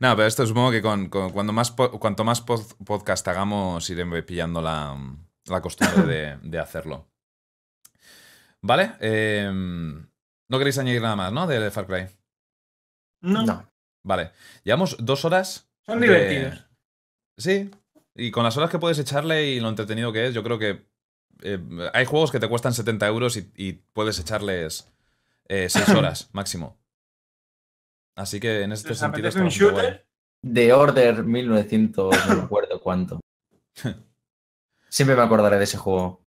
no, 0.00 0.16
pero 0.16 0.26
esto 0.26 0.46
supongo 0.46 0.70
que 0.70 0.82
con, 0.82 1.08
con- 1.08 1.30
cuando 1.30 1.52
más 1.52 1.70
po- 1.70 1.90
cuanto 1.98 2.24
más 2.24 2.44
pod- 2.44 2.76
podcast 2.84 3.26
hagamos, 3.28 3.88
iré 3.90 4.22
pillando 4.22 4.60
la, 4.62 4.96
la 5.50 5.60
costumbre 5.60 6.02
de, 6.06 6.36
de 6.42 6.58
hacerlo. 6.58 7.06
¿Vale? 8.60 8.92
Eh, 9.00 9.48
no 9.52 10.58
queréis 10.58 10.78
añadir 10.78 11.02
nada 11.02 11.16
más, 11.16 11.32
¿no? 11.32 11.46
De 11.46 11.70
Far 11.70 11.86
Cry. 11.86 12.06
No, 13.20 13.44
No. 13.44 13.70
Vale. 14.04 14.30
Llevamos 14.64 14.96
dos 15.00 15.24
horas. 15.24 15.68
son 15.84 16.00
de- 16.00 16.06
divertidos. 16.06 16.66
Sí. 17.36 17.70
Y 18.14 18.30
con 18.30 18.42
las 18.44 18.56
horas 18.56 18.70
que 18.70 18.78
puedes 18.78 18.98
echarle 18.98 19.46
y 19.48 19.60
lo 19.60 19.68
entretenido 19.68 20.12
que 20.12 20.26
es, 20.28 20.34
yo 20.34 20.42
creo 20.42 20.58
que 20.58 20.86
eh, 21.42 21.58
hay 21.92 22.04
juegos 22.04 22.32
que 22.32 22.40
te 22.40 22.48
cuestan 22.48 22.72
70 22.74 23.06
euros 23.06 23.36
y, 23.36 23.52
y 23.56 23.72
puedes 23.74 24.18
echarles 24.18 24.90
6 25.48 25.88
horas 25.90 26.28
máximo. 26.32 26.76
Así 28.16 28.40
que 28.40 28.62
en 28.62 28.72
este 28.72 28.92
¿Os 28.92 28.98
sentido 28.98 29.28
está 29.28 29.40
un 29.40 29.46
bastante 29.46 29.70
guay. 29.72 29.76
shooter? 29.84 30.06
The 30.52 30.72
Order 30.72 31.22
1900, 31.24 32.26
no 32.28 32.36
me 32.36 32.42
acuerdo 32.42 32.80
cuánto. 32.80 33.20
Siempre 34.88 35.16
me 35.16 35.22
acordaré 35.22 35.58
de 35.58 35.64
ese 35.64 35.76
juego. 35.78 36.22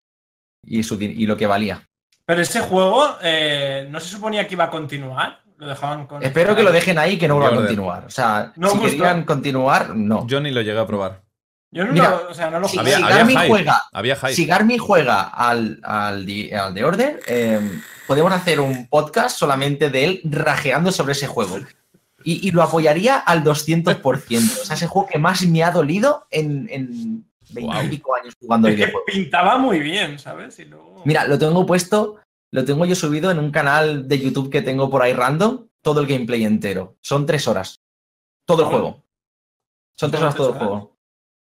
Y, 0.65 0.83
su, 0.83 1.01
y 1.01 1.27
lo 1.27 1.37
que 1.37 1.47
valía. 1.47 1.89
Pero 2.25 2.43
ese 2.43 2.61
juego 2.61 3.17
eh, 3.23 3.87
no 3.91 4.01
se 4.01 4.09
suponía 4.09 4.47
que 4.49 4.55
iba 4.55 4.65
a 4.65 4.71
continuar. 4.71 5.41
Lo 5.59 5.69
dejaban 5.69 6.07
con. 6.07 6.23
Espero 6.23 6.55
que 6.57 6.63
lo 6.63 6.73
dejen 6.73 6.99
ahí 6.99 7.15
y 7.15 7.19
que 7.19 7.29
no 7.29 7.37
vuelva 7.37 7.53
a 7.55 7.57
continuar. 7.57 8.05
O 8.07 8.11
sea, 8.11 8.53
No, 8.57 8.71
si 8.71 8.79
querían 8.81 9.25
continuar, 9.25 9.95
no. 9.95 10.27
Yo 10.27 10.41
ni 10.41 10.51
lo 10.51 10.61
llegué 10.61 10.79
a 10.79 10.87
probar. 10.87 11.23
Yo 11.71 11.85
no 11.85 11.93
Mira, 11.93 12.11
lo, 12.11 12.31
o 12.31 12.35
sea, 12.35 12.51
no 12.51 12.61
lo 12.61 12.69
Si. 12.69 12.79
Había- 12.79 12.97
si 12.97 13.03
había 13.03 13.17
Garmin 13.17 13.37
hype. 13.39 13.49
juega, 13.49 13.83
Había 13.93 14.17
hype. 14.17 14.33
si 14.35 14.47
Garmin 14.47 14.79
juega 14.79 15.23
al, 15.23 15.81
al, 15.83 16.27
al 16.53 16.75
The 16.75 16.85
Order, 16.85 17.21
eh, 17.27 17.81
podemos 18.07 18.33
hacer 18.33 18.61
un 18.61 18.87
podcast 18.89 19.37
solamente 19.39 19.89
de 19.91 20.05
él 20.05 20.21
rajeando 20.25 20.91
sobre 20.93 21.13
ese 21.13 21.27
juego. 21.27 21.59
Y, 22.25 22.47
y 22.49 22.51
lo 22.51 22.63
apoyaría 22.63 23.19
al 23.19 23.45
200%. 23.45 24.01
O 24.63 24.65
sea, 24.65 24.75
ese 24.77 24.87
juego 24.89 25.09
que 25.09 25.19
más 25.19 25.43
me 25.47 25.63
ha 25.63 25.71
dolido 25.71 26.27
en, 26.31 26.69
en 26.71 27.25
20 27.51 27.61
y 27.61 27.65
Guau. 27.65 27.91
pico 27.91 28.15
años 28.17 28.35
jugando 28.39 28.69
Es 28.69 28.77
que 28.77 28.93
pintaba 29.07 29.59
muy 29.59 29.81
bien, 29.81 30.19
¿sabes? 30.19 30.59
Y 30.59 30.65
luego... 30.67 31.03
Mira, 31.05 31.27
lo 31.27 31.39
tengo 31.39 31.65
puesto, 31.67 32.17
lo 32.53 32.65
tengo 32.65 32.85
yo 32.87 32.95
subido 32.95 33.31
en 33.31 33.39
un 33.39 33.51
canal 33.51 34.09
de 34.09 34.19
YouTube 34.19 34.51
que 34.51 34.63
tengo 34.63 34.91
por 34.91 35.03
ahí 35.03 35.13
random, 35.13 35.69
todo 35.83 36.01
el 36.01 36.07
gameplay 36.07 36.45
entero. 36.45 36.97
Son 37.01 37.27
tres 37.27 37.47
horas. 37.49 37.81
Todo 38.45 38.63
el 38.63 38.67
Oh. 38.69 38.71
juego. 38.71 39.05
Son 39.95 40.11
tres 40.11 40.23
horas 40.23 40.35
todo 40.35 40.53
el 40.53 40.59
juego. 40.59 40.97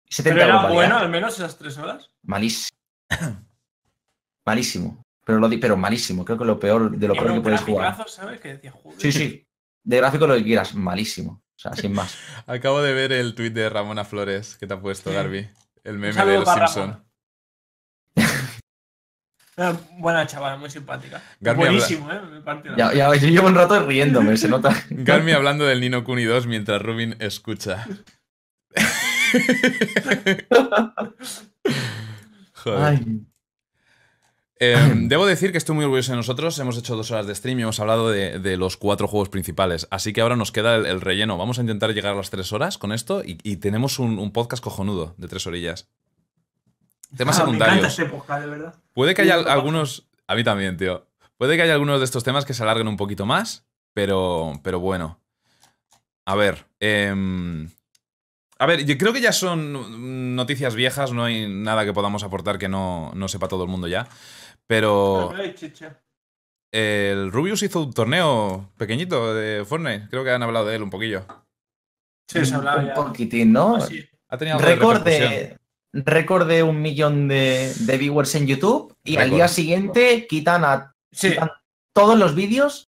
70 0.09 0.35
Pero 0.39 0.45
era 0.59 0.67
bueno, 0.71 0.97
al 0.97 1.09
menos 1.09 1.33
esas 1.35 1.57
tres 1.57 1.77
horas. 1.77 2.09
Malísimo. 2.23 2.77
malísimo. 4.45 5.03
Pero, 5.25 5.39
lo 5.39 5.47
di, 5.49 5.57
pero 5.57 5.77
malísimo. 5.77 6.25
Creo 6.25 6.37
que 6.37 6.45
lo 6.45 6.59
peor 6.59 6.91
de 6.97 7.07
lo 7.07 7.13
peor 7.13 7.33
que 7.35 7.41
puedes 7.41 7.61
jugar. 7.61 8.07
¿sabes? 8.09 8.39
Que 8.41 8.49
decía, 8.55 8.71
joder. 8.71 8.99
Sí, 8.99 9.11
sí. 9.11 9.47
De 9.83 9.97
gráfico 9.97 10.27
lo 10.27 10.35
que 10.35 10.43
quieras. 10.43 10.75
Malísimo. 10.75 11.41
O 11.55 11.59
sea, 11.59 11.73
sin 11.73 11.93
más. 11.93 12.17
Acabo 12.45 12.81
de 12.81 12.93
ver 12.93 13.11
el 13.13 13.33
tuit 13.35 13.53
de 13.53 13.69
Ramona 13.69 14.03
Flores 14.03 14.57
que 14.57 14.67
te 14.67 14.73
ha 14.73 14.81
puesto, 14.81 15.09
Sí. 15.11 15.15
Darby. 15.15 15.47
El 15.83 15.99
meme 15.99 16.25
de 16.25 16.39
los 16.39 16.49
Simpsons. 16.49 16.97
Eh, 19.55 19.71
buena 19.99 20.25
chaval, 20.25 20.57
muy 20.57 20.71
simpática. 20.71 21.21
Buenísimo, 21.39 22.09
habla... 22.09 22.39
¿eh? 22.39 22.41
Partido. 22.41 22.75
Ya, 22.75 22.91
ya, 22.91 23.13
yo 23.15 23.27
llevo 23.27 23.49
un 23.49 23.53
rato 23.53 23.85
riéndome, 23.85 24.35
se 24.35 24.47
nota. 24.47 24.75
Garmi 24.89 25.31
hablando 25.31 25.63
del 25.65 25.79
Nino 25.79 26.03
Kuni 26.03 26.23
2 26.23 26.47
mientras 26.47 26.81
Rubin 26.81 27.15
escucha. 27.19 27.85
Joder. 32.55 32.83
Ay. 32.83 33.25
Eh, 34.65 34.93
debo 34.95 35.25
decir 35.25 35.51
que 35.51 35.57
estoy 35.57 35.75
muy 35.75 35.83
orgulloso 35.85 36.11
de 36.11 36.17
nosotros. 36.17 36.57
Hemos 36.59 36.77
hecho 36.77 36.95
dos 36.95 37.11
horas 37.11 37.27
de 37.27 37.35
stream 37.35 37.59
y 37.59 37.63
hemos 37.63 37.79
hablado 37.79 38.09
de, 38.09 38.39
de 38.39 38.55
los 38.57 38.77
cuatro 38.77 39.07
juegos 39.07 39.29
principales. 39.29 39.87
Así 39.91 40.13
que 40.13 40.21
ahora 40.21 40.35
nos 40.35 40.51
queda 40.51 40.75
el, 40.75 40.85
el 40.85 41.01
relleno. 41.01 41.37
Vamos 41.37 41.57
a 41.57 41.61
intentar 41.61 41.93
llegar 41.93 42.13
a 42.13 42.15
las 42.17 42.29
tres 42.29 42.53
horas 42.53 42.77
con 42.77 42.91
esto 42.93 43.23
y, 43.25 43.37
y 43.43 43.57
tenemos 43.57 43.99
un, 43.99 44.19
un 44.19 44.31
podcast 44.31 44.63
cojonudo 44.63 45.15
de 45.17 45.27
tres 45.27 45.45
orillas. 45.47 45.87
Temas 47.17 47.39
Ah, 47.39 47.45
Me 47.45 47.55
encanta 47.55 47.65
secundarios. 47.67 47.99
este 47.99 48.05
podcast, 48.05 48.41
de 48.43 48.49
verdad. 48.49 48.75
Puede 48.93 49.13
que 49.13 49.21
haya 49.23 49.35
algunos. 49.35 50.07
A 50.27 50.35
mí 50.35 50.43
también, 50.43 50.77
tío. 50.77 51.05
Puede 51.37 51.57
que 51.57 51.63
haya 51.63 51.73
algunos 51.73 51.99
de 51.99 52.05
estos 52.05 52.23
temas 52.23 52.45
que 52.45 52.53
se 52.53 52.63
alarguen 52.63 52.87
un 52.87 52.97
poquito 52.97 53.25
más, 53.25 53.65
pero, 53.93 54.53
pero 54.63 54.79
bueno. 54.79 55.19
A 56.25 56.35
ver. 56.35 56.65
em, 56.79 57.69
a 58.59 58.65
ver, 58.65 58.85
yo 58.85 58.97
creo 58.97 59.11
que 59.11 59.19
ya 59.19 59.33
son 59.33 60.35
noticias 60.37 60.73
viejas, 60.73 61.11
no 61.11 61.25
hay 61.25 61.49
nada 61.49 61.83
que 61.83 61.91
podamos 61.91 62.23
aportar 62.23 62.57
que 62.57 62.69
no, 62.69 63.11
no 63.13 63.27
sepa 63.27 63.49
todo 63.49 63.63
el 63.63 63.69
mundo 63.69 63.87
ya. 63.87 64.07
Pero 64.67 65.33
el 66.71 67.31
Rubius 67.31 67.61
hizo 67.63 67.81
un 67.83 67.93
torneo 67.93 68.71
pequeñito 68.77 69.33
de 69.35 69.63
Fortnite. 69.65 70.07
Creo 70.09 70.23
que 70.23 70.31
han 70.31 70.41
hablado 70.43 70.65
de 70.65 70.75
él 70.75 70.83
un 70.83 70.89
poquillo. 70.89 71.25
Sí, 72.27 72.45
se 72.45 72.55
hablaba 72.55 72.79
un 72.81 72.87
ya. 72.87 72.93
poquitín, 72.95 73.51
¿no? 73.53 73.75
Así. 73.75 74.03
Ha 74.29 74.37
tenido 74.37 74.57
Récord 74.57 75.03
de, 75.03 75.59
récord 75.93 76.47
de 76.47 76.63
un 76.63 76.81
millón 76.81 77.27
de, 77.27 77.71
de 77.81 77.97
viewers 77.97 78.33
en 78.35 78.47
YouTube 78.47 78.95
y 79.03 79.17
al 79.17 79.29
día 79.29 79.47
siguiente 79.47 80.25
quitan 80.27 80.65
a 80.65 80.95
Sí. 81.11 81.29
quitan 81.31 81.51
todos 81.93 82.17
los 82.17 82.33
vídeos 82.33 82.89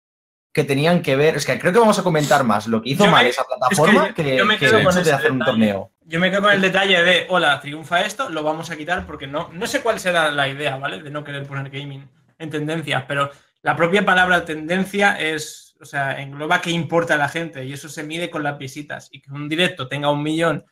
que 0.63 0.65
tenían 0.65 1.03
que 1.03 1.17
ver. 1.17 1.37
Es 1.37 1.47
que 1.47 1.59
creo 1.59 1.73
que 1.73 1.79
vamos 1.79 1.99
a 1.99 2.03
comentar 2.03 2.45
más 2.45 2.67
lo 2.67 2.83
que 2.83 2.91
hizo 2.91 3.05
Yo 3.05 3.11
me- 3.11 3.17
mal 3.17 3.27
esa 3.27 3.45
plataforma 3.45 4.09
yo- 4.09 4.15
que, 4.15 4.37
yo 4.37 4.45
me 4.45 4.55
que 4.59 4.67
quedo 4.67 4.73
con 4.83 4.83
hecho 4.83 4.93
de 4.97 5.01
ese 5.03 5.13
hacer 5.13 5.33
un 5.33 5.39
detalle. 5.39 5.53
torneo. 5.53 5.93
Yo 6.05 6.21
me 6.21 6.31
quedo 6.31 6.43
con 6.43 6.53
el 6.53 6.61
detalle 6.61 7.03
de, 7.03 7.27
hola, 7.29 7.61
triunfa 7.61 8.01
esto, 8.03 8.29
lo 8.31 8.43
vamos 8.43 8.71
a 8.71 8.77
quitar 8.77 9.07
porque 9.07 9.27
no, 9.27 9.51
no 9.53 9.67
sé 9.67 9.81
cuál 9.83 10.01
será 10.01 10.31
la 10.31 10.49
idea, 10.49 10.77
¿vale? 10.77 11.03
De 11.03 11.11
no 11.11 11.23
querer 11.25 11.47
poner 11.47 11.71
gaming 11.71 12.09
en 12.39 12.51
tendencias, 12.51 13.05
pero 13.07 13.31
la 13.63 13.77
propia 13.77 14.05
palabra 14.05 14.45
tendencia 14.45 15.19
es, 15.21 15.77
o 15.81 15.85
sea, 15.85 16.21
engloba 16.21 16.61
qué 16.61 16.71
importa 16.71 17.15
a 17.15 17.19
la 17.19 17.29
gente 17.29 17.65
y 17.65 17.73
eso 17.73 17.89
se 17.89 18.03
mide 18.05 18.31
con 18.31 18.43
las 18.43 18.57
visitas 18.59 19.09
y 19.13 19.21
que 19.21 19.31
un 19.33 19.49
directo 19.49 19.87
tenga 19.89 20.11
un 20.11 20.23
millón, 20.23 20.65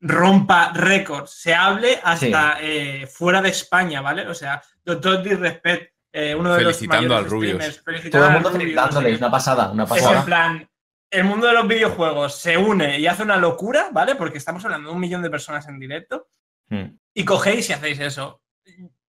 rompa 0.00 0.72
récords, 0.74 1.32
se 1.32 1.54
hable 1.54 1.98
hasta 2.02 2.58
eh, 2.60 3.06
fuera 3.06 3.42
de 3.42 3.48
España, 3.50 4.00
¿vale? 4.00 4.26
O 4.28 4.34
sea, 4.34 4.62
Doctor 4.84 5.22
Disrespect, 5.22 5.92
eh, 6.12 6.34
uno 6.34 6.54
de 6.54 6.60
Felicitando 6.64 7.08
los 7.08 7.16
al 7.18 7.24
mayores 7.30 7.82
Rubius. 7.84 8.10
Todo 8.10 8.26
el 8.26 8.32
mundo 8.32 8.50
felicitándole, 8.50 9.10
es 9.12 9.18
una 9.18 9.30
pasada, 9.30 9.70
una 9.70 9.84
es 9.84 9.90
en 9.90 9.96
pasada. 9.96 10.24
plan, 10.24 10.68
el 11.10 11.24
mundo 11.24 11.46
de 11.46 11.52
los 11.54 11.66
videojuegos 11.68 12.34
se 12.36 12.56
une 12.56 12.98
y 12.98 13.06
hace 13.06 13.22
una 13.22 13.36
locura, 13.36 13.88
¿vale? 13.92 14.14
Porque 14.14 14.38
estamos 14.38 14.64
hablando 14.64 14.88
de 14.90 14.94
un 14.94 15.00
millón 15.00 15.22
de 15.22 15.30
personas 15.30 15.66
en 15.68 15.78
directo 15.78 16.28
Hmm. 16.70 16.98
y 17.14 17.24
cogéis 17.24 17.70
y 17.70 17.72
hacéis 17.72 17.98
eso. 18.00 18.42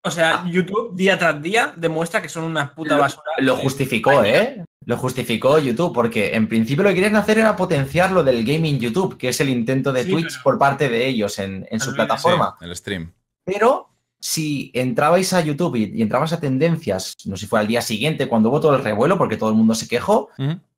O 0.02 0.10
sea, 0.12 0.44
YouTube 0.46 0.94
día 0.94 1.18
tras 1.18 1.42
día 1.42 1.72
demuestra 1.76 2.22
que 2.22 2.28
son 2.28 2.44
una 2.44 2.72
puta 2.72 2.94
Lo- 2.94 3.00
basura. 3.02 3.24
Lo 3.38 3.56
justificó, 3.56 4.22
¿eh? 4.24 4.64
Lo 4.84 4.96
justificó 4.96 5.58
YouTube, 5.58 5.92
porque 5.92 6.34
en 6.36 6.46
principio 6.48 6.84
lo 6.84 6.90
que 6.90 6.94
querían 6.94 7.16
hacer 7.16 7.38
era 7.40 7.56
potenciar 7.56 8.12
lo 8.12 8.22
del 8.22 8.44
gaming 8.44 8.78
YouTube, 8.78 9.18
que 9.18 9.30
es 9.30 9.40
el 9.40 9.48
intento 9.48 9.92
de 9.92 10.04
Sí, 10.04 10.10
Twitch 10.12 10.34
pero- 10.34 10.42
por 10.44 10.58
parte 10.58 10.88
de 10.88 11.04
ellos 11.08 11.36
en, 11.40 11.66
en 11.68 11.80
su 11.80 11.92
plataforma. 11.92 12.54
Sí, 12.60 12.64
el 12.64 12.76
stream. 12.76 13.12
Pero 13.44 13.88
si 14.20 14.70
entrabais 14.74 15.32
a 15.32 15.40
YouTube 15.40 15.76
y, 15.76 15.92
y 15.98 16.02
entrabas 16.02 16.32
a 16.32 16.40
tendencias, 16.40 17.14
no 17.26 17.36
sé 17.36 17.42
si 17.42 17.46
fue 17.46 17.60
al 17.60 17.66
día 17.68 17.80
siguiente 17.82 18.28
cuando 18.28 18.48
hubo 18.48 18.60
todo 18.60 18.74
el 18.76 18.82
revuelo, 18.82 19.16
porque 19.18 19.36
todo 19.36 19.50
el 19.50 19.54
mundo 19.56 19.74
se 19.74 19.86
quejó, 19.88 20.28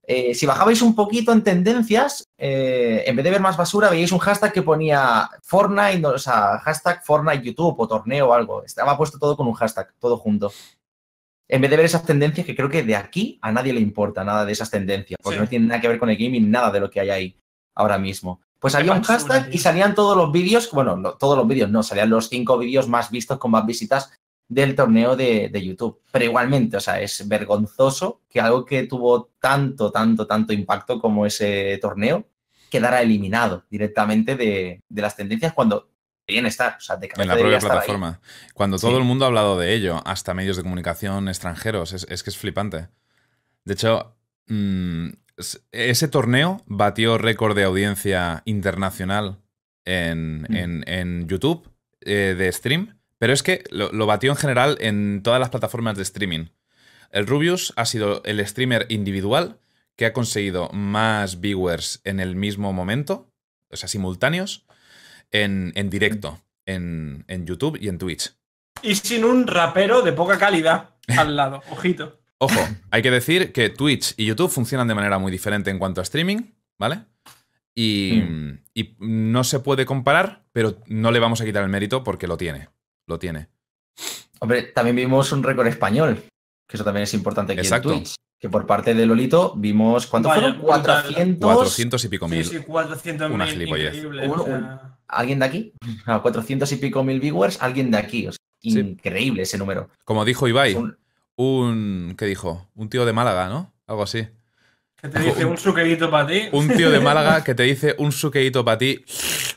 eh, 0.03 0.35
si 0.35 0.45
bajabais 0.45 0.83
un 0.83 0.95
poquito 0.97 1.33
en 1.33 1.43
tendencias, 1.45 2.29
eh, 2.37 3.05
en 3.07 3.15
vez 3.17 3.25
de 3.25 3.31
ver 3.31 3.41
más 3.41 3.57
basura, 3.57 3.89
veíais 3.91 4.11
un 4.13 4.19
hashtag 4.19 4.53
que 4.53 4.63
ponía 4.63 5.31
Fortnite, 5.43 6.05
o 6.07 6.19
sea, 6.19 6.59
hashtag 6.59 7.05
Fortnite 7.05 7.45
YouTube 7.45 7.77
o 7.79 7.87
torneo 7.89 8.29
o 8.29 8.33
algo. 8.33 8.65
Estaba 8.65 8.97
puesto 8.97 9.19
todo 9.19 9.37
con 9.37 9.47
un 9.47 9.55
hashtag, 9.55 9.93
todo 10.01 10.17
junto. 10.17 10.53
En 11.49 11.61
vez 11.61 11.71
de 11.71 11.77
ver 11.77 11.87
esas 11.87 12.05
tendencias, 12.05 12.45
que 12.47 12.55
creo 12.57 12.69
que 12.69 12.83
de 12.83 12.97
aquí 12.97 13.39
a 13.43 13.53
nadie 13.53 13.73
le 13.73 13.81
importa 13.81 14.25
nada 14.25 14.45
de 14.45 14.53
esas 14.53 14.71
tendencias, 14.71 15.19
porque 15.23 15.37
Sí. 15.37 15.43
no 15.43 15.49
tiene 15.49 15.67
nada 15.67 15.81
que 15.81 15.89
ver 15.89 15.99
con 15.99 16.11
el 16.11 16.17
gaming, 16.17 16.51
nada 16.51 16.71
de 16.71 16.81
lo 16.81 16.91
que 16.91 17.01
hay 17.01 17.11
ahí 17.11 17.37
ahora 17.77 17.97
mismo. 17.99 18.41
Pues 18.61 18.75
había 18.75 18.93
un 18.93 19.03
hashtag 19.03 19.49
y 19.53 19.59
salían 19.59 19.95
todos 19.95 20.17
los 20.17 20.31
vídeos, 20.31 20.71
bueno, 20.71 20.97
no, 20.97 21.13
todos 21.15 21.37
los 21.37 21.49
vídeos 21.49 21.71
no, 21.71 21.83
salían 21.83 22.11
los 22.11 22.29
cinco 22.29 22.59
vídeos 22.59 22.87
más 22.89 23.11
vistos 23.11 23.39
con 23.39 23.51
más 23.51 23.65
visitas 23.67 24.13
del 24.49 24.75
torneo 24.77 25.17
de, 25.17 25.49
de 25.49 25.65
YouTube. 25.65 26.01
Pero 26.13 26.25
igualmente, 26.27 26.77
o 26.77 26.81
sea, 26.81 27.01
es 27.01 27.27
vergonzoso 27.27 28.21
que 28.29 28.41
algo 28.41 28.65
que 28.65 28.83
tuvo 28.87 29.31
tanto, 29.41 29.91
tanto, 29.91 30.27
tanto 30.27 30.53
impacto 30.53 31.01
como 31.01 31.25
ese 31.25 31.79
torneo 31.81 32.27
quedara 32.69 33.01
eliminado 33.03 33.65
directamente 33.71 34.37
de, 34.37 34.83
de 34.89 35.03
las 35.03 35.17
tendencias 35.17 35.53
cuando 35.55 35.89
deberían 36.27 36.47
estar, 36.47 36.77
o 36.77 36.81
sea, 36.81 36.97
de 36.97 37.09
En 37.17 37.29
la 37.29 37.35
propia 37.35 37.57
ahí. 37.57 37.61
plataforma. 37.61 38.21
Cuando 38.55 38.79
todo 38.79 38.91
Sí. 38.93 38.97
el 38.99 39.05
mundo 39.05 39.25
ha 39.25 39.29
hablado 39.29 39.59
de 39.59 39.75
ello, 39.75 40.03
hasta 40.05 40.35
medios 40.35 40.57
de 40.57 40.63
comunicación 40.63 41.29
extranjeros, 41.29 41.93
es, 41.93 42.07
es 42.11 42.23
que 42.23 42.31
es 42.31 42.37
flipante. 42.37 42.89
De 43.65 43.75
hecho, 43.75 44.15
mm, 44.49 45.09
ese 45.73 46.09
torneo 46.09 46.63
batió 46.67 47.19
récord 47.19 47.57
de 47.57 47.65
audiencia 47.65 48.43
internacional 48.45 49.39
en, 49.85 50.43
Mm. 50.43 50.55
en- 50.57 50.85
en 50.89 51.29
YouTube 51.29 51.69
eh, 52.03 52.35
de 52.39 52.51
stream, 52.53 52.99
pero 53.19 53.33
es 53.33 53.43
que 53.43 53.65
lo, 53.71 53.93
lo 53.93 54.07
batió 54.07 54.31
en 54.31 54.37
general 54.37 54.77
en 54.81 55.23
todas 55.23 55.41
las 55.41 55.51
plataformas 55.51 55.97
de 55.97 56.03
streaming. 56.03 56.47
El 57.11 57.27
Rubius 57.27 57.73
ha 57.77 57.85
sido 57.85 58.23
el 58.25 58.45
streamer 58.47 58.87
individual 58.89 59.59
que 59.97 60.07
ha 60.07 60.13
conseguido 60.13 60.71
más 60.73 61.41
viewers 61.41 62.01
en 62.05 62.21
el 62.21 62.37
mismo 62.37 62.73
momento, 62.73 63.31
o 63.69 63.77
sea, 63.77 63.89
simultáneos, 63.89 64.65
en, 65.31 65.73
en 65.75 65.91
directo, 65.91 66.41
en, 66.67 67.25
en 67.29 67.47
YouTube 67.47 67.77
y 67.81 67.89
en 67.89 67.99
Twitch. 67.99 68.33
Y 68.83 68.95
sin 68.95 69.25
un 69.25 69.47
rapero 69.47 70.03
de 70.03 70.13
poca 70.13 70.39
calidad 70.39 70.91
al 71.09 71.37
lado, 71.37 71.63
ojito. 71.71 72.20
Ojo, 72.43 72.59
hay 72.91 73.03
que 73.03 73.11
decir 73.11 73.53
que 73.53 73.69
Twitch 73.69 74.15
y 74.17 74.25
YouTube 74.25 74.51
funcionan 74.51 74.89
de 74.89 74.95
manera 74.95 75.19
muy 75.19 75.31
diferente 75.31 75.71
en 75.71 75.79
cuanto 75.79 76.01
a 76.01 76.05
streaming, 76.05 76.39
¿vale? 76.79 77.05
Y, 77.75 78.23
y 78.75 78.97
no 78.99 79.45
se 79.45 79.61
puede 79.61 79.85
comparar, 79.85 80.43
pero 80.53 80.79
no 80.87 81.11
le 81.11 81.19
vamos 81.21 81.41
a 81.41 81.45
quitar 81.45 81.63
el 81.63 81.69
mérito 81.69 82.03
porque 82.03 82.27
lo 82.27 82.37
tiene. 82.39 82.69
Lo 83.07 83.19
tiene. 83.19 83.49
Hombre, 84.41 84.63
también 84.63 84.97
vimos 84.97 85.33
un 85.33 85.43
récord 85.43 85.67
español, 85.67 86.23
que 86.67 86.77
eso 86.77 86.85
también 86.85 87.05
es 87.05 87.13
importante 87.15 87.53
aquí 87.53 87.61
Exacto. 87.61 87.93
en 87.93 87.99
Twitch. 87.99 88.15
Que 88.39 88.49
por 88.49 88.67
parte 88.67 88.95
de 88.95 89.05
Lolito 89.05 89.53
vimos, 89.55 90.07
¿cuántos 90.07 90.31
Vaya, 90.31 90.55
fueron? 90.55 90.63
brutal. 90.63 91.03
400. 91.05 91.55
400 91.55 92.05
y 92.05 92.09
pico 92.09 92.27
mil. 92.29 92.45
sí, 92.47 92.59
400 92.61 93.31
Una 93.31 93.45
mil, 93.45 93.71
o 94.31 94.45
sea, 94.47 94.97
¿Alguien 95.09 95.41
de 95.41 95.45
aquí? 95.45 95.73
A 96.07 96.23
400 96.23 96.73
y 96.73 96.77
pico 96.77 97.05
mil 97.05 97.21
viewers, 97.21 97.61
alguien 97.61 97.91
de 97.91 97.99
aquí. 97.99 98.27
O 98.29 98.33
sea, 98.33 98.39
Sí. 98.63 98.79
Increíble 98.79 99.43
ese 99.45 99.57
número. 99.57 99.89
Como 100.05 100.23
dijo 100.23 100.47
Ibai, 100.47 100.75
un- 100.75 100.95
un. 101.41 102.15
¿Qué 102.19 102.27
dijo? 102.27 102.69
Un 102.75 102.89
tío 102.91 103.05
de 103.05 103.13
Málaga, 103.13 103.49
¿no? 103.49 103.73
Algo 103.87 104.03
así. 104.03 104.29
que 105.01 105.09
te 105.09 105.19
dice 105.21 105.45
un 105.45 105.57
suquerito 105.59 106.11
para 106.11 106.27
ti. 106.27 106.49
Un 106.53 106.69
tío 106.69 106.91
de 106.91 107.01
Málaga 107.01 107.43
que 107.45 107.55
te 107.55 107.63
dice 107.65 107.95
un 107.99 108.13
suqueíto 108.13 108.65
para 108.65 108.79
ti 108.79 109.05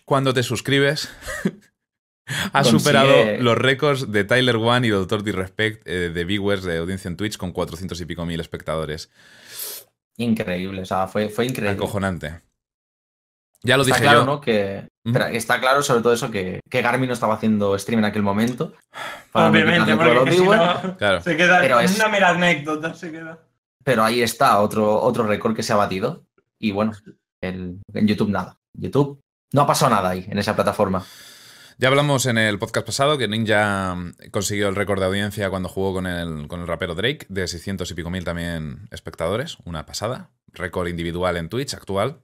cuando 0.05 0.33
te 0.33 0.43
suscribes. 0.43 1.09
ha 2.53 2.63
Consigue- 2.63 2.79
superado 2.79 3.15
los 3.43 3.57
récords 3.57 4.11
de 4.11 4.23
Tyler 4.23 4.55
One 4.55 4.87
y 4.87 4.89
Doctor 4.91 5.23
Disrespect 5.23 5.85
eh, 5.87 6.09
de 6.09 6.23
viewers 6.25 6.63
de 6.63 6.77
audiencia 6.77 7.09
en 7.09 7.17
Twitch 7.17 7.37
con 7.37 7.51
400 7.51 7.99
y 7.99 8.05
pico 8.05 8.25
mil 8.25 8.39
espectadores. 8.39 9.09
Increíble, 10.17 10.81
o 10.83 10.85
sea, 10.85 11.07
fue, 11.07 11.27
fue 11.29 11.45
increíble. 11.45 11.71
Acojonante. 11.75 12.41
Ya 13.63 13.77
lo 13.77 13.83
Está 13.83 13.95
dije 13.95 14.03
claro, 14.03 14.19
yo. 14.21 14.25
¿no? 14.25 14.41
Que. 14.41 14.87
Pero 15.03 15.25
está 15.27 15.59
claro 15.59 15.83
sobre 15.83 16.01
todo 16.01 16.13
eso 16.13 16.31
que, 16.31 16.59
que 16.69 16.81
Garmin 16.81 17.07
no 17.07 17.13
estaba 17.13 17.33
haciendo 17.35 17.77
stream 17.77 17.99
en 17.99 18.05
aquel 18.05 18.21
momento. 18.23 18.73
Obviamente, 19.33 19.95
porque 19.95 20.31
si 20.31 20.43
no, 20.45 20.97
Claro. 20.97 21.21
se 21.21 21.35
queda 21.35 21.59
Pero 21.59 21.79
en 21.79 21.85
es- 21.85 21.95
una 21.95 22.07
mera 22.09 22.29
anécdota. 22.29 22.93
Se 22.93 23.11
queda. 23.11 23.39
Pero 23.83 24.03
ahí 24.03 24.21
está, 24.21 24.59
otro, 24.59 25.01
otro 25.01 25.25
récord 25.25 25.55
que 25.55 25.63
se 25.63 25.73
ha 25.73 25.77
batido. 25.77 26.23
Y 26.59 26.71
bueno, 26.71 26.93
el- 27.41 27.81
en 27.93 28.07
YouTube 28.07 28.29
nada. 28.29 28.57
YouTube 28.73 29.19
no 29.51 29.61
ha 29.61 29.67
pasado 29.67 29.91
nada 29.93 30.09
ahí, 30.09 30.25
en 30.29 30.37
esa 30.37 30.55
plataforma. 30.55 31.03
Ya 31.79 31.87
hablamos 31.89 32.25
en 32.27 32.37
el 32.37 32.59
podcast 32.59 32.85
pasado 32.85 33.17
que 33.17 33.27
Ninja 33.27 33.95
consiguió 34.31 34.69
el 34.69 34.75
récord 34.75 34.99
de 34.99 35.07
audiencia 35.07 35.49
cuando 35.49 35.67
jugó 35.69 35.93
con 35.93 36.05
el, 36.07 36.47
con 36.47 36.61
el 36.61 36.67
rapero 36.67 36.93
Drake, 36.95 37.25
de 37.29 37.47
600 37.47 37.89
y 37.89 37.93
pico 37.95 38.09
mil 38.11 38.23
también 38.23 38.87
espectadores, 38.91 39.57
una 39.65 39.85
pasada. 39.85 40.29
Récord 40.53 40.87
individual 40.87 41.35
en 41.35 41.49
Twitch 41.49 41.73
actual, 41.73 42.19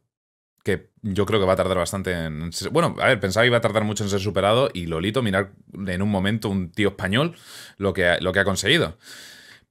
que 0.70 0.91
yo 1.02 1.26
creo 1.26 1.40
que 1.40 1.46
va 1.46 1.54
a 1.54 1.58
tardar 1.58 1.78
bastante 1.78 2.12
en... 2.12 2.52
Bueno, 2.72 2.96
a 3.00 3.08
ver, 3.08 3.20
pensaba 3.20 3.44
que 3.44 3.48
iba 3.48 3.58
a 3.58 3.62
tardar 3.62 3.84
mucho 3.84 4.04
en 4.04 4.10
ser 4.10 4.20
superado 4.20 4.70
y 4.74 4.86
Lolito, 4.86 5.22
mirar 5.22 5.52
en 5.74 6.02
un 6.02 6.10
momento 6.10 6.50
un 6.50 6.72
tío 6.72 6.90
español 6.90 7.36
lo 7.78 7.94
que 7.94 8.08
ha, 8.08 8.20
lo 8.20 8.32
que 8.32 8.40
ha 8.40 8.46
conseguido. 8.46 8.98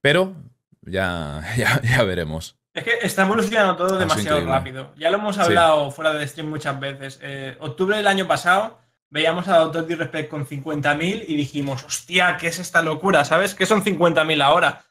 Pero 0.01 0.35
ya, 0.83 1.43
ya, 1.57 1.81
ya 1.83 2.03
veremos. 2.05 2.57
Es 2.75 2.85
que 2.85 2.99
está 3.03 3.23
evolucionando 3.23 3.77
todo 3.77 3.99
demasiado 3.99 4.39
increíble. 4.39 4.53
rápido. 4.53 4.95
Ya 4.97 5.11
lo 5.11 5.19
hemos 5.19 5.39
hablado 5.39 5.91
fuera 5.91 6.13
de 6.13 6.27
stream 6.27 6.49
muchas 6.49 6.79
veces. 6.79 7.19
Eh, 7.23 7.57
octubre 7.61 7.97
del 7.97 8.07
año 8.07 8.27
pasado 8.27 8.79
veíamos 9.11 9.49
a 9.49 9.59
Doctor 9.59 9.87
Disrespect 9.87 10.31
con 10.31 10.47
50.000 10.47 11.25
y 11.27 11.37
dijimos, 11.37 11.85
hostia, 11.85 12.37
¿qué 12.37 12.49
es 12.49 12.59
esta 12.59 12.83
locura? 12.83 13.25
¿Sabes? 13.25 13.55
¿Qué 13.55 13.67
son 13.67 13.83
50.000 13.83 14.43
ahora? 14.43 14.85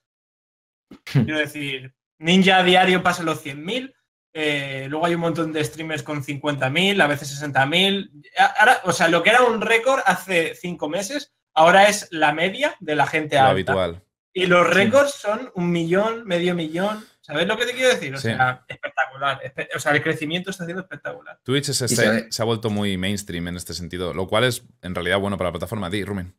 Quiero 1.04 1.38
decir, 1.38 1.94
Ninja 2.20 2.58
a 2.58 2.64
diario 2.64 3.04
pasa 3.04 3.24
los 3.24 3.46
100.000. 3.46 3.94
eh, 4.34 4.88
luego 4.90 5.06
hay 5.06 5.16
un 5.16 5.22
montón 5.22 5.52
de 5.54 5.64
streamers 5.64 6.04
con 6.04 6.24
50.000, 6.24 7.02
a 7.02 7.08
veces 7.08 7.42
60.000. 7.42 8.12
Ahora, 8.60 8.82
o 8.84 8.92
sea, 8.92 9.08
lo 9.08 9.24
que 9.24 9.32
era 9.32 9.42
un 9.44 9.62
récord 9.62 10.02
hace 10.06 10.54
cinco 10.56 10.90
meses, 10.90 11.34
ahora 11.54 11.88
es 11.90 12.08
la 12.12 12.34
media 12.34 12.76
de 12.80 12.96
la 12.96 13.08
gente 13.08 13.36
Lo 13.36 13.42
alta. 13.42 13.52
habitual. 13.52 14.04
Y 14.34 14.46
los 14.46 14.70
récords 14.70 15.14
son 15.16 15.52
un 15.56 15.72
millón, 15.72 16.26
medio 16.26 16.54
millón. 16.54 17.04
¿Sabes 17.22 17.48
lo 17.48 17.58
que 17.58 17.66
te 17.66 17.74
quiero 17.74 17.90
decir? 17.90 18.14
O 18.14 18.18
Sí. 18.18 18.28
sea, 18.30 18.64
espectacular. 18.68 19.42
Espe- 19.44 19.68
O 19.76 19.80
sea, 19.80 19.92
el 19.94 20.02
crecimiento 20.04 20.52
está 20.52 20.64
siendo 20.64 20.84
espectacular. 20.84 21.40
Twitch 21.44 21.70
es 21.70 21.82
este- 21.82 22.32
se 22.32 22.42
ha 22.42 22.46
vuelto 22.46 22.70
muy 22.70 22.96
mainstream 22.98 23.48
en 23.50 23.58
este 23.58 23.74
sentido, 23.74 24.14
lo 24.14 24.28
cual 24.28 24.44
es 24.46 24.64
en 24.82 24.94
realidad 24.96 25.20
bueno 25.20 25.38
para 25.38 25.50
la 25.50 25.54
plataforma. 25.54 25.88
A 25.88 25.90
ti, 25.90 26.04
Rumen. 26.06 26.36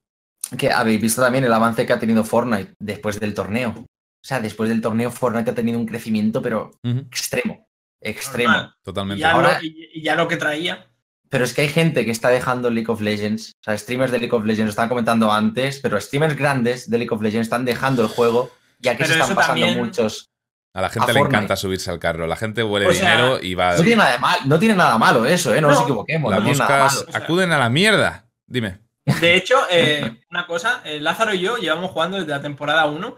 Que 0.56 0.70
habéis 0.70 1.00
visto 1.00 1.20
también 1.20 1.44
el 1.44 1.52
avance 1.52 1.84
que 1.84 1.92
ha 1.92 1.98
tenido 1.98 2.24
Fortnite 2.24 2.72
después 2.78 3.20
del 3.20 3.34
torneo. 3.34 3.70
O 3.80 4.24
sea, 4.26 4.40
después 4.40 4.70
del 4.70 4.80
torneo 4.80 5.10
Fortnite 5.10 5.50
ha 5.50 5.54
tenido 5.54 5.78
un 5.78 5.84
crecimiento, 5.86 6.40
pero 6.40 6.70
extremo. 7.10 7.67
Extremo. 8.00 8.52
Normal. 8.52 8.74
Y 8.80 8.84
Totalmente. 8.84 9.20
ya, 9.20 9.30
Ahora- 9.32 9.58
lo, 9.58 9.64
y- 9.64 9.90
y 9.94 10.02
ya 10.02 10.14
lo 10.14 10.28
que 10.28 10.36
traía. 10.36 10.86
Pero 11.30 11.44
es 11.44 11.52
que 11.52 11.60
hay 11.62 11.68
gente 11.68 12.04
que 12.06 12.10
está 12.10 12.30
dejando 12.30 12.70
League 12.70 12.90
of 12.90 13.00
Legends. 13.02 13.52
O 13.60 13.64
sea, 13.64 13.76
streamers 13.76 14.10
de 14.12 14.18
League 14.18 14.34
of 14.34 14.44
Legends, 14.44 14.64
lo 14.66 14.70
estaban 14.70 14.88
comentando 14.88 15.30
antes, 15.30 15.78
pero 15.80 16.00
streamers 16.00 16.36
grandes 16.36 16.88
de 16.88 16.96
League 16.98 17.14
of 17.14 17.20
Legends 17.20 17.46
están 17.46 17.64
dejando 17.66 18.00
el 18.02 18.08
juego, 18.08 18.50
ya 18.78 18.92
que 18.92 19.04
Pero 19.04 19.14
se 19.14 19.20
están 19.20 19.36
pasando 19.36 19.60
también- 19.66 19.78
muchos. 19.84 20.30
A 20.74 20.80
la 20.80 20.88
gente 20.90 21.10
a 21.10 21.12
le 21.14 21.18
Fortnite. 21.20 21.36
encanta 21.38 21.56
subirse 21.56 21.90
al 21.90 21.98
carro. 21.98 22.26
La 22.26 22.36
gente 22.36 22.62
huele 22.62 22.86
O 22.86 22.92
sea, 22.92 23.10
dinero 23.16 23.38
y 23.42 23.54
va. 23.54 23.72
No 23.76 23.82
tiene 23.82 23.96
nada 23.96 24.12
de 24.12 24.18
mal, 24.18 24.38
no 24.46 24.58
tiene 24.58 24.74
nada 24.76 24.96
malo 24.98 25.26
eso, 25.26 25.54
¿eh? 25.54 25.60
No, 25.60 25.68
nos 25.68 25.78
No. 25.78 25.84
equivoquemos. 25.84 26.30
Las 26.30 26.40
no 26.40 26.44
tiene 26.46 26.58
nada 26.58 26.82
moscas 26.84 26.94
malo. 27.00 27.08
O 27.08 27.12
sea- 27.12 27.20
acuden 27.24 27.52
a 27.52 27.58
la 27.58 27.68
mierda. 27.68 28.28
Dime. 28.46 28.78
De 29.20 29.34
hecho, 29.34 29.56
eh, 29.70 30.18
una 30.30 30.46
cosa, 30.46 30.82
eh, 30.84 31.00
Lázaro 31.00 31.34
y 31.34 31.40
yo 31.40 31.56
llevamos 31.56 31.90
jugando 31.90 32.18
desde 32.18 32.30
la 32.30 32.40
temporada 32.42 32.86
1 32.86 33.16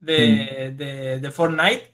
de, 0.00 0.72
de- 0.76 1.18
de 1.20 1.30
Fortnite. 1.30 1.93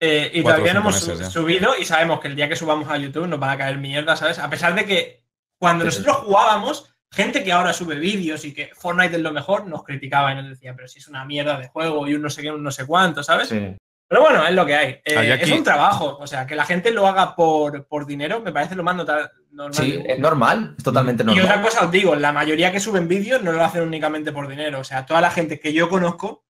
Eh, 0.00 0.30
y 0.34 0.42
todavía 0.42 0.72
no 0.74 0.80
hemos 0.80 0.94
meses 0.94 1.18
ya. 1.18 1.30
subido 1.30 1.72
y 1.78 1.84
sabemos 1.84 2.20
que 2.20 2.28
el 2.28 2.36
día 2.36 2.48
que 2.48 2.56
subamos 2.56 2.88
a 2.88 2.96
YouTube 2.96 3.26
nos 3.28 3.38
van 3.38 3.50
a 3.50 3.58
caer 3.58 3.76
mierda, 3.78 4.16
¿sabes? 4.16 4.38
A 4.38 4.48
pesar 4.50 4.74
de 4.74 4.86
que 4.86 5.24
cuando 5.58 5.84
Pero- 5.84 5.90
nosotros 5.96 6.16
jugábamos, 6.24 6.94
gente 7.12 7.44
que 7.44 7.52
ahora 7.52 7.72
sube 7.72 7.96
vídeos 7.96 8.44
y 8.44 8.54
que 8.54 8.70
Fortnite 8.74 9.16
es 9.16 9.22
lo 9.22 9.32
mejor, 9.32 9.66
nos 9.66 9.84
criticaba 9.84 10.32
y 10.32 10.36
nos 10.36 10.48
decía, 10.48 10.74
pero 10.74 10.88
si 10.88 10.98
es 11.00 11.08
una 11.08 11.24
mierda 11.24 11.58
de 11.58 11.68
juego 11.68 12.06
y 12.08 12.14
un 12.14 12.22
no 12.22 12.30
sé 12.30 12.40
qué, 12.42 12.50
un 12.50 12.62
no 12.62 12.70
sé 12.70 12.86
cuánto, 12.86 13.22
¿sabes? 13.22 13.48
Sí. 13.48 13.76
Pero 14.08 14.22
bueno, 14.22 14.44
es 14.44 14.54
lo 14.54 14.66
que 14.66 14.74
hay. 14.74 14.88
Eh, 15.04 15.32
aquí- 15.34 15.52
Es 15.52 15.56
un 15.58 15.62
trabajo, 15.62 16.18
o 16.18 16.26
sea, 16.26 16.44
que 16.46 16.56
la 16.56 16.64
gente 16.64 16.90
lo 16.90 17.06
haga 17.06 17.36
por, 17.36 17.86
por 17.86 18.06
dinero 18.06 18.40
me 18.40 18.50
parece 18.52 18.74
lo 18.74 18.82
más 18.82 18.96
normal. 18.96 19.30
Sí, 19.72 20.02
es 20.04 20.18
normal, 20.18 20.74
es 20.78 20.82
totalmente 20.82 21.22
Y 21.22 21.30
otra 21.30 21.42
normal. 21.56 21.62
cosa 21.62 21.84
os 21.84 21.90
digo, 21.92 22.16
la 22.16 22.32
mayoría 22.32 22.72
que 22.72 22.80
suben 22.80 23.06
vídeos 23.06 23.40
no 23.42 23.52
lo 23.52 23.62
hacen 23.64 23.82
únicamente 23.82 24.32
por 24.32 24.48
dinero. 24.48 24.80
O 24.80 24.84
sea, 24.84 25.06
toda 25.06 25.20
la 25.20 25.30
gente 25.30 25.60
que 25.60 25.72
yo 25.72 25.88
conozco 25.88 26.44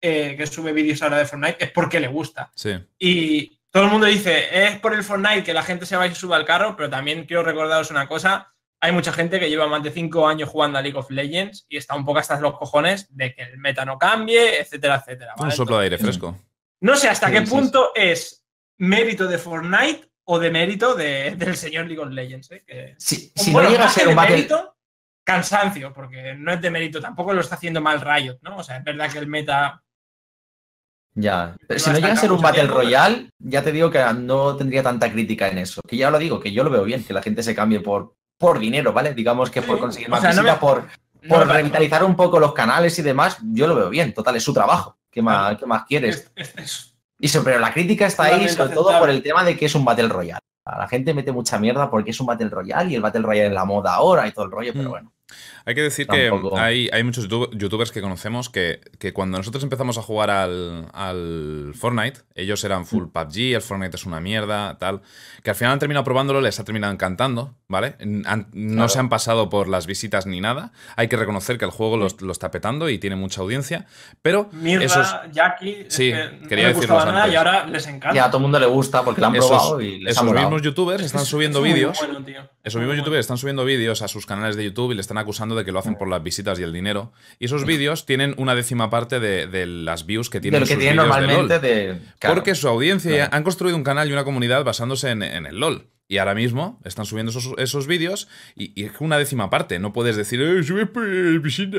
eh, 0.00 0.34
que 0.36 0.46
sube 0.46 0.72
vídeos 0.72 1.02
ahora 1.02 1.18
de 1.18 1.26
Fortnite 1.26 1.64
es 1.64 1.70
porque 1.72 2.00
le 2.00 2.08
gusta. 2.08 2.50
Sí. 2.54 2.72
Y 2.98 3.58
todo 3.70 3.84
el 3.84 3.90
mundo 3.90 4.06
dice, 4.06 4.66
es 4.66 4.78
por 4.78 4.94
el 4.94 5.02
Fortnite 5.04 5.42
que 5.44 5.52
la 5.52 5.62
gente 5.62 5.86
se 5.86 5.96
va 5.96 6.06
y 6.06 6.10
se 6.10 6.16
sube 6.16 6.36
al 6.36 6.44
carro, 6.44 6.74
pero 6.76 6.88
también 6.88 7.24
quiero 7.24 7.42
recordaros 7.42 7.90
una 7.90 8.06
cosa. 8.08 8.52
Hay 8.80 8.92
mucha 8.92 9.12
gente 9.12 9.40
que 9.40 9.50
lleva 9.50 9.66
más 9.66 9.82
de 9.82 9.90
cinco 9.90 10.28
años 10.28 10.48
jugando 10.48 10.78
a 10.78 10.82
League 10.82 10.96
of 10.96 11.10
Legends 11.10 11.66
y 11.68 11.76
está 11.76 11.96
un 11.96 12.04
poco 12.04 12.20
hasta 12.20 12.38
los 12.40 12.56
cojones 12.56 13.08
de 13.14 13.34
que 13.34 13.42
el 13.42 13.58
meta 13.58 13.84
no 13.84 13.98
cambie, 13.98 14.60
etcétera, 14.60 14.96
etcétera. 14.96 15.34
Un 15.36 15.50
soplo 15.50 15.78
de 15.78 15.84
aire 15.84 15.98
fresco. 15.98 16.38
No 16.80 16.94
sé 16.96 17.08
hasta 17.08 17.28
qué 17.30 17.42
punto 17.42 17.90
es 17.96 18.44
mérito 18.78 19.26
de 19.26 19.36
Fortnite 19.38 20.08
o 20.24 20.38
de 20.38 20.50
mérito 20.52 20.94
de- 20.94 21.32
del 21.36 21.56
señor 21.56 21.86
League 21.86 22.00
of 22.00 22.10
Legends. 22.10 22.52
¿eh? 22.52 22.62
Que- 22.64 22.94
Si, 22.98 23.32
un 23.36 23.44
si 23.44 23.50
bueno, 23.50 23.68
no 23.68 23.72
llega 23.74 23.86
a 23.86 23.90
ser 23.90 24.06
un 24.08 24.14
battle, 24.14 24.36
mérito, 24.36 24.76
cansancio, 25.24 25.92
porque 25.92 26.34
no 26.36 26.52
es 26.52 26.60
de 26.60 26.70
mérito, 26.70 27.00
tampoco 27.00 27.32
lo 27.32 27.40
está 27.40 27.56
haciendo 27.56 27.80
mal 27.80 28.00
Riot, 28.00 28.38
¿no? 28.42 28.58
O 28.58 28.62
sea, 28.62 28.76
es 28.78 28.84
verdad 28.84 29.10
que 29.10 29.18
el 29.18 29.26
meta. 29.26 29.82
Ya, 31.20 31.56
pero 31.66 31.78
No 31.80 31.84
si 31.84 31.90
no 31.90 31.96
llega 31.98 32.12
a 32.12 32.16
ser 32.16 32.30
un 32.30 32.40
Battle 32.40 32.60
tiempo, 32.62 32.76
Royale, 32.76 33.30
ya 33.40 33.62
te 33.64 33.72
digo 33.72 33.90
que 33.90 34.00
no 34.16 34.54
tendría 34.56 34.84
tanta 34.84 35.10
crítica 35.10 35.48
en 35.48 35.58
eso. 35.58 35.80
Que 35.86 35.96
ya 35.96 36.10
lo 36.10 36.18
digo, 36.18 36.38
que 36.38 36.52
yo 36.52 36.62
lo 36.62 36.70
veo 36.70 36.84
bien, 36.84 37.02
que 37.02 37.12
la 37.12 37.22
gente 37.22 37.42
se 37.42 37.56
cambie 37.56 37.80
por, 37.80 38.14
por 38.38 38.60
dinero, 38.60 38.92
¿vale? 38.92 39.14
Digamos 39.14 39.50
que 39.50 39.60
por 39.62 39.80
conseguir 39.80 40.06
o 40.08 40.10
más 40.12 40.22
no 40.22 40.28
visita, 40.28 40.42
me- 40.52 40.58
por, 40.60 40.82
no 40.84 41.28
por 41.28 41.38
parece- 41.40 41.54
revitalizar 41.54 42.04
un 42.04 42.14
poco 42.14 42.38
los 42.38 42.52
canales 42.52 42.96
y 42.98 43.02
demás, 43.02 43.38
yo 43.52 43.66
lo 43.66 43.74
veo 43.74 43.88
bien. 43.90 44.14
Total, 44.14 44.36
es 44.36 44.44
su 44.44 44.54
trabajo. 44.54 44.96
¿Qué 45.10 45.20
más, 45.20 45.56
¿qué 45.58 45.66
más 45.66 45.84
quieres? 45.86 46.30
es- 46.36 46.54
es- 46.56 46.94
Y 47.18 47.26
eso, 47.26 47.42
pero 47.42 47.58
la 47.58 47.72
crítica 47.72 48.06
está 48.06 48.24
ahí 48.24 48.48
sobre 48.48 48.74
todo 48.74 48.90
aceptable. 48.90 48.98
por 49.00 49.10
el 49.10 49.22
tema 49.22 49.42
de 49.42 49.56
que 49.56 49.66
es 49.66 49.74
un 49.74 49.84
Battle 49.84 50.06
Royale. 50.08 50.40
La 50.64 50.86
gente 50.86 51.14
mete 51.14 51.32
mucha 51.32 51.58
mierda 51.58 51.90
porque 51.90 52.10
es 52.12 52.20
un 52.20 52.26
Battle 52.26 52.48
Royale 52.50 52.90
y 52.90 52.94
el 52.94 53.00
Battle 53.00 53.22
Royale 53.22 53.48
es 53.48 53.52
la 53.54 53.64
moda 53.64 53.94
ahora 53.94 54.28
y 54.28 54.32
todo 54.32 54.44
el 54.44 54.50
rollo, 54.52 54.72
pero 54.72 54.84
Mm. 54.88 54.90
bueno. 54.90 55.12
Hay 55.64 55.74
que 55.74 55.82
decir 55.82 56.06
Tampoco. 56.06 56.54
que 56.54 56.60
hay, 56.60 56.88
hay 56.92 57.02
muchos 57.04 57.28
youtu- 57.28 57.50
youtubers 57.56 57.92
que 57.92 58.00
conocemos 58.00 58.48
que, 58.48 58.80
que 58.98 59.12
cuando 59.12 59.36
nosotros 59.38 59.62
empezamos 59.62 59.98
a 59.98 60.02
jugar 60.02 60.30
al, 60.30 60.86
al 60.94 61.72
Fortnite, 61.74 62.20
ellos 62.34 62.64
eran 62.64 62.86
full 62.86 63.04
Mm. 63.04 63.10
PUBG, 63.10 63.54
el 63.54 63.62
Fortnite 63.62 63.96
es 63.96 64.06
una 64.06 64.20
mierda, 64.20 64.78
tal, 64.78 65.02
que 65.42 65.50
al 65.50 65.56
final 65.56 65.72
han 65.74 65.78
terminado 65.78 66.04
probándolo, 66.04 66.40
les 66.40 66.58
ha 66.58 66.64
terminado 66.64 66.92
encantando, 66.92 67.54
¿vale? 67.68 67.96
Han- 68.26 68.48
no 68.52 68.72
Claro. 68.74 68.88
se 68.88 68.98
han 68.98 69.08
pasado 69.08 69.48
por 69.50 69.68
las 69.68 69.86
visitas 69.86 70.26
ni 70.26 70.40
nada. 70.40 70.72
Hay 70.96 71.08
que 71.08 71.16
reconocer 71.16 71.58
que 71.58 71.64
el 71.66 71.70
juego 71.70 71.96
lo, 71.96 72.08
lo 72.20 72.32
está 72.32 72.50
petando 72.50 72.88
y 72.88 72.98
tiene 72.98 73.16
mucha 73.16 73.40
audiencia, 73.42 73.86
pero 74.22 74.48
Mirra, 74.52 74.84
esos, 74.84 75.06
Jackie, 75.32 75.84
es 75.88 75.94
Sí, 75.94 76.10
que 76.12 76.46
quería 76.48 76.64
no 76.64 76.68
les 76.70 76.76
decirlos 76.76 76.80
gustaba 76.80 77.04
nada 77.06 77.24
antes. 77.24 77.32
y 77.34 77.36
ahora 77.36 77.66
les 77.66 77.86
encanta. 77.86 78.14
Ya 78.14 78.24
a 78.24 78.28
todo 78.28 78.38
el 78.38 78.42
mundo 78.42 78.58
le 78.58 78.66
gusta 78.66 79.02
porque 79.04 79.20
lo 79.20 79.26
han 79.26 79.34
Esos- 79.36 79.48
probado 79.50 79.80
y 79.82 80.00
les 80.00 80.12
esos 80.16 80.32
mismos 80.32 80.62
youtubers 80.62 81.02
están 81.04 81.22
Es- 81.22 81.28
subiendo 81.28 81.58
es 81.64 81.74
vídeos. 81.74 81.98
bueno. 81.98 82.18
Esos 82.18 82.80
mismos 82.80 82.86
bueno. 82.86 82.94
youtubers 83.02 83.20
están 83.20 83.36
subiendo 83.38 83.64
vídeos 83.64 84.00
a 84.02 84.08
sus 84.08 84.24
canales 84.26 84.56
de 84.56 84.64
YouTube 84.64 84.92
y 84.92 84.94
le 84.94 85.00
están 85.02 85.17
acusando 85.18 85.54
de 85.54 85.64
que 85.64 85.72
lo 85.72 85.78
hacen 85.78 85.96
por 85.96 86.08
las 86.08 86.22
visitas 86.22 86.58
y 86.58 86.62
el 86.62 86.72
dinero. 86.72 87.12
Y 87.38 87.44
esos 87.46 87.64
vídeos 87.64 88.06
tienen 88.06 88.34
una 88.38 88.54
décima 88.54 88.88
parte 88.90 89.20
de, 89.20 89.46
de 89.46 89.66
las 89.66 90.06
views 90.06 90.30
que 90.30 90.38
de 90.38 90.42
tienen 90.42 90.60
lo 90.60 90.66
que 90.66 90.74
sus 90.74 90.80
tiene 90.82 90.92
vídeos 90.94 91.06
de 91.06 91.20
normalmente 91.20 91.54
LOL. 91.54 91.62
de. 91.62 91.98
claro. 92.18 92.34
Porque 92.36 92.54
su 92.54 92.68
audiencia 92.68 93.14
Claro. 93.14 93.36
han 93.36 93.42
construido 93.42 93.76
un 93.76 93.84
canal 93.84 94.08
y 94.08 94.12
una 94.12 94.24
comunidad 94.24 94.64
basándose 94.64 95.10
en, 95.10 95.22
en 95.22 95.46
el 95.46 95.58
LOL. 95.60 95.86
Y 96.10 96.16
ahora 96.16 96.34
mismo 96.34 96.80
están 96.84 97.04
subiendo 97.04 97.30
esos, 97.30 97.50
esos 97.58 97.86
vídeos 97.86 98.28
y, 98.56 98.82
es 98.82 98.92
una 99.00 99.18
décima 99.18 99.50
parte. 99.50 99.78
No 99.78 99.92
puedes 99.92 100.16
decir, 100.16 100.40
eh, 100.40 100.62
sube 100.62 100.86
por 100.86 101.06
visita. 101.40 101.76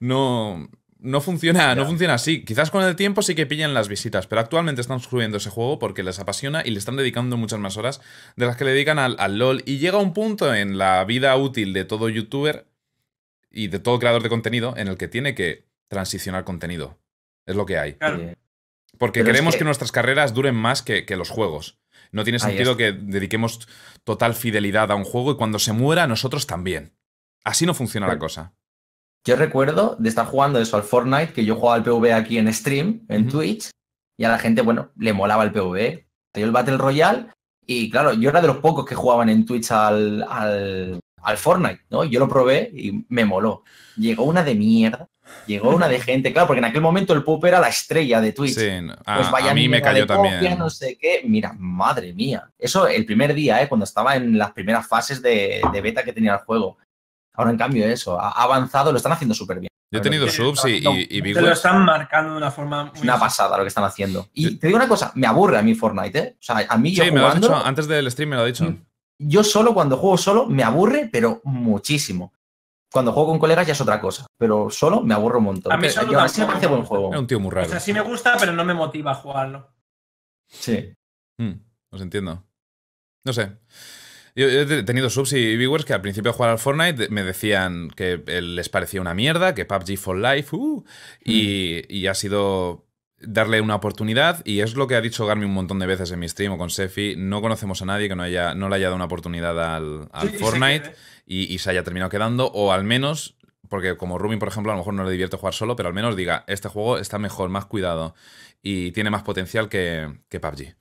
No, 0.00 0.68
no 1.02 1.20
funciona, 1.20 1.74
no 1.74 1.86
funciona 1.86 2.14
así. 2.14 2.44
Quizás 2.44 2.70
con 2.70 2.82
el 2.84 2.96
tiempo 2.96 3.22
sí 3.22 3.34
que 3.34 3.46
pillan 3.46 3.74
las 3.74 3.88
visitas, 3.88 4.26
pero 4.26 4.40
actualmente 4.40 4.80
están 4.80 5.00
subiendo 5.00 5.38
ese 5.38 5.50
juego 5.50 5.78
porque 5.78 6.02
les 6.02 6.18
apasiona 6.18 6.62
y 6.64 6.70
le 6.70 6.78
están 6.78 6.96
dedicando 6.96 7.36
muchas 7.36 7.58
más 7.58 7.76
horas 7.76 8.00
de 8.36 8.46
las 8.46 8.56
que 8.56 8.64
le 8.64 8.72
dedican 8.72 8.98
al, 8.98 9.16
al 9.18 9.38
LOL. 9.38 9.62
Y 9.66 9.78
llega 9.78 9.98
un 9.98 10.12
punto 10.12 10.54
en 10.54 10.78
la 10.78 11.02
vida 11.04 11.36
útil 11.36 11.72
de 11.72 11.84
todo 11.84 12.08
youtuber 12.08 12.66
y 13.50 13.68
de 13.68 13.78
todo 13.78 13.98
creador 13.98 14.22
de 14.22 14.28
contenido 14.28 14.74
en 14.76 14.88
el 14.88 14.96
que 14.96 15.08
tiene 15.08 15.34
que 15.34 15.66
transicionar 15.88 16.44
contenido. 16.44 16.98
Es 17.46 17.56
lo 17.56 17.66
que 17.66 17.78
hay. 17.78 17.94
Claro. 17.94 18.34
Porque 18.98 19.20
Pero 19.20 19.30
es 19.30 19.36
queremos 19.36 19.54
que... 19.54 19.58
que- 19.60 19.64
nuestras 19.64 19.92
carreras 19.92 20.34
duren 20.34 20.54
más 20.54 20.82
que, 20.82 21.04
que 21.06 21.16
los 21.16 21.30
juegos. 21.30 21.78
No 22.12 22.24
tiene 22.24 22.38
sentido 22.40 22.76
que 22.76 22.92
dediquemos 22.92 23.66
total 24.04 24.34
fidelidad 24.34 24.90
a 24.90 24.96
un 24.96 25.04
juego 25.04 25.32
y 25.32 25.36
cuando 25.36 25.58
se 25.58 25.72
muera, 25.72 26.06
nosotros 26.06 26.46
también. 26.46 26.92
Así 27.44 27.66
no 27.66 27.72
funciona 27.74 28.06
la 28.08 28.18
cosa. 28.18 28.52
Yo 29.26 29.36
recuerdo 29.36 29.96
de 29.98 30.08
estar 30.08 30.26
jugando 30.26 30.60
eso 30.60 30.76
al 30.76 30.82
Fortnite, 30.82 31.32
que 31.32 31.44
yo 31.44 31.56
jugaba 31.56 31.76
al 31.76 31.82
PvE 31.82 32.12
aquí 32.12 32.38
en 32.38 32.52
stream, 32.52 33.04
en. 33.08 33.28
Twitch, 33.28 33.70
y 34.18 34.24
a 34.24 34.30
la 34.30 34.38
gente, 34.38 34.62
bueno, 34.62 34.90
le 34.96 35.12
molaba 35.12 35.44
el 35.44 35.52
PvE. 35.52 36.06
Salió 36.32 36.46
el 36.46 36.52
Battle 36.52 36.78
Royale, 36.78 37.26
y 37.66 37.90
claro, 37.90 38.12
yo 38.14 38.30
era 38.30 38.40
de 38.40 38.46
los 38.46 38.58
pocos 38.58 38.84
que 38.86 38.94
jugaban 38.94 39.28
en 39.28 39.44
Twitch 39.44 39.70
al, 39.72 40.24
al, 40.28 41.00
al 41.22 41.36
Fortnite, 41.36 41.82
¿no? 41.90 42.04
Yo 42.04 42.18
lo 42.18 42.28
probé 42.28 42.70
y 42.72 43.04
me 43.08 43.24
moló. 43.24 43.62
Llegó 43.96 44.24
una 44.24 44.42
de 44.42 44.54
mierda, 44.54 45.06
llegó 45.46 45.70
una 45.70 45.88
de 45.88 46.00
gente, 46.00 46.32
claro, 46.32 46.46
porque 46.46 46.60
en 46.60 46.64
aquel 46.64 46.80
momento 46.80 47.12
el 47.12 47.22
Pup 47.22 47.44
era 47.44 47.60
la 47.60 47.68
estrella 47.68 48.20
de 48.20 48.32
Twitch. 48.32 48.54
Sí, 48.54 48.68
a, 49.04 49.16
Pues 49.16 49.30
vaya 49.30 49.50
a 49.50 49.54
mí 49.54 49.68
me 49.68 49.82
cayó 49.82 50.06
copia, 50.06 50.30
también. 50.32 50.58
no 50.58 50.70
sé 50.70 50.96
qué. 50.98 51.22
Mira, 51.24 51.54
madre 51.58 52.14
mía. 52.14 52.50
Eso 52.58 52.86
el 52.88 53.04
primer 53.04 53.34
día, 53.34 53.62
¿eh? 53.62 53.68
cuando 53.68 53.84
estaba 53.84 54.16
en 54.16 54.38
las 54.38 54.52
primeras 54.52 54.86
fases 54.88 55.20
de, 55.20 55.60
de 55.72 55.80
beta 55.80 56.02
que 56.02 56.12
tenía 56.12 56.32
el 56.32 56.38
juego. 56.40 56.78
Ahora, 57.34 57.50
en 57.50 57.56
cambio, 57.58 57.86
eso, 57.86 58.20
ha 58.20 58.30
avanzado, 58.42 58.90
lo 58.92 58.96
están 58.98 59.12
haciendo 59.12 59.34
súper 59.34 59.60
bien. 59.60 59.70
Yo 59.92 59.98
he 59.98 60.02
tenido 60.02 60.28
Sí, 60.28 60.36
subs 60.36 60.64
y, 60.66 60.80
no, 60.82 60.92
y, 60.92 61.08
y 61.10 61.20
Te 61.34 61.40
lo 61.42 61.50
están 61.50 61.84
marcando 61.84 62.32
de 62.32 62.36
una 62.36 62.50
forma 62.52 62.84
muy. 62.84 62.94
Es 62.96 63.02
una 63.02 63.18
pasada 63.18 63.56
lo 63.56 63.64
que 63.64 63.68
están 63.68 63.82
haciendo. 63.84 64.28
Y 64.34 64.56
te 64.56 64.68
digo 64.68 64.76
una 64.76 64.86
cosa, 64.86 65.10
me 65.16 65.26
aburre 65.26 65.58
a 65.58 65.62
mí 65.62 65.74
Fortnite, 65.74 66.18
¿eh? 66.18 66.36
O 66.38 66.42
sea, 66.42 66.64
a 66.68 66.76
mí 66.78 66.92
yo 66.94 67.02
Sí, 67.02 67.10
me 67.10 67.20
lo 67.20 67.26
has 67.26 67.40
dicho 67.40 67.56
antes 67.56 67.88
del 67.88 68.08
stream, 68.10 68.30
me 68.30 68.36
lo 68.36 68.42
ha 68.42 68.46
dicho. 68.46 68.72
Yo 69.18 69.42
solo 69.42 69.74
cuando 69.74 69.96
juego 69.96 70.16
solo 70.16 70.46
me 70.46 70.62
aburre, 70.62 71.08
pero 71.12 71.40
muchísimo. 71.44 72.32
Cuando 72.92 73.12
juego 73.12 73.30
con 73.30 73.38
colegas 73.38 73.66
ya 73.66 73.72
es 73.72 73.80
otra 73.80 74.00
cosa, 74.00 74.26
pero 74.38 74.70
solo 74.70 75.00
me 75.00 75.14
aburre 75.14 75.38
un 75.38 75.44
montón. 75.44 75.72
A 75.72 75.76
mí 75.76 75.88
solo 75.90 76.12
yo 76.12 76.18
aún 76.18 76.26
así 76.26 76.40
me 76.40 76.46
parece 76.46 76.66
buen 76.68 76.82
juego. 76.84 77.08
Era 77.10 77.18
un 77.20 77.26
tío 77.26 77.38
muy 77.40 77.48
O 77.48 77.50
raro. 77.52 77.68
sea, 77.68 77.80
sí 77.80 77.92
me 77.92 78.00
gusta, 78.00 78.36
pero 78.38 78.52
no 78.52 78.64
me 78.64 78.74
motiva 78.74 79.10
a 79.12 79.14
jugarlo. 79.16 79.72
Sí. 80.46 80.92
Mm, 81.38 81.52
os 81.90 82.00
entiendo. 82.00 82.44
No 83.24 83.32
sé. 83.32 83.58
Yo, 84.34 84.46
he 84.48 84.82
tenido 84.82 85.10
subs 85.10 85.32
y 85.32 85.56
viewers 85.56 85.84
que 85.84 85.92
al 85.92 86.00
principio 86.00 86.30
de 86.30 86.36
jugar 86.36 86.50
al 86.50 86.58
Fortnite 86.58 87.08
me 87.08 87.22
decían 87.22 87.90
que 87.90 88.22
les 88.26 88.68
parecía 88.68 89.00
una 89.00 89.14
mierda, 89.14 89.54
que 89.54 89.64
PUBG 89.64 89.98
for 89.98 90.16
Life, 90.16 90.54
uh, 90.54 90.84
y, 91.24 91.82
y 91.88 92.06
ha 92.06 92.14
sido 92.14 92.86
darle 93.20 93.60
una 93.60 93.74
oportunidad 93.74 94.42
y 94.46 94.60
es 94.60 94.74
lo 94.74 94.86
que 94.86 94.94
ha 94.94 95.00
dicho 95.00 95.26
Garmin 95.26 95.48
un 95.48 95.54
montón 95.54 95.78
de 95.78 95.86
veces 95.86 96.10
en 96.10 96.18
mi 96.18 96.28
stream 96.28 96.52
o 96.52 96.58
con 96.58 96.70
Sefi. 96.70 97.14
No 97.16 97.42
conocemos 97.42 97.82
a 97.82 97.86
nadie 97.86 98.08
que 98.08 98.16
no, 98.16 98.22
haya, 98.22 98.54
no 98.54 98.68
le 98.68 98.76
haya 98.76 98.86
dado 98.86 98.96
una 98.96 99.04
oportunidad 99.04 99.76
al, 99.76 100.08
al 100.12 100.28
Sí, 100.28 100.34
y 100.34 100.38
se 100.38 100.44
Fortnite 100.44 100.94
y 101.26 101.58
se 101.58 101.70
haya 101.70 101.84
terminado 101.84 102.10
quedando 102.10 102.46
o 102.46 102.72
al 102.72 102.84
menos, 102.84 103.36
porque 103.68 103.96
como 103.96 104.18
Rubin, 104.18 104.38
por 104.38 104.48
ejemplo, 104.48 104.72
a 104.72 104.74
lo 104.74 104.80
mejor 104.80 104.94
no 104.94 105.04
le 105.04 105.12
divierte 105.12 105.36
jugar 105.36 105.54
solo, 105.54 105.76
pero 105.76 105.88
al 105.88 105.94
menos 105.94 106.16
diga, 106.16 106.44
este 106.48 106.68
juego 106.68 106.98
está 106.98 107.18
mejor, 107.18 107.50
más 107.50 107.66
cuidado 107.66 108.14
y 108.62 108.90
tiene 108.92 109.10
más 109.10 109.22
potencial 109.22 109.68
que, 109.68 110.20
que 110.28 110.40
PUBG, 110.40 110.76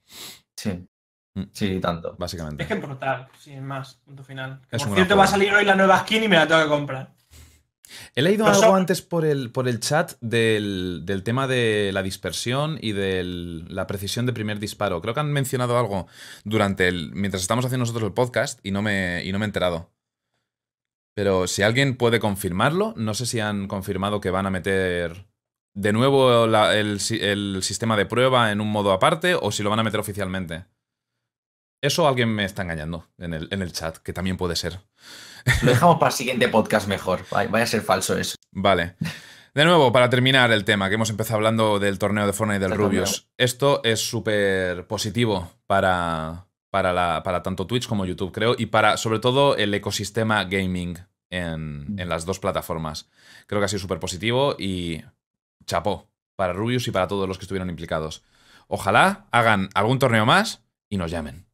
Sí. 0.56 0.89
Mm. 1.36 1.44
Sí, 1.52 1.80
tanto. 1.80 2.16
básicamente. 2.18 2.64
Es 2.64 2.68
que 2.68 2.74
es 2.76 2.82
brutal, 2.82 3.28
sin 3.40 3.64
más, 3.64 3.96
punto 4.06 4.24
final. 4.24 4.62
Es 4.72 4.84
Por 4.84 4.96
cierto, 4.96 5.16
va 5.16 5.24
a 5.26 5.28
salir 5.28 5.54
hoy 5.54 5.64
la 5.66 5.76
nueva 5.76 6.00
skin 6.00 6.24
y 6.24 6.28
me 6.28 6.36
la 6.36 6.48
tengo 6.48 6.62
que 6.64 6.68
comprar. 6.70 7.14
He 8.16 8.22
leído 8.22 8.46
Pero 8.46 8.58
algo 8.58 8.76
antes 8.76 9.02
por 9.02 9.26
el, 9.26 9.52
por 9.52 9.68
el 9.68 9.80
chat 9.80 10.12
del, 10.22 11.02
del 11.06 11.24
tema 11.24 11.48
de 11.48 11.90
la 11.92 12.04
dispersión 12.04 12.78
y 12.82 12.92
de 12.92 13.24
la 13.24 13.88
precisión 13.88 14.28
de 14.28 14.34
primer 14.34 14.60
disparo. 14.60 15.02
Creo 15.02 15.14
que 15.16 15.20
han 15.22 15.32
mencionado 15.34 15.78
algo 15.78 16.06
durante 16.44 16.88
el. 16.88 17.12
mientras 17.14 17.42
estamos 17.42 17.66
haciendo 17.66 17.84
nosotros 17.84 18.08
el 18.08 18.14
podcast 18.14 18.60
y 18.64 18.70
no 18.72 18.82
me, 18.84 19.24
y 19.24 19.32
no 19.32 19.40
me 19.40 19.46
he 19.46 19.48
enterado. 19.48 19.92
Pero 21.16 21.48
si 21.48 21.64
alguien 21.64 21.98
puede 21.98 22.20
confirmarlo, 22.20 22.94
no 22.96 23.14
sé 23.14 23.26
si 23.26 23.40
han 23.40 23.68
confirmado 23.68 24.22
que 24.22 24.30
van 24.30 24.46
a 24.46 24.52
meter 24.52 25.26
de 25.74 25.92
nuevo 25.94 26.46
la- 26.48 26.76
el, 26.78 27.00
el 27.22 27.60
sistema 27.64 27.98
de 27.98 28.06
prueba 28.06 28.52
en 28.52 28.62
un 28.62 28.72
modo 28.72 28.92
aparte 28.94 29.34
o 29.36 29.52
si 29.52 29.64
lo 29.64 29.70
van 29.72 29.80
a 29.80 29.84
meter 29.84 30.00
oficialmente. 30.00 30.66
Eso 31.82 32.08
alguien 32.08 32.30
me 32.30 32.44
está 32.46 32.64
engañando 32.64 33.08
en 33.18 33.34
el, 33.34 33.48
en 33.52 33.62
el 33.62 33.72
chat, 33.72 33.98
que 33.98 34.12
también 34.14 34.38
puede 34.38 34.56
ser. 34.56 34.80
Lo 35.64 35.72
dejamos 35.72 35.98
para 35.98 36.10
el 36.12 36.16
siguiente 36.16 36.48
podcast 36.50 36.88
mejor. 36.88 37.26
Vaya 37.32 37.64
a 37.64 37.68
ser 37.68 37.82
falso 37.82 38.18
eso. 38.18 38.36
Vale. 38.52 38.96
De 39.54 39.66
nuevo, 39.66 39.92
para 39.92 40.10
terminar 40.10 40.52
el 40.52 40.66
tema, 40.66 40.90
que 40.90 40.96
hemos 40.96 41.10
empezado 41.10 41.38
hablando 41.38 41.80
del 41.80 41.98
torneo 41.98 42.26
de 42.28 42.34
Fortnite 42.34 42.60
del 42.60 42.72
El 42.74 42.78
Rubius. 42.78 43.28
Esto 43.38 43.82
es 43.84 44.00
súper 44.08 44.86
positivo 44.88 45.52
para, 45.68 46.48
para, 46.70 46.94
la- 46.94 47.24
para 47.24 47.42
tanto 47.44 47.66
Twitch 47.66 47.88
como 47.88 48.06
YouTube, 48.06 48.32
creo, 48.32 48.56
y 48.58 48.68
para 48.68 48.98
sobre 48.98 49.20
todo 49.20 49.56
el 49.56 49.74
ecosistema 49.74 50.44
gaming 50.44 50.98
en, 51.32 51.96
en 51.98 52.10
las 52.10 52.26
dos 52.26 52.40
plataformas. 52.40 53.10
Creo 53.48 53.60
que 53.62 53.66
ha 53.66 53.70
sido 53.70 53.80
súper 53.80 54.00
positivo 54.00 54.56
y 54.60 55.02
chapó 55.66 56.10
para 56.36 56.54
Rubius 56.54 56.88
y 56.88 56.92
para 56.92 57.08
todos 57.08 57.28
los 57.28 57.38
que 57.38 57.46
estuvieron 57.46 57.70
implicados. 57.70 58.24
Ojalá 58.68 59.28
hagan 59.32 59.70
algún 59.74 59.98
torneo 59.98 60.26
más 60.26 60.64
y 60.90 60.98
nos 60.98 61.10
llamen. 61.10 61.48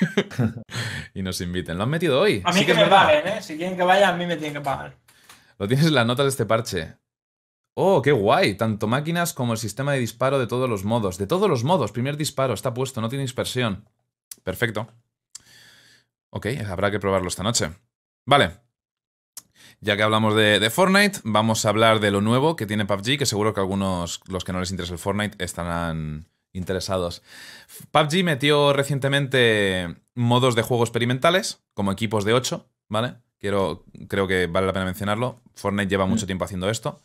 y 1.14 1.22
nos 1.22 1.40
inviten. 1.40 1.76
Lo 1.76 1.84
han 1.84 1.90
metido 1.90 2.20
hoy. 2.20 2.42
A 2.44 2.52
mí 2.52 2.60
Sí 2.60 2.66
que, 2.66 2.74
me 2.74 2.82
verdad. 2.82 3.06
paguen, 3.06 3.28
¿eh? 3.28 3.42
Si 3.42 3.56
quieren 3.56 3.76
que 3.76 3.82
vaya, 3.82 4.08
a 4.08 4.16
mí 4.16 4.26
me 4.26 4.36
tienen 4.36 4.54
que 4.54 4.60
pagar. 4.60 4.96
Lo 5.58 5.68
tienes 5.68 5.86
en 5.86 5.94
las 5.94 6.06
notas 6.06 6.24
de 6.24 6.30
este 6.30 6.46
parche. 6.46 6.96
Oh, 7.74 8.02
qué 8.02 8.12
guay. 8.12 8.54
Tanto 8.54 8.86
máquinas 8.86 9.32
como 9.32 9.52
el 9.52 9.58
sistema 9.58 9.92
de 9.92 9.98
disparo 10.00 10.38
de 10.38 10.46
todos 10.46 10.68
los 10.68 10.84
modos. 10.84 11.18
De 11.18 11.26
todos 11.26 11.48
los 11.48 11.64
modos. 11.64 11.92
Primer 11.92 12.16
disparo 12.16 12.54
está 12.54 12.74
puesto, 12.74 13.00
no 13.00 13.08
tiene 13.08 13.22
dispersión. 13.22 13.88
Perfecto. 14.42 14.88
Ok, 16.30 16.46
habrá 16.68 16.90
que 16.90 17.00
probarlo 17.00 17.28
esta 17.28 17.42
noche. 17.42 17.70
Vale. 18.26 18.58
Ya 19.80 19.96
que 19.96 20.02
hablamos 20.02 20.34
de, 20.34 20.60
de 20.60 20.70
Fortnite, 20.70 21.20
vamos 21.24 21.64
a 21.64 21.70
hablar 21.70 22.00
de 22.00 22.10
lo 22.10 22.20
nuevo 22.20 22.54
que 22.54 22.66
tiene 22.66 22.84
PUBG, 22.84 23.18
que 23.18 23.26
seguro 23.26 23.54
que 23.54 23.60
algunos, 23.60 24.20
los 24.26 24.44
que 24.44 24.52
no 24.52 24.60
les 24.60 24.70
interesa 24.70 24.92
el 24.92 24.98
Fortnite, 24.98 25.42
estarán 25.42 26.28
interesados. 26.52 27.22
PUBG 27.90 28.24
metió 28.24 28.72
recientemente 28.72 29.96
modos 30.14 30.54
de 30.54 30.62
juego 30.62 30.84
experimentales, 30.84 31.62
como 31.74 31.92
equipos 31.92 32.24
de 32.24 32.34
8, 32.34 32.68
¿vale? 32.88 33.14
Quiero, 33.38 33.84
creo 34.08 34.26
que 34.26 34.46
vale 34.46 34.66
la 34.66 34.72
pena 34.72 34.84
mencionarlo. 34.84 35.40
Fortnite 35.54 35.88
lleva 35.88 36.06
mucho 36.06 36.26
tiempo 36.26 36.44
haciendo 36.44 36.68
esto. 36.68 37.00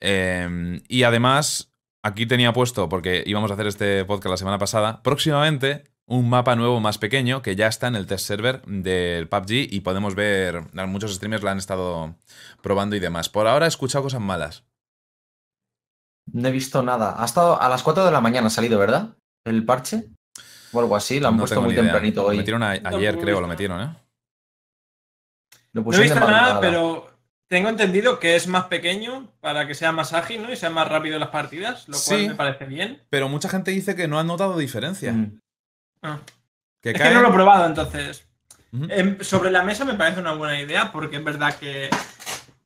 Eh, 0.00 0.82
y 0.88 1.02
además, 1.04 1.72
aquí 2.02 2.26
tenía 2.26 2.52
puesto, 2.52 2.88
porque 2.88 3.22
íbamos 3.26 3.50
a 3.50 3.54
hacer 3.54 3.66
este 3.66 4.04
podcast 4.04 4.30
la 4.30 4.36
semana 4.36 4.58
pasada, 4.58 5.02
próximamente 5.02 5.84
un 6.08 6.30
mapa 6.30 6.56
nuevo 6.56 6.80
más 6.80 6.96
pequeño 6.96 7.42
que 7.42 7.54
ya 7.54 7.66
está 7.66 7.86
en 7.86 7.94
el 7.94 8.06
test 8.06 8.26
server 8.26 8.62
del 8.62 9.28
PUBG 9.28 9.68
y 9.70 9.80
podemos 9.80 10.14
ver, 10.14 10.64
muchos 10.86 11.14
streamers 11.14 11.42
la 11.42 11.52
han 11.52 11.58
estado 11.58 12.14
probando 12.62 12.96
y 12.96 13.00
demás. 13.00 13.28
Por 13.28 13.46
ahora 13.46 13.66
he 13.66 13.68
escuchado 13.68 14.04
cosas 14.04 14.20
malas. 14.20 14.64
No 16.32 16.48
he 16.48 16.52
visto 16.52 16.82
nada. 16.82 17.14
Ha 17.20 17.24
estado 17.24 17.60
a 17.60 17.68
las 17.68 17.82
4 17.82 18.04
de 18.04 18.10
la 18.10 18.20
mañana 18.20 18.48
ha 18.48 18.50
salido, 18.50 18.78
¿verdad? 18.78 19.10
El 19.44 19.64
parche. 19.64 20.04
O 20.72 20.80
algo 20.80 20.96
así. 20.96 21.20
Lo 21.20 21.28
han 21.28 21.34
No 21.36 21.40
puesto 21.40 21.60
muy 21.62 21.72
idea. 21.72 21.82
tempranito 21.82 22.22
Lo 22.22 22.28
hoy. 22.28 22.36
metieron 22.38 22.62
a- 22.62 22.74
Tampoco 22.74 22.96
ayer, 22.96 23.14
he 23.14 23.18
creo, 23.18 23.40
lo 23.40 23.46
metieron, 23.48 23.80
¿eh? 23.80 23.96
Lo 25.72 25.82
No 25.82 25.92
he 25.92 26.00
visto 26.02 26.20
nada, 26.20 26.60
pero 26.60 27.10
tengo 27.46 27.68
entendido 27.68 28.18
que 28.18 28.36
es 28.36 28.46
más 28.46 28.64
pequeño 28.64 29.28
para 29.40 29.66
que 29.66 29.74
sea 29.74 29.92
más 29.92 30.12
ágil, 30.12 30.42
¿no? 30.42 30.52
Y 30.52 30.56
sea 30.56 30.70
más 30.70 30.88
rápido 30.88 31.18
las 31.18 31.28
partidas, 31.30 31.88
lo 31.88 31.96
cual 31.98 32.18
Sí. 32.20 32.28
me 32.28 32.34
parece 32.34 32.64
bien. 32.66 33.02
Pero 33.10 33.28
mucha 33.28 33.48
gente 33.48 33.70
dice 33.70 33.94
que 33.94 34.08
no 34.08 34.18
han 34.18 34.26
notado 34.26 34.56
diferencia. 34.58 35.12
Mm. 35.12 35.40
Ah. 36.02 36.18
Que 36.82 36.90
Es 36.90 36.96
caen- 36.96 37.08
que 37.08 37.14
no 37.14 37.22
lo 37.22 37.28
he 37.30 37.32
probado, 37.32 37.66
entonces. 37.66 38.24
Em, 38.90 39.18
sobre 39.22 39.50
la 39.50 39.62
mesa 39.62 39.84
me 39.86 39.94
parece 39.94 40.20
una 40.20 40.32
buena 40.34 40.60
idea, 40.60 40.92
porque 40.92 41.16
es 41.16 41.24
verdad 41.24 41.54
que 41.56 41.88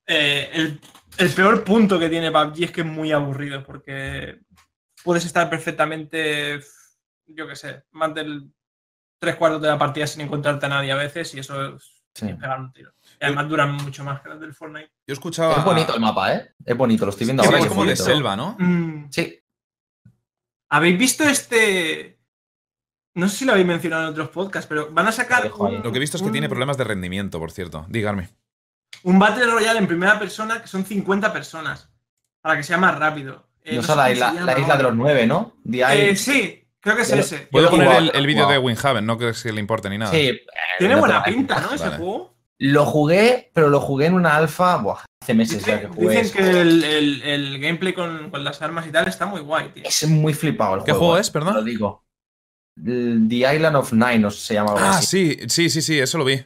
eh, 0.06 0.50
el, 0.52 0.80
el 1.18 1.30
peor 1.30 1.64
punto 1.64 1.98
que 1.98 2.08
tiene 2.08 2.30
PUBG 2.30 2.64
es 2.64 2.70
que 2.70 2.80
es 2.82 2.86
muy 2.86 3.12
aburrido, 3.12 3.62
porque 3.64 4.40
puedes 5.04 5.24
estar 5.24 5.48
perfectamente, 5.50 6.60
yo 7.26 7.46
qué 7.46 7.56
sé, 7.56 7.84
más 7.92 8.14
del 8.14 8.50
tres 9.18 9.36
cuartos 9.36 9.62
de 9.62 9.68
la 9.68 9.78
partida 9.78 10.06
sin 10.06 10.22
encontrarte 10.22 10.66
a 10.66 10.68
nadie 10.70 10.90
a 10.92 10.96
veces, 10.96 11.34
y 11.34 11.38
eso 11.40 11.76
es 11.76 11.98
Sí. 12.14 12.26
pegar 12.26 12.60
un 12.60 12.70
tiro. 12.72 12.92
Y 13.20 13.24
además 13.24 13.48
duran 13.48 13.72
mucho 13.74 14.04
más 14.04 14.20
que 14.20 14.28
los 14.28 14.38
del 14.40 14.52
Fortnite. 14.52 14.88
Yo 15.06 15.12
he 15.12 15.12
escuchado. 15.14 15.56
Es 15.56 15.64
bonito 15.64 15.94
el 15.94 16.00
mapa, 16.00 16.34
¿eh? 16.34 16.52
Es 16.64 16.76
bonito, 16.76 17.06
lo 17.06 17.10
estoy 17.10 17.24
viendo 17.26 17.42
Sí, 17.42 17.46
ahora. 17.48 17.60
es 17.60 17.66
como 17.66 17.84
de 17.86 17.96
selva, 17.96 18.36
¿no? 18.36 18.54
Mm, 18.58 19.06
Sí, 19.10 19.38
¿Habéis 20.68 20.98
visto 20.98 21.24
este...? 21.24 22.18
No 23.14 23.28
sé 23.28 23.36
si 23.36 23.44
lo 23.44 23.52
habéis 23.52 23.66
mencionado 23.66 24.04
en 24.04 24.08
otros 24.10 24.28
podcasts, 24.30 24.66
pero 24.66 24.90
van 24.90 25.06
a 25.06 25.12
sacar 25.12 25.46
Lo 25.46 25.56
un, 25.56 25.82
que 25.82 25.96
he 25.96 26.00
visto 26.00 26.16
es 26.16 26.22
que 26.22 26.26
un- 26.28 26.32
tiene 26.32 26.48
problemas 26.48 26.76
de 26.78 26.84
rendimiento, 26.84 27.38
por 27.38 27.50
cierto. 27.52 27.84
Dígame. 27.88 28.28
Un 29.04 29.18
Battle 29.18 29.46
Royale 29.46 29.78
en 29.78 29.86
primera 29.86 30.18
persona 30.18 30.60
que 30.62 30.68
son 30.68 30.84
50 30.84 31.32
personas, 31.32 31.88
para 32.40 32.56
que 32.56 32.62
sea 32.62 32.78
más 32.78 32.98
rápido. 32.98 33.46
Eh, 33.64 33.76
no 33.76 33.82
sé 33.82 33.88
sé, 33.88 33.96
la 33.96 34.10
isla, 34.12 34.30
se 34.30 34.34
llama 34.40 34.52
la 34.52 34.58
isla 34.58 34.76
de 34.76 34.82
los 34.82 34.94
nueve, 34.96 35.26
¿no? 35.26 35.56
Eh, 35.72 36.16
sí, 36.16 36.64
creo 36.80 36.96
que 36.96 37.02
es 37.02 37.12
ese. 37.12 37.48
Puedo 37.50 37.70
poner 37.70 37.92
el, 37.96 38.10
el 38.14 38.26
vídeo 38.26 38.40
de 38.42 38.56
jugaba. 38.56 38.64
Windhaven, 38.64 39.06
no 39.06 39.16
crees 39.18 39.42
que 39.42 39.52
le 39.52 39.60
importe 39.60 39.88
ni 39.88 39.98
nada. 39.98 40.10
Sí. 40.10 40.18
eh, 40.28 40.40
Tiene 40.78 40.94
no 40.94 41.00
buena 41.00 41.22
pinta, 41.22 41.60
¿no? 41.60 41.72
Ese 41.72 41.84
Vale. 41.84 41.96
juego. 41.98 42.32
Lo 42.58 42.86
jugué, 42.86 43.50
pero 43.54 43.68
lo 43.70 43.80
jugué 43.80 44.06
en 44.06 44.14
una 44.14 44.36
alfa 44.36 44.76
buah, 44.76 45.04
hace 45.20 45.34
meses 45.34 45.64
ya 45.64 45.80
que 45.80 45.88
jugué. 45.88 46.08
dicen 46.22 46.24
eso. 46.26 46.34
que 46.38 46.60
el, 46.60 46.84
el- 46.84 47.22
el 47.22 47.58
gameplay 47.60 47.92
con, 47.92 48.30
con 48.30 48.44
las 48.44 48.62
armas 48.62 48.86
y 48.86 48.90
tal 48.92 49.08
está 49.08 49.26
muy 49.26 49.40
guay, 49.40 49.70
tío. 49.70 49.82
Es 49.84 50.08
muy 50.08 50.32
flipado 50.32 50.76
el 50.76 50.84
¿Qué 50.84 50.92
juego. 50.92 50.98
juego 51.06 51.16
eh, 51.18 51.20
es, 51.22 51.30
perdón? 51.30 51.54
Lo 51.54 51.62
digo. 51.64 52.04
The 52.76 53.54
Island 53.54 53.76
of 53.76 53.92
Nine, 53.92 54.26
o 54.26 54.30
se 54.30 54.54
llama 54.54 54.74
Ah, 54.78 54.98
así. 54.98 55.34
sí, 55.36 55.48
sí, 55.48 55.70
sí, 55.70 55.82
sí, 55.82 55.98
eso 55.98 56.18
lo 56.18 56.24
vi. 56.24 56.42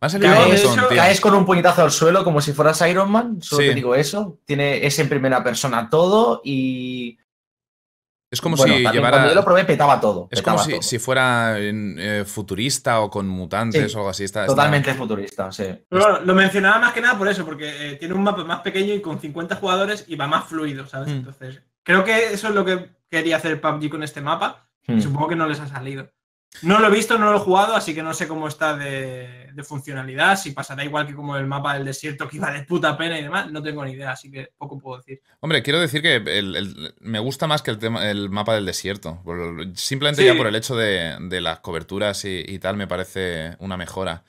Caes- 0.00 1.20
con 1.20 1.34
un 1.34 1.44
puñetazo 1.44 1.82
al 1.82 1.90
suelo 1.90 2.22
como 2.24 2.40
si 2.40 2.52
fueras 2.52 2.80
Iron 2.88 3.10
Man, 3.10 3.42
solo 3.42 3.62
Sí. 3.62 3.68
te 3.68 3.74
digo 3.74 3.94
eso. 3.94 4.38
Tiene, 4.44 4.86
es 4.86 4.98
en 4.98 5.08
primera 5.08 5.42
persona 5.42 5.88
todo 5.90 6.40
y. 6.44 7.18
Es 8.30 8.42
como 8.42 8.56
bueno, 8.56 8.74
si 8.74 8.80
llevara. 8.80 9.10
Cuando 9.16 9.28
yo 9.30 9.34
lo 9.34 9.44
probé, 9.44 9.64
petaba 9.64 9.98
todo. 10.00 10.28
Es 10.30 10.42
como 10.42 10.58
si, 10.58 10.72
todo. 10.72 10.82
si 10.82 10.98
fuera 10.98 11.58
en, 11.58 11.96
eh, 11.98 12.24
futurista 12.26 13.00
o 13.00 13.08
con 13.10 13.26
mutantes 13.26 13.90
Sí, 13.90 13.96
o 13.96 14.00
algo 14.00 14.10
así. 14.10 14.24
Está, 14.24 14.42
está- 14.42 14.52
Totalmente 14.54 14.92
futurista, 14.94 15.50
sí. 15.50 15.64
Pero 15.88 16.02
bueno, 16.02 16.20
lo 16.26 16.34
mencionaba 16.34 16.78
más 16.78 16.92
que 16.92 17.00
nada 17.00 17.16
por 17.16 17.26
eso, 17.28 17.46
porque 17.46 17.92
eh, 17.92 17.96
tiene 17.96 18.12
un 18.12 18.22
mapa 18.22 18.44
más 18.44 18.60
pequeño 18.60 18.92
y 18.92 19.00
con 19.00 19.18
50 19.18 19.56
jugadores 19.56 20.04
y 20.08 20.16
va 20.16 20.26
más 20.26 20.44
fluido, 20.44 20.86
¿sabes? 20.86 21.08
Mm. 21.08 21.12
Entonces, 21.16 21.62
creo 21.82 22.04
que 22.04 22.32
eso 22.34 22.48
es 22.48 22.54
lo 22.54 22.66
que 22.66 22.90
quería 23.10 23.38
hacer 23.38 23.60
PUBG 23.62 23.88
con 23.88 24.02
este 24.02 24.20
mapa. 24.20 24.68
y 24.86 24.92
Hmm. 24.92 25.00
Supongo 25.02 25.28
que 25.28 25.36
no 25.36 25.46
les 25.46 25.60
ha 25.60 25.66
salido. 25.68 26.10
No 26.62 26.80
lo 26.80 26.88
he 26.88 26.90
visto, 26.90 27.18
no 27.18 27.30
lo 27.30 27.36
he 27.36 27.40
jugado, 27.40 27.76
así 27.76 27.94
que 27.94 28.02
no 28.02 28.12
sé 28.14 28.26
cómo 28.26 28.48
está 28.48 28.76
de, 28.76 29.50
de 29.52 29.62
funcionalidad, 29.62 30.36
si 30.36 30.50
pasará 30.50 30.82
igual 30.82 31.06
que 31.06 31.14
como 31.14 31.36
el 31.36 31.46
mapa 31.46 31.74
del 31.74 31.84
desierto 31.84 32.26
que 32.28 32.38
iba 32.38 32.50
de 32.50 32.64
puta 32.64 32.96
pena 32.96 33.18
y 33.18 33.22
demás, 33.22 33.50
no 33.52 33.62
tengo 33.62 33.84
ni 33.84 33.92
idea, 33.92 34.12
así 34.12 34.30
que 34.30 34.48
poco 34.58 34.78
puedo 34.78 34.96
decir. 34.98 35.20
Hombre, 35.40 35.62
quiero 35.62 35.78
decir 35.78 36.02
que 36.02 36.16
el- 36.16 36.56
el- 36.56 36.94
me 37.00 37.18
gusta 37.20 37.46
más 37.46 37.62
que 37.62 37.70
el, 37.70 37.78
tema, 37.78 38.10
el 38.10 38.30
mapa 38.30 38.54
del 38.54 38.66
desierto. 38.66 39.20
Por- 39.24 39.76
Simplemente 39.76 40.22
Sí. 40.22 40.26
ya 40.26 40.34
por 40.36 40.46
el 40.48 40.56
hecho 40.56 40.74
de, 40.74 41.16
de 41.20 41.40
las 41.40 41.60
coberturas 41.60 42.24
y, 42.24 42.42
y 42.48 42.58
tal 42.58 42.76
me 42.76 42.88
parece 42.88 43.54
una 43.60 43.76
mejora. 43.76 44.24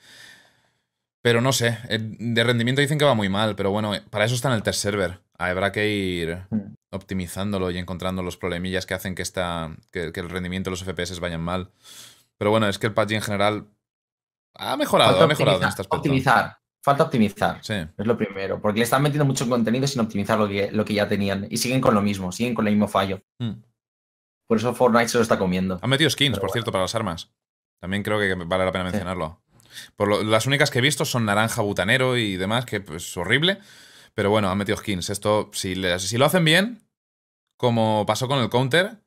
Pero 1.22 1.40
no 1.40 1.52
sé, 1.52 1.78
eh, 1.88 1.98
de 2.00 2.44
rendimiento 2.44 2.80
dicen 2.80 2.98
que 2.98 3.04
va 3.04 3.14
muy 3.14 3.28
mal, 3.28 3.54
pero 3.56 3.70
bueno, 3.70 3.94
eh, 3.94 4.02
para 4.08 4.24
eso 4.24 4.34
está 4.34 4.48
en 4.48 4.54
el 4.54 4.62
test 4.62 4.80
server. 4.80 5.20
Habrá 5.36 5.72
que 5.72 5.88
ir 5.88 6.42
Hmm. 6.50 6.74
optimizándolo 6.90 7.70
y 7.70 7.78
encontrando 7.78 8.22
los 8.22 8.36
problemillas 8.36 8.86
que 8.86 8.94
hacen 8.94 9.14
que, 9.14 9.22
esta, 9.22 9.70
que, 9.92 10.12
que 10.12 10.20
el 10.20 10.30
rendimiento 10.30 10.70
de 10.70 10.72
los 10.72 10.82
FPS 10.82 11.18
vayan 11.20 11.40
mal. 11.42 11.70
Pero 12.40 12.50
bueno, 12.50 12.66
es 12.68 12.78
que 12.78 12.86
el 12.86 12.94
PUBG 12.94 13.12
en 13.12 13.20
general 13.22 13.68
ha 14.54 14.74
mejorado, 14.78 15.10
Falta 15.10 15.24
ha 15.24 15.28
mejorado 15.28 15.58
en 15.58 15.64
optimizar, 15.64 15.68
este 15.68 15.82
aspecto. 15.82 15.96
optimizar. 15.98 16.58
Falta 16.82 17.04
optimizar. 17.04 17.58
Sí. 17.62 17.74
Es 17.74 18.06
lo 18.06 18.16
primero. 18.16 18.58
Porque 18.62 18.78
le 18.78 18.84
están 18.84 19.02
metiendo 19.02 19.26
mucho 19.26 19.46
contenido 19.46 19.86
sin 19.86 20.00
optimizar 20.00 20.38
lo 20.38 20.48
que, 20.48 20.72
lo 20.72 20.82
que 20.86 20.94
ya 20.94 21.06
tenían. 21.06 21.46
Y 21.50 21.58
siguen 21.58 21.82
con 21.82 21.94
lo 21.94 22.00
mismo, 22.00 22.32
siguen 22.32 22.54
con 22.54 22.66
el 22.66 22.72
mismo 22.72 22.88
fallo. 22.88 23.20
Mm. 23.38 23.60
Por 24.48 24.56
eso 24.56 24.74
Fortnite 24.74 25.08
se 25.08 25.18
lo 25.18 25.22
está 25.22 25.38
comiendo. 25.38 25.78
Han 25.82 25.90
metido 25.90 26.08
skins, 26.08 26.30
Pero 26.30 26.40
por 26.40 26.48
bueno. 26.48 26.52
cierto, 26.54 26.72
para 26.72 26.82
las 26.84 26.94
armas. 26.94 27.30
También 27.82 28.02
creo 28.02 28.18
que 28.18 28.34
vale 28.34 28.64
la 28.64 28.72
pena 28.72 28.84
Sí. 28.86 28.92
mencionarlo. 28.92 29.42
Por 29.94 30.08
lo- 30.08 30.22
las 30.24 30.46
únicas 30.46 30.70
que 30.70 30.78
he 30.78 30.82
visto 30.82 31.04
son 31.04 31.26
naranja 31.26 31.60
butanero 31.60 32.16
y 32.16 32.36
demás, 32.38 32.64
que 32.64 32.80
pues, 32.80 33.04
es 33.06 33.16
horrible. 33.18 33.58
Pero 34.14 34.30
bueno, 34.30 34.50
han 34.50 34.56
metido 34.56 34.78
skins. 34.78 35.10
Esto, 35.10 35.50
si, 35.52 35.74
le- 35.74 35.98
si 35.98 36.16
lo 36.16 36.24
hacen 36.24 36.44
bien, 36.46 36.82
como 37.58 38.06
pasó 38.06 38.26
con 38.26 38.38
el 38.38 38.48
Counter. 38.48 39.02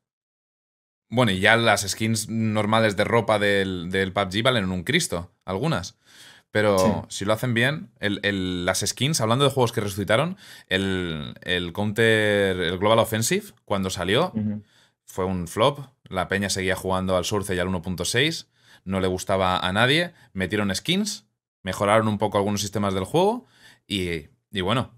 Bueno, 1.16 1.32
y 1.32 1.40
ya 1.40 1.56
las 1.58 1.82
skins 1.88 2.27
normales 2.30 2.95
de 2.98 3.03
ropa 3.03 3.38
del, 3.38 3.90
del 3.92 4.14
PUBG 4.14 4.42
valen 4.43 4.72
un 4.72 4.83
Cristo, 4.83 5.32
algunas. 5.45 5.95
Pero 6.50 6.77
Sí. 6.80 7.16
si 7.17 7.25
lo 7.25 7.33
hacen 7.33 7.53
bien, 7.53 7.90
el- 8.00 8.19
el- 8.24 8.66
las 8.66 8.80
skins, 8.82 9.22
hablando 9.22 9.45
de 9.45 9.51
juegos 9.51 9.72
que 9.72 9.82
resucitaron, 9.82 10.38
el, 10.69 11.35
el 11.42 11.72
Counter, 11.74 12.58
el 12.59 12.77
Global 12.80 13.00
Offensive, 13.00 13.45
cuando 13.66 13.90
salió, 13.90 14.33
fue 15.06 15.25
un 15.25 15.48
flop. 15.48 15.80
La 16.06 16.27
peña 16.27 16.50
seguía 16.50 16.75
jugando 16.75 17.16
al 17.16 17.25
Source 17.25 17.53
y 17.56 17.59
al 17.59 17.67
1.6. 17.69 18.48
No 18.85 19.00
le 19.00 19.08
gustaba 19.08 19.58
a 19.59 19.72
nadie. 19.72 20.14
Metieron 20.33 20.74
skins. 20.75 21.25
Mejoraron 21.64 22.08
un 22.08 22.17
poco 22.17 22.38
algunos 22.40 22.61
sistemas 22.61 22.93
del 22.95 23.03
juego. 23.06 23.45
Y, 23.88 24.27
y 24.51 24.61
bueno, 24.61 24.92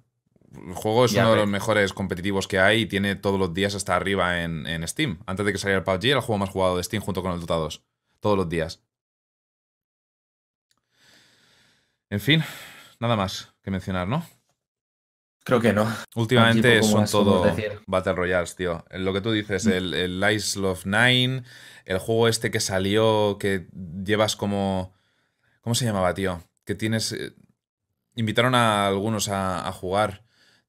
el 0.67 0.74
juego 0.74 1.06
es 1.06 1.11
Ya 1.11 1.24
uno 1.24 1.32
de 1.32 1.38
los 1.38 1.48
mejores 1.50 1.93
competitivos 1.93 2.48
que 2.48 2.59
hay 2.59 2.82
y 2.82 2.85
tiene 2.85 3.16
todos 3.16 3.40
los 3.40 3.53
días 3.53 3.75
hasta 3.75 3.95
arriba 3.95 4.42
en, 4.43 4.66
en 4.67 4.88
Steam. 4.88 5.19
Antes 5.25 5.45
de 5.45 5.51
que 5.51 5.58
saliera 5.58 5.80
el 5.80 5.84
PUBG, 5.84 6.06
era 6.06 6.16
el 6.17 6.22
juego 6.22 6.40
más 6.40 6.50
jugado 6.50 6.77
de 6.77 6.84
Steam 6.84 7.01
junto 7.03 7.22
con 7.22 7.32
el 7.34 7.40
Dota 7.40 7.56
2. 7.56 7.84
Todos 8.19 8.38
los 8.38 8.50
días. 8.50 8.82
En 12.09 12.19
fin, 12.19 12.43
nada 13.00 13.16
más 13.16 13.53
que 13.61 13.72
mencionar, 13.72 14.08
¿no? 14.08 14.25
Creo 15.43 15.61
que 15.61 15.74
no. 15.74 15.88
Últimamente 16.16 16.82
son 16.82 17.06
todo. 17.06 17.45
Battle 17.85 18.14
Royales, 18.14 18.56
tío. 18.56 18.84
Lo 18.92 19.14
que 19.14 19.22
tú 19.22 19.32
dices, 19.32 19.66
Mm. 19.67 19.72
el, 19.72 19.93
el 19.93 20.32
Isle 20.34 20.67
of 20.67 20.85
Nine, 20.85 21.43
el 21.85 22.00
juego 22.00 22.27
este 22.27 22.50
que 22.50 22.59
salió, 22.59 23.38
que 23.40 23.67
llevas 24.03 24.35
como... 24.35 24.93
¿Cómo 25.61 25.75
se 25.75 25.85
llamaba, 25.85 26.14
tío? 26.14 26.42
Que 26.66 26.74
tienes... 26.75 27.11
eh, 27.11 27.34
Invitaron 28.16 28.56
a 28.56 28.88
algunos 28.88 29.27
a, 29.30 29.67
a 29.67 29.72
jugar. 29.72 30.25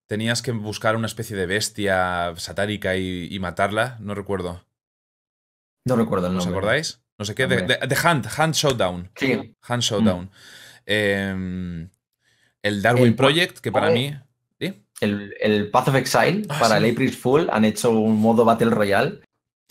Tenías 0.09 0.41
que 0.43 0.53
buscar 0.53 0.95
una 0.97 1.07
especie 1.07 1.37
de 1.37 1.47
bestia 1.47 2.33
satárica 2.37 2.97
y, 2.97 3.29
y 3.31 3.39
matarla. 3.41 3.97
No 4.01 4.15
recuerdo. 4.15 4.65
No 5.85 5.97
recuerdo 5.97 6.29
el 6.29 6.37
¿Os 6.37 6.45
nombre. 6.47 6.59
acordáis? 6.59 7.03
No 7.19 7.25
sé 7.25 7.35
qué. 7.35 7.47
The, 7.47 7.59
Hombre. 7.59 7.79
The- 7.79 7.89
The 7.89 8.09
Hunt, 8.09 8.27
Hunt 8.39 8.55
Showdown. 8.55 9.11
Sí. 9.17 9.55
Hunt 9.69 9.83
Showdown. 9.83 10.31
Em, 10.85 11.89
el 12.63 12.83
Darwin 12.83 13.07
El- 13.09 13.17
Project, 13.17 13.59
que 13.59 13.73
para 13.73 13.91
mí... 13.91 14.15
¿Sí? 14.61 14.83
El, 15.01 15.35
el 15.41 15.71
Path 15.71 15.89
of 15.89 15.97
Exile 15.97 16.43
Ah, 16.49 16.59
para 16.61 16.79
sí. 16.79 16.85
el 16.85 16.93
April 16.93 17.13
Fool 17.13 17.49
han 17.51 17.65
hecho 17.65 17.91
un 17.91 18.17
modo 18.19 18.45
Battle 18.45 18.71
Royale 18.71 19.21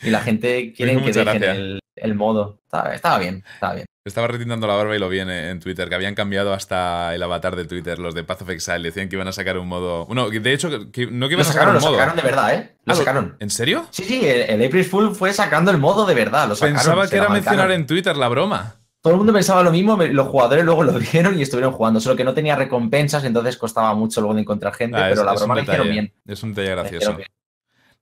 y 0.01 0.09
la 0.09 0.21
gente 0.21 0.73
quiere 0.77 1.01
que 1.01 1.11
dejen 1.11 1.43
el, 1.43 1.79
el 1.95 2.15
modo. 2.15 2.59
Estaba, 2.65 2.93
estaba 2.93 3.19
bien, 3.19 3.43
estaba 3.53 3.73
bien. 3.75 3.84
Estaba 4.07 4.27
retintando 4.27 4.67
la 4.67 4.75
barba 4.75 4.95
y 4.95 4.99
lo 4.99 5.09
vi 5.09 5.17
en, 5.19 5.31
en 5.31 5.59
Twitter, 5.59 5.89
que 5.89 5.95
habían 5.95 6.13
cambiado 6.13 6.53
hasta 6.53 7.15
el 7.15 7.23
avatar 7.23 7.55
de 7.55 7.65
Twitter, 7.65 7.97
los 7.97 8.13
de 8.13 8.23
Path 8.23 8.43
of 8.43 8.49
Exile. 8.51 8.81
Decían 8.83 9.09
que 9.09 9.15
iban 9.15 9.27
a 9.27 9.31
sacar 9.31 9.57
un 9.57 9.67
modo. 9.67 10.05
Bueno, 10.05 10.29
de 10.29 10.53
hecho, 10.53 10.69
que- 10.91 11.07
no 11.07 11.27
que 11.27 11.33
Lo 11.35 11.41
iban 11.41 11.41
a 11.41 11.43
sacar 11.45 11.53
sacaron, 11.53 11.75
un 11.77 11.81
lo 11.81 11.87
modo. 11.87 11.93
sacaron 11.97 12.15
de 12.15 12.21
verdad, 12.21 12.53
¿eh? 12.53 12.75
Lo 12.85 12.93
Ah, 12.93 12.95
sacaron. 12.97 13.35
¿En 13.39 13.49
serio? 13.49 13.87
Sí, 13.89 14.03
sí, 14.03 14.23
el, 14.23 14.41
el 14.61 14.67
April 14.67 14.85
Fool 14.85 15.15
fue 15.15 15.33
sacando 15.33 15.71
el 15.71 15.79
modo 15.79 16.05
de 16.05 16.13
verdad. 16.13 16.47
Lo 16.47 16.55
sacaron, 16.55 16.75
Pensaba 16.77 17.07
que 17.07 17.15
era 17.17 17.29
mencionar 17.29 17.71
en 17.71 17.87
Twitter 17.87 18.15
la 18.15 18.27
broma. 18.27 18.75
Todo 19.01 19.13
el 19.13 19.17
mundo 19.17 19.33
pensaba 19.33 19.63
lo 19.63 19.71
mismo, 19.71 19.97
los 19.97 20.27
jugadores 20.27 20.63
luego 20.65 20.83
lo 20.83 20.93
vieron 21.11 21.39
y 21.39 21.41
estuvieron 21.41 21.73
jugando, 21.73 21.99
solo 21.99 22.15
que 22.15 22.23
no 22.23 22.35
tenía 22.35 22.55
recompensas, 22.55 23.23
entonces 23.23 23.57
costaba 23.57 23.95
mucho 23.95 24.21
luego 24.21 24.35
de 24.35 24.41
encontrar 24.41 24.75
gente, 24.75 24.97
Ah, 24.99 25.07
pero 25.09 25.21
es- 25.21 25.25
la 25.25 25.33
es 25.33 25.39
broma 25.39 25.55
la 25.55 25.61
hicieron 25.63 25.89
bien. 25.89 26.13
Es 26.27 26.43
un 26.43 26.53
detalle 26.53 26.75
gracioso. 26.75 27.17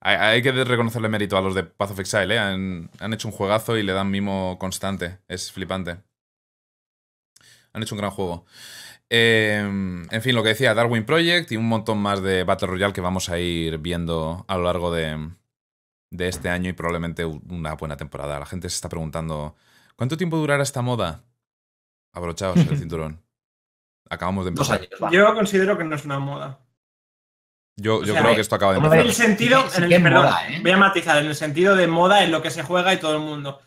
Hay, 0.05 0.15
hay 0.17 0.41
que 0.41 0.51
reconocerle 0.51 1.07
mérito 1.07 1.37
a 1.37 1.41
los 1.41 1.55
de 1.55 1.63
Path 1.63 1.91
of 1.91 1.99
Exile, 1.99 2.35
¿eh? 2.35 2.39
Han, 2.39 2.89
han 2.99 3.13
hecho 3.13 3.27
un 3.29 3.33
juegazo 3.33 3.77
y 3.77 3.83
le 3.83 3.93
dan 3.93 4.11
mimo 4.11 4.57
constante. 4.59 5.19
Es 5.27 5.51
flipante. 5.51 5.97
Han 7.71 7.81
hecho 7.81 7.95
un 7.95 7.99
gran 7.99 8.11
juego. 8.11 8.45
Eh, 9.09 9.59
en 9.59 10.21
fin, 10.21 10.35
lo 10.35 10.43
que 10.43 10.49
decía, 10.49 10.73
Darwin 10.73 11.05
Project 11.05 11.51
y 11.51 11.57
un 11.57 11.69
montón 11.69 11.99
más 11.99 12.21
de 12.21 12.43
Battle 12.43 12.67
Royale 12.67 12.93
que 12.93 13.01
vamos 13.01 13.29
a 13.29 13.39
ir 13.39 13.77
viendo 13.77 14.43
a 14.47 14.57
lo 14.57 14.63
largo 14.63 14.91
de, 14.91 15.29
de 16.09 16.27
este 16.27 16.49
año 16.49 16.69
y 16.69 16.73
probablemente 16.73 17.25
una 17.25 17.75
buena 17.75 17.95
temporada. 17.95 18.39
La 18.39 18.45
gente 18.45 18.69
se 18.69 18.75
está 18.75 18.89
preguntando, 18.89 19.55
¿cuánto 19.95 20.17
tiempo 20.17 20.37
durará 20.37 20.63
esta 20.63 20.81
moda? 20.81 21.23
Abrochaos 22.11 22.57
el 22.57 22.77
cinturón. 22.79 23.23
Acabamos 24.09 24.45
de 24.45 24.51
Dos 24.51 24.69
empezar. 24.69 25.11
Yo 25.11 25.33
considero 25.33 25.77
que 25.77 25.83
no 25.83 25.95
es 25.95 26.05
una 26.05 26.19
moda. 26.19 26.59
Yo, 27.75 27.97
O 27.97 28.03
yo 28.03 28.13
sea, 28.13 28.21
creo 28.21 28.35
que 28.35 28.41
esto 28.41 28.55
acaba 28.55 28.73
de 28.73 28.79
¿cómo 28.79 28.93
En 28.93 28.99
empezar. 28.99 29.23
el 29.23 29.29
sentido, 29.29 29.61
Sí, 29.69 29.77
sí 29.77 29.77
en 29.77 29.91
el, 29.91 30.03
perdón, 30.03 30.25
moda, 30.25 30.47
¿eh? 30.49 30.59
voy 30.61 30.71
a 30.71 30.77
matizar, 30.77 31.17
en 31.17 31.25
el 31.27 31.35
sentido 31.35 31.75
de 31.75 31.87
moda, 31.87 32.23
en 32.23 32.31
lo 32.31 32.41
que 32.41 32.51
se 32.51 32.63
juega 32.63 32.93
y 32.93 32.97
todo 32.97 33.13
el 33.15 33.21
mundo. 33.21 33.59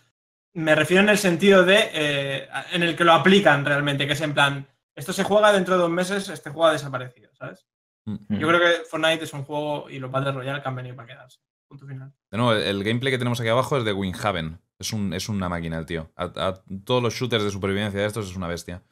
Me 0.54 0.74
refiero 0.74 1.02
en 1.02 1.08
el 1.08 1.18
sentido 1.18 1.64
de 1.64 1.90
eh, 1.92 2.48
en 2.72 2.82
el 2.82 2.96
que 2.96 3.04
lo 3.04 3.12
aplican 3.12 3.64
realmente, 3.64 4.06
que 4.06 4.12
es 4.14 4.20
en 4.20 4.32
plan, 4.34 4.66
esto 4.94 5.12
se 5.12 5.24
juega 5.24 5.52
dentro 5.52 5.74
de 5.74 5.80
dos 5.82 5.90
meses, 5.90 6.28
este 6.28 6.50
juego 6.50 6.66
ha 6.66 6.72
desaparecido, 6.72 7.30
¿sabes? 7.34 7.66
Mm. 8.06 8.38
Yo 8.38 8.48
creo 8.48 8.60
que 8.60 8.84
Fortnite 8.88 9.24
es 9.24 9.32
un 9.32 9.42
juego 9.44 9.90
y 9.90 9.98
los 9.98 10.10
Battle 10.10 10.32
Royale 10.32 10.62
que 10.62 10.68
han 10.68 10.76
venido 10.76 10.96
para 10.96 11.08
quedarse. 11.08 11.40
Punto 11.68 11.86
final. 11.86 12.12
De 12.30 12.38
nuevo, 12.38 12.52
el, 12.52 12.84
gameplay 12.84 13.12
que 13.12 13.18
tenemos 13.18 13.40
aquí 13.40 13.48
abajo 13.48 13.76
es 13.76 13.84
de 13.84 13.92
Windhaven. 13.92 14.60
Es, 14.78 14.92
un, 14.92 15.12
es 15.12 15.28
una 15.28 15.48
máquina 15.48 15.78
el 15.78 15.84
tío. 15.86 16.12
A, 16.16 16.24
a 16.36 16.62
todos 16.84 17.02
los 17.02 17.12
shooters 17.14 17.42
de 17.42 17.50
supervivencia 17.50 18.00
de 18.00 18.06
estos 18.06 18.30
es 18.30 18.36
una 18.36 18.46
bestia. 18.46 18.82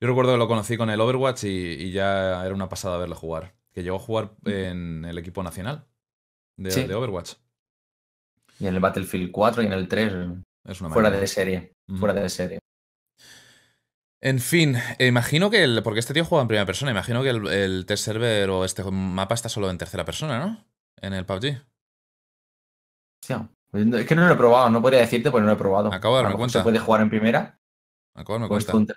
Yo 0.00 0.08
recuerdo 0.08 0.32
que 0.32 0.38
lo 0.38 0.46
conocí 0.48 0.76
con 0.76 0.90
el 0.90 1.00
Overwatch 1.00 1.44
y, 1.44 1.48
y 1.48 1.92
ya 1.92 2.44
era 2.44 2.54
una 2.54 2.68
pasada 2.68 2.98
verle 2.98 3.14
jugar. 3.14 3.54
Que 3.74 3.82
llegó 3.82 3.96
a 3.96 4.00
jugar 4.00 4.34
en 4.44 5.04
el 5.04 5.18
equipo 5.18 5.42
nacional 5.42 5.86
de, 6.56 6.70
Sí. 6.70 6.84
de 6.84 6.94
Overwatch. 6.94 7.34
Y 8.60 8.66
en 8.66 8.74
el 8.74 8.80
Battlefield 8.80 9.32
4 9.32 9.62
y 9.62 9.66
en 9.66 9.72
el 9.72 9.88
3, 9.88 10.12
Es 10.66 10.80
una 10.80 10.90
fuera 10.90 11.10
de 11.10 11.26
serie. 11.26 11.72
Fuera 11.98 12.14
de 12.14 12.28
serie. 12.28 12.58
En 14.22 14.38
fin, 14.38 14.76
eh, 14.98 15.06
imagino 15.06 15.50
que 15.50 15.64
el. 15.64 15.82
Porque 15.82 16.00
este 16.00 16.14
tío 16.14 16.24
juega 16.24 16.42
en 16.42 16.48
primera 16.48 16.64
persona. 16.64 16.90
Imagino 16.90 17.22
que 17.22 17.28
el, 17.30 17.46
el 17.48 17.84
test 17.84 18.04
server 18.04 18.48
o 18.48 18.64
este 18.64 18.82
mapa 18.90 19.34
está 19.34 19.50
solo 19.50 19.68
en 19.70 19.76
tercera 19.76 20.04
persona, 20.04 20.38
¿no? 20.38 20.64
En 21.02 21.12
el 21.12 21.26
PUBG. 21.26 21.60
Hostia, 23.22 23.50
Es 23.72 24.06
que 24.06 24.14
no 24.14 24.26
lo 24.26 24.32
he 24.32 24.36
probado, 24.36 24.70
no 24.70 24.80
podría 24.80 25.00
decirte 25.00 25.30
porque 25.30 25.42
no 25.42 25.48
lo 25.48 25.54
he 25.54 25.58
probado. 25.58 25.92
Acabo 25.92 26.16
de 26.16 26.22
darme 26.22 26.38
cuenta. 26.38 26.60
Se 26.60 26.62
puede 26.62 26.78
jugar 26.78 27.02
en 27.02 27.10
primera. 27.10 27.58
Acabo 28.14 28.38
de 28.38 28.44
darme 28.44 28.48
con 28.48 28.64
cuenta. 28.72 28.94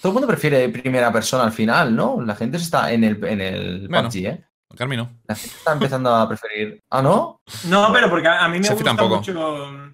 Todo 0.00 0.10
el 0.10 0.14
mundo 0.14 0.26
prefiere 0.28 0.68
primera 0.68 1.12
persona 1.12 1.44
al 1.44 1.52
final, 1.52 1.94
¿no? 1.94 2.20
La 2.20 2.36
gente 2.36 2.56
está 2.58 2.92
en 2.92 3.04
el, 3.04 3.24
en 3.24 3.40
el 3.40 3.88
Bueno. 3.88 4.08
PUBG, 4.08 4.26
¿eh? 4.26 4.44
Carmi 4.76 4.96
no. 4.96 5.10
La 5.26 5.34
gente 5.34 5.56
está 5.56 5.72
empezando 5.72 6.14
a 6.14 6.28
preferir. 6.28 6.82
¿Ah, 6.90 7.00
no? 7.02 7.40
No, 7.68 7.90
pero 7.92 8.10
porque 8.10 8.28
a 8.28 8.46
mí 8.48 8.58
me 8.60 8.68
gusta 8.68 8.84
tampoco. 8.84 9.16
mucho. 9.16 9.92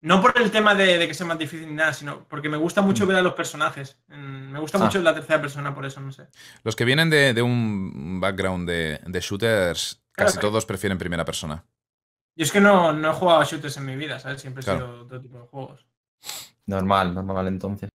No 0.00 0.22
por 0.22 0.38
el 0.40 0.50
tema 0.52 0.74
de, 0.76 0.96
de 0.98 1.08
que 1.08 1.14
sea 1.14 1.26
más 1.26 1.38
difícil 1.38 1.66
ni 1.66 1.74
nada, 1.74 1.92
sino 1.92 2.24
porque 2.28 2.48
me 2.48 2.56
gusta 2.56 2.82
mucho 2.82 3.04
Mm. 3.04 3.08
ver 3.08 3.16
a 3.16 3.22
los 3.22 3.32
personajes. 3.34 3.98
Mm, 4.08 4.52
Me 4.52 4.60
gusta 4.60 4.78
Ah. 4.78 4.84
mucho 4.84 5.00
la 5.00 5.14
tercera 5.14 5.40
persona, 5.40 5.74
por 5.74 5.84
eso 5.86 6.00
no 6.00 6.12
sé. 6.12 6.28
Los 6.62 6.76
que 6.76 6.84
vienen 6.84 7.10
de, 7.10 7.32
de 7.34 7.42
un 7.42 8.20
background 8.20 8.68
de, 8.68 9.00
de 9.06 9.20
shooters, 9.20 10.02
casi 10.12 10.34
Claro. 10.34 10.48
todos 10.50 10.66
prefieren 10.66 10.98
primera 10.98 11.24
persona. 11.24 11.64
Yo 12.36 12.44
es 12.44 12.52
que 12.52 12.60
no, 12.60 12.92
no 12.92 13.10
he 13.10 13.14
jugado 13.14 13.40
a 13.40 13.44
shooters 13.44 13.76
en 13.78 13.86
mi 13.86 13.96
vida, 13.96 14.18
¿sabes? 14.20 14.40
Siempre 14.40 14.60
he 14.60 14.64
Claro. 14.64 14.86
sido 14.86 15.00
otro 15.04 15.20
tipo 15.20 15.38
de 15.40 15.46
juegos. 15.48 15.86
Normal, 16.66 17.14
normal 17.14 17.48
entonces. 17.48 17.88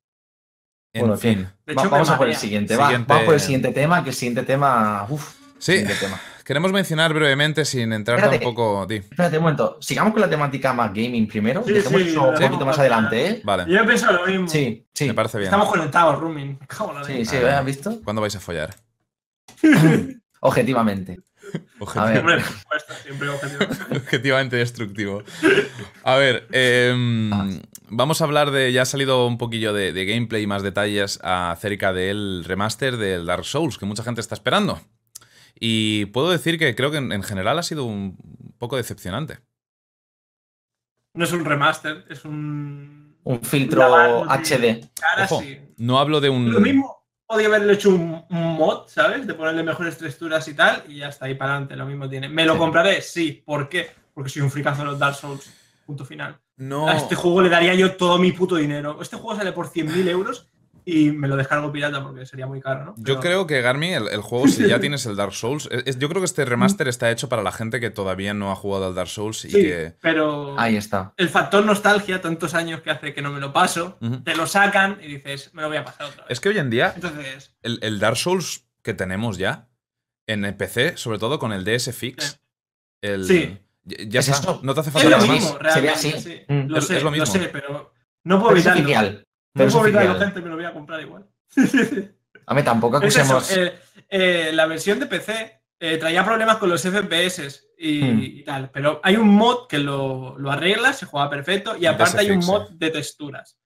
En 0.94 1.02
Bueno, 1.02 1.18
fin. 1.18 1.48
Va- 1.76 1.84
vamos 1.90 2.10
a 2.12 2.18
por 2.18 2.28
el 2.30 2.36
siguiente, 2.36 2.76
va. 2.78 2.86
Siguiente- 2.86 3.08
Vamos 3.12 3.26
por 3.26 3.34
el 3.34 3.40
siguiente 3.40 3.72
tema, 3.72 4.04
que 4.04 4.12
el 4.12 4.16
siguiente 4.16 4.44
tema. 4.44 5.08
Uf, 5.10 5.34
Sí, 5.58 5.72
siguiente 5.80 5.96
tema. 5.96 6.20
queremos 6.46 6.72
mencionar 6.72 7.12
brevemente, 7.16 7.66
sin 7.66 7.92
entrar 7.94 8.20
Espérate. 8.20 8.44
tampoco. 8.46 8.86
Di. 8.86 8.98
Espérate 8.98 9.38
un 9.38 9.44
momento. 9.44 9.78
Sigamos 9.82 10.14
con 10.14 10.22
la 10.22 10.30
temática 10.30 10.72
más 10.72 10.90
gaming 10.94 11.28
primero. 11.28 11.64
Sí, 11.66 11.74
Dejemos 11.74 12.02
sí, 12.02 12.10
eso 12.10 12.30
un 12.30 12.36
poquito 12.36 12.66
más 12.66 12.78
adelante, 12.78 13.28
¿eh? 13.28 13.42
Vale, 13.44 13.66
Yo 13.68 13.80
he 13.80 13.84
pensado 13.86 14.14
lo 14.24 14.28
mismo. 14.28 14.48
Sí, 14.48 14.86
sí. 14.94 15.06
me 15.08 15.14
parece 15.16 15.40
bien. 15.40 15.48
Estamos 15.48 15.68
conectados, 15.70 16.22
la 16.94 17.04
Sí, 17.04 17.26
sí. 17.26 17.38
¿has 17.38 17.66
visto? 17.66 18.00
¿Cuándo 18.04 18.22
vais 18.22 18.36
a 18.36 18.40
follar? 18.40 18.76
Objetivamente. 20.42 21.20
Supuesto, 22.44 22.94
siempre 23.04 23.30
objetivo. 23.30 23.66
Objetivamente 23.98 24.56
destructivo. 24.58 25.24
A 26.04 26.16
ver, 26.18 26.48
em, 26.52 27.62
vamos 27.96 28.22
a 28.22 28.26
hablar 28.26 28.52
de. 28.52 28.72
Ya 28.72 28.82
ha 28.84 28.86
salido 28.86 29.26
un 29.28 29.38
poquillo 29.38 29.74
de, 29.74 29.94
de 29.94 30.06
gameplay 30.06 30.44
y 30.44 30.48
más 30.48 30.64
detalles 30.64 31.20
acerca 31.24 31.94
del 31.94 32.44
remaster 32.46 32.98
del 32.98 33.26
Dark 33.26 33.46
Souls, 33.46 33.78
que 33.78 33.86
mucha 33.86 34.04
gente 34.04 34.22
está 34.22 34.36
esperando. 34.36 34.82
Y 35.60 36.06
puedo 36.08 36.30
decir 36.32 36.58
que 36.60 36.76
creo 36.76 36.92
que 36.92 36.98
en, 36.98 37.12
en 37.12 37.24
general 37.24 37.58
ha 37.60 37.64
sido 37.64 37.86
un 37.86 38.18
poco 38.58 38.78
decepcionante. 38.78 39.40
No 41.16 41.26
es 41.26 41.32
un 41.32 41.46
remaster, 41.46 42.06
es 42.10 42.26
un. 42.26 43.18
Un 43.26 43.42
filtro 43.42 43.82
HD. 44.26 44.90
Cara, 45.00 45.26
Ojo, 45.26 45.42
sí. 45.42 45.58
no 45.78 46.00
hablo 46.00 46.20
de 46.20 46.30
un. 46.30 46.52
Lo 46.52 46.60
mismo 46.60 47.06
podía 47.26 47.48
haberle 47.48 47.74
hecho 47.74 47.90
un, 47.90 48.26
un 48.30 48.56
mod, 48.58 48.88
¿sabes? 48.88 49.26
De 49.26 49.34
ponerle 49.34 49.64
mejores 49.64 49.98
texturas 49.98 50.46
y 50.50 50.54
tal, 50.56 50.84
y 50.90 50.98
ya 50.98 51.08
está 51.08 51.26
ahí 51.28 51.36
para 51.36 51.52
adelante, 51.52 51.76
lo 51.78 51.86
mismo 51.86 52.10
tiene. 52.10 52.28
¿Me 52.28 52.46
lo 52.46 52.54
Sí. 52.54 52.60
compraré? 52.60 53.02
Sí. 53.02 53.42
¿Por 53.46 53.70
qué? 53.70 53.92
Porque 54.14 54.30
soy 54.30 54.42
un 54.42 54.52
fricazo 54.52 54.82
de 54.82 54.88
los 54.88 55.00
Dark 55.00 55.16
Souls. 55.16 55.50
Punto 55.86 56.04
final. 56.04 56.38
No. 56.58 56.88
A 56.88 56.98
este 56.98 57.16
juego 57.16 57.42
le 57.42 57.50
daría 57.50 57.74
yo 57.76 57.96
todo 57.96 58.18
mi 58.20 58.32
puto 58.32 58.56
dinero. 58.56 59.00
Este 59.02 59.16
juego 59.18 59.36
sale 59.38 59.52
por 59.54 59.68
100.000 59.70 60.08
euros 60.10 60.50
y 60.86 61.12
me 61.12 61.28
lo 61.30 61.38
descargo 61.38 61.72
pirata 61.72 62.04
porque 62.04 62.26
sería 62.26 62.46
muy 62.46 62.60
caro, 62.60 62.84
¿no? 62.86 62.96
Yo 62.98 63.20
creo 63.22 63.48
que 63.48 63.62
Garmi, 63.62 63.94
el, 63.94 64.10
el 64.10 64.22
juego, 64.22 64.48
si 64.50 64.68
ya 64.68 64.80
tienes 64.82 65.06
el 65.06 65.16
Dark 65.16 65.34
Souls, 65.34 65.70
es- 65.72 65.98
yo 65.98 66.10
creo 66.10 66.22
que 66.22 66.26
este 66.26 66.44
remaster 66.46 66.88
está 66.90 67.10
hecho 67.10 67.30
para 67.30 67.42
la 67.42 67.52
gente 67.54 67.80
que 67.80 67.90
todavía 67.90 68.34
no 68.34 68.52
ha 68.52 68.56
jugado 68.56 68.88
al 68.88 68.94
Dark 68.96 69.08
Souls 69.10 69.46
y 69.46 69.50
Sí, 69.50 69.62
que. 69.62 69.96
pero 70.02 70.60
Ahí 70.60 70.76
está. 70.76 71.14
el 71.18 71.30
factor 71.30 71.64
nostalgia, 71.66 72.20
tantos 72.22 72.54
años 72.54 72.82
que 72.82 72.92
hace 72.92 73.14
que 73.14 73.22
no 73.22 73.32
me 73.32 73.40
lo 73.40 73.54
paso, 73.54 73.98
te 74.26 74.36
lo 74.36 74.46
sacan 74.46 75.00
y 75.02 75.08
dices, 75.08 75.52
me 75.54 75.62
lo 75.62 75.70
voy 75.70 75.78
a 75.78 75.86
pasar 75.86 76.08
otra 76.08 76.24
vez. 76.24 76.32
Es 76.32 76.40
que 76.42 76.50
hoy 76.50 76.58
en 76.60 76.70
día, 76.70 76.92
Entonces, 76.96 77.56
el, 77.62 77.80
el 77.82 78.00
Dark 78.00 78.18
Souls 78.18 78.68
que 78.82 78.94
tenemos 78.94 79.38
ya, 79.38 79.70
en 80.28 80.44
el 80.46 80.56
PC, 80.56 80.98
sobre 80.98 81.18
todo 81.18 81.40
con 81.40 81.54
el 81.54 81.64
DS 81.64 81.94
Fix, 81.96 82.42
El, 83.02 83.26
Sí. 83.26 83.58
Ya 83.86 84.20
Es 84.22 84.30
está. 84.30 84.40
eso. 84.52 84.60
No 84.64 84.74
te 84.74 84.80
hace 84.82 84.90
Es 84.90 84.94
falta 84.94 85.10
lo 85.10 85.18
nada 85.18 85.32
mismo, 85.34 85.58
más. 85.62 85.74
Se 85.74 85.82
ve 85.82 85.88
realmente, 85.88 85.92
así. 85.92 86.20
sí. 86.22 86.42
Mm. 86.48 86.68
Lo 86.68 86.78
Es- 86.78 86.88
sé, 86.88 86.98
es 86.98 87.04
lo 87.04 87.12
mismo. 87.12 87.26
sé, 87.26 87.40
pero 87.52 87.94
no 88.24 88.40
puedo 88.42 88.56
Pero 88.56 88.76
evitarlo. 88.78 89.20
No 89.56 89.68
puedo 89.68 89.86
evitarlo, 89.88 90.20
gente, 90.20 90.42
me 90.42 90.50
lo 90.50 90.56
voy 90.56 90.66
a 90.66 90.74
comprar 90.74 91.02
igual. 91.02 91.26
A 92.46 92.54
mí 92.54 92.64
tampoco 92.64 92.98
Es 92.98 93.18
acusemos. 93.18 93.52
eh, 93.56 93.74
eh, 94.10 94.52
la 94.54 94.66
versión 94.66 95.00
de 95.00 95.06
PC 95.06 95.62
eh, 95.80 95.98
traía 95.98 96.24
problemas 96.26 96.58
con 96.58 96.70
los 96.70 96.82
FPS 96.82 97.62
y, 97.78 98.02
Hmm. 98.04 98.20
y 98.22 98.44
tal, 98.44 98.70
pero 98.72 99.00
hay 99.04 99.16
un 99.18 99.28
mod 99.30 99.68
que 99.68 99.80
lo, 99.80 100.38
lo 100.38 100.52
arregla, 100.52 100.94
se 100.94 101.06
juega 101.06 101.30
perfecto, 101.30 101.76
y 101.78 101.86
aparte 101.86 102.20
hay 102.20 102.32
un 102.32 102.46
mod 102.46 102.70
de 102.72 102.90
texturas 102.90 103.58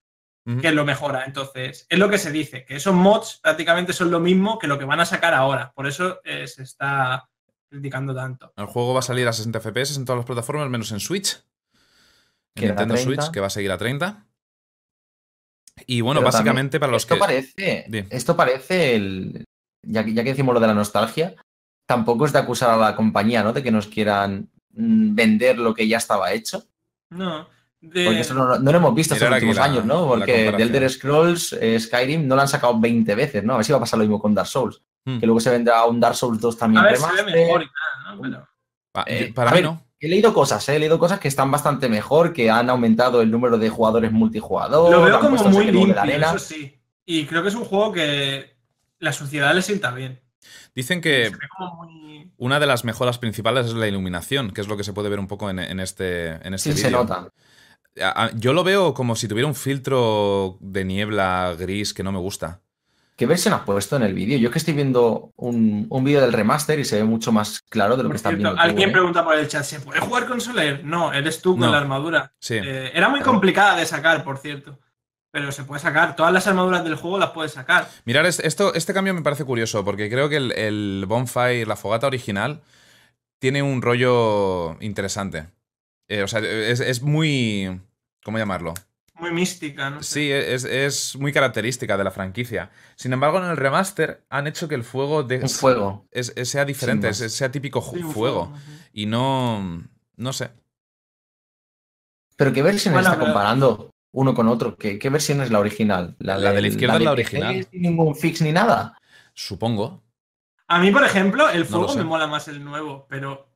que 0.61 0.71
lo 0.71 0.85
mejora. 0.85 1.25
Entonces, 1.25 1.85
es 1.89 1.99
lo 1.99 2.07
que 2.09 2.17
se 2.17 2.31
dice, 2.31 2.63
que 2.63 2.77
esos 2.77 2.93
mods 2.93 3.39
prácticamente 3.43 3.91
son 3.91 4.09
lo 4.11 4.21
mismo 4.21 4.57
que 4.57 4.67
lo 4.67 4.79
que 4.79 4.85
van 4.85 5.01
a 5.01 5.05
sacar 5.05 5.33
ahora. 5.33 5.73
Por 5.75 5.87
eso 5.87 6.21
eh, 6.23 6.47
se 6.47 6.63
está 6.63 7.27
criticando 7.69 8.13
tanto. 8.15 8.53
El 8.55 8.65
juego 8.65 8.93
va 8.93 8.99
a 8.99 9.03
salir 9.03 9.27
a 9.27 9.33
60 9.33 9.59
FPS 9.59 9.95
en 9.97 10.05
todas 10.05 10.17
las 10.19 10.25
plataformas, 10.25 10.69
menos 10.69 10.91
en 10.91 10.99
Switch. 10.99 11.43
En 12.55 12.65
Nintendo 12.67 12.95
30. 12.95 13.03
Switch, 13.21 13.31
que 13.31 13.39
va 13.39 13.47
a 13.47 13.51
seguir 13.51 13.71
a 13.71 13.77
30. 13.77 14.25
Y 15.85 16.01
bueno, 16.01 16.21
Pero 16.21 16.31
básicamente 16.31 16.79
también 16.79 16.79
para 16.79 16.91
los 16.91 17.03
esto 17.03 17.15
que. 17.15 17.19
Parece, 17.19 18.05
esto 18.09 18.35
parece 18.35 18.95
el. 18.95 19.45
Ya 19.85 20.03
que, 20.03 20.13
ya 20.13 20.23
que 20.23 20.31
decimos 20.31 20.53
lo 20.53 20.59
de 20.59 20.67
la 20.67 20.73
nostalgia, 20.73 21.35
tampoco 21.85 22.25
es 22.25 22.33
de 22.33 22.39
acusar 22.39 22.71
a 22.71 22.77
la 22.77 22.95
compañía, 22.95 23.43
¿no? 23.43 23.53
De 23.53 23.61
que 23.63 23.71
nos 23.71 23.87
quieran 23.87 24.49
mm, 24.71 25.13
vender 25.15 25.59
lo 25.59 25.73
que 25.73 25.87
ya 25.87 25.97
estaba 25.97 26.31
hecho. 26.33 26.63
No. 27.11 27.47
de- 27.79 28.05
Porque 28.05 28.19
eso 28.21 28.33
no, 28.33 28.57
no 28.57 28.71
lo 28.71 28.77
hemos 28.79 28.95
visto 28.95 29.13
estos 29.13 29.29
últimos 29.31 29.55
la- 29.55 29.63
años, 29.65 29.85
¿no? 29.85 30.07
Porque 30.07 30.51
The. 30.57 30.63
Elder 30.63 30.89
Scrolls, 30.89 31.53
eh, 31.53 31.79
Skyrim, 31.79 32.27
no 32.27 32.35
lo 32.35 32.41
han 32.41 32.47
sacado 32.47 32.77
20 32.79 33.13
veces, 33.15 33.43
¿no? 33.43 33.53
A 33.53 33.57
ver 33.57 33.65
si 33.65 33.71
va 33.71 33.77
a 33.77 33.81
pasar 33.81 33.99
lo 33.99 34.03
mismo 34.05 34.19
con 34.19 34.33
Dark 34.33 34.47
Souls. 34.47 34.81
Hmm. 35.07 35.19
Que 35.19 35.25
luego 35.25 35.39
se 35.39 35.49
vendrá 35.49 35.85
un 35.85 35.99
Dark 36.01 36.15
Souls 36.15 36.39
2 36.41 36.57
también. 36.57 36.83
a 36.83 36.87
ver, 36.89 36.97
se 36.97 37.23
ve 37.23 37.23
mejor 37.31 37.63
y 37.63 37.65
tal, 37.67 38.17
¿no? 38.17 38.21
Pero- 38.21 38.47
Eh, 39.07 39.31
para 39.33 39.51
a 39.51 39.53
mí 39.53 39.57
ver, 39.59 39.65
no. 39.65 39.81
He 39.99 40.07
leído 40.09 40.33
cosas, 40.33 40.67
¿eh? 40.69 40.75
he 40.75 40.79
leído 40.79 40.99
cosas 40.99 41.19
que 41.19 41.27
están 41.27 41.49
bastante 41.49 41.87
mejor, 41.87 42.33
que 42.33 42.49
han 42.51 42.69
aumentado 42.69 43.21
el 43.21 43.31
número 43.31 43.57
de 43.57 43.69
jugadores 43.69 44.11
multijugador. 44.11 44.91
Lo 44.91 45.01
veo 45.01 45.19
como 45.19 45.41
muy 45.45 45.71
limpio, 45.71 46.03
eso 46.03 46.39
sí. 46.39 46.79
Y 47.05 47.25
creo 47.25 47.41
que 47.41 47.49
es 47.49 47.55
un 47.55 47.63
juego 47.65 47.93
que 47.93 48.57
la 48.99 49.13
sociedad 49.13 49.55
le 49.55 49.61
sienta 49.61 49.91
bien. 49.91 50.19
Dicen 50.75 50.99
que 51.01 51.31
Se 51.31 51.37
muy... 51.79 52.31
una 52.37 52.59
de 52.59 52.67
las 52.67 52.83
mejoras 52.85 53.17
principales 53.17 53.67
es 53.67 53.73
la 53.73 53.87
iluminación, 53.87 54.51
que 54.51 54.61
es 54.61 54.67
lo 54.67 54.77
que 54.77 54.83
se 54.83 54.93
puede 54.93 55.09
ver 55.09 55.19
un 55.19 55.27
poco 55.27 55.49
en, 55.49 55.57
en 55.59 55.79
este, 55.79 56.31
en 56.45 56.53
este 56.53 56.73
Sí, 56.73 56.77
se 56.79 56.87
vídeo. 56.87 56.99
nota. 57.05 57.29
Yo 58.35 58.53
lo 58.53 58.63
veo 58.63 58.93
como 58.93 59.15
si 59.15 59.27
tuviera 59.27 59.47
un 59.47 59.55
filtro 59.55 60.57
de 60.59 60.85
niebla 60.85 61.55
gris 61.57 61.93
que 61.93 62.03
no 62.03 62.11
me 62.11 62.19
gusta. 62.19 62.61
¿Qué 63.17 63.25
versión 63.25 63.53
has 63.55 63.61
puesto 63.61 63.95
en 63.95 64.03
el 64.03 64.13
vídeo? 64.13 64.37
Yo 64.37 64.47
es 64.49 64.53
que 64.53 64.59
estoy 64.59 64.75
viendo 64.75 65.33
un, 65.37 65.87
un 65.89 66.03
vídeo 66.03 66.21
del 66.21 66.31
remaster 66.31 66.77
y 66.79 66.85
se 66.85 66.97
ve 66.97 67.03
mucho 67.03 67.31
más 67.31 67.61
claro 67.61 67.97
de 67.97 68.03
lo 68.03 68.09
Por 68.09 68.15
que 68.15 68.19
cierto, 68.19 68.37
viendo. 68.37 68.53
tú, 68.55 68.61
alguien 68.61 68.89
¿eh? 68.89 68.91
pregunta 68.91 69.23
por 69.25 69.35
el 69.35 69.47
chat, 69.47 69.63
¿se 69.63 69.79
puede 69.79 69.99
jugar 69.99 70.27
con 70.27 70.39
Soler? 70.39 70.85
No, 70.85 71.11
eres 71.11 71.41
tú 71.41 71.53
con 71.53 71.61
No. 71.61 71.71
la 71.71 71.79
armadura. 71.79 72.31
Sí. 72.39 72.55
Eh, 72.63 72.91
era 72.93 73.09
muy 73.09 73.21
complicada 73.21 73.75
de 73.75 73.85
sacar, 73.87 74.23
por 74.23 74.37
cierto. 74.37 74.79
Pero 75.31 75.51
se 75.51 75.63
puede 75.63 75.81
sacar. 75.81 76.15
Todas 76.15 76.31
las 76.31 76.45
armaduras 76.47 76.83
del 76.83 76.95
juego 76.95 77.17
las 77.17 77.31
puedes 77.31 77.51
sacar. 77.53 77.89
Mirar, 78.05 78.25
es- 78.27 78.39
esto, 78.39 78.73
este 78.75 78.93
cambio 78.93 79.13
me 79.15 79.23
parece 79.23 79.43
curioso, 79.45 79.83
porque 79.83 80.09
creo 80.11 80.29
que 80.29 80.37
el, 80.37 80.51
el 80.51 81.05
Bonfire, 81.07 81.65
la 81.65 81.75
fogata 81.75 82.05
original, 82.07 82.61
tiene 83.39 83.63
un 83.63 83.81
rollo 83.81 84.77
interesante. 84.79 85.47
Eh, 86.07 86.21
o 86.23 86.27
sea, 86.27 86.39
es, 86.39 86.79
es 86.79 87.01
muy. 87.01 87.81
¿Cómo 88.23 88.37
llamarlo? 88.37 88.73
Muy 89.19 89.31
mística, 89.31 89.89
¿no? 89.89 90.03
Sí, 90.03 90.31
es, 90.31 90.63
es 90.63 91.15
muy 91.15 91.33
característica 91.33 91.97
de 91.97 92.03
la 92.03 92.11
franquicia. 92.11 92.69
Sin 92.95 93.13
embargo, 93.13 93.39
en 93.39 93.45
el 93.45 93.57
remaster 93.57 94.23
han 94.29 94.45
hecho 94.47 94.67
que 94.67 94.75
el 94.75 94.83
fuego 94.83 95.23
de- 95.23 95.39
Un 95.41 95.49
fuego. 95.49 96.07
es- 96.11 96.33
es- 96.35 96.49
sea 96.49 96.65
diferente, 96.65 97.09
es- 97.09 97.17
sea 97.33 97.51
típico 97.51 97.81
Sí, 97.81 98.01
fuego. 98.03 98.53
Y 98.93 99.05
no. 99.07 99.83
No 100.17 100.33
sé. 100.33 100.51
¿Pero 102.35 102.53
qué 102.53 102.61
versión 102.61 102.93
Bueno, 102.93 103.07
está 103.09 103.19
pero- 103.19 103.33
comparando 103.33 103.91
uno 104.11 104.33
con 104.35 104.47
otro? 104.47 104.77
¿Qué, 104.77 104.99
qué 104.99 105.09
versión 105.09 105.41
es 105.41 105.49
la 105.51 105.59
original? 105.59 106.15
La 106.19 106.37
de 106.37 106.43
la 106.43 106.51
del- 106.53 106.67
izquierda 106.67 106.97
es 106.97 107.03
la 107.03 107.11
de 107.11 107.15
PC, 107.23 107.37
original. 107.37 107.67
Sin 107.71 107.81
ningún 107.81 108.15
fix 108.15 108.41
ni 108.41 108.51
nada. 108.51 108.97
Supongo. 109.33 110.03
A 110.67 110.79
mí, 110.79 110.91
por 110.91 111.03
ejemplo, 111.03 111.49
el 111.49 111.65
fuego 111.65 111.95
me 111.95 112.03
mola 112.03 112.27
más 112.27 112.47
el 112.47 112.63
nuevo, 112.63 113.07
pero 113.09 113.46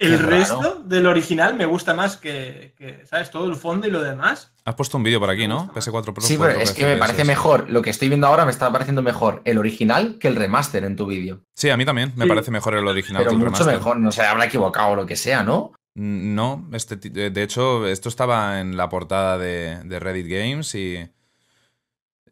el 0.00 0.16
Qué 0.16 0.22
resto 0.24 0.56
raro. 0.60 0.80
del 0.84 1.06
original 1.06 1.54
me 1.54 1.66
gusta 1.66 1.94
más 1.94 2.16
que, 2.16 2.74
que, 2.76 3.04
¿sabes? 3.06 3.30
Todo 3.30 3.44
el 3.48 3.54
fondo 3.54 3.86
y 3.86 3.90
lo 3.90 4.02
demás. 4.02 4.52
Has 4.64 4.74
puesto 4.74 4.96
un 4.96 5.02
vídeo 5.04 5.20
por 5.20 5.30
aquí, 5.30 5.46
¿no? 5.46 5.70
gusta 5.72 5.74
más. 5.74 5.86
PS4 5.86 6.12
Pro. 6.14 6.22
Sí, 6.22 6.36
pero 6.38 6.54
4 6.54 6.62
es 6.62 6.72
que 6.72 6.84
me 6.86 6.96
parece 6.96 7.24
mejor. 7.24 7.70
Lo 7.70 7.82
que 7.82 7.90
estoy 7.90 8.08
viendo 8.08 8.26
ahora 8.26 8.44
me 8.44 8.50
está 8.50 8.70
pareciendo 8.72 9.02
mejor 9.02 9.42
el 9.44 9.58
original 9.58 10.16
que 10.18 10.28
el 10.28 10.36
remaster 10.36 10.84
en 10.84 10.96
tu 10.96 11.06
vídeo. 11.06 11.44
Sí, 11.54 11.70
a 11.70 11.76
mí 11.76 11.84
también. 11.84 12.12
Me 12.16 12.24
Sí. 12.24 12.28
parece 12.28 12.50
mejor 12.50 12.74
el 12.74 12.86
original 12.88 13.20
Pero 13.20 13.30
que 13.30 13.34
el 13.36 13.38
mucho 13.38 13.52
remaster. 13.52 13.74
mejor. 13.76 13.96
No 13.98 14.10
se 14.10 14.22
habrá 14.22 14.46
equivocado 14.46 14.88
o 14.92 14.96
lo 14.96 15.06
que 15.06 15.16
sea, 15.16 15.42
¿no? 15.44 15.72
Mm, 15.94 16.34
No, 16.34 16.68
este, 16.72 16.96
de 16.96 17.42
hecho, 17.42 17.86
esto 17.86 18.08
estaba 18.08 18.60
en 18.60 18.76
la 18.76 18.88
portada 18.88 19.36
de, 19.38 19.80
de 19.84 20.00
Reddit 20.00 20.26
Games 20.28 20.74
y 20.74 21.10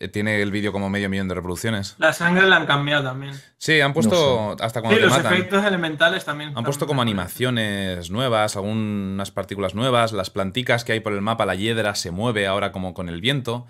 tiene 0.07 0.41
el 0.41 0.52
vídeo 0.52 0.70
como 0.70 0.89
medio 0.89 1.09
millón 1.09 1.27
de 1.27 1.35
reproducciones. 1.35 1.97
La 1.99 2.12
sangre 2.12 2.47
la 2.47 2.57
han 2.57 2.67
cambiado 2.67 3.02
también. 3.02 3.35
Sí, 3.57 3.81
han 3.81 3.93
puesto 3.93 4.52
hasta 4.60 4.78
Sí, 4.78 4.83
cuando 4.83 5.01
te 5.01 5.07
los 5.07 5.17
matan. 5.17 5.33
efectos 5.35 5.65
elementales 5.65 6.25
también. 6.25 6.52
Han 6.57 6.62
puesto 6.62 6.86
como 6.86 7.02
animaciones 7.02 8.10
nuevas, 8.10 8.57
algunas 8.57 9.31
partículas 9.31 9.75
nuevas, 9.75 10.12
las 10.12 10.31
planticas 10.31 10.85
que 10.85 10.93
hay 10.93 11.01
por 11.01 11.12
el 11.12 11.20
mapa, 11.20 11.47
la 11.47 11.55
hiedra 11.55 11.94
se 11.94 12.10
mueve 12.10 12.47
ahora 12.47 12.70
como 12.73 12.94
con 12.94 13.09
el 13.09 13.20
viento, 13.20 13.67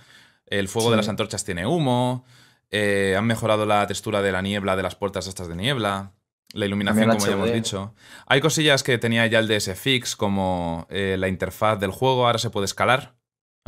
el 0.47 0.69
fuego 0.69 0.91
de 0.91 0.95
Sí. 0.95 0.99
las 0.99 1.09
antorchas 1.09 1.45
tiene 1.45 1.67
humo, 1.67 2.25
eh, 2.71 3.15
han 3.17 3.27
mejorado 3.27 3.67
la 3.67 3.87
textura 3.87 4.21
de 4.23 4.33
la 4.33 4.43
niebla 4.43 4.77
de 4.77 4.83
las 4.83 4.95
puertas 4.95 5.27
estas 5.27 5.49
de 5.49 5.57
niebla, 5.57 6.13
la 6.55 6.65
iluminación 6.67 7.09
como 7.11 7.27
ya 7.27 7.33
hemos 7.33 7.53
dicho. 7.53 7.95
Hay 8.27 8.41
cosillas 8.41 8.83
que 8.83 8.97
tenía 8.99 9.27
ya 9.27 9.39
el 9.39 9.49
DS 9.49 9.75
Fix 9.75 10.17
como 10.17 10.87
eh, 10.91 11.17
la 11.19 11.29
interfaz 11.29 11.79
del 11.79 11.91
juego, 11.91 12.27
ahora 12.27 12.39
se 12.39 12.49
puede 12.51 12.65
escalar. 12.65 13.18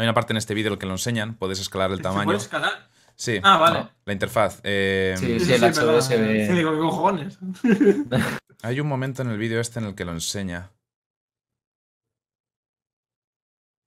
Hay 0.01 0.07
una 0.07 0.15
parte 0.15 0.33
en 0.33 0.39
este 0.39 0.55
vídeo 0.55 0.69
en 0.69 0.73
el 0.75 0.79
que 0.79 0.87
lo 0.87 0.93
enseñan, 0.93 1.35
puedes 1.35 1.61
escalar 1.61 1.91
el 1.91 1.99
¿Se 1.99 2.03
tamaño. 2.03 2.25
puede 2.25 2.39
escalar? 2.39 2.89
Sí, 3.17 3.39
Ah, 3.43 3.59
vale. 3.59 3.89
la 4.07 4.13
interfaz. 4.15 4.61
eh, 4.65 5.15
Sí, 5.19 5.39
sí, 5.41 5.53
el 5.53 5.63
HD 5.63 6.01
se 6.01 6.17
ve- 6.17 6.47
Sí, 6.47 6.53
digo, 6.55 6.73
¿qué 6.73 6.79
cojones? 6.79 7.39
Hay 8.63 8.81
un 8.81 8.89
momento 8.89 9.21
en 9.21 9.29
el 9.31 9.37
vídeo 9.37 9.61
este 9.61 9.79
en 9.79 9.85
el 9.87 9.95
que 9.95 10.07
lo 10.07 10.13
enseña. 10.13 10.71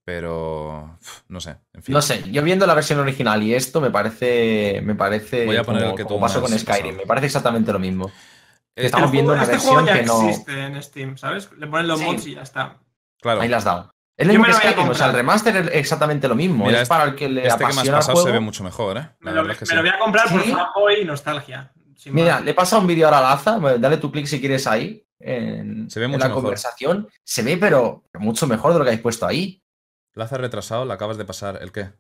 Pero. 0.06 1.00
No 1.30 1.40
sé. 1.40 1.58
En 1.74 1.82
fin. 1.82 1.94
No 1.94 2.02
sé, 2.02 2.30
yo 2.32 2.44
viendo 2.44 2.68
la 2.68 2.74
versión 2.74 3.00
original 3.00 3.42
y 3.42 3.54
esto 3.56 3.80
me 3.82 3.90
parece. 3.90 4.82
Me 4.84 4.96
parece. 4.96 5.46
Voy 5.46 5.56
a 5.56 5.64
poner 5.64 5.82
como, 5.84 5.92
el 5.94 5.98
que 5.98 6.06
tú 6.06 6.20
pasó 6.20 6.42
con 6.42 6.50
Skyrim. 6.52 6.66
pasado. 6.84 6.98
Me 6.98 7.06
parece 7.08 7.26
exactamente 7.28 7.72
lo 7.72 7.80
mismo. 7.80 8.08
Eh, 8.76 8.86
Estamos 8.86 9.08
El 9.08 9.12
viendo 9.14 9.32
juego- 9.34 9.44
una 9.46 9.54
este 9.54 9.66
juego 9.66 9.84
versión 9.86 9.96
ya 9.98 10.02
que 10.02 10.08
no- 10.24 10.30
existe 10.30 10.64
en 10.66 10.84
Steam, 10.84 11.18
¿sabes? 11.18 11.50
Le 11.58 11.68
ponen 11.68 11.88
los 11.88 12.00
Sí. 12.00 12.06
mods 12.06 12.28
y 12.28 12.36
ya 12.36 12.42
está. 12.42 12.78
Claro. 13.22 13.42
Ahí 13.42 13.48
las 13.50 13.60
has 13.60 13.66
dado. 13.66 13.94
Es 14.16 14.28
lo 14.28 14.34
mismo 14.34 14.46
me 14.46 14.48
que 14.48 14.54
lo 14.54 14.60
voy 14.60 14.68
a 14.68 14.72
Skyrim, 14.74 14.90
o 14.90 14.94
sea, 14.94 15.08
el 15.08 15.14
remaster 15.14 15.56
es 15.58 15.70
exactamente 15.74 16.28
lo 16.28 16.36
mismo. 16.36 16.66
Mira, 16.66 16.78
es 16.78 16.82
este- 16.84 16.90
para 16.90 17.04
el 17.06 17.16
que 17.16 17.30
le 17.30 17.48
Este 17.48 17.58
que 17.58 17.64
me 17.64 17.70
has 17.70 17.76
apasiona 17.78 17.98
el 17.98 18.02
pasado 18.02 18.18
se 18.18 18.22
juego. 18.24 18.34
ve 18.36 18.40
mucho 18.40 18.64
mejor, 18.64 18.98
¿eh? 18.98 19.02
La 19.02 19.16
Me, 19.20 19.32
lo, 19.32 19.36
verdad 19.44 19.52
es 19.52 19.58
que 19.58 19.66
me 19.66 19.70
sí. 19.70 19.76
lo 19.76 19.82
voy 19.82 19.90
a 19.90 20.00
comprar 20.00 20.30
por 20.30 20.44
Sí. 20.44 20.52
fanboy 20.52 21.02
y 21.02 21.06
nostalgia. 21.06 21.72
sin 21.96 22.14
Mira, 22.16 22.36
más. 22.36 22.44
le 22.44 22.54
pasa 22.54 22.78
un 22.80 22.88
vídeo 22.88 23.06
ahora 23.08 23.20
a 23.20 23.22
Laza, 23.22 23.58
dale 23.80 23.98
tu 23.98 24.12
clic 24.12 24.26
si 24.26 24.40
quieres 24.42 24.68
ahí, 24.68 25.06
en, 25.20 25.90
Se 25.90 26.00
ve 26.00 26.06
en 26.06 26.12
mucho 26.12 26.24
la 26.24 26.28
mejor. 26.30 26.44
conversación. 26.44 27.08
Se 27.24 27.44
ve, 27.44 27.56
pero 27.58 28.04
mucho 28.16 28.46
mejor 28.46 28.74
de 28.74 28.80
lo 28.80 28.84
que 28.84 28.90
habéis 28.90 29.02
puesto 29.02 29.26
ahí. 29.26 29.64
Laza 30.14 30.38
retrasado, 30.38 30.84
la 30.86 30.96
acabas 30.96 31.18
de 31.18 31.24
pasar. 31.26 31.60
¿El 31.62 31.72
qué? 31.72 31.92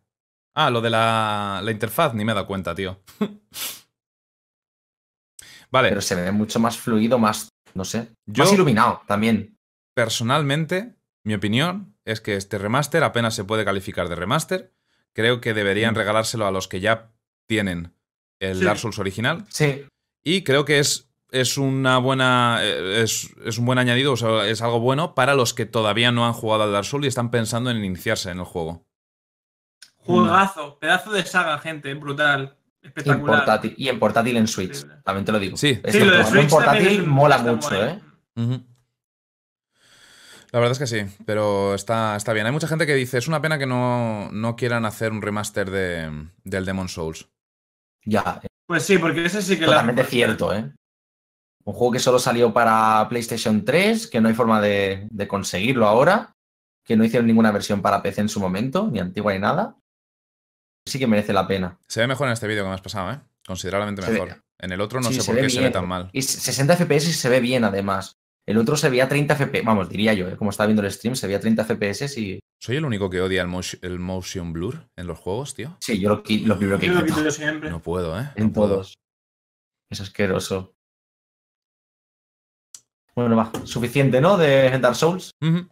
Ah, 0.56 0.70
lo 0.70 0.82
de 0.82 0.90
la, 0.90 1.62
la 1.64 1.72
interfaz, 1.72 2.14
ni 2.14 2.26
me 2.26 2.34
he 2.34 2.36
dado 2.36 2.48
cuenta, 2.48 2.76
tío. 2.76 3.02
vale, 5.72 5.90
Pero 5.90 6.02
se 6.02 6.16
ve 6.16 6.32
mucho 6.32 6.60
más 6.60 6.78
fluido, 6.78 7.18
más, 7.18 7.50
no 7.74 7.86
sé, 7.86 8.10
Yo- 8.26 8.44
más 8.44 8.54
iluminado 8.54 9.02
también. 9.08 9.58
personalmente, 9.96 10.96
mi 11.24 11.34
opinión 11.34 11.93
es 12.06 12.22
que 12.22 12.36
este 12.36 12.58
remaster 12.58 13.04
apenas 13.04 13.34
se 13.36 13.44
puede 13.44 13.66
calificar 13.66 14.10
de 14.10 14.16
remaster. 14.16 14.74
Creo 15.14 15.42
que 15.42 15.54
deberían 15.54 15.94
Mm. 15.94 15.98
regalárselo 15.98 16.46
a 16.48 16.52
los 16.52 16.68
que 16.68 16.80
ya 16.80 17.12
tienen 17.48 17.94
el 18.40 18.60
Sí. 18.60 18.66
Dark 18.66 18.80
Souls 18.80 19.00
original. 19.00 19.46
Sí, 19.50 19.86
Y 20.24 20.44
creo 20.44 20.64
que 20.66 20.80
es, 20.80 21.10
es 21.32 21.58
una 21.58 21.98
buena. 21.98 22.60
eh, 22.62 23.02
Es, 23.04 23.30
es 23.46 23.58
un 23.58 23.66
buen 23.66 23.78
añadido, 23.80 24.14
o 24.14 24.18
sea, 24.18 24.48
es 24.48 24.62
algo 24.62 24.80
bueno 24.80 25.14
para 25.16 25.36
los 25.36 25.54
que 25.54 25.66
todavía 25.66 26.12
no 26.12 26.26
han 26.26 26.34
jugado 26.34 26.64
al 26.64 26.72
Dark 26.72 26.86
Souls 26.86 27.06
y 27.06 27.08
están 27.10 27.30
pensando 27.32 27.70
en 27.72 27.84
iniciarse 27.84 28.32
en 28.32 28.40
el 28.40 28.46
juego. 28.46 28.86
Juegazo, 29.98 30.78
pedazo 30.80 31.12
de 31.12 31.24
saga, 31.26 31.58
gente, 31.60 31.94
brutal. 31.94 32.58
y 32.82 32.86
en 32.86 32.90
Espectacular. 32.90 33.38
portátil, 33.38 33.74
y 33.78 33.88
en 33.88 33.98
portátil 34.00 34.36
en 34.38 34.48
Switch, 34.48 34.86
también 35.06 35.24
te 35.24 35.32
lo 35.32 35.40
digo. 35.40 35.56
Sí. 35.56 35.80
Es 35.84 35.94
Sí, 35.94 36.00
que 36.00 36.06
lo 36.06 36.12
de 36.12 36.24
jugarlo 36.24 36.32
Switch 36.32 36.44
en 36.44 36.50
portátil 36.50 36.88
es- 37.00 37.08
mola 37.08 37.38
mucho. 37.38 37.74
¿eh? 37.86 38.00
La 40.54 40.60
verdad 40.60 40.72
es 40.74 40.80
que 40.80 40.88
sí, 40.88 41.06
pero 41.26 41.74
está, 41.74 42.16
está 42.16 42.32
bien. 42.32 42.46
Hay 42.46 42.52
mucha 42.52 42.68
gente 42.68 42.86
que 42.86 42.94
dice, 42.94 43.18
es 43.18 43.28
una 43.28 43.42
pena 43.42 43.58
que 43.58 43.66
no, 43.66 44.30
no 44.32 44.56
quieran 44.56 44.86
hacer 44.86 45.12
un 45.12 45.22
remaster 45.22 45.70
de, 45.72 46.28
del 46.44 46.64
Demon 46.66 46.88
Souls. 46.90 47.28
Ya, 48.06 48.40
Pues 48.68 48.84
sí, 48.84 48.98
porque 49.00 49.26
ese 49.26 49.42
sí 49.42 49.56
que 49.56 49.62
la- 49.62 49.68
totalmente 49.68 50.04
cierto, 50.06 50.54
¿eh? 50.54 50.72
Un 51.66 51.74
juego 51.74 51.94
que 51.94 52.00
solo 52.00 52.20
salió 52.20 52.54
para 52.54 53.08
PlayStation 53.10 53.66
3, 53.66 54.08
que 54.08 54.22
no 54.22 54.28
hay 54.28 54.36
forma 54.36 54.62
de, 54.62 55.08
de 55.10 55.28
conseguirlo 55.28 55.88
ahora, 55.88 56.36
que 56.86 56.96
no 56.98 57.04
hicieron 57.06 57.26
ninguna 57.26 57.52
versión 57.52 57.82
para 57.82 58.04
PC 58.04 58.22
en 58.22 58.30
su 58.30 58.40
momento, 58.40 58.90
ni 58.92 59.00
antigua 59.00 59.34
ni 59.34 59.40
nada. 59.40 59.76
Sí 60.86 61.00
que 61.00 61.08
merece 61.08 61.32
la 61.34 61.48
pena. 61.48 61.80
Se 61.88 62.02
ve 62.02 62.08
mejor 62.08 62.28
en 62.28 62.34
este 62.34 62.48
vídeo 62.48 62.64
que 62.64 62.68
me 62.70 62.76
has 62.76 62.82
pasado, 62.82 63.12
¿eh? 63.14 63.20
Considerablemente 63.48 64.02
mejor. 64.08 64.44
En 64.60 64.72
el 64.72 64.82
otro 64.82 65.00
no 65.02 65.08
Sí, 65.10 65.20
sé 65.22 65.24
por 65.26 65.40
qué 65.40 65.50
se 65.50 65.62
ve 65.62 65.72
tan 65.72 65.88
mal. 65.88 66.10
Y 66.14 66.22
60 66.22 66.76
FPS 66.76 67.14
se 67.14 67.30
ve 67.30 67.40
bien, 67.40 67.64
además. 67.64 68.18
El 68.46 68.58
otro 68.58 68.76
se 68.76 68.90
veía 68.90 69.08
30 69.08 69.36
FPS, 69.36 69.64
vamos, 69.64 69.90
diría 69.90 70.14
yo, 70.14 70.28
¿eh? 70.28 70.36
como 70.36 70.50
estaba 70.50 70.68
viendo 70.68 70.84
el 70.84 70.92
stream, 70.92 71.16
se 71.16 71.28
veía 71.28 71.40
30 71.40 71.64
FPS 71.64 72.18
y... 72.18 72.40
¿Soy 72.60 72.76
el 72.76 72.84
único 72.86 73.10
que 73.10 73.22
odia 73.22 73.42
el, 73.42 73.48
motion, 73.48 73.80
el 73.84 74.00
motion 74.00 74.52
blur 74.52 74.90
en 74.98 75.08
los 75.08 75.18
juegos, 75.18 75.54
tío? 75.54 75.78
Sí, 75.80 76.00
yo 76.00 76.10
lo, 76.10 76.16
lo 76.18 76.58
primero 76.58 76.80
que 76.80 76.88
Yo 76.88 76.94
lo 76.94 77.06
quito 77.06 77.32
siempre. 77.32 77.70
No 77.70 77.82
puedo, 77.82 78.20
¿eh? 78.20 78.32
en 78.36 78.52
puedo. 78.52 78.76
todos. 78.76 78.96
Es 79.90 80.02
asqueroso. 80.02 80.76
Bueno, 83.16 83.36
va, 83.36 83.52
suficiente, 83.64 84.20
¿no? 84.20 84.38
De 84.38 84.78
Dark 84.80 84.96
Souls. 84.96 85.32
Ujú. 85.42 85.68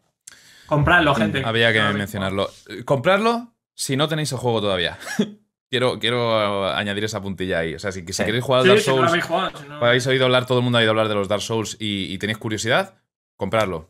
Compradlo, 0.67 1.15
gente. 1.15 1.41
Había 1.43 1.73
que 1.73 1.81
mencionarlo. 1.97 2.49
Eh, 2.67 2.85
Comprarlo 2.85 3.53
si 3.75 3.97
no 3.97 4.07
tenéis 4.07 4.31
el 4.31 4.37
juego 4.37 4.61
todavía. 4.61 4.97
quiero 5.71 5.97
quiero 5.99 6.67
añadir 6.69 7.05
esa 7.05 7.21
puntilla 7.21 7.59
ahí. 7.59 7.73
O 7.75 7.79
sea, 7.79 7.91
si, 7.91 8.01
si 8.05 8.13
Sí. 8.13 8.25
queréis 8.25 8.43
jugar 8.43 8.59
al 8.59 8.65
Sí, 8.65 8.69
Dark 8.69 8.81
si 8.81 8.89
no 8.89 8.95
lo 8.95 9.01
Souls, 9.01 9.09
habéis 9.11 9.25
jugado, 9.25 9.57
si 9.59 9.67
no- 9.69 9.85
habéis 9.85 10.07
oído 10.07 10.25
hablar, 10.25 10.45
todo 10.45 10.57
el 10.59 10.63
mundo 10.63 10.77
ha 10.77 10.81
oído 10.81 10.91
hablar 10.91 11.07
de 11.07 11.15
los 11.15 11.27
Dark 11.27 11.41
Souls 11.41 11.77
y, 11.79 12.13
y 12.13 12.17
tenéis 12.19 12.37
curiosidad, 12.37 12.95
comprarlo. 13.37 13.89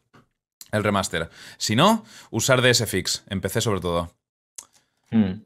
El 0.71 0.83
remaster. 0.85 1.29
Si 1.57 1.75
no, 1.75 2.05
usar 2.29 2.61
DS 2.61 2.85
Fix. 2.85 3.25
Empecé 3.27 3.59
sobre 3.59 3.81
todo. 3.81 4.13
Hmm. 5.09 5.41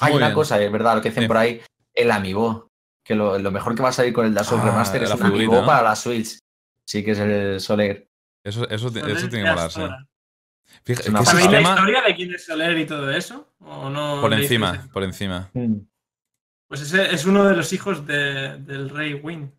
Hay 0.00 0.14
una 0.14 0.26
bien. 0.26 0.34
cosa, 0.34 0.60
es 0.60 0.72
verdad, 0.72 0.96
lo 0.96 1.02
que 1.02 1.10
dicen 1.10 1.24
Sí. 1.24 1.28
por 1.28 1.36
ahí, 1.36 1.60
el 1.94 2.10
Amiibo. 2.10 2.66
Que 3.04 3.14
lo, 3.14 3.38
lo 3.38 3.50
mejor 3.50 3.74
que 3.74 3.82
va 3.82 3.88
a 3.90 3.92
salir 3.92 4.12
con 4.12 4.26
el 4.26 4.34
Dark 4.34 4.46
Souls 4.46 4.62
Ah, 4.64 4.66
Remaster 4.70 5.02
es 5.02 5.10
un 5.10 5.16
figurita, 5.18 5.36
Amiibo 5.36 5.60
¿no? 5.60 5.66
para 5.66 5.82
la 5.82 5.96
Switch. 5.96 6.38
Sí, 6.84 7.04
que 7.04 7.12
es 7.12 7.18
el 7.20 7.60
Soler. 7.60 8.08
Eso, 8.44 8.68
eso, 8.68 8.88
eso 8.88 9.28
tiene 9.28 9.44
que 9.44 9.50
molar, 9.50 9.70
sí. 10.84 10.92
Astora. 10.92 10.98
Fija- 10.98 11.00
Es 11.00 11.08
una 11.08 11.18
¿qué 11.20 11.24
pasada. 11.24 11.40
¿Sabéis 11.42 11.52
la 11.62 11.70
historia 11.70 12.02
de 12.02 12.14
quién 12.14 12.34
es 12.34 12.44
Soler 12.44 12.78
y 12.78 12.86
todo 12.86 13.10
eso? 13.10 13.48
¿O 13.60 13.90
no 13.90 14.20
Por 14.20 14.32
encima, 14.34 14.88
por 14.92 15.02
encima. 15.04 15.50
Hmm. 15.54 15.76
Pues 16.68 16.82
ese 16.82 17.14
es 17.14 17.24
uno 17.24 17.44
de 17.44 17.56
los 17.56 17.72
hijos 17.72 18.06
de- 18.06 18.58
del 18.58 18.90
rey 18.90 19.14
Win. 19.14 19.52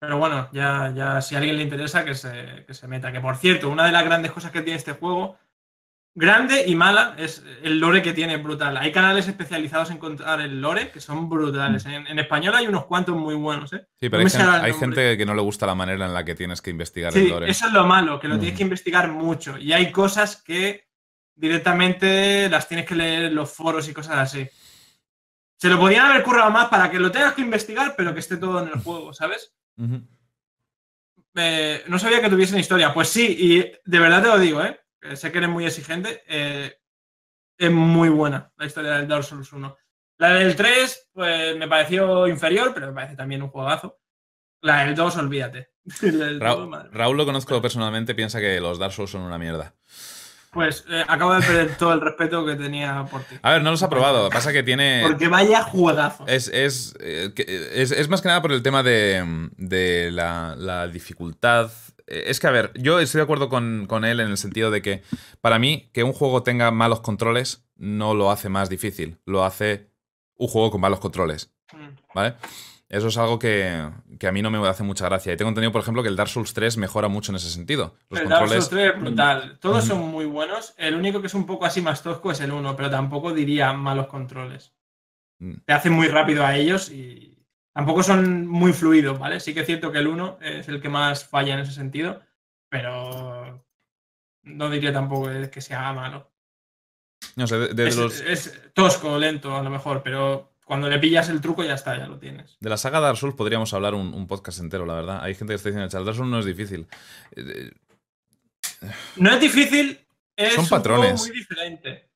Pero 0.00 0.16
bueno, 0.18 0.48
ya, 0.52 0.92
ya 0.94 1.20
si 1.20 1.34
a 1.34 1.38
alguien 1.38 1.56
le 1.56 1.64
interesa 1.64 2.04
que 2.04 2.14
se, 2.14 2.64
que 2.66 2.72
se 2.72 2.86
meta. 2.86 3.10
Que 3.12 3.20
por 3.20 3.36
cierto, 3.36 3.68
una 3.68 3.84
de 3.84 3.92
las 3.92 4.04
grandes 4.04 4.30
cosas 4.32 4.52
que 4.52 4.62
tiene 4.62 4.78
este 4.78 4.92
juego, 4.92 5.36
grande 6.18 6.64
y 6.66 6.74
mala, 6.74 7.14
es 7.16 7.44
el 7.62 7.78
lore 7.78 8.02
que 8.02 8.12
tiene 8.12 8.36
brutal. 8.38 8.76
Hay 8.76 8.90
canales 8.90 9.28
especializados 9.28 9.90
en 9.90 9.98
contar 9.98 10.40
el 10.40 10.60
lore 10.60 10.90
que 10.90 11.00
son 11.00 11.28
brutales. 11.28 11.86
En, 11.86 12.06
en 12.06 12.18
español 12.18 12.54
hay 12.56 12.66
unos 12.66 12.86
cuantos 12.86 13.14
muy 13.16 13.36
buenos, 13.36 13.72
¿eh? 13.72 13.86
Sí, 14.00 14.06
No 14.06 14.10
pero 14.10 14.24
hay, 14.52 14.70
el 14.70 14.76
gente 14.76 15.16
que 15.16 15.24
no 15.24 15.34
le 15.34 15.42
gusta 15.42 15.64
la 15.66 15.74
manera 15.76 16.06
en 16.06 16.12
la 16.14 16.24
que 16.24 16.34
tienes 16.34 16.60
que 16.60 16.70
investigar 16.70 17.16
el 17.16 17.22
Sí, 17.22 17.28
lore. 17.28 17.48
eso 17.50 17.66
es 17.68 17.72
lo 17.72 17.86
malo, 17.86 18.18
que 18.18 18.26
lo 18.28 18.34
Mm. 18.36 18.40
tienes 18.40 18.56
que 18.56 18.62
investigar 18.64 19.08
mucho. 19.12 19.56
Y 19.58 19.72
hay 19.72 19.92
cosas 19.92 20.42
que 20.42 20.88
directamente 21.36 22.48
las 22.48 22.66
tienes 22.66 22.84
que 22.84 22.96
leer 22.96 23.22
en 23.26 23.34
los 23.36 23.52
foros 23.52 23.88
y 23.88 23.94
cosas 23.94 24.16
así. 24.16 24.48
Se 25.56 25.68
lo 25.68 25.78
podían 25.78 26.06
haber 26.06 26.22
currado 26.24 26.50
más 26.50 26.66
para 26.68 26.90
que 26.90 26.98
lo 26.98 27.10
tengas 27.12 27.34
que 27.34 27.42
investigar, 27.42 27.94
pero 27.96 28.12
que 28.12 28.20
esté 28.20 28.36
todo 28.38 28.60
en 28.62 28.68
el 28.68 28.80
juego, 28.80 29.12
¿sabes? 29.14 29.54
Eh, 31.36 31.84
no 31.86 31.98
sabía 31.98 32.20
que 32.20 32.28
tuviesen 32.30 32.58
historia. 32.58 32.92
Pues 32.92 33.08
sí, 33.08 33.36
y 33.38 33.58
de 33.84 33.98
verdad 33.98 34.22
te 34.22 34.28
lo 34.28 34.38
digo, 34.38 34.62
¿eh? 34.64 34.78
Que 35.00 35.16
Sé 35.16 35.30
que 35.32 35.38
eres 35.38 35.50
muy 35.50 35.66
exigente. 35.66 36.22
eh, 36.28 36.74
es 37.58 37.70
muy 37.72 38.08
buena 38.08 38.52
la 38.56 38.66
historia 38.66 38.92
del 38.92 39.08
Dark 39.08 39.24
Souls 39.24 39.52
1. 39.52 39.76
La 40.18 40.30
del 40.34 40.54
3, 40.56 41.10
pues 41.12 41.56
me 41.56 41.66
pareció 41.68 42.26
inferior, 42.28 42.72
pero 42.74 42.88
me 42.88 42.92
parece 42.92 43.16
también 43.16 43.42
un 43.42 43.48
juegazo. 43.50 43.98
La 44.62 44.84
del 44.84 44.94
2, 44.94 45.16
olvídate. 45.16 45.70
Del 46.02 46.40
Ra- 46.40 46.54
2, 46.54 46.68
madre. 46.68 46.88
Raúl 46.92 47.16
lo 47.16 47.24
conozco 47.24 47.60
personalmente, 47.62 48.14
piensa 48.14 48.40
que 48.40 48.60
los 48.60 48.78
Dark 48.78 48.92
Souls 48.92 49.10
son 49.10 49.22
una 49.22 49.38
mierda. 49.38 49.74
Pues 50.52 50.84
eh, 50.88 51.04
acabo 51.06 51.34
de 51.34 51.40
perder 51.46 51.76
todo 51.76 51.92
el 51.92 52.00
respeto 52.00 52.44
que 52.46 52.56
tenía 52.56 53.04
por 53.10 53.22
ti. 53.24 53.36
A 53.42 53.52
ver, 53.52 53.62
no 53.62 53.70
los 53.70 53.82
ha 53.82 53.90
probado. 53.90 54.30
Pasa 54.30 54.52
que 54.52 54.62
tiene. 54.62 55.02
Porque 55.06 55.28
vaya 55.28 55.62
juegazo. 55.62 56.26
Es, 56.26 56.48
es, 56.48 56.94
eh, 57.00 57.32
es, 57.74 57.90
es 57.92 58.08
más 58.08 58.22
que 58.22 58.28
nada 58.28 58.40
por 58.42 58.52
el 58.52 58.62
tema 58.62 58.82
de, 58.82 59.50
de 59.56 60.10
la, 60.10 60.54
la 60.56 60.88
dificultad. 60.88 61.70
Eh, 62.08 62.24
Es 62.26 62.40
que, 62.40 62.46
a 62.46 62.50
ver, 62.50 62.72
yo 62.74 63.00
estoy 63.00 63.18
de 63.18 63.24
acuerdo 63.24 63.48
con, 63.48 63.86
con 63.86 64.04
él 64.04 64.20
en 64.20 64.28
el 64.30 64.38
sentido 64.38 64.70
de 64.70 64.82
que, 64.82 65.02
para 65.40 65.58
mí, 65.58 65.90
que 65.92 66.02
un 66.02 66.12
juego 66.12 66.42
tenga 66.42 66.70
malos 66.70 67.00
controles 67.00 67.64
no 67.76 68.14
lo 68.14 68.30
hace 68.30 68.48
más 68.48 68.68
difícil. 68.68 69.18
Lo 69.24 69.44
hace 69.44 69.90
un 70.36 70.48
juego 70.48 70.70
con 70.70 70.80
malos 70.80 71.00
controles. 71.00 71.52
Mm. 71.72 72.14
¿Vale? 72.14 72.34
Eso 72.88 73.08
es 73.08 73.18
algo 73.18 73.38
que, 73.38 73.86
que 74.18 74.26
a 74.26 74.32
mí 74.32 74.40
no 74.40 74.50
me 74.50 74.66
hace 74.66 74.82
mucha 74.82 75.04
gracia. 75.04 75.32
Y 75.32 75.36
tengo 75.36 75.50
entendido, 75.50 75.72
por 75.72 75.82
ejemplo, 75.82 76.02
que 76.02 76.08
el 76.08 76.16
Dark 76.16 76.30
Souls 76.30 76.54
3 76.54 76.78
mejora 76.78 77.08
mucho 77.08 77.32
en 77.32 77.36
ese 77.36 77.50
sentido. 77.50 77.94
Los 78.08 78.20
El 78.20 78.28
Dark. 78.30 78.48
Souls 78.48 78.70
3 78.70 78.94
es 78.94 79.00
brutal. 79.00 79.58
Todos 79.60 79.84
son 79.84 80.08
muy 80.08 80.24
buenos. 80.24 80.74
El 80.78 80.94
único 80.94 81.20
que 81.20 81.26
es 81.26 81.34
un 81.34 81.44
poco 81.44 81.66
así 81.66 81.82
más 81.82 82.02
tosco 82.02 82.32
es 82.32 82.40
el 82.40 82.50
1, 82.50 82.76
pero 82.76 82.88
tampoco 82.90 83.34
diría 83.34 83.72
malos 83.74 84.06
controles. 84.06 84.72
Mm. 85.38 85.56
Te 85.66 85.72
hacen 85.74 85.92
muy 85.92 86.08
rápido 86.08 86.46
a 86.46 86.56
ellos 86.56 86.90
y 86.90 87.27
tampoco 87.78 88.02
son 88.02 88.44
muy 88.44 88.72
fluidos, 88.72 89.20
¿vale? 89.20 89.38
Sí 89.38 89.54
que 89.54 89.60
es 89.60 89.66
cierto 89.66 89.92
que 89.92 89.98
el 89.98 90.08
1 90.08 90.38
es 90.42 90.66
el 90.66 90.80
que 90.82 90.88
más 90.88 91.24
falla 91.24 91.54
en 91.54 91.60
ese 91.60 91.70
sentido, 91.70 92.20
pero 92.68 93.64
no 94.42 94.68
diría 94.68 94.92
tampoco 94.92 95.30
que 95.48 95.60
sea 95.60 95.92
malo. 95.92 96.28
No 97.36 97.46
sé, 97.46 97.56
de, 97.56 97.74
de 97.74 97.86
Es, 97.88 97.96
los, 97.96 98.20
es 98.20 98.60
tosco, 98.74 99.16
lento 99.16 99.56
a 99.56 99.62
lo 99.62 99.70
mejor, 99.70 100.02
pero 100.02 100.54
cuando 100.64 100.88
le 100.90 100.98
pillas 100.98 101.28
el 101.28 101.40
truco 101.40 101.62
ya 101.62 101.74
está, 101.74 101.96
ya 101.96 102.08
lo 102.08 102.18
tienes. 102.18 102.56
de 102.58 102.68
la 102.68 102.76
saga 102.76 102.98
Dark 102.98 103.16
Souls 103.16 103.36
podríamos 103.36 103.72
hablar 103.72 103.94
un, 103.94 104.12
un 104.12 104.26
podcast 104.26 104.58
entero, 104.58 104.84
la 104.84 104.94
verdad. 104.94 105.22
Hay 105.22 105.36
gente 105.36 105.52
que 105.52 105.56
está 105.56 105.68
diciendo, 105.68 105.96
el 105.98 106.04
Dark 106.04 106.16
Souls 106.16 106.30
no 106.32 106.40
es 106.40 106.46
difícil. 106.46 106.88
Eh, 107.36 107.70
No 109.14 109.30
es 109.30 109.40
difícil, 109.40 110.04
es 110.34 110.54
Son 110.54 110.64
un 110.64 110.68
patrones. 110.68 111.10
juego 111.20 111.26
muy 111.28 111.38
diferente. 111.38 112.07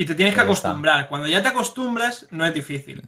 Y 0.00 0.06
te 0.06 0.14
tienes 0.14 0.34
que 0.34 0.40
acostumbrar. 0.40 1.08
Cuando 1.08 1.28
ya 1.28 1.42
te 1.42 1.48
acostumbras, 1.48 2.26
no 2.30 2.46
es 2.46 2.54
difícil. 2.54 3.02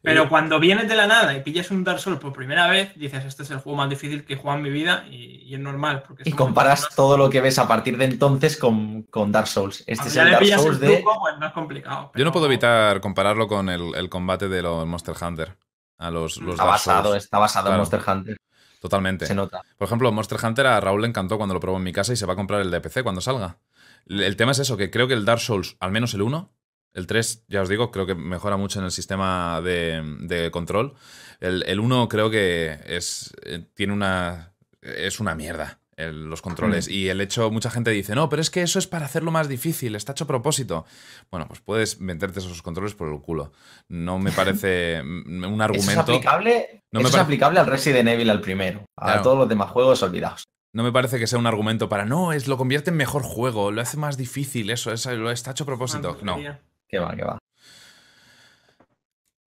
Pero 0.00 0.22
eh, 0.22 0.28
cuando 0.30 0.58
vienes 0.58 0.88
de 0.88 0.96
la 0.96 1.06
nada 1.06 1.34
y 1.34 1.42
pillas 1.42 1.70
un 1.70 1.84
Dark 1.84 1.98
Souls 2.00 2.18
por 2.18 2.32
primera 2.32 2.66
vez, 2.68 2.94
dices, 2.96 3.22
este 3.26 3.42
es 3.42 3.50
el 3.50 3.58
juego 3.58 3.76
más 3.76 3.90
difícil 3.90 4.24
que 4.24 4.32
he 4.32 4.36
jugado 4.36 4.56
en 4.56 4.62
mi 4.64 4.70
vida 4.70 5.04
y, 5.10 5.42
y 5.44 5.54
es 5.54 5.60
normal. 5.60 6.04
Porque 6.08 6.22
Y 6.26 6.32
comparas 6.32 6.88
todo 6.96 7.18
lo 7.18 7.28
que 7.28 7.42
ves 7.42 7.58
a 7.58 7.68
partir 7.68 7.98
de 7.98 8.06
entonces 8.06 8.56
con, 8.56 9.02
con 9.02 9.30
Dark 9.30 9.46
Souls. 9.46 9.80
Este 9.86 9.94
Cuando 9.96 10.08
es 10.08 10.14
ya 10.14 10.22
el 10.22 10.26
le 10.28 10.32
Dark 10.32 10.42
pillas 10.44 10.62
Souls 10.62 10.76
el 10.76 10.80
de. 10.88 10.96
truco, 10.96 11.18
pues 11.20 11.34
no 11.38 11.46
es 11.46 11.52
complicado. 11.52 12.12
Yo 12.14 12.24
no 12.24 12.32
puedo 12.32 12.46
evitar 12.46 13.00
compararlo 13.02 13.46
con 13.46 13.68
el, 13.68 13.94
el 13.94 14.08
combate 14.08 14.48
de 14.48 14.62
los 14.62 14.86
Monster 14.86 15.14
Hunter. 15.20 15.54
A 15.98 16.10
los, 16.10 16.38
los 16.38 16.52
Está 16.52 16.62
Dark 16.64 16.72
basado, 16.72 17.08
Souls. 17.10 17.24
está 17.24 17.38
basado 17.38 17.64
Claro. 17.66 17.74
en 17.74 17.78
Monster 17.80 18.00
Hunter. 18.06 18.36
Totalmente. 18.80 19.26
Se 19.26 19.34
nota. 19.34 19.60
Por 19.76 19.86
ejemplo, 19.86 20.10
Monster 20.12 20.38
Hunter 20.42 20.66
a 20.68 20.80
Raúl 20.80 21.02
le 21.02 21.08
encantó 21.08 21.36
cuando 21.36 21.52
lo 21.54 21.60
probó 21.60 21.76
en 21.76 21.82
mi 21.82 21.92
casa 21.92 22.12
y 22.12 22.16
se 22.16 22.24
va 22.24 22.32
a 22.32 22.36
comprar 22.36 22.60
el 22.62 22.70
de 22.70 22.80
PC 22.80 23.02
cuando 23.02 23.20
salga. 23.20 23.58
El 24.08 24.36
tema 24.36 24.52
es 24.52 24.58
eso, 24.58 24.76
que 24.76 24.90
creo 24.90 25.06
que 25.08 25.14
el 25.14 25.24
Dark 25.24 25.40
Souls, 25.40 25.76
al 25.80 25.90
menos 25.92 26.14
el 26.14 26.22
1, 26.22 26.52
el 26.94 27.06
3, 27.06 27.44
ya 27.48 27.62
os 27.62 27.68
digo, 27.68 27.90
creo 27.90 28.06
que 28.06 28.14
mejora 28.14 28.56
mucho 28.56 28.78
en 28.78 28.86
el 28.86 28.90
sistema 28.90 29.60
de, 29.60 30.02
de 30.20 30.50
control. 30.50 30.94
El, 31.40 31.62
el 31.66 31.78
1 31.80 32.08
creo 32.08 32.30
que 32.30 32.78
es, 32.86 33.32
eh, 33.44 33.64
tiene 33.74 33.92
una, 33.92 34.54
es 34.82 35.20
una 35.20 35.34
mierda. 35.34 35.80
el- 35.96 36.26
los 36.30 36.42
controles. 36.42 36.88
Mm. 36.88 36.92
Y 36.92 37.08
el 37.08 37.20
hecho, 37.20 37.50
mucha 37.50 37.70
gente 37.70 37.90
dice, 37.90 38.14
no, 38.14 38.28
pero 38.28 38.40
es 38.40 38.50
que 38.50 38.62
eso 38.62 38.78
es 38.78 38.86
para 38.86 39.04
hacerlo 39.06 39.30
más 39.32 39.48
difícil, 39.48 39.94
está 39.96 40.12
hecho 40.12 40.24
a 40.24 40.26
propósito. 40.28 40.84
Bueno, 41.30 41.46
pues 41.48 41.60
puedes 41.60 42.00
meterte 42.00 42.38
esos 42.38 42.62
controles 42.62 42.94
por 42.94 43.12
el 43.12 43.20
culo. 43.20 43.52
No 43.88 44.18
me 44.20 44.30
parece 44.30 45.00
un 45.02 45.42
Eso 45.42 45.54
es 45.56 45.60
argumento. 45.60 46.00
aplicable, 46.02 46.84
No 46.92 47.00
me 47.00 47.08
es 47.08 47.14
aplicable 47.16 47.58
al 47.60 47.66
Resident 47.66 48.08
Evil 48.08 48.30
al 48.30 48.40
primero. 48.40 48.84
A 48.96 49.06
Claro. 49.06 49.22
todos 49.22 49.38
los 49.38 49.48
demás 49.48 49.70
juegos 49.70 50.00
olvidados. 50.04 50.44
No 50.78 50.84
me 50.84 50.92
parece 50.92 51.18
que 51.18 51.26
sea 51.26 51.40
un 51.40 51.48
argumento 51.48 51.88
para, 51.88 52.04
no, 52.04 52.32
es 52.32 52.46
lo 52.46 52.56
convierte 52.56 52.90
en 52.90 52.96
mejor 52.96 53.24
juego, 53.24 53.72
lo 53.72 53.80
hace 53.80 53.96
más 53.96 54.16
difícil, 54.16 54.70
eso, 54.70 54.92
es, 54.92 55.06
lo 55.06 55.32
está 55.32 55.50
hecho 55.50 55.64
a 55.64 55.66
propósito. 55.66 56.16
No. 56.22 56.36
Que 56.86 57.00
va, 57.00 57.16
que 57.16 57.24
va. 57.24 57.36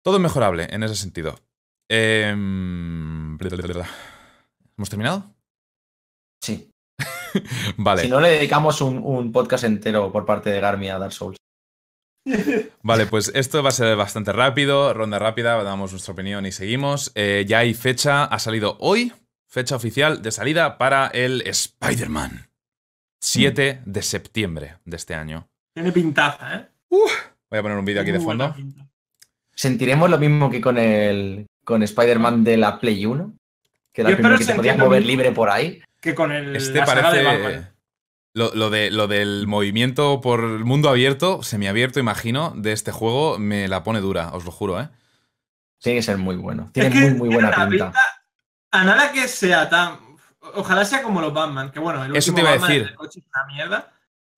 todo 0.02 0.16
es 0.16 0.22
mejorable 0.22 0.68
en 0.70 0.82
ese 0.84 0.94
sentido. 0.94 1.38
Em, 1.86 3.36
¿Hemos 3.38 4.88
terminado? 4.88 5.34
Sí. 6.40 6.70
Vale, 7.76 8.04
Si 8.04 8.08
no 8.08 8.22
le 8.22 8.30
dedicamos 8.30 8.80
un, 8.80 8.96
un 9.04 9.30
podcast 9.30 9.64
entero 9.64 10.10
por 10.10 10.24
parte 10.24 10.48
de 10.48 10.60
Garmi 10.60 10.88
a 10.88 10.98
Dark 10.98 11.12
Souls. 11.12 11.36
vale, 12.82 13.04
pues 13.04 13.30
esto 13.34 13.62
va 13.62 13.68
a 13.68 13.72
ser 13.72 13.94
bastante 13.96 14.32
rápido, 14.32 14.94
ronda 14.94 15.18
rápida, 15.18 15.62
damos 15.62 15.92
nuestra 15.92 16.14
opinión 16.14 16.46
y 16.46 16.52
seguimos. 16.52 17.12
Eh, 17.14 17.44
ya 17.46 17.58
hay 17.58 17.74
fecha, 17.74 18.24
ha 18.24 18.38
salido 18.38 18.78
hoy, 18.80 19.12
fecha 19.48 19.74
oficial 19.74 20.22
de 20.22 20.30
salida 20.30 20.78
para 20.78 21.08
el 21.08 21.42
Spider-Man. 21.42 22.48
7 23.20 23.82
de 23.84 24.02
septiembre 24.02 24.76
de 24.84 24.96
este 24.96 25.14
año. 25.14 25.48
Tiene 25.74 25.90
pintaza, 25.90 26.54
¿eh? 26.54 26.68
Voy 26.88 27.58
a 27.58 27.62
poner 27.62 27.78
un 27.78 27.84
vídeo 27.84 28.02
aquí 28.02 28.12
de 28.12 28.20
fondo. 28.20 28.54
¿Sentiremos 29.54 30.08
lo 30.08 30.18
mismo 30.18 30.50
que 30.50 30.60
con 30.60 30.78
el 30.78 31.46
con 31.64 31.82
Spider-Man 31.82 32.44
de 32.44 32.56
la 32.56 32.78
Play 32.78 33.04
1? 33.04 33.32
Que 33.92 34.02
era 34.02 34.10
Yo 34.10 34.16
el 34.16 34.16
primero 34.16 34.34
espero 34.36 34.46
que 34.46 34.52
te 34.52 34.56
podías 34.56 34.78
mover 34.78 35.04
libre 35.04 35.32
por 35.32 35.50
ahí. 35.50 35.82
Que 36.00 36.14
con 36.14 36.30
el, 36.30 36.54
Este 36.54 36.78
la 36.78 36.86
saga 36.86 37.12
de 37.12 37.24
parece. 37.24 37.46
Batman. 37.46 37.74
Lo, 38.34 38.54
lo 38.54 38.70
de, 38.70 38.90
lo 38.92 39.08
del 39.08 39.46
movimiento 39.48 40.20
por 40.20 40.44
el 40.44 40.64
mundo 40.64 40.88
abierto, 40.88 41.42
semiabierto, 41.42 41.98
imagino, 41.98 42.52
de 42.56 42.72
este 42.72 42.92
juego, 42.92 43.38
me 43.38 43.66
la 43.66 43.82
pone 43.82 44.00
dura, 44.00 44.30
os 44.32 44.44
lo 44.44 44.52
juro, 44.52 44.80
¿eh? 44.80 44.90
Tiene 45.80 45.98
que 45.98 46.02
ser 46.04 46.18
muy 46.18 46.36
bueno. 46.36 46.70
Tiene 46.72 46.88
Es 46.88 46.94
que 46.94 47.00
muy, 47.00 47.10
muy 47.14 47.28
tiene 47.30 47.42
buena 47.46 47.68
pinta. 47.68 47.92
A 48.70 48.84
nada 48.84 49.12
que 49.12 49.26
sea 49.28 49.68
tan. 49.68 49.98
Ojalá 50.54 50.84
sea 50.84 51.02
como 51.02 51.20
los 51.20 51.32
Batman, 51.32 51.70
que 51.70 51.80
bueno, 51.80 52.04
el 52.04 52.14
Eso 52.16 52.30
último 52.30 52.36
te 52.36 52.40
iba 52.42 52.50
a 52.50 52.52
Batman, 52.54 52.70
decir. 52.70 52.88
el 52.90 52.94
coche 52.96 53.20
es 53.20 53.26
una 53.34 53.44
mierda. 53.54 53.78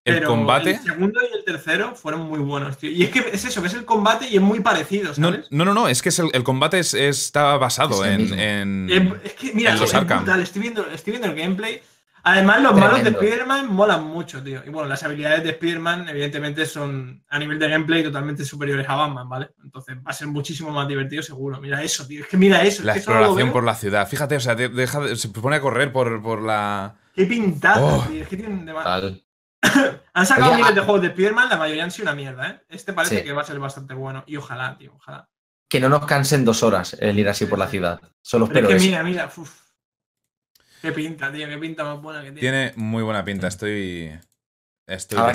Eso 0.03 0.15
el 0.15 0.15
Pero 0.15 0.29
combate. 0.29 0.71
El 0.71 0.79
segundo 0.81 1.21
y 1.31 1.37
el 1.37 1.45
tercero 1.45 1.95
fueron 1.95 2.23
muy 2.23 2.39
buenos, 2.39 2.79
tío. 2.79 2.91
Y 2.91 3.03
es 3.03 3.11
que 3.11 3.19
es 3.33 3.45
eso, 3.45 3.61
que 3.61 3.69
es 3.69 3.75
el 3.75 3.85
combate 3.85 4.27
y 4.29 4.37
es 4.37 4.41
muy 4.43 4.61
parecido, 4.61 5.13
No, 5.19 5.31
¿sabes? 5.31 5.47
no, 5.51 5.65
no, 5.67 5.75
no, 5.75 5.89
es 5.89 6.01
que 6.01 6.09
es 6.09 6.19
el, 6.19 6.31
el 6.33 6.43
combate 6.43 6.79
es- 6.79 6.95
está 6.95 7.57
basado 7.59 8.03
Es 8.05 8.33
en. 8.33 8.89
es 9.23 9.33
que, 9.35 9.53
mira, 9.53 9.73
en 9.73 9.79
los 9.79 9.91
es 9.91 9.95
Arkham. 9.95 10.25
brutal, 10.25 10.41
Estoy 10.41 10.63
viendo, 10.63 10.87
estoy 10.87 11.11
viendo 11.13 11.29
el 11.29 11.35
gameplay. 11.37 11.83
Además, 12.23 12.63
los 12.63 12.75
malos 12.75 13.03
de. 13.03 13.11
Spider-Man 13.11 13.73
molan 13.73 14.05
mucho, 14.05 14.43
tío. 14.43 14.63
Y 14.67 14.71
bueno, 14.71 14.89
las 14.89 15.03
habilidades 15.03 15.43
de 15.43 15.51
Spider-Man, 15.51 16.09
evidentemente, 16.09 16.67
son 16.67 17.25
a 17.29 17.39
nivel 17.39 17.59
de 17.59 17.69
gameplay 17.69 18.03
totalmente 18.03 18.45
superiores 18.45 18.89
a 18.89 18.95
Batman, 18.95 19.29
¿vale? 19.29 19.51
Entonces 19.65 19.97
va 19.97 20.11
a 20.11 20.13
ser 20.13 20.27
muchísimo 20.29 20.71
más 20.71 20.87
divertido, 20.87 21.23
seguro. 21.23 21.61
Mira 21.61 21.83
eso, 21.83 22.07
tío. 22.07 22.23
Es 22.23 22.29
que 22.29 22.37
mira 22.37 22.63
eso. 22.63 22.83
la 22.83 22.93
es 22.93 23.05
que 23.05 23.11
exploración 23.13 23.53
por 23.53 23.65
la 23.65 23.75
ciudad. 23.75 24.07
Fíjate, 24.09 24.37
o 24.37 24.41
sea, 24.41 24.55
de- 24.55 24.69
deja 24.69 25.01
de- 25.01 25.17
se 25.17 25.29
pone 25.29 25.57
a 25.57 25.61
correr 25.61 25.93
por, 25.93 26.23
por 26.23 26.43
la. 26.43 26.95
Qué 27.15 27.27
pintaza, 27.27 27.81
Oh. 27.83 28.05
tío. 28.09 28.23
Es 28.23 28.29
que 28.29 28.37
tienen 28.37 28.65
de 28.67 28.73
Tal. 28.73 29.25
Han 30.15 30.27
sacado 30.27 30.53
miles 30.55 30.71
ah- 30.71 30.75
de 30.75 30.81
juegos 30.81 31.03
de 31.03 31.09
Spider-Man, 31.09 31.49
la 31.51 31.57
mayoría 31.57 31.85
han 31.85 31.91
sido 31.91 32.05
una 32.05 32.15
mierda, 32.15 32.49
¿eh? 32.51 32.61
Este 32.69 32.93
parece 32.93 33.19
Sí. 33.19 33.25
que 33.25 33.33
va 33.33 33.43
a 33.43 33.45
ser 33.45 33.59
bastante 33.59 33.95
bueno. 33.95 34.25
Y 34.27 34.37
ojalá, 34.37 34.77
tío, 34.79 34.93
ojalá. 34.97 35.29
Que 35.69 35.79
no 35.81 35.89
nos 35.89 36.05
cansen 36.05 36.45
dos 36.45 36.63
horas 36.65 36.97
el 36.99 37.19
ir 37.19 37.29
así 37.29 37.47
por 37.47 37.59
la 37.59 37.69
ciudad. 37.69 38.01
Solo 38.23 38.47
Pero 38.49 38.61
espero 38.61 38.69
es 38.69 38.83
que 38.83 38.89
eso. 38.89 38.91
mira, 38.91 39.03
mira, 39.05 39.31
uf. 39.37 39.60
Qué 40.83 40.93
pinta, 40.93 41.31
tío, 41.33 41.47
qué 41.49 41.59
pinta 41.59 41.85
más 41.85 42.01
buena 42.01 42.21
que 42.23 42.33
tiene. 42.33 42.41
Tiene 42.41 42.73
muy 42.77 43.03
buena 43.03 43.25
pinta. 43.25 43.49
Estoy. 43.49 44.19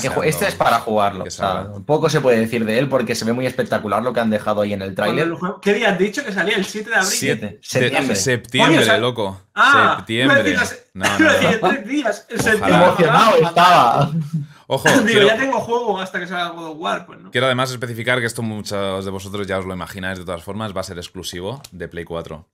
Que 0.02 0.10
este 0.28 0.48
es 0.50 0.56
para 0.56 0.80
jugarlo. 0.82 1.24
o 1.24 1.30
sea, 1.30 1.68
poco 1.86 2.10
se 2.10 2.20
puede 2.20 2.40
decir 2.40 2.66
de 2.66 2.78
él 2.78 2.90
porque 2.90 3.16
se 3.16 3.24
ve 3.24 3.32
muy 3.32 3.46
espectacular 3.46 4.04
lo 4.04 4.12
que 4.12 4.20
han 4.20 4.30
dejado 4.30 4.62
ahí 4.62 4.74
en 4.74 4.82
el 4.82 4.94
tráiler. 4.96 5.32
juego- 5.32 5.62
¿Qué 5.62 5.74
día 5.74 5.92
has 5.92 5.98
dicho 5.98 6.26
que 6.26 6.34
salía 6.34 6.58
el 6.58 6.66
7 6.66 6.90
de 6.90 6.96
abril? 6.98 7.10
Siete. 7.10 7.46
De- 7.48 8.16
Septiembre. 8.16 9.00
loco. 9.00 9.42
Ah, 9.54 9.96
septiembre. 9.98 10.58
No, 10.94 11.06
no, 11.06 11.20
no. 11.20 11.70
tres 11.70 11.88
días. 11.88 12.28
Emocionado 12.30 12.92
ojalá. 12.94 13.48
estaba. 13.48 14.12
Ojo, 14.68 14.90
Digo, 14.90 15.06
quiero, 15.06 15.28
ya 15.28 15.38
tengo 15.38 15.60
juego 15.62 16.00
hasta 16.02 16.20
que 16.20 16.28
salga 16.28 16.50
God 16.50 16.72
of 16.72 16.78
War, 16.80 17.06
pues 17.06 17.20
no. 17.22 17.30
quiero 17.32 17.46
además 17.46 17.70
especificar 17.72 18.20
que 18.20 18.26
esto 18.26 18.42
muchos 18.42 19.06
de 19.06 19.12
vosotros 19.12 19.46
ya 19.46 19.60
os 19.60 19.66
lo 19.66 19.74
imagináis 19.76 20.18
de 20.18 20.26
todas 20.26 20.44
formas, 20.44 20.76
va 20.76 20.82
a 20.82 20.84
ser 20.84 20.98
exclusivo 20.98 21.62
de 21.72 21.88
Play 21.88 22.04
4. 22.04 22.46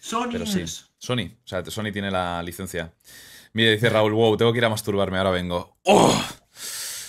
Sony 0.00 0.28
Pero 0.32 0.46
sí, 0.46 0.64
Sony. 0.98 1.30
O 1.44 1.46
sea, 1.48 1.64
Sony 1.66 1.92
tiene 1.92 2.10
la 2.10 2.42
licencia. 2.42 2.92
Mira, 3.52 3.70
dice 3.70 3.88
Raúl, 3.90 4.12
wow, 4.12 4.36
tengo 4.36 4.52
que 4.52 4.58
ir 4.58 4.64
a 4.64 4.68
masturbarme, 4.68 5.18
ahora 5.18 5.30
vengo. 5.30 5.76
¡Oh! 5.84 6.24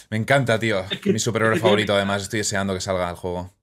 Me 0.10 0.18
encanta, 0.18 0.60
tío. 0.60 0.84
Mi 1.06 1.20
superhéroe 1.20 1.58
favorito, 1.60 1.96
además. 1.96 2.24
Estoy 2.24 2.40
deseando 2.40 2.74
que 2.74 2.82
salga 2.82 3.10
el 3.10 3.16
juego. 3.16 3.54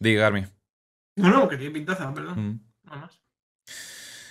Diga, 0.00 0.22
Garmi. 0.22 0.46
No, 1.16 1.30
no, 1.30 1.48
que 1.48 1.56
tiene 1.56 1.72
pintaza, 1.72 2.12
perdón. 2.12 2.38
Mm. 2.48 2.60
Nada 2.84 2.96
más. 3.02 3.20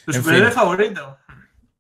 ¿Tu 0.06 0.14
superhéroe 0.14 0.52
favorito? 0.52 1.18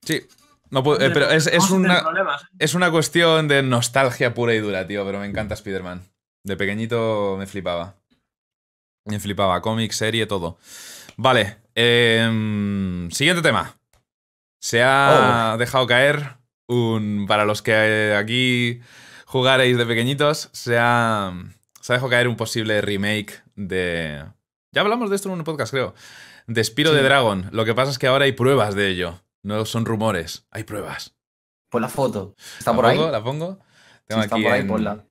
Sí. 0.01 0.25
No 0.69 0.83
puedo- 0.83 0.99
eh, 0.99 1.09
pero 1.11 1.30
es, 1.30 1.47
es 1.47 1.69
una, 1.69 2.01
problemas. 2.01 2.43
es 2.59 2.73
una 2.73 2.91
cuestión 2.91 3.47
de 3.47 3.64
nostalgia 3.64 4.33
pura 4.33 4.53
y 4.53 4.59
dura, 4.59 4.85
tío. 4.85 5.06
Pero 5.06 5.19
me 5.19 5.25
encanta 5.25 5.53
Spider-Man. 5.53 6.03
De 6.43 6.57
pequeñito 6.57 7.35
me 7.38 7.47
flipaba. 7.47 7.95
Me 9.06 9.19
flipaba. 9.19 9.61
Cómic, 9.61 9.91
serie, 9.93 10.25
todo. 10.25 10.57
Vale. 11.17 11.57
em, 11.75 13.09
siguiente 13.11 13.41
tema. 13.41 13.75
Se 14.59 14.81
ha 14.83 15.55
dejado 15.59 15.85
caer 15.87 16.37
un. 16.67 17.25
Para 17.27 17.45
los 17.45 17.61
que 17.61 18.15
aquí 18.17 18.81
jugaréis 19.25 19.77
de 19.77 19.85
pequeñitos, 19.85 20.49
se 20.53 20.77
ha, 20.79 21.31
se 21.81 21.93
ha 21.93 21.95
dejado 21.95 22.09
caer 22.09 22.27
un 22.27 22.35
posible 22.35 22.81
remake 22.81 23.41
de. 23.55 24.25
Ya 24.73 24.81
hablamos 24.81 25.09
de 25.09 25.15
esto 25.15 25.29
en 25.29 25.35
un 25.39 25.43
podcast, 25.43 25.71
creo. 25.71 25.93
De 26.47 26.63
Spiro 26.63 26.91
Sí. 26.91 26.95
de 26.97 27.03
Dragon. 27.03 27.49
Lo 27.51 27.65
que 27.65 27.73
pasa 27.73 27.91
es 27.91 27.99
que 27.99 28.07
ahora 28.07 28.25
hay 28.25 28.31
pruebas 28.33 28.73
de 28.75 28.87
ello. 28.89 29.21
No 29.43 29.65
son 29.65 29.85
rumores, 29.85 30.45
hay 30.51 30.63
pruebas. 30.63 31.15
Pon 31.69 31.81
la 31.81 31.89
foto. 31.89 32.35
¿Está 32.57 32.71
¿La 32.71 32.75
por 32.75 32.85
ahí? 32.85 32.97
¿La 32.97 33.23
pongo? 33.23 33.59
Tengo 34.07 34.21
Si 34.21 34.25
está 34.25 34.35
aquí 34.35 34.43
por 34.43 34.51
ahí, 34.53 34.61
en, 34.61 34.67
ponla. 34.67 35.05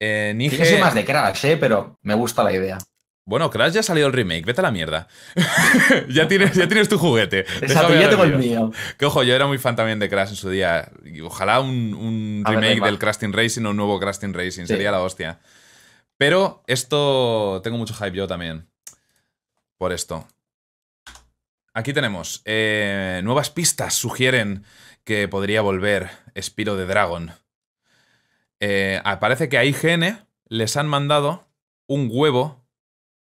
en 0.00 0.38
Sí, 0.40 0.46
IG- 0.48 0.58
Yo 0.58 0.64
soy 0.64 0.78
más 0.80 0.94
de 0.94 1.04
Crash, 1.04 1.44
eh, 1.46 1.56
pero 1.56 1.98
me 2.02 2.14
gusta 2.14 2.42
la 2.42 2.52
idea. 2.52 2.78
Bueno, 3.24 3.50
Crash 3.50 3.72
ya 3.74 3.80
ha 3.80 3.84
salido 3.84 4.08
el 4.08 4.12
remake, 4.12 4.44
vete 4.44 4.60
a 4.60 4.64
la 4.64 4.72
mierda. 4.72 5.06
ya, 6.08 6.26
tienes, 6.26 6.54
ya 6.54 6.66
tienes 6.66 6.88
tu 6.88 6.98
juguete. 6.98 7.40
Exacto, 7.62 7.94
ya 7.94 8.10
tengo 8.10 8.24
el 8.24 8.36
mío. 8.36 8.72
Que 8.98 9.06
ojo, 9.06 9.22
yo 9.22 9.34
era 9.34 9.46
muy 9.46 9.58
fan 9.58 9.76
también 9.76 10.00
de 10.00 10.08
Crash 10.08 10.30
en 10.30 10.36
su 10.36 10.50
día. 10.50 10.90
Y 11.04 11.20
ojalá 11.20 11.60
un, 11.60 11.94
un 11.94 12.42
A 12.44 12.50
ver, 12.50 12.60
remake 12.60 12.84
del 12.84 12.98
Crash 12.98 13.18
Team 13.18 13.32
Racing 13.32 13.64
o 13.64 13.70
un 13.70 13.76
nuevo 13.76 14.00
Crash 14.00 14.18
Team 14.18 14.32
Racing. 14.32 14.62
Sí. 14.62 14.68
Sería 14.68 14.90
la 14.90 15.00
hostia. 15.00 15.38
Pero 16.16 16.64
esto. 16.66 17.60
Tengo 17.62 17.78
mucho 17.78 17.94
hype 17.94 18.16
yo 18.16 18.26
también. 18.26 18.68
Por 19.78 19.92
esto. 19.92 20.26
Aquí 21.74 21.92
tenemos. 21.92 22.42
eh, 22.44 23.20
nuevas 23.24 23.50
pistas 23.50 23.94
sugieren 23.94 24.64
que 25.04 25.26
podría 25.28 25.62
volver 25.62 26.10
Spiro 26.40 26.76
de 26.76 26.86
Dragon. 26.86 27.32
Eh, 28.60 29.00
ah, 29.04 29.18
parece 29.20 29.48
que 29.48 29.58
a 29.58 29.64
IGN 29.64 30.24
les 30.48 30.76
han 30.76 30.86
mandado 30.86 31.48
un 31.86 32.08
huevo 32.12 32.61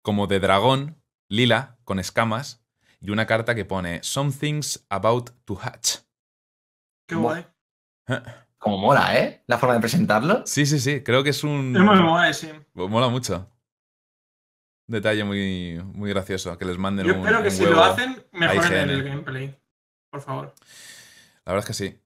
como 0.08 0.26
de 0.28 0.40
dragón 0.40 1.04
lila 1.30 1.76
con 1.84 2.00
escamas 2.00 2.64
y 3.02 3.10
una 3.10 3.26
carta 3.28 3.56
que 3.56 3.66
pone 3.66 4.02
Something's 4.04 4.86
about 4.90 5.32
to 5.44 5.60
hatch. 5.62 5.98
Qué 7.10 7.16
Mo- 7.16 7.24
guay. 7.24 7.46
Como 8.58 8.78
mola, 8.78 9.20
¿eh? 9.20 9.44
La 9.48 9.58
forma 9.58 9.76
de 9.76 9.82
presentarlo. 9.82 10.44
Sí, 10.48 10.66
sí, 10.66 10.80
sí, 10.80 11.04
creo 11.04 11.26
que 11.26 11.32
es 11.32 11.44
un... 11.44 11.76
Es 11.76 11.82
muy 11.84 12.00
guay, 12.00 12.34
sí. 12.34 12.50
Mola 12.74 13.10
mucho. 13.10 13.52
Detalle 14.88 15.26
muy, 15.26 15.82
muy 15.94 16.10
gracioso, 16.12 16.58
que 16.58 16.64
les 16.64 16.78
manden 16.78 17.06
Yo 17.08 17.14
un, 17.16 17.20
espero 17.20 17.42
que 17.42 17.50
un 17.50 17.54
si 17.54 17.66
lo 17.66 17.84
hacen, 17.84 18.26
mejoren 18.32 18.72
IGN. 18.72 18.90
el 18.90 19.04
gameplay. 19.04 19.60
Por 20.10 20.22
favor. 20.22 20.56
La 21.46 21.52
verdad 21.52 21.70
es 21.70 21.78
que 21.78 21.84
sí. 21.86 22.00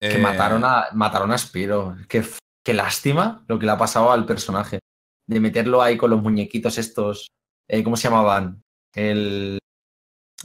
Que 0.00 0.14
Eh, 0.14 0.18
mataron 0.18 0.64
a, 0.64 0.86
mataron 0.94 1.30
a 1.30 1.36
Spiro. 1.38 1.94
Qué, 2.08 2.24
qué 2.64 2.72
lástima 2.72 3.44
lo 3.48 3.58
que 3.58 3.66
le 3.66 3.72
ha 3.72 3.78
pasado 3.78 4.10
al 4.10 4.24
personaje. 4.24 4.78
De 5.26 5.40
meterlo 5.40 5.82
ahí 5.82 5.96
con 5.96 6.10
los 6.10 6.22
muñequitos 6.22 6.78
estos. 6.78 7.28
eh, 7.68 7.82
¿Cómo 7.82 7.96
se 7.96 8.08
llamaban? 8.08 8.62
El. 8.94 9.58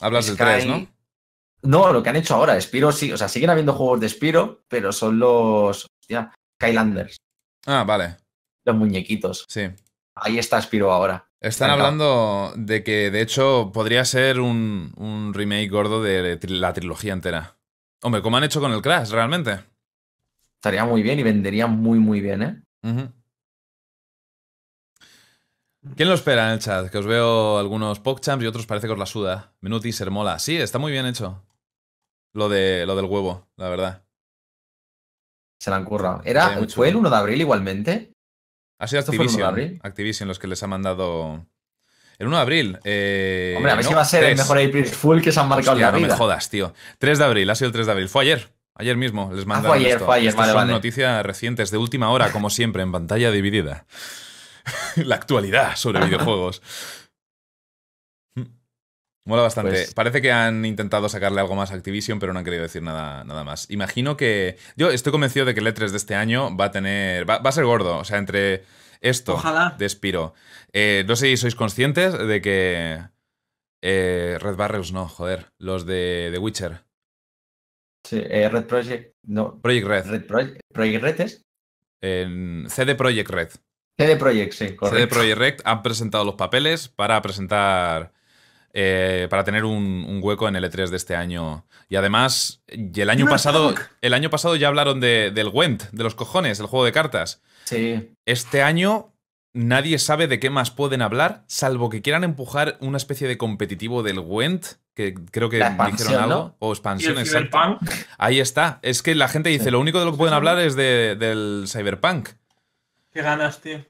Hablas 0.02 0.26
del 0.28 0.36
Sky- 0.36 0.44
3, 0.44 0.66
¿no? 0.66 0.88
No, 1.62 1.92
lo 1.92 2.02
que 2.02 2.10
han 2.10 2.16
hecho 2.16 2.36
ahora. 2.36 2.60
Spiro 2.62 2.92
sí. 2.92 3.12
O 3.12 3.18
sea, 3.18 3.28
siguen 3.28 3.50
habiendo 3.50 3.74
juegos 3.74 4.00
de 4.00 4.08
Spiro, 4.10 4.64
pero 4.70 4.92
son 4.94 5.20
los. 5.20 5.86
Hostia, 6.02 6.34
Skylanders. 6.62 7.18
Ah, 7.66 7.84
vale, 7.84 8.16
Los 8.66 8.76
muñequitos. 8.76 9.46
sí. 9.50 9.64
Ahí 10.16 10.38
está 10.40 10.62
Spiro 10.62 10.92
ahora. 10.92 11.30
Están 11.42 11.70
hablando 11.70 12.52
de 12.58 12.84
que, 12.84 13.10
de 13.12 13.22
hecho, 13.22 13.72
podría 13.74 14.04
ser 14.04 14.42
un, 14.42 14.92
un 14.98 15.34
remake 15.34 15.70
gordo 15.70 16.02
de 16.04 16.38
la 16.44 16.74
trilogía 16.74 17.14
entera. 17.14 17.56
Hombre, 18.02 18.22
como 18.22 18.36
han 18.36 18.44
hecho 18.44 18.60
con 18.60 18.74
el 18.74 18.82
Crash, 18.82 19.12
realmente. 19.12 19.60
Estaría 20.56 20.84
muy 20.84 21.02
bien 21.04 21.20
y 21.20 21.24
vendería 21.24 21.68
muy, 21.68 22.00
muy 22.00 22.20
bien, 22.20 22.42
¿eh? 22.44 22.62
¿Quién 25.96 26.10
lo 26.10 26.16
espera 26.16 26.48
en 26.48 26.54
el 26.54 26.60
chat? 26.60 26.90
Que 26.90 26.98
os 26.98 27.06
veo 27.06 27.58
algunos 27.58 28.00
PogChamps 28.00 28.44
y 28.44 28.48
otros 28.48 28.66
parece 28.66 28.88
que 28.88 28.94
os 28.94 29.00
la 29.00 29.06
suda. 29.06 29.54
Menú 29.62 29.80
teaser 29.80 30.12
mola. 30.12 30.38
Sí, 30.40 30.58
está 30.58 30.78
muy 30.78 30.92
bien 30.92 31.06
hecho. 31.06 31.44
Lo, 32.34 32.50
de, 32.50 32.86
lo 32.86 32.96
del 32.96 33.06
huevo, 33.06 33.48
la 33.56 33.70
verdad. 33.70 34.04
Se 35.60 35.70
la 35.70 35.78
han 35.78 35.86
currado. 35.86 36.22
Era, 36.26 36.50
¿Fue 36.50 36.62
el 36.62 36.68
chulo. 36.68 37.00
1 37.00 37.10
de 37.10 37.16
abril 37.16 37.42
igualmente? 37.42 38.12
Ha 38.80 38.88
sido 38.88 39.00
¿Esto 39.00 39.14
fue 39.14 39.26
el 39.26 39.30
1 39.30 39.38
de 39.38 39.44
Activision. 39.44 39.48
abril? 39.66 39.80
Activision 39.84 40.28
los 40.28 40.40
que 40.40 40.48
les 40.48 40.62
ha 40.64 40.68
mandado. 40.68 41.46
El 42.18 42.28
1 42.28 42.36
de 42.36 42.42
abril. 42.42 42.80
eh, 42.84 43.54
Hombre, 43.58 43.72
a 43.72 43.76
ver 43.76 43.84
no, 43.86 43.90
si 43.90 43.96
va 43.96 44.02
a 44.02 44.06
ser 44.06 44.24
el 44.24 44.36
3. 44.36 44.38
mejor 44.40 44.58
April 44.58 44.86
Full 44.86 45.22
que 45.22 45.32
se 45.32 45.40
han 45.40 45.48
marcado 45.48 45.72
Hostia, 45.72 45.88
en 45.88 45.92
la 45.94 46.00
no 46.00 46.04
vida. 46.06 46.14
me 46.14 46.18
jodas, 46.18 46.50
tío. 46.50 46.74
3 46.98 47.18
de 47.20 47.26
abril, 47.26 47.50
ha 47.50 47.56
sido 47.56 47.68
el 47.68 47.74
3 47.74 47.86
de 47.86 47.92
abril. 47.92 48.10
Fue 48.10 48.24
ayer. 48.24 48.54
Ayer 48.76 48.96
mismo 48.96 49.32
les 49.34 49.46
mandaron 49.46 49.72
Ah, 49.72 49.76
fue 49.76 49.78
ayer, 49.86 49.92
esto. 49.94 50.06
fue 50.06 50.16
ayer, 50.16 50.28
Estas 50.30 50.40
vale, 50.40 50.52
son 50.52 50.62
vale. 50.62 50.72
noticias 50.74 51.26
recientes 51.26 51.72
de 51.72 51.78
última 51.78 52.10
hora, 52.12 52.32
como 52.32 52.50
siempre, 52.50 52.82
en 52.84 52.92
pantalla 52.94 53.32
dividida. 53.32 53.86
la 54.98 55.16
actualidad 55.16 55.76
sobre 55.76 56.06
videojuegos. 56.06 56.62
Mola 59.26 59.44
bastante. 59.44 59.72
Pues- 59.72 59.94
Parece 59.94 60.22
que 60.22 60.32
han 60.32 60.66
intentado 60.66 61.08
sacarle 61.10 61.40
algo 61.42 61.56
más 61.56 61.72
a 61.72 61.76
Activision, 61.76 62.20
pero 62.20 62.34
no 62.34 62.40
han 62.40 62.46
querido 62.46 62.64
decir 62.64 62.82
nada, 62.82 63.24
nada 63.24 63.44
más. 63.44 63.70
Imagino 63.70 64.18
que. 64.18 64.58
Yo 64.76 64.90
estoy 64.90 65.12
convencido 65.12 65.46
de 65.46 65.54
que 65.54 65.60
el 65.60 65.68
E3 65.68 65.90
de 65.90 65.98
este 65.98 66.16
año 66.16 66.56
va 66.56 66.66
a 66.66 66.72
tener. 66.72 67.30
Va, 67.30 67.38
va 67.40 67.50
a 67.50 67.54
ser 67.54 67.66
gordo. 67.66 67.98
O 67.98 68.04
sea, 68.06 68.18
entre 68.18 68.64
esto 69.02 69.36
Ojalá. 69.36 69.76
de 69.78 69.88
Spiro. 69.88 70.34
Eh, 70.74 71.04
no 71.08 71.16
sé 71.16 71.28
si 71.28 71.38
sois 71.38 71.56
conscientes 71.56 72.18
de 72.18 72.42
que. 72.42 73.02
eh, 73.84 74.38
Red 74.40 74.56
Barrels 74.56 74.92
no, 74.92 75.08
joder. 75.08 75.52
Los 75.60 75.86
de 75.86 76.30
The 76.32 76.40
Witcher. 76.40 76.84
Sí, 78.08 78.22
eh, 78.26 78.50
Red 78.50 78.66
Project. 78.66 79.14
No, 79.28 79.60
Project 79.62 79.88
Red. 79.88 80.06
Red 80.08 80.26
Project. 80.26 80.60
Project 80.74 81.04
Red 81.04 81.22
es. 81.22 81.46
CD 82.02 82.96
Projekt 82.96 83.30
Red. 83.30 83.50
CD 84.00 84.16
Projekt, 84.16 84.54
sí, 84.54 84.58
CD 84.66 84.76
correcto. 84.78 85.16
Projekt 85.16 85.38
Red 85.38 85.56
han 85.66 85.84
presentado 85.84 86.24
los 86.24 86.36
papeles 86.36 86.88
para 86.88 87.22
presentar. 87.22 88.12
eh, 88.74 89.28
para 89.32 89.44
tener 89.44 89.66
un, 89.66 90.06
un 90.08 90.20
hueco 90.22 90.48
en 90.48 90.56
el 90.56 90.64
E3 90.64 90.90
de 90.90 90.98
este 90.98 91.16
año. 91.16 91.66
Y 91.90 91.96
además, 91.96 92.62
y 92.68 93.02
el 93.02 93.10
año 93.10 93.26
pasado. 93.28 93.74
El 94.02 94.14
año 94.14 94.30
pasado 94.30 94.56
ya 94.56 94.68
hablaron 94.68 95.00
de, 95.00 95.32
del 95.34 95.50
Gwent, 95.50 95.84
de 95.92 96.04
los 96.04 96.14
cojones, 96.16 96.60
el 96.60 96.68
juego 96.68 96.86
de 96.86 96.92
cartas. 96.92 97.42
Sí. 97.66 98.12
Este 98.26 98.62
año 98.62 99.12
nadie 99.54 99.98
sabe 99.98 100.28
de 100.28 100.40
qué 100.40 100.52
más 100.52 100.70
pueden 100.70 101.02
hablar, 101.02 101.44
salvo 101.48 101.90
que 101.90 102.04
quieran 102.04 102.24
empujar 102.24 102.78
una 102.80 102.98
especie 102.98 103.28
de 103.28 103.40
competitivo 103.40 104.04
del 104.04 104.20
Gwent, 104.22 104.66
que 104.94 105.16
creo 105.16 105.50
que 105.50 105.58
dijeron 105.58 106.14
algo, 106.24 106.30
¿no? 106.30 106.56
o 106.60 106.70
Y 106.70 106.74
expansión, 106.74 107.14
el 107.18 107.22
exacto. 107.26 107.58
Cyberpunk. 107.58 107.92
Ahí 108.20 108.40
está. 108.40 108.78
Es 108.84 109.02
que 109.02 109.16
la 109.16 109.28
gente 109.28 109.50
dice, 109.50 109.66
Sí. 109.66 109.72
lo 109.72 109.80
único 109.80 109.98
de 110.00 110.06
lo 110.06 110.12
que 110.12 110.18
pueden 110.20 110.36
hablar 110.36 110.60
es 110.60 110.76
de- 110.76 111.16
del 111.16 111.66
Cyberpunk. 111.68 112.30
Qué 113.12 113.22
ganas, 113.22 113.60
tío. 113.62 113.84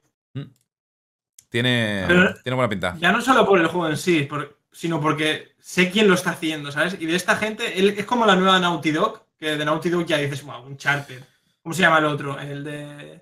Tiene, 1.48 2.04
Pero- 2.06 2.34
tiene 2.42 2.54
buena 2.54 2.68
pinta. 2.68 2.96
Ya 3.00 3.10
no 3.12 3.20
solo 3.20 3.44
por 3.44 3.58
el 3.60 3.66
juego 3.66 3.88
en 3.88 3.96
sí, 3.96 4.22
por- 4.22 4.60
sino 4.70 5.00
porque 5.00 5.52
sé 5.58 5.90
quién 5.90 6.06
lo 6.06 6.14
está 6.14 6.30
haciendo, 6.30 6.70
¿sabes? 6.70 6.96
Y 7.00 7.06
de 7.06 7.16
esta 7.16 7.34
gente, 7.36 7.78
él, 7.78 7.88
es 7.98 8.04
como 8.06 8.24
la 8.24 8.36
nueva 8.36 8.60
Naughty 8.60 8.92
Dog, 8.92 9.24
que 9.36 9.56
de 9.56 9.64
Naughty 9.64 9.90
Dog 9.90 10.06
ya 10.06 10.18
dices, 10.18 10.44
wow, 10.44 10.62
un 10.64 10.76
charter. 10.76 11.24
¿Cómo 11.62 11.74
se 11.74 11.82
llama 11.82 11.98
el 11.98 12.04
otro? 12.04 12.38
El 12.38 12.62
de. 12.64 13.20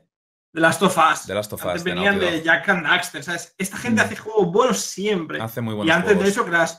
The 0.52 0.60
Last 0.60 0.82
of 0.82 0.96
Us. 0.96 1.26
The 1.26 1.34
Last 1.34 1.52
of 1.52 1.62
Antes 1.62 1.78
Us, 1.80 1.84
de 1.84 1.90
venían 1.94 2.18
de. 2.18 2.42
Jack 2.42 2.68
and 2.68 2.84
Daxter, 2.86 3.22
¿sabes? 3.24 3.54
Esta 3.58 3.76
gente 3.78 4.02
Mm. 4.02 4.04
hace 4.04 4.16
juegos 4.16 4.52
buenos 4.52 4.78
siempre. 4.80 5.40
Hace 5.40 5.60
muy 5.60 5.72
y 5.72 5.76
buenos 5.78 5.96
antes 5.96 6.18
de 6.18 6.28
eso, 6.28 6.44
Crash. 6.44 6.72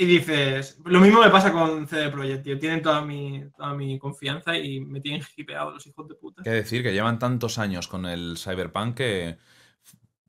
Y 0.00 0.06
dices, 0.06 0.78
lo 0.86 0.98
mismo 0.98 1.20
me 1.20 1.28
pasa 1.28 1.52
con 1.52 1.86
CD 1.86 2.08
Projekt, 2.08 2.42
tío. 2.42 2.58
Tienen 2.58 2.80
toda 2.80 3.02
mi, 3.02 3.44
toda 3.54 3.74
mi 3.74 3.98
confianza 3.98 4.56
y 4.56 4.80
me 4.80 4.98
tienen 5.02 5.22
hipeado 5.36 5.72
los 5.72 5.86
hijos 5.86 6.08
de 6.08 6.14
puta. 6.14 6.42
Qué 6.42 6.48
decir, 6.48 6.82
que 6.82 6.94
llevan 6.94 7.18
tantos 7.18 7.58
años 7.58 7.86
con 7.86 8.06
el 8.06 8.38
Cyberpunk 8.38 8.96
que 8.96 9.36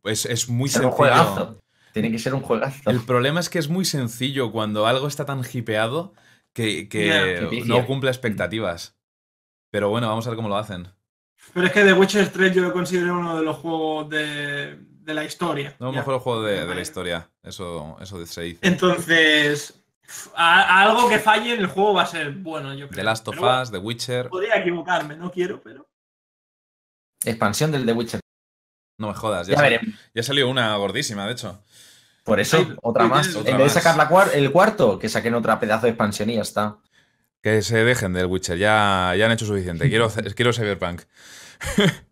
es, 0.03 0.25
es 0.25 0.49
muy 0.49 0.67
Es 0.67 0.75
un 0.75 0.81
sencillo. 0.81 0.91
juegazo. 0.91 1.63
Tiene 1.93 2.11
que 2.11 2.19
ser 2.19 2.33
un 2.33 2.41
juegazo. 2.41 2.89
El 2.89 2.99
problema 2.99 3.39
es 3.39 3.49
que 3.49 3.59
es 3.59 3.69
muy 3.69 3.85
sencillo 3.85 4.51
cuando 4.51 4.87
algo 4.87 5.07
está 5.07 5.23
tan 5.23 5.41
hipeado 5.53 6.15
que, 6.51 6.89
que 6.89 7.63
no 7.65 7.85
cumple 7.85 8.09
expectativas. 8.09 8.97
Pero 9.69 9.89
bueno, 9.89 10.09
vamos 10.09 10.27
a 10.27 10.31
ver 10.31 10.35
cómo 10.35 10.49
lo 10.49 10.57
hacen. 10.57 10.89
Pero 11.53 11.67
es 11.67 11.71
que 11.71 11.85
The 11.85 11.93
Witcher 11.93 12.27
3 12.27 12.53
yo 12.53 12.61
lo 12.61 12.73
considero 12.73 13.17
uno 13.17 13.37
de 13.37 13.43
los 13.45 13.55
juegos 13.55 14.09
de, 14.09 14.79
de 15.11 15.15
la 15.15 15.23
historia. 15.25 15.75
No, 15.79 15.91
Ya. 15.91 15.99
mejor 15.99 16.19
juego 16.19 16.43
de, 16.43 16.65
de 16.65 16.75
la 16.75 16.81
historia. 16.81 17.29
Eso, 17.43 17.97
eso 18.01 18.25
se 18.25 18.41
dice. 18.41 18.59
Entonces, 18.61 19.73
a, 20.35 20.61
a 20.61 20.81
algo 20.83 21.07
que 21.09 21.19
falle 21.19 21.53
en 21.53 21.59
el 21.61 21.67
juego 21.67 21.93
va 21.93 22.03
a 22.03 22.07
ser 22.07 22.31
bueno, 22.31 22.73
yo 22.73 22.87
creo. 22.87 22.97
The 22.97 23.03
Last 23.03 23.27
of 23.27 23.35
Pero 23.35 23.45
bueno, 23.47 23.61
Us, 23.61 23.71
The 23.71 23.77
Witcher. 23.77 24.29
Podría 24.29 24.55
equivocarme, 24.57 25.15
no 25.15 25.31
quiero, 25.31 25.61
pero. 25.61 25.87
Expansión 27.23 27.71
del 27.71 27.85
The 27.85 27.93
Witcher. 27.93 28.19
No 28.99 29.07
me 29.09 29.13
jodas. 29.13 29.47
Ya, 29.47 29.55
Ya 29.55 29.79
sal- 29.79 29.95
ya 30.13 30.23
salió 30.23 30.49
una 30.49 30.75
gordísima, 30.77 31.25
de 31.25 31.33
hecho. 31.33 31.63
Por 32.23 32.39
eso, 32.39 32.75
otra 32.83 33.05
más. 33.07 33.33
en 33.35 33.43
vez 33.57 33.57
de 33.57 33.69
sacar 33.69 33.97
la 33.97 34.07
cuar- 34.07 34.31
el 34.33 34.51
cuarto, 34.51 34.99
que 34.99 35.09
saquen 35.09 35.33
otra 35.33 35.59
pedazo 35.59 35.87
de 35.87 35.89
expansión 35.91 36.29
y 36.29 36.35
ya 36.35 36.41
está. 36.41 36.77
Que 37.41 37.63
se 37.63 37.83
dejen 37.83 38.13
del 38.13 38.27
Witcher. 38.27 38.57
Ya, 38.59 39.15
ya 39.17 39.25
han 39.25 39.31
hecho 39.31 39.45
suficiente. 39.47 39.89
Quiero, 39.89 40.11
quiero 40.35 40.53
Cyberpunk. 40.53 41.01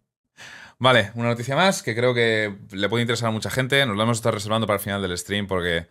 vale, 0.79 1.11
una 1.15 1.29
noticia 1.29 1.55
más 1.55 1.83
que 1.83 1.95
creo 1.95 2.13
que 2.13 2.57
le 2.71 2.89
puede 2.89 3.01
interesar 3.03 3.29
a 3.29 3.31
mucha 3.31 3.49
gente. 3.49 3.85
Nos 3.85 3.95
la 3.97 4.03
hemos 4.03 4.17
estado 4.17 4.35
reservando 4.35 4.65
para 4.67 4.77
el 4.77 4.83
final 4.83 5.01
del 5.01 5.17
stream 5.17 5.47
porque 5.47 5.87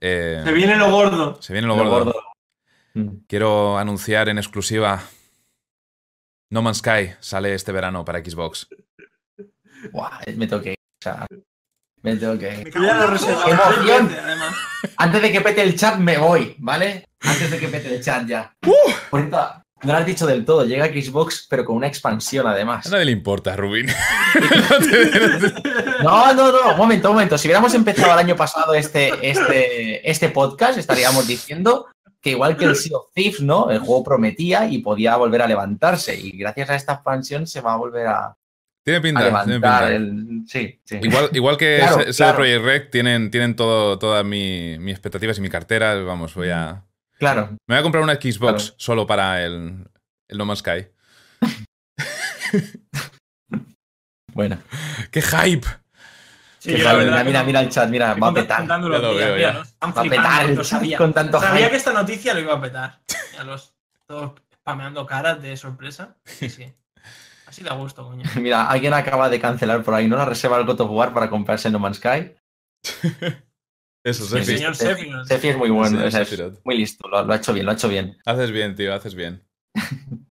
eh, 0.00 0.40
Se 0.44 0.52
viene 0.52 0.76
lo 0.76 0.90
gordo. 0.90 1.40
se 1.42 1.52
viene 1.52 1.68
lo 1.68 1.76
Lo 1.76 1.84
gordo. 1.84 2.04
gordo. 2.12 2.22
Mm. 2.94 3.08
Quiero 3.28 3.78
anunciar 3.78 4.28
en 4.28 4.38
exclusiva. 4.38 5.02
No 6.50 6.62
Man's 6.62 6.78
Sky 6.78 7.12
sale 7.20 7.54
este 7.54 7.70
verano 7.72 8.04
para 8.04 8.18
Xbox. 8.18 8.68
Buah, 9.92 10.20
me 10.36 10.46
ir. 10.46 10.50
o 10.50 11.02
sea, 11.02 11.26
me 12.02 12.16
tengo 12.16 12.38
que 12.38 12.60
ir. 12.62 12.70
Yo 12.74 12.82
ya 12.82 12.94
lo 12.94 13.04
he 13.04 13.06
reservado 13.06 13.44
¡Qué 13.46 13.52
tres 13.54 13.76
emoción! 13.76 14.16
Antes 14.96 15.22
de 15.22 15.32
que 15.32 15.40
pete 15.40 15.62
el 15.62 15.78
chat, 15.78 15.96
me 15.98 16.18
voy, 16.18 16.56
¿vale? 16.58 17.06
Antes 17.20 17.50
de 17.50 17.58
que 17.58 17.68
pete 17.68 17.94
el 17.94 18.02
chat 18.02 18.26
ya. 18.26 18.52
Por 19.10 19.20
cierto, 19.20 19.59
no 19.82 19.92
lo 19.92 19.98
has 19.98 20.06
dicho 20.06 20.26
del 20.26 20.44
todo. 20.44 20.64
Llega 20.64 20.86
Xbox, 20.86 21.46
pero 21.48 21.64
con 21.64 21.76
una 21.76 21.86
expansión 21.86 22.46
además. 22.46 22.86
A 22.86 22.90
nadie 22.90 23.06
le 23.06 23.12
importa, 23.12 23.56
Rubin. 23.56 23.86
No, 26.02 26.32
no, 26.34 26.50
no, 26.52 26.70
un 26.72 26.76
momento, 26.78 27.08
un 27.10 27.14
momento. 27.14 27.36
Si 27.36 27.46
hubiéramos 27.48 27.74
empezado 27.74 28.12
el 28.14 28.18
año 28.18 28.36
pasado 28.36 28.74
este, 28.74 29.12
este, 29.28 30.08
este 30.10 30.28
podcast, 30.30 30.78
estaríamos 30.78 31.26
diciendo 31.26 31.86
que 32.20 32.30
igual 32.30 32.56
que 32.56 32.64
el 32.66 32.76
Sea 32.76 32.96
of 32.98 33.08
Thieves, 33.14 33.40
¿no? 33.42 33.70
El 33.70 33.80
juego 33.80 34.02
prometía 34.04 34.66
y 34.66 34.78
podía 34.78 35.16
volver 35.16 35.42
a 35.42 35.46
levantarse. 35.46 36.18
Y 36.18 36.38
gracias 36.38 36.70
a 36.70 36.74
esta 36.76 36.92
expansión 36.94 37.46
se 37.46 37.60
va 37.60 37.74
a 37.74 37.76
volver 37.76 38.06
a, 38.06 38.34
tiene 38.82 39.00
pinta. 39.02 39.20
tiene 39.44 39.60
pinta. 39.60 39.92
el- 39.92 40.42
Sí, 40.46 40.80
sí. 40.84 40.98
Igual, 41.02 41.28
igual 41.32 41.56
que 41.58 41.76
Claro, 41.78 42.00
ese 42.00 42.16
claro. 42.16 42.36
Project 42.38 42.64
Rec 42.64 42.90
tienen, 42.90 43.30
tienen 43.30 43.54
todo, 43.54 43.98
todas 43.98 44.24
mi- 44.24 44.78
mis 44.78 44.92
expectativas 44.92 45.36
y 45.38 45.42
mi 45.42 45.50
cartera. 45.50 45.94
Vamos, 46.02 46.34
voy 46.34 46.48
a. 46.50 46.84
Claro. 47.20 47.50
Me 47.68 47.74
voy 47.76 47.78
a 47.78 47.82
comprar 47.82 48.02
una 48.02 48.14
Xbox 48.14 48.38
Claro. 48.38 48.74
solo 48.78 49.06
para 49.06 49.44
el, 49.44 49.86
el 50.28 50.38
No 50.38 50.44
Man's 50.46 50.58
Sky. 50.60 50.88
Bueno. 54.32 54.58
¡Qué 55.10 55.20
hype! 55.22 55.66
Sí, 56.58 56.72
Qué 56.74 56.78
la 56.78 56.90
padre, 56.92 57.04
verdad 57.06 57.24
mira, 57.24 57.24
mira, 57.24 57.40
que 57.40 57.46
mira 57.46 57.60
el 57.60 57.68
chat, 57.68 57.88
mira, 57.88 58.14
va 58.14 58.28
a 58.28 58.34
petar. 58.34 58.66
Ya 58.66 58.78
los 58.78 59.00
lo 59.02 59.12
días, 59.14 59.24
veo, 59.26 59.38
ya. 59.38 59.52
los- 59.54 59.74
Va 59.82 59.88
a 59.88 60.02
petar 60.04 60.44
el 60.50 60.56
chat 60.56 60.64
sabía. 60.66 60.98
con 60.98 61.12
tanto 61.12 61.40
Sabía 61.40 61.58
hype. 61.62 61.70
que 61.70 61.76
esta 61.76 61.92
noticia 61.92 62.34
lo 62.34 62.40
iba 62.40 62.54
a 62.54 62.60
petar. 62.60 63.00
Ya 63.36 63.44
los 63.44 63.74
todos 64.06 64.32
spameando 64.54 65.06
caras 65.06 65.40
de 65.42 65.56
sorpresa. 65.56 66.16
Sí, 66.24 66.48
sí. 66.50 66.72
Así 67.46 67.64
da 67.64 67.74
gusto, 67.74 68.04
coño. 68.06 68.24
Mira, 68.36 68.66
alguien 68.68 68.92
acaba 68.94 69.28
de 69.28 69.40
cancelar 69.40 69.82
por 69.82 69.94
ahí, 69.94 70.06
¿no? 70.06 70.16
La 70.16 70.26
reserva 70.26 70.58
del 70.58 70.66
God 70.66 70.80
of 70.82 70.90
War 70.90 71.12
para 71.14 71.28
comprarse 71.30 71.70
No 71.70 71.78
Man's 71.78 71.96
Sky. 71.96 72.34
Eso, 74.04 74.24
Sí, 74.24 74.36
El 74.38 74.44
Sefi. 74.44 74.58
señor 74.58 74.76
Sefi. 74.76 75.10
Sefi 75.26 75.48
es 75.48 75.56
muy 75.56 75.70
bueno, 75.70 75.98
Sí, 76.00 76.04
o 76.06 76.10
sea, 76.10 76.20
es 76.22 76.28
Sephiroth. 76.28 76.60
muy 76.64 76.76
listo, 76.78 77.08
lo, 77.08 77.22
lo 77.24 77.32
ha 77.32 77.36
hecho 77.36 77.52
bien, 77.52 77.66
lo 77.66 77.72
ha 77.72 77.74
hecho 77.74 77.88
bien. 77.88 78.16
Haces 78.24 78.50
bien, 78.50 78.74
tío, 78.74 78.94
haces 78.94 79.14
bien. 79.14 79.42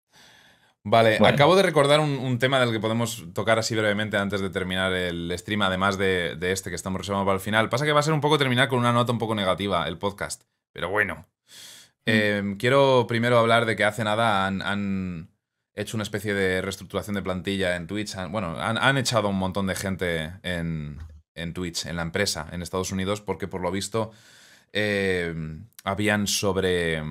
Vale, 0.88 1.18
Bueno. 1.18 1.34
acabo 1.34 1.56
de 1.56 1.64
recordar 1.64 2.00
un, 2.00 2.12
un 2.20 2.38
tema 2.38 2.60
del 2.60 2.72
que 2.72 2.80
podemos 2.80 3.26
tocar 3.34 3.58
así 3.58 3.76
brevemente 3.76 4.18
antes 4.18 4.40
de 4.40 4.52
terminar 4.52 4.94
el 4.94 5.34
stream, 5.36 5.64
además 5.64 5.98
de, 5.98 6.36
de 6.36 6.52
este 6.52 6.70
que 6.70 6.76
estamos 6.76 7.00
reservando 7.02 7.26
para 7.26 7.36
el 7.38 7.42
final. 7.42 7.70
Pasa 7.70 7.86
que 7.86 7.92
va 7.92 8.02
a 8.02 8.04
ser 8.04 8.14
un 8.14 8.22
poco 8.22 8.38
terminar 8.38 8.68
con 8.68 8.78
una 8.78 8.94
nota 8.94 9.12
un 9.12 9.18
poco 9.18 9.34
negativa 9.34 9.88
el 9.88 9.98
podcast, 9.98 10.44
pero 10.72 10.90
bueno. 10.90 11.26
Eh, 12.06 12.56
quiero 12.60 13.08
primero 13.08 13.40
hablar 13.40 13.66
de 13.66 13.76
que 13.76 13.84
hace 13.84 14.04
nada 14.04 14.46
han, 14.46 14.62
han 14.62 15.32
hecho 15.74 15.98
una 15.98 16.04
especie 16.04 16.36
de 16.36 16.62
reestructuración 16.62 17.16
de 17.16 17.24
plantilla 17.24 17.76
en 17.78 17.88
Twitch. 17.88 18.14
Han- 18.16 18.32
bueno, 18.32 18.56
han, 18.60 18.78
han 18.78 19.00
echado 19.00 19.26
a 19.28 19.32
un 19.32 19.40
montón 19.40 19.66
de 19.66 19.74
gente 19.74 20.34
en, 20.44 21.00
en 21.36 21.54
Twitch, 21.54 21.86
en 21.86 21.98
la 21.98 22.02
empresa, 22.02 22.48
en 22.52 22.62
Estados 22.62 22.92
Unidos, 22.92 23.22
porque 23.22 23.48
por 23.48 23.62
lo 23.62 23.72
visto 23.72 24.12
eh, 24.74 25.34
habían 25.84 26.28
sobre 26.28 27.04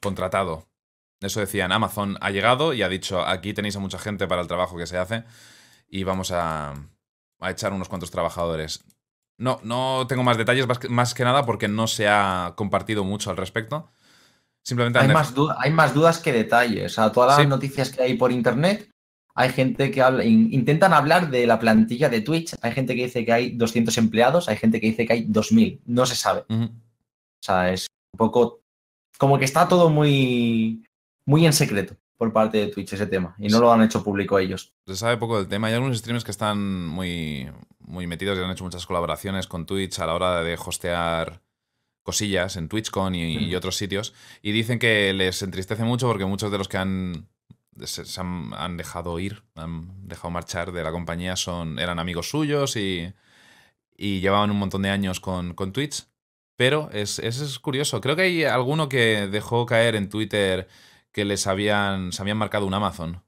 contratado. 0.00 0.66
Eso 1.20 1.40
decían, 1.40 1.72
Amazon 1.72 2.18
ha 2.20 2.30
llegado 2.30 2.74
y 2.74 2.82
ha 2.82 2.88
dicho, 2.88 3.24
aquí 3.24 3.54
tenéis 3.54 3.76
a 3.76 3.80
mucha 3.80 3.98
gente 3.98 4.26
para 4.26 4.42
el 4.42 4.48
trabajo 4.48 4.76
que 4.76 4.86
se 4.86 4.98
hace 4.98 5.24
y 5.88 6.04
vamos 6.04 6.30
a, 6.32 6.74
a 7.40 7.50
echar 7.50 7.72
unos 7.72 7.88
cuantos 7.88 8.10
trabajadores. 8.10 8.84
No, 9.38 9.60
no 9.62 10.06
tengo 10.08 10.22
más 10.22 10.36
detalles, 10.38 10.66
más 10.66 10.78
que, 10.78 10.88
más 10.88 11.14
que 11.14 11.24
nada 11.24 11.44
porque 11.46 11.68
no 11.68 11.86
se 11.86 12.08
ha 12.08 12.54
compartido 12.56 13.04
mucho 13.04 13.30
al 13.30 13.36
respecto. 13.36 13.90
Simplemente 14.62 14.98
Hay 14.98 15.08
más, 15.08 15.32
hay 15.58 15.72
más 15.72 15.94
dudas 15.94 16.18
que 16.18 16.32
detalles. 16.32 16.92
O 16.92 16.94
sea, 16.94 17.12
todas 17.12 17.28
las 17.30 17.38
Sí. 17.42 17.46
noticias 17.46 17.90
que 17.90 18.02
hay 18.02 18.14
por 18.14 18.32
internet, 18.32 18.90
hay 19.38 19.50
gente 19.50 19.90
que 19.90 20.00
habla, 20.02 20.24
in- 20.24 20.52
intentan 20.52 20.92
hablar 20.92 21.30
de 21.30 21.46
la 21.46 21.58
plantilla 21.60 22.08
de 22.08 22.22
Twitch. 22.22 22.54
Hay 22.62 22.72
gente 22.72 22.96
que 22.96 23.04
dice 23.04 23.24
que 23.24 23.32
hay 23.32 23.50
200 23.50 23.96
empleados, 23.98 24.48
hay 24.48 24.56
gente 24.56 24.80
que 24.80 24.88
dice 24.88 25.06
que 25.06 25.12
hay 25.12 25.24
2000. 25.28 25.82
No 25.86 26.06
se 26.06 26.16
sabe. 26.16 26.44
O 26.48 26.68
sea, 27.40 27.72
es 27.72 27.86
un 28.14 28.18
poco 28.18 28.62
como 29.18 29.38
que 29.38 29.44
está 29.44 29.68
todo 29.68 29.88
muy, 29.90 30.84
muy 31.26 31.46
en 31.46 31.52
secreto 31.52 31.96
por 32.16 32.32
parte 32.32 32.56
de 32.58 32.68
Twitch 32.68 32.94
ese 32.94 33.06
tema 33.06 33.34
y 33.38 33.48
no 33.48 33.60
lo 33.60 33.70
han 33.70 33.82
hecho 33.82 34.02
público 34.02 34.38
ellos. 34.38 34.72
Se 34.86 34.96
sabe 34.96 35.18
poco 35.18 35.36
del 35.38 35.48
tema. 35.48 35.68
Hay 35.68 35.74
algunos 35.74 35.98
streamers 35.98 36.24
que 36.24 36.30
están 36.30 36.86
muy, 36.86 37.46
muy 37.80 38.06
metidos 38.06 38.38
y 38.38 38.42
han 38.42 38.50
hecho 38.50 38.64
muchas 38.64 38.86
colaboraciones 38.86 39.46
con 39.46 39.66
Twitch 39.66 39.98
a 39.98 40.06
la 40.06 40.14
hora 40.14 40.42
de 40.42 40.54
hostear 40.54 41.42
cosillas 42.02 42.56
en 42.56 42.68
TwitchCon 42.68 43.14
y, 43.14 43.36
y 43.48 43.54
otros 43.54 43.76
sitios. 43.76 44.14
Y 44.40 44.52
dicen 44.52 44.78
que 44.78 45.12
les 45.12 45.42
entristece 45.42 45.84
mucho 45.84 46.06
porque 46.08 46.24
muchos 46.24 46.50
de 46.50 46.56
los 46.58 46.68
que 46.68 46.78
han, 46.78 47.28
se, 47.84 48.04
se 48.04 48.20
han, 48.20 48.52
han 48.54 48.76
dejado 48.76 49.18
ir, 49.18 49.42
han 49.54 50.08
dejado 50.08 50.30
marchar 50.30 50.72
de 50.72 50.82
la 50.82 50.92
compañía, 50.92 51.36
son, 51.36 51.78
eran 51.78 51.98
amigos 51.98 52.30
suyos 52.30 52.76
y, 52.76 53.12
y 53.96 54.20
llevaban 54.20 54.50
un 54.50 54.58
montón 54.58 54.82
de 54.82 54.90
años 54.90 55.20
con, 55.20 55.54
con 55.54 55.72
Twitch. 55.72 56.06
Pero 56.56 56.88
es, 56.92 57.18
es, 57.18 57.40
es 57.40 57.58
curioso. 57.58 58.00
Creo 58.00 58.16
que 58.16 58.22
hay 58.22 58.44
alguno 58.44 58.88
que 58.88 59.28
dejó 59.28 59.66
caer 59.66 59.94
en 59.94 60.08
Twitter 60.08 60.68
que 61.12 61.24
les 61.26 61.46
habían, 61.46 62.12
se 62.12 62.22
habían 62.22 62.38
marcado 62.38 62.66
un 62.66 62.72
Amazon. 62.74 63.22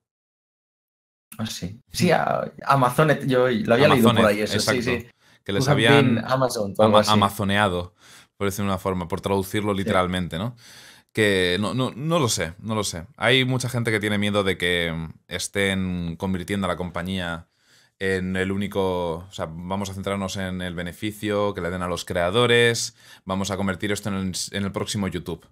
Ah, 1.36 1.46
Sí, 1.46 1.80
sí 1.92 2.10
a- 2.10 2.50
Amazon, 2.66 3.08
yo 3.26 3.48
lo 3.48 3.74
había 3.74 3.88
leído 3.88 4.12
por 4.14 4.26
ahí, 4.26 4.40
eso, 4.40 4.58
sí, 4.60 4.78
exacto. 4.78 4.82
sí. 4.82 5.06
Que 5.44 5.52
les 5.52 5.68
habían 5.68 6.18
Amazon, 6.26 6.74
ama- 6.78 7.02
amazoneado, 7.12 7.94
por 8.36 8.46
decirlo 8.46 8.66
de 8.66 8.72
una 8.74 8.78
forma, 8.78 9.08
por 9.08 9.20
traducirlo 9.20 9.72
literalmente, 9.72 10.36
¿no? 10.38 10.56
Que 11.12 11.56
no, 11.60 11.74
no, 11.74 11.90
no 11.96 12.18
lo 12.18 12.28
sé, 12.28 12.54
no 12.58 12.74
lo 12.74 12.84
sé. 12.84 13.06
Hay 13.16 13.44
mucha 13.44 13.68
gente 13.68 13.90
que 13.90 13.98
tiene 14.00 14.18
miedo 14.18 14.44
de 14.44 14.56
que 14.58 14.92
mm, 14.92 15.12
estén 15.28 16.16
convirtiendo 16.16 16.66
a 16.66 16.68
la 16.68 16.76
compañía 16.76 17.48
en 17.98 18.36
el 18.36 18.52
único, 18.52 19.16
o 19.28 19.32
sea, 19.32 19.46
vamos 19.50 19.90
a 19.90 19.94
centrarnos 19.94 20.36
en 20.36 20.62
el 20.62 20.74
beneficio 20.74 21.52
que 21.54 21.60
le 21.60 21.70
den 21.70 21.82
a 21.82 21.88
los 21.88 22.04
creadores, 22.04 22.94
vamos 23.24 23.50
a 23.50 23.56
convertir 23.56 23.90
esto 23.90 24.08
en 24.10 24.14
el, 24.14 24.32
en 24.52 24.64
el 24.64 24.70
próximo 24.70 25.08
YouTube. 25.08 25.44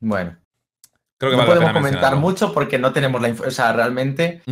Bueno, 0.00 0.36
Creo 1.16 1.30
que 1.30 1.36
no 1.36 1.42
vale 1.46 1.54
la 1.54 1.54
podemos 1.60 1.70
pena 1.72 1.80
comentar 1.80 2.16
mucho 2.16 2.52
porque 2.52 2.78
no 2.78 2.92
tenemos 2.92 3.22
la 3.22 3.28
información. 3.28 3.52
O 3.52 3.54
sea, 3.54 3.72
realmente 3.72 4.42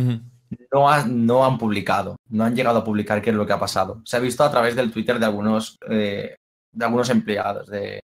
no, 0.71 0.89
ha- 0.89 1.05
no 1.05 1.45
han 1.45 1.57
publicado, 1.57 2.15
no 2.29 2.43
han 2.45 2.55
llegado 2.55 2.79
a 2.79 2.83
publicar 2.83 3.21
qué 3.21 3.29
es 3.29 3.35
lo 3.35 3.45
que 3.45 3.53
ha 3.53 3.59
pasado. 3.59 4.01
Se 4.05 4.17
ha 4.17 4.19
visto 4.19 4.43
a 4.43 4.49
través 4.49 4.75
del 4.75 4.91
Twitter 4.91 5.19
de 5.19 5.25
algunos, 5.25 5.77
eh, 5.89 6.35
de 6.71 6.85
algunos 6.85 7.09
empleados 7.09 7.67
de, 7.67 7.99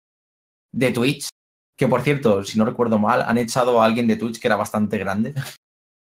de 0.72 0.91
Twitch, 0.91 1.30
que 1.77 1.88
por 1.88 2.01
cierto, 2.01 2.43
si 2.43 2.57
no 2.57 2.65
recuerdo 2.65 2.99
mal, 2.99 3.22
han 3.22 3.38
echado 3.38 3.81
a 3.81 3.85
alguien 3.85 4.07
de 4.07 4.17
Twitch 4.17 4.39
que 4.39 4.48
era 4.48 4.56
bastante 4.56 4.98
grande. 4.98 5.33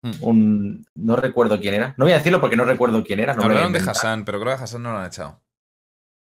Hmm. 0.03 0.13
Un, 0.21 0.85
no 0.95 1.15
recuerdo 1.15 1.59
quién 1.59 1.75
era. 1.75 1.93
No 1.95 2.05
voy 2.05 2.13
a 2.13 2.17
decirlo 2.17 2.41
porque 2.41 2.55
no 2.55 2.65
recuerdo 2.65 3.03
quién 3.03 3.19
era. 3.19 3.35
no 3.35 3.43
Hablaron 3.43 3.71
de 3.71 3.77
Hassan, 3.80 4.25
pero 4.25 4.39
creo 4.39 4.55
que 4.55 4.59
a 4.59 4.63
Hassan 4.63 4.81
no 4.81 4.91
lo 4.91 4.97
han 4.97 5.05
echado. 5.05 5.43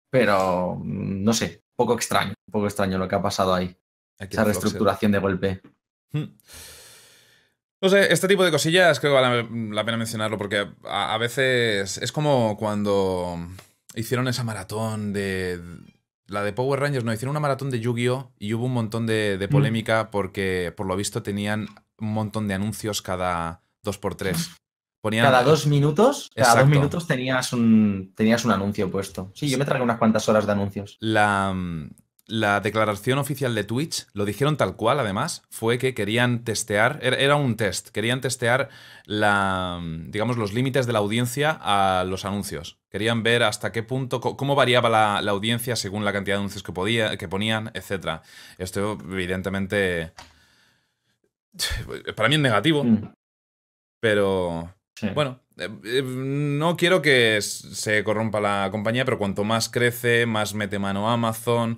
Pero 0.10 0.78
mm, 0.78 1.24
no 1.24 1.32
sé, 1.32 1.62
poco 1.76 1.94
extraño, 1.94 2.34
un 2.48 2.52
poco 2.52 2.66
extraño 2.66 2.98
lo 2.98 3.08
que 3.08 3.14
ha 3.14 3.22
pasado 3.22 3.54
ahí. 3.54 3.78
Aquí 4.20 4.34
Esa 4.34 4.46
reestructuración 4.46 5.12
de 5.12 5.20
golpe. 5.20 5.62
Hmm. 6.12 6.36
No 7.82 7.90
sé, 7.90 8.12
este 8.12 8.28
tipo 8.28 8.44
de 8.44 8.50
cosillas 8.50 9.00
creo 9.00 9.14
que 9.14 9.22
vale 9.22 9.48
la 9.76 9.86
pena 9.86 9.98
mencionarlo 9.98 10.40
porque 10.40 10.68
a, 10.84 11.14
a 11.14 11.18
veces 11.20 12.00
es 12.00 12.12
como 12.12 12.58
cuando 12.58 13.38
hicieron 13.96 14.28
esa 14.28 14.44
maratón 14.44 15.14
de... 15.14 15.60
La 16.32 16.44
de 16.44 16.54
Power 16.54 16.80
Rangers, 16.80 17.04
no, 17.04 17.12
hicieron 17.12 17.32
una 17.32 17.42
maratón 17.42 17.70
de 17.72 17.82
Yu-Gi-Oh! 17.82 18.32
y 18.40 18.54
hubo 18.54 18.66
un 18.66 18.74
montón 18.74 19.06
de, 19.06 19.38
de 19.38 19.48
polémica 19.50 20.12
porque 20.12 20.74
por 20.76 20.88
lo 20.88 20.96
visto 20.96 21.22
tenían 21.22 21.68
un 22.00 22.14
montón 22.14 22.48
de 22.48 22.54
anuncios 22.54 23.02
cada 23.02 23.64
dos 23.84 23.98
por 23.98 24.16
tres. 24.16 24.52
Ponían, 25.02 25.26
Cada 25.26 25.44
dos 25.44 25.68
minutos, 25.68 26.30
cada 26.34 26.52
Exacto. 26.52 26.70
dos 26.70 26.78
minutos 26.78 27.08
tenías 27.08 27.52
un, 27.52 28.14
tenías 28.16 28.46
un 28.46 28.52
anuncio 28.52 28.90
puesto. 28.90 29.32
Sí, 29.34 29.50
yo 29.50 29.58
me 29.58 29.66
tragué 29.66 29.84
unas 29.84 29.98
cuantas 29.98 30.30
horas 30.30 30.46
de 30.46 30.52
anuncios. 30.54 30.98
La, 31.02 31.54
la 32.32 32.62
declaración 32.62 33.20
oficial 33.20 33.54
de 33.54 33.66
Twitch, 33.66 34.08
lo 34.14 34.24
dijeron 34.24 34.56
tal 34.56 34.78
cual 34.78 35.02
además, 35.02 35.44
fue 35.50 35.78
que 35.78 35.94
querían 35.94 36.46
testear, 36.46 37.00
era, 37.02 37.36
un 37.36 37.58
test, 37.58 37.90
querían 37.90 38.22
testear 38.22 38.70
la, 39.04 39.82
digamos, 40.08 40.38
los 40.38 40.54
límites 40.54 40.88
de 40.88 40.94
la 40.94 41.00
audiencia 41.00 41.60
a 41.62 42.06
los 42.06 42.24
anuncios. 42.24 42.80
Querían 42.90 43.22
ver 43.22 43.44
hasta 43.44 43.74
qué 43.74 43.84
punto, 43.84 44.22
cómo 44.22 44.56
variaba 44.56 44.88
la, 44.88 45.22
la 45.22 45.32
audiencia 45.32 45.76
según 45.76 46.06
la 46.06 46.14
cantidad 46.14 46.38
de 46.38 46.40
anuncios 46.40 46.64
que, 46.64 46.72
podía, 46.72 47.18
que 47.18 47.28
ponían, 47.28 47.70
etc. 47.74 48.22
Esto 48.58 48.98
evidentemente, 49.12 50.14
para 52.16 52.30
mí 52.30 52.36
es 52.36 52.42
negativo, 52.42 52.86
Mm, 52.86 53.12
pero 54.00 54.74
sí. 54.96 55.10
bueno, 55.10 55.42
eh, 55.58 55.68
eh, 55.84 56.02
no 56.02 56.78
quiero 56.78 57.02
que 57.02 57.42
se 57.42 58.06
corrompa 58.06 58.40
la 58.40 58.70
compañía, 58.72 59.04
pero 59.04 59.18
cuanto 59.18 59.44
más 59.44 59.68
crece, 59.68 60.26
más 60.26 60.54
mete 60.54 60.80
mano 60.80 61.12
Amazon 61.12 61.78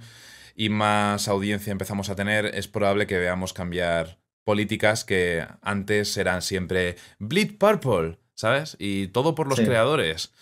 y 0.56 0.70
más 0.70 1.28
audiencia 1.28 1.72
empezamos 1.72 2.10
a 2.10 2.16
tener, 2.16 2.46
es 2.46 2.68
probable 2.68 3.08
que 3.08 3.18
veamos 3.18 3.54
cambiar 3.54 4.20
políticas 4.46 5.06
que 5.06 5.48
antes 5.62 6.16
eran 6.18 6.42
siempre 6.42 6.98
Bleed 7.20 7.58
Purple, 7.58 8.20
¿sabes? 8.36 8.76
Y 8.80 9.08
todo 9.08 9.36
por 9.36 9.48
los 9.48 9.60
Sí. 9.60 9.66
creadores. 9.66 10.34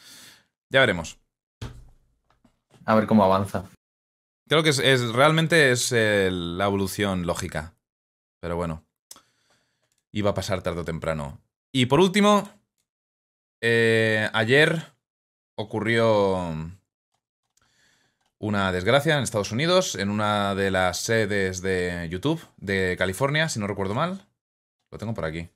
Ya 0.69 0.79
veremos. 0.79 1.17
A 2.85 2.95
ver 2.95 3.05
cómo 3.07 3.23
avanza. 3.23 3.69
Creo 4.47 4.63
que 4.63 4.69
es, 4.69 4.79
es- 4.79 5.13
realmente 5.13 5.71
es 5.71 5.91
eh, 5.91 6.29
la 6.31 6.65
evolución 6.65 7.25
lógica. 7.27 7.75
Pero 8.41 8.55
bueno. 8.55 8.83
Iba 10.11 10.31
a 10.31 10.33
pasar 10.33 10.61
tarde 10.61 10.81
o 10.81 10.85
temprano. 10.85 11.39
Y 11.71 11.85
por 11.85 12.01
último, 12.01 12.49
eh, 13.61 14.29
ayer 14.33 14.87
ocurrió 15.55 16.53
una 18.41 18.71
desgracia 18.71 19.15
en 19.15 19.23
Estados 19.23 19.51
Unidos, 19.51 19.93
en 19.93 20.09
una 20.09 20.55
de 20.55 20.71
las 20.71 20.97
sedes 20.97 21.61
de 21.61 22.07
YouTube 22.09 22.41
de 22.57 22.95
California, 22.97 23.47
si 23.47 23.59
no 23.59 23.67
recuerdo 23.67 23.93
mal. 23.93 24.25
Lo 24.91 24.97
tengo 24.97 25.13
por 25.13 25.25
aquí. 25.25 25.47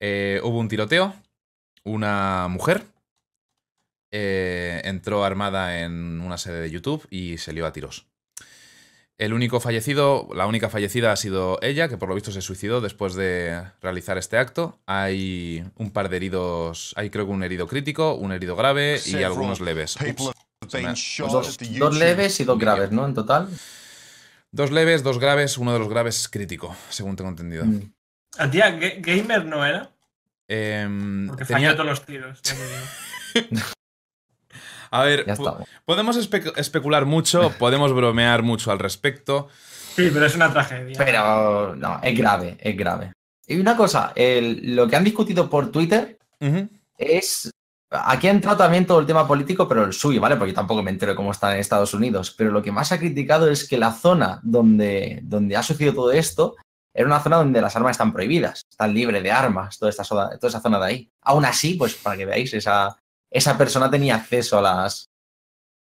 Eh, 0.00 0.40
hubo 0.42 0.58
un 0.58 0.68
tiroteo. 0.68 1.14
Una 1.84 2.48
mujer 2.48 2.84
eh, 4.10 4.80
entró 4.84 5.24
armada 5.24 5.80
en 5.82 6.22
una 6.22 6.38
sede 6.38 6.62
de 6.62 6.70
YouTube 6.70 7.06
y 7.10 7.36
se 7.36 7.52
lió 7.52 7.66
a 7.66 7.72
tiros. 7.74 8.06
El 9.18 9.34
único 9.34 9.60
fallecido, 9.60 10.26
la 10.34 10.46
única 10.46 10.70
fallecida 10.70 11.12
ha 11.12 11.16
sido 11.16 11.58
ella, 11.60 11.88
que 11.88 11.98
por 11.98 12.08
lo 12.08 12.14
visto 12.14 12.32
se 12.32 12.40
suicidó 12.40 12.80
después 12.80 13.14
de 13.14 13.62
realizar 13.82 14.16
este 14.16 14.38
acto. 14.38 14.80
Hay 14.86 15.62
un 15.76 15.90
par 15.90 16.08
de 16.08 16.16
heridos, 16.16 16.94
hay 16.96 17.10
creo 17.10 17.26
que 17.26 17.32
un 17.32 17.44
herido 17.44 17.68
crítico, 17.68 18.14
un 18.14 18.32
herido 18.32 18.56
grave 18.56 18.98
y 19.04 19.22
algunos 19.22 19.60
leves. 19.60 19.96
Ups. 20.00 20.32
Shot 20.68 21.30
Dos, 21.78 21.96
leves 21.96 22.40
y 22.40 22.44
dos 22.44 22.58
graves, 22.58 22.90
¿no? 22.90 23.06
En 23.06 23.14
total. 23.14 23.48
Dos 24.50 24.70
leves, 24.70 25.02
dos 25.02 25.18
graves, 25.18 25.58
uno 25.58 25.72
de 25.72 25.78
los 25.78 25.88
graves 25.88 26.20
es 26.20 26.28
crítico, 26.28 26.76
según 26.88 27.16
tengo 27.16 27.30
entendido. 27.30 27.64
Mm. 27.64 27.92
A 28.38 28.50
tía, 28.50 28.70
ga- 28.78 29.00
gamer 29.00 29.44
no 29.44 29.64
era. 29.64 29.90
Em, 30.48 31.26
Porque 31.28 31.44
tenía- 31.44 31.68
falló 31.68 31.76
todos 31.76 31.90
los 31.90 32.04
tiros. 32.06 32.40
A 34.90 35.02
ver, 35.02 35.26
podemos 35.84 36.16
espe- 36.16 36.52
especular 36.56 37.04
mucho, 37.04 37.50
podemos 37.58 37.92
bromear 37.92 38.42
mucho 38.44 38.70
al 38.70 38.78
respecto. 38.78 39.48
Sí, 39.96 40.10
pero 40.12 40.26
es 40.26 40.36
una 40.36 40.52
tragedia. 40.52 40.94
Pero 40.96 41.74
no, 41.74 41.98
es 42.02 42.16
grave, 42.16 42.56
es 42.60 42.76
grave. 42.76 43.12
Y 43.46 43.58
una 43.58 43.76
cosa, 43.76 44.12
el- 44.14 44.76
lo 44.76 44.86
que 44.86 44.94
han 44.96 45.02
discutido 45.04 45.50
por 45.50 45.72
Twitter 45.72 46.16
es. 46.96 47.50
Aquí 48.06 48.26
ha 48.28 48.30
entrado 48.30 48.56
también 48.56 48.86
todo 48.86 48.98
el 49.00 49.06
tema 49.06 49.26
político, 49.26 49.68
pero 49.68 49.84
el 49.84 49.92
suyo, 49.92 50.20
¿vale? 50.20 50.36
Porque 50.36 50.52
tampoco 50.52 50.82
me 50.82 50.90
entero 50.90 51.14
cómo 51.14 51.30
está 51.30 51.54
en 51.54 51.60
Estados 51.60 51.94
Unidos. 51.94 52.34
Pero 52.36 52.50
lo 52.50 52.62
que 52.62 52.72
más 52.72 52.90
ha 52.92 52.98
criticado 52.98 53.48
es 53.50 53.68
que 53.68 53.78
la 53.78 53.92
zona 53.92 54.40
donde, 54.42 55.20
donde 55.22 55.56
ha 55.56 55.62
sucedido 55.62 55.94
todo 55.94 56.12
esto 56.12 56.56
era 56.92 57.06
una 57.06 57.20
zona 57.20 57.36
donde 57.38 57.60
las 57.60 57.74
armas 57.76 57.92
están 57.92 58.12
prohibidas, 58.12 58.62
están 58.70 58.94
libres 58.94 59.22
de 59.22 59.32
armas, 59.32 59.78
toda, 59.78 59.90
esta 59.90 60.04
toda 60.04 60.30
esa 60.42 60.60
zona 60.60 60.78
de 60.78 60.84
ahí. 60.86 61.10
Aún 61.22 61.44
así, 61.44 61.74
pues 61.74 61.94
para 61.94 62.16
que 62.16 62.24
veáis, 62.26 62.54
esa, 62.54 62.96
esa 63.30 63.58
persona 63.58 63.90
tenía 63.90 64.14
acceso 64.16 64.58
a 64.58 64.62
las, 64.62 65.06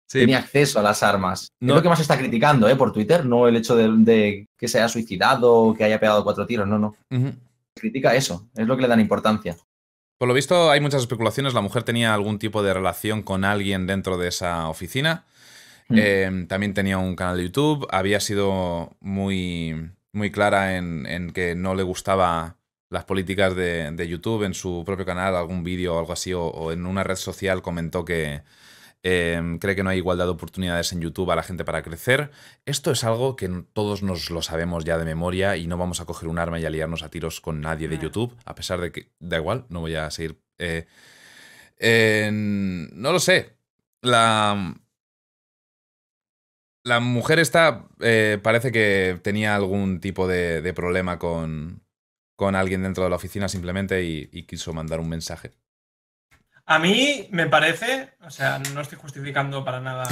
Sí, 0.08 0.20
tenía 0.20 0.38
acceso 0.38 0.80
a 0.80 0.82
las 0.82 1.02
armas. 1.04 1.48
No- 1.60 1.72
Es 1.72 1.76
lo 1.76 1.82
que 1.82 1.88
más 1.88 1.98
se 1.98 2.02
está 2.02 2.18
criticando, 2.18 2.68
¿eh? 2.68 2.74
Por 2.76 2.92
Twitter, 2.92 3.24
no 3.24 3.46
el 3.46 3.56
hecho 3.56 3.76
de, 3.76 3.88
de 3.98 4.46
que 4.58 4.66
se 4.68 4.78
haya 4.78 4.88
suicidado 4.88 5.52
o 5.54 5.74
que 5.74 5.84
haya 5.84 6.00
pegado 6.00 6.24
cuatro 6.24 6.46
tiros, 6.46 6.66
no, 6.66 6.78
no. 6.78 6.96
ujú. 7.10 7.32
Critica 7.74 8.14
eso, 8.14 8.48
es 8.56 8.66
lo 8.66 8.76
que 8.76 8.82
le 8.82 8.88
dan 8.88 9.00
importancia. 9.00 9.56
Por 10.20 10.28
lo 10.28 10.34
visto 10.34 10.70
hay 10.70 10.80
muchas 10.80 11.00
especulaciones. 11.00 11.54
La 11.54 11.62
mujer 11.62 11.82
tenía 11.82 12.12
algún 12.12 12.38
tipo 12.38 12.62
de 12.62 12.74
relación 12.74 13.22
con 13.22 13.42
alguien 13.42 13.86
dentro 13.86 14.18
de 14.18 14.28
esa 14.28 14.68
oficina. 14.68 15.24
Mm. 15.88 15.94
Eh, 15.96 16.46
también 16.46 16.74
tenía 16.74 16.98
un 16.98 17.16
canal 17.16 17.38
de 17.38 17.44
YouTube. 17.44 17.88
Había 17.90 18.20
sido 18.20 18.94
muy, 19.00 19.92
muy 20.12 20.30
clara 20.30 20.76
en, 20.76 21.06
en 21.06 21.30
que 21.30 21.54
no 21.54 21.74
le 21.74 21.84
gustaba 21.84 22.58
las 22.90 23.06
políticas 23.06 23.56
de, 23.56 23.92
de 23.92 24.08
YouTube 24.08 24.42
en 24.42 24.52
su 24.52 24.82
propio 24.84 25.06
canal, 25.06 25.34
algún 25.34 25.64
vídeo 25.64 25.94
o 25.94 25.98
algo 25.98 26.12
así, 26.12 26.34
o, 26.34 26.42
o 26.48 26.70
en 26.70 26.84
una 26.84 27.02
red 27.02 27.16
social 27.16 27.62
comentó 27.62 28.04
que 28.04 28.42
eh, 29.02 29.40
cree 29.60 29.76
que 29.76 29.82
no 29.82 29.90
hay 29.90 29.98
igualdad 29.98 30.26
de 30.26 30.32
oportunidades 30.32 30.92
en 30.92 31.00
YouTube 31.00 31.30
a 31.30 31.36
la 31.36 31.42
gente 31.42 31.64
para 31.64 31.82
crecer. 31.82 32.30
Esto 32.66 32.90
es 32.90 33.04
algo 33.04 33.36
que 33.36 33.48
todos 33.72 34.02
nos 34.02 34.30
lo 34.30 34.42
sabemos 34.42 34.84
ya 34.84 34.98
de 34.98 35.04
memoria 35.04 35.56
y 35.56 35.66
no 35.66 35.78
vamos 35.78 36.00
a 36.00 36.06
coger 36.06 36.28
un 36.28 36.38
arma 36.38 36.58
y 36.58 36.64
a 36.66 36.70
liarnos 36.70 37.02
a 37.02 37.08
tiros 37.10 37.40
con 37.40 37.60
nadie 37.60 37.88
de. 37.88 37.98
YouTube, 37.98 38.34
a 38.44 38.54
pesar 38.54 38.80
de 38.80 38.92
que 38.92 39.10
da 39.20 39.36
igual, 39.36 39.66
no 39.68 39.80
voy 39.80 39.94
a 39.94 40.10
seguir. 40.10 40.40
eh, 41.78 42.30
no 42.32 43.12
lo 43.12 43.20
sé. 43.20 43.56
La, 44.02 44.74
la 46.84 47.00
mujer 47.00 47.38
esta 47.38 47.88
eh, 48.00 48.38
parece 48.42 48.72
que 48.72 49.18
tenía 49.22 49.54
algún 49.54 50.00
tipo 50.00 50.26
de, 50.26 50.62
de 50.62 50.72
problema 50.74 51.18
con, 51.18 51.82
con 52.36 52.54
alguien 52.54 52.82
dentro 52.82 53.04
de 53.04 53.10
la 53.10 53.16
oficina 53.16 53.48
simplemente 53.48 54.02
y, 54.04 54.28
y 54.32 54.44
quiso 54.44 54.72
mandar 54.72 55.00
un 55.00 55.08
mensaje. 55.08 55.52
A 56.70 56.78
mí 56.78 57.26
me 57.32 57.48
parece, 57.48 58.12
o 58.20 58.30
sea, 58.30 58.60
no 58.72 58.80
estoy 58.80 58.96
justificando 58.96 59.64
para 59.64 59.80
nada 59.80 60.04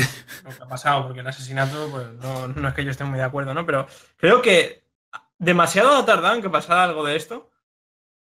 lo 0.43 0.51
que 0.51 0.61
ha 0.61 0.67
pasado, 0.67 1.05
porque 1.05 1.21
el 1.21 1.27
asesinato, 1.29 1.89
pues 1.89 2.09
no, 2.15 2.49
no 2.49 2.67
es 2.67 2.75
que 2.75 2.85
yo 2.85 2.91
esté 2.91 3.05
muy 3.05 3.17
de 3.17 3.25
acuerdo, 3.25 3.55
¿no? 3.55 3.65
Pero 3.65 3.87
creo 4.17 4.43
que 4.43 4.83
demasiado 5.39 5.97
ha 5.97 6.05
tardado 6.05 6.35
en 6.35 6.43
que 6.43 6.51
pasara 6.51 6.83
algo 6.83 7.07
de 7.07 7.15
esto 7.15 7.49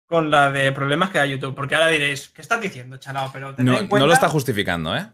con 0.04 0.30
la 0.30 0.50
de 0.50 0.70
problemas 0.72 1.08
que 1.08 1.16
da 1.16 1.24
YouTube. 1.24 1.54
Porque 1.54 1.76
ahora 1.76 1.88
diréis, 1.88 2.28
¿qué 2.28 2.42
estás 2.42 2.60
diciendo, 2.60 2.98
chalao? 2.98 3.30
Pero 3.32 3.54
tened 3.54 3.72
No, 3.72 3.78
en 3.78 3.88
cuenta... 3.88 4.04
no 4.04 4.06
lo 4.06 4.12
está 4.12 4.28
justificando, 4.28 4.94
¿eh? 4.94 5.10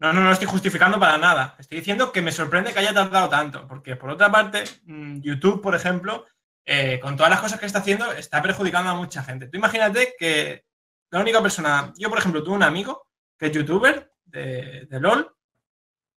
No, 0.00 0.12
no, 0.12 0.20
no 0.20 0.32
estoy 0.32 0.48
justificando 0.48 0.98
para 0.98 1.16
nada. 1.16 1.54
Estoy 1.60 1.78
diciendo 1.78 2.10
que 2.10 2.22
me 2.22 2.32
sorprende 2.32 2.72
que 2.72 2.80
haya 2.80 2.92
tardado 2.92 3.28
tanto, 3.28 3.68
porque 3.68 3.94
por 3.94 4.10
otra 4.10 4.32
parte, 4.32 4.64
mm, 4.84 5.20
YouTube, 5.20 5.62
por 5.62 5.76
ejemplo, 5.76 6.26
eh, 6.66 6.98
con 6.98 7.16
todas 7.16 7.30
las 7.30 7.40
cosas 7.40 7.60
que 7.60 7.66
está 7.66 7.78
haciendo, 7.78 8.10
está 8.10 8.42
perjudicando 8.42 8.90
a 8.90 8.94
mucha 8.94 9.22
gente. 9.22 9.46
Tú 9.46 9.58
imagínate 9.58 10.16
que 10.18 10.66
la 11.10 11.20
única 11.20 11.42
persona, 11.42 11.92
yo 11.96 12.08
por 12.08 12.18
ejemplo 12.18 12.42
tuve 12.42 12.56
un 12.56 12.62
amigo 12.62 13.06
que 13.38 13.46
es 13.46 13.52
youtuber 13.52 14.12
de, 14.24 14.86
LOL, 14.90 15.34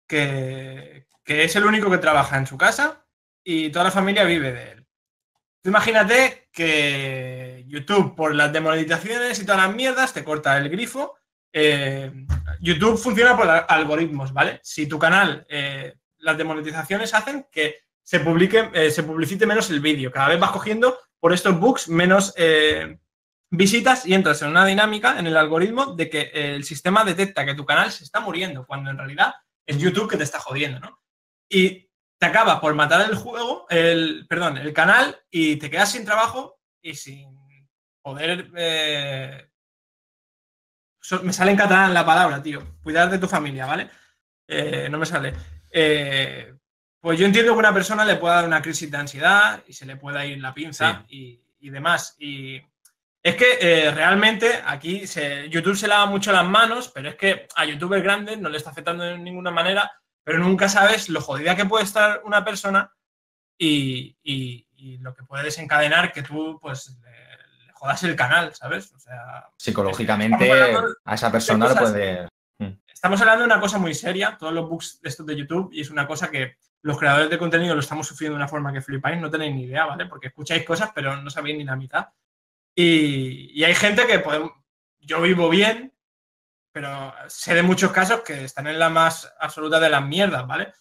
que, 0.07 1.07
que 1.25 1.45
es 1.45 1.55
el 1.57 1.65
único 1.65 1.91
que 1.91 1.99
trabaja 1.99 2.39
en 2.39 2.47
su 2.47 2.59
casa 2.59 3.07
y 3.45 3.71
toda 3.71 3.87
la 3.87 3.91
familia 3.91 4.25
vive 4.25 4.53
de 4.53 4.73
él. 4.73 4.87
Tú 5.63 5.69
imagínate 5.69 6.49
que 6.53 7.65
YouTube, 7.67 8.17
por 8.17 8.35
las 8.35 8.53
demonetizaciones 8.53 9.39
y 9.39 9.45
todas 9.45 9.67
las 9.67 9.75
mierdas, 9.75 10.13
te 10.13 10.25
corta 10.25 10.57
el 10.57 10.71
grifo. 10.71 11.17
Eh, 11.53 12.11
YouTube 12.61 12.99
funciona 12.99 13.37
por 13.37 13.49
algoritmos, 13.49 14.33
¿vale? 14.33 14.61
Si 14.63 14.87
tu 14.87 14.99
canal, 14.99 15.47
eh, 15.49 15.95
las 16.19 16.39
demonetizaciones 16.39 17.13
hacen 17.13 17.47
que 17.53 17.81
se 18.03 18.21
publique, 18.21 18.71
eh, 18.73 18.91
se 18.91 19.03
publicite 19.03 19.47
menos 19.47 19.71
el 19.71 19.81
vídeo. 19.81 20.11
Cada 20.11 20.29
vez 20.29 20.41
vas 20.41 20.51
cogiendo 20.51 20.99
por 21.19 21.35
estos 21.35 21.59
bugs 21.61 21.89
menos, 21.89 22.35
visitas 23.51 24.07
y 24.07 24.15
entras 24.15 24.41
en 24.43 24.49
una 24.49 24.65
dinámica 24.65 25.19
en 25.19 25.27
el 25.27 25.37
algoritmo 25.37 25.95
de 25.95 26.09
que 26.09 26.31
el 26.33 26.65
sistema 26.65 27.05
detecta 27.05 27.45
que 27.45 27.55
tu 27.55 27.67
canal 27.67 27.91
se 27.91 28.05
está 28.05 28.21
muriendo, 28.21 28.65
cuando 28.67 28.91
en 28.91 28.99
realidad 28.99 29.35
es 29.67 29.79
YouTube 29.79 30.09
que 30.09 30.17
te 30.17 30.25
está 30.25 30.39
jodiendo, 30.39 30.81
¿no? 30.81 31.03
Y 31.49 31.91
te 32.19 32.27
acaba 32.27 32.61
por 32.61 32.75
matar 32.75 33.09
el 33.09 33.17
juego, 33.17 33.67
el, 33.71 34.27
perdón, 34.29 34.59
el 34.59 34.73
canal 34.73 35.19
y 35.31 35.57
te 35.57 35.71
quedas 35.71 35.91
sin 35.93 36.05
trabajo 36.05 36.61
y 36.81 36.95
sin 36.95 37.37
poder... 38.03 38.51
eh, 38.57 39.47
me 41.23 41.33
sale 41.33 41.51
en 41.51 41.57
catalán 41.57 41.95
la 41.95 42.05
palabra, 42.05 42.43
tío. 42.43 42.77
Cuidar 42.83 43.11
de 43.11 43.19
tu 43.19 43.27
familia, 43.27 43.67
¿vale? 43.67 43.91
Eh, 44.47 44.89
no 44.91 44.99
me 44.99 45.07
sale. 45.07 45.33
Eh, 45.71 46.55
pues 47.01 47.19
yo 47.19 47.25
entiendo 47.25 47.53
que 47.55 47.59
una 47.59 47.73
persona 47.73 48.05
le 48.05 48.17
pueda 48.17 48.37
dar 48.37 48.47
una 48.47 48.61
crisis 48.61 48.91
de 48.91 48.99
ansiedad 48.99 49.65
y 49.67 49.73
se 49.73 49.87
le 49.87 49.97
pueda 49.97 50.25
ir 50.27 50.39
la 50.41 50.53
pinza 50.53 51.05
y, 51.09 51.43
y 51.59 51.71
demás. 51.71 52.17
Y 52.19 52.61
es 53.23 53.37
que 53.37 53.59
eh, 53.61 53.91
realmente 53.91 54.63
aquí 54.65 55.07
se- 55.07 55.49
YouTube 55.51 55.77
se 55.77 55.89
lava 55.89 56.07
mucho 56.07 56.33
las 56.33 56.47
manos, 56.47 56.91
pero 56.95 57.11
es 57.11 57.17
que 57.17 57.47
a 57.55 57.65
youtubers 57.65 58.03
grandes 58.03 58.39
no 58.39 58.49
le 58.49 58.57
está 58.57 58.71
afectando 58.71 59.05
de 59.05 59.19
ninguna 59.19 59.51
manera, 59.51 59.91
pero 60.25 60.39
nunca 60.39 60.69
sabes 60.69 61.09
lo 61.09 61.21
jodida 61.21 61.55
que 61.57 61.67
puede 61.67 61.85
estar 61.85 62.23
una 62.25 62.45
persona 62.45 62.93
y, 63.59 64.17
y- 64.23 64.67
y 64.77 64.99
lo 64.99 65.15
que 65.15 65.23
puede 65.25 65.45
desencadenar 65.45 66.13
que 66.13 66.23
tú 66.23 66.59
pues 66.61 66.97
le, 67.03 67.67
le 67.67 67.73
jodas 67.75 68.03
el 68.05 68.17
canal, 68.17 68.55
¿sabes? 68.55 68.93
O 68.95 68.99
sea, 68.99 69.47
Psicológicamente, 69.59 70.51
a 71.05 71.15
esa 71.15 71.31
persona 71.31 71.67
cosas- 71.69 71.91
puede. 71.93 72.29
estamos 72.89 73.21
hablando 73.21 73.43
de 73.45 73.47
una 73.53 73.61
cosa 73.61 73.79
muy 73.79 73.93
seria, 73.95 74.37
todos 74.39 74.53
los 74.55 74.69
bugs 74.69 75.01
de 75.03 75.09
estos 75.11 75.27
de 75.27 75.37
YouTube, 75.37 75.71
y 75.73 75.83
es 75.83 75.91
una 75.91 76.07
cosa 76.07 76.31
que 76.31 76.57
los 76.83 76.99
creadores 76.99 77.29
de 77.29 77.37
contenido 77.39 77.75
lo 77.75 77.81
estamos 77.81 78.07
sufriendo 78.07 78.37
de 78.37 78.43
una 78.43 78.49
forma 78.49 78.73
que 78.73 78.81
flipáis, 78.81 79.21
no 79.21 79.29
tenéis 79.31 79.55
ni 79.55 79.65
idea, 79.65 79.85
¿vale? 79.85 80.07
Porque 80.07 80.29
escucháis 80.29 80.65
cosas, 80.65 80.91
pero 80.95 81.17
no 81.21 81.29
sabéis 81.29 81.59
ni 81.59 81.65
la 81.65 81.77
mitad. 81.77 82.07
Y, 82.75 83.63
hay 83.63 83.75
gente 83.75 84.07
que 84.07 84.19
podemos, 84.21 84.53
yo 85.01 85.21
vivo 85.21 85.49
bien, 85.49 85.93
pero 86.73 87.13
sé 87.29 87.55
de 87.55 87.63
muchos 87.63 87.93
casos 87.93 88.21
que 88.21 88.45
están 88.45 88.67
en 88.67 88.79
la 88.79 88.89
más 88.89 89.33
absoluta 89.41 89.81
de 89.81 89.91
las 89.91 90.05
mierdas, 90.05 90.47
¿vale? 90.47 90.73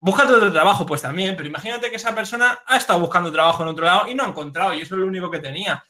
Búscate 0.00 0.32
otro 0.32 0.52
trabajo, 0.52 0.86
pues 0.86 1.02
también, 1.02 1.36
pero 1.36 1.48
imagínate 1.48 1.90
que 1.90 1.96
esa 1.96 2.14
persona 2.14 2.60
ha 2.66 2.76
estado 2.76 3.00
buscando 3.00 3.32
trabajo 3.32 3.62
en 3.62 3.68
otro 3.70 3.84
lado 3.84 4.08
y 4.08 4.14
no 4.14 4.24
ha 4.24 4.28
encontrado, 4.28 4.74
y 4.74 4.82
eso 4.82 4.94
es 4.94 5.00
lo 5.00 5.06
único 5.06 5.30
que 5.30 5.40
tenía. 5.40 5.84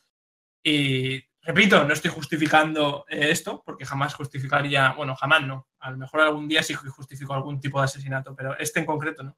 Y 0.62 1.22
repito, 1.42 1.84
no 1.84 1.92
estoy 1.92 2.10
justificando 2.10 3.04
eh, 3.08 3.30
esto, 3.30 3.62
porque 3.64 3.84
jamás 3.84 4.14
justificaría, 4.14 4.92
bueno, 4.92 5.14
jamás 5.14 5.42
no. 5.42 5.68
A 5.80 5.90
lo 5.90 5.98
mejor 5.98 6.20
algún 6.20 6.48
día 6.48 6.62
sí 6.62 6.74
justifico 6.74 7.34
algún 7.34 7.60
tipo 7.60 7.78
de 7.78 7.84
asesinato, 7.84 8.34
pero 8.34 8.56
este 8.58 8.80
en 8.80 8.86
concreto 8.86 9.22
no. 9.22 9.36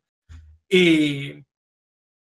Y. 0.68 1.44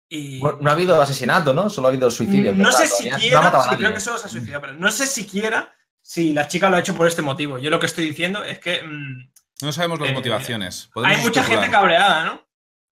y 0.08 0.38
Bueno, 0.38 0.58
no 0.60 0.70
ha 0.70 0.72
habido 0.74 1.00
asesinato, 1.00 1.52
¿no? 1.52 1.68
Solo 1.70 1.88
ha 1.88 1.90
habido 1.90 2.10
suicidio. 2.10 2.52
no 2.54 2.70
sé 2.72 2.86
siquiera, 2.86 3.18
sí, 3.18 3.76
creo 3.76 3.92
que 3.94 4.00
solo 4.00 4.18
se 4.18 4.26
ha 4.26 4.30
suicidado, 4.30 4.60
pero 4.60 4.72
no 4.74 4.90
sé 4.90 5.06
siquiera 5.06 5.72
si 6.00 6.32
la 6.32 6.46
chica 6.46 6.70
lo 6.70 6.76
ha 6.76 6.80
hecho 6.80 6.94
por 6.96 7.08
este 7.08 7.22
motivo. 7.22 7.58
Yo 7.58 7.70
lo 7.70 7.80
que 7.80 7.86
estoy 7.86 8.04
diciendo 8.06 8.44
es 8.44 8.58
que 8.60 8.82
mm, 8.82 9.30
No 9.62 9.72
sabemos 9.72 9.98
las 10.00 10.10
Eh, 10.10 10.12
motivaciones. 10.12 10.90
Podemos 10.92 11.16
hay 11.16 11.22
mucha 11.24 11.40
especular. 11.40 11.64
gente 11.64 11.76
cabreada, 11.76 12.24
¿no? 12.24 12.46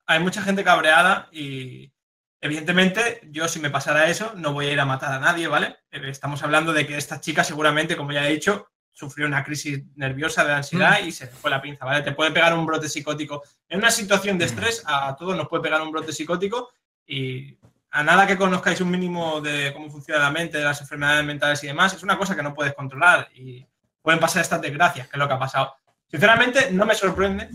Hay 0.07 0.21
mucha 0.21 0.43
gente 0.43 0.65
cabreada 0.65 1.29
y 1.33 1.93
evidentemente 2.41 3.21
yo 3.31 3.49
si 3.49 3.59
me 3.61 3.71
pasara 3.71 4.09
eso 4.09 4.33
no 4.37 4.53
voy 4.53 4.67
a 4.67 4.73
ir 4.73 4.81
a 4.81 4.85
matar 4.85 5.13
a 5.13 5.19
nadie, 5.21 5.47
¿vale? 5.49 5.77
Eh, 5.91 6.01
Estamos 6.09 6.43
hablando 6.43 6.73
de 6.73 6.87
que 6.87 6.97
esta 6.97 7.21
chica 7.21 7.45
seguramente, 7.45 7.97
como 7.97 8.13
ya 8.13 8.27
he 8.29 8.33
dicho, 8.33 8.69
sufrió 8.93 9.27
una 9.27 9.43
crisis 9.45 9.83
nerviosa 9.97 10.45
de 10.45 10.53
ansiedad 10.53 11.01
Mm. 11.03 11.09
y 11.09 11.13
se 11.13 11.27
fue 11.27 11.51
la 11.51 11.61
pinza, 11.63 11.85
¿vale? 11.85 12.03
Te 12.03 12.13
puede 12.13 12.31
pegar 12.33 12.55
un 12.55 12.67
brote 12.67 12.89
psicótico. 12.89 13.43
En 13.69 13.79
una 13.79 13.91
situación 13.91 14.39
de 14.39 14.45
estrés 14.45 14.83
a 14.87 15.17
todos 15.17 15.37
nos 15.37 15.49
puede 15.49 15.63
pegar 15.63 15.81
un 15.83 15.91
brote 15.91 16.13
psicótico 16.13 16.71
y 17.07 17.59
a 17.91 18.03
nada 18.03 18.27
que 18.27 18.37
conozcáis 18.37 18.81
un 18.81 18.91
mínimo 18.91 19.41
de 19.41 19.73
cómo 19.73 19.89
funciona 19.91 20.21
la 20.21 20.31
mente, 20.31 20.59
de 20.59 20.65
las 20.65 20.81
enfermedades 20.81 21.25
mentales 21.25 21.63
y 21.63 21.69
demás, 21.69 21.95
es 21.95 22.03
una 22.03 22.19
cosa 22.19 22.35
que 22.35 22.43
no 22.43 22.55
puedes 22.55 22.75
controlar 22.75 23.29
y 23.35 23.65
pueden 24.03 24.21
pasar 24.21 24.43
estas 24.43 24.61
desgracias, 24.61 25.09
que 25.09 25.17
es 25.17 25.19
lo 25.19 25.29
que 25.29 25.35
ha 25.35 25.39
pasado. 25.39 25.77
Sinceramente, 26.11 26.71
no 26.73 26.87
me 26.87 26.95
sorprende 26.95 27.51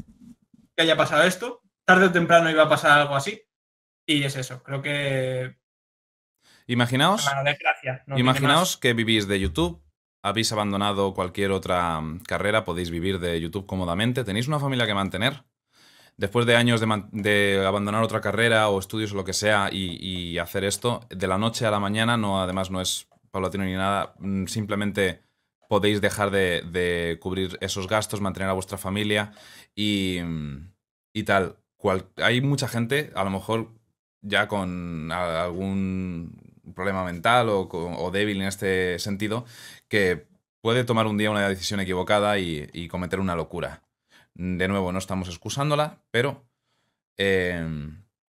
que 0.76 0.84
haya 0.84 0.98
pasado 0.98 1.24
esto. 1.24 1.62
Tarde 1.86 2.06
o 2.06 2.12
temprano 2.12 2.50
iba 2.50 2.64
a 2.64 2.70
pasar 2.70 3.00
algo 3.00 3.16
así. 3.16 3.42
Y 4.06 4.24
es 4.24 4.36
eso. 4.36 4.64
Creo 4.64 4.82
que. 4.82 5.58
Imaginaos, 6.68 7.30
no 8.06 8.18
imaginaos 8.18 8.78
que 8.78 8.94
vivís 8.94 9.28
de 9.28 9.40
YouTube, 9.40 9.82
habéis 10.22 10.52
abandonado 10.52 11.14
cualquier 11.14 11.52
otra 11.52 12.00
carrera, 12.28 12.64
podéis 12.64 12.92
vivir 12.92 13.20
de 13.20 13.40
YouTube 13.42 13.66
cómodamente, 13.66 14.24
tenéis 14.24 14.48
una 14.48 14.60
familia 14.60 14.86
que 14.86 14.94
mantener. 14.94 15.44
Después 16.20 16.46
de 16.46 16.58
años 16.58 16.82
de, 16.82 17.64
abandonar 17.66 18.04
otra 18.04 18.20
carrera 18.20 18.68
o 18.68 18.78
estudios 18.78 19.14
o 19.14 19.16
lo 19.16 19.24
que 19.24 19.32
sea 19.32 19.70
y, 19.72 20.38
hacer 20.38 20.66
esto, 20.66 21.00
de 21.10 21.28
la 21.28 21.38
noche 21.38 21.66
a 21.66 21.72
la 21.72 21.80
mañana, 21.80 22.18
no, 22.18 22.42
además 22.42 22.70
no 22.72 22.82
es 22.82 23.08
paulatino 23.32 23.64
ni 23.64 23.72
nada, 23.72 24.16
mm, 24.20 24.48
simplemente 24.48 25.22
podéis 25.70 26.02
dejar 26.02 26.30
de, 26.30 27.18
cubrir 27.22 27.58
esos 27.62 27.88
gastos, 27.88 28.20
mantener 28.20 28.50
a 28.50 28.54
vuestra 28.54 28.78
familia 28.78 29.32
y, 29.76 30.20
mm, 30.22 30.74
y 31.14 31.24
tal. 31.24 31.56
Cual- 31.78 32.10
hay 32.18 32.42
mucha 32.42 32.68
gente, 32.68 33.12
a 33.16 33.24
lo 33.24 33.30
mejor 33.30 33.70
ya 34.22 34.50
con 34.50 35.14
algún 35.14 36.34
problema 36.76 37.06
mental 37.06 37.48
o, 37.48 37.62
o 37.72 38.12
débil 38.12 38.42
en 38.42 38.48
este 38.48 39.00
sentido, 39.00 39.46
que 39.88 40.28
puede 40.62 40.84
tomar 40.84 41.08
un 41.08 41.18
día 41.18 41.32
una 41.32 41.48
decisión 41.48 41.80
equivocada 41.80 42.38
y 42.40 42.88
cometer 42.90 43.22
una 43.22 43.36
locura. 43.36 43.89
De 44.42 44.70
nuevo, 44.70 44.94
no 44.94 45.00
estamos 45.00 45.28
excusándola, 45.28 46.02
pero 46.12 46.48
eh, 47.18 47.92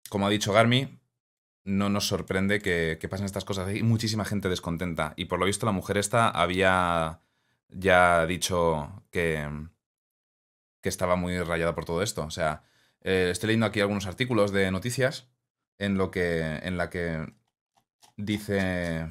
como 0.10 0.26
ha 0.26 0.32
dicho 0.32 0.52
Garmi, 0.52 1.00
no 1.64 1.90
nos 1.90 2.08
sorprende 2.08 2.60
que, 2.60 2.98
pasen 3.08 3.28
estas 3.28 3.46
cosas. 3.46 3.68
Hay 3.68 3.84
muchísima 3.84 4.26
gente 4.26 4.50
descontenta 4.50 5.14
y 5.16 5.26
por 5.26 5.38
lo 5.38 5.46
visto 5.46 5.68
la 5.68 5.72
mujer 5.72 6.00
esta 6.00 6.28
había 6.28 7.22
ya 7.70 8.26
dicho 8.26 9.04
que, 9.12 9.48
que 10.82 10.90
estaba 10.90 11.16
muy 11.16 11.40
rayada 11.40 11.76
por 11.76 11.86
todo 11.86 12.02
esto. 12.02 12.26
O 12.26 12.32
sea, 12.32 12.64
eh, 13.02 13.30
estoy 13.32 13.50
leyendo 13.50 13.68
aquí 13.68 13.80
algunos 13.80 14.08
artículos 14.08 14.52
de 14.52 14.72
noticias 14.72 15.30
en, 15.78 16.00
lo 16.00 16.10
que, 16.10 16.42
en 16.64 16.78
la 16.78 16.90
que 16.90 17.32
dice 18.18 19.08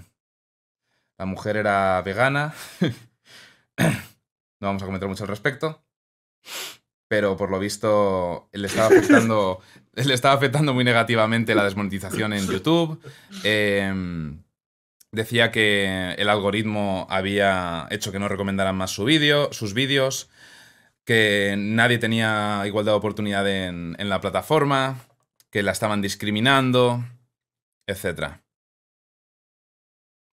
la 1.18 1.24
mujer 1.24 1.56
era 1.56 2.02
vegana. 2.02 2.52
no 3.78 4.66
vamos 4.66 4.82
a 4.82 4.86
comentar 4.86 5.08
mucho 5.08 5.22
al 5.22 5.28
respecto. 5.28 5.84
Pero 7.10 7.36
por 7.36 7.50
lo 7.50 7.58
visto 7.58 8.48
le 8.52 8.68
estaba 8.68 8.86
afectando, 8.86 9.60
le 9.94 10.14
estaba 10.14 10.34
afectando 10.34 10.72
muy 10.72 10.84
negativamente 10.84 11.56
la 11.56 11.64
desmonetización 11.64 12.32
en 12.32 12.46
YouTube. 12.46 13.00
Em, 13.42 14.44
decía 15.10 15.50
que 15.50 16.12
el 16.16 16.28
algoritmo 16.28 17.08
había 17.10 17.88
hecho 17.90 18.12
que 18.12 18.20
no 18.20 18.28
recomendaran 18.28 18.76
más 18.76 18.92
su 18.92 19.04
vídeo, 19.04 19.52
sus 19.52 19.74
vídeos, 19.74 20.30
que 21.04 21.56
nadie 21.58 21.98
tenía 21.98 22.62
igualdad 22.64 22.92
de 22.92 22.98
oportunidad 22.98 23.48
en, 23.48 23.96
en 23.98 24.08
la 24.08 24.20
plataforma, 24.20 25.00
que 25.50 25.64
la 25.64 25.72
estaban 25.72 26.02
discriminando, 26.02 27.04
etc. 27.88 28.36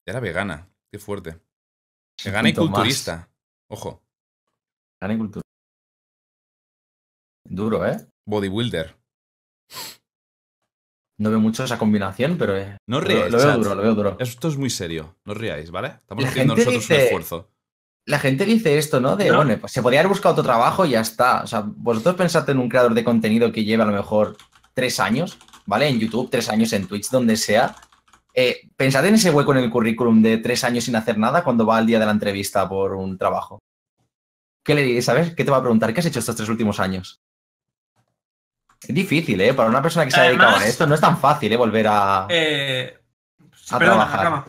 Era 0.05 0.19
vegana, 0.19 0.67
qué 0.91 0.99
fuerte. 0.99 1.39
Vegana 2.25 2.49
y 2.49 2.53
más. 2.53 2.59
culturista. 2.59 3.29
Ojo, 3.69 4.03
Vegana 5.01 5.15
y 5.15 5.19
cultura. 5.19 5.44
Duro, 7.45 7.87
¿eh? 7.87 7.97
bodybuilder. 8.27 8.97
No 11.19 11.31
veo 11.31 11.39
mucho 11.41 11.63
esa 11.65 11.79
combinación, 11.79 12.37
pero 12.39 12.57
eh, 12.57 12.77
No 12.89 13.01
lo, 13.01 13.07
ríais, 13.07 13.31
lo 13.31 13.39
veo 13.39 13.57
duro, 13.59 13.75
lo 13.75 13.83
veo 13.83 13.95
duro. 13.95 14.17
Esto 14.19 14.49
es 14.49 14.57
muy 14.57 14.71
serio, 14.71 15.17
no 15.25 15.35
riáis, 15.35 15.71
¿vale? 15.71 15.89
Estamos 16.01 16.25
La 16.25 16.31
haciendo 16.31 16.55
gente 16.57 16.71
nosotros 16.73 16.91
un 16.91 16.97
dice- 16.97 17.05
esfuerzo. 17.07 17.51
La 18.07 18.19
gente 18.19 18.45
dice 18.45 18.77
esto, 18.77 19.01
¿no? 19.01 19.17
De, 19.17 19.31
No. 19.31 19.37
bueno, 19.37 19.57
pues 19.59 19.73
se 19.73 19.81
podría 19.81 20.01
haber 20.01 20.11
buscado 20.11 20.33
otro 20.33 20.45
trabajo 20.45 20.85
y 20.85 20.91
ya 20.91 21.01
está. 21.01 21.43
O 21.43 21.47
sea, 21.47 21.63
vosotros 21.65 22.17
pensad 22.17 22.49
en 22.51 22.59
un 22.59 22.69
creador 22.69 22.93
de 22.93 23.03
contenido 23.05 23.51
que 23.51 23.65
lleva 23.65 23.85
a 23.85 23.87
lo 23.87 23.95
mejor 23.95 24.37
tres 24.75 25.01
años, 25.01 25.39
¿vale? 25.65 25.89
En 25.89 25.99
YouTube, 25.99 26.29
tres 26.31 26.51
años 26.51 26.73
en 26.75 26.87
Twitch, 26.87 27.09
donde 27.11 27.37
sea. 27.37 27.75
Eh, 28.35 28.69
pensad 28.77 29.07
en 29.07 29.15
ese 29.15 29.31
hueco 29.31 29.53
en 29.53 29.59
el 29.65 29.71
currículum 29.71 30.21
de 30.21 30.37
tres 30.39 30.65
años 30.65 30.85
sin 30.85 30.97
hacer 30.97 31.17
nada 31.17 31.45
cuando 31.45 31.65
va 31.65 31.79
al 31.79 31.87
día 31.87 31.99
de 31.99 32.05
la 32.07 32.13
entrevista 32.13 32.69
por 32.69 32.93
un 32.95 33.17
trabajo. 33.17 33.61
¿Qué 34.63 34.75
le 34.75 34.83
diréis, 34.83 35.05
sabes? 35.07 35.35
¿Qué 35.35 35.45
te 35.45 35.51
va 35.51 35.59
a 35.59 35.63
preguntar? 35.63 35.95
¿Qué 35.95 36.01
has 36.01 36.07
hecho 36.07 36.19
estos 36.19 36.37
tres 36.37 36.49
últimos 36.51 36.81
años? 36.81 37.21
Es 38.89 38.95
difícil, 38.95 39.41
¿eh? 39.41 39.55
Para 39.55 39.69
una 39.69 39.83
persona 39.83 40.05
que 40.05 40.11
se 40.11 40.21
ha 40.21 40.25
dedicado 40.25 40.57
a 40.57 40.67
esto, 40.67 40.87
no 40.87 40.95
es 40.95 41.01
tan 41.01 41.19
fácil, 41.19 41.53
¿eh? 41.53 41.57
Volver 41.57 41.87
a... 41.89 42.27
Eh, 42.29 42.99
A 43.71 43.79
perdona, 43.79 44.05
trabajar. 44.05 44.25
Rama. 44.25 44.47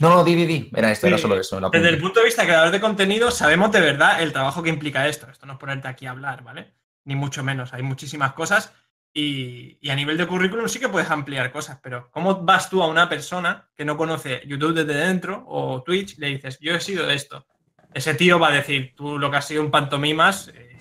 No, 0.00 0.08
no, 0.08 0.24
di, 0.24 0.34
di, 0.34 0.46
di. 0.46 0.70
Era 0.74 0.90
esto, 0.90 1.06
era 1.06 1.18
solo 1.18 1.38
eso. 1.38 1.58
el 1.58 1.70
Desde 1.70 1.88
el 1.88 2.00
punto 2.00 2.20
de 2.20 2.26
vista 2.26 2.42
de 2.42 2.48
creador 2.48 2.72
de 2.72 2.80
contenido, 2.80 3.30
sabemos 3.30 3.70
de 3.70 3.80
verdad 3.80 4.22
el 4.22 4.32
trabajo 4.32 4.62
que 4.62 4.70
implica 4.70 5.06
esto. 5.06 5.28
Esto 5.30 5.46
no 5.46 5.52
es 5.52 5.58
ponerte 5.58 5.86
aquí 5.86 6.06
a 6.06 6.10
hablar, 6.10 6.42
¿vale? 6.42 6.74
Ni 7.04 7.14
mucho 7.14 7.44
menos. 7.44 7.72
Hay 7.72 7.82
muchísimas 7.82 8.32
cosas 8.32 8.72
y, 9.12 9.78
y 9.80 9.90
a 9.90 9.94
nivel 9.94 10.16
de 10.16 10.26
currículum 10.26 10.68
sí 10.68 10.80
que 10.80 10.88
puedes 10.88 11.08
ampliar 11.10 11.52
cosas, 11.52 11.78
pero 11.80 12.10
¿cómo 12.10 12.42
vas 12.42 12.68
tú 12.68 12.82
a 12.82 12.88
una 12.88 13.08
persona 13.08 13.68
que 13.76 13.84
no 13.84 13.96
conoce 13.96 14.42
YouTube 14.44 14.74
desde 14.74 14.94
dentro 14.94 15.44
o 15.46 15.82
Twitch 15.84 16.18
y 16.18 16.20
le 16.20 16.26
dices, 16.28 16.58
yo 16.60 16.74
he 16.74 16.80
sido 16.80 17.08
esto? 17.08 17.46
Ese 17.92 18.14
tío 18.14 18.40
va 18.40 18.48
a 18.48 18.52
decir, 18.52 18.92
tú 18.96 19.16
lo 19.18 19.30
que 19.30 19.36
has 19.36 19.46
sido 19.46 19.62
un 19.62 19.70
pantomimas, 19.70 20.48
eh, 20.48 20.80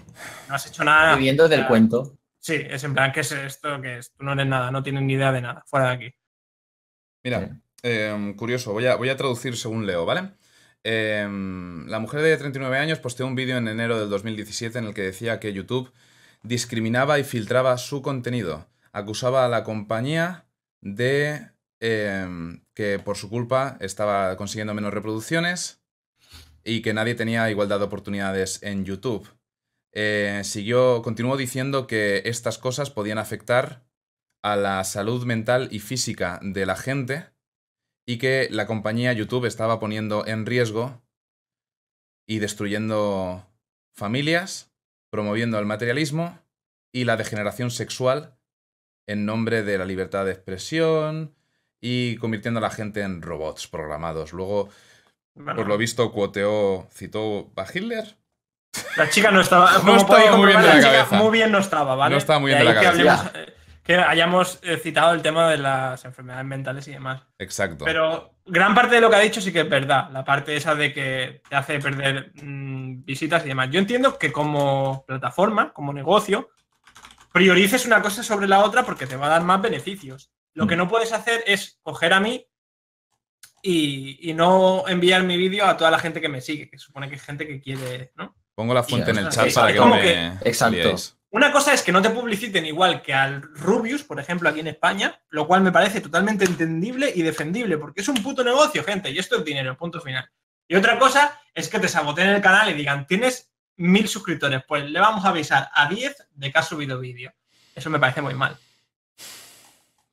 no 0.49 0.55
has 0.55 0.65
hecho 0.65 0.83
nada. 0.83 1.15
Viviendo 1.15 1.47
del 1.47 1.59
O 1.59 1.61
sea, 1.61 1.67
cuento. 1.67 2.17
Sí, 2.43 2.55
es 2.55 2.83
en 2.83 2.93
plan, 2.93 3.13
¿qué 3.13 3.21
es 3.21 3.31
esto? 3.31 3.79
¿Qué 3.81 3.99
es? 3.99 4.11
Tú 4.11 4.25
no 4.25 4.33
eres 4.33 4.45
nada, 4.47 4.69
no 4.69 4.83
tienes 4.83 5.03
ni 5.03 5.13
idea 5.13 5.31
de 5.31 5.39
nada. 5.41 5.63
Fuera 5.65 5.87
de 5.87 5.93
aquí. 5.93 6.15
Mira, 7.23 7.39
Sí. 7.39 7.61
em, 7.83 8.35
curioso, 8.35 8.73
voy 8.73 8.85
a, 8.85 8.95
voy 8.97 9.07
a 9.07 9.15
traducir 9.15 9.55
según 9.55 9.85
leo, 9.85 10.05
¿vale? 10.05 10.33
Em, 10.83 11.87
la 11.87 11.99
mujer 11.99 12.21
de 12.21 12.35
39 12.35 12.77
años 12.77 12.99
posteó 12.99 13.25
un 13.27 13.35
vídeo 13.35 13.55
en 13.57 13.69
enero 13.69 13.97
del 13.97 14.09
2017 14.09 14.77
en 14.79 14.85
el 14.85 14.93
que 14.93 15.03
decía 15.03 15.39
que 15.39 15.53
YouTube 15.53 15.93
discriminaba 16.41 17.17
y 17.17 17.23
filtraba 17.23 17.77
su 17.77 18.01
contenido. 18.01 18.67
Acusaba 18.91 19.45
a 19.45 19.49
la 19.49 19.63
compañía 19.63 20.45
de 20.81 21.49
em, 21.79 22.61
que 22.73 22.99
por 22.99 23.15
su 23.15 23.29
culpa 23.29 23.77
estaba 23.79 24.35
consiguiendo 24.35 24.73
menos 24.73 24.93
reproducciones 24.93 25.81
y 26.65 26.81
que 26.81 26.93
nadie 26.93 27.15
tenía 27.15 27.49
igualdad 27.49 27.79
de 27.79 27.85
oportunidades 27.85 28.61
en 28.63 28.83
YouTube. 28.83 29.27
Eh, 29.93 30.41
siguió, 30.43 31.01
continuó 31.03 31.37
diciendo 31.37 31.85
que 31.85 32.23
estas 32.25 32.57
cosas 32.57 32.89
podían 32.89 33.19
afectar 33.19 33.83
a 34.41 34.55
la 34.55 34.83
salud 34.83 35.25
mental 35.25 35.69
y 35.71 35.79
física 35.79 36.39
de 36.41 36.65
la 36.65 36.75
gente 36.75 37.29
y 38.05 38.17
que 38.17 38.47
la 38.51 38.65
compañía 38.67 39.13
YouTube 39.13 39.45
estaba 39.45 39.79
poniendo 39.79 40.25
en 40.25 40.45
riesgo 40.45 41.01
y 42.27 42.39
destruyendo 42.39 43.45
familias, 43.93 44.73
promoviendo 45.11 45.59
el 45.59 45.65
materialismo 45.65 46.39
y 46.91 47.05
la 47.05 47.15
degeneración 47.15 47.71
sexual 47.71 48.37
en 49.07 49.25
nombre 49.25 49.63
de 49.63 49.77
la 49.77 49.85
libertad 49.85 50.25
de 50.25 50.31
expresión 50.31 51.35
y 51.81 52.17
convirtiendo 52.17 52.59
a 52.59 52.61
la 52.61 52.69
gente 52.69 53.01
en 53.01 53.21
robots 53.21 53.67
programados. 53.67 54.33
Luego, 54.33 54.69
por 55.35 55.67
lo 55.67 55.77
visto, 55.77 56.11
cuoteó, 56.11 56.87
citó 56.91 57.51
a 57.55 57.65
Hitler. 57.71 58.17
La 58.97 59.09
chica 59.09 59.31
no 59.31 59.41
estaba. 59.41 59.71
No 59.83 60.37
muy 60.37 60.47
bien 60.47 60.61
de 60.61 60.67
la 60.67 60.75
chica 60.75 60.91
cabeza. 60.91 61.15
Muy 61.17 61.31
bien 61.31 61.51
no 61.51 61.59
estaba, 61.59 61.95
¿vale? 61.95 62.11
No 62.13 62.17
estaba 62.17 62.39
muy 62.39 62.49
bien 62.49 62.59
De 62.59 62.65
la 62.65 62.79
que 62.79 62.85
cabeza. 62.85 63.13
hablemos, 63.19 63.35
eh, 63.35 63.53
que 63.83 63.95
hayamos 63.95 64.59
eh, 64.63 64.77
citado 64.77 65.13
el 65.13 65.21
tema 65.21 65.49
de 65.49 65.57
las 65.57 66.05
enfermedades 66.05 66.45
mentales 66.45 66.87
y 66.87 66.91
demás. 66.91 67.21
Exacto. 67.37 67.85
Pero 67.85 68.35
gran 68.45 68.73
parte 68.73 68.95
de 68.95 69.01
lo 69.01 69.09
que 69.09 69.15
ha 69.15 69.19
dicho 69.19 69.41
sí 69.41 69.51
que 69.53 69.61
es 69.61 69.69
verdad. 69.69 70.09
La 70.11 70.23
parte 70.23 70.55
esa 70.55 70.73
de 70.75 70.93
que 70.93 71.41
te 71.47 71.55
hace 71.55 71.79
perder 71.79 72.31
mm, 72.41 73.03
visitas 73.05 73.45
y 73.45 73.49
demás. 73.49 73.69
Yo 73.71 73.79
entiendo 73.79 74.17
que 74.17 74.31
como 74.31 75.03
plataforma, 75.05 75.71
como 75.73 75.91
negocio, 75.93 76.49
priorices 77.31 77.85
una 77.85 78.01
cosa 78.01 78.23
sobre 78.23 78.47
la 78.47 78.59
otra 78.63 78.83
porque 78.83 79.05
te 79.07 79.15
va 79.17 79.27
a 79.27 79.29
dar 79.29 79.43
más 79.43 79.61
beneficios. 79.61 80.31
Lo 80.53 80.65
Mm. 80.65 80.67
que 80.69 80.75
no 80.75 80.87
puedes 80.87 81.11
hacer 81.13 81.43
es 81.47 81.79
coger 81.83 82.13
a 82.13 82.19
mí 82.19 82.47
y, 83.61 84.29
y 84.29 84.33
no 84.33 84.85
enviar 84.87 85.23
mi 85.23 85.37
vídeo 85.37 85.65
a 85.65 85.77
toda 85.77 85.89
la 85.91 85.99
gente 85.99 86.21
que 86.21 86.29
me 86.29 86.41
sigue, 86.41 86.69
que 86.69 86.77
supone 86.77 87.09
que 87.09 87.15
es 87.15 87.23
gente 87.23 87.47
que 87.47 87.59
quiere, 87.61 88.11
¿no? 88.15 88.35
Pongo 88.55 88.73
la 88.73 88.83
fuente 88.83 89.11
Sí, 89.11 89.17
en 89.19 89.25
el 89.25 89.31
chat 89.31 89.53
para 89.53 89.73
que 89.73 89.79
no 89.79 89.87
me 89.87 90.01
que- 90.01 90.31
Exacto. 90.49 90.75
liéis. 90.77 91.17
Una 91.31 91.51
cosa 91.51 91.73
es 91.73 91.81
que 91.81 91.91
no 91.91 91.99
te 92.01 92.11
publiciten 92.11 92.63
igual 92.67 93.01
que 93.01 93.11
al 93.13 93.41
Rubius, 93.41 94.03
por 94.03 94.19
ejemplo, 94.19 94.47
aquí 94.49 94.59
en 94.59 94.67
España, 94.67 95.19
lo 95.29 95.47
cual 95.47 95.61
me 95.63 95.71
parece 95.71 95.99
totalmente 95.99 96.45
entendible 96.45 97.11
y 97.15 97.23
defendible, 97.23 97.79
porque 97.79 98.01
es 98.01 98.07
un 98.07 98.21
puto 98.21 98.43
negocio, 98.43 98.83
gente, 98.83 99.09
y 99.09 99.17
esto 99.17 99.37
es 99.39 99.43
dinero, 99.45 99.75
punto 99.75 99.99
final. 99.99 100.29
Y 100.67 100.75
otra 100.75 100.99
cosa 100.99 101.41
es 101.55 101.69
que 101.69 101.79
te 101.79 101.87
saboteen 101.87 102.29
el 102.29 102.41
canal 102.41 102.69
y 102.69 102.73
digan, 102.73 103.07
tienes 103.07 103.51
mil 103.77 104.07
suscriptores, 104.07 104.61
pues 104.67 104.87
le 104.87 104.99
vamos 104.99 105.25
a 105.25 105.29
avisar 105.29 105.69
a 105.73 105.89
10 105.89 106.15
de 106.35 106.51
que 106.51 106.59
has 106.59 106.67
subido 106.67 106.99
vídeo. 106.99 107.33
Eso 107.73 107.89
me 107.89 107.97
parece 107.99 108.21
muy 108.21 108.35
mal. 108.35 108.55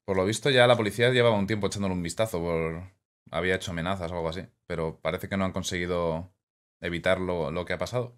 Por 0.07 0.17
lo 0.17 0.25
visto 0.25 0.49
ya 0.49 0.67
la 0.67 0.77
policía 0.77 1.10
llevaba 1.10 1.36
un 1.36 1.47
tiempo 1.47 1.67
echándole 1.67 1.94
un 1.94 2.02
vistazo 2.02 2.41
por... 2.41 2.83
Había 3.31 3.55
hecho 3.55 3.70
amenazas 3.70 4.10
o 4.10 4.15
algo 4.17 4.28
así, 4.31 4.44
pero 4.67 4.99
parece 5.01 5.28
que 5.28 5.36
no 5.36 5.44
han 5.44 5.52
conseguido 5.52 6.33
evitar 6.81 7.20
lo, 7.20 7.51
lo 7.52 7.65
que 7.65 7.75
ha 7.75 7.78
pasado. 7.78 8.17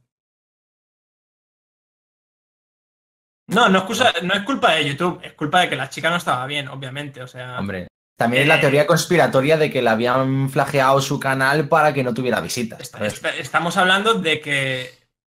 No, 3.55 3.69
no 3.69 3.79
es, 3.79 3.85
culpa, 3.85 4.13
no 4.23 4.35
es 4.35 4.43
culpa 4.43 4.73
de 4.75 4.89
YouTube, 4.89 5.21
es 5.23 5.33
culpa 5.35 5.61
de 5.61 5.69
que 5.71 5.77
la 5.77 5.89
chica 5.91 6.11
no 6.11 6.17
estaba 6.17 6.47
bien, 6.47 6.69
obviamente. 6.69 7.23
O 7.23 7.27
sea, 7.29 7.59
Hombre. 7.59 7.89
También 8.17 8.43
es 8.43 8.49
la 8.49 8.57
Eh. 8.59 8.61
teoría 8.61 8.87
conspiratoria 8.87 9.57
de 9.57 9.71
que 9.71 9.83
le 9.83 9.89
habían 9.91 10.49
flageado 10.51 11.01
su 11.01 11.19
canal 11.19 11.69
para 11.69 11.93
que 11.93 12.05
no 12.05 12.15
tuviera 12.15 12.41
visitas. 12.41 12.93
Estamos 13.39 13.77
hablando 13.77 14.15
de 14.15 14.41
que 14.41 14.91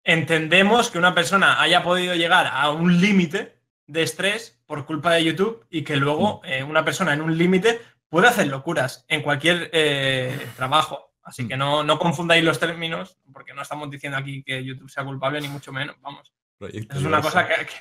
entendemos 0.05 0.89
que 0.89 0.97
una 0.97 1.13
persona 1.13 1.61
haya 1.61 1.83
podido 1.83 2.15
llegar 2.15 2.47
a 2.51 2.69
un 2.71 3.01
límite 3.01 3.57
de 3.87 4.03
estrés 4.03 4.59
por 4.65 4.85
culpa 4.85 5.13
de 5.13 5.23
YouTube 5.23 5.65
y 5.69 5.83
que 5.83 5.97
luego 5.97 6.41
eh, 6.45 6.63
una 6.63 6.85
persona 6.85 7.13
en 7.13 7.21
un 7.21 7.37
límite 7.37 7.81
puede 8.09 8.27
hacer 8.27 8.47
locuras 8.47 9.05
en 9.09 9.21
cualquier 9.21 9.69
eh, 9.73 10.47
trabajo. 10.55 11.11
Así 11.23 11.45
que 11.47 11.57
no, 11.57 11.83
no 11.83 11.99
confundáis 11.99 12.43
los 12.43 12.57
términos, 12.57 13.17
porque 13.33 13.53
no 13.53 13.61
estamos 13.61 13.89
diciendo 13.89 14.17
aquí 14.17 14.43
que 14.43 14.63
YouTube 14.63 14.89
sea 14.89 15.03
culpable, 15.03 15.41
ni 15.41 15.49
mucho 15.49 15.73
menos. 15.73 15.97
Vamos, 16.01 16.31
es 16.61 17.01
una 17.03 17.21
cosa 17.21 17.45
que, 17.45 17.65
que- 17.65 17.73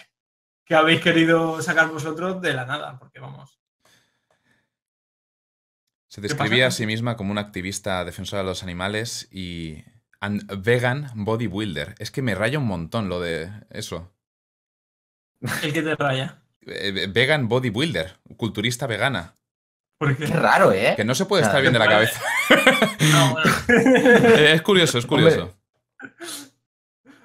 que 0.67 0.75
habéis 0.75 1.01
querido 1.01 1.63
sacar 1.63 1.89
vosotros 1.89 2.43
de 2.43 2.53
la 2.53 2.67
nada, 2.67 2.99
porque 2.99 3.21
vamos. 3.21 3.59
Se 6.09 6.21
¿Qué 6.21 6.29
describía 6.29 6.67
a 6.67 6.71
sí 6.71 6.87
misma 6.87 7.17
como 7.17 7.31
una 7.31 7.41
activista 7.41 8.05
defensora 8.05 8.43
de 8.43 8.49
los 8.49 8.63
animales 8.63 9.29
y 9.31 9.85
and 10.21 10.63
vegan 10.63 11.11
bodybuilder. 11.15 11.95
Es 11.99 12.11
que 12.11 12.23
me 12.23 12.35
raya 12.35 12.59
un 12.59 12.67
montón 12.67 13.09
lo 13.09 13.21
de 13.21 13.51
eso. 13.71 14.13
El 15.63 15.73
que 15.73 15.83
te 15.83 15.95
raya. 15.95 16.43
Eh, 16.67 17.07
Vegan 17.11 17.49
bodybuilder, 17.49 18.19
culturista 18.37 18.87
vegana. 18.87 19.35
Porque 19.99 20.27
Qué 20.27 20.35
raro, 20.35 20.73
¿eh? 20.73 20.95
Que 20.97 21.05
no 21.05 21.15
se 21.15 21.27
puede 21.27 21.45
estar 21.45 21.61
bien 21.61 21.73
de 21.73 21.79
la 21.79 21.87
cabeza. 21.87 22.21
No, 23.13 23.33
bueno. 23.33 23.51
Eh, 23.69 24.53
es 24.55 24.63
curioso, 24.63 24.99
es 24.99 25.07
curioso. 25.07 25.57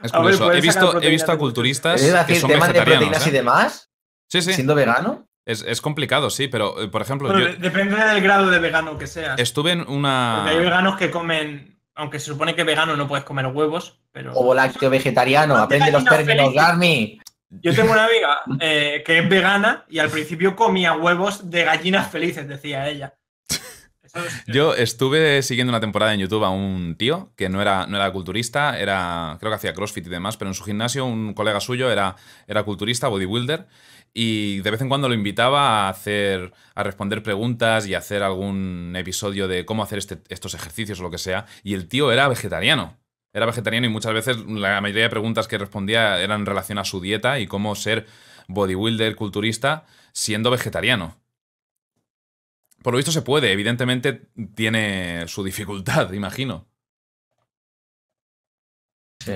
Es 0.03 0.11
ver, 0.11 0.21
curioso. 0.21 0.51
He 0.53 0.61
visto, 0.61 1.01
he 1.01 1.09
visto 1.09 1.31
a 1.31 1.37
culturistas 1.37 2.01
Es 2.01 2.11
que 2.11 2.17
decir, 2.17 2.37
son 2.37 2.49
temas 2.51 2.67
de 2.69 2.73
vegetarianos. 2.73 3.07
proteínas 3.09 3.25
y 3.27 3.29
¿eh? 3.29 3.33
demás, 3.33 3.89
Sí, 4.29 4.41
sí. 4.41 4.53
siendo 4.53 4.75
vegano. 4.75 5.27
Es, 5.45 5.63
es 5.67 5.81
complicado, 5.81 6.29
sí, 6.29 6.47
pero 6.47 6.79
eh, 6.81 6.87
por 6.87 7.01
ejemplo, 7.01 7.37
yo 7.37 7.53
depende 7.57 7.95
del 7.97 8.21
grado 8.21 8.49
de 8.49 8.59
vegano 8.59 8.97
que 8.97 9.07
seas. 9.07 9.39
estuve 9.39 9.71
en 9.71 9.79
Porque 9.79 9.91
hay 9.91 9.97
una. 9.97 10.55
veganos 10.59 10.97
que 10.97 11.09
comen, 11.11 11.79
aunque 11.95 12.19
se 12.19 12.27
supone 12.27 12.55
que 12.55 12.63
vegano 12.63 12.95
no 12.95 13.07
puedes 13.07 13.25
comer 13.25 13.47
huevos, 13.47 13.99
pero 14.11 14.33
O 14.33 14.53
lácteo 14.53 14.89
vegetariano. 14.89 15.55
No, 15.57 15.63
Aprende 15.63 15.91
los 15.91 16.05
términos. 16.05 16.53
Garmi. 16.53 17.19
yo 17.49 17.73
tengo 17.75 17.91
una 17.91 18.05
amiga 18.05 18.39
eh, 18.59 19.01
que 19.05 19.17
es 19.19 19.27
vegana 19.29 19.83
y 19.89 19.99
al 19.99 20.09
principio 20.09 20.55
comía 20.55 20.93
huevos 20.93 21.49
de 21.49 21.63
gallinas 21.63 22.09
felices, 22.09 22.47
decía 22.47 22.87
ella. 22.87 23.15
Yo 24.47 24.73
estuve 24.75 25.41
siguiendo 25.41 25.71
una 25.71 25.79
temporada 25.79 26.13
en 26.13 26.19
YouTube 26.19 26.43
a 26.43 26.49
un 26.49 26.95
tío 26.97 27.31
que 27.35 27.49
no 27.49 27.61
era, 27.61 27.87
no 27.87 27.97
era 27.97 28.11
culturista, 28.11 28.79
era 28.79 29.37
creo 29.39 29.51
que 29.51 29.55
hacía 29.55 29.73
CrossFit 29.73 30.07
y 30.07 30.09
demás, 30.09 30.37
pero 30.37 30.49
en 30.49 30.55
su 30.55 30.63
gimnasio 30.63 31.05
un 31.05 31.33
colega 31.33 31.59
suyo 31.59 31.89
era, 31.91 32.15
era 32.47 32.63
culturista, 32.63 33.07
bodybuilder, 33.07 33.67
y 34.13 34.59
de 34.59 34.71
vez 34.71 34.81
en 34.81 34.89
cuando 34.89 35.07
lo 35.07 35.13
invitaba 35.15 35.85
a 35.87 35.89
hacer, 35.89 36.51
a 36.75 36.83
responder 36.83 37.23
preguntas 37.23 37.87
y 37.87 37.93
a 37.95 37.99
hacer 37.99 38.23
algún 38.23 38.93
episodio 38.97 39.47
de 39.47 39.65
cómo 39.65 39.83
hacer 39.83 39.99
este- 39.99 40.21
estos 40.29 40.53
ejercicios 40.53 40.99
o 40.99 41.03
lo 41.03 41.11
que 41.11 41.17
sea. 41.17 41.45
Y 41.63 41.73
el 41.75 41.87
tío 41.87 42.11
era 42.11 42.27
vegetariano. 42.27 42.97
Era 43.33 43.45
vegetariano 43.45 43.87
y 43.87 43.89
muchas 43.89 44.13
veces 44.13 44.37
la 44.45 44.81
mayoría 44.81 45.03
de 45.03 45.09
preguntas 45.09 45.47
que 45.47 45.57
respondía 45.57 46.19
eran 46.19 46.41
en 46.41 46.45
relación 46.45 46.77
a 46.79 46.83
su 46.83 46.99
dieta 46.99 47.39
y 47.39 47.47
cómo 47.47 47.75
ser 47.75 48.05
bodybuilder, 48.49 49.15
culturista, 49.15 49.85
siendo 50.11 50.51
vegetariano. 50.51 51.20
Por 52.81 52.93
lo 52.93 52.97
visto 52.97 53.11
se 53.11 53.21
puede, 53.21 53.51
evidentemente 53.51 54.29
tiene 54.55 55.27
su 55.27 55.43
dificultad, 55.43 56.11
imagino. 56.13 56.67
Sí. 59.19 59.33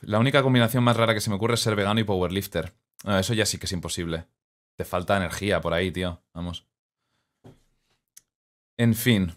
La 0.00 0.18
única 0.18 0.42
combinación 0.42 0.84
más 0.84 0.96
rara 0.96 1.14
que 1.14 1.20
se 1.20 1.30
me 1.30 1.36
ocurre 1.36 1.54
es 1.54 1.60
ser 1.60 1.74
vegano 1.76 2.00
y 2.00 2.04
powerlifter. 2.04 2.74
Ah, 3.04 3.20
eso 3.20 3.34
ya 3.34 3.46
sí 3.46 3.58
que 3.58 3.66
es 3.66 3.72
imposible. 3.72 4.26
Te 4.76 4.84
falta 4.84 5.16
energía 5.16 5.60
por 5.60 5.72
ahí, 5.74 5.90
tío. 5.90 6.22
Vamos. 6.32 6.66
En 8.76 8.94
fin. 8.94 9.34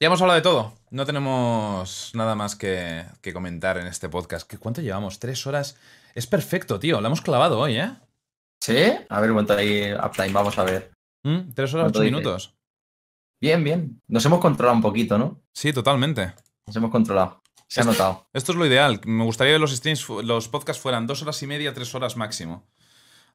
Ya 0.00 0.08
hemos 0.08 0.20
hablado 0.20 0.36
de 0.36 0.42
todo. 0.42 0.74
No 0.90 1.06
tenemos 1.06 2.10
nada 2.14 2.34
más 2.34 2.56
que, 2.56 3.04
que 3.20 3.32
comentar 3.32 3.78
en 3.78 3.86
este 3.86 4.08
podcast. 4.08 4.48
¿Qué- 4.48 4.58
¿Cuánto 4.58 4.80
llevamos? 4.82 5.20
Tres 5.20 5.46
horas. 5.46 5.76
Es 6.14 6.26
perfecto, 6.26 6.78
tío. 6.78 7.00
Lo 7.00 7.06
hemos 7.06 7.20
clavado 7.22 7.58
hoy, 7.60 7.78
¿eh? 7.78 7.92
¿Sí? 8.64 8.78
A 9.10 9.20
ver, 9.20 9.30
un 9.30 9.34
momento 9.34 9.52
ahí, 9.52 9.92
uptime, 9.92 10.32
vamos 10.32 10.56
a 10.56 10.64
ver. 10.64 10.90
¿Mm? 11.22 11.52
Tres 11.54 11.74
horas, 11.74 11.84
¿Cuánto 11.84 11.98
ocho 11.98 12.04
dice? 12.04 12.16
minutos. 12.16 12.54
Bien, 13.38 13.62
bien. 13.62 14.00
Nos 14.08 14.24
hemos 14.24 14.40
controlado 14.40 14.74
un 14.74 14.80
poquito, 14.80 15.18
¿no? 15.18 15.42
Sí, 15.52 15.74
totalmente. 15.74 16.32
Nos 16.66 16.74
hemos 16.74 16.90
controlado. 16.90 17.42
Se 17.68 17.82
ha 17.82 17.84
notado. 17.84 18.26
Esto 18.32 18.52
es 18.52 18.58
lo 18.58 18.64
ideal. 18.64 19.02
Me 19.04 19.22
gustaría 19.24 19.52
que 19.52 19.58
los 19.58 19.76
streams, 19.76 20.08
los 20.08 20.48
podcasts 20.48 20.82
fueran 20.82 21.06
dos 21.06 21.20
horas 21.20 21.42
y 21.42 21.46
media, 21.46 21.74
tres 21.74 21.94
horas 21.94 22.16
máximo. 22.16 22.66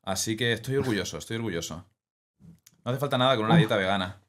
Así 0.02 0.36
que 0.36 0.52
estoy 0.52 0.78
orgulloso, 0.78 1.20
estoy 1.20 1.38
orgulloso. 1.38 1.86
No 2.84 2.92
hace 2.92 3.00
falta 3.00 3.20
nada 3.20 3.36
con 3.36 3.46
una 3.46 3.58
dieta 3.58 3.76
vegana. 3.76 4.24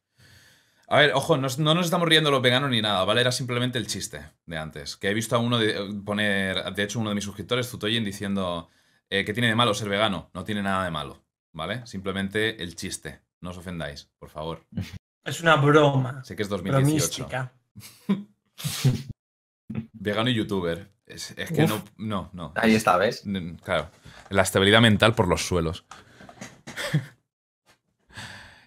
A 0.87 0.99
ver, 0.99 1.15
ojo, 1.15 1.39
no, 1.39 1.49
no 1.57 1.75
nos 1.75 1.87
estamos 1.87 2.11
riendo 2.11 2.31
los 2.31 2.43
veganos 2.43 2.69
ni 2.69 2.83
nada, 2.83 3.05
¿vale? 3.05 3.23
Era 3.23 3.33
simplemente 3.33 3.79
el 3.79 3.87
chiste 3.87 4.20
de 4.45 4.59
antes. 4.59 4.99
Que 4.99 5.09
he 5.09 5.15
visto 5.15 5.35
a 5.35 5.39
uno 5.39 5.57
de, 5.57 5.95
poner, 6.05 6.75
de 6.75 6.83
hecho, 6.83 7.01
uno 7.01 7.09
de 7.09 7.15
mis 7.15 7.25
suscriptores, 7.25 7.70
Zutoyen, 7.70 8.05
diciendo 8.05 8.69
eh, 9.10 9.24
que 9.24 9.32
tiene 9.34 9.48
de 9.48 9.55
malo 9.55 9.74
ser 9.74 9.89
vegano. 9.89 10.30
No 10.34 10.44
tiene 10.44 10.62
nada 10.62 10.84
de 10.84 10.90
malo, 10.90 11.22
¿vale? 11.52 11.86
Simplemente 11.86 12.62
el 12.62 12.76
chiste. 12.76 13.20
No 13.40 13.50
os 13.50 13.56
ofendáis, 13.58 14.10
por 14.18 14.28
favor. 14.30 14.64
es 15.24 15.40
una 15.40 15.56
broma. 15.56 16.22
Sé 16.24 16.36
que 16.36 16.42
es 16.42 16.48
2018. 16.48 17.26
Bromística. 17.28 17.52
Vegano 19.92 20.30
y 20.30 20.34
youtuber. 20.34 20.90
Es, 21.06 21.32
es 21.36 21.50
que 21.50 21.64
Uf. 21.64 21.70
no, 21.70 21.84
no, 21.98 22.30
no. 22.32 22.52
Ahí 22.56 22.74
está, 22.74 22.97
¿ves? 22.97 23.24
Claro, 23.64 23.90
la 24.28 24.42
estabilidad 24.42 24.80
mental 24.80 25.14
por 25.14 25.28
los 25.28 25.47
suelos. 25.47 25.84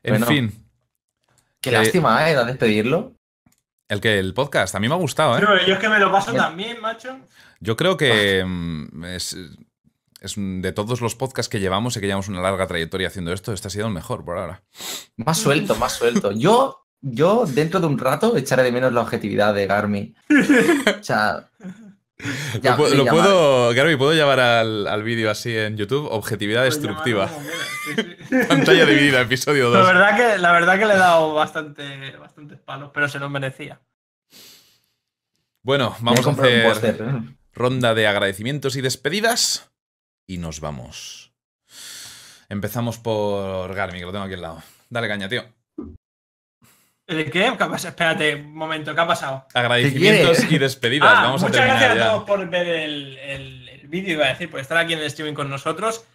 En 0.05 0.11
Bueno. 0.15 0.25
fin, 0.25 0.51
Qué 1.61 1.69
Que- 1.69 1.77
lástima, 1.77 2.29
¿eh? 2.29 2.35
De 2.35 2.43
despedirlo. 2.43 3.13
el 3.87 4.01
que 4.01 4.19
el 4.19 4.33
podcast, 4.33 4.75
a 4.75 4.79
mí 4.81 4.89
me 4.89 4.95
ha 4.95 4.97
gustado, 4.97 5.37
¿eh? 5.37 5.39
Pero 5.39 5.65
yo 5.65 5.75
es 5.75 5.79
que 5.79 5.87
me 5.87 5.97
lo 5.97 6.11
paso 6.11 6.33
también, 6.33 6.81
macho. 6.81 7.17
Yo 7.61 7.77
creo 7.77 7.95
que 7.95 8.43
mm, 8.45 9.05
es, 9.05 9.37
es 10.23 10.35
de 10.37 10.71
todos 10.71 11.01
los 11.01 11.15
podcasts 11.15 11.49
que 11.49 11.59
llevamos 11.59 11.95
y 11.95 11.99
que 11.99 12.07
llevamos 12.07 12.27
una 12.29 12.41
larga 12.41 12.65
trayectoria 12.67 13.07
haciendo 13.09 13.31
esto, 13.33 13.53
este 13.53 13.67
ha 13.67 13.71
sido 13.71 13.87
el 13.87 13.93
mejor 13.93 14.23
por 14.25 14.37
ahora. 14.37 14.63
Más 15.17 15.37
suelto, 15.37 15.75
más 15.75 15.93
suelto. 15.93 16.31
Yo, 16.31 16.85
yo 17.01 17.45
dentro 17.45 17.79
de 17.79 17.87
un 17.87 17.97
rato 17.99 18.35
echaré 18.37 18.63
de 18.63 18.71
menos 18.71 18.93
la 18.93 19.01
objetividad 19.01 19.53
de 19.53 19.67
Garmi. 19.67 20.15
O 20.99 21.03
sea. 21.03 21.49
ya- 22.61 22.77
lo 22.77 22.87
lo 22.89 23.05
puedo, 23.05 23.73
Garby, 23.73 23.97
puedo 23.97 24.13
llevar 24.13 24.39
al, 24.39 24.87
al 24.87 25.03
vídeo 25.03 25.29
así 25.29 25.55
en 25.57 25.75
YouTube, 25.75 26.07
objetividad 26.09 26.63
Pues 26.63 26.75
destructiva. 26.75 27.29
Pantalla 28.47 28.85
dividida, 28.85 29.21
episodio 29.21 29.69
La 29.71 29.79
2. 29.79 29.87
verdad, 29.87 30.15
que, 30.15 30.37
la 30.37 30.51
verdad 30.53 30.79
que 30.79 30.85
le 30.85 30.93
he 30.93 30.97
dado 30.97 31.33
bastante, 31.33 32.15
bastantes 32.17 32.59
palos, 32.59 32.91
pero 32.93 33.09
se 33.09 33.19
los 33.19 33.29
merecía. 33.29 33.81
me 34.31 34.37
Bueno, 35.63 35.95
vamos 35.99 36.25
a 36.25 36.29
hacer 36.31 36.63
póster. 36.65 37.01
¿eh? 37.01 37.35
ronda 37.53 37.93
de 37.93 38.07
agradecimientos 38.07 38.75
y 38.77 38.81
despedidas 38.81 39.69
y 40.27 40.37
nos 40.37 40.59
vamos. 40.59 41.31
Empezamos 42.49 42.97
por 42.99 43.73
Garmi, 43.73 43.99
que 43.99 44.05
lo 44.05 44.11
tengo 44.11 44.25
aquí 44.25 44.33
al 44.35 44.41
lado. 44.41 44.63
Dale 44.89 45.07
caña, 45.07 45.27
tío. 45.29 45.43
¿De 47.07 47.25
qué? 47.25 47.31
¿Qué 47.31 47.47
ha 47.47 47.57
pasado? 47.69 47.89
Espérate, 47.89 48.35
un 48.35 48.55
momento, 48.55 48.95
¿qué 48.95 49.01
ha 49.01 49.07
pasado? 49.07 49.45
Agradecimientos 49.53 50.49
y 50.51 50.57
despedidas. 50.57 51.13
Ah, 51.17 51.23
vamos 51.23 51.43
a 51.43 51.47
muchas 51.47 51.61
terminar 51.61 51.83
gracias 51.83 52.05
a 52.05 52.09
todos 52.11 52.23
por 52.23 52.49
ver 52.49 52.67
el, 52.67 53.17
el- 53.17 53.69
el 53.69 53.87
vídeo, 53.89 54.13
iba 54.13 54.25
a 54.25 54.29
decir, 54.29 54.49
por 54.49 54.59
estar 54.59 54.77
aquí 54.77 54.93
en 54.93 54.99
el 54.99 55.05
streaming 55.05 55.33
con 55.35 55.49
nosotros. 55.49 56.05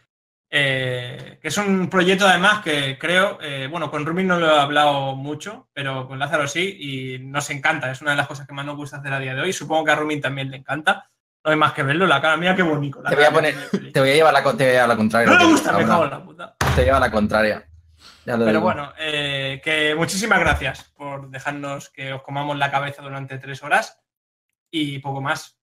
eh, 0.51 1.39
que 1.43 1.49
es 1.49 1.59
un 1.59 1.91
proyecto 1.91 2.27
además 2.27 2.62
que 2.65 2.97
creo, 2.99 3.39
eh, 3.43 3.69
bueno, 3.70 3.91
con 3.91 4.07
Rubin 4.07 4.27
no 4.28 4.39
lo 4.41 4.47
he 4.57 4.59
hablado 4.59 5.15
mucho, 5.15 5.69
pero 5.75 6.09
con 6.09 6.19
Lázaro 6.19 6.49
sí, 6.49 6.75
y 6.81 7.19
nos 7.19 7.51
encanta. 7.51 7.91
Es 7.91 8.01
una 8.01 8.12
de 8.12 8.17
las 8.17 8.27
cosas 8.27 8.47
que 8.47 8.55
más 8.55 8.65
nos 8.65 8.77
gusta 8.77 8.97
hacer 8.97 9.12
a 9.12 9.20
día 9.20 9.35
de 9.35 9.43
hoy. 9.43 9.53
Supongo 9.53 9.85
que 9.85 9.91
a 9.91 9.97
Rubin 9.97 10.23
también 10.23 10.51
le 10.51 10.57
encanta. 10.57 11.11
No 11.49 11.52
hay 11.52 11.59
más 11.59 11.73
que 11.73 11.83
verlo, 11.83 12.07
la 12.07 12.20
cara, 12.20 12.36
mira 12.36 12.55
qué 12.55 12.60
bonito. 12.62 13.01
la 13.02 13.09
Te 13.09 13.17
voy 13.17 13.25
a 13.25 13.31
poner-. 13.31 13.91
Te 13.91 14.01
voy 14.01 14.10
a 14.10 14.15
llevar 14.15 14.35
la, 14.35 14.43
te 14.43 14.51
voy 14.52 14.65
a 14.67 14.73
llevar 14.73 14.89
la 14.89 14.97
contraria. 14.97 15.33
No 15.33 15.39
que 15.39 15.44
gusta, 15.47 15.73
me 15.73 15.86
cago 15.86 16.05
en 16.05 16.10
la 16.10 16.23
puta. 16.23 16.57
Te 16.77 16.85
lleva 16.85 17.01
la 17.01 17.10
contraria. 17.10 17.67
Ya 18.27 18.35
lo 18.36 18.41
Pero 18.44 18.59
digo. 18.59 18.60
bueno, 18.60 18.93
eh, 18.99 19.59
que 19.65 19.94
muchísimas 19.94 20.41
gracias 20.41 20.85
por 20.94 21.31
dejarnos 21.31 21.89
que 21.89 22.12
os 22.12 22.20
comamos 22.23 22.59
la 22.59 22.70
cabeza 22.70 23.01
durante 23.01 23.39
tres 23.39 23.62
horas 23.62 23.99
y 24.70 24.99
poco 24.99 25.23
más. 25.23 25.59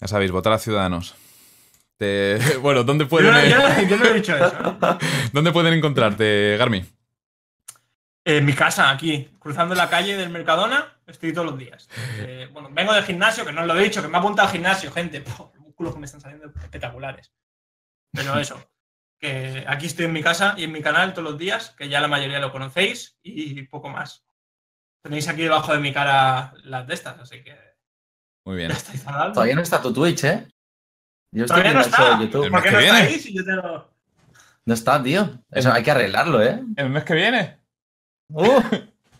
Ya 0.00 0.08
sabéis, 0.08 0.30
votar 0.30 0.54
a 0.54 0.58
Ciudadanos. 0.58 1.14
Te- 1.98 2.38
Bueno, 2.62 2.82
¿dónde 2.84 3.04
Yo 3.04 3.10
pueden, 3.10 3.32
no, 3.34 3.44
yo 3.44 3.58
no- 3.58 3.82
yo 3.82 3.96
no 3.98 4.04
he 4.06 4.14
dicho 4.14 4.34
eso. 4.34 4.46
¿eh? 4.46 4.96
¿dónde 5.34 5.52
pueden 5.52 5.74
encontrarte, 5.74 6.56
Garmi? 6.58 6.86
En 8.24 8.44
mi 8.44 8.52
casa, 8.52 8.90
aquí, 8.90 9.30
cruzando 9.38 9.74
la 9.74 9.88
calle 9.88 10.16
del 10.16 10.28
Mercadona, 10.28 10.98
estoy 11.06 11.32
todos 11.32 11.46
los 11.46 11.58
días. 11.58 11.88
Eh, 12.18 12.48
bueno, 12.52 12.68
vengo 12.70 12.92
del 12.92 13.04
gimnasio, 13.04 13.46
que 13.46 13.52
no 13.52 13.62
os 13.62 13.66
lo 13.66 13.78
he 13.78 13.82
dicho, 13.84 14.02
que 14.02 14.08
me 14.08 14.16
ha 14.18 14.20
apuntado 14.20 14.48
al 14.48 14.52
gimnasio, 14.52 14.92
gente. 14.92 15.20
Puh, 15.22 15.50
los 15.54 15.62
músculos 15.64 15.94
que 15.94 16.00
me 16.00 16.06
están 16.06 16.20
saliendo 16.20 16.46
espectaculares. 16.48 17.32
Pero 18.12 18.38
eso, 18.38 18.62
que 19.18 19.64
aquí 19.66 19.86
estoy 19.86 20.04
en 20.06 20.12
mi 20.12 20.22
casa 20.22 20.54
y 20.56 20.64
en 20.64 20.72
mi 20.72 20.82
canal 20.82 21.14
todos 21.14 21.30
los 21.30 21.38
días, 21.38 21.70
que 21.70 21.88
ya 21.88 22.00
la 22.00 22.08
mayoría 22.08 22.40
lo 22.40 22.52
conocéis, 22.52 23.18
y 23.22 23.62
poco 23.62 23.88
más. 23.88 24.24
Tenéis 25.02 25.28
aquí 25.28 25.42
debajo 25.42 25.72
de 25.72 25.78
mi 25.80 25.92
cara 25.92 26.52
las 26.64 26.86
de 26.86 26.92
estas, 26.94 27.18
así 27.20 27.42
que 27.42 27.56
Muy 28.44 28.56
bien. 28.56 28.72
Todavía 29.32 29.54
no 29.54 29.62
está 29.62 29.80
tu 29.80 29.92
Twitch, 29.94 30.24
¿eh? 30.24 30.46
Yo 31.32 31.44
estoy 31.44 31.62
Todavía 31.62 31.72
no 31.72 31.80
está. 31.80 32.16
de 32.18 32.24
YouTube. 32.26 32.44
El 32.44 32.50
¿Por 32.50 32.62
qué 32.62 32.68
que 32.68 32.74
no 32.74 32.80
viene. 32.80 33.00
estáis? 33.02 33.22
Si 33.22 33.32
yo 33.34 33.44
te 33.44 33.52
lo- 33.52 33.94
No 34.66 34.74
está, 34.74 35.02
tío. 35.02 35.42
Eso 35.50 35.72
hay 35.72 35.82
que 35.82 35.90
arreglarlo, 35.92 36.42
¿eh? 36.42 36.60
¿El 36.76 36.90
mes 36.90 37.04
que 37.04 37.14
viene? 37.14 37.59
Uh, 38.32 38.60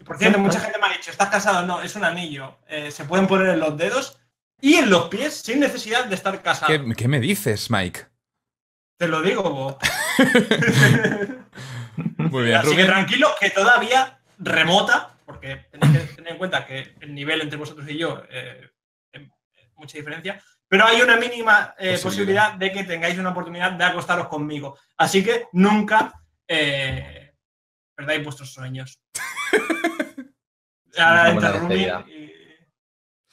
Por 0.04 0.18
cierto, 0.18 0.38
mucha 0.38 0.60
gente 0.60 0.78
me 0.78 0.86
ha 0.86 0.92
dicho, 0.96 1.10
¿estás 1.10 1.28
casado? 1.28 1.66
No, 1.66 1.82
es 1.82 1.94
un 1.96 2.04
anillo. 2.04 2.58
Eh, 2.68 2.90
se 2.90 3.04
pueden 3.04 3.26
poner 3.26 3.48
en 3.50 3.60
los 3.60 3.76
dedos 3.76 4.18
y 4.60 4.74
en 4.74 4.90
los 4.90 5.08
pies 5.08 5.34
sin 5.34 5.60
necesidad 5.60 6.06
de 6.06 6.14
estar 6.14 6.40
casado. 6.42 6.72
¿Qué, 6.72 6.94
qué 6.96 7.08
me 7.08 7.20
dices, 7.20 7.70
Mike? 7.70 8.06
Te 8.96 9.08
lo 9.08 9.22
digo. 9.22 9.78
Muy 12.18 12.44
bien, 12.44 12.56
Así 12.56 12.76
que 12.76 12.84
tranquilo, 12.84 13.28
que 13.40 13.50
todavía 13.50 14.20
remota, 14.38 15.16
porque 15.24 15.66
tenéis 15.70 16.08
que 16.08 16.14
tener 16.16 16.32
en 16.32 16.38
cuenta 16.38 16.66
que 16.66 16.94
el 17.00 17.14
nivel 17.14 17.40
entre 17.40 17.58
vosotros 17.58 17.88
y 17.88 17.98
yo 17.98 18.22
eh, 18.30 18.70
es 19.12 19.22
mucha 19.76 19.98
diferencia, 19.98 20.42
pero 20.68 20.86
hay 20.86 21.00
una 21.00 21.16
mínima 21.16 21.74
eh, 21.78 21.98
Posibilidad. 22.00 22.02
posibilidad 22.02 22.52
de 22.54 22.72
que 22.72 22.84
tengáis 22.84 23.18
una 23.18 23.30
oportunidad 23.30 23.72
de 23.72 23.84
acostaros 23.84 24.28
conmigo. 24.28 24.78
Así 24.96 25.24
que 25.24 25.46
nunca 25.52 26.12
eh, 26.46 27.32
perdáis 27.94 28.22
vuestros 28.22 28.52
sueños. 28.52 28.99
Entra 30.92 31.66
y, 31.70 31.86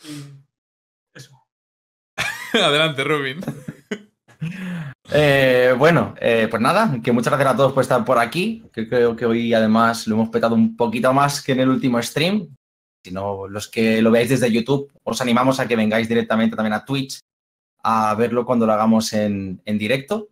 y 0.08 0.34
eso. 1.14 1.44
Adelante, 2.54 3.04
Rubin. 3.04 3.40
Eh, 5.10 5.74
bueno, 5.78 6.14
eh, 6.20 6.48
pues 6.50 6.62
nada, 6.62 7.00
que 7.02 7.12
muchas 7.12 7.32
gracias 7.32 7.54
a 7.54 7.58
todos 7.58 7.74
por 7.74 7.82
estar 7.82 8.04
por 8.04 8.20
aquí, 8.20 8.64
que 8.74 8.88
creo 8.88 9.16
que 9.16 9.26
hoy 9.26 9.54
además 9.54 10.06
lo 10.06 10.16
hemos 10.16 10.30
petado 10.30 10.54
un 10.54 10.76
poquito 10.76 11.14
más 11.14 11.42
que 11.42 11.54
en 11.54 11.62
el 11.62 11.70
último 11.70 12.02
stream. 12.04 12.56
Si 13.04 13.12
no, 13.12 13.48
los 13.48 13.70
que 13.70 14.02
lo 14.02 14.12
veáis 14.12 14.30
desde 14.30 14.52
YouTube, 14.52 14.92
os 15.04 15.22
animamos 15.22 15.60
a 15.60 15.68
que 15.68 15.78
vengáis 15.78 16.10
directamente 16.10 16.56
también 16.56 16.74
a 16.74 16.84
Twitch 16.84 17.20
a 17.84 18.14
verlo 18.16 18.46
cuando 18.46 18.66
lo 18.66 18.74
hagamos 18.74 19.14
en, 19.14 19.62
en 19.64 19.78
directo. 19.78 20.28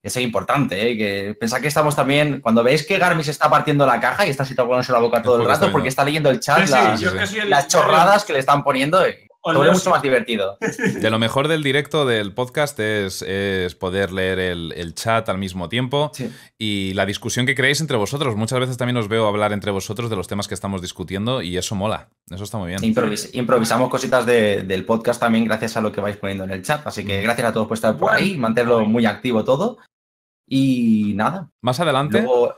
Eso 0.00 0.20
es 0.20 0.24
importante, 0.24 0.90
¿eh? 0.90 0.96
que 0.96 1.34
pensad 1.34 1.60
que 1.60 1.66
estamos 1.66 1.96
también, 1.96 2.40
cuando 2.40 2.62
veis 2.62 2.86
que 2.86 2.98
Garmi 2.98 3.24
se 3.24 3.32
está 3.32 3.50
partiendo 3.50 3.84
la 3.84 3.98
caja 3.98 4.26
y 4.26 4.30
está 4.30 4.44
así 4.44 4.54
tocándose 4.54 4.92
la 4.92 5.00
boca 5.00 5.20
todo 5.20 5.40
el 5.40 5.46
rato, 5.46 5.72
porque 5.72 5.88
está 5.88 6.04
leyendo 6.04 6.30
el 6.30 6.38
chat 6.38 6.66
Sí, 6.66 7.04
sí, 7.26 7.38
las, 7.46 7.66
chorradas 7.66 8.24
que 8.24 8.32
le 8.32 8.38
están 8.38 8.62
poniendo, 8.62 9.06
y 9.08 9.27
Leo 9.52 9.64
es 9.64 9.78
mucho 9.78 9.90
más 9.90 10.02
divertido. 10.02 10.56
De 11.00 11.10
lo 11.10 11.18
mejor 11.18 11.48
del 11.48 11.62
directo 11.62 12.04
del 12.06 12.32
podcast 12.32 12.78
es, 12.80 13.22
es 13.22 13.74
poder 13.74 14.12
leer 14.12 14.38
el, 14.38 14.72
el 14.76 14.94
chat 14.94 15.28
al 15.28 15.38
mismo 15.38 15.68
tiempo 15.68 16.10
Sí. 16.14 16.30
y 16.58 16.92
la 16.94 17.06
discusión 17.06 17.46
que 17.46 17.54
creáis 17.54 17.80
entre 17.80 17.96
vosotros. 17.96 18.36
Muchas 18.36 18.60
veces 18.60 18.76
también 18.76 18.96
os 18.96 19.08
veo 19.08 19.26
hablar 19.26 19.52
entre 19.52 19.70
vosotros 19.70 20.10
de 20.10 20.16
los 20.16 20.28
temas 20.28 20.48
que 20.48 20.54
estamos 20.54 20.82
discutiendo 20.82 21.42
y 21.42 21.56
eso 21.56 21.74
mola. 21.74 22.08
Eso 22.30 22.44
está 22.44 22.58
muy 22.58 22.68
bien. 22.68 22.80
Improvis- 22.82 23.30
improvisamos 23.32 23.88
cositas 23.90 24.26
de- 24.26 24.62
del 24.62 24.84
podcast 24.84 25.20
también 25.20 25.44
gracias 25.44 25.76
a 25.76 25.80
lo 25.80 25.90
que 25.92 26.00
vais 26.00 26.16
poniendo 26.16 26.44
en 26.44 26.50
el 26.50 26.62
chat. 26.62 26.86
Así 26.86 27.04
que 27.04 27.22
gracias 27.22 27.48
a 27.48 27.52
todos 27.52 27.66
por 27.68 27.76
estar 27.76 27.96
por 27.96 28.12
ahí, 28.12 28.36
mantenerlo 28.36 28.80
muy 28.86 29.06
activo 29.06 29.44
todo. 29.44 29.78
Y 30.46 31.12
nada. 31.14 31.50
Más 31.62 31.78
adelante. 31.80 32.22
Luego, 32.22 32.54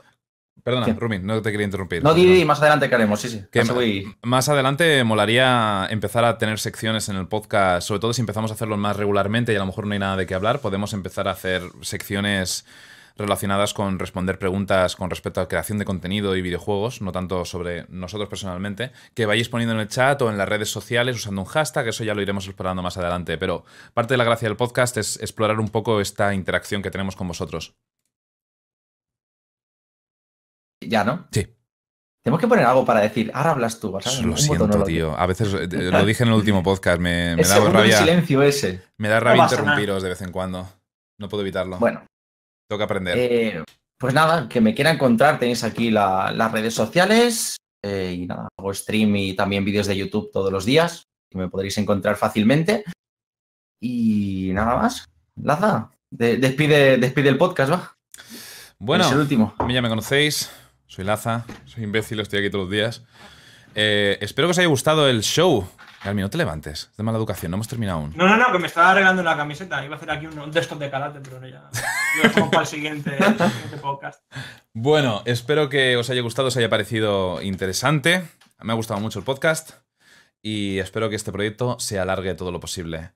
Perdona, 0.63 0.85
¿Qué? 0.85 0.93
Rubin, 0.93 1.25
no 1.25 1.41
te 1.41 1.51
quería 1.51 1.65
interrumpir. 1.65 2.03
no, 2.03 2.13
Didi, 2.13 2.45
más 2.45 2.59
adelante 2.61 2.87
que 2.89 2.95
haremos, 2.95 3.19
sí, 3.19 3.29
sí. 3.29 3.43
Que 3.51 3.59
Eso 3.61 3.73
voy- 3.73 4.15
Más 4.23 4.47
adelante 4.49 5.03
molaría 5.03 5.87
empezar 5.89 6.23
a 6.25 6.37
tener 6.37 6.59
secciones 6.59 7.09
en 7.09 7.15
el 7.15 7.27
podcast, 7.27 7.87
sobre 7.87 7.99
todo 7.99 8.13
si 8.13 8.21
empezamos 8.21 8.51
a 8.51 8.53
hacerlo 8.53 8.77
más 8.77 8.95
regularmente 8.97 9.53
y 9.53 9.55
a 9.55 9.59
lo 9.59 9.65
mejor 9.65 9.87
no 9.87 9.93
hay 9.93 9.99
nada 9.99 10.17
de 10.17 10.25
qué 10.25 10.35
hablar, 10.35 10.59
podemos 10.59 10.93
empezar 10.93 11.27
a 11.27 11.31
hacer 11.31 11.63
secciones 11.81 12.65
relacionadas 13.17 13.73
con 13.73 13.99
responder 13.99 14.39
preguntas 14.39 14.95
con 14.95 15.09
respecto 15.09 15.41
a 15.41 15.47
creación 15.47 15.77
de 15.77 15.85
contenido 15.85 16.35
y 16.35 16.41
videojuegos, 16.41 17.01
no 17.01 17.11
tanto 17.11 17.43
sobre 17.45 17.85
nosotros 17.89 18.29
personalmente, 18.29 18.91
que 19.13 19.25
vayáis 19.25 19.49
poniendo 19.49 19.75
en 19.75 19.81
el 19.81 19.89
chat 19.89 20.21
o 20.21 20.29
en 20.29 20.37
las 20.37 20.47
redes 20.47 20.69
sociales 20.69 21.17
usando 21.17 21.41
un 21.41 21.47
hashtag, 21.47 21.89
eso 21.89 22.03
ya 22.05 22.15
lo 22.15 22.21
iremos 22.21 22.45
explorando 22.47 22.81
más 22.81 22.97
adelante, 22.97 23.37
pero 23.37 23.65
parte 23.93 24.13
de 24.13 24.17
la 24.17 24.23
gracia 24.23 24.47
del 24.47 24.57
podcast 24.57 24.97
es 24.97 25.17
explorar 25.21 25.59
un 25.59 25.69
poco 25.69 25.99
esta 25.99 26.33
interacción 26.33 26.81
que 26.81 26.89
tenemos 26.89 27.15
con 27.17 27.27
vosotros. 27.27 27.73
Ya, 30.81 31.03
¿no? 31.03 31.27
Sí. 31.31 31.47
Tenemos 32.23 32.39
que 32.39 32.47
poner 32.47 32.65
algo 32.65 32.85
para 32.85 32.99
decir, 33.01 33.31
ahora 33.33 33.51
hablas 33.51 33.79
tú. 33.79 33.97
¿sabes? 34.01 34.21
Lo 34.21 34.37
siento, 34.37 34.65
botón, 34.65 34.69
no 34.69 34.77
lo- 34.79 34.85
tío. 34.85 35.17
A 35.17 35.25
veces 35.25 35.53
eh, 35.53 35.67
lo 35.67 36.05
dije 36.05 36.23
en 36.23 36.29
el 36.29 36.35
último 36.35 36.61
podcast, 36.61 36.99
me, 36.99 37.35
da 37.35 37.59
rabia. 37.69 37.97
silencio 37.97 38.43
ese. 38.43 38.81
Me 38.97 39.09
da 39.09 39.19
rabia 39.19 39.43
interrumpiros 39.43 40.03
de 40.03 40.09
vez 40.09 40.21
en 40.21 40.31
cuando. 40.31 40.67
No 41.19 41.29
puedo 41.29 41.41
evitarlo. 41.41 41.77
Bueno, 41.79 42.05
Tengo 42.69 42.77
que 42.77 42.83
aprender. 42.83 43.17
eh, 43.17 43.63
pues 43.97 44.13
nada, 44.13 44.47
que 44.49 44.61
me 44.61 44.73
quiera 44.75 44.91
encontrar, 44.91 45.39
tenéis 45.39 45.63
aquí 45.63 45.89
la- 45.91 46.31
las 46.31 46.51
redes 46.51 46.73
sociales. 46.73 47.57
eh, 47.83 48.15
y 48.19 48.27
nada, 48.27 48.47
hago 48.59 48.71
stream 48.75 49.15
y 49.15 49.33
también 49.35 49.65
vídeos 49.65 49.87
de 49.87 49.97
YouTube 49.97 50.29
todos 50.31 50.51
los 50.51 50.65
días, 50.65 51.05
que 51.31 51.39
me 51.39 51.49
podréis 51.49 51.75
encontrar 51.79 52.15
fácilmente. 52.15 52.83
Y 53.81 54.51
nada 54.53 54.75
más. 54.75 55.05
Laza, 55.41 55.89
de- 56.11 56.37
despide, 56.37 56.97
despide 56.97 57.29
el 57.29 57.37
podcast, 57.39 57.71
va. 57.71 57.97
bueno, 58.77 59.05
Es 59.05 59.11
el 59.11 59.17
último. 59.19 59.55
a 59.57 59.65
mí 59.65 59.73
ya 59.73 59.81
me 59.81 59.89
conocéis. 59.89 60.51
Soy 60.91 61.05
Laza, 61.05 61.45
soy 61.63 61.85
imbécil, 61.85 62.19
estoy 62.19 62.39
aquí 62.39 62.49
todos 62.49 62.65
los 62.65 62.71
días. 62.71 63.01
Eh, 63.75 64.17
espero 64.19 64.49
que 64.49 64.51
os 64.51 64.57
haya 64.57 64.67
gustado 64.67 65.07
el 65.07 65.21
show. 65.21 65.65
Galmi, 66.03 66.21
no 66.21 66.29
te 66.29 66.37
levantes. 66.37 66.89
Es 66.91 66.97
de 66.97 67.03
mala 67.03 67.17
educación, 67.17 67.49
no 67.49 67.55
hemos 67.55 67.69
terminado 67.69 67.99
aún. 67.99 68.13
No, 68.13 68.27
no, 68.27 68.35
no, 68.35 68.51
que 68.51 68.59
me 68.59 68.67
estaba 68.67 68.91
arreglando 68.91 69.23
la 69.23 69.37
camiseta. 69.37 69.85
Iba 69.85 69.95
a 69.95 69.97
hacer 69.97 70.11
aquí 70.11 70.25
un 70.25 70.51
de 70.51 70.59
estos 70.59 70.77
de 70.77 70.91
karate, 70.91 71.21
pero 71.21 71.39
no 71.39 71.47
ya. 71.47 71.69
Lo 72.17 72.23
dejamos 72.23 72.49
para 72.49 72.63
el 72.63 72.67
siguiente, 72.67 73.15
el 73.15 73.23
siguiente 73.23 73.77
podcast. 73.81 74.21
Bueno, 74.73 75.21
espero 75.23 75.69
que 75.69 75.95
os 75.95 76.09
haya 76.09 76.19
gustado, 76.23 76.49
os 76.49 76.57
haya 76.57 76.69
parecido 76.69 77.41
interesante. 77.41 78.27
Me 78.59 78.73
ha 78.73 78.75
gustado 78.75 78.99
mucho 78.99 79.17
el 79.17 79.23
podcast 79.23 79.71
y 80.41 80.79
espero 80.79 81.09
que 81.09 81.15
este 81.15 81.31
proyecto 81.31 81.79
se 81.79 81.99
alargue 81.99 82.35
todo 82.35 82.51
lo 82.51 82.59
posible. 82.59 83.11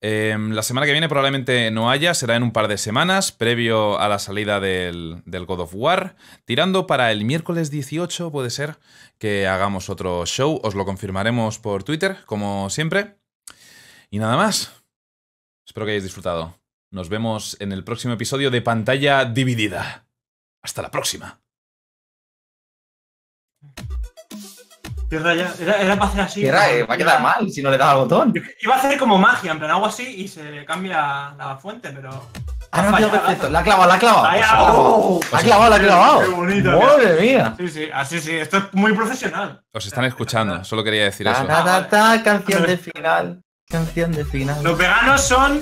Em, 0.00 0.50
la 0.52 0.62
semana 0.62 0.86
que 0.86 0.92
viene 0.92 1.08
probablemente 1.08 1.70
no 1.70 1.90
haya, 1.90 2.12
será 2.14 2.36
en 2.36 2.42
un 2.42 2.52
par 2.52 2.68
de 2.68 2.76
semanas, 2.76 3.32
previo 3.32 3.98
a 3.98 4.08
la 4.08 4.18
salida 4.18 4.60
del, 4.60 5.22
del, 5.24 5.46
God 5.46 5.60
of 5.60 5.72
War. 5.74 6.16
Tirando 6.44 6.86
para 6.86 7.10
el 7.10 7.24
miércoles 7.24 7.70
18, 7.70 8.30
puede 8.30 8.50
ser 8.50 8.78
que 9.18 9.46
hagamos 9.46 9.88
otro 9.88 10.26
show. 10.26 10.60
Os 10.62 10.74
lo 10.74 10.84
confirmaremos 10.84 11.58
por 11.58 11.84
Twitter, 11.84 12.18
como 12.26 12.68
siempre. 12.68 13.16
Y 14.10 14.18
nada 14.18 14.36
más. 14.36 14.72
Espero 15.66 15.86
que 15.86 15.92
hayáis 15.92 16.04
disfrutado. 16.04 16.58
Nos 16.90 17.08
vemos 17.08 17.56
en 17.58 17.72
el 17.72 17.82
próximo 17.82 18.14
episodio 18.14 18.50
de 18.50 18.62
Pantalla 18.62 19.24
Dividida. 19.24 20.06
Hasta 20.62 20.82
la 20.82 20.90
próxima. 20.90 21.40
Era, 25.18 25.80
era, 25.80 25.96
para 25.96 26.10
hacer 26.10 26.20
así. 26.20 26.46
Era, 26.46 26.70
eh, 26.70 26.82
va 26.84 26.94
a 26.94 26.96
quedar 26.96 27.20
mal 27.22 27.50
si 27.50 27.62
no 27.62 27.70
le 27.70 27.78
das 27.78 27.88
al 27.88 27.96
botón. 27.98 28.32
Iba 28.60 28.74
a 28.74 28.78
hacer 28.78 28.98
como 28.98 29.18
magia, 29.18 29.52
en 29.52 29.58
plan 29.58 29.70
algo 29.70 29.86
así 29.86 30.02
y 30.22 30.28
se 30.28 30.64
cambia 30.64 31.34
la 31.36 31.56
fuente, 31.60 31.90
pero. 31.90 32.28
Ah, 32.72 32.82
no, 32.82 32.96
tío, 32.96 33.10
perfecto. 33.10 33.48
La 33.50 33.60
ha 33.60 33.62
clavado, 33.62 33.88
la 33.88 33.94
ha 33.94 33.98
clavado. 33.98 34.28
Oh, 34.76 35.20
la 35.30 35.38
ha 35.38 35.42
clavado, 35.42 35.70
la 35.70 35.76
ha 35.76 35.80
clavado. 35.80 36.20
Qué 36.20 36.28
bonito. 36.28 36.70
Madre 36.80 37.20
mía. 37.20 37.54
Sí, 37.56 37.68
sí, 37.68 37.88
así 37.92 38.20
sí. 38.20 38.32
Esto 38.36 38.56
es 38.58 38.64
muy 38.72 38.92
profesional. 38.92 39.62
Os 39.72 39.86
están 39.86 40.04
escuchando, 40.04 40.64
solo 40.64 40.82
quería 40.82 41.04
decir 41.04 41.24
Ta, 41.26 41.32
eso. 41.32 41.46
ta, 41.46 41.64
ta, 41.64 41.88
ta, 41.88 42.22
canción 42.22 42.62
de 42.66 42.76
final. 42.76 43.42
Canción 43.68 44.12
de 44.12 44.24
final. 44.24 44.62
Los 44.62 44.76
veganos 44.76 45.22
son 45.22 45.60